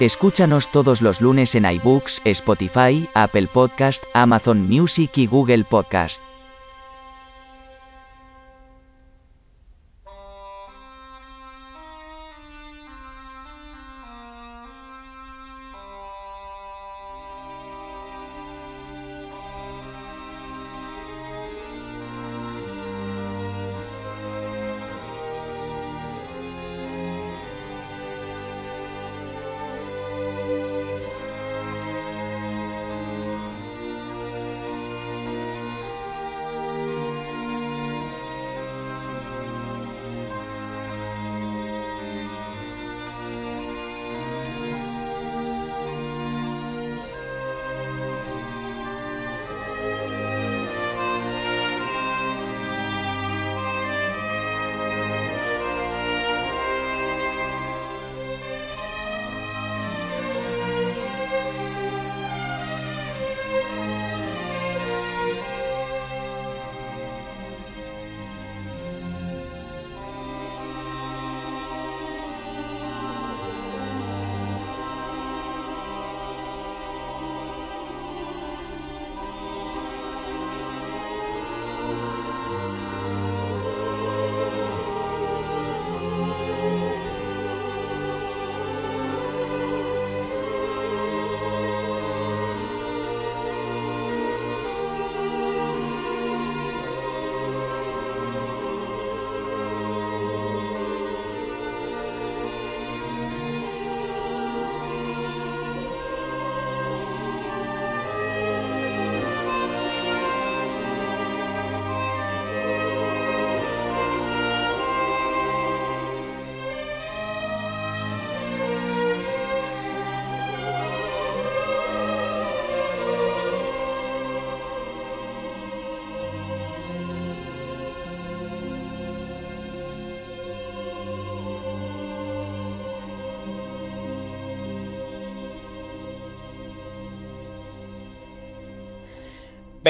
Escúchanos 0.00 0.72
todos 0.72 1.02
los 1.02 1.20
lunes 1.20 1.54
en 1.54 1.66
iBooks, 1.66 2.22
Spotify, 2.24 3.10
Apple 3.12 3.48
Podcast, 3.52 4.02
Amazon 4.14 4.66
Music 4.66 5.18
y 5.18 5.26
Google 5.26 5.64
Podcast. 5.64 6.18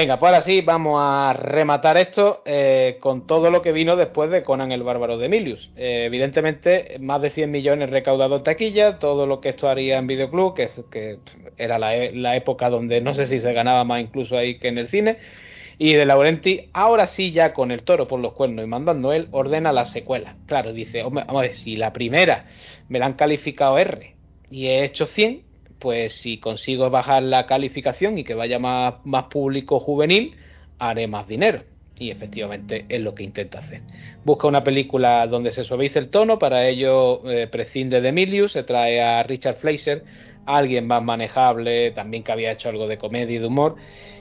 Venga, 0.01 0.17
pues 0.17 0.33
ahora 0.33 0.43
sí, 0.43 0.61
vamos 0.61 0.99
a 0.99 1.31
rematar 1.33 1.95
esto 1.95 2.41
eh, 2.43 2.97
con 2.99 3.27
todo 3.27 3.51
lo 3.51 3.61
que 3.61 3.71
vino 3.71 3.95
después 3.95 4.31
de 4.31 4.41
Conan 4.41 4.71
el 4.71 4.81
Bárbaro 4.81 5.19
de 5.19 5.27
Emilius. 5.27 5.69
Eh, 5.75 6.05
evidentemente, 6.07 6.97
más 6.99 7.21
de 7.21 7.29
100 7.29 7.51
millones 7.51 7.91
recaudados 7.91 8.39
en 8.39 8.43
taquilla, 8.45 8.97
todo 8.97 9.27
lo 9.27 9.39
que 9.39 9.49
esto 9.49 9.69
haría 9.69 9.99
en 9.99 10.07
Videoclub, 10.07 10.55
que, 10.55 11.19
era 11.55 11.77
la, 11.77 11.93
la, 12.13 12.35
época 12.35 12.71
donde 12.71 12.99
no 12.99 13.13
sé 13.13 13.27
si 13.27 13.41
se 13.41 13.53
ganaba 13.53 13.83
más 13.83 14.01
incluso 14.01 14.35
ahí 14.35 14.57
que 14.57 14.69
en 14.69 14.79
el 14.79 14.87
cine. 14.87 15.19
Y 15.77 15.93
de 15.93 16.03
Laurenti, 16.07 16.71
ahora 16.73 17.05
sí, 17.05 17.31
ya 17.31 17.53
con 17.53 17.69
el 17.69 17.83
toro 17.83 18.07
por 18.07 18.19
los 18.19 18.33
cuernos 18.33 18.65
y 18.65 18.67
mandando 18.67 19.13
él, 19.13 19.27
ordena 19.29 19.71
la 19.71 19.85
secuela. 19.85 20.35
Claro, 20.47 20.73
dice, 20.73 21.03
hombre, 21.03 21.25
vamos 21.27 21.41
a 21.41 21.43
ver, 21.43 21.55
si 21.55 21.75
la 21.75 21.93
primera 21.93 22.47
me 22.89 22.97
la 22.97 23.05
han 23.05 23.13
calificado 23.13 23.77
R 23.77 24.15
y 24.49 24.65
he 24.65 24.83
hecho 24.83 25.05
100, 25.05 25.43
pues 25.81 26.13
si 26.13 26.37
consigo 26.37 26.89
bajar 26.89 27.23
la 27.23 27.45
calificación 27.45 28.17
y 28.17 28.23
que 28.23 28.35
vaya 28.35 28.59
más, 28.59 28.95
más 29.03 29.25
público 29.25 29.79
juvenil, 29.79 30.35
haré 30.79 31.07
más 31.07 31.27
dinero. 31.27 31.63
Y 31.97 32.09
efectivamente 32.09 32.85
es 32.87 33.01
lo 33.01 33.13
que 33.13 33.23
intenta 33.23 33.59
hacer. 33.59 33.81
Busca 34.23 34.47
una 34.47 34.63
película 34.63 35.27
donde 35.27 35.51
se 35.51 35.63
suavice 35.63 35.99
el 35.99 36.09
tono, 36.09 36.39
para 36.39 36.67
ello 36.67 37.29
eh, 37.29 37.47
prescinde 37.47 38.01
de 38.01 38.09
Emilius, 38.09 38.53
se 38.53 38.63
trae 38.63 39.01
a 39.01 39.21
Richard 39.23 39.57
Fleischer, 39.57 40.03
alguien 40.45 40.87
más 40.87 41.03
manejable, 41.03 41.91
también 41.91 42.23
que 42.23 42.31
había 42.31 42.51
hecho 42.51 42.69
algo 42.69 42.87
de 42.87 42.97
comedia 42.97 43.35
y 43.35 43.39
de 43.39 43.45
humor, 43.45 43.75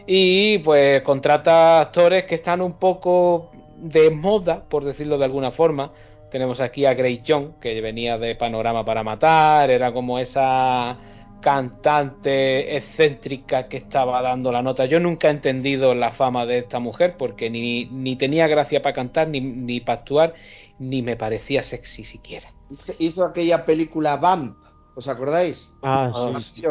y 0.07 0.59
pues 0.59 1.03
contrata 1.03 1.81
actores 1.81 2.25
que 2.25 2.35
están 2.37 2.61
un 2.61 2.79
poco 2.79 3.51
de 3.77 4.11
moda, 4.11 4.65
por 4.69 4.85
decirlo 4.85 5.17
de 5.19 5.25
alguna 5.25 5.53
forma. 5.53 5.93
Tenemos 6.31 6.61
aquí 6.61 6.85
a 6.85 6.95
Grace 6.95 7.23
Young, 7.25 7.59
que 7.61 7.81
venía 7.81 8.19
de 8.19 8.35
Panorama 8.35 8.85
para 8.85 9.03
Matar, 9.03 9.71
era 9.71 9.93
como 9.93 10.19
esa 10.19 10.99
cantante 11.41 12.77
excéntrica 12.77 13.69
que 13.69 13.79
estaba 13.79 14.23
dando 14.23 14.53
la 14.53 14.63
nota. 14.63 14.87
Yo 14.87 15.01
nunca 15.01 15.29
he 15.29 15.31
entendido 15.31 15.95
la 15.95 16.13
fama 16.13 16.47
de 16.47 16.59
esta 16.59 16.79
mujer 16.79 17.17
porque 17.19 17.51
ni, 17.51 17.87
ni 17.87 18.17
tenía 18.17 18.47
gracia 18.47 18.83
para 18.83 18.95
cantar, 18.95 19.29
ni, 19.29 19.41
ni 19.41 19.81
para 19.81 20.01
actuar, 20.01 20.35
ni 20.79 21.03
me 21.03 21.17
parecía 21.17 21.63
sexy 21.63 22.05
siquiera. 22.05 22.53
Hizo, 22.99 23.25
aquella 23.25 23.65
película 23.65 24.17
Vamp, 24.17 24.57
¿os 24.95 25.09
acordáis? 25.09 25.75
Ah, 25.83 26.41
sí, 26.53 26.63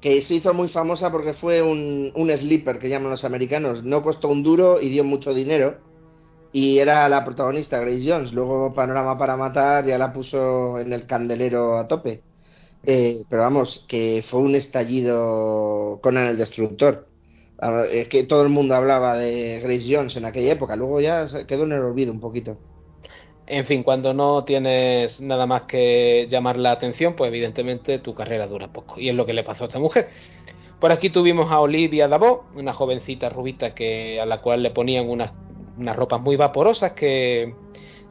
Que 0.00 0.22
se 0.22 0.34
hizo 0.34 0.54
muy 0.54 0.68
famosa 0.68 1.10
porque 1.10 1.34
fue 1.34 1.62
un, 1.62 2.12
un 2.14 2.30
sleeper 2.30 2.78
que 2.78 2.88
llaman 2.88 3.10
los 3.10 3.24
americanos. 3.24 3.82
No 3.82 4.02
costó 4.02 4.28
un 4.28 4.42
duro 4.42 4.80
y 4.80 4.88
dio 4.88 5.04
mucho 5.04 5.34
dinero. 5.34 5.78
Y 6.52 6.78
era 6.78 7.08
la 7.08 7.24
protagonista, 7.24 7.78
Grace 7.78 8.04
Jones. 8.06 8.32
Luego 8.32 8.72
Panorama 8.72 9.16
para 9.16 9.36
Matar 9.36 9.86
ya 9.86 9.98
la 9.98 10.12
puso 10.12 10.78
en 10.78 10.92
el 10.92 11.06
candelero 11.06 11.78
a 11.78 11.86
tope. 11.86 12.22
Eh, 12.82 13.24
pero 13.28 13.42
vamos, 13.42 13.84
que 13.88 14.24
fue 14.28 14.40
un 14.40 14.54
estallido 14.54 16.00
con 16.02 16.16
el 16.16 16.36
Destructor. 16.38 17.08
Es 17.90 18.08
que 18.08 18.24
todo 18.24 18.42
el 18.42 18.48
mundo 18.48 18.74
hablaba 18.74 19.16
de 19.16 19.60
Grace 19.60 19.86
Jones 19.88 20.16
en 20.16 20.24
aquella 20.24 20.52
época, 20.52 20.76
luego 20.76 21.00
ya 21.00 21.26
quedó 21.46 21.64
en 21.64 21.72
el 21.72 21.82
olvido 21.82 22.12
un 22.12 22.20
poquito. 22.20 22.58
En 23.46 23.66
fin, 23.66 23.82
cuando 23.82 24.14
no 24.14 24.44
tienes 24.44 25.20
nada 25.20 25.46
más 25.46 25.62
que 25.62 26.28
llamar 26.30 26.56
la 26.56 26.72
atención, 26.72 27.16
pues 27.16 27.28
evidentemente 27.28 27.98
tu 27.98 28.14
carrera 28.14 28.46
dura 28.46 28.72
poco. 28.72 28.98
Y 29.00 29.08
es 29.08 29.14
lo 29.14 29.26
que 29.26 29.32
le 29.34 29.44
pasó 29.44 29.64
a 29.64 29.66
esta 29.66 29.78
mujer. 29.80 30.08
Por 30.80 30.92
aquí 30.92 31.10
tuvimos 31.10 31.50
a 31.52 31.60
Olivia 31.60 32.08
Dabo, 32.08 32.46
una 32.54 32.72
jovencita 32.72 33.28
rubita 33.28 33.74
que, 33.74 34.20
a 34.20 34.26
la 34.26 34.40
cual 34.40 34.62
le 34.62 34.70
ponían 34.70 35.08
unas, 35.08 35.32
unas 35.76 35.96
ropas 35.96 36.20
muy 36.20 36.36
vaporosas 36.36 36.92
que 36.92 37.54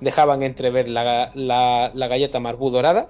dejaban 0.02 0.44
entrever 0.44 0.90
la, 0.90 1.32
la, 1.36 1.92
la 1.94 2.08
galleta 2.08 2.40
marbú 2.40 2.70
dorada. 2.70 3.10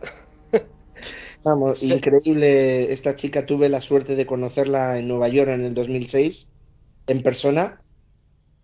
Vamos, 1.44 1.82
increíble. 1.84 2.92
Esta 2.94 3.16
chica 3.16 3.46
tuve 3.46 3.70
la 3.70 3.82
suerte 3.82 4.16
de 4.16 4.26
conocerla 4.26 4.98
en 5.00 5.08
Nueva 5.08 5.30
York 5.30 5.50
en 5.50 5.64
el 5.66 5.74
2006, 5.74 6.50
en 7.08 7.24
persona. 7.24 7.82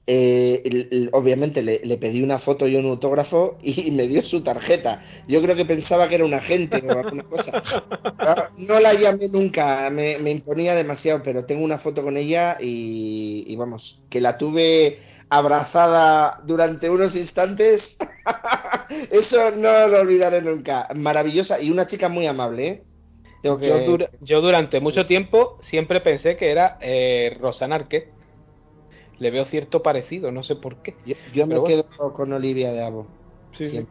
Eh, 0.08 1.10
obviamente 1.14 1.64
le, 1.64 1.82
le, 1.84 1.98
pedí 1.98 2.22
una 2.22 2.38
foto 2.38 2.68
y 2.68 2.76
un 2.76 2.86
autógrafo 2.86 3.58
y 3.64 3.90
me 3.92 4.08
dio 4.08 4.22
su 4.22 4.44
tarjeta. 4.44 5.02
Yo 5.28 5.42
creo 5.42 5.56
que 5.56 5.66
pensaba 5.66 6.08
que 6.08 6.16
era 6.16 6.26
un 6.26 6.34
agente 6.34 6.84
o 6.88 6.92
alguna 6.92 7.24
cosa. 7.24 7.64
No, 8.68 8.80
la 8.80 8.94
llamé 8.94 9.28
nunca, 9.30 9.90
me, 9.90 10.20
me, 10.20 10.32
imponía 10.32 10.76
demasiado, 10.76 11.24
pero 11.24 11.46
tengo 11.46 11.64
una 11.64 11.80
foto 11.80 12.04
con 12.04 12.18
ella 12.18 12.58
y, 12.60 13.46
y 13.48 13.56
vamos, 13.56 14.02
que 14.10 14.22
la 14.22 14.38
tuve 14.38 15.00
abrazada 15.30 16.42
durante 16.46 16.90
unos 16.90 17.16
instantes. 17.16 17.98
Eso 19.12 19.52
no 19.52 19.88
lo 19.88 20.02
olvidaré 20.02 20.42
nunca. 20.42 20.88
Maravillosa 20.96 21.60
y 21.62 21.72
una 21.72 21.88
chica 21.88 22.10
muy 22.10 22.28
amable. 22.28 22.68
¿eh? 22.68 22.84
Tengo 23.42 23.58
que... 23.58 23.68
yo, 23.68 23.80
dura, 23.82 24.10
yo, 24.22 24.42
durante 24.42 24.80
mucho 24.80 25.06
tiempo 25.06 25.60
siempre 25.64 26.02
pensé 26.02 26.38
que 26.38 26.52
era 26.52 26.78
eh, 26.82 27.38
Rosana 27.40 27.76
Arquette. 27.76 28.14
Le 29.20 29.32
veo 29.32 29.46
cierto 29.46 29.82
parecido, 29.82 30.32
no 30.32 30.44
sé 30.44 30.56
por 30.56 30.78
qué. 30.78 30.96
Yo, 31.06 31.16
yo 31.34 31.48
me 31.48 31.62
quedo 31.64 31.84
con 32.14 32.34
Olivia 32.34 32.72
de 32.72 32.84
Abo. 32.84 33.08
Sí, 33.58 33.86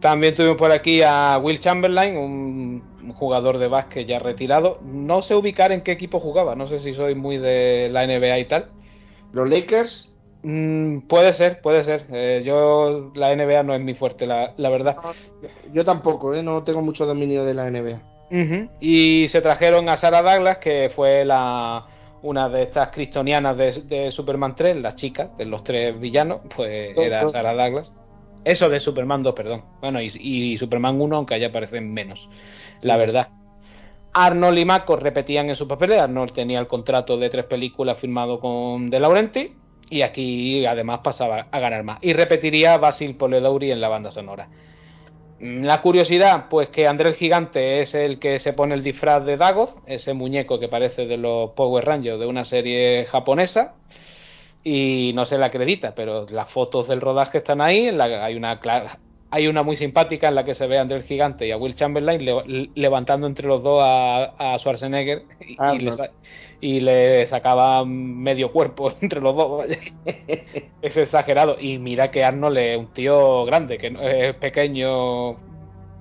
También 0.00 0.34
tuvimos 0.34 0.56
por 0.56 0.70
aquí 0.70 1.02
a 1.02 1.38
Will 1.42 1.60
Chamberlain, 1.60 2.16
un, 2.16 3.12
jugador 3.14 3.58
de 3.58 3.68
básquet 3.68 4.06
ya 4.06 4.18
retirado. 4.18 4.78
No 4.84 5.22
sé 5.22 5.34
ubicar 5.34 5.72
en 5.72 5.82
qué 5.82 5.92
equipo 5.92 6.20
jugaba, 6.20 6.54
no 6.54 6.68
sé 6.68 6.78
si 6.78 6.94
soy 6.94 7.14
muy 7.14 7.38
de 7.38 7.88
la 7.90 8.06
NBA 8.06 8.38
y 8.38 8.44
tal. 8.46 8.70
¿Los 9.32 9.48
Lakers? 9.48 10.12
Mm, 10.42 11.00
puede 11.08 11.32
ser, 11.32 11.60
puede 11.60 11.84
ser. 11.84 12.06
Eh, 12.12 12.42
yo, 12.44 13.12
la 13.14 13.34
NBA 13.34 13.62
no 13.62 13.74
es 13.74 13.80
mi 13.80 13.94
fuerte, 13.94 14.26
la, 14.26 14.54
la 14.56 14.68
verdad. 14.70 14.96
No, 15.02 15.12
yo 15.72 15.84
tampoco, 15.84 16.34
¿eh? 16.34 16.42
no 16.42 16.62
tengo 16.62 16.82
mucho 16.82 17.06
dominio 17.06 17.44
de 17.44 17.54
la 17.54 17.70
NBA. 17.70 18.02
Uh 18.30 18.34
-huh. 18.34 18.70
Y 18.80 19.28
se 19.28 19.40
trajeron 19.40 19.88
a 19.88 19.96
Sarah 19.96 20.22
Douglas, 20.22 20.58
que 20.58 20.90
fue 20.94 21.24
la 21.24 21.86
una 22.22 22.48
de 22.48 22.62
estas 22.62 22.90
cristonianas 22.90 23.56
de, 23.56 23.72
de 23.82 24.12
Superman 24.12 24.54
3, 24.54 24.76
la 24.76 24.94
chica 24.94 25.30
de 25.36 25.44
los 25.44 25.64
tres 25.64 25.98
villanos, 25.98 26.40
pues 26.54 26.96
era. 26.96 27.28
Sarah 27.30 27.54
Douglas. 27.54 27.92
Eso 28.44 28.68
de 28.68 28.80
Superman 28.80 29.22
2, 29.22 29.34
perdón. 29.34 29.64
Bueno, 29.80 30.00
y, 30.00 30.12
y 30.18 30.58
Superman 30.58 31.00
1, 31.00 31.16
aunque 31.16 31.34
allá 31.34 31.52
parecen 31.52 31.92
menos, 31.92 32.28
sí, 32.78 32.88
la 32.88 32.96
verdad. 32.96 33.28
Arnold 34.14 34.58
y 34.58 34.64
Mako 34.64 34.96
repetían 34.96 35.48
en 35.48 35.56
sus 35.56 35.66
papeles. 35.66 36.00
Arnold 36.00 36.32
tenía 36.32 36.60
el 36.60 36.66
contrato 36.66 37.16
de 37.16 37.30
tres 37.30 37.46
películas 37.46 37.98
firmado 37.98 38.40
con 38.40 38.90
De 38.90 39.00
Laurenti 39.00 39.52
y 39.88 40.02
aquí 40.02 40.66
además 40.66 41.00
pasaba 41.02 41.46
a 41.50 41.58
ganar 41.60 41.82
más. 41.82 41.98
Y 42.02 42.12
repetiría 42.12 42.76
Basil 42.78 43.16
Poledouri 43.16 43.70
en 43.70 43.80
la 43.80 43.88
banda 43.88 44.10
sonora. 44.10 44.48
La 45.42 45.82
curiosidad, 45.82 46.46
pues 46.48 46.68
que 46.68 46.86
André 46.86 47.08
el 47.08 47.16
Gigante 47.16 47.80
es 47.80 47.96
el 47.96 48.20
que 48.20 48.38
se 48.38 48.52
pone 48.52 48.76
el 48.76 48.84
disfraz 48.84 49.24
de 49.24 49.36
Dagoth, 49.36 49.74
ese 49.86 50.14
muñeco 50.14 50.60
que 50.60 50.68
parece 50.68 51.06
de 51.06 51.16
los 51.16 51.50
Power 51.50 51.84
Rangers 51.84 52.20
de 52.20 52.26
una 52.26 52.44
serie 52.44 53.06
japonesa, 53.06 53.74
y 54.62 55.10
no 55.16 55.26
se 55.26 55.38
la 55.38 55.46
acredita, 55.46 55.96
pero 55.96 56.26
las 56.30 56.48
fotos 56.52 56.86
del 56.86 57.00
rodaje 57.00 57.38
están 57.38 57.60
ahí, 57.60 57.90
la, 57.90 58.24
hay 58.24 58.36
una 58.36 58.60
hay 59.32 59.48
una 59.48 59.64
muy 59.64 59.76
simpática 59.76 60.28
en 60.28 60.36
la 60.36 60.44
que 60.44 60.54
se 60.54 60.68
ve 60.68 60.78
a 60.78 60.82
André 60.82 60.98
el 60.98 61.04
Gigante 61.04 61.48
y 61.48 61.50
a 61.50 61.56
Will 61.56 61.74
Chamberlain 61.74 62.24
le, 62.24 62.70
levantando 62.76 63.26
entre 63.26 63.48
los 63.48 63.64
dos 63.64 63.82
a, 63.82 64.34
a 64.38 64.58
Schwarzenegger 64.60 65.24
y, 65.40 65.56
ah, 65.58 65.74
y, 65.74 65.84
no. 65.84 65.96
Y, 66.62 66.80
le, 66.80 67.26
sacaba 67.26 67.84
medio 67.84 68.52
cuerpo 68.52 68.94
entre 69.02 69.20
los 69.20 69.36
dos. 69.36 69.58
Vaya. 69.58 69.78
es 70.82 70.96
exagerado. 70.96 71.56
Y 71.60 71.78
mira 71.78 72.10
que 72.10 72.24
Arnold 72.24 72.56
es 72.56 72.78
un 72.78 72.92
tío 72.94 73.44
grande, 73.44 73.76
que 73.76 73.90
no 73.90 74.00
es 74.00 74.34
pequeño 74.36 75.36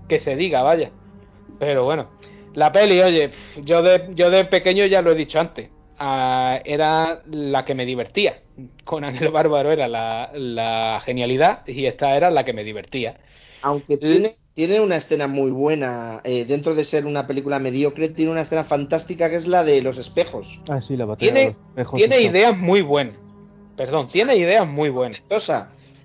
que 0.07 0.19
se 0.19 0.35
diga, 0.35 0.61
vaya. 0.61 0.91
Pero 1.59 1.83
bueno, 1.83 2.09
la 2.53 2.72
peli, 2.72 3.01
oye, 3.01 3.31
yo 3.64 3.81
de, 3.81 4.09
yo 4.14 4.30
de 4.30 4.45
pequeño 4.45 4.85
ya 4.85 5.01
lo 5.01 5.11
he 5.11 5.15
dicho 5.15 5.40
antes. 5.40 5.69
Uh, 5.99 6.57
era 6.65 7.22
la 7.30 7.64
que 7.64 7.75
me 7.75 7.85
divertía. 7.85 8.40
Conan 8.83 9.15
el 9.17 9.30
Bárbaro 9.30 9.72
era 9.72 9.88
la, 9.88 10.31
la, 10.33 11.01
genialidad 11.06 11.65
y 11.67 11.85
esta 11.85 12.15
era 12.15 12.31
la 12.31 12.43
que 12.43 12.53
me 12.53 12.64
divertía. 12.64 13.17
Aunque 13.61 13.98
tiene, 13.98 14.31
tiene 14.53 14.80
una 14.80 14.98
escena 14.98 15.27
muy 15.27 15.51
buena, 15.51 16.22
eh, 16.23 16.45
dentro 16.45 16.75
de 16.75 16.83
ser 16.83 17.06
una 17.06 17.27
película 17.27 17.59
mediocre, 17.59 18.09
tiene 18.09 18.31
una 18.31 18.41
escena 18.41 18.64
fantástica 18.64 19.30
que 19.30 19.38
es 19.38 19.48
la 19.48 19.64
de 19.64 19.81
los 19.81 19.98
espejos. 19.98 20.48
Ah, 20.69 20.81
sí, 20.81 20.98
la 20.98 21.06
batalla 21.06 21.31
tiene, 21.31 21.56
espejos, 21.69 21.98
tiene 21.98 22.22
ideas 22.22 22.57
muy 22.57 22.81
buenas. 22.81 23.15
Perdón, 23.77 24.07
tiene 24.07 24.35
ideas 24.35 24.67
muy 24.67 24.90
buenas. 24.90 25.23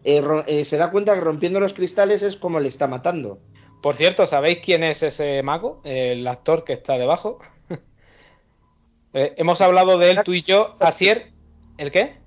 Eh, 0.05 0.23
eh, 0.47 0.65
se 0.65 0.77
da 0.77 0.91
cuenta 0.91 1.15
que 1.15 1.21
rompiendo 1.21 1.59
los 1.59 1.73
cristales 1.73 2.23
es 2.23 2.37
como 2.37 2.61
le 2.61 2.69
está 2.69 2.87
matando. 2.87 3.41
Por 3.83 3.97
cierto, 3.97 4.27
¿sabéis 4.27 4.61
quién 4.65 4.85
es 4.85 5.03
ese 5.03 5.43
mago? 5.43 5.81
El 5.85 6.27
actor 6.27 6.65
que 6.65 6.75
está 6.75 6.97
debajo. 6.99 7.39
Eh, 9.15 9.33
hemos 9.39 9.63
hablado 9.63 9.97
de 9.97 10.11
él 10.11 10.21
tú 10.27 10.35
y 10.35 10.43
yo, 10.43 10.77
Asier. 10.79 11.33
¿El 11.79 11.91
qué? 11.91 12.19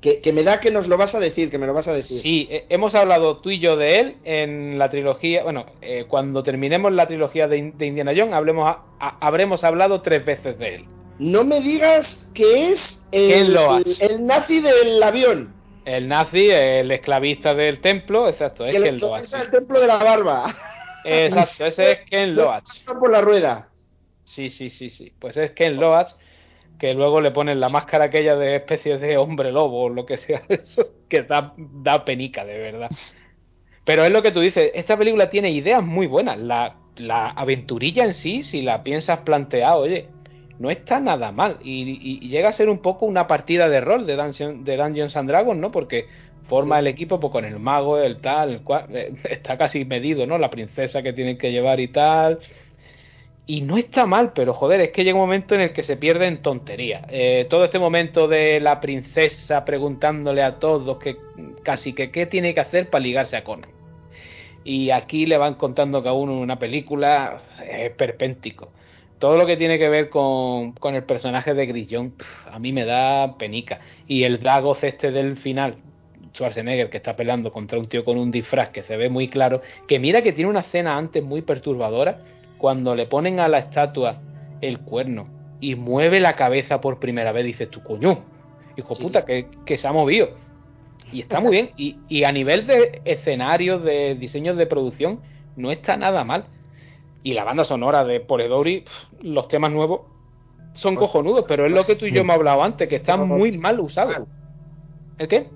Que, 0.00 0.22
que, 0.22 0.32
me 0.32 0.42
da 0.42 0.60
que 0.60 0.70
nos 0.70 0.88
lo 0.88 0.96
vas 0.96 1.14
a 1.14 1.20
decir, 1.20 1.50
que 1.50 1.58
me 1.58 1.66
lo 1.66 1.74
vas 1.74 1.86
a 1.86 1.92
decir. 1.92 2.20
Sí, 2.22 2.48
eh, 2.50 2.64
hemos 2.70 2.94
hablado 2.94 3.36
tú 3.38 3.50
y 3.50 3.58
yo 3.58 3.76
de 3.76 4.00
él 4.00 4.16
en 4.24 4.78
la 4.78 4.88
trilogía. 4.88 5.42
Bueno, 5.42 5.66
eh, 5.82 6.06
cuando 6.08 6.42
terminemos 6.42 6.90
la 6.92 7.06
trilogía 7.06 7.48
de, 7.48 7.72
de 7.76 7.86
Indiana 7.86 8.12
Jones, 8.16 8.32
hablemos 8.32 8.66
a, 8.66 8.82
a, 8.98 9.18
habremos 9.26 9.62
hablado 9.62 10.00
tres 10.00 10.24
veces 10.24 10.58
de 10.58 10.76
él. 10.76 10.84
No 11.18 11.44
me 11.44 11.60
digas 11.60 12.26
que 12.32 12.70
es 12.70 12.98
el, 13.12 13.54
el, 13.54 13.96
el 14.00 14.24
nazi 14.24 14.60
del 14.60 15.02
avión. 15.02 15.52
El 15.84 16.08
nazi, 16.08 16.48
el 16.50 16.90
esclavista 16.90 17.54
del 17.54 17.80
templo, 17.80 18.28
exacto, 18.28 18.64
es 18.64 18.74
el 18.74 18.84
Ken 18.84 19.00
Loach. 19.00 19.28
del 19.28 19.50
templo 19.50 19.80
de 19.80 19.86
la 19.86 19.96
barba. 19.96 20.56
Exacto, 21.04 21.66
ese 21.66 21.90
es 21.90 21.98
Ken 22.08 22.34
Loach. 22.34 22.84
Por 22.98 23.10
la 23.10 23.20
rueda. 23.20 23.68
Sí, 24.24 24.50
sí, 24.50 24.70
sí, 24.70 24.90
sí. 24.90 25.12
Pues 25.18 25.36
es 25.36 25.50
Ken 25.52 25.76
Loach. 25.76 26.12
Que 26.80 26.94
luego 26.94 27.20
le 27.20 27.30
ponen 27.30 27.60
la 27.60 27.68
máscara 27.68 28.06
aquella 28.06 28.36
de 28.36 28.56
especie 28.56 28.96
de 28.98 29.18
hombre 29.18 29.52
lobo 29.52 29.82
o 29.82 29.88
lo 29.90 30.06
que 30.06 30.16
sea 30.16 30.42
eso, 30.48 30.86
que 31.08 31.22
da, 31.22 31.52
da 31.56 32.04
penica, 32.04 32.44
de 32.44 32.58
verdad. 32.58 32.90
Pero 33.84 34.04
es 34.04 34.10
lo 34.10 34.22
que 34.22 34.32
tú 34.32 34.40
dices, 34.40 34.70
esta 34.74 34.96
película 34.96 35.28
tiene 35.28 35.50
ideas 35.50 35.84
muy 35.84 36.06
buenas. 36.06 36.38
La, 36.38 36.76
la 36.96 37.28
aventurilla 37.30 38.04
en 38.04 38.14
sí, 38.14 38.42
si 38.42 38.62
la 38.62 38.82
piensas 38.82 39.20
planteado, 39.20 39.82
oye, 39.82 40.08
no 40.58 40.70
está 40.70 41.00
nada 41.00 41.32
mal. 41.32 41.58
Y, 41.62 42.28
llega 42.28 42.48
a 42.48 42.52
ser 42.52 42.68
un 42.68 42.78
poco 42.78 43.06
una 43.06 43.26
partida 43.26 43.68
de 43.68 43.80
rol 43.80 44.06
de, 44.06 44.16
Dungeon, 44.16 44.64
de 44.64 44.76
Dungeons 44.76 45.16
and 45.16 45.28
Dragons, 45.28 45.60
¿no? 45.60 45.70
Porque 45.72 46.06
forma 46.48 46.78
el 46.78 46.86
equipo 46.86 47.20
pues, 47.20 47.32
con 47.32 47.44
el 47.44 47.58
mago, 47.58 47.98
el 47.98 48.20
tal, 48.20 48.50
el 48.52 48.62
cual, 48.62 48.86
eh, 48.94 49.12
está 49.30 49.58
casi 49.58 49.84
medido, 49.84 50.26
¿no? 50.26 50.38
La 50.38 50.50
princesa 50.50 51.02
que 51.02 51.12
tienen 51.12 51.36
que 51.36 51.50
llevar 51.50 51.80
y 51.80 51.88
tal. 51.88 52.40
Y 53.50 53.62
no 53.62 53.78
está 53.78 54.06
mal, 54.06 54.30
pero 54.32 54.54
joder, 54.54 54.80
es 54.80 54.90
que 54.90 55.02
llega 55.02 55.16
un 55.16 55.22
momento 55.22 55.56
en 55.56 55.62
el 55.62 55.72
que 55.72 55.82
se 55.82 55.96
pierde 55.96 56.28
en 56.28 56.40
tonterías. 56.40 57.02
Eh, 57.08 57.48
todo 57.50 57.64
este 57.64 57.80
momento 57.80 58.28
de 58.28 58.60
la 58.60 58.80
princesa 58.80 59.64
preguntándole 59.64 60.44
a 60.44 60.60
todos 60.60 60.98
que 60.98 61.16
casi 61.64 61.92
que 61.92 62.12
qué 62.12 62.26
tiene 62.26 62.54
que 62.54 62.60
hacer 62.60 62.90
para 62.90 63.02
ligarse 63.02 63.36
a 63.36 63.42
Conan. 63.42 63.70
Y 64.62 64.90
aquí 64.90 65.26
le 65.26 65.36
van 65.36 65.54
contando 65.54 66.00
cada 66.00 66.12
uno 66.12 66.38
una 66.38 66.60
película, 66.60 67.42
es 67.68 67.90
perpéntico 67.90 68.70
todo 69.18 69.36
lo 69.36 69.46
que 69.46 69.56
tiene 69.56 69.78
que 69.78 69.88
ver 69.88 70.10
con, 70.10 70.72
con 70.72 70.94
el 70.94 71.02
personaje 71.02 71.52
de 71.52 71.66
Grillón, 71.66 72.14
a 72.50 72.58
mí 72.60 72.72
me 72.72 72.84
da 72.84 73.36
penica. 73.36 73.80
Y 74.06 74.22
el 74.22 74.40
Dagoz 74.40 74.82
este 74.84 75.10
del 75.10 75.36
final, 75.36 75.74
Schwarzenegger, 76.34 76.88
que 76.88 76.98
está 76.98 77.16
peleando 77.16 77.50
contra 77.50 77.78
un 77.78 77.86
tío 77.86 78.04
con 78.04 78.16
un 78.16 78.30
disfraz 78.30 78.70
que 78.70 78.82
se 78.84 78.96
ve 78.96 79.10
muy 79.10 79.28
claro, 79.28 79.60
que 79.88 79.98
mira 79.98 80.22
que 80.22 80.32
tiene 80.32 80.48
una 80.48 80.60
escena 80.60 80.96
antes 80.96 81.22
muy 81.22 81.42
perturbadora, 81.42 82.20
cuando 82.60 82.94
le 82.94 83.06
ponen 83.06 83.40
a 83.40 83.48
la 83.48 83.58
estatua 83.58 84.20
el 84.60 84.80
cuerno 84.80 85.26
y 85.60 85.74
mueve 85.74 86.20
la 86.20 86.36
cabeza 86.36 86.80
por 86.80 87.00
primera 87.00 87.32
vez, 87.32 87.44
dices 87.44 87.70
tú, 87.70 87.82
coño, 87.82 88.24
hijo 88.76 88.94
puta, 88.94 89.24
que, 89.24 89.46
que, 89.64 89.78
se 89.78 89.88
ha 89.88 89.92
movido. 89.92 90.28
Y 91.12 91.22
está 91.22 91.40
muy 91.40 91.52
bien. 91.52 91.70
Y, 91.76 91.96
y 92.08 92.24
a 92.24 92.32
nivel 92.32 92.66
de 92.66 93.02
escenarios, 93.04 93.82
de 93.82 94.14
diseños 94.14 94.56
de 94.56 94.66
producción, 94.66 95.20
no 95.56 95.70
está 95.70 95.96
nada 95.96 96.24
mal. 96.24 96.44
Y 97.22 97.34
la 97.34 97.44
banda 97.44 97.64
sonora 97.64 98.04
de 98.04 98.20
Poledori, 98.20 98.84
los 99.20 99.48
temas 99.48 99.72
nuevos 99.72 100.02
son 100.74 100.94
pues, 100.94 101.06
cojonudos, 101.06 101.44
pero 101.48 101.66
es 101.66 101.72
lo 101.72 101.84
que 101.84 101.96
tú 101.96 102.06
y 102.06 102.12
yo 102.12 102.20
hemos 102.20 102.36
hablado 102.36 102.62
antes, 102.62 102.88
que 102.88 102.96
están 102.96 103.26
muy 103.26 103.56
mal 103.58 103.80
usados. 103.80 104.20
¿El 105.18 105.28
qué? 105.28 105.48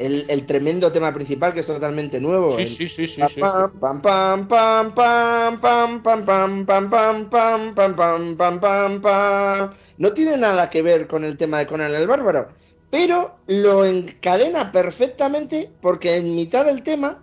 El, 0.00 0.46
tremendo 0.46 0.90
tema 0.90 1.12
principal 1.12 1.52
que 1.52 1.60
es 1.60 1.66
totalmente 1.66 2.18
nuevo. 2.20 2.56
Sí, 2.58 2.74
sí, 2.76 2.88
sí, 2.88 3.06
sí, 3.06 3.20
pam, 3.38 4.00
pam, 4.00 4.48
pam, 4.48 4.94
pam, 4.94 4.94
pam, 4.94 6.02
pam, 6.02 6.02
pam, 6.02 6.64
pam, 6.64 6.90
pam, 6.90 7.30
pam, 7.30 7.74
pam, 7.74 7.94
pam, 7.94 8.36
pam, 8.36 8.60
pam, 8.60 9.02
pam. 9.02 9.70
No 9.98 10.12
tiene 10.14 10.38
nada 10.38 10.70
que 10.70 10.80
ver 10.80 11.06
con 11.06 11.24
el 11.24 11.36
tema 11.36 11.58
de 11.58 11.66
Conan 11.66 11.94
el 11.94 12.06
Bárbaro, 12.06 12.48
pero 12.90 13.36
lo 13.46 13.84
encadena 13.84 14.72
perfectamente 14.72 15.70
porque 15.82 16.16
en 16.16 16.34
mitad 16.34 16.64
del 16.64 16.82
tema 16.82 17.22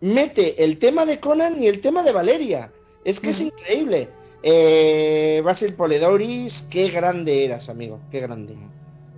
mete 0.00 0.64
el 0.64 0.78
tema 0.78 1.04
de 1.04 1.20
Conan 1.20 1.62
y 1.62 1.66
el 1.66 1.82
tema 1.82 2.02
de 2.02 2.12
Valeria. 2.12 2.70
Es 3.04 3.20
que 3.20 3.30
es 3.30 3.40
increíble. 3.40 4.08
Eh, 4.42 5.40
Basil 5.44 5.74
Poledoris, 5.74 6.66
qué 6.70 6.88
grande 6.88 7.44
eras, 7.44 7.68
amigo, 7.68 8.00
qué 8.10 8.20
grande. 8.20 8.56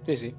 Sí, 0.07 0.17
sí. 0.17 0.35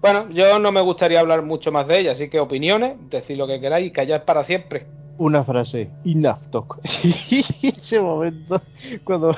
Bueno, 0.00 0.30
yo 0.30 0.58
no 0.58 0.72
me 0.72 0.80
gustaría 0.80 1.20
hablar 1.20 1.42
mucho 1.42 1.70
más 1.70 1.86
de 1.86 2.00
ella, 2.00 2.12
así 2.12 2.28
que 2.28 2.40
opiniones, 2.40 2.96
decid 3.10 3.36
lo 3.36 3.46
que 3.46 3.60
queráis 3.60 3.88
y 3.88 3.90
callar 3.90 4.24
para 4.24 4.44
siempre. 4.44 4.86
Una 5.18 5.44
frase, 5.44 5.90
enough 6.06 6.40
talk. 6.50 6.80
Ese 7.62 8.00
momento, 8.00 8.62
cuando. 9.04 9.34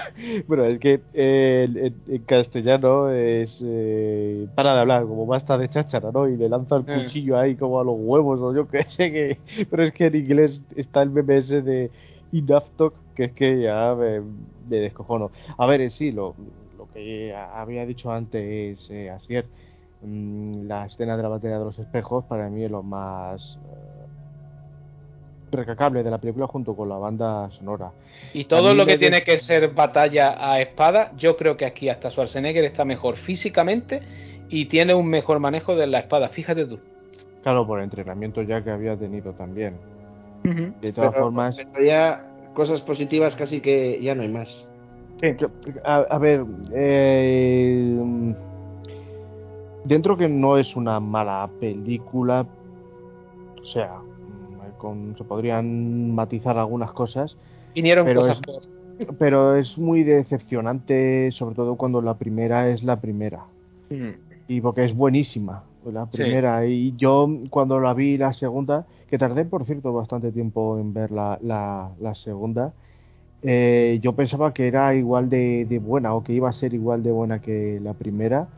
Bueno, 0.46 0.64
es 0.66 0.78
que 0.78 1.00
eh, 1.12 1.92
en, 2.06 2.22
castellano 2.22 3.10
es. 3.10 3.60
Eh, 3.64 4.46
para 4.54 4.74
de 4.74 4.80
hablar, 4.80 5.02
como 5.02 5.26
basta 5.26 5.58
de 5.58 5.68
cháchara, 5.68 6.12
¿no? 6.12 6.28
Y 6.28 6.36
le 6.36 6.48
lanza 6.48 6.76
el 6.76 6.84
eh. 6.86 7.02
cuchillo 7.02 7.36
ahí 7.36 7.56
como 7.56 7.80
a 7.80 7.84
los 7.84 7.96
huevos, 7.98 8.38
o 8.40 8.54
yo 8.54 8.68
qué 8.68 8.84
sé, 8.84 9.10
que. 9.10 9.38
Pero 9.68 9.82
es 9.82 9.92
que 9.92 10.06
en 10.06 10.14
inglés 10.14 10.62
está 10.76 11.02
el 11.02 11.10
MMS 11.10 11.48
de 11.48 11.90
enough 12.32 12.68
talk 12.76 12.94
que 13.14 13.24
es 13.24 13.32
que 13.32 13.62
ya 13.62 13.94
me, 13.94 14.22
descojono. 14.68 15.30
A 15.58 15.66
ver, 15.66 15.90
sí, 15.90 16.12
lo, 16.12 16.34
lo 16.78 16.88
que 16.92 17.34
había 17.34 17.84
dicho 17.86 18.10
antes, 18.10 18.86
eh, 18.90 19.10
Asier, 19.10 19.46
mm, 20.02 20.66
la 20.66 20.86
escena 20.86 21.16
de 21.16 21.22
la 21.22 21.28
batalla 21.28 21.58
de 21.58 21.64
los 21.64 21.78
espejos 21.78 22.24
para 22.24 22.48
mí 22.48 22.64
es 22.64 22.70
lo 22.70 22.82
más 22.82 23.58
eh, 23.64 24.02
recacable 25.50 26.02
de 26.02 26.10
la 26.10 26.18
película 26.18 26.46
junto 26.46 26.74
con 26.74 26.88
la 26.88 26.96
banda 26.96 27.50
sonora. 27.50 27.92
Y 28.32 28.44
todo 28.44 28.74
lo 28.74 28.86
que 28.86 28.98
tiene 28.98 29.22
que 29.22 29.38
ser 29.40 29.68
batalla 29.74 30.36
a 30.38 30.60
espada, 30.60 31.12
yo 31.16 31.36
creo 31.36 31.56
que 31.56 31.66
aquí 31.66 31.88
hasta 31.88 32.10
Schwarzenegger 32.10 32.64
está 32.64 32.84
mejor 32.84 33.16
físicamente 33.16 34.02
y 34.48 34.66
tiene 34.66 34.94
un 34.94 35.08
mejor 35.08 35.38
manejo 35.38 35.76
de 35.76 35.86
la 35.86 36.00
espada, 36.00 36.28
fíjate 36.28 36.66
tú. 36.66 36.78
Claro, 37.42 37.66
por 37.66 37.78
el 37.78 37.84
entrenamiento 37.84 38.42
ya 38.42 38.62
que 38.62 38.70
había 38.70 38.96
tenido 38.96 39.32
también. 39.32 39.76
De 40.80 40.92
todas 40.92 41.14
formas 41.14 41.56
cosas 42.54 42.80
positivas 42.80 43.36
casi 43.36 43.60
que 43.60 44.00
ya 44.02 44.14
no 44.14 44.22
hay 44.22 44.28
más. 44.28 44.68
Sí. 45.20 45.28
A, 45.84 46.18
ver, 46.18 46.44
eh, 46.74 48.34
dentro 49.84 50.16
que 50.16 50.28
no 50.28 50.58
es 50.58 50.76
una 50.76 51.00
mala 51.00 51.48
película, 51.60 52.46
o 53.60 53.64
sea, 53.66 53.98
con, 54.78 55.16
se 55.16 55.24
podrían 55.24 56.14
matizar 56.14 56.58
algunas 56.58 56.92
cosas. 56.92 57.36
Vinieron 57.74 58.04
pero 58.04 58.20
cosas 58.22 58.40
es, 58.98 59.06
Pero 59.18 59.56
es 59.56 59.78
muy 59.78 60.02
decepcionante, 60.02 61.30
sobre 61.32 61.54
todo 61.54 61.76
cuando 61.76 62.00
la 62.02 62.14
primera 62.14 62.68
es 62.68 62.82
la 62.82 63.00
primera. 63.00 63.44
Mm. 63.90 64.10
Y 64.48 64.60
porque 64.60 64.84
es 64.84 64.94
buenísima 64.94 65.62
la 65.90 66.06
primera. 66.06 66.66
Y 66.66 66.94
yo 66.96 67.28
cuando 67.50 67.80
la 67.80 67.94
vi 67.94 68.16
la 68.18 68.32
segunda, 68.32 68.86
que 69.08 69.18
tardé 69.18 69.44
por 69.44 69.64
cierto 69.64 69.92
bastante 69.92 70.30
tiempo 70.30 70.78
en 70.78 70.92
ver 70.94 71.10
la, 71.10 71.38
la, 71.42 72.14
segunda, 72.14 72.72
eh, 73.42 73.98
yo 74.02 74.12
pensaba 74.12 74.54
que 74.54 74.68
era 74.68 74.94
igual 74.94 75.28
de, 75.28 75.80
buena 75.82 76.14
o 76.14 76.22
que 76.22 76.32
iba 76.32 76.48
a 76.48 76.52
ser 76.52 76.74
igual 76.74 77.02
de 77.02 77.10
buena 77.10 77.40
que 77.40 77.80
la 77.82 77.94
primera, 77.94 78.48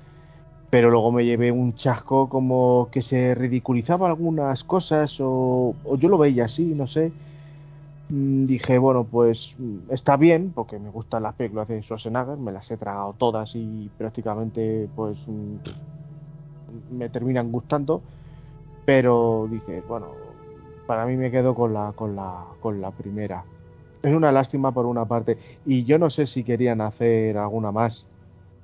pero 0.70 0.91
luego 0.91 1.12
me 1.12 1.25
llevé 1.25 1.52
un 1.52 1.75
chasco 1.75 2.28
como 2.28 2.89
que 2.93 3.02
se 3.02 3.34
ridiculizaba 3.34 4.09
algunas 4.09 4.65
cosas 4.65 5.17
o, 5.20 5.75
yo 5.99 6.09
lo 6.09 6.18
veía 6.18 6.47
así, 6.47 6.65
no 6.75 6.86
sé. 6.86 7.12
Mm, 8.09 8.47
dije, 8.47 8.78
bueno, 8.78 9.05
pues 9.05 9.55
mm, 9.59 9.93
está 9.93 10.17
bien, 10.17 10.52
porque 10.55 10.78
me 10.78 10.91
gustan 10.91 11.23
las 11.23 11.34
películas 11.34 11.68
de 11.68 11.83
Schwarzenegger, 11.83 12.36
me 12.39 12.52
las 12.52 12.70
he 12.70 12.76
tragado 12.76 13.15
todas 13.15 13.51
y 13.55 13.89
prácticamente 13.97 14.89
pues 14.94 15.18
mm, 15.26 15.57
me 16.91 17.09
terminan 17.09 17.51
gustando, 17.52 18.02
pero 18.84 19.49
dije, 19.51 19.83
bueno, 19.89 20.09
para 20.86 21.07
mí 21.07 21.17
me 21.17 21.31
quedo 21.31 21.55
con 21.55 21.73
la, 21.75 21.93
con 21.97 22.17
la, 22.17 22.47
con 22.60 22.81
la 22.81 22.91
primera. 22.91 23.44
Es 24.02 24.15
una 24.15 24.33
lástima 24.33 24.73
por 24.73 24.86
una 24.86 25.07
parte. 25.07 25.39
Y 25.65 25.84
yo 25.84 25.99
no 25.99 26.10
sé 26.10 26.26
si 26.26 26.44
querían 26.44 26.81
hacer 26.81 27.39
alguna 27.39 27.73
más. 27.73 28.07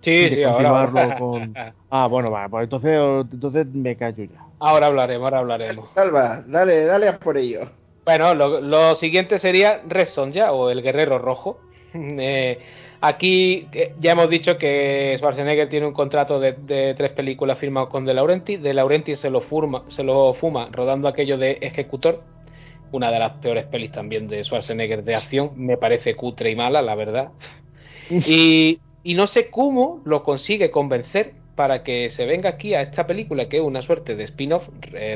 Sí, 0.00 0.28
sí, 0.28 0.42
ahora. 0.42 1.16
Con... 1.18 1.54
Ah, 1.90 2.06
bueno, 2.06 2.30
va, 2.30 2.48
pues 2.48 2.64
entonces, 2.64 2.98
entonces 3.32 3.66
me 3.74 3.96
callo 3.96 4.24
ya. 4.24 4.44
Ahora 4.60 4.86
hablaremos, 4.86 5.24
ahora 5.24 5.38
hablaremos. 5.40 5.90
Salva, 5.90 6.42
dale, 6.46 6.84
dale 6.84 7.08
a 7.08 7.18
por 7.18 7.36
ello. 7.36 7.68
Bueno, 8.04 8.34
lo, 8.34 8.60
lo 8.60 8.94
siguiente 8.94 9.38
sería 9.38 9.82
Red 9.86 10.06
Sonja 10.06 10.52
o 10.52 10.70
el 10.70 10.82
Guerrero 10.82 11.18
Rojo. 11.18 11.58
eh, 11.94 12.58
Aquí 13.02 13.66
eh, 13.72 13.94
ya 13.98 14.12
hemos 14.12 14.28
dicho 14.28 14.58
que 14.58 15.14
Schwarzenegger 15.16 15.70
tiene 15.70 15.86
un 15.86 15.94
contrato 15.94 16.38
de, 16.38 16.52
tres 16.96 17.12
películas 17.12 17.58
firmado 17.58 17.88
con 17.88 18.04
De 18.04 18.12
Laurenti. 18.12 18.58
De 18.58 18.74
Laurenti 18.74 19.16
se 19.16 19.30
lo, 19.30 19.42
se 19.88 20.02
lo 20.02 20.34
fuma 20.34 20.68
rodando 20.70 21.08
aquello 21.08 21.38
de 21.38 21.52
Ejecutor, 21.62 22.22
una 22.92 23.10
de 23.10 23.18
las 23.18 23.32
peores 23.38 23.64
pelis 23.66 23.90
también 23.90 24.28
de 24.28 24.44
Schwarzenegger 24.44 25.02
de 25.02 25.14
acción. 25.14 25.52
Me 25.56 25.78
parece 25.78 26.14
cutre 26.14 26.50
y 26.50 26.56
mala, 26.56 26.82
la 26.82 26.94
verdad. 26.94 27.30
Y, 28.10 28.80
no 29.04 29.26
sé 29.26 29.50
cómo 29.50 30.02
lo 30.04 30.22
consigue 30.22 30.70
convencer 30.70 31.32
para 31.56 31.82
que 31.82 32.10
se 32.10 32.26
venga 32.26 32.50
aquí 32.50 32.74
a 32.74 32.82
esta 32.82 33.06
película, 33.06 33.48
que 33.48 33.58
es 33.58 33.62
una 33.62 33.82
suerte 33.82 34.16
de 34.16 34.24
spin-off. 34.24 34.68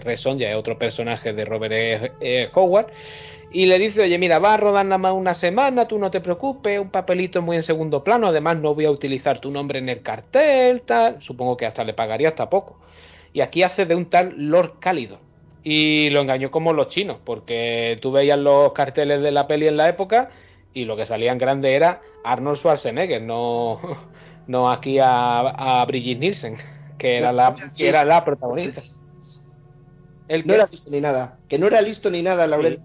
Reson 0.03 0.39
ya 0.39 0.51
es 0.51 0.57
otro 0.57 0.79
personaje 0.79 1.33
de 1.33 1.45
Robert 1.45 1.73
e. 1.73 2.13
E. 2.21 2.51
Howard 2.55 2.89
y 3.55 3.67
le 3.67 3.79
dice, 3.79 4.03
oye, 4.03 4.19
mira, 4.19 4.41
va 4.41 4.55
a 4.55 4.57
rodar 4.57 4.85
nada 4.85 4.99
más 4.99 5.13
una 5.13 5.33
semana, 5.33 5.87
tú 5.87 5.97
no 5.97 6.11
te 6.11 6.21
preocupes, 6.21 6.81
un 6.81 6.91
papelito 6.91 7.41
muy 7.41 7.57
en 7.57 7.63
segundo 7.63 8.03
plano, 8.03 8.27
además 8.27 8.59
no 8.59 8.75
voy 8.75 8.85
a 8.85 8.91
utilizar 8.91 9.39
tu 9.39 9.53
nombre 9.53 9.79
en 9.79 9.89
el 9.89 10.03
cartel, 10.03 10.83
tal, 10.83 11.23
supongo 11.23 11.57
que 11.57 11.65
hasta 11.65 11.85
le 11.85 11.95
pagaría 11.95 12.31
hasta 12.31 12.51
poco. 12.51 12.81
Y 13.33 13.43
aquí 13.43 13.63
hace 13.63 13.87
de 13.87 13.95
un 13.95 14.11
tal 14.11 14.35
Lord 14.37 14.81
Cálido. 14.81 15.21
Y 15.63 16.11
lo 16.11 16.21
engañó 16.21 16.51
como 16.51 16.73
los 16.73 16.89
chinos, 16.89 17.19
porque 17.25 17.97
tú 18.03 18.11
veías 18.11 18.39
los 18.39 18.73
carteles 18.73 19.23
de 19.23 19.31
la 19.31 19.47
peli 19.47 19.69
en 19.69 19.77
la 19.77 19.89
época 19.89 20.31
y 20.75 20.85
lo 20.85 20.97
que 20.97 21.07
salía 21.07 21.31
en 21.31 21.39
grande 21.39 21.77
era 21.77 22.01
Arnold 22.25 22.59
Schwarzenegger, 22.59 23.23
no, 23.23 23.78
no 24.47 24.70
aquí 24.70 24.99
a, 24.99 25.41
a 25.41 25.85
Brigitte 25.85 26.20
Nielsen, 26.20 26.57
que 26.99 27.19
era 27.19 27.33
la, 27.33 27.55
que 27.77 27.89
era 27.89 28.05
la 28.05 28.25
protagonista. 28.25 28.83
El 30.27 30.47
no 30.47 30.55
era 30.55 30.67
listo 30.70 30.91
ni 30.91 31.01
nada, 31.01 31.39
que 31.49 31.59
no 31.59 31.67
era 31.67 31.81
listo 31.83 32.11
ni 32.11 32.23
nada, 32.23 32.47
Laurel. 32.47 32.81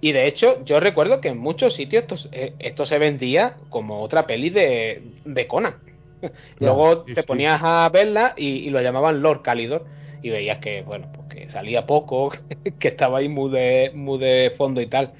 Y 0.00 0.12
de 0.12 0.26
hecho, 0.26 0.64
yo 0.64 0.80
recuerdo 0.80 1.20
que 1.20 1.28
en 1.28 1.38
muchos 1.38 1.74
sitios 1.74 2.04
esto, 2.04 2.28
eh, 2.32 2.54
esto 2.58 2.86
se 2.86 2.98
vendía 2.98 3.56
como 3.68 4.00
otra 4.00 4.26
peli 4.26 4.50
de, 4.50 5.02
de 5.24 5.46
Conan. 5.46 5.74
Luego 6.58 7.04
te 7.04 7.22
ponías 7.22 7.60
a 7.62 7.88
verla 7.90 8.34
y, 8.36 8.68
lo 8.70 8.80
llamaban 8.80 9.22
Lord 9.22 9.42
Calidor 9.42 9.84
y 10.22 10.30
veías 10.30 10.58
que, 10.58 10.82
bueno, 10.82 11.10
pues 11.14 11.28
que 11.28 11.50
salía 11.52 11.86
poco, 11.86 12.32
que 12.78 12.88
estaba 12.88 13.18
ahí 13.18 13.28
muy 13.28 13.50
de, 13.50 13.92
muy 13.94 14.18
de 14.18 14.52
fondo 14.56 14.80
y 14.80 14.86
tal. 14.86 15.12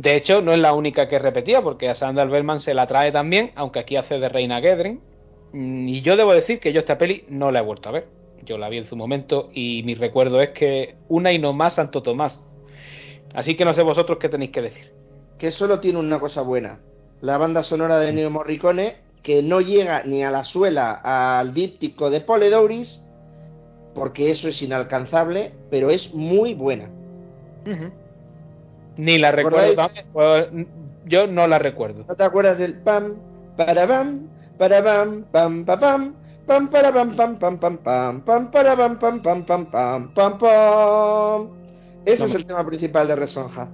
De 0.00 0.16
hecho, 0.16 0.40
no 0.40 0.54
es 0.54 0.58
la 0.58 0.72
única 0.72 1.08
que 1.08 1.18
repetía, 1.18 1.60
porque 1.60 1.90
a 1.90 1.94
Sandal 1.94 2.30
Bellman 2.30 2.60
se 2.60 2.72
la 2.72 2.86
trae 2.86 3.12
también, 3.12 3.50
aunque 3.54 3.80
aquí 3.80 3.96
hace 3.96 4.18
de 4.18 4.30
Reina 4.30 4.58
Gedren. 4.62 5.02
Mm, 5.52 5.88
y 5.88 6.00
yo 6.00 6.16
debo 6.16 6.32
decir 6.32 6.58
que 6.58 6.72
yo 6.72 6.80
esta 6.80 6.96
peli 6.96 7.26
no 7.28 7.50
la 7.50 7.58
he 7.58 7.62
vuelto 7.62 7.90
a 7.90 7.92
ver. 7.92 8.06
Yo 8.42 8.56
la 8.56 8.70
vi 8.70 8.78
en 8.78 8.86
su 8.86 8.96
momento 8.96 9.50
y 9.52 9.82
mi 9.82 9.94
recuerdo 9.94 10.40
es 10.40 10.50
que 10.50 10.94
una 11.10 11.34
y 11.34 11.38
no 11.38 11.52
más 11.52 11.74
Santo 11.74 12.02
Tomás. 12.02 12.40
Así 13.34 13.56
que 13.56 13.66
no 13.66 13.74
sé 13.74 13.82
vosotros 13.82 14.16
qué 14.18 14.30
tenéis 14.30 14.52
que 14.52 14.62
decir. 14.62 14.90
Que 15.38 15.50
solo 15.50 15.80
tiene 15.80 15.98
una 15.98 16.18
cosa 16.18 16.40
buena. 16.40 16.80
La 17.20 17.36
banda 17.36 17.62
sonora 17.62 17.98
de 17.98 18.14
Neo 18.14 18.30
Morricone, 18.30 18.96
que 19.22 19.42
no 19.42 19.60
llega 19.60 20.02
ni 20.06 20.22
a 20.22 20.30
la 20.30 20.44
suela 20.44 20.92
al 21.04 21.52
díptico 21.52 22.08
de 22.08 22.22
Poledouris, 22.22 23.04
porque 23.94 24.30
eso 24.30 24.48
es 24.48 24.62
inalcanzable, 24.62 25.52
pero 25.70 25.90
es 25.90 26.14
muy 26.14 26.54
buena. 26.54 26.88
Ni 29.00 29.18
la 29.18 29.32
recuerdo. 29.32 29.86
Yo 31.06 31.26
no 31.26 31.46
la 31.46 31.58
recuerdo. 31.58 32.04
¿No 32.06 32.14
te 32.14 32.22
acuerdas 32.22 32.58
del 32.58 32.74
pam, 32.82 33.14
para 33.56 33.86
pam, 33.88 34.28
para 34.58 34.84
pam, 34.84 35.24
pam, 35.32 35.64
pam, 35.64 35.80
pam, 35.80 36.14
pam, 36.46 36.68
para 36.68 36.92
pam, 36.92 37.16
pam, 37.16 37.38
pam, 37.38 37.58
pam, 37.58 37.78
pam, 37.78 38.20
pam, 38.22 38.50
para 38.50 38.76
pam, 38.76 38.98
pam, 38.98 39.22
pam, 39.22 39.44
pam, 39.44 39.66
pam, 39.66 40.14
pam, 40.14 40.38
pam? 40.38 41.48
Ese 42.04 42.24
es 42.24 42.34
el 42.34 42.44
tema 42.44 42.64
principal 42.64 43.08
de 43.08 43.16
Resonja. 43.16 43.68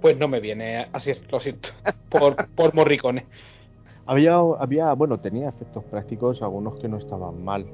Pues 0.00 0.16
no 0.18 0.26
me 0.26 0.40
viene 0.40 0.88
así, 0.92 1.12
lo 1.30 1.38
siento, 1.38 1.68
por, 2.08 2.34
por 2.54 2.74
morricones. 2.74 3.24
Había, 4.08 4.36
había, 4.36 4.92
bueno, 4.92 5.18
tenía 5.18 5.48
efectos 5.48 5.82
prácticos, 5.82 6.40
algunos 6.40 6.78
que 6.78 6.86
no 6.86 6.96
estaban 6.96 7.42
mal. 7.42 7.66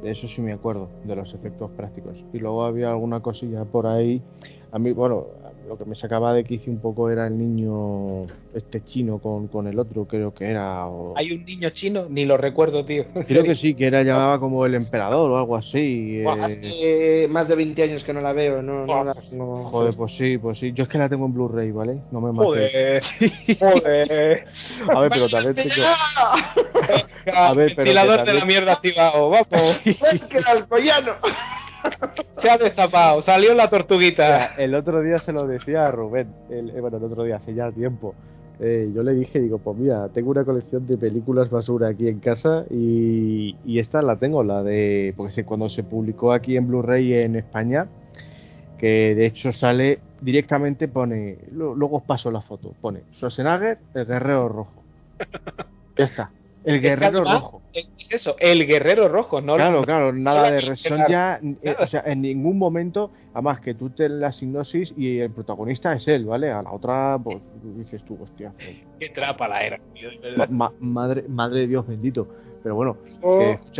De 0.00 0.12
eso 0.12 0.28
sí 0.28 0.40
me 0.40 0.52
acuerdo, 0.52 0.88
de 1.02 1.16
los 1.16 1.34
efectos 1.34 1.72
prácticos. 1.72 2.16
Y 2.32 2.38
luego 2.38 2.64
había 2.64 2.90
alguna 2.90 3.18
cosilla 3.18 3.64
por 3.64 3.88
ahí. 3.88 4.22
A 4.70 4.78
mí, 4.78 4.92
bueno, 4.92 5.26
lo 5.68 5.78
que 5.78 5.84
me 5.84 5.94
sacaba 5.94 6.34
de 6.34 6.44
quicio 6.44 6.72
un 6.72 6.80
poco 6.80 7.10
era 7.10 7.26
el 7.26 7.38
niño 7.38 8.26
este 8.54 8.84
chino 8.84 9.18
con, 9.18 9.48
con 9.48 9.66
el 9.66 9.78
otro, 9.78 10.06
creo 10.06 10.34
que 10.34 10.46
era. 10.46 10.84
¿Hay 11.16 11.32
un 11.32 11.44
niño 11.44 11.70
chino? 11.70 12.06
Ni 12.08 12.24
lo 12.24 12.36
recuerdo, 12.36 12.84
tío. 12.84 13.04
Creo 13.26 13.44
que 13.44 13.54
sí, 13.56 13.74
que 13.74 13.86
era 13.86 14.02
llamaba 14.02 14.40
como 14.40 14.66
el 14.66 14.74
emperador 14.74 15.30
o 15.30 15.38
algo 15.38 15.56
así. 15.56 16.22
Eh. 16.24 17.28
más 17.30 17.48
de 17.48 17.56
20 17.56 17.82
años 17.82 18.04
que 18.04 18.12
no 18.12 18.20
la 18.20 18.32
veo, 18.32 18.62
no, 18.62 18.86
Joder, 19.70 19.94
pues 19.96 20.12
sí, 20.16 20.38
pues 20.38 20.58
sí. 20.58 20.72
Yo 20.72 20.84
es 20.84 20.88
que 20.88 20.98
la 20.98 21.08
tengo 21.08 21.26
en 21.26 21.34
Blu-ray, 21.34 21.70
¿vale? 21.70 22.00
No 22.10 22.20
me 22.20 22.32
mates. 22.32 23.04
Joder. 23.58 24.44
A 24.88 25.00
ver, 25.00 25.10
pero 25.10 25.28
también 25.28 25.54
tengo... 25.54 25.70
A 27.34 27.54
ver, 27.54 27.74
pero 27.76 27.84
Ventilador 27.84 28.24
de 28.24 28.34
la 28.34 28.44
mierda 28.44 28.72
activado, 28.72 29.30
vamos. 29.30 29.80
que 29.84 30.38
el 30.38 30.46
alcoyano. 30.46 31.12
Se 32.38 32.50
ha 32.50 32.58
destapado, 32.58 33.22
salió 33.22 33.54
la 33.54 33.68
tortuguita. 33.68 34.54
el 34.56 34.74
otro 34.74 35.02
día 35.02 35.18
se 35.18 35.32
lo 35.32 35.46
decía 35.46 35.86
a 35.86 35.90
Rubén, 35.90 36.28
el, 36.48 36.70
eh, 36.70 36.80
bueno, 36.80 36.96
el 36.96 37.04
otro 37.04 37.24
día, 37.24 37.36
hace 37.36 37.54
ya 37.54 37.70
tiempo. 37.70 38.14
Eh, 38.62 38.90
yo 38.94 39.02
le 39.02 39.14
dije, 39.14 39.40
digo, 39.40 39.58
pues 39.58 39.78
mira, 39.78 40.08
tengo 40.10 40.30
una 40.30 40.44
colección 40.44 40.86
de 40.86 40.98
películas 40.98 41.48
basura 41.48 41.88
aquí 41.88 42.08
en 42.08 42.20
casa 42.20 42.66
y, 42.70 43.56
esta 43.78 44.02
la 44.02 44.16
tengo, 44.16 44.44
la 44.44 44.62
de, 44.62 45.14
porque 45.16 45.32
sé, 45.32 45.44
cuando 45.44 45.70
se 45.70 45.82
publicó 45.82 46.32
aquí 46.32 46.56
en 46.56 46.68
Blu-ray 46.68 47.14
en 47.14 47.36
España, 47.36 47.86
que 48.78 49.14
de 49.14 49.24
hecho 49.24 49.52
sale 49.52 50.00
directamente, 50.20 50.88
pone, 50.88 51.38
luego 51.52 51.98
os 51.98 52.02
paso 52.02 52.30
la 52.30 52.42
foto, 52.42 52.74
pone 52.80 53.00
Schwarzenegger, 53.14 53.78
el 53.94 54.06
guerrero 54.06 54.48
rojo. 54.48 54.82
Ya 55.98 56.06
está. 56.06 56.30
El 56.64 56.80
guerrero 56.80 57.24
rojo. 57.24 57.62
Es 57.72 57.88
eso, 58.10 58.36
el 58.38 58.66
guerrero 58.66 59.08
rojo, 59.08 59.40
¿no? 59.40 59.54
Claro, 59.54 59.82
claro, 59.82 60.12
nada 60.12 60.50
de 60.50 60.60
Resón 60.60 61.04
ya, 61.08 61.40
eh, 61.62 61.76
o 61.78 61.86
sea, 61.86 62.02
en 62.04 62.22
ningún 62.22 62.58
momento, 62.58 63.12
además 63.32 63.60
que 63.60 63.74
tú 63.74 63.90
te 63.90 64.08
la 64.08 64.32
sinopsis 64.32 64.92
y 64.96 65.20
el 65.20 65.30
protagonista 65.30 65.92
es 65.94 66.06
él, 66.08 66.24
¿vale? 66.24 66.50
A 66.50 66.62
la 66.62 66.72
otra, 66.72 67.18
pues 67.22 67.38
dices 67.76 68.04
tú, 68.04 68.18
hostia. 68.20 68.52
Pues, 68.56 68.76
Qué 68.98 69.08
trapa 69.10 69.48
la 69.48 69.62
era, 69.62 69.80
madre, 70.80 71.24
madre 71.28 71.60
de 71.60 71.66
Dios 71.68 71.86
bendito. 71.86 72.28
Pero 72.62 72.74
bueno, 72.74 72.98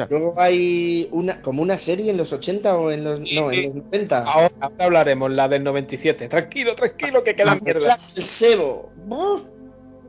luego, 0.09 0.35
hay 0.39 1.07
una 1.13 1.43
como 1.43 1.61
una 1.61 1.77
serie 1.77 2.11
en 2.11 2.17
los 2.17 2.33
80 2.33 2.79
o 2.79 2.91
en 2.91 3.05
los, 3.05 3.21
no, 3.21 3.53
en 3.53 3.75
los 3.75 3.85
90. 3.85 4.25
Ahora, 4.25 4.51
hablaremos, 4.79 5.31
la 5.31 5.49
del 5.49 5.65
97. 5.65 6.29
Tranquilo, 6.29 6.75
tranquilo, 6.75 7.23
que 7.23 7.35
queda 7.35 7.57
mierda. 7.57 7.99
El 8.17 8.25
cebo. 8.25 8.91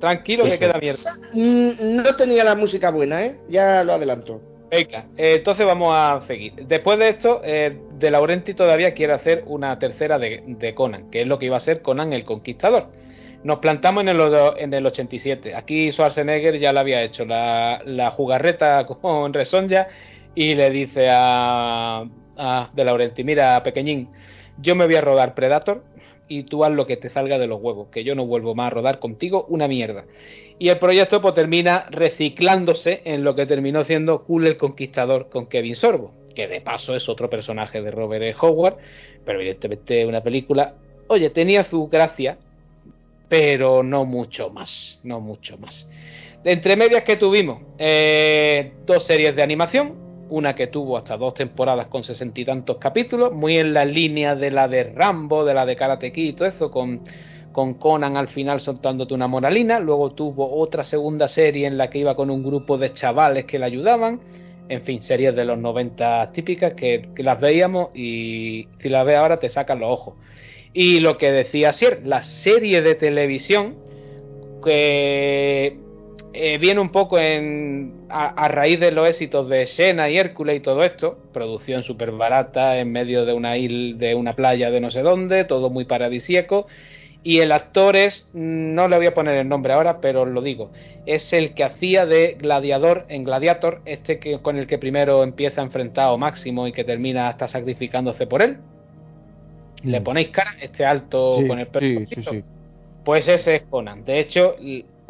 Tranquilo 0.01 0.43
que 0.43 0.59
queda 0.59 0.77
mierda. 0.80 1.13
Mm, 1.33 1.95
no 1.95 2.15
tenía 2.15 2.43
la 2.43 2.55
música 2.55 2.89
buena, 2.89 3.23
¿eh? 3.23 3.38
Ya 3.47 3.83
lo 3.83 3.93
adelanto. 3.93 4.41
Venga, 4.71 5.05
eh, 5.17 5.35
entonces 5.38 5.65
vamos 5.65 5.93
a 5.93 6.21
seguir. 6.27 6.53
Después 6.65 6.97
de 6.97 7.09
esto, 7.09 7.41
eh, 7.43 7.77
De 7.99 8.09
Laurenti 8.09 8.53
todavía 8.53 8.93
quiere 8.93 9.13
hacer 9.13 9.43
una 9.45 9.77
tercera 9.80 10.17
de, 10.17 10.73
Conan, 10.73 11.11
que 11.11 11.21
es 11.21 11.27
lo 11.27 11.38
que 11.38 11.45
iba 11.45 11.57
a 11.57 11.59
ser 11.59 11.81
Conan 11.81 12.13
el 12.13 12.25
Conquistador. 12.25 12.88
Nos 13.43 13.59
plantamos 13.59 14.01
en 14.03 14.09
el, 14.09 14.19
en 14.57 14.73
el 14.73 14.85
87. 14.85 15.55
Aquí 15.55 15.91
Schwarzenegger 15.91 16.57
ya 16.57 16.73
le 16.73 16.80
había 16.80 17.03
hecho 17.03 17.25
la, 17.25 17.81
la 17.85 18.11
jugarreta 18.11 18.85
con 19.01 19.33
Resonja 19.33 19.88
y 20.35 20.55
le 20.55 20.71
dice 20.71 21.09
a, 21.11 22.05
a 22.38 22.69
De 22.73 22.85
Laurenti, 22.85 23.23
mira, 23.23 23.61
pequeñín, 23.61 24.09
yo 24.57 24.75
me 24.75 24.85
voy 24.85 24.95
a 24.95 25.01
rodar 25.01 25.35
Predator, 25.35 25.83
y 26.32 26.43
tú 26.43 26.64
haz 26.64 26.72
lo 26.72 26.88
que 26.88 26.95
te 26.95 27.10
salga 27.10 27.38
de 27.38 27.48
los 27.48 27.61
huevos, 27.61 27.90
que 27.90 28.06
yo 28.06 28.16
no 28.16 28.26
vuelvo 28.26 28.56
más 28.56 28.68
a 28.68 28.69
rodar 28.69 29.00
contigo 29.00 29.45
una 29.50 29.68
mierda. 29.68 30.06
Y 30.60 30.69
el 30.69 30.80
proyecto 30.80 31.22
pues 31.22 31.35
termina 31.35 31.88
reciclándose 31.90 33.01
en 33.03 33.26
lo 33.26 33.35
que 33.35 33.45
terminó 33.45 33.84
siendo 33.84 34.24
Cool 34.24 34.48
el 34.48 34.56
Conquistador 34.56 35.27
con 35.30 35.48
Kevin 35.48 35.76
Sorbo, 35.76 36.14
que 36.34 36.48
de 36.48 36.61
paso 36.61 36.95
es 36.95 37.10
otro 37.10 37.30
personaje 37.30 37.82
de 37.82 37.92
Robert 37.92 38.24
E. 38.24 38.34
Howard, 38.40 38.77
pero 39.26 39.40
evidentemente 39.40 40.06
una 40.06 40.22
película, 40.22 40.76
oye, 41.08 41.30
tenía 41.32 41.66
su 41.66 41.90
gracia, 41.90 42.38
pero 43.27 43.84
no 43.84 44.06
mucho 44.06 44.50
más, 44.51 45.00
no 45.03 45.19
mucho 45.19 45.58
más. 45.58 45.90
De 46.45 46.53
entre 46.53 46.77
medias 46.77 47.03
que 47.03 47.18
tuvimos, 47.18 47.61
eh, 47.77 48.72
dos 48.85 49.03
series 49.03 49.35
de 49.35 49.43
animación, 49.43 50.10
una 50.32 50.56
que 50.56 50.68
tuvo 50.68 50.98
hasta 50.98 51.18
dos 51.18 51.34
temporadas 51.34 51.88
con 51.88 52.03
sesenta 52.03 52.40
y 52.40 52.45
tantos 52.45 52.77
capítulos, 52.77 53.34
muy 53.34 53.58
en 53.58 53.74
la 53.74 53.84
línea 53.84 54.34
de 54.34 54.50
la 54.50 54.68
de 54.69 54.85
Rambo, 54.85 55.43
de 55.43 55.53
la 55.53 55.66
de 55.66 55.76
Karate 55.76 56.14
Kid 56.14 56.30
y 56.30 56.34
todo 56.34 56.48
eso, 56.48 56.72
con, 56.72 57.01
con 57.51 57.74
Conan 57.74 58.16
al 58.16 58.30
final 58.30 58.61
soltándote 58.61 59.14
una 59.14 59.27
moralina, 59.27 59.80
luego 59.80 60.11
tuvo 60.11 60.58
otra 60.58 60.85
segunda 60.85 61.27
serie 61.27 61.68
en 61.68 61.77
la 61.77 61.90
que 61.90 62.00
iba 62.00 62.16
con 62.16 62.32
un 62.32 62.43
grupo 62.43 62.77
de 62.77 62.93
chavales 62.93 63.43
que 63.43 63.60
le 63.60 63.66
ayudaban, 63.66 64.22
en 64.69 64.82
fin, 64.84 65.01
series 65.01 65.35
de 65.35 65.43
los 65.43 65.60
90 65.60 66.32
típicas 66.32 66.76
que, 66.76 67.10
que 67.14 67.24
las 67.24 67.40
veíamos 67.42 67.90
y 67.93 68.69
si 68.80 68.88
las 68.88 69.06
ves 69.06 69.18
ahora 69.18 69.38
te 69.38 69.50
sacan 69.50 69.82
los 69.82 69.92
ojos. 69.92 70.14
Y 70.74 71.01
lo 71.01 71.18
que 71.18 71.30
decía 71.30 71.74
Sier, 71.74 72.08
la 72.08 72.24
serie 72.24 72.82
de 72.82 72.95
televisión 72.95 73.76
que 74.64 75.77
eh, 76.34 76.58
viene 76.58 76.80
un 76.80 76.90
poco 76.90 77.19
en, 77.19 78.06
a, 78.10 78.48
raíz 78.48 78.80
de 78.80 78.92
los 78.92 79.08
éxitos 79.08 79.50
de 79.50 79.68
Xena 79.68 80.10
y 80.10 80.18
Hércules 80.18 80.58
y 80.58 80.60
todo 80.61 80.84
esto, 80.84 81.18
producción 81.34 81.84
súper 81.84 82.11
barata 82.11 82.77
en 82.77 82.92
medio 82.92 83.26
de 83.26 83.34
una 83.34 83.58
isla, 83.58 83.98
de 83.98 84.16
una 84.16 84.34
playa 84.34 84.72
de 84.72 84.80
no 84.80 84.92
sé 84.92 85.01
dónde, 85.01 85.43
todo 85.45 85.69
muy 85.69 85.85
paradisíaco. 85.85 86.68
Y 87.24 87.40
el 87.40 87.51
actor 87.51 87.95
es, 87.95 88.30
no 88.34 88.88
le 88.88 88.98
voy 88.98 89.06
a 89.06 89.14
poner 89.14 89.38
el 89.38 89.48
nombre 89.48 89.74
ahora, 89.74 90.00
pero 90.01 90.26
lo 90.26 90.42
digo, 90.42 90.72
es 91.06 91.34
el 91.34 91.53
que 91.53 91.64
hacía 91.64 92.06
de 92.06 92.35
gladiador 92.40 93.06
en 93.10 93.24
Gladiator, 93.24 93.82
este 93.85 94.18
que, 94.18 94.40
con 94.40 94.58
el 94.58 94.66
que 94.66 94.80
primero 94.80 95.24
empieza 95.24 95.61
enfrentado 95.61 96.18
Máximo 96.18 96.68
y 96.68 96.72
que 96.72 96.84
termina 96.84 97.27
hasta 97.27 97.48
sacrificándose 97.48 98.26
por 98.26 98.42
él. 98.42 98.58
¿Le 99.84 100.00
mm. 100.00 100.03
ponéis 100.03 100.30
cara? 100.30 100.51
Este 100.61 100.85
alto 100.85 101.40
con 101.48 101.60
el 101.60 101.68
pelo. 101.68 102.01
pues 103.03 103.27
ese 103.27 103.58
es 103.58 103.64
Conan. 103.64 104.03
De 104.03 104.19
hecho, 104.19 104.56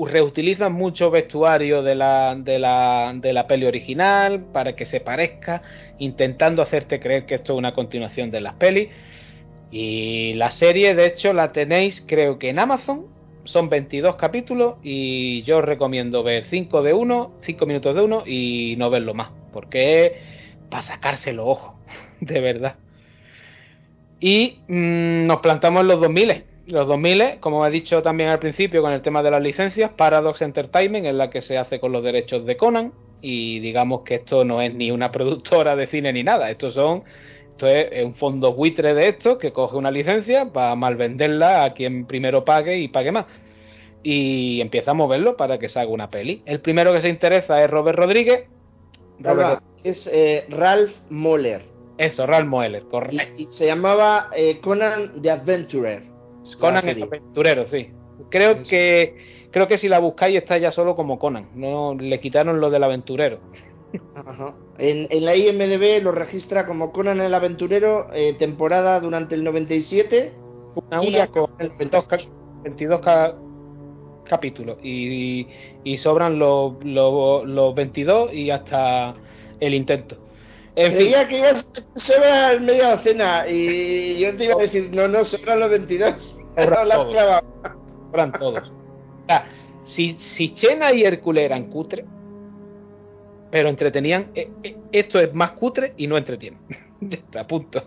reutilizan 0.06 0.74
mucho 0.74 1.12
vestuario 1.12 1.84
de 1.84 1.96
la, 1.96 2.36
de, 2.36 2.60
la, 2.60 3.14
de 3.16 3.34
la 3.34 3.48
peli 3.48 3.66
original 3.66 4.46
para 4.54 4.76
que 4.76 4.86
se 4.86 5.00
parezca, 5.00 5.62
intentando 6.00 6.62
hacerte 6.62 7.00
creer 7.00 7.26
que 7.26 7.36
esto 7.36 7.54
es 7.54 7.60
una 7.60 7.74
continuación 7.74 8.32
de 8.32 8.42
las 8.42 8.56
pelis. 8.56 8.90
Y 9.72 10.34
la 10.34 10.52
serie, 10.52 10.96
de 10.96 11.08
hecho, 11.08 11.34
la 11.34 11.52
tenéis 11.52 12.04
creo 12.06 12.40
que 12.40 12.50
en 12.50 12.60
Amazon. 12.60 13.08
Son 13.44 13.70
22 13.70 14.18
capítulos 14.18 14.76
y 14.84 15.42
yo 15.42 15.58
os 15.58 15.66
recomiendo 15.66 16.22
ver 16.22 16.46
5 16.46 16.84
de 16.84 16.94
uno, 16.94 17.34
5 17.42 17.66
minutos 17.66 17.96
de 17.96 18.02
uno 18.02 18.24
y 18.26 18.76
no 18.78 18.92
verlo 18.92 19.16
más. 19.16 19.32
Porque 19.52 20.06
es 20.06 20.12
para 20.70 20.84
sacarse 20.84 21.34
los 21.34 21.48
ojos, 21.48 21.74
de 22.20 22.40
verdad. 22.40 22.76
Y 24.20 24.60
mm, 24.68 25.26
nos 25.26 25.40
plantamos 25.40 25.82
en 25.82 25.88
los 25.88 26.00
2000 26.00 26.51
los 26.72 26.88
2000, 26.88 27.40
como 27.40 27.66
he 27.66 27.70
dicho 27.70 28.02
también 28.02 28.30
al 28.30 28.40
principio 28.40 28.82
con 28.82 28.94
el 28.94 29.02
tema 29.02 29.22
de 29.22 29.32
las 29.32 29.42
licencias, 29.42 29.92
Paradox 29.92 30.42
Entertainment 30.42 31.06
es 31.06 31.14
la 31.14 31.30
que 31.30 31.42
se 31.42 31.58
hace 31.58 31.80
con 31.80 31.92
los 31.92 32.04
derechos 32.04 32.46
de 32.46 32.58
Conan 32.58 32.94
y 33.22 33.60
digamos 33.60 34.02
que 34.02 34.16
esto 34.16 34.44
no 34.44 34.62
es 34.62 34.74
ni 34.74 34.92
una 34.92 35.12
productora 35.12 35.76
de 35.76 35.88
cine 35.88 36.14
ni 36.14 36.24
nada, 36.24 36.50
esto 36.50 36.72
son 36.72 37.04
esto 37.52 37.68
es 37.68 38.04
un 38.04 38.16
fondo 38.16 38.54
buitre 38.54 38.94
de 38.94 39.10
esto 39.10 39.38
que 39.38 39.54
coge 39.54 39.78
una 39.78 39.92
licencia 39.92 40.46
para 40.52 40.76
mal 40.76 40.96
venderla 40.96 41.64
a 41.64 41.74
quien 41.74 42.06
primero 42.06 42.44
pague 42.44 42.78
y 42.80 42.88
pague 42.88 43.12
más. 43.12 43.26
y 44.04 44.60
empieza 44.62 44.92
a 44.92 44.94
moverlo 44.96 45.38
para 45.38 45.60
que 45.60 45.70
se 45.70 45.80
haga 45.80 45.92
una 45.92 46.10
peli. 46.10 46.42
El 46.48 46.60
primero 46.60 46.92
que 46.92 47.02
se 47.02 47.10
interesa 47.10 47.64
es 47.64 47.70
Robert 47.70 48.00
Rodríguez. 48.00 48.46
es 49.84 50.08
eh, 50.08 50.46
Ralph 50.50 50.96
Moller. 51.12 51.62
Eso, 52.00 52.26
Ralph 52.26 52.48
Moller, 52.48 52.82
correcto. 52.86 53.16
Y, 53.38 53.44
se 53.44 53.68
llamaba 53.68 54.32
eh, 54.36 54.60
Conan 54.60 55.22
the 55.22 55.30
Adventurer. 55.30 56.11
Conan 56.58 56.88
el 56.88 57.04
Aventurero, 57.04 57.68
sí. 57.68 57.90
Creo 58.30 58.64
que 58.64 59.16
creo 59.52 59.68
que 59.68 59.78
si 59.78 59.88
la 59.88 60.00
buscáis 60.00 60.38
está 60.38 60.58
ya 60.58 60.72
solo 60.72 60.96
como 60.96 61.20
Conan. 61.20 61.50
No 61.56 61.96
le 61.96 62.20
quitaron 62.20 62.60
lo 62.60 62.70
del 62.70 62.84
aventurero. 62.84 63.40
En, 64.78 65.26
la 65.26 65.36
IMDB 65.36 66.02
lo 66.02 66.12
registra 66.12 66.66
como 66.66 66.92
Conan 66.92 67.20
el 67.20 67.34
Aventurero, 67.34 68.08
eh, 68.14 68.34
temporada 68.34 69.00
durante 69.00 69.36
el 69.36 69.44
97. 69.44 70.34
Una, 70.76 71.04
y 71.04 71.28
con 71.28 71.52
el 71.60 71.72
22, 71.78 73.02
capítulos. 74.24 74.78
Y, 74.82 75.48
sobran 75.98 76.40
los, 76.40 76.84
los, 76.84 77.76
22 77.76 78.34
y 78.34 78.50
hasta 78.50 79.14
el 79.60 79.74
intento. 79.74 80.18
En 80.76 80.94
Creía 80.94 81.28
que 81.28 81.40
ibas 81.40 81.68
a 82.26 82.60
media 82.60 82.96
docena 82.96 83.46
y 83.46 84.18
yo 84.20 84.34
te 84.38 84.46
iba 84.46 84.56
a 84.56 84.60
decir, 84.60 84.90
no, 84.94 85.10
no, 85.10 85.26
sobran 85.26 85.60
los 85.60 85.70
22. 85.70 86.41
Sobran 86.56 88.32
todos. 88.34 88.70
O 88.70 89.26
sea, 89.28 89.48
si, 89.84 90.18
si 90.18 90.54
Chena 90.54 90.94
y 90.94 91.04
Hércules 91.04 91.46
eran 91.46 91.66
cutre, 91.70 92.06
pero 93.50 93.70
entretenían. 93.70 94.32
Eh, 94.34 94.50
eh, 94.64 94.78
esto 94.92 95.20
es 95.20 95.34
más 95.34 95.52
cutre 95.52 95.94
y 95.98 96.08
no 96.08 96.18
entretiene. 96.18 96.58
ya 97.02 97.18
está, 97.18 97.46
punto. 97.46 97.84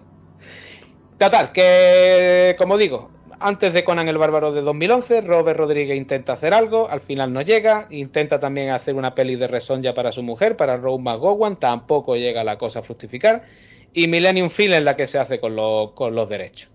Total, 1.18 1.52
que 1.52 2.54
como 2.58 2.76
digo, 2.76 3.10
antes 3.40 3.72
de 3.72 3.84
Conan 3.84 4.08
el 4.08 4.18
Bárbaro 4.18 4.52
de 4.52 4.62
2011, 4.62 5.20
Robert 5.22 5.58
Rodríguez 5.58 5.96
intenta 5.96 6.34
hacer 6.34 6.52
algo, 6.52 6.88
al 6.88 7.02
final 7.02 7.32
no 7.32 7.42
llega, 7.42 7.86
intenta 7.90 8.40
también 8.40 8.70
hacer 8.70 8.94
una 8.94 9.14
peli 9.14 9.36
de 9.36 9.48
ya 9.80 9.94
para 9.94 10.12
su 10.12 10.22
mujer, 10.22 10.56
para 10.56 10.76
Rose 10.76 11.02
McGowan, 11.02 11.56
tampoco 11.56 12.16
llega 12.16 12.42
la 12.42 12.58
cosa 12.58 12.80
a 12.80 12.82
fructificar, 12.82 13.44
y 13.92 14.08
Millennium 14.08 14.50
Film 14.50 14.74
es 14.74 14.82
la 14.82 14.96
que 14.96 15.06
se 15.06 15.18
hace 15.18 15.38
con, 15.38 15.54
con 15.94 16.14
los 16.14 16.28
derechos. 16.28 16.73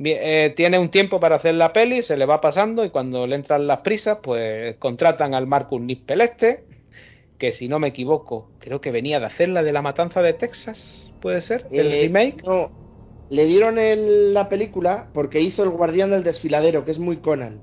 Eh, 0.00 0.52
tiene 0.56 0.78
un 0.78 0.90
tiempo 0.90 1.20
para 1.20 1.36
hacer 1.36 1.54
la 1.54 1.72
peli, 1.72 2.02
se 2.02 2.16
le 2.16 2.26
va 2.26 2.40
pasando 2.40 2.84
y 2.84 2.90
cuando 2.90 3.26
le 3.26 3.36
entran 3.36 3.66
las 3.66 3.80
prisas, 3.80 4.18
pues 4.22 4.76
contratan 4.76 5.34
al 5.34 5.46
Marcus 5.46 5.80
Nispel 5.80 6.20
este, 6.20 6.64
que 7.38 7.52
si 7.52 7.68
no 7.68 7.78
me 7.78 7.88
equivoco, 7.88 8.50
creo 8.58 8.80
que 8.80 8.90
venía 8.90 9.20
de 9.20 9.26
hacer 9.26 9.50
la 9.50 9.62
de 9.62 9.72
la 9.72 9.82
matanza 9.82 10.20
de 10.20 10.32
Texas, 10.32 11.12
puede 11.20 11.40
ser, 11.40 11.66
el 11.70 11.86
eh, 11.86 12.02
remake. 12.02 12.42
No, 12.44 12.70
le 13.30 13.46
dieron 13.46 13.76
la 14.34 14.48
película 14.48 15.08
porque 15.14 15.40
hizo 15.40 15.62
El 15.62 15.70
Guardián 15.70 16.10
del 16.10 16.24
Desfiladero, 16.24 16.84
que 16.84 16.90
es 16.90 16.98
muy 16.98 17.18
Conan. 17.18 17.60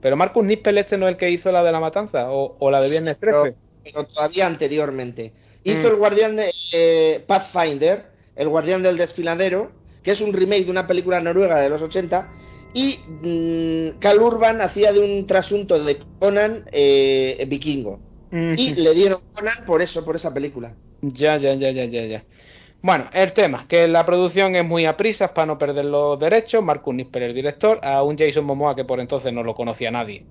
Pero 0.00 0.16
Marcus 0.16 0.44
Nispel 0.44 0.78
este 0.78 0.96
no 0.96 1.08
es 1.08 1.12
el 1.12 1.18
que 1.18 1.30
hizo 1.30 1.50
la 1.52 1.62
de 1.62 1.72
la 1.72 1.80
matanza, 1.80 2.30
o, 2.30 2.70
la 2.70 2.80
de 2.80 2.90
Viernes 2.90 3.18
13. 3.18 3.56
Pero, 3.84 4.04
todavía 4.06 4.46
anteriormente. 4.46 5.32
Hizo 5.64 5.88
mm. 5.88 5.92
El 5.92 5.96
Guardián 5.96 6.36
de 6.36 6.50
eh, 6.72 7.24
Pathfinder, 7.26 8.06
El 8.36 8.48
Guardián 8.48 8.82
del 8.82 8.96
Desfiladero, 8.96 9.72
que 10.02 10.12
es 10.12 10.20
un 10.20 10.32
remake 10.32 10.64
de 10.64 10.70
una 10.70 10.86
película 10.86 11.20
noruega 11.20 11.58
de 11.58 11.68
los 11.68 11.82
80, 11.82 12.28
y 12.74 12.98
mm, 13.22 13.98
Cal 13.98 14.20
Urban 14.20 14.60
hacía 14.60 14.92
de 14.92 15.00
un 15.00 15.26
trasunto 15.26 15.82
de 15.82 15.98
Conan 16.18 16.64
eh, 16.72 17.44
vikingo. 17.48 18.00
Y 18.30 18.74
le 18.74 18.92
dieron 18.92 19.20
Conan 19.32 19.64
por 19.66 19.80
eso, 19.80 20.04
por 20.04 20.16
esa 20.16 20.34
película. 20.34 20.74
Ya, 21.00 21.38
ya, 21.38 21.54
ya, 21.54 21.70
ya, 21.70 21.86
ya, 21.86 22.04
ya. 22.04 22.24
Bueno, 22.80 23.06
el 23.12 23.32
tema, 23.32 23.66
que 23.66 23.88
la 23.88 24.06
producción 24.06 24.54
es 24.54 24.64
muy 24.64 24.86
a 24.86 24.96
prisas 24.96 25.30
para 25.32 25.46
no 25.46 25.58
perder 25.58 25.86
los 25.86 26.18
derechos. 26.20 26.62
Marcus 26.62 26.94
Nisper, 26.94 27.22
el 27.22 27.34
director, 27.34 27.80
a 27.82 28.02
un 28.02 28.16
Jason 28.16 28.44
Momoa 28.44 28.76
que 28.76 28.84
por 28.84 29.00
entonces 29.00 29.32
no 29.32 29.42
lo 29.42 29.54
conocía 29.54 29.90
nadie. 29.90 30.26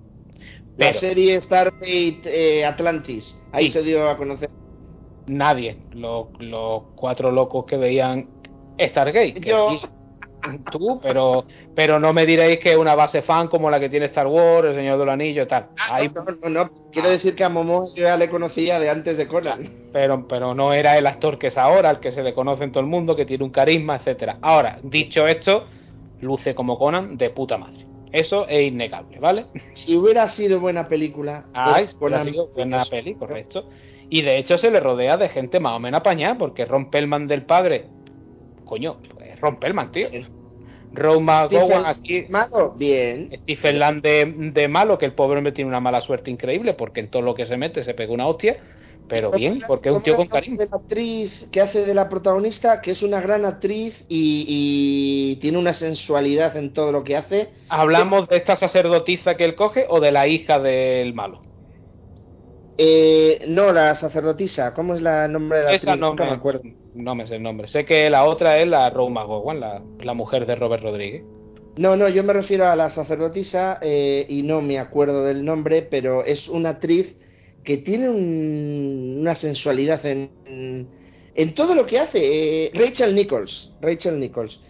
La 0.78 0.92
serie 0.92 1.40
Stargate 1.40 2.20
eh, 2.24 2.64
Atlantis, 2.64 3.36
ahí 3.52 3.70
se 3.70 3.82
dio 3.82 4.08
a 4.08 4.16
conocer. 4.16 4.48
Nadie, 5.26 5.76
los, 5.92 6.28
cuatro 6.94 7.32
locos 7.32 7.66
que 7.66 7.76
veían 7.76 8.28
Stargate. 8.78 9.34
Que 9.34 9.50
Yo 9.50 9.80
tú, 10.70 11.00
pero, 11.02 11.44
pero 11.74 11.98
no 11.98 12.12
me 12.12 12.26
diréis 12.26 12.58
que 12.58 12.72
es 12.72 12.76
una 12.76 12.94
base 12.94 13.22
fan 13.22 13.48
como 13.48 13.70
la 13.70 13.80
que 13.80 13.88
tiene 13.88 14.06
Star 14.06 14.26
Wars, 14.26 14.68
El 14.68 14.74
Señor 14.74 14.98
del 14.98 15.08
Anillo 15.08 15.46
tal. 15.46 15.68
Ah, 15.80 16.00
no, 16.42 16.48
no, 16.48 16.70
quiero 16.92 17.10
decir 17.10 17.34
que 17.34 17.44
a 17.44 17.48
Momo 17.48 17.84
yo 17.94 18.04
ya 18.04 18.16
le 18.16 18.28
conocía 18.28 18.78
de 18.78 18.90
antes 18.90 19.18
de 19.18 19.26
Conan. 19.26 19.88
Pero, 19.92 20.26
pero 20.28 20.54
no 20.54 20.72
era 20.72 20.96
el 20.96 21.06
actor 21.06 21.38
que 21.38 21.48
es 21.48 21.58
ahora, 21.58 21.90
el 21.90 22.00
que 22.00 22.12
se 22.12 22.22
le 22.22 22.34
conoce 22.34 22.64
en 22.64 22.72
todo 22.72 22.80
el 22.80 22.88
mundo, 22.88 23.16
que 23.16 23.26
tiene 23.26 23.44
un 23.44 23.50
carisma, 23.50 23.96
etcétera. 23.96 24.38
Ahora, 24.42 24.78
dicho 24.82 25.26
esto, 25.26 25.66
luce 26.20 26.54
como 26.54 26.78
Conan 26.78 27.16
de 27.16 27.30
puta 27.30 27.58
madre. 27.58 27.86
Eso 28.10 28.48
es 28.48 28.68
innegable, 28.68 29.18
¿vale? 29.18 29.46
Si 29.74 29.94
hubiera 29.94 30.26
sido 30.28 30.60
buena 30.60 30.88
película. 30.88 31.44
Ah, 31.52 31.82
hubiera 32.00 32.24
sido 32.24 32.48
buena 32.48 32.84
peli, 32.84 33.14
correcto. 33.14 33.68
Y 34.10 34.22
de 34.22 34.38
hecho 34.38 34.56
se 34.56 34.70
le 34.70 34.80
rodea 34.80 35.18
de 35.18 35.28
gente 35.28 35.60
más 35.60 35.74
o 35.74 35.78
menos 35.78 36.00
apañada, 36.00 36.38
porque 36.38 36.64
Ron 36.64 36.90
Pellman 36.90 37.26
del 37.26 37.42
padre. 37.42 37.86
Coño, 38.68 38.98
pues 39.14 39.40
Ron 39.40 39.58
Pellman, 39.58 39.90
tío. 39.90 40.08
Roma 40.92 41.46
Gowan 41.46 41.86
aquí. 41.86 42.26
Malo, 42.28 42.74
bien. 42.76 43.30
Stephen 43.42 43.78
Land 43.78 44.02
de, 44.02 44.68
malo, 44.68 44.98
que 44.98 45.06
el 45.06 45.12
pobre 45.12 45.38
hombre 45.38 45.52
tiene 45.52 45.68
una 45.68 45.80
mala 45.80 46.00
suerte 46.00 46.30
increíble 46.30 46.74
porque 46.74 47.00
en 47.00 47.08
todo 47.08 47.22
lo 47.22 47.34
que 47.34 47.46
se 47.46 47.56
mete 47.56 47.82
se 47.82 47.94
pega 47.94 48.12
una 48.12 48.26
hostia. 48.26 48.58
Pero 49.08 49.30
bien, 49.30 49.62
porque 49.66 49.88
es 49.88 49.96
un 49.96 50.02
tío 50.02 50.16
con 50.16 50.26
cariño. 50.26 50.58
De 50.58 50.66
la 50.66 50.76
actriz 50.76 51.46
que 51.50 51.62
hace 51.62 51.86
de 51.86 51.94
la 51.94 52.10
protagonista, 52.10 52.82
que 52.82 52.90
es 52.90 53.02
una 53.02 53.22
gran 53.22 53.46
actriz 53.46 54.04
y, 54.06 55.36
tiene 55.40 55.56
una 55.56 55.72
sensualidad 55.72 56.54
en 56.58 56.74
todo 56.74 56.92
lo 56.92 57.04
que 57.04 57.16
hace. 57.16 57.48
¿Hablamos 57.70 58.28
de 58.28 58.36
esta 58.36 58.56
sacerdotisa 58.56 59.36
que 59.36 59.46
él 59.46 59.54
coge 59.54 59.86
o 59.88 60.00
de 60.00 60.12
la 60.12 60.28
hija 60.28 60.58
del 60.58 61.14
malo? 61.14 61.40
Eh, 62.80 63.44
no, 63.48 63.72
la 63.72 63.92
sacerdotisa. 63.96 64.72
¿Cómo 64.72 64.94
es 64.94 65.02
la 65.02 65.26
nombre 65.26 65.58
de 65.58 65.64
la 65.64 65.70
actriz? 65.72 65.98
No 65.98 66.14
me, 66.14 66.24
acuerdo. 66.30 66.62
No 66.94 67.16
me 67.16 67.26
sé 67.26 67.34
el 67.34 67.42
nombre. 67.42 67.66
Sé 67.66 67.84
que 67.84 68.08
la 68.08 68.24
otra 68.24 68.60
es 68.60 68.68
la 68.68 68.88
Roma 68.90 69.24
Gowan, 69.24 69.58
la, 69.58 69.82
la 69.98 70.14
mujer 70.14 70.46
de 70.46 70.54
Robert 70.54 70.84
Rodríguez. 70.84 71.24
No, 71.76 71.96
no, 71.96 72.08
yo 72.08 72.22
me 72.22 72.32
refiero 72.32 72.66
a 72.66 72.76
la 72.76 72.88
sacerdotisa 72.88 73.78
eh, 73.82 74.24
y 74.28 74.42
no 74.42 74.60
me 74.60 74.78
acuerdo 74.78 75.24
del 75.24 75.44
nombre, 75.44 75.82
pero 75.82 76.24
es 76.24 76.48
una 76.48 76.70
actriz 76.70 77.16
que 77.64 77.78
tiene 77.78 78.08
una 78.08 79.34
sensualidad 79.34 80.04
en, 80.06 80.30
en, 81.34 81.54
todo 81.56 81.74
lo 81.74 81.84
que 81.84 81.98
hace. 81.98 82.66
Eh, 82.66 82.70
Rachel 82.74 83.12
Nichols. 83.12 83.72
Rachel 83.80 84.20
Nichols. 84.20 84.60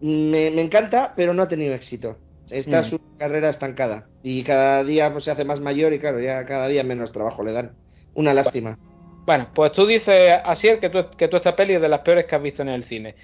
me, 0.00 0.60
encanta, 0.60 1.14
pero 1.16 1.32
no 1.32 1.44
ha 1.44 1.48
tenido 1.48 1.74
éxito. 1.74 2.16
Está 2.50 2.82
mm. 2.82 2.84
su 2.84 3.00
carrera 3.18 3.50
estancada. 3.50 4.06
Y 4.22 4.42
cada 4.42 4.84
día 4.84 5.12
pues, 5.12 5.24
se 5.24 5.30
hace 5.30 5.44
más 5.44 5.60
mayor 5.60 5.92
y 5.92 5.98
claro, 5.98 6.20
ya 6.20 6.44
cada 6.44 6.68
día 6.68 6.84
menos 6.84 7.12
trabajo 7.12 7.42
le 7.42 7.52
dan. 7.52 7.72
Una 8.14 8.34
lástima. 8.34 8.78
Bueno, 9.26 9.48
pues 9.54 9.72
tú 9.72 9.86
dices, 9.86 10.36
así 10.44 10.68
que 10.80 10.88
tú, 10.88 11.04
que 11.16 11.28
tú 11.28 11.36
esta 11.36 11.54
peli 11.54 11.74
es 11.74 11.82
de 11.82 11.88
las 11.88 12.00
peores 12.00 12.24
que 12.24 12.34
has 12.34 12.42
visto 12.42 12.62
en 12.62 12.68
el 12.68 12.84
cine. 12.84 13.14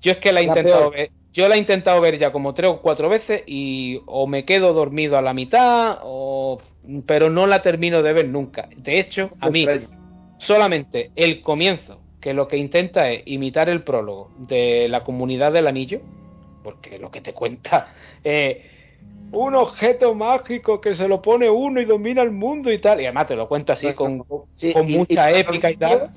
Yo 0.00 0.12
es 0.12 0.18
que 0.18 0.32
la 0.32 0.40
he 0.40 0.44
intentado 0.44 0.90
ver, 0.90 1.10
yo 1.32 1.48
la 1.48 1.54
he 1.54 1.58
intentado 1.58 2.00
ver 2.00 2.18
ya 2.18 2.32
como 2.32 2.52
tres 2.52 2.70
o 2.70 2.82
cuatro 2.82 3.08
veces 3.08 3.42
y 3.46 4.00
o 4.06 4.26
me 4.26 4.44
quedo 4.44 4.72
dormido 4.72 5.16
a 5.16 5.22
la 5.22 5.32
mitad 5.32 5.98
o 6.02 6.60
pero 7.06 7.30
no 7.30 7.46
la 7.46 7.62
termino 7.62 8.02
de 8.02 8.12
ver 8.12 8.28
nunca. 8.28 8.68
De 8.76 8.98
hecho, 8.98 9.30
a 9.40 9.50
mí 9.50 9.66
solamente 10.38 11.12
el 11.14 11.40
comienzo, 11.40 12.00
que 12.20 12.34
lo 12.34 12.48
que 12.48 12.56
intenta 12.56 13.10
es 13.10 13.22
imitar 13.26 13.68
el 13.68 13.82
prólogo 13.82 14.32
de 14.38 14.88
la 14.88 15.04
comunidad 15.04 15.52
del 15.52 15.68
anillo, 15.68 16.00
porque 16.62 16.98
lo 16.98 17.10
que 17.10 17.20
te 17.20 17.32
cuenta 17.32 17.92
eh, 18.22 18.62
un 19.32 19.54
objeto 19.54 20.14
mágico 20.14 20.80
que 20.80 20.94
se 20.94 21.08
lo 21.08 21.22
pone 21.22 21.48
uno 21.48 21.80
y 21.80 21.84
domina 21.84 22.22
el 22.22 22.30
mundo 22.30 22.70
y 22.70 22.80
tal. 22.80 23.00
Y 23.00 23.06
además 23.06 23.26
te 23.26 23.36
lo 23.36 23.48
cuenta 23.48 23.72
así 23.72 23.92
con, 23.94 24.18
con 24.20 24.90
mucha 24.90 25.30
épica 25.30 25.70
y 25.70 25.76
tal. 25.76 26.10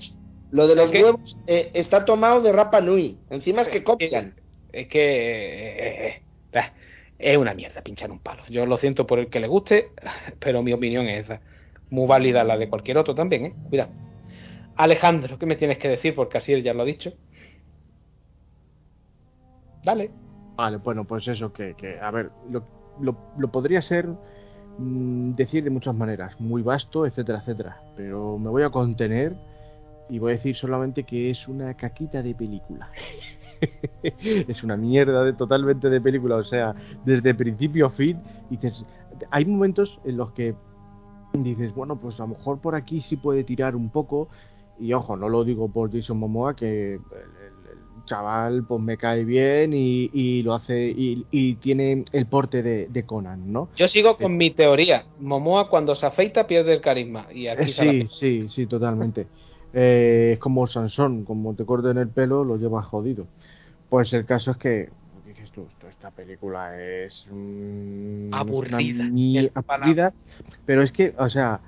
Lo 0.51 0.67
de 0.67 0.75
los 0.75 0.91
huevos 0.91 1.37
eh, 1.47 1.71
está 1.73 2.05
tomado 2.05 2.41
de 2.41 2.51
Rapa 2.51 2.81
Nui. 2.81 3.17
Encima 3.29 3.61
es 3.61 3.69
que 3.69 3.83
copian. 3.83 4.35
Es 4.71 4.87
que 4.87 4.99
eh, 4.99 6.21
eh, 6.53 6.61
es 7.17 7.37
una 7.37 7.53
mierda 7.53 7.81
pinchar 7.81 8.11
un 8.11 8.19
palo. 8.19 8.43
Yo 8.49 8.65
lo 8.65 8.77
siento 8.77 9.07
por 9.07 9.19
el 9.19 9.29
que 9.29 9.39
le 9.39 9.47
guste, 9.47 9.91
pero 10.39 10.61
mi 10.61 10.73
opinión 10.73 11.07
es 11.07 11.25
esa. 11.25 11.41
Muy 11.89 12.07
válida 12.07 12.43
la 12.43 12.57
de 12.57 12.67
cualquier 12.67 12.97
otro 12.97 13.15
también, 13.15 13.45
¿eh? 13.45 13.53
Cuidado. 13.69 13.91
Alejandro, 14.75 15.39
¿qué 15.39 15.45
me 15.45 15.55
tienes 15.55 15.77
que 15.77 15.87
decir? 15.87 16.13
Porque 16.13 16.37
así 16.37 16.51
él 16.51 16.63
ya 16.63 16.73
lo 16.73 16.81
ha 16.81 16.85
dicho. 16.85 17.13
Dale. 19.83 20.24
Vale, 20.55 20.77
bueno, 20.77 21.03
pues 21.03 21.27
eso, 21.27 21.51
que, 21.51 21.73
que 21.75 21.99
a 21.99 22.11
ver, 22.11 22.31
lo, 22.49 22.63
lo, 23.37 23.51
podría 23.51 23.81
ser 23.81 24.07
mm, 24.77 25.35
decir 25.35 25.63
de 25.63 25.69
muchas 25.69 25.95
maneras, 25.95 26.39
muy 26.39 26.61
vasto, 26.61 27.05
etcétera, 27.05 27.39
etcétera. 27.39 27.81
Pero 27.95 28.37
me 28.37 28.49
voy 28.49 28.63
a 28.63 28.69
contener 28.69 29.35
y 30.09 30.19
voy 30.19 30.33
a 30.33 30.35
decir 30.35 30.55
solamente 30.55 31.03
que 31.03 31.29
es 31.31 31.47
una 31.47 31.73
caquita 31.73 32.21
de 32.21 32.33
película. 32.33 32.89
es 34.03 34.63
una 34.63 34.77
mierda 34.77 35.23
de, 35.23 35.33
totalmente 35.33 35.89
de 35.89 36.01
película, 36.01 36.35
o 36.37 36.43
sea, 36.43 36.73
desde 37.03 37.33
principio 37.33 37.87
a 37.87 37.89
fin, 37.89 38.19
dices, 38.49 38.85
hay 39.31 39.45
momentos 39.45 39.99
en 40.05 40.17
los 40.17 40.31
que 40.31 40.55
dices, 41.33 41.73
bueno, 41.73 41.97
pues 41.97 42.19
a 42.19 42.23
lo 42.23 42.29
mejor 42.29 42.59
por 42.59 42.75
aquí 42.75 43.01
sí 43.01 43.17
puede 43.17 43.43
tirar 43.43 43.75
un 43.75 43.89
poco, 43.89 44.29
y 44.79 44.93
ojo, 44.93 45.15
no 45.17 45.29
lo 45.29 45.43
digo 45.43 45.69
por 45.69 45.91
Jason 45.91 46.17
Momoa, 46.17 46.55
que 46.55 46.99
chaval 48.05 48.63
pues 48.63 48.81
me 48.81 48.97
cae 48.97 49.23
bien 49.23 49.71
y, 49.73 50.43
lo 50.43 50.53
hace 50.53 50.93
y, 50.95 51.55
tiene 51.55 52.05
el 52.11 52.25
porte 52.27 52.63
de, 52.63 53.05
Conan, 53.05 53.51
¿no? 53.51 53.69
Yo 53.75 53.87
sigo 53.87 54.17
con 54.17 54.37
mi 54.37 54.51
teoría. 54.51 55.05
Momoa 55.19 55.69
cuando 55.69 55.95
se 55.95 56.05
afeita 56.05 56.47
pierde 56.47 56.73
el 56.73 56.81
carisma. 56.81 57.27
Y 57.33 57.47
aquí 57.47 57.71
sí, 57.71 58.07
sí, 58.19 58.49
sí, 58.49 58.65
totalmente. 58.65 59.27
Eh, 59.77 60.31
es 60.33 60.39
como 60.39 60.67
Sansón, 60.67 61.25
como 61.25 61.53
te 61.53 61.65
corten 61.65 61.97
el 61.97 62.07
pelo, 62.07 62.45
lo 62.45 62.55
llevas 62.55 62.85
jodido. 62.85 63.27
Pues 63.89 64.13
el 64.13 64.25
caso 64.25 64.51
es 64.51 64.57
que, 64.57 64.89
dices 65.27 65.51
tú, 65.51 65.67
esta 65.89 66.11
película 66.11 66.81
es 66.81 67.27
aburrida, 68.31 69.51
aburrida, 69.53 70.13
pero 70.65 70.81
es 70.81 70.93
que, 70.93 71.13
o 71.17 71.29
sea, 71.29 71.59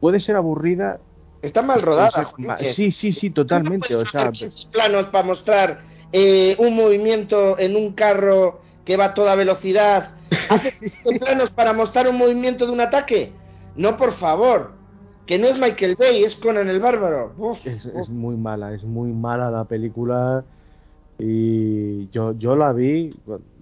puede 0.00 0.18
ser 0.20 0.36
aburrida. 0.36 0.98
Está 1.46 1.62
mal 1.62 1.82
rodada. 1.82 2.32
sí, 2.58 2.92
sí, 2.92 3.12
sí, 3.12 3.30
totalmente. 3.30 3.94
o 3.94 4.06
sea, 4.06 4.32
planos 4.72 5.06
para 5.06 5.24
mostrar 5.24 5.80
eh, 6.12 6.56
un 6.58 6.76
movimiento 6.76 7.58
en 7.58 7.76
un 7.76 7.92
carro 7.92 8.60
que 8.84 8.96
va 8.96 9.06
a 9.06 9.14
toda 9.14 9.34
velocidad. 9.34 10.10
¿Hace 10.48 10.74
planos 11.18 11.50
para 11.50 11.72
mostrar 11.72 12.08
un 12.08 12.18
movimiento 12.18 12.66
de 12.66 12.72
un 12.72 12.80
ataque? 12.80 13.32
No, 13.76 13.96
por 13.96 14.14
favor 14.14 14.76
que 15.26 15.38
no 15.38 15.48
es 15.48 15.58
Michael 15.58 15.96
Bay, 15.98 16.22
es 16.22 16.36
Conan 16.36 16.68
el 16.68 16.80
Bárbaro. 16.80 17.32
es, 17.64 18.08
muy 18.08 18.36
mala, 18.36 18.72
es 18.72 18.84
muy 18.84 19.12
mala 19.12 19.50
la 19.50 19.64
película. 19.64 20.44
Y 21.18 22.08
yo, 22.10 22.38
yo 22.38 22.54
la 22.54 22.72
vi, 22.72 23.12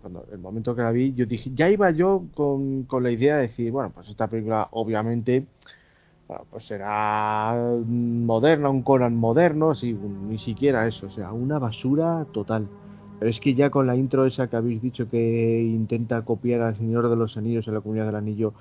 cuando 0.02 0.26
el 0.30 0.38
momento 0.38 0.76
que 0.76 0.82
la 0.82 0.90
vi, 0.90 1.14
yo 1.14 1.24
dije, 1.24 1.50
ya 1.54 1.70
iba 1.70 1.90
yo 1.90 2.24
con, 2.34 2.82
con 2.82 3.02
la 3.02 3.10
idea 3.10 3.36
de 3.36 3.42
decir, 3.42 3.72
bueno, 3.72 3.92
pues 3.94 4.08
esta 4.08 4.28
película 4.28 4.68
obviamente 4.72 5.46
pues 6.50 6.64
será 6.64 7.54
moderna, 7.86 8.70
un 8.70 8.82
Conan 8.82 9.16
moderno, 9.16 9.74
sí, 9.74 9.92
ni 9.92 10.38
siquiera 10.38 10.86
eso, 10.86 11.06
o 11.06 11.10
sea, 11.10 11.32
una 11.32 11.58
basura 11.58 12.26
total. 12.32 12.68
Pero 13.18 13.30
es 13.30 13.38
que 13.40 13.54
ya 13.54 13.70
con 13.70 13.86
la 13.86 13.96
intro 13.96 14.26
esa 14.26 14.48
que 14.48 14.56
habéis 14.56 14.82
dicho 14.82 15.08
que 15.08 15.62
intenta 15.62 16.22
copiar 16.22 16.62
al 16.62 16.76
Señor 16.76 17.08
de 17.08 17.16
los 17.16 17.36
Anillos 17.36 17.68
en 17.68 17.74
la 17.74 17.80
Comunidad 17.80 18.06
del 18.06 18.16
Anillo, 18.16 18.54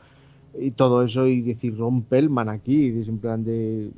y 0.59 0.71
todo 0.71 1.03
eso 1.03 1.25
y 1.25 1.41
decir 1.41 1.77
Ron 1.77 2.03
Pellman 2.03 2.49
aquí, 2.49 2.87
en 2.87 3.17
plan 3.19 3.43
de... 3.43 3.89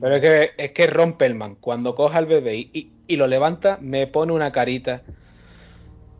pero 0.00 0.16
es 0.16 0.22
que, 0.22 0.50
es 0.56 0.72
que 0.72 0.86
Ron 0.86 1.18
Pellman, 1.18 1.56
cuando 1.56 1.94
coja 1.94 2.18
al 2.18 2.26
bebé 2.26 2.56
y, 2.56 2.92
y, 3.06 3.16
lo 3.16 3.26
levanta, 3.26 3.78
me 3.82 4.06
pone 4.06 4.32
una 4.32 4.50
carita. 4.52 5.02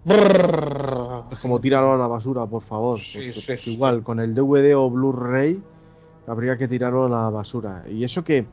Es 0.05 1.39
como 1.39 1.60
tirarlo 1.60 1.94
a 1.94 1.97
la 1.97 2.06
basura, 2.06 2.44
por 2.44 2.62
favor. 2.64 3.00
Pues 3.47 3.66
igual, 3.66 4.02
con 4.02 4.20
el 4.20 4.34
DVD 4.34 4.76
o 4.76 4.90
Blu-ray 4.90 5.62
habría 6.26 6.56
que 6.56 6.68
tirarlo 6.68 7.06
a 7.06 7.08
la 7.08 7.30
basura. 7.30 7.84
Y 7.88 8.04
eso 8.04 8.24
que, 8.24 8.46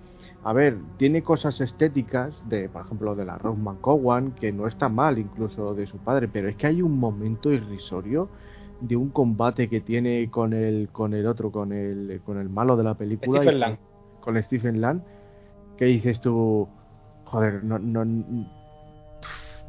a 0.43 0.53
ver, 0.53 0.77
tiene 0.98 1.24
cosas 1.24 1.59
estéticas, 1.61 2.33
de 2.48 2.69
por 2.69 2.85
ejemplo, 2.85 3.16
de 3.16 3.25
la 3.25 3.38
Rock 3.38 3.58
McCowan, 3.58 4.32
que 4.32 4.51
no 4.51 4.67
está 4.67 4.90
mal 4.90 5.17
incluso 5.17 5.74
de 5.74 5.88
su 5.88 5.98
padre, 5.98 6.27
pero 6.27 6.50
es 6.50 6.56
que 6.56 6.67
hay 6.67 6.82
un 6.82 6.98
momento 6.98 7.51
irrisorio 7.51 8.30
de 8.82 8.95
un 8.95 9.09
combate 9.09 9.69
que 9.69 9.82
tiene 9.82 10.30
con 10.30 10.53
el 10.53 10.90
con 10.91 11.14
el 11.14 11.27
otro, 11.27 11.51
con 11.51 11.72
el 11.72 12.19
con 12.25 12.40
el 12.40 12.50
malo 12.50 12.75
de 12.75 12.83
la 12.83 12.95
película, 12.95 13.41
Stephen 13.41 13.77
con, 14.19 14.43
Stephen 14.43 14.82
Lang, 14.82 15.01
que 15.77 15.85
dices 15.85 16.19
tú, 16.19 16.67
joder, 17.25 17.64
no, 17.64 17.77
no, 17.77 18.03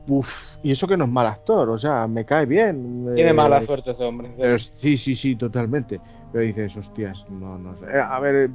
uf, 0.09 0.29
y 0.63 0.73
eso 0.73 0.87
que 0.87 0.97
no 0.97 1.05
es 1.05 1.11
mal 1.11 1.27
actor, 1.27 1.69
o 1.69 1.79
sea, 1.79 2.07
me 2.09 2.25
cae 2.25 2.47
bien. 2.47 3.13
Tiene 3.15 3.31
eh, 3.31 3.35
mala 3.35 3.65
suerte 3.67 3.91
ese 3.93 4.05
hombre. 4.05 4.59
sí, 4.59 4.97
sí, 4.97 5.15
sí, 5.15 5.37
totalmente. 5.37 6.01
Pero 6.33 6.45
dices, 6.45 6.77
hostias, 6.77 7.25
no, 7.31 7.59
no 7.59 7.77
sé. 7.77 7.87
A 7.99 8.19
ver, 8.21 8.51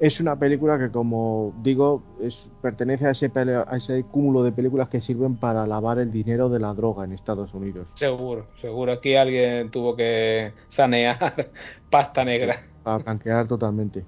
es 0.00 0.20
una 0.20 0.36
película 0.36 0.78
que, 0.78 0.90
como 0.90 1.54
digo, 1.62 2.02
es, 2.20 2.36
pertenece 2.60 3.06
a 3.06 3.10
ese, 3.10 3.30
a 3.34 3.76
ese 3.76 4.04
cúmulo 4.04 4.42
de 4.42 4.52
películas 4.52 4.88
que 4.88 5.00
sirven 5.00 5.36
para 5.36 5.66
lavar 5.66 5.98
el 5.98 6.10
dinero 6.10 6.48
de 6.48 6.58
la 6.58 6.74
droga 6.74 7.04
en 7.04 7.12
Estados 7.12 7.54
Unidos. 7.54 7.86
Seguro, 7.94 8.48
seguro. 8.60 8.92
Aquí 8.92 9.14
alguien 9.14 9.70
tuvo 9.70 9.94
que 9.94 10.52
sanear 10.68 11.50
pasta 11.90 12.24
negra. 12.24 12.66
Para 12.82 12.98
blanquear 12.98 13.46
totalmente. 13.46 14.04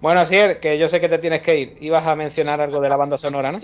Bueno, 0.00 0.20
Asier, 0.20 0.58
que 0.58 0.76
yo 0.78 0.88
sé 0.88 0.98
que 0.98 1.08
te 1.08 1.18
tienes 1.18 1.42
que 1.42 1.56
ir. 1.56 1.78
Ibas 1.80 2.04
a 2.04 2.16
mencionar 2.16 2.60
algo 2.60 2.80
de 2.80 2.88
la 2.88 2.96
banda 2.96 3.18
sonora, 3.18 3.52
¿no? 3.52 3.58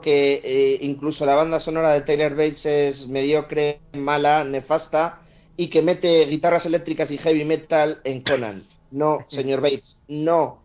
Que 0.00 0.40
eh, 0.44 0.78
incluso 0.82 1.26
la 1.26 1.34
banda 1.34 1.58
sonora 1.58 1.90
de 1.90 2.02
Taylor 2.02 2.30
Bates 2.30 2.64
es 2.64 3.08
mediocre, 3.08 3.80
mala, 3.94 4.44
nefasta 4.44 5.18
y 5.60 5.68
que 5.68 5.82
mete 5.82 6.24
guitarras 6.24 6.64
eléctricas 6.64 7.10
y 7.10 7.18
heavy 7.18 7.44
metal 7.44 7.98
en 8.04 8.22
Conan. 8.22 8.64
No, 8.92 9.26
señor 9.28 9.60
Bates, 9.60 10.00
no. 10.08 10.62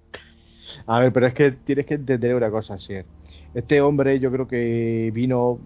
A 0.87 1.01
ver, 1.01 1.11
pero 1.11 1.27
es 1.27 1.33
que 1.33 1.51
tienes 1.51 1.85
que 1.85 1.95
entender 1.95 2.33
una 2.33 2.49
cosa, 2.49 2.79
sí. 2.79 2.93
Este 3.53 3.81
hombre 3.81 4.21
yo 4.21 4.31
creo 4.31 4.47
que 4.47 5.11
vino, 5.13 5.59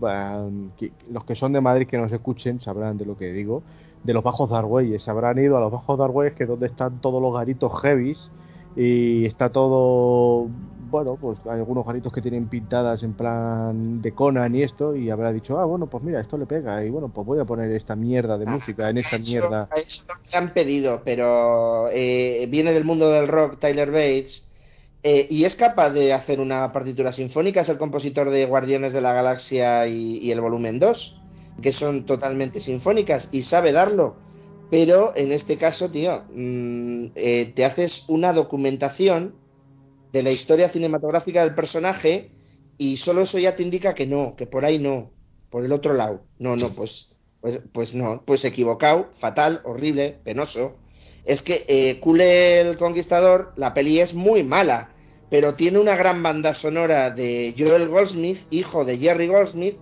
los 1.12 1.26
que 1.26 1.36
son 1.36 1.54
de 1.54 1.62
Madrid 1.62 1.86
que 1.86 2.00
nos 2.00 2.12
escuchen 2.12 2.60
sabrán 2.60 2.98
de 2.98 3.06
lo 3.06 3.18
que 3.18 3.32
digo, 3.32 3.62
de 4.04 4.14
los 4.14 4.24
bajos 4.24 4.50
Darweyes, 4.50 5.08
habrán 5.08 5.38
ido 5.38 5.58
a 5.58 5.60
los 5.60 5.72
bajos 5.72 6.00
Darweyes 6.00 6.34
que 6.34 6.46
es 6.46 6.50
donde 6.50 6.66
están 6.66 7.00
todos 7.00 7.22
los 7.22 7.32
garitos 7.32 7.72
heavies 7.84 8.32
y 8.76 9.28
está 9.28 9.52
todo, 9.52 10.48
bueno, 10.90 11.18
pues 11.20 11.38
hay 11.46 11.60
algunos 11.60 11.86
garitos 11.86 12.12
que 12.12 12.22
tienen 12.22 12.48
pintadas 12.48 13.04
en 13.04 13.14
plan 13.14 14.02
de 14.02 14.14
Conan 14.14 14.56
y 14.56 14.64
esto 14.64 14.96
y 14.96 15.10
habrá 15.10 15.32
dicho, 15.32 15.60
ah, 15.60 15.66
bueno, 15.66 15.88
pues 15.88 16.04
mira, 16.04 16.20
esto 16.20 16.38
le 16.38 16.46
pega 16.46 16.84
y 16.84 16.90
bueno, 16.90 17.10
pues 17.10 17.26
voy 17.26 17.40
a 17.40 17.46
poner 17.46 17.72
esta 17.72 17.96
mierda 17.96 18.38
de 18.38 18.46
ah, 18.48 18.52
música 18.52 18.90
en 18.90 18.98
esta 18.98 19.18
mierda. 19.20 19.70
Eso 19.76 20.04
me 20.32 20.38
han 20.38 20.54
pedido, 20.54 21.02
pero 21.04 21.90
eh, 21.92 22.48
viene 22.50 22.74
del 22.74 22.84
mundo 22.84 23.10
del 23.10 23.28
rock 23.28 23.60
Tyler 23.60 23.92
Bates 23.92 24.50
eh, 25.02 25.28
y 25.30 25.46
es 25.46 25.56
capaz 25.56 25.92
de 25.92 26.14
hacer 26.14 26.40
una 26.40 26.72
partitura 26.74 27.14
sinfónica, 27.14 27.62
es 27.62 27.70
el 27.70 27.78
compositor 27.78 28.30
de 28.30 28.46
Guardianes 28.46 28.92
de 28.92 29.02
la 29.02 29.14
Galaxia 29.14 29.88
y, 29.88 30.30
el 30.30 30.42
volumen 30.42 30.80
2, 30.80 31.16
que 31.62 31.72
son 31.72 32.06
totalmente 32.06 32.60
sinfónicas, 32.60 33.30
y 33.32 33.44
sabe 33.44 33.72
darlo. 33.72 34.18
Pero 34.70 35.14
en 35.16 35.32
este 35.32 35.58
caso, 35.58 35.90
tío, 35.90 36.24
mm, 36.34 37.06
eh, 37.16 37.54
te 37.56 37.66
haces 37.66 38.04
una 38.08 38.34
documentación 38.34 39.36
de 40.12 40.24
la 40.24 40.32
historia 40.32 40.70
cinematográfica 40.70 41.44
del 41.44 41.56
personaje 41.56 42.32
y 42.78 42.98
solo 42.98 43.22
eso 43.22 43.38
ya 43.38 43.56
te 43.56 43.64
indica 43.64 43.94
que 43.94 44.08
no, 44.08 44.36
que 44.36 44.48
por 44.48 44.66
ahí 44.66 44.80
no, 44.80 45.12
por 45.50 45.66
el 45.66 45.72
otro 45.72 45.94
lado. 45.94 46.26
No, 46.38 46.56
no, 46.56 46.74
pues, 46.74 47.18
pues, 47.42 47.62
pues 47.72 47.94
no, 47.94 48.24
pues 48.26 48.46
equivocado, 48.46 49.10
fatal, 49.20 49.62
horrible, 49.66 50.20
penoso 50.24 50.78
es 51.26 51.42
que 51.44 51.64
eh, 51.68 52.00
Kule 52.00 52.62
el 52.62 52.78
Conquistador, 52.78 53.54
la 53.56 53.76
peli 53.76 54.00
es 54.00 54.14
muy 54.16 54.44
mala, 54.44 54.90
pero 55.30 55.54
tiene 55.54 55.78
una 55.78 55.96
gran 55.96 56.24
banda 56.24 56.56
sonora 56.56 57.12
de 57.12 57.54
Joel 57.58 57.88
Goldsmith, 57.88 58.40
hijo 58.50 58.84
de 58.84 58.98
Jerry 58.98 59.28
Goldsmith, 59.28 59.78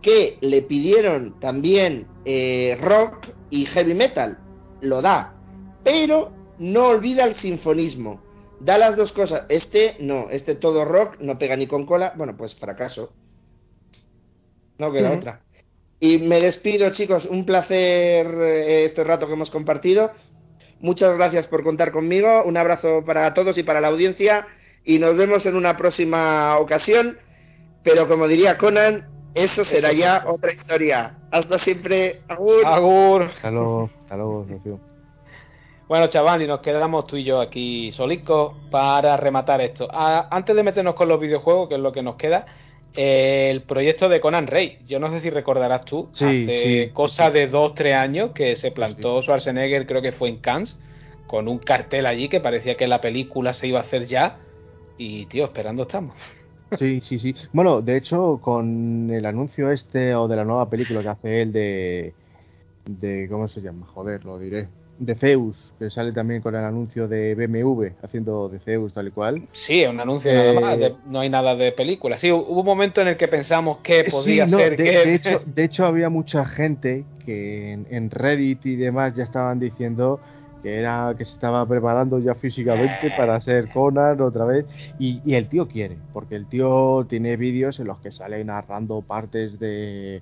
que 0.00 0.38
le 0.40 0.62
pidieron 0.62 1.38
también 1.40 2.06
eh, 2.24 2.78
rock 2.80 3.28
y 3.50 3.66
heavy 3.66 3.92
metal. 3.92 4.38
Lo 4.80 5.02
da, 5.02 5.34
pero 5.84 6.32
no 6.58 6.86
olvida 6.86 7.24
el 7.24 7.34
sinfonismo. 7.34 8.22
Da 8.60 8.78
las 8.78 8.96
dos 8.96 9.12
cosas. 9.12 9.44
Este 9.48 9.96
no, 10.00 10.28
este 10.30 10.54
todo 10.54 10.84
rock, 10.84 11.16
no 11.20 11.38
pega 11.38 11.56
ni 11.56 11.66
con 11.66 11.86
cola. 11.86 12.12
Bueno, 12.16 12.36
pues 12.36 12.54
fracaso. 12.54 13.12
No 14.78 14.92
queda 14.92 15.12
otra. 15.12 15.40
Y 16.00 16.18
me 16.18 16.40
despido, 16.40 16.90
chicos. 16.90 17.26
Un 17.26 17.44
placer 17.44 18.26
eh, 18.26 18.84
este 18.86 19.04
rato 19.04 19.26
que 19.26 19.32
hemos 19.32 19.50
compartido. 19.50 20.12
Muchas 20.80 21.16
gracias 21.16 21.46
por 21.48 21.64
contar 21.64 21.90
conmigo. 21.90 22.44
Un 22.44 22.56
abrazo 22.56 23.04
para 23.04 23.34
todos 23.34 23.58
y 23.58 23.64
para 23.64 23.80
la 23.80 23.88
audiencia. 23.88 24.46
Y 24.84 24.98
nos 24.98 25.16
vemos 25.16 25.44
en 25.46 25.56
una 25.56 25.76
próxima 25.76 26.56
ocasión. 26.58 27.18
Pero 27.82 28.06
como 28.06 28.28
diría 28.28 28.58
Conan, 28.58 29.08
eso 29.34 29.64
será 29.64 29.92
ya 29.92 30.24
otra 30.26 30.52
historia. 30.52 31.18
Hasta 31.30 31.58
siempre. 31.58 32.22
Agur. 32.28 32.64
Agur. 32.64 33.22
Hasta 33.22 33.50
luego. 33.50 33.90
Hasta 34.02 34.16
luego, 34.16 34.46
Bueno, 35.88 36.06
chaval, 36.08 36.42
y 36.42 36.46
nos 36.46 36.60
quedamos 36.60 37.06
tú 37.06 37.16
y 37.16 37.24
yo 37.24 37.40
aquí 37.40 37.90
solicos 37.92 38.54
para 38.70 39.16
rematar 39.16 39.62
esto. 39.62 39.88
Ah, 39.90 40.28
antes 40.30 40.54
de 40.54 40.62
meternos 40.62 40.94
con 40.94 41.08
los 41.08 41.18
videojuegos, 41.18 41.66
que 41.70 41.76
es 41.76 41.80
lo 41.80 41.92
que 41.92 42.02
nos 42.02 42.16
queda, 42.16 42.44
el 42.92 43.62
proyecto 43.62 44.10
de 44.10 44.20
Conan 44.20 44.48
Rey. 44.48 44.80
Yo 44.86 45.00
no 45.00 45.10
sé 45.10 45.22
si 45.22 45.30
recordarás 45.30 45.86
tú, 45.86 46.10
hace 46.12 46.90
cosa 46.92 47.30
de 47.30 47.46
dos, 47.46 47.74
tres 47.74 47.94
años 47.94 48.32
que 48.34 48.54
se 48.56 48.70
plantó 48.70 49.22
Schwarzenegger, 49.22 49.86
creo 49.86 50.02
que 50.02 50.12
fue 50.12 50.28
en 50.28 50.36
Cannes, 50.36 50.78
con 51.26 51.48
un 51.48 51.58
cartel 51.58 52.04
allí 52.04 52.28
que 52.28 52.40
parecía 52.40 52.76
que 52.76 52.86
la 52.86 53.00
película 53.00 53.54
se 53.54 53.68
iba 53.68 53.78
a 53.78 53.82
hacer 53.82 54.04
ya. 54.04 54.36
Y, 54.98 55.24
tío, 55.26 55.46
esperando 55.46 55.84
estamos. 55.84 56.14
Sí, 56.78 57.00
sí, 57.00 57.18
sí. 57.18 57.34
Bueno, 57.54 57.80
de 57.80 57.96
hecho, 57.96 58.40
con 58.42 59.08
el 59.10 59.24
anuncio 59.24 59.70
este 59.70 60.14
o 60.14 60.28
de 60.28 60.36
la 60.36 60.44
nueva 60.44 60.68
película 60.68 61.00
que 61.00 61.08
hace 61.08 61.40
él 61.40 61.52
de. 61.52 62.12
de 62.84 63.26
¿Cómo 63.30 63.48
se 63.48 63.62
llama? 63.62 63.86
Joder, 63.86 64.26
lo 64.26 64.38
diré 64.38 64.68
de 64.98 65.14
Zeus, 65.14 65.72
que 65.78 65.90
sale 65.90 66.12
también 66.12 66.42
con 66.42 66.54
el 66.54 66.64
anuncio 66.64 67.06
de 67.06 67.34
BMW 67.34 67.86
haciendo 68.02 68.48
de 68.48 68.58
Zeus 68.58 68.92
tal 68.92 69.08
y 69.08 69.10
cual. 69.10 69.42
Sí, 69.52 69.84
un 69.84 70.00
anuncio 70.00 70.32
nada 70.32 70.60
más, 70.60 70.78
eh, 70.78 70.94
no 71.06 71.20
hay 71.20 71.30
nada 71.30 71.54
de 71.54 71.72
película. 71.72 72.18
Sí, 72.18 72.30
hubo 72.32 72.60
un 72.60 72.66
momento 72.66 73.00
en 73.00 73.08
el 73.08 73.16
que 73.16 73.28
pensamos 73.28 73.78
que 73.78 74.04
podía 74.10 74.48
ser. 74.48 74.76
De, 74.76 74.84
de, 74.84 75.14
hecho, 75.14 75.42
de 75.46 75.64
hecho, 75.64 75.84
había 75.84 76.08
mucha 76.08 76.44
gente 76.44 77.04
que 77.24 77.72
en, 77.72 78.10
Reddit 78.10 78.66
y 78.66 78.76
demás 78.76 79.14
ya 79.14 79.24
estaban 79.24 79.60
diciendo 79.60 80.20
que 80.62 80.76
era 80.76 81.14
que 81.16 81.24
se 81.24 81.34
estaba 81.34 81.64
preparando 81.66 82.18
ya 82.18 82.34
físicamente 82.34 83.12
para 83.16 83.40
ser 83.40 83.68
Conan 83.70 84.20
otra 84.20 84.44
vez 84.44 84.66
y, 84.98 85.20
y 85.24 85.34
el 85.34 85.48
tío 85.48 85.68
quiere 85.68 85.96
porque 86.12 86.34
el 86.34 86.48
tío 86.48 87.06
tiene 87.08 87.36
vídeos 87.36 87.78
en 87.78 87.86
los 87.86 88.00
que 88.00 88.10
sale 88.10 88.42
narrando 88.42 89.02
partes 89.02 89.60
de, 89.60 90.20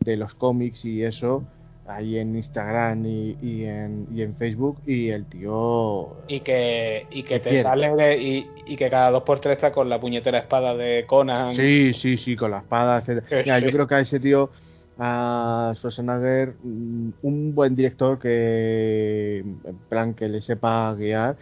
de 0.00 0.16
los 0.16 0.34
cómics 0.34 0.86
y 0.86 1.02
eso 1.02 1.44
ahí 1.86 2.18
en 2.18 2.36
Instagram 2.36 3.04
y, 3.04 3.36
y, 3.42 3.64
en, 3.64 4.06
y 4.14 4.22
en 4.22 4.34
Facebook 4.36 4.78
y 4.86 5.10
el 5.10 5.26
tío 5.26 6.16
y 6.28 6.40
que 6.40 7.06
y 7.10 7.22
que 7.22 7.40
te 7.40 7.62
sale 7.62 8.18
y, 8.18 8.46
y, 8.66 8.76
que 8.76 8.88
cada 8.88 9.10
dos 9.10 9.22
por 9.24 9.40
tres 9.40 9.56
está 9.56 9.72
con 9.72 9.88
la 9.88 10.00
puñetera 10.00 10.38
espada 10.38 10.74
de 10.74 11.04
Conan. 11.06 11.50
Sí 11.54 11.92
sí 11.92 12.16
sí 12.16 12.36
con 12.36 12.52
la 12.52 12.58
espada 12.58 12.98
etcétera. 12.98 13.60
Yo 13.60 13.70
creo 13.70 13.86
que 13.86 13.94
a 13.94 14.00
ese 14.00 14.18
tío 14.18 14.50
a 14.98 15.72
Schwarzenegger 15.76 16.54
mm, 16.62 17.10
un 17.22 17.54
buen 17.54 17.74
director 17.74 18.18
que 18.18 19.40
en 19.40 19.76
plan 19.88 20.14
que 20.14 20.28
le 20.28 20.40
sepa 20.40 20.94
guiar 20.94 21.36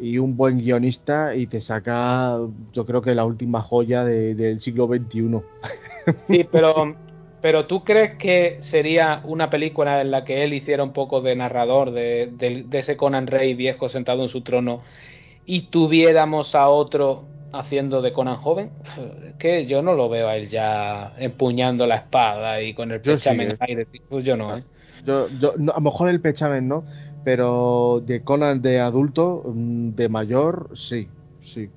y 0.00 0.18
un 0.18 0.36
buen 0.36 0.58
guionista 0.58 1.34
y 1.34 1.46
te 1.46 1.60
saca 1.60 2.38
yo 2.72 2.86
creo 2.86 3.02
que 3.02 3.14
la 3.14 3.24
última 3.24 3.60
joya 3.60 4.04
de, 4.04 4.34
del 4.34 4.62
siglo 4.62 4.86
XXI 4.86 5.40
sí 6.28 6.46
pero 6.50 6.94
pero 7.40 7.66
tú 7.66 7.84
crees 7.84 8.16
que 8.16 8.58
sería 8.60 9.22
una 9.24 9.50
película 9.50 10.00
en 10.00 10.10
la 10.10 10.24
que 10.24 10.44
él 10.44 10.54
hiciera 10.54 10.82
un 10.82 10.92
poco 10.92 11.20
de 11.20 11.36
narrador 11.36 11.90
de, 11.92 12.30
de, 12.32 12.64
de 12.66 12.78
ese 12.78 12.96
Conan 12.96 13.26
Rey 13.26 13.54
viejo 13.54 13.88
sentado 13.88 14.22
en 14.22 14.28
su 14.28 14.42
trono 14.42 14.82
y 15.46 15.62
tuviéramos 15.62 16.54
a 16.54 16.68
otro 16.68 17.24
haciendo 17.52 18.02
de 18.02 18.12
Conan 18.12 18.36
joven, 18.36 18.70
que 19.38 19.66
yo 19.66 19.82
no 19.82 19.94
lo 19.94 20.08
veo 20.08 20.28
a 20.28 20.36
él 20.36 20.48
ya 20.48 21.14
empuñando 21.18 21.86
la 21.86 21.96
espada 21.96 22.62
y 22.62 22.74
con 22.74 22.92
el 22.92 23.00
pechamen 23.00 23.52
sí, 23.52 23.56
aire, 23.60 23.86
pues 24.08 24.24
yo 24.24 24.36
no, 24.36 24.56
¿eh? 24.56 24.64
Yo, 25.04 25.28
yo, 25.40 25.54
no, 25.56 25.72
a 25.72 25.76
lo 25.76 25.80
mejor 25.80 26.08
el 26.08 26.20
pechamen 26.20 26.68
no, 26.68 26.84
pero 27.24 28.02
de 28.04 28.22
Conan 28.22 28.62
de 28.62 28.80
adulto, 28.80 29.42
mm, 29.46 29.90
de 29.90 30.08
mayor, 30.08 30.70
sí, 30.74 31.08
sí. 31.40 31.68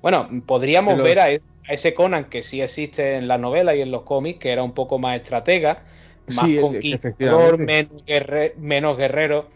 Bueno, 0.00 0.28
podríamos 0.46 1.00
ver 1.00 1.20
a, 1.20 1.28
ese 1.68 1.94
Conan 1.94 2.24
que 2.26 2.42
sí 2.42 2.60
existe 2.60 3.16
en 3.16 3.28
la 3.28 3.38
novela 3.38 3.74
y 3.74 3.80
en 3.80 3.90
los 3.90 4.02
cómics, 4.02 4.40
que 4.40 4.52
era 4.52 4.62
un 4.62 4.72
poco 4.72 4.98
más 4.98 5.16
estratega, 5.16 5.82
más 6.34 6.46
sí, 6.46 6.58
conquistador, 6.60 7.58
menos, 7.58 8.04
guerre, 8.04 8.54
menos 8.58 8.96
guerrero, 8.96 9.46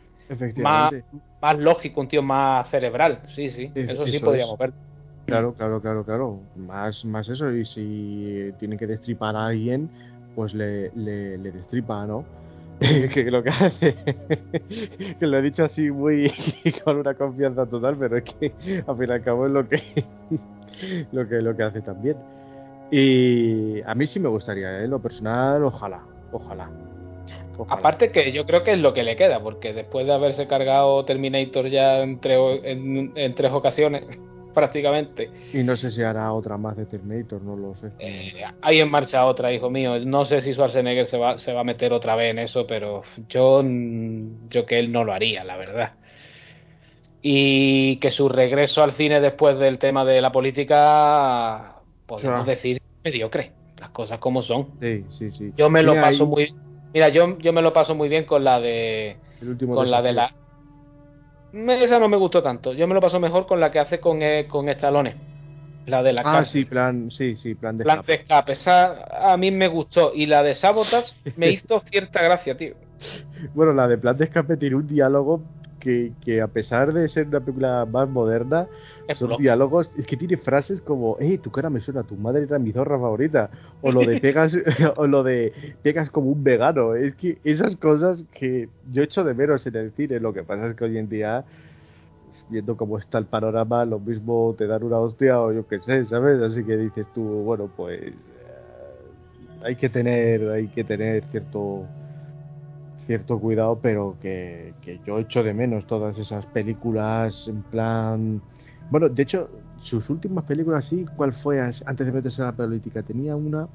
más, 0.56 0.92
más 1.40 1.58
lógico, 1.58 2.00
un 2.00 2.08
tío 2.08 2.22
más 2.22 2.68
cerebral. 2.70 3.20
Sí, 3.34 3.50
sí, 3.50 3.70
eso 3.74 4.06
sí 4.06 4.16
eso 4.16 4.24
podríamos 4.24 4.54
es. 4.54 4.58
ver. 4.58 4.72
Claro, 5.26 5.54
claro, 5.54 5.80
claro, 5.80 6.04
claro. 6.04 6.40
Más, 6.56 7.04
más 7.04 7.28
eso. 7.28 7.52
Y 7.52 7.64
si 7.64 8.52
tiene 8.60 8.78
que 8.78 8.86
destripar 8.86 9.34
a 9.34 9.46
alguien, 9.46 9.90
pues 10.36 10.54
le, 10.54 10.90
le, 10.94 11.36
le 11.38 11.50
destripa, 11.50 12.06
¿no? 12.06 12.24
que 12.78 13.30
lo 13.30 13.42
que 13.42 13.48
hace, 13.48 13.96
que 15.18 15.26
lo 15.26 15.38
he 15.38 15.42
dicho 15.42 15.64
así 15.64 15.90
muy 15.90 16.30
con 16.84 16.98
una 16.98 17.14
confianza 17.14 17.64
total, 17.66 17.96
pero 17.98 18.18
es 18.18 18.24
que 18.24 18.52
al 18.86 18.96
fin 18.98 19.08
y 19.08 19.12
al 19.12 19.22
cabo 19.22 19.46
es 19.46 19.52
lo 19.52 19.66
que 19.66 19.82
lo 21.12 21.28
que 21.28 21.36
lo 21.36 21.56
que 21.56 21.62
hace 21.62 21.80
también. 21.80 22.16
Y 22.90 23.82
a 23.82 23.94
mí 23.94 24.06
sí 24.06 24.20
me 24.20 24.28
gustaría, 24.28 24.80
¿eh? 24.80 24.86
lo 24.86 25.00
personal, 25.00 25.64
ojalá, 25.64 26.02
ojalá. 26.32 26.70
Ojalá. 27.58 27.80
Aparte 27.80 28.12
que 28.12 28.32
yo 28.32 28.44
creo 28.44 28.62
que 28.62 28.72
es 28.72 28.78
lo 28.78 28.92
que 28.92 29.02
le 29.02 29.16
queda, 29.16 29.40
porque 29.40 29.72
después 29.72 30.06
de 30.06 30.12
haberse 30.12 30.46
cargado 30.46 31.05
Terminator 31.05 31.68
ya 31.68 32.00
en, 32.00 32.20
tre 32.20 32.36
en, 32.70 33.12
en 33.16 33.34
tres 33.34 33.50
ocasiones, 33.52 34.05
prácticamente. 34.56 35.30
Y 35.52 35.62
no 35.62 35.76
sé 35.76 35.90
si 35.90 36.02
hará 36.02 36.32
otra 36.32 36.56
más 36.56 36.78
de 36.78 36.86
Terminator, 36.86 37.42
no 37.42 37.56
lo 37.56 37.76
sé. 37.76 37.88
Eh, 37.98 38.42
hay 38.62 38.80
en 38.80 38.90
marcha 38.90 39.26
otra, 39.26 39.52
hijo 39.52 39.68
mío. 39.68 40.00
No 40.00 40.24
sé 40.24 40.40
si 40.40 40.55
Schwarzenegger 40.55 41.05
se 41.05 41.18
va, 41.18 41.38
se 41.38 41.52
va 41.52 41.60
a 41.60 41.64
meter 41.64 41.92
otra 41.92 42.16
vez 42.16 42.30
en 42.30 42.38
eso, 42.38 42.66
pero 42.66 43.02
yo, 43.28 43.62
yo 44.48 44.64
que 44.64 44.78
él 44.78 44.90
no 44.90 45.05
lo 45.05 45.12
haría, 45.12 45.44
la 45.44 45.58
verdad. 45.58 45.92
Y 47.28 47.96
que 47.96 48.12
su 48.12 48.28
regreso 48.28 48.84
al 48.84 48.92
cine 48.92 49.20
después 49.20 49.58
del 49.58 49.78
tema 49.78 50.05
de 50.05 50.20
la 50.20 50.30
política, 50.30 51.76
podemos 52.06 52.34
claro. 52.34 52.44
decir, 52.44 52.80
mediocre. 53.05 53.52
Las 53.80 53.90
cosas 53.90 54.18
como 54.20 54.42
son. 54.42 54.68
Sí, 54.80 55.05
sí, 55.10 55.32
sí. 55.32 55.52
Yo 55.56 55.68
me 55.68 55.82
lo 55.82 55.94
paso 55.94 56.22
ahí... 56.22 56.28
muy. 56.28 56.55
Mira, 56.94 57.08
yo, 57.08 57.36
yo 57.38 57.52
me 57.52 57.62
lo 57.62 57.72
paso 57.72 57.94
muy 57.94 58.08
bien 58.08 58.24
con 58.24 58.44
la 58.44 58.60
de. 58.60 59.16
con 59.40 59.58
desafío. 59.58 59.84
la 59.84 60.02
de 60.02 60.12
la 60.12 60.34
esa 61.52 61.98
no 61.98 62.08
me 62.08 62.16
gustó 62.16 62.42
tanto. 62.42 62.72
Yo 62.72 62.86
me 62.86 62.94
lo 62.94 63.00
paso 63.00 63.18
mejor 63.18 63.46
con 63.46 63.60
la 63.60 63.70
que 63.70 63.78
hace 63.78 63.98
con, 63.98 64.22
eh, 64.22 64.46
con 64.46 64.68
Stallone. 64.68 65.14
La 65.86 66.02
de 66.02 66.12
la 66.12 66.22
Ah, 66.24 66.44
sí, 66.44 66.64
plan, 66.64 67.10
sí, 67.10 67.36
sí, 67.36 67.55
plan 67.55 67.78
de 67.78 67.84
plan 67.84 68.00
escape. 68.00 68.12
de 68.12 68.18
escape. 68.18 68.52
Esa 68.52 69.32
a 69.32 69.36
mí 69.36 69.50
me 69.50 69.68
gustó. 69.68 70.12
Y 70.14 70.26
la 70.26 70.42
de 70.42 70.55
Sabotage 70.55 71.14
me 71.36 71.50
hizo 71.50 71.80
cierta 71.90 72.22
gracia, 72.22 72.56
tío. 72.56 72.74
Bueno, 73.55 73.72
la 73.72 73.86
de 73.86 73.98
plan 73.98 74.16
de 74.16 74.24
escape 74.24 74.56
tiene 74.56 74.76
un 74.76 74.86
diálogo 74.86 75.42
que, 75.86 76.12
que 76.20 76.42
a 76.42 76.48
pesar 76.48 76.92
de 76.92 77.08
ser 77.08 77.28
una 77.28 77.39
película 77.39 77.86
más 77.86 78.08
moderna, 78.08 78.66
es 79.06 79.18
son 79.18 79.36
diálogos, 79.39 79.89
es 79.97 80.05
que 80.05 80.16
tiene 80.16 80.36
frases 80.36 80.81
como, 80.81 81.16
eh, 81.20 81.39
tu 81.39 81.52
cara 81.52 81.70
me 81.70 81.78
suena, 81.78 82.02
tu 82.02 82.16
madre 82.16 82.42
era 82.42 82.58
mi 82.58 82.73
zorra 82.73 82.98
favorita, 82.98 83.50
o 83.82 83.92
lo 83.92 84.00
de 84.00 84.20
pegas, 84.20 84.52
o 84.97 85.06
lo 85.06 85.23
de 85.23 85.76
pegas 85.84 86.10
como 86.10 86.32
un 86.32 86.42
vegano, 86.42 86.97
es 86.97 87.15
que 87.15 87.39
esas 87.44 87.76
cosas 87.76 88.24
que 88.34 88.68
yo 88.90 89.05
echo 89.05 89.23
de 89.23 89.34
menos 89.34 89.65
en 89.68 89.76
el 89.76 89.92
cine, 89.92 90.18
lo 90.18 90.32
que 90.32 90.42
pasa 90.42 90.66
es 90.66 90.74
que 90.74 90.86
hoy 90.86 90.98
en 90.98 91.08
día, 91.08 91.44
viendo 92.48 92.76
cómo 92.76 92.98
está 92.98 93.18
el 93.18 93.26
panorama, 93.26 93.84
lo 93.84 94.00
mismo 94.00 94.56
te 94.58 94.66
dan 94.66 94.82
una 94.82 94.98
hostia 94.98 95.40
o 95.40 95.52
yo 95.52 95.68
qué 95.68 95.78
sé, 95.78 96.05
¿sabes? 96.06 96.42
Así 96.42 96.65
que 96.65 96.76
dices 96.76 97.06
tú, 97.15 97.23
bueno, 97.23 97.70
pues 97.76 98.00
eh, 98.00 98.12
hay 99.62 99.76
que 99.76 99.89
tener, 99.89 100.50
hay 100.50 100.66
que 100.66 100.82
tener 100.82 101.23
cierto 101.31 101.84
cierto 103.06 103.38
cuidado, 103.38 103.78
pero 103.80 104.16
que, 104.20 104.74
que 104.82 105.00
yo 105.06 105.18
echo 105.18 105.42
de 105.42 105.54
menos 105.54 105.86
todas 105.86 106.18
esas 106.18 106.44
películas 106.46 107.46
en 107.46 107.62
plan 107.62 108.42
bueno, 108.90 109.08
de 109.08 109.22
hecho, 109.22 109.48
sus 109.82 110.08
últimas 110.10 110.44
películas, 110.44 110.84
sí, 110.84 111.06
¿cuál 111.16 111.32
fue 111.32 111.60
antes 111.60 112.06
de 112.06 112.12
meterse 112.12 112.42
a 112.42 112.46
la 112.46 112.52
política? 112.52 113.02
Tenía 113.02 113.34
una 113.34 113.68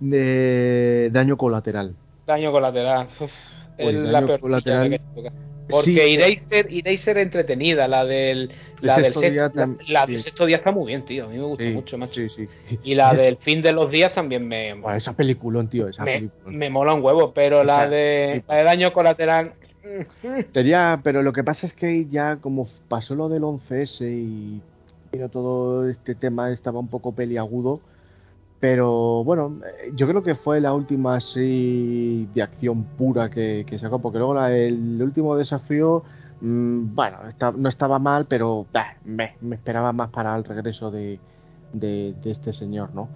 de 0.00 1.10
daño 1.12 1.36
colateral. 1.36 1.94
Daño 2.26 2.50
colateral. 2.50 3.08
Uf, 3.20 3.30
el, 3.76 4.10
daño 4.10 4.26
la 4.26 4.38
colateral. 4.38 4.90
Que 4.90 5.00
porque 5.68 5.90
sí, 5.90 6.12
iréis, 6.12 6.42
ser, 6.42 6.72
iréis 6.72 7.00
ser 7.00 7.18
entretenida, 7.18 7.88
la 7.88 8.04
del. 8.04 8.50
La 8.82 8.96
del, 8.96 9.04
sexto, 9.04 9.20
día, 9.20 9.50
la, 9.54 9.76
la 9.88 10.06
sí. 10.06 10.12
del 10.12 10.22
sexto 10.22 10.46
día 10.46 10.56
está 10.56 10.72
muy 10.72 10.88
bien, 10.88 11.04
tío. 11.04 11.24
A 11.24 11.28
mí 11.28 11.38
me 11.38 11.44
gusta 11.44 11.64
sí, 11.64 11.70
mucho, 11.70 11.98
macho. 11.98 12.14
Sí, 12.14 12.28
sí. 12.28 12.78
Y 12.82 12.94
la 12.94 13.14
del 13.14 13.36
fin 13.38 13.62
de 13.62 13.72
los 13.72 13.90
días 13.90 14.12
también 14.12 14.46
me. 14.46 14.74
Bueno, 14.74 14.96
esa 14.96 15.12
película, 15.14 15.64
tío. 15.64 15.88
Esa 15.88 16.04
me, 16.04 16.14
película. 16.14 16.50
me 16.50 16.70
mola 16.70 16.94
un 16.94 17.02
huevo, 17.02 17.32
pero 17.32 17.60
o 17.60 17.64
sea, 17.64 17.84
la, 17.84 17.88
de, 17.88 18.42
la 18.46 18.56
de 18.56 18.64
daño 18.64 18.92
colateral. 18.92 19.52
Tenía, 20.52 21.00
pero 21.02 21.22
lo 21.22 21.32
que 21.32 21.42
pasa 21.44 21.66
es 21.66 21.74
que 21.74 22.06
ya 22.06 22.36
como 22.36 22.68
pasó 22.88 23.14
lo 23.14 23.28
del 23.28 23.42
11S 23.42 24.02
y 24.02 24.60
todo 25.30 25.88
este 25.88 26.14
tema 26.14 26.50
estaba 26.50 26.78
un 26.78 26.88
poco 26.88 27.12
peliagudo, 27.12 27.80
pero 28.60 29.24
bueno, 29.24 29.58
yo 29.94 30.08
creo 30.08 30.22
que 30.22 30.34
fue 30.34 30.60
la 30.60 30.72
última 30.72 31.16
así 31.16 32.28
de 32.34 32.42
acción 32.42 32.84
pura 32.84 33.28
que, 33.28 33.64
que 33.66 33.78
sacó, 33.78 34.00
porque 34.00 34.18
luego 34.18 34.34
la, 34.34 34.56
el 34.56 35.02
último 35.02 35.36
desafío, 35.36 36.02
mmm, 36.42 36.94
bueno, 36.94 37.18
está, 37.28 37.52
no 37.56 37.68
estaba 37.68 37.98
mal, 37.98 38.26
pero 38.26 38.66
bah, 38.72 38.96
me, 39.04 39.32
me, 39.40 39.54
esperaba 39.54 39.92
más 39.92 40.10
para 40.10 40.36
el 40.36 40.44
regreso 40.44 40.90
de, 40.90 41.18
de, 41.72 42.14
de 42.22 42.30
este 42.30 42.52
señor, 42.52 42.94
¿no? 42.94 43.08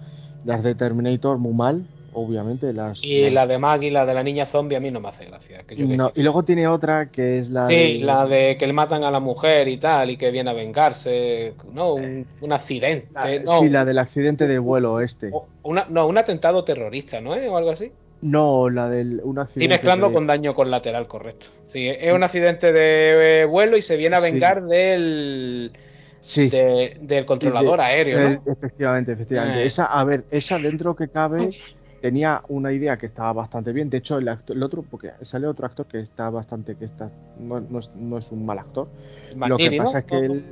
Las 0.45 0.63
de 0.63 0.75
Terminator 0.75 1.37
muy 1.37 1.53
mal, 1.53 1.85
obviamente. 2.13 2.71
Las, 2.71 3.03
y 3.03 3.23
las... 3.23 3.33
la 3.33 3.47
de 3.47 3.57
Maggie, 3.57 3.91
la 3.91 4.05
de 4.05 4.13
la 4.13 4.23
niña 4.23 4.45
zombie, 4.45 4.77
a 4.77 4.79
mí 4.79 4.89
no 4.91 5.01
me 5.01 5.09
hace 5.09 5.25
gracia. 5.25 5.63
Que 5.67 5.75
yo 5.75 5.85
no, 5.85 6.11
y 6.15 6.23
luego 6.23 6.43
tiene 6.43 6.67
otra 6.67 7.11
que 7.11 7.39
es 7.39 7.49
la 7.49 7.67
sí, 7.67 7.75
de... 7.75 7.99
la 7.99 8.25
de 8.25 8.55
que 8.57 8.65
le 8.65 8.73
matan 8.73 9.03
a 9.03 9.11
la 9.11 9.19
mujer 9.19 9.67
y 9.67 9.77
tal, 9.77 10.09
y 10.09 10.17
que 10.17 10.31
viene 10.31 10.49
a 10.49 10.53
vengarse. 10.53 11.53
No, 11.73 11.95
un, 11.95 12.25
un 12.39 12.53
accidente. 12.53 13.09
La, 13.13 13.39
no, 13.39 13.59
sí, 13.59 13.69
la 13.69 13.83
del 13.83 13.99
accidente 13.99 14.47
de 14.47 14.57
vuelo 14.57 15.01
este. 15.01 15.31
Una, 15.63 15.85
no, 15.89 16.07
un 16.07 16.17
atentado 16.17 16.63
terrorista, 16.63 17.19
¿no? 17.19 17.35
¿Eh? 17.35 17.49
O 17.49 17.57
algo 17.57 17.71
así. 17.71 17.91
No, 18.21 18.69
la 18.69 18.89
del 18.89 19.21
un 19.23 19.39
accidente. 19.39 19.65
Y 19.65 19.67
mezclando 19.67 20.07
de... 20.07 20.13
con 20.13 20.27
daño 20.27 20.55
colateral, 20.55 21.07
correcto. 21.07 21.47
Sí, 21.73 21.87
es 21.87 22.13
un 22.13 22.23
accidente 22.23 22.71
de 22.71 23.45
vuelo 23.45 23.77
y 23.77 23.81
se 23.81 23.97
viene 23.97 24.15
a 24.15 24.19
vengar 24.19 24.61
sí. 24.61 24.69
del. 24.69 25.71
Sí. 26.21 26.49
De, 26.49 26.97
del 27.01 27.25
controlador 27.25 27.79
de, 27.79 27.85
aéreo, 27.85 28.29
¿no? 28.29 28.51
Efectivamente, 28.51 29.13
efectivamente. 29.13 29.63
Eh. 29.63 29.65
Esa, 29.65 29.85
a 29.85 30.03
ver, 30.03 30.25
esa 30.29 30.57
dentro 30.59 30.95
que 30.95 31.07
cabe 31.07 31.51
tenía 32.01 32.41
una 32.49 32.71
idea 32.71 32.97
que 32.97 33.05
estaba 33.05 33.33
bastante 33.33 33.71
bien. 33.71 33.89
De 33.89 33.97
hecho, 33.97 34.17
el, 34.17 34.27
actor, 34.27 34.55
el 34.55 34.63
otro, 34.63 34.83
porque 34.83 35.11
sale 35.21 35.47
otro 35.47 35.65
actor 35.65 35.85
que 35.85 35.99
está 35.99 36.29
bastante, 36.29 36.75
que 36.75 36.85
está, 36.85 37.11
no, 37.39 37.59
no, 37.61 37.79
es, 37.79 37.89
no 37.95 38.17
es, 38.17 38.29
un 38.31 38.45
mal 38.45 38.59
actor. 38.59 38.87
Lo 39.35 39.57
que 39.57 39.77
pasa 39.77 39.99
es 39.99 40.05
que 40.05 40.17
él, 40.17 40.45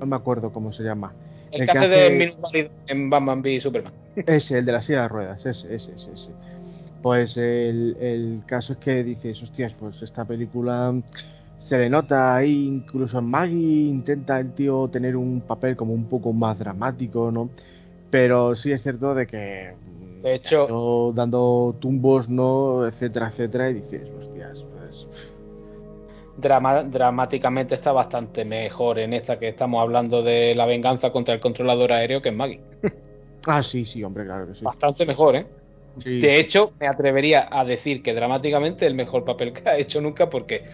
no 0.00 0.06
me 0.06 0.16
acuerdo 0.16 0.52
cómo 0.52 0.72
se 0.72 0.82
llama. 0.82 1.12
El, 1.50 1.62
el 1.62 1.68
que, 1.68 1.78
hace 1.78 1.88
de 1.88 2.70
en 2.88 3.10
Batman 3.10 3.40
v 3.40 3.60
Superman. 3.60 3.92
Ese, 4.14 4.58
el 4.58 4.64
de 4.64 4.72
la 4.72 4.82
silla 4.82 5.02
de 5.02 5.08
ruedas, 5.08 5.46
ese, 5.46 5.74
ese, 5.74 5.92
ese. 5.94 6.12
ese. 6.12 6.30
Pues 7.04 7.36
el, 7.36 7.98
el 8.00 8.42
caso 8.46 8.72
es 8.72 8.78
que 8.78 9.04
dices, 9.04 9.42
hostias, 9.42 9.74
pues 9.78 10.00
esta 10.00 10.24
película 10.24 10.94
se 11.60 11.76
le 11.76 11.90
nota 11.90 12.34
ahí, 12.34 12.66
incluso 12.66 13.18
en 13.18 13.26
Maggie 13.26 13.90
intenta 13.90 14.40
el 14.40 14.54
tío 14.54 14.88
tener 14.88 15.14
un 15.14 15.42
papel 15.42 15.76
como 15.76 15.92
un 15.92 16.06
poco 16.06 16.32
más 16.32 16.58
dramático, 16.58 17.30
¿no? 17.30 17.50
Pero 18.10 18.56
sí 18.56 18.72
es 18.72 18.82
cierto 18.82 19.14
de 19.14 19.26
que 19.26 19.74
de 20.22 20.34
hecho, 20.34 21.12
dando, 21.14 21.76
tumbos, 21.78 22.30
¿no? 22.30 22.86
Etcétera, 22.86 23.28
etcétera, 23.28 23.68
y 23.68 23.74
dices, 23.74 24.08
hostias, 24.18 24.64
pues. 24.72 25.06
dramáticamente 26.38 27.74
está 27.74 27.92
bastante 27.92 28.46
mejor 28.46 28.98
en 28.98 29.12
esta 29.12 29.38
que 29.38 29.48
estamos 29.48 29.82
hablando 29.82 30.22
de 30.22 30.54
la 30.54 30.64
venganza 30.64 31.12
contra 31.12 31.34
el 31.34 31.40
controlador 31.40 31.92
aéreo 31.92 32.22
que 32.22 32.30
en 32.30 32.36
Maggie. 32.38 32.60
ah, 33.46 33.62
sí, 33.62 33.84
sí, 33.84 34.02
hombre, 34.02 34.24
claro 34.24 34.46
que 34.46 34.54
sí. 34.54 34.64
Bastante 34.64 35.04
mejor, 35.04 35.36
¿eh? 35.36 35.46
De 35.96 36.40
hecho, 36.40 36.72
me 36.80 36.86
atrevería 36.86 37.48
a 37.50 37.64
decir 37.64 38.02
que 38.02 38.14
dramáticamente 38.14 38.86
el 38.86 38.94
mejor 38.94 39.24
papel 39.24 39.52
que 39.52 39.68
ha 39.68 39.78
hecho 39.78 40.00
nunca 40.00 40.28
porque 40.28 40.64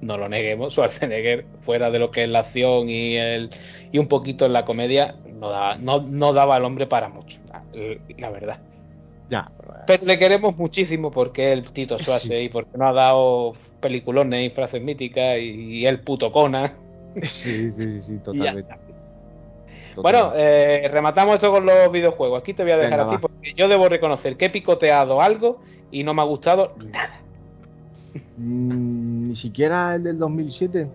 no 0.00 0.16
lo 0.16 0.28
neguemos, 0.28 0.72
Schwarzenegger 0.74 1.44
fuera 1.64 1.90
de 1.90 1.98
lo 1.98 2.10
que 2.10 2.24
es 2.24 2.30
la 2.30 2.40
acción 2.40 2.88
y 2.88 3.16
el 3.16 3.50
y 3.92 3.98
un 3.98 4.06
poquito 4.06 4.46
en 4.46 4.52
la 4.52 4.64
comedia 4.64 5.16
no 5.38 5.50
daba, 5.50 5.76
no, 5.76 6.00
no 6.00 6.32
daba 6.32 6.56
al 6.56 6.64
hombre 6.64 6.86
para 6.86 7.08
mucho, 7.08 7.38
la, 8.18 8.30
verdad. 8.30 8.58
Ya. 9.28 9.50
Pero 9.86 10.04
le 10.04 10.18
queremos 10.18 10.56
muchísimo 10.56 11.10
porque 11.10 11.52
el 11.52 11.70
Tito 11.72 11.98
Suárez 11.98 12.44
y 12.44 12.48
porque 12.48 12.76
no 12.78 12.88
ha 12.88 12.92
dado 12.92 13.54
peliculones 13.80 14.46
y 14.46 14.54
frases 14.54 14.82
míticas 14.82 15.38
y, 15.40 15.86
el 15.86 16.00
puto 16.00 16.30
Cona. 16.30 16.74
Sí, 17.22 17.70
sí, 17.70 18.00
sí, 18.00 18.18
totalmente. 18.24 18.74
Bueno, 19.96 20.32
eh, 20.34 20.88
rematamos 20.90 21.36
esto 21.36 21.50
con 21.50 21.66
los 21.66 21.90
videojuegos. 21.92 22.40
Aquí 22.40 22.54
te 22.54 22.62
voy 22.62 22.72
a 22.72 22.76
dejar 22.76 23.00
a 23.00 23.08
ti 23.08 23.16
porque 23.18 23.54
yo 23.54 23.68
debo 23.68 23.88
reconocer 23.88 24.36
que 24.36 24.46
he 24.46 24.50
picoteado 24.50 25.20
algo 25.20 25.60
y 25.90 26.04
no 26.04 26.14
me 26.14 26.22
ha 26.22 26.24
gustado 26.24 26.72
nada. 26.78 27.20
Mm, 28.36 29.28
Ni 29.28 29.36
siquiera 29.36 29.94
el 29.94 30.04
del 30.04 30.18
2007. 30.18 30.86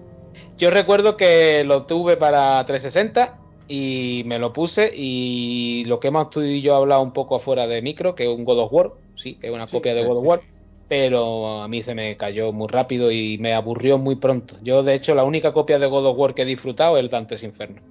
Yo 0.58 0.70
recuerdo 0.70 1.18
que 1.18 1.64
lo 1.64 1.86
tuve 1.86 2.18
para 2.18 2.66
360 2.66 3.38
y 3.68 4.24
me 4.26 4.40
lo 4.40 4.54
puse 4.54 4.92
y 4.94 5.84
lo 5.86 6.00
que 6.00 6.10
hemos 6.10 6.30
tú 6.30 6.42
y 6.42 6.62
yo 6.62 6.76
hablado 6.76 7.02
un 7.02 7.14
poco 7.14 7.36
afuera 7.38 7.68
de 7.68 7.82
micro, 7.82 8.16
que 8.16 8.24
es 8.24 8.30
un 8.30 8.46
God 8.46 8.60
of 8.60 8.74
War, 8.74 8.92
sí, 9.16 9.36
que 9.36 9.48
es 9.48 9.54
una 9.54 9.68
copia 9.68 9.94
de 9.94 10.06
God 10.06 10.18
of 10.18 10.26
War, 10.26 10.42
pero 10.88 11.62
a 11.62 11.68
mí 11.68 11.82
se 11.84 11.96
me 11.96 12.16
cayó 12.16 12.52
muy 12.52 12.68
rápido 12.68 13.12
y 13.12 13.38
me 13.38 13.54
aburrió 13.54 13.98
muy 13.98 14.16
pronto. 14.16 14.56
Yo, 14.62 14.84
de 14.84 14.94
hecho, 14.94 15.16
la 15.16 15.24
única 15.24 15.52
copia 15.52 15.80
de 15.80 15.88
God 15.88 16.06
of 16.06 16.18
War 16.18 16.34
que 16.34 16.44
he 16.44 16.46
disfrutado 16.46 16.98
es 16.98 17.04
el 17.04 17.10
Dante's 17.10 17.44
Inferno. 17.44 17.82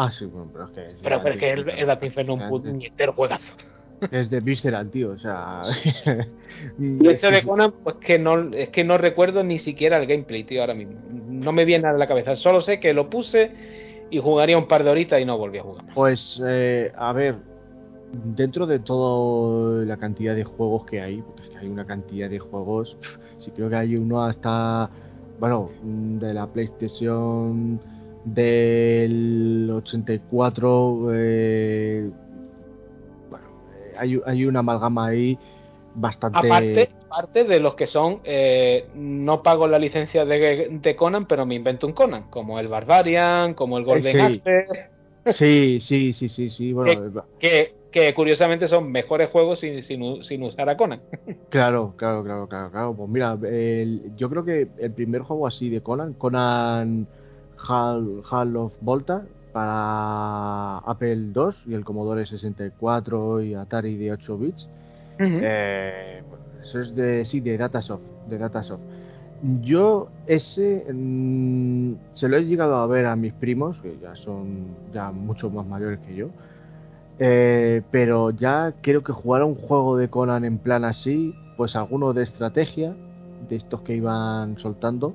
Ah, 0.00 0.12
sí, 0.12 0.26
bueno, 0.26 0.48
pero 0.52 0.66
es 0.66 0.70
que... 0.70 0.96
pero, 1.02 1.28
es 1.28 1.36
que 1.38 1.50
el, 1.50 1.86
Dante's 1.88 2.10
Inferno 2.10 2.36
es 2.36 2.42
un 2.42 2.48
puñetero 2.62 3.12
juegazo. 3.14 3.52
Es 4.12 4.30
de 4.30 4.38
Visceral, 4.38 4.90
tío, 4.90 5.10
o 5.10 5.18
sea... 5.18 5.62
y 6.78 7.08
ese 7.08 7.32
de 7.32 7.42
Conan, 7.42 7.72
pues 7.82 7.96
que 7.96 8.16
no, 8.16 8.54
es 8.54 8.68
que 8.68 8.84
no 8.84 8.96
recuerdo 8.96 9.42
ni 9.42 9.58
siquiera 9.58 9.96
el 9.96 10.06
gameplay, 10.06 10.44
tío, 10.44 10.60
ahora 10.60 10.74
mismo. 10.74 10.94
No 11.10 11.50
me 11.50 11.64
viene 11.64 11.82
nada 11.82 11.94
en 11.94 11.98
la 11.98 12.06
cabeza, 12.06 12.36
solo 12.36 12.60
sé 12.60 12.78
que 12.78 12.94
lo 12.94 13.10
puse 13.10 13.50
y 14.08 14.20
jugaría 14.20 14.56
un 14.56 14.68
par 14.68 14.84
de 14.84 14.90
horitas 14.90 15.20
y 15.20 15.24
no 15.24 15.36
volví 15.36 15.58
a 15.58 15.64
jugar. 15.64 15.84
Pues, 15.92 16.40
eh, 16.46 16.92
a 16.96 17.12
ver, 17.12 17.34
dentro 18.12 18.68
de 18.68 18.78
toda 18.78 19.84
la 19.84 19.96
cantidad 19.96 20.36
de 20.36 20.44
juegos 20.44 20.86
que 20.86 21.00
hay, 21.00 21.22
porque 21.22 21.42
es 21.42 21.48
que 21.48 21.58
hay 21.58 21.68
una 21.68 21.84
cantidad 21.84 22.30
de 22.30 22.38
juegos, 22.38 22.96
sí 23.40 23.50
creo 23.50 23.68
que 23.68 23.74
hay 23.74 23.96
uno 23.96 24.24
hasta, 24.24 24.90
bueno, 25.40 25.70
de 25.82 26.34
la 26.34 26.46
PlayStation 26.46 27.80
del 28.24 29.70
84, 29.72 31.08
eh, 31.12 32.10
bueno, 33.30 33.46
eh, 33.74 33.94
hay, 33.96 34.20
hay 34.26 34.44
una 34.44 34.60
amalgama 34.60 35.08
ahí 35.08 35.38
bastante... 35.94 36.38
Aparte, 36.38 36.90
aparte 37.06 37.44
de 37.44 37.60
los 37.60 37.74
que 37.74 37.86
son, 37.86 38.20
eh, 38.24 38.88
no 38.94 39.42
pago 39.42 39.66
la 39.66 39.78
licencia 39.78 40.24
de, 40.24 40.96
Conan, 40.96 41.26
pero 41.26 41.46
me 41.46 41.54
invento 41.54 41.86
un 41.86 41.92
Conan, 41.92 42.24
como 42.30 42.58
el 42.58 42.68
Barbarian, 42.68 43.54
como 43.54 43.78
el 43.78 43.84
Golden 43.84 44.34
sí. 44.34 44.42
Sí, 45.32 45.78
sí, 45.80 46.12
sí, 46.14 46.28
sí, 46.28 46.50
sí. 46.50 46.72
Bueno, 46.72 47.24
que, 47.38 47.74
que, 47.90 48.14
curiosamente 48.14 48.66
son 48.66 48.90
mejores 48.90 49.28
juegos 49.28 49.60
sin, 49.60 49.82
sin, 49.82 50.42
usar 50.42 50.68
a 50.70 50.76
Conan. 50.76 51.00
Claro, 51.50 51.94
claro, 51.96 52.24
claro, 52.24 52.48
claro, 52.48 52.70
claro. 52.70 52.94
Pues 52.94 53.08
mira, 53.10 53.36
yo 54.16 54.30
creo 54.30 54.44
que 54.44 54.68
el 54.78 54.92
primer 54.92 55.22
juego 55.22 55.46
así 55.46 55.68
de 55.68 55.82
Conan, 55.82 56.14
Conan 56.14 57.06
Hall, 57.66 58.22
Hall 58.30 58.56
of 58.56 58.72
Volta, 58.80 59.24
para 59.52 60.78
Apple 60.78 61.32
II 61.34 61.50
y 61.66 61.74
el 61.74 61.84
Commodore 61.84 62.26
64 62.26 63.42
y 63.42 63.54
Atari 63.54 63.96
de 63.96 64.12
8 64.12 64.38
bits, 64.38 64.68
eh, 65.20 66.22
eso 66.62 66.80
es 66.80 66.94
de, 66.94 67.24
sí, 67.24 67.40
de 67.40 67.56
Datasoft, 67.56 68.02
de 68.28 68.38
Datasoft. 68.38 68.80
Yo 69.62 70.08
ese 70.26 70.84
mm, 70.92 71.92
se 72.14 72.28
lo 72.28 72.36
he 72.36 72.44
llegado 72.44 72.76
a 72.76 72.86
ver 72.86 73.06
a 73.06 73.16
mis 73.16 73.32
primos, 73.32 73.80
que 73.80 73.96
ya 74.02 74.14
son 74.16 74.76
ya 74.92 75.12
mucho 75.12 75.50
más 75.50 75.66
mayores 75.66 76.00
que 76.00 76.14
yo. 76.14 76.28
Eh, 77.20 77.82
pero 77.90 78.30
ya 78.30 78.74
creo 78.80 79.02
que 79.02 79.12
jugar 79.12 79.42
a 79.42 79.44
un 79.44 79.54
juego 79.54 79.96
de 79.96 80.08
Conan 80.08 80.44
en 80.44 80.58
plan 80.58 80.84
así, 80.84 81.34
pues 81.56 81.74
alguno 81.74 82.12
de 82.12 82.24
estrategia, 82.24 82.94
de 83.48 83.56
estos 83.56 83.82
que 83.82 83.96
iban 83.96 84.58
soltando. 84.58 85.14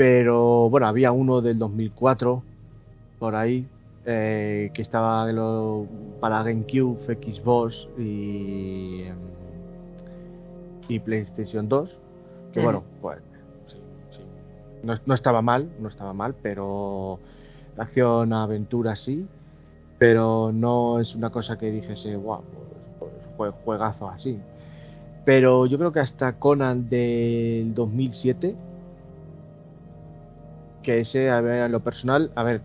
Pero 0.00 0.70
bueno, 0.70 0.86
había 0.86 1.12
uno 1.12 1.42
del 1.42 1.58
2004 1.58 2.42
por 3.18 3.34
ahí, 3.34 3.66
eh, 4.06 4.70
que 4.72 4.80
estaba 4.80 5.26
para 6.20 6.42
GameCube, 6.42 6.96
Xbox 7.04 7.86
y, 7.98 9.04
y 10.88 10.98
PlayStation 11.00 11.68
2. 11.68 11.94
Que 12.50 12.60
bueno, 12.60 12.82
pues 13.02 13.18
sí, 13.66 13.76
sí. 14.16 14.22
No, 15.04 15.14
estaba 15.14 15.42
mal, 15.42 15.68
no 15.78 15.90
estaba 15.90 16.14
mal, 16.14 16.34
pero 16.42 17.18
acción, 17.76 18.32
aventura 18.32 18.96
sí, 18.96 19.26
pero 19.98 20.50
no 20.50 20.98
es 20.98 21.14
una 21.14 21.28
cosa 21.28 21.58
que 21.58 21.70
dijese, 21.70 22.16
wow, 22.16 22.40
pues, 22.98 23.12
pues 23.36 23.54
juegazo 23.66 24.08
así. 24.08 24.38
Pero 25.26 25.66
yo 25.66 25.76
creo 25.76 25.92
que 25.92 26.00
hasta 26.00 26.38
Conan 26.38 26.88
del 26.88 27.74
2007, 27.74 28.56
que 30.82 31.00
ese, 31.00 31.30
a 31.30 31.40
ver, 31.40 31.64
en 31.64 31.72
lo 31.72 31.80
personal, 31.80 32.30
a 32.34 32.42
ver, 32.42 32.62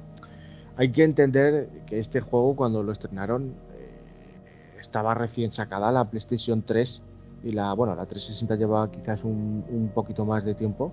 hay 0.77 0.91
que 0.91 1.03
entender 1.03 1.69
que 1.85 1.99
este 1.99 2.21
juego 2.21 2.55
cuando 2.55 2.83
lo 2.83 2.91
estrenaron 2.91 3.53
eh, 3.77 4.81
estaba 4.81 5.13
recién 5.13 5.51
sacada 5.51 5.91
la 5.91 6.05
PlayStation 6.05 6.61
3 6.63 7.01
y 7.43 7.51
la 7.51 7.73
bueno 7.73 7.95
la 7.95 8.05
360 8.05 8.55
llevaba 8.55 8.91
quizás 8.91 9.23
un, 9.23 9.63
un, 9.69 9.89
poquito 9.93 10.25
más 10.25 10.43
de 10.43 10.55
tiempo 10.55 10.91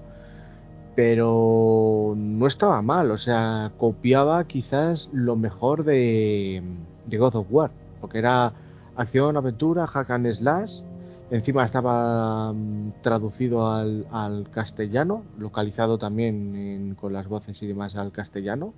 pero 0.94 2.14
no 2.16 2.46
estaba 2.46 2.82
mal 2.82 3.10
o 3.10 3.18
sea 3.18 3.72
copiaba 3.78 4.44
quizás 4.44 5.08
lo 5.12 5.36
mejor 5.36 5.84
de, 5.84 6.62
de 7.06 7.18
God 7.18 7.36
of 7.36 7.46
War 7.50 7.70
porque 8.00 8.18
era 8.18 8.52
acción 8.96 9.36
aventura 9.36 9.86
hack 9.86 10.10
and 10.10 10.32
slash 10.34 10.80
encima 11.32 11.64
estaba 11.64 12.52
mm, 12.52 13.02
traducido 13.02 13.66
al, 13.66 14.48
castellano 14.52 15.24
localizado 15.38 15.98
también 15.98 16.94
con 17.00 17.12
las 17.12 17.26
voces 17.26 17.60
y 17.62 17.66
demás 17.66 17.96
al 17.96 18.12
castellano 18.12 18.74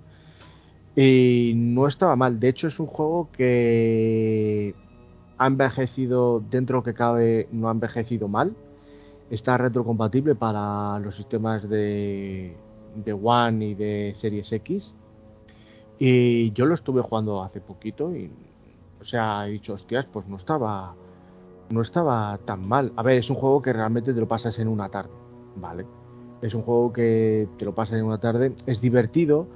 y 0.95 1.53
no 1.55 1.87
estaba 1.87 2.15
mal. 2.15 2.39
De 2.39 2.47
hecho, 2.49 2.67
es 2.67 2.79
un 2.79 2.87
juego 2.87 3.29
que 3.33 4.73
ha 5.37 5.47
envejecido, 5.47 6.39
dentro 6.39 6.83
que 6.83 6.93
cabe, 6.93 7.49
no 7.51 7.67
ha 7.67 7.71
envejecido 7.71 8.29
mal. 8.29 8.55
Está 9.29 9.57
retrocompatible 9.57 10.35
para 10.35 10.97
los 10.99 11.15
sistemas 11.15 11.67
de, 11.67 12.55
de 12.95 13.13
One 13.13 13.65
y 13.65 13.75
de 13.75 14.15
Series 14.21 14.49
X. 14.53 14.93
Y 15.99 16.51
yo 16.53 16.65
lo 16.65 16.75
estuve 16.75 17.01
jugando 17.01 17.43
hace 17.43 17.59
poquito 17.59 18.15
y, 18.15 18.31
o 19.01 19.05
sea, 19.05 19.47
he 19.47 19.51
dicho, 19.51 19.73
hostias, 19.73 20.05
pues 20.11 20.27
no 20.27 20.37
estaba, 20.37 20.95
no 21.69 21.81
estaba 21.81 22.37
tan 22.45 22.67
mal. 22.67 22.91
A 22.95 23.03
ver, 23.03 23.17
es 23.17 23.29
un 23.29 23.35
juego 23.35 23.61
que 23.61 23.73
realmente 23.73 24.13
te 24.13 24.19
lo 24.19 24.27
pasas 24.27 24.57
en 24.59 24.67
una 24.67 24.89
tarde, 24.89 25.11
¿vale? 25.55 25.85
Es 26.41 26.53
un 26.53 26.61
juego 26.61 26.93
que 26.93 27.47
te 27.57 27.65
lo 27.65 27.73
pasas 27.73 27.97
en 27.97 28.05
una 28.05 28.19
tarde, 28.19 28.53
es 28.65 28.81
divertido, 28.81 29.47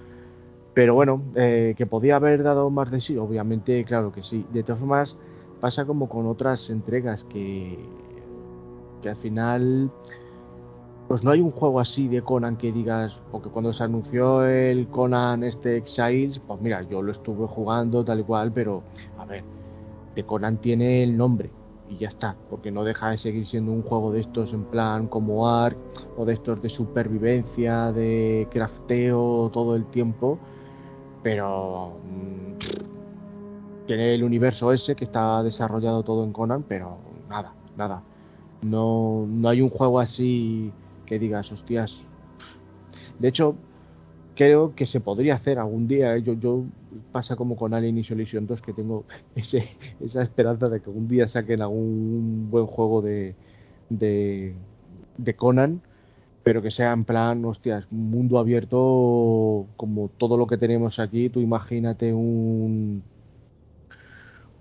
pero 0.73 0.93
bueno, 0.95 1.21
eh, 1.35 1.75
que 1.77 1.85
podía 1.85 2.15
haber 2.15 2.43
dado 2.43 2.69
más 2.69 2.89
de 2.89 3.01
sí, 3.01 3.17
obviamente, 3.17 3.83
claro 3.83 4.11
que 4.11 4.23
sí. 4.23 4.45
De 4.51 4.63
todas 4.63 4.79
formas, 4.79 5.17
pasa 5.59 5.85
como 5.85 6.09
con 6.09 6.25
otras 6.25 6.69
entregas 6.69 7.23
que, 7.25 7.77
que 9.01 9.09
al 9.09 9.17
final, 9.17 9.91
pues 11.07 11.23
no 11.23 11.31
hay 11.31 11.41
un 11.41 11.51
juego 11.51 11.79
así 11.79 12.07
de 12.07 12.21
Conan 12.21 12.57
que 12.57 12.71
digas, 12.71 13.19
porque 13.31 13.49
cuando 13.49 13.73
se 13.73 13.83
anunció 13.83 14.45
el 14.45 14.87
Conan 14.87 15.43
este 15.43 15.77
Exiles, 15.77 16.39
pues 16.39 16.61
mira, 16.61 16.81
yo 16.83 17.01
lo 17.01 17.11
estuve 17.11 17.45
jugando 17.47 18.03
tal 18.03 18.21
y 18.21 18.23
cual, 18.23 18.51
pero 18.51 18.83
a 19.17 19.25
ver, 19.25 19.43
de 20.15 20.23
Conan 20.23 20.57
tiene 20.57 21.03
el 21.03 21.15
nombre 21.17 21.51
y 21.89 21.97
ya 21.97 22.09
está, 22.09 22.35
porque 22.49 22.71
no 22.71 22.83
deja 22.83 23.09
de 23.09 23.17
seguir 23.17 23.47
siendo 23.47 23.71
un 23.71 23.81
juego 23.81 24.11
de 24.11 24.21
estos 24.21 24.53
en 24.53 24.63
plan 24.65 25.07
como 25.07 25.49
Ark 25.49 25.77
o 26.17 26.25
de 26.25 26.33
estos 26.33 26.61
de 26.61 26.69
supervivencia, 26.69 27.91
de 27.91 28.47
crafteo 28.51 29.49
todo 29.51 29.75
el 29.75 29.85
tiempo 29.85 30.39
pero 31.23 31.97
mm, 32.03 33.85
tiene 33.85 34.15
el 34.15 34.23
universo 34.23 34.71
ese 34.73 34.95
que 34.95 35.05
está 35.05 35.43
desarrollado 35.43 36.03
todo 36.03 36.23
en 36.23 36.31
Conan, 36.31 36.63
pero 36.67 36.97
nada, 37.27 37.53
nada. 37.75 38.03
No, 38.61 39.25
no 39.27 39.49
hay 39.49 39.61
un 39.61 39.69
juego 39.69 39.99
así 39.99 40.71
que 41.05 41.19
digas, 41.19 41.51
hostias. 41.51 41.93
De 43.19 43.27
hecho, 43.27 43.55
creo 44.35 44.75
que 44.75 44.85
se 44.85 44.99
podría 44.99 45.35
hacer 45.35 45.59
algún 45.59 45.87
día. 45.87 46.15
¿eh? 46.15 46.21
Yo, 46.21 46.33
yo 46.33 46.63
pasa 47.11 47.35
como 47.35 47.55
con 47.55 47.73
Alien 47.73 47.97
Isolation 47.97 48.47
2 48.47 48.61
que 48.61 48.73
tengo 48.73 49.05
ese, 49.35 49.69
esa 49.99 50.23
esperanza 50.23 50.69
de 50.69 50.81
que 50.81 50.89
algún 50.89 51.07
día 51.07 51.27
saquen 51.27 51.61
algún 51.61 52.49
buen 52.49 52.65
juego 52.65 53.01
de, 53.01 53.35
de, 53.89 54.55
de 55.17 55.33
Conan 55.35 55.81
pero 56.43 56.61
que 56.61 56.71
sea 56.71 56.93
en 56.93 57.03
plan, 57.03 57.43
hostias, 57.45 57.91
mundo 57.91 58.39
abierto 58.39 59.67
como 59.77 60.09
todo 60.17 60.37
lo 60.37 60.47
que 60.47 60.57
tenemos 60.57 60.97
aquí. 60.99 61.29
Tú 61.29 61.41
imagínate 61.41 62.13
un 62.13 63.03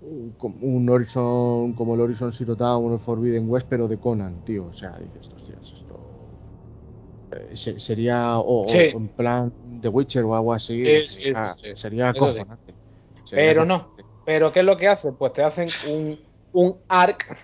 un 0.01 0.89
Horizon 0.89 1.73
como 1.73 1.95
el 1.95 2.01
Horizon 2.01 2.31
Zero 2.33 2.55
Dawn 2.55 2.91
o 2.91 2.93
el 2.93 2.99
Forbidden 2.99 3.49
West, 3.49 3.67
pero 3.69 3.87
de 3.87 3.97
Conan, 3.97 4.43
tío. 4.45 4.67
O 4.67 4.73
sea, 4.73 4.97
dices, 4.99 5.27
hostias, 5.33 5.78
eh, 7.31 7.75
sería 7.79 8.39
o, 8.39 8.65
en 8.67 9.07
plan 9.09 9.51
The 9.81 9.87
Witcher 9.87 10.23
o 10.23 10.35
algo 10.35 10.53
así. 10.53 10.83
sería, 11.75 12.09
acojonante. 12.09 12.73
pero 13.29 13.65
no. 13.65 13.95
Pero 14.25 14.51
¿qué 14.51 14.59
es 14.59 14.65
lo 14.65 14.77
que 14.77 14.87
hacen? 14.87 15.15
Pues 15.15 15.33
te 15.33 15.43
hacen 15.43 15.69
un, 15.87 16.19
un 16.53 16.77
arc 16.87 17.37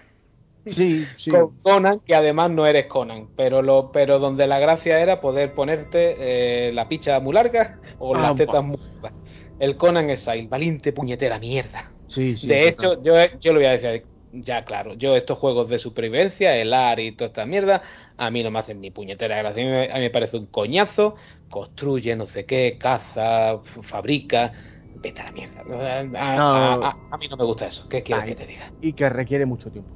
sí, 0.65 1.05
con 1.29 1.59
Conan, 1.61 1.99
que 1.99 2.15
además 2.15 2.51
no 2.51 2.65
eres 2.65 2.87
Conan, 2.87 3.27
pero 3.35 3.61
lo, 3.61 3.91
pero 3.91 4.19
donde 4.19 4.47
la 4.47 4.59
gracia 4.59 4.99
era 4.99 5.21
poder 5.21 5.53
ponerte 5.53 6.67
eh, 6.67 6.71
la 6.73 6.87
picha 6.87 7.19
muy 7.19 7.33
larga 7.33 7.79
o 7.99 8.15
las 8.15 8.35
tetas 8.35 8.63
muy 8.63 8.77
largas. 8.77 9.13
El 9.59 9.77
Conan 9.77 10.09
es 10.09 10.27
ahí, 10.27 10.47
valiente 10.47 10.91
puñetera 10.91 11.39
mierda. 11.39 11.91
Sí, 12.07 12.37
sí, 12.37 12.47
de 12.47 12.67
hecho, 12.67 13.01
yo, 13.01 13.13
yo 13.39 13.53
lo 13.53 13.59
voy 13.59 13.65
a 13.65 13.77
decir 13.77 14.05
ya 14.41 14.65
claro, 14.65 14.93
yo 14.93 15.15
estos 15.15 15.37
juegos 15.37 15.69
de 15.69 15.79
supervivencia, 15.79 16.55
el 16.55 16.73
AR 16.73 16.99
y 16.99 17.11
toda 17.13 17.27
esta 17.27 17.45
mierda, 17.45 17.81
a 18.17 18.29
mí 18.29 18.43
no 18.43 18.51
me 18.51 18.59
hacen 18.59 18.81
ni 18.81 18.91
puñetera 18.91 19.37
gracia. 19.37 19.63
A 19.63 19.95
mí 19.95 20.01
me, 20.01 20.09
parece 20.09 20.37
un 20.37 20.47
coñazo, 20.47 21.15
construye 21.49 22.15
no 22.15 22.25
sé 22.25 22.45
qué, 22.45 22.77
caza, 22.79 23.59
fabrica, 23.83 24.53
vete 24.95 25.21
a 25.21 25.25
la 25.25 25.31
mierda. 25.31 25.61
A, 25.99 27.17
mí 27.17 27.27
no 27.29 27.37
me 27.37 27.43
gusta 27.45 27.67
eso. 27.67 27.87
¿Qué 27.89 28.03
quieres 28.03 28.25
que 28.25 28.35
te 28.35 28.47
diga? 28.47 28.71
Y 28.81 28.93
que 28.93 29.09
requiere 29.09 29.45
mucho 29.45 29.71
tiempo. 29.71 29.91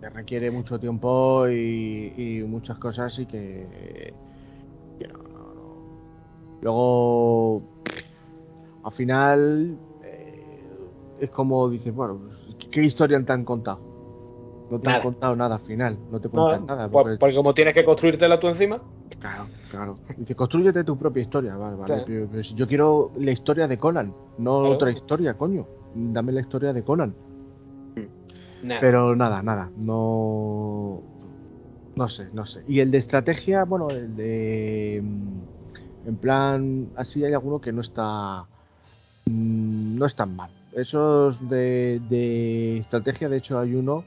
Que 0.00 0.08
requiere 0.08 0.50
mucho 0.50 0.78
tiempo 0.78 1.48
y, 1.48 2.42
muchas 2.46 2.78
cosas 2.78 3.18
y 3.18 3.26
que, 3.26 4.12
Luego, 6.62 7.62
al 8.84 8.92
final, 8.92 9.78
eh, 10.02 10.62
es 11.20 11.30
como 11.30 11.70
dices, 11.70 11.94
bueno, 11.94 12.18
pues, 12.18 12.39
¿qué 12.70 12.84
historia 12.84 13.22
te 13.24 13.32
han 13.32 13.44
contado? 13.44 13.80
No 14.70 14.78
te 14.78 14.88
han 14.88 15.02
contado 15.02 15.34
nada 15.34 15.56
al 15.56 15.62
final, 15.62 15.98
no 16.10 16.20
te 16.20 16.28
cuentan 16.28 16.66
nada. 16.66 16.88
Porque... 16.88 17.34
como 17.34 17.52
tienes 17.54 17.74
que 17.74 17.84
construírtela 17.84 18.38
tú 18.38 18.46
encima. 18.46 18.80
Claro, 19.18 19.46
claro. 19.70 19.98
Dice, 20.16 20.34
construyete 20.36 20.84
tu 20.84 20.96
propia 20.96 21.22
historia, 21.22 21.56
vale, 21.56 21.76
vale. 21.76 22.04
yo 22.54 22.68
quiero 22.68 23.10
la 23.18 23.32
historia 23.32 23.66
de 23.66 23.78
Conan, 23.78 24.14
no 24.38 24.58
otra 24.58 24.90
historia, 24.90 25.34
coño. 25.34 25.66
Dame 25.94 26.30
la 26.30 26.40
historia 26.40 26.72
de 26.72 26.84
Conan. 26.84 27.14
Pero 28.80 29.16
nada, 29.16 29.42
nada, 29.42 29.70
no. 29.76 31.02
No 31.96 32.08
sé, 32.08 32.28
no 32.32 32.46
sé. 32.46 32.62
Y 32.68 32.80
el 32.80 32.90
de 32.90 32.98
estrategia, 32.98 33.64
bueno, 33.64 33.88
el 33.90 34.16
de. 34.16 35.02
Mm, 35.02 36.08
en 36.08 36.16
plan, 36.16 36.88
así 36.96 37.24
hay 37.24 37.32
alguno 37.32 37.60
que 37.60 37.72
no 37.72 37.80
está. 37.80 38.44
Mm, 39.26 39.98
no 39.98 40.06
es 40.06 40.14
tan 40.14 40.36
mal. 40.36 40.50
Esos 40.72 41.48
de, 41.48 42.00
de 42.08 42.78
estrategia, 42.78 43.28
de 43.28 43.38
hecho, 43.38 43.58
hay 43.58 43.74
uno, 43.74 44.04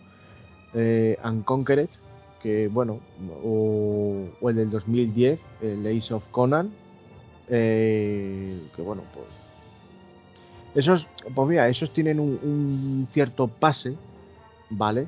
eh, 0.74 1.18
Unconquered, 1.24 1.90
que 2.42 2.68
bueno, 2.68 3.00
o, 3.44 4.26
el 4.50 4.56
del 4.56 4.70
2010, 4.70 5.40
el 5.62 5.86
Ace 5.88 6.14
of 6.14 6.28
Conan, 6.32 6.72
eh, 7.50 8.62
que 8.76 8.82
bueno, 8.82 9.04
pues. 9.14 9.28
Esos, 10.76 11.06
pues 11.36 11.50
mira, 11.50 11.70
esos 11.70 11.92
tienen 11.94 12.20
un 12.20 13.08
cierto 13.14 13.48
pase 13.48 13.96
¿vale? 14.78 15.08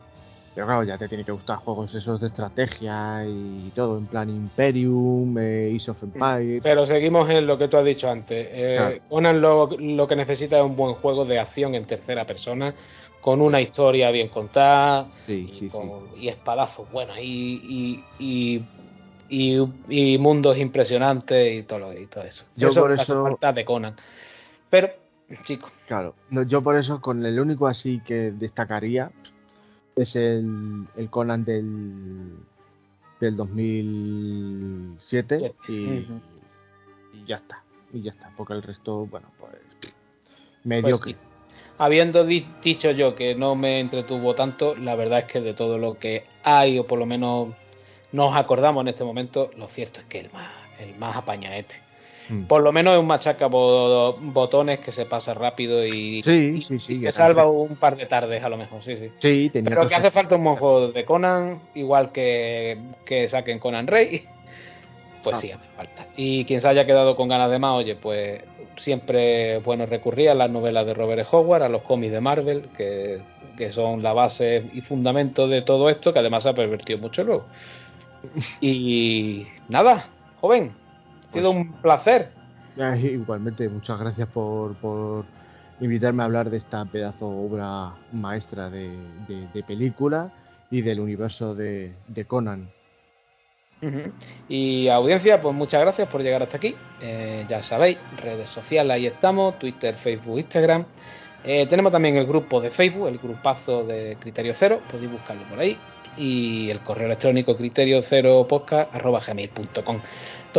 Pero 0.56 0.68
claro, 0.68 0.84
ya 0.84 0.98
te 0.98 1.10
tiene 1.10 1.26
que 1.26 1.34
gustar 1.34 1.58
juegos 1.58 1.94
esos 1.94 2.22
de 2.22 2.28
estrategia 2.28 3.26
y 3.28 3.72
todo, 3.76 3.98
en 3.98 4.06
plan 4.06 4.30
Imperium, 4.30 5.38
eh, 5.38 5.78
of 5.86 6.02
Empire. 6.02 6.62
Pero 6.64 6.86
seguimos 6.86 7.30
en 7.30 7.46
lo 7.46 7.58
que 7.58 7.68
tú 7.68 7.76
has 7.76 7.84
dicho 7.84 8.10
antes. 8.10 8.48
Eh, 8.50 9.02
Conan 9.10 9.42
lo, 9.42 9.68
que 10.08 10.16
necesita 10.16 10.58
es 10.58 10.64
un 10.64 10.78
buen 10.78 10.96
juego 10.96 11.26
de 11.26 11.40
acción 11.40 11.76
en 11.76 11.84
tercera 11.84 12.24
persona, 12.26 12.74
con 13.20 13.42
una 13.42 13.60
historia 13.60 14.12
bien 14.12 14.30
contada 14.30 15.08
y, 15.28 16.30
espadazos 16.30 16.90
buenos 16.90 17.18
y, 17.20 18.02
y, 19.28 20.18
mundos 20.18 20.58
impresionantes 20.58 21.54
y 21.54 21.64
todo, 21.64 21.92
y 21.92 22.06
todo 22.06 22.24
eso. 22.24 22.46
Yo 22.56 22.74
por 22.74 22.94
eso. 22.94 23.24
Falta 23.24 23.52
de 23.52 23.66
Conan. 23.66 23.96
Pero, 24.70 24.88
chicos. 25.44 25.70
Claro, 25.86 26.16
yo 26.48 26.62
por 26.62 26.78
eso, 26.78 27.02
con 27.02 27.26
el 27.26 27.42
único 27.42 27.68
así 27.68 28.00
que 28.06 28.32
destacaría, 28.32 29.12
es 29.96 30.16
el, 30.16 30.86
el 30.96 31.10
Conan 31.10 31.44
del, 31.46 32.38
del 33.20 33.38
2007 33.38 35.54
y, 35.68 35.74
y, 35.74 36.08
ya 37.26 37.38
está. 37.38 37.64
Y 37.94 38.02
ya 38.02 38.12
está, 38.12 38.32
porque 38.36 38.54
el 38.54 38.64
resto, 38.64 39.06
bueno, 39.06 39.28
pues 39.40 39.54
medio 40.64 41.00
pues 41.00 41.16
Habiendo 41.78 42.26
dicho 42.26 42.92
yo 42.92 43.16
que 43.16 43.36
no 43.36 43.56
me 43.56 43.82
entretuvo 43.82 44.34
tanto, 44.34 44.76
la 44.76 44.96
verdad 44.96 45.20
es 45.20 45.26
que 45.26 45.42
de 45.42 45.54
todo 45.54 45.78
lo 45.78 46.00
que 46.00 46.26
hay, 46.44 46.80
o 46.80 46.88
por 46.88 47.00
lo 47.00 47.06
menos 47.06 47.50
nos 48.14 48.36
acordamos 48.36 48.82
en 48.82 48.88
este 48.90 49.04
momento, 49.04 49.52
lo 49.58 49.68
cierto 49.68 50.00
es 50.00 50.06
que 50.06 50.22
el 50.22 50.32
más, 50.32 50.52
el 50.80 50.96
más 50.96 51.18
apaña 51.18 51.58
este. 51.58 51.85
Mm. 52.30 52.44
Por 52.46 52.64
lo 52.64 52.72
menos 52.72 52.94
es 52.94 53.00
un 53.00 53.08
machaca 53.08 53.48
botones 53.48 54.80
que 54.80 54.92
se 54.92 55.06
pasa 55.06 55.34
rápido 55.34 55.86
y, 55.86 56.24
que 56.24 57.12
salva 57.12 57.50
un 57.50 57.76
par 57.76 57.96
de 57.96 58.06
tardes 58.06 58.44
a 58.44 58.50
lo 58.50 58.58
mejor, 58.58 58.84
sí, 58.84 58.98
sí. 58.98 59.12
sí 59.20 59.52
Pero 59.54 59.88
que 59.88 59.96
hace 59.96 60.12
falta 60.12 60.36
un 60.36 60.44
buen 60.44 60.56
juego 60.56 60.88
de 60.90 61.06
Conan, 61.06 61.62
igual 61.76 62.12
que, 62.12 62.78
que 63.06 63.30
saquen 63.30 63.60
Conan 63.60 63.88
Rey, 63.88 64.26
pues 65.24 65.36
ah. 65.36 65.40
sí, 65.40 65.52
hace 65.52 65.68
falta. 65.76 66.08
Y 66.18 66.46
quien 66.46 66.62
se 66.62 66.68
haya 66.68 66.86
quedado 66.86 67.16
con 67.16 67.28
ganas 67.28 67.52
de 67.52 67.60
más, 67.60 67.76
oye, 67.76 67.96
pues 67.96 68.42
siempre 68.78 69.60
bueno 69.60 69.86
recurrir 69.86 70.30
a 70.30 70.34
las 70.34 70.50
novelas 70.50 70.86
de 70.86 70.94
Robert 70.94 71.22
E. 71.22 71.28
Howard, 71.32 71.64
a 71.64 71.70
los 71.70 71.84
cómics 71.84 72.12
de 72.12 72.22
Marvel, 72.22 72.70
que, 72.76 73.20
que 73.58 73.72
son 73.72 74.02
la 74.02 74.14
base 74.14 74.64
y 74.74 74.82
fundamento 74.82 75.48
de 75.48 75.62
todo 75.62 75.90
esto, 75.90 76.12
que 76.12 76.20
además 76.20 76.46
ha 76.46 76.54
pervertido 76.54 77.00
mucho 77.00 77.24
luego. 77.24 77.46
Y 78.60 79.46
nada, 79.70 80.08
joven, 80.42 80.72
sido 81.36 81.52
un 81.52 81.74
placer. 81.74 82.32
igualmente, 83.02 83.70
muchas 83.70 84.00
gracias 84.00 84.28
por, 84.30 84.76
por, 84.76 85.26
invitarme 85.80 86.24
a 86.24 86.26
hablar 86.26 86.50
de 86.50 86.58
esta 86.58 86.86
pedazo 86.86 87.28
obra 87.28 87.92
maestra 88.12 88.70
de, 88.70 88.92
de, 89.54 89.64
película 89.64 90.32
y 90.72 90.82
del 90.82 91.00
universo 91.00 91.54
de, 91.54 91.94
Conan. 92.28 92.70
Y 94.50 94.88
audiencia, 94.88 95.42
pues 95.42 95.54
muchas 95.54 95.82
gracias 95.82 96.08
por 96.08 96.24
llegar 96.24 96.42
hasta 96.42 96.58
aquí. 96.58 96.76
Eh, 97.02 97.46
ya 97.48 97.62
sabéis, 97.62 97.98
redes 98.18 98.50
sociales, 98.50 98.92
ahí 98.92 99.06
estamos, 99.06 99.60
Twitter, 99.60 99.96
Facebook, 99.96 100.40
Instagram. 100.40 100.86
Eh, 101.44 101.68
tenemos 101.68 101.92
también 101.92 102.16
el 102.16 102.26
grupo 102.26 102.60
de 102.60 102.72
Facebook, 102.72 103.08
el 103.08 103.20
grupazo 103.20 103.84
de 103.84 104.18
Criterio 104.20 104.56
Cero, 104.58 104.80
podéis 104.90 105.12
buscarlo 105.12 105.44
por 105.44 105.60
ahí. 105.60 105.78
Y 106.18 106.70
el 106.72 106.80
correo 106.80 107.08
electrónico 107.08 107.58
criterio 107.58 108.04
cero 108.10 108.46
podcast 108.48 108.90
gmail.com 108.94 110.00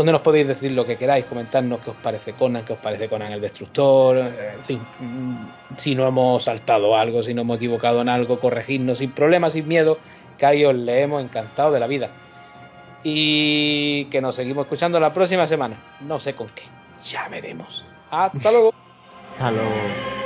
donde 0.00 0.12
nos 0.12 0.20
podéis 0.20 0.46
decir 0.46 0.72
lo 0.72 0.84
que 0.84 0.98
queráis, 0.98 1.24
comentarnos 1.24 1.80
qué 1.80 1.90
os 1.90 1.96
parece 1.96 2.34
Conan, 2.34 2.64
qué 2.64 2.74
os 2.74 2.78
parece 2.78 3.08
Conan 3.08 3.32
el 3.32 3.40
Destructor, 3.40 4.30
mm, 4.68 5.46
si 5.78 5.94
no 5.94 6.06
hemos 6.06 6.44
saltado 6.44 6.94
algo, 6.94 7.22
si 7.22 7.32
no 7.32 7.40
hemos 7.42 7.56
equivocado 7.56 8.02
en 8.02 8.10
algo, 8.10 8.38
corregirnos 8.38 8.98
sin 8.98 9.12
problemas, 9.12 9.54
sin 9.54 9.66
miedo, 9.66 9.98
que 10.36 10.44
ahí 10.44 10.64
os 10.66 10.74
leemos 10.74 11.22
encantado 11.22 11.72
de 11.72 11.80
la 11.80 11.86
vida. 11.86 12.10
Y 13.04 14.04
que 14.06 14.20
nos 14.20 14.36
seguimos 14.36 14.66
escuchando 14.66 15.00
la 15.00 15.14
próxima 15.14 15.46
semana, 15.46 15.76
no 16.00 16.20
sé 16.20 16.34
con 16.34 16.48
qué, 16.48 16.64
ya 17.04 17.28
veremos. 17.28 17.82
Hasta 18.10 18.50
luego. 18.50 18.74
Hasta 19.32 19.50
luego. 19.50 20.25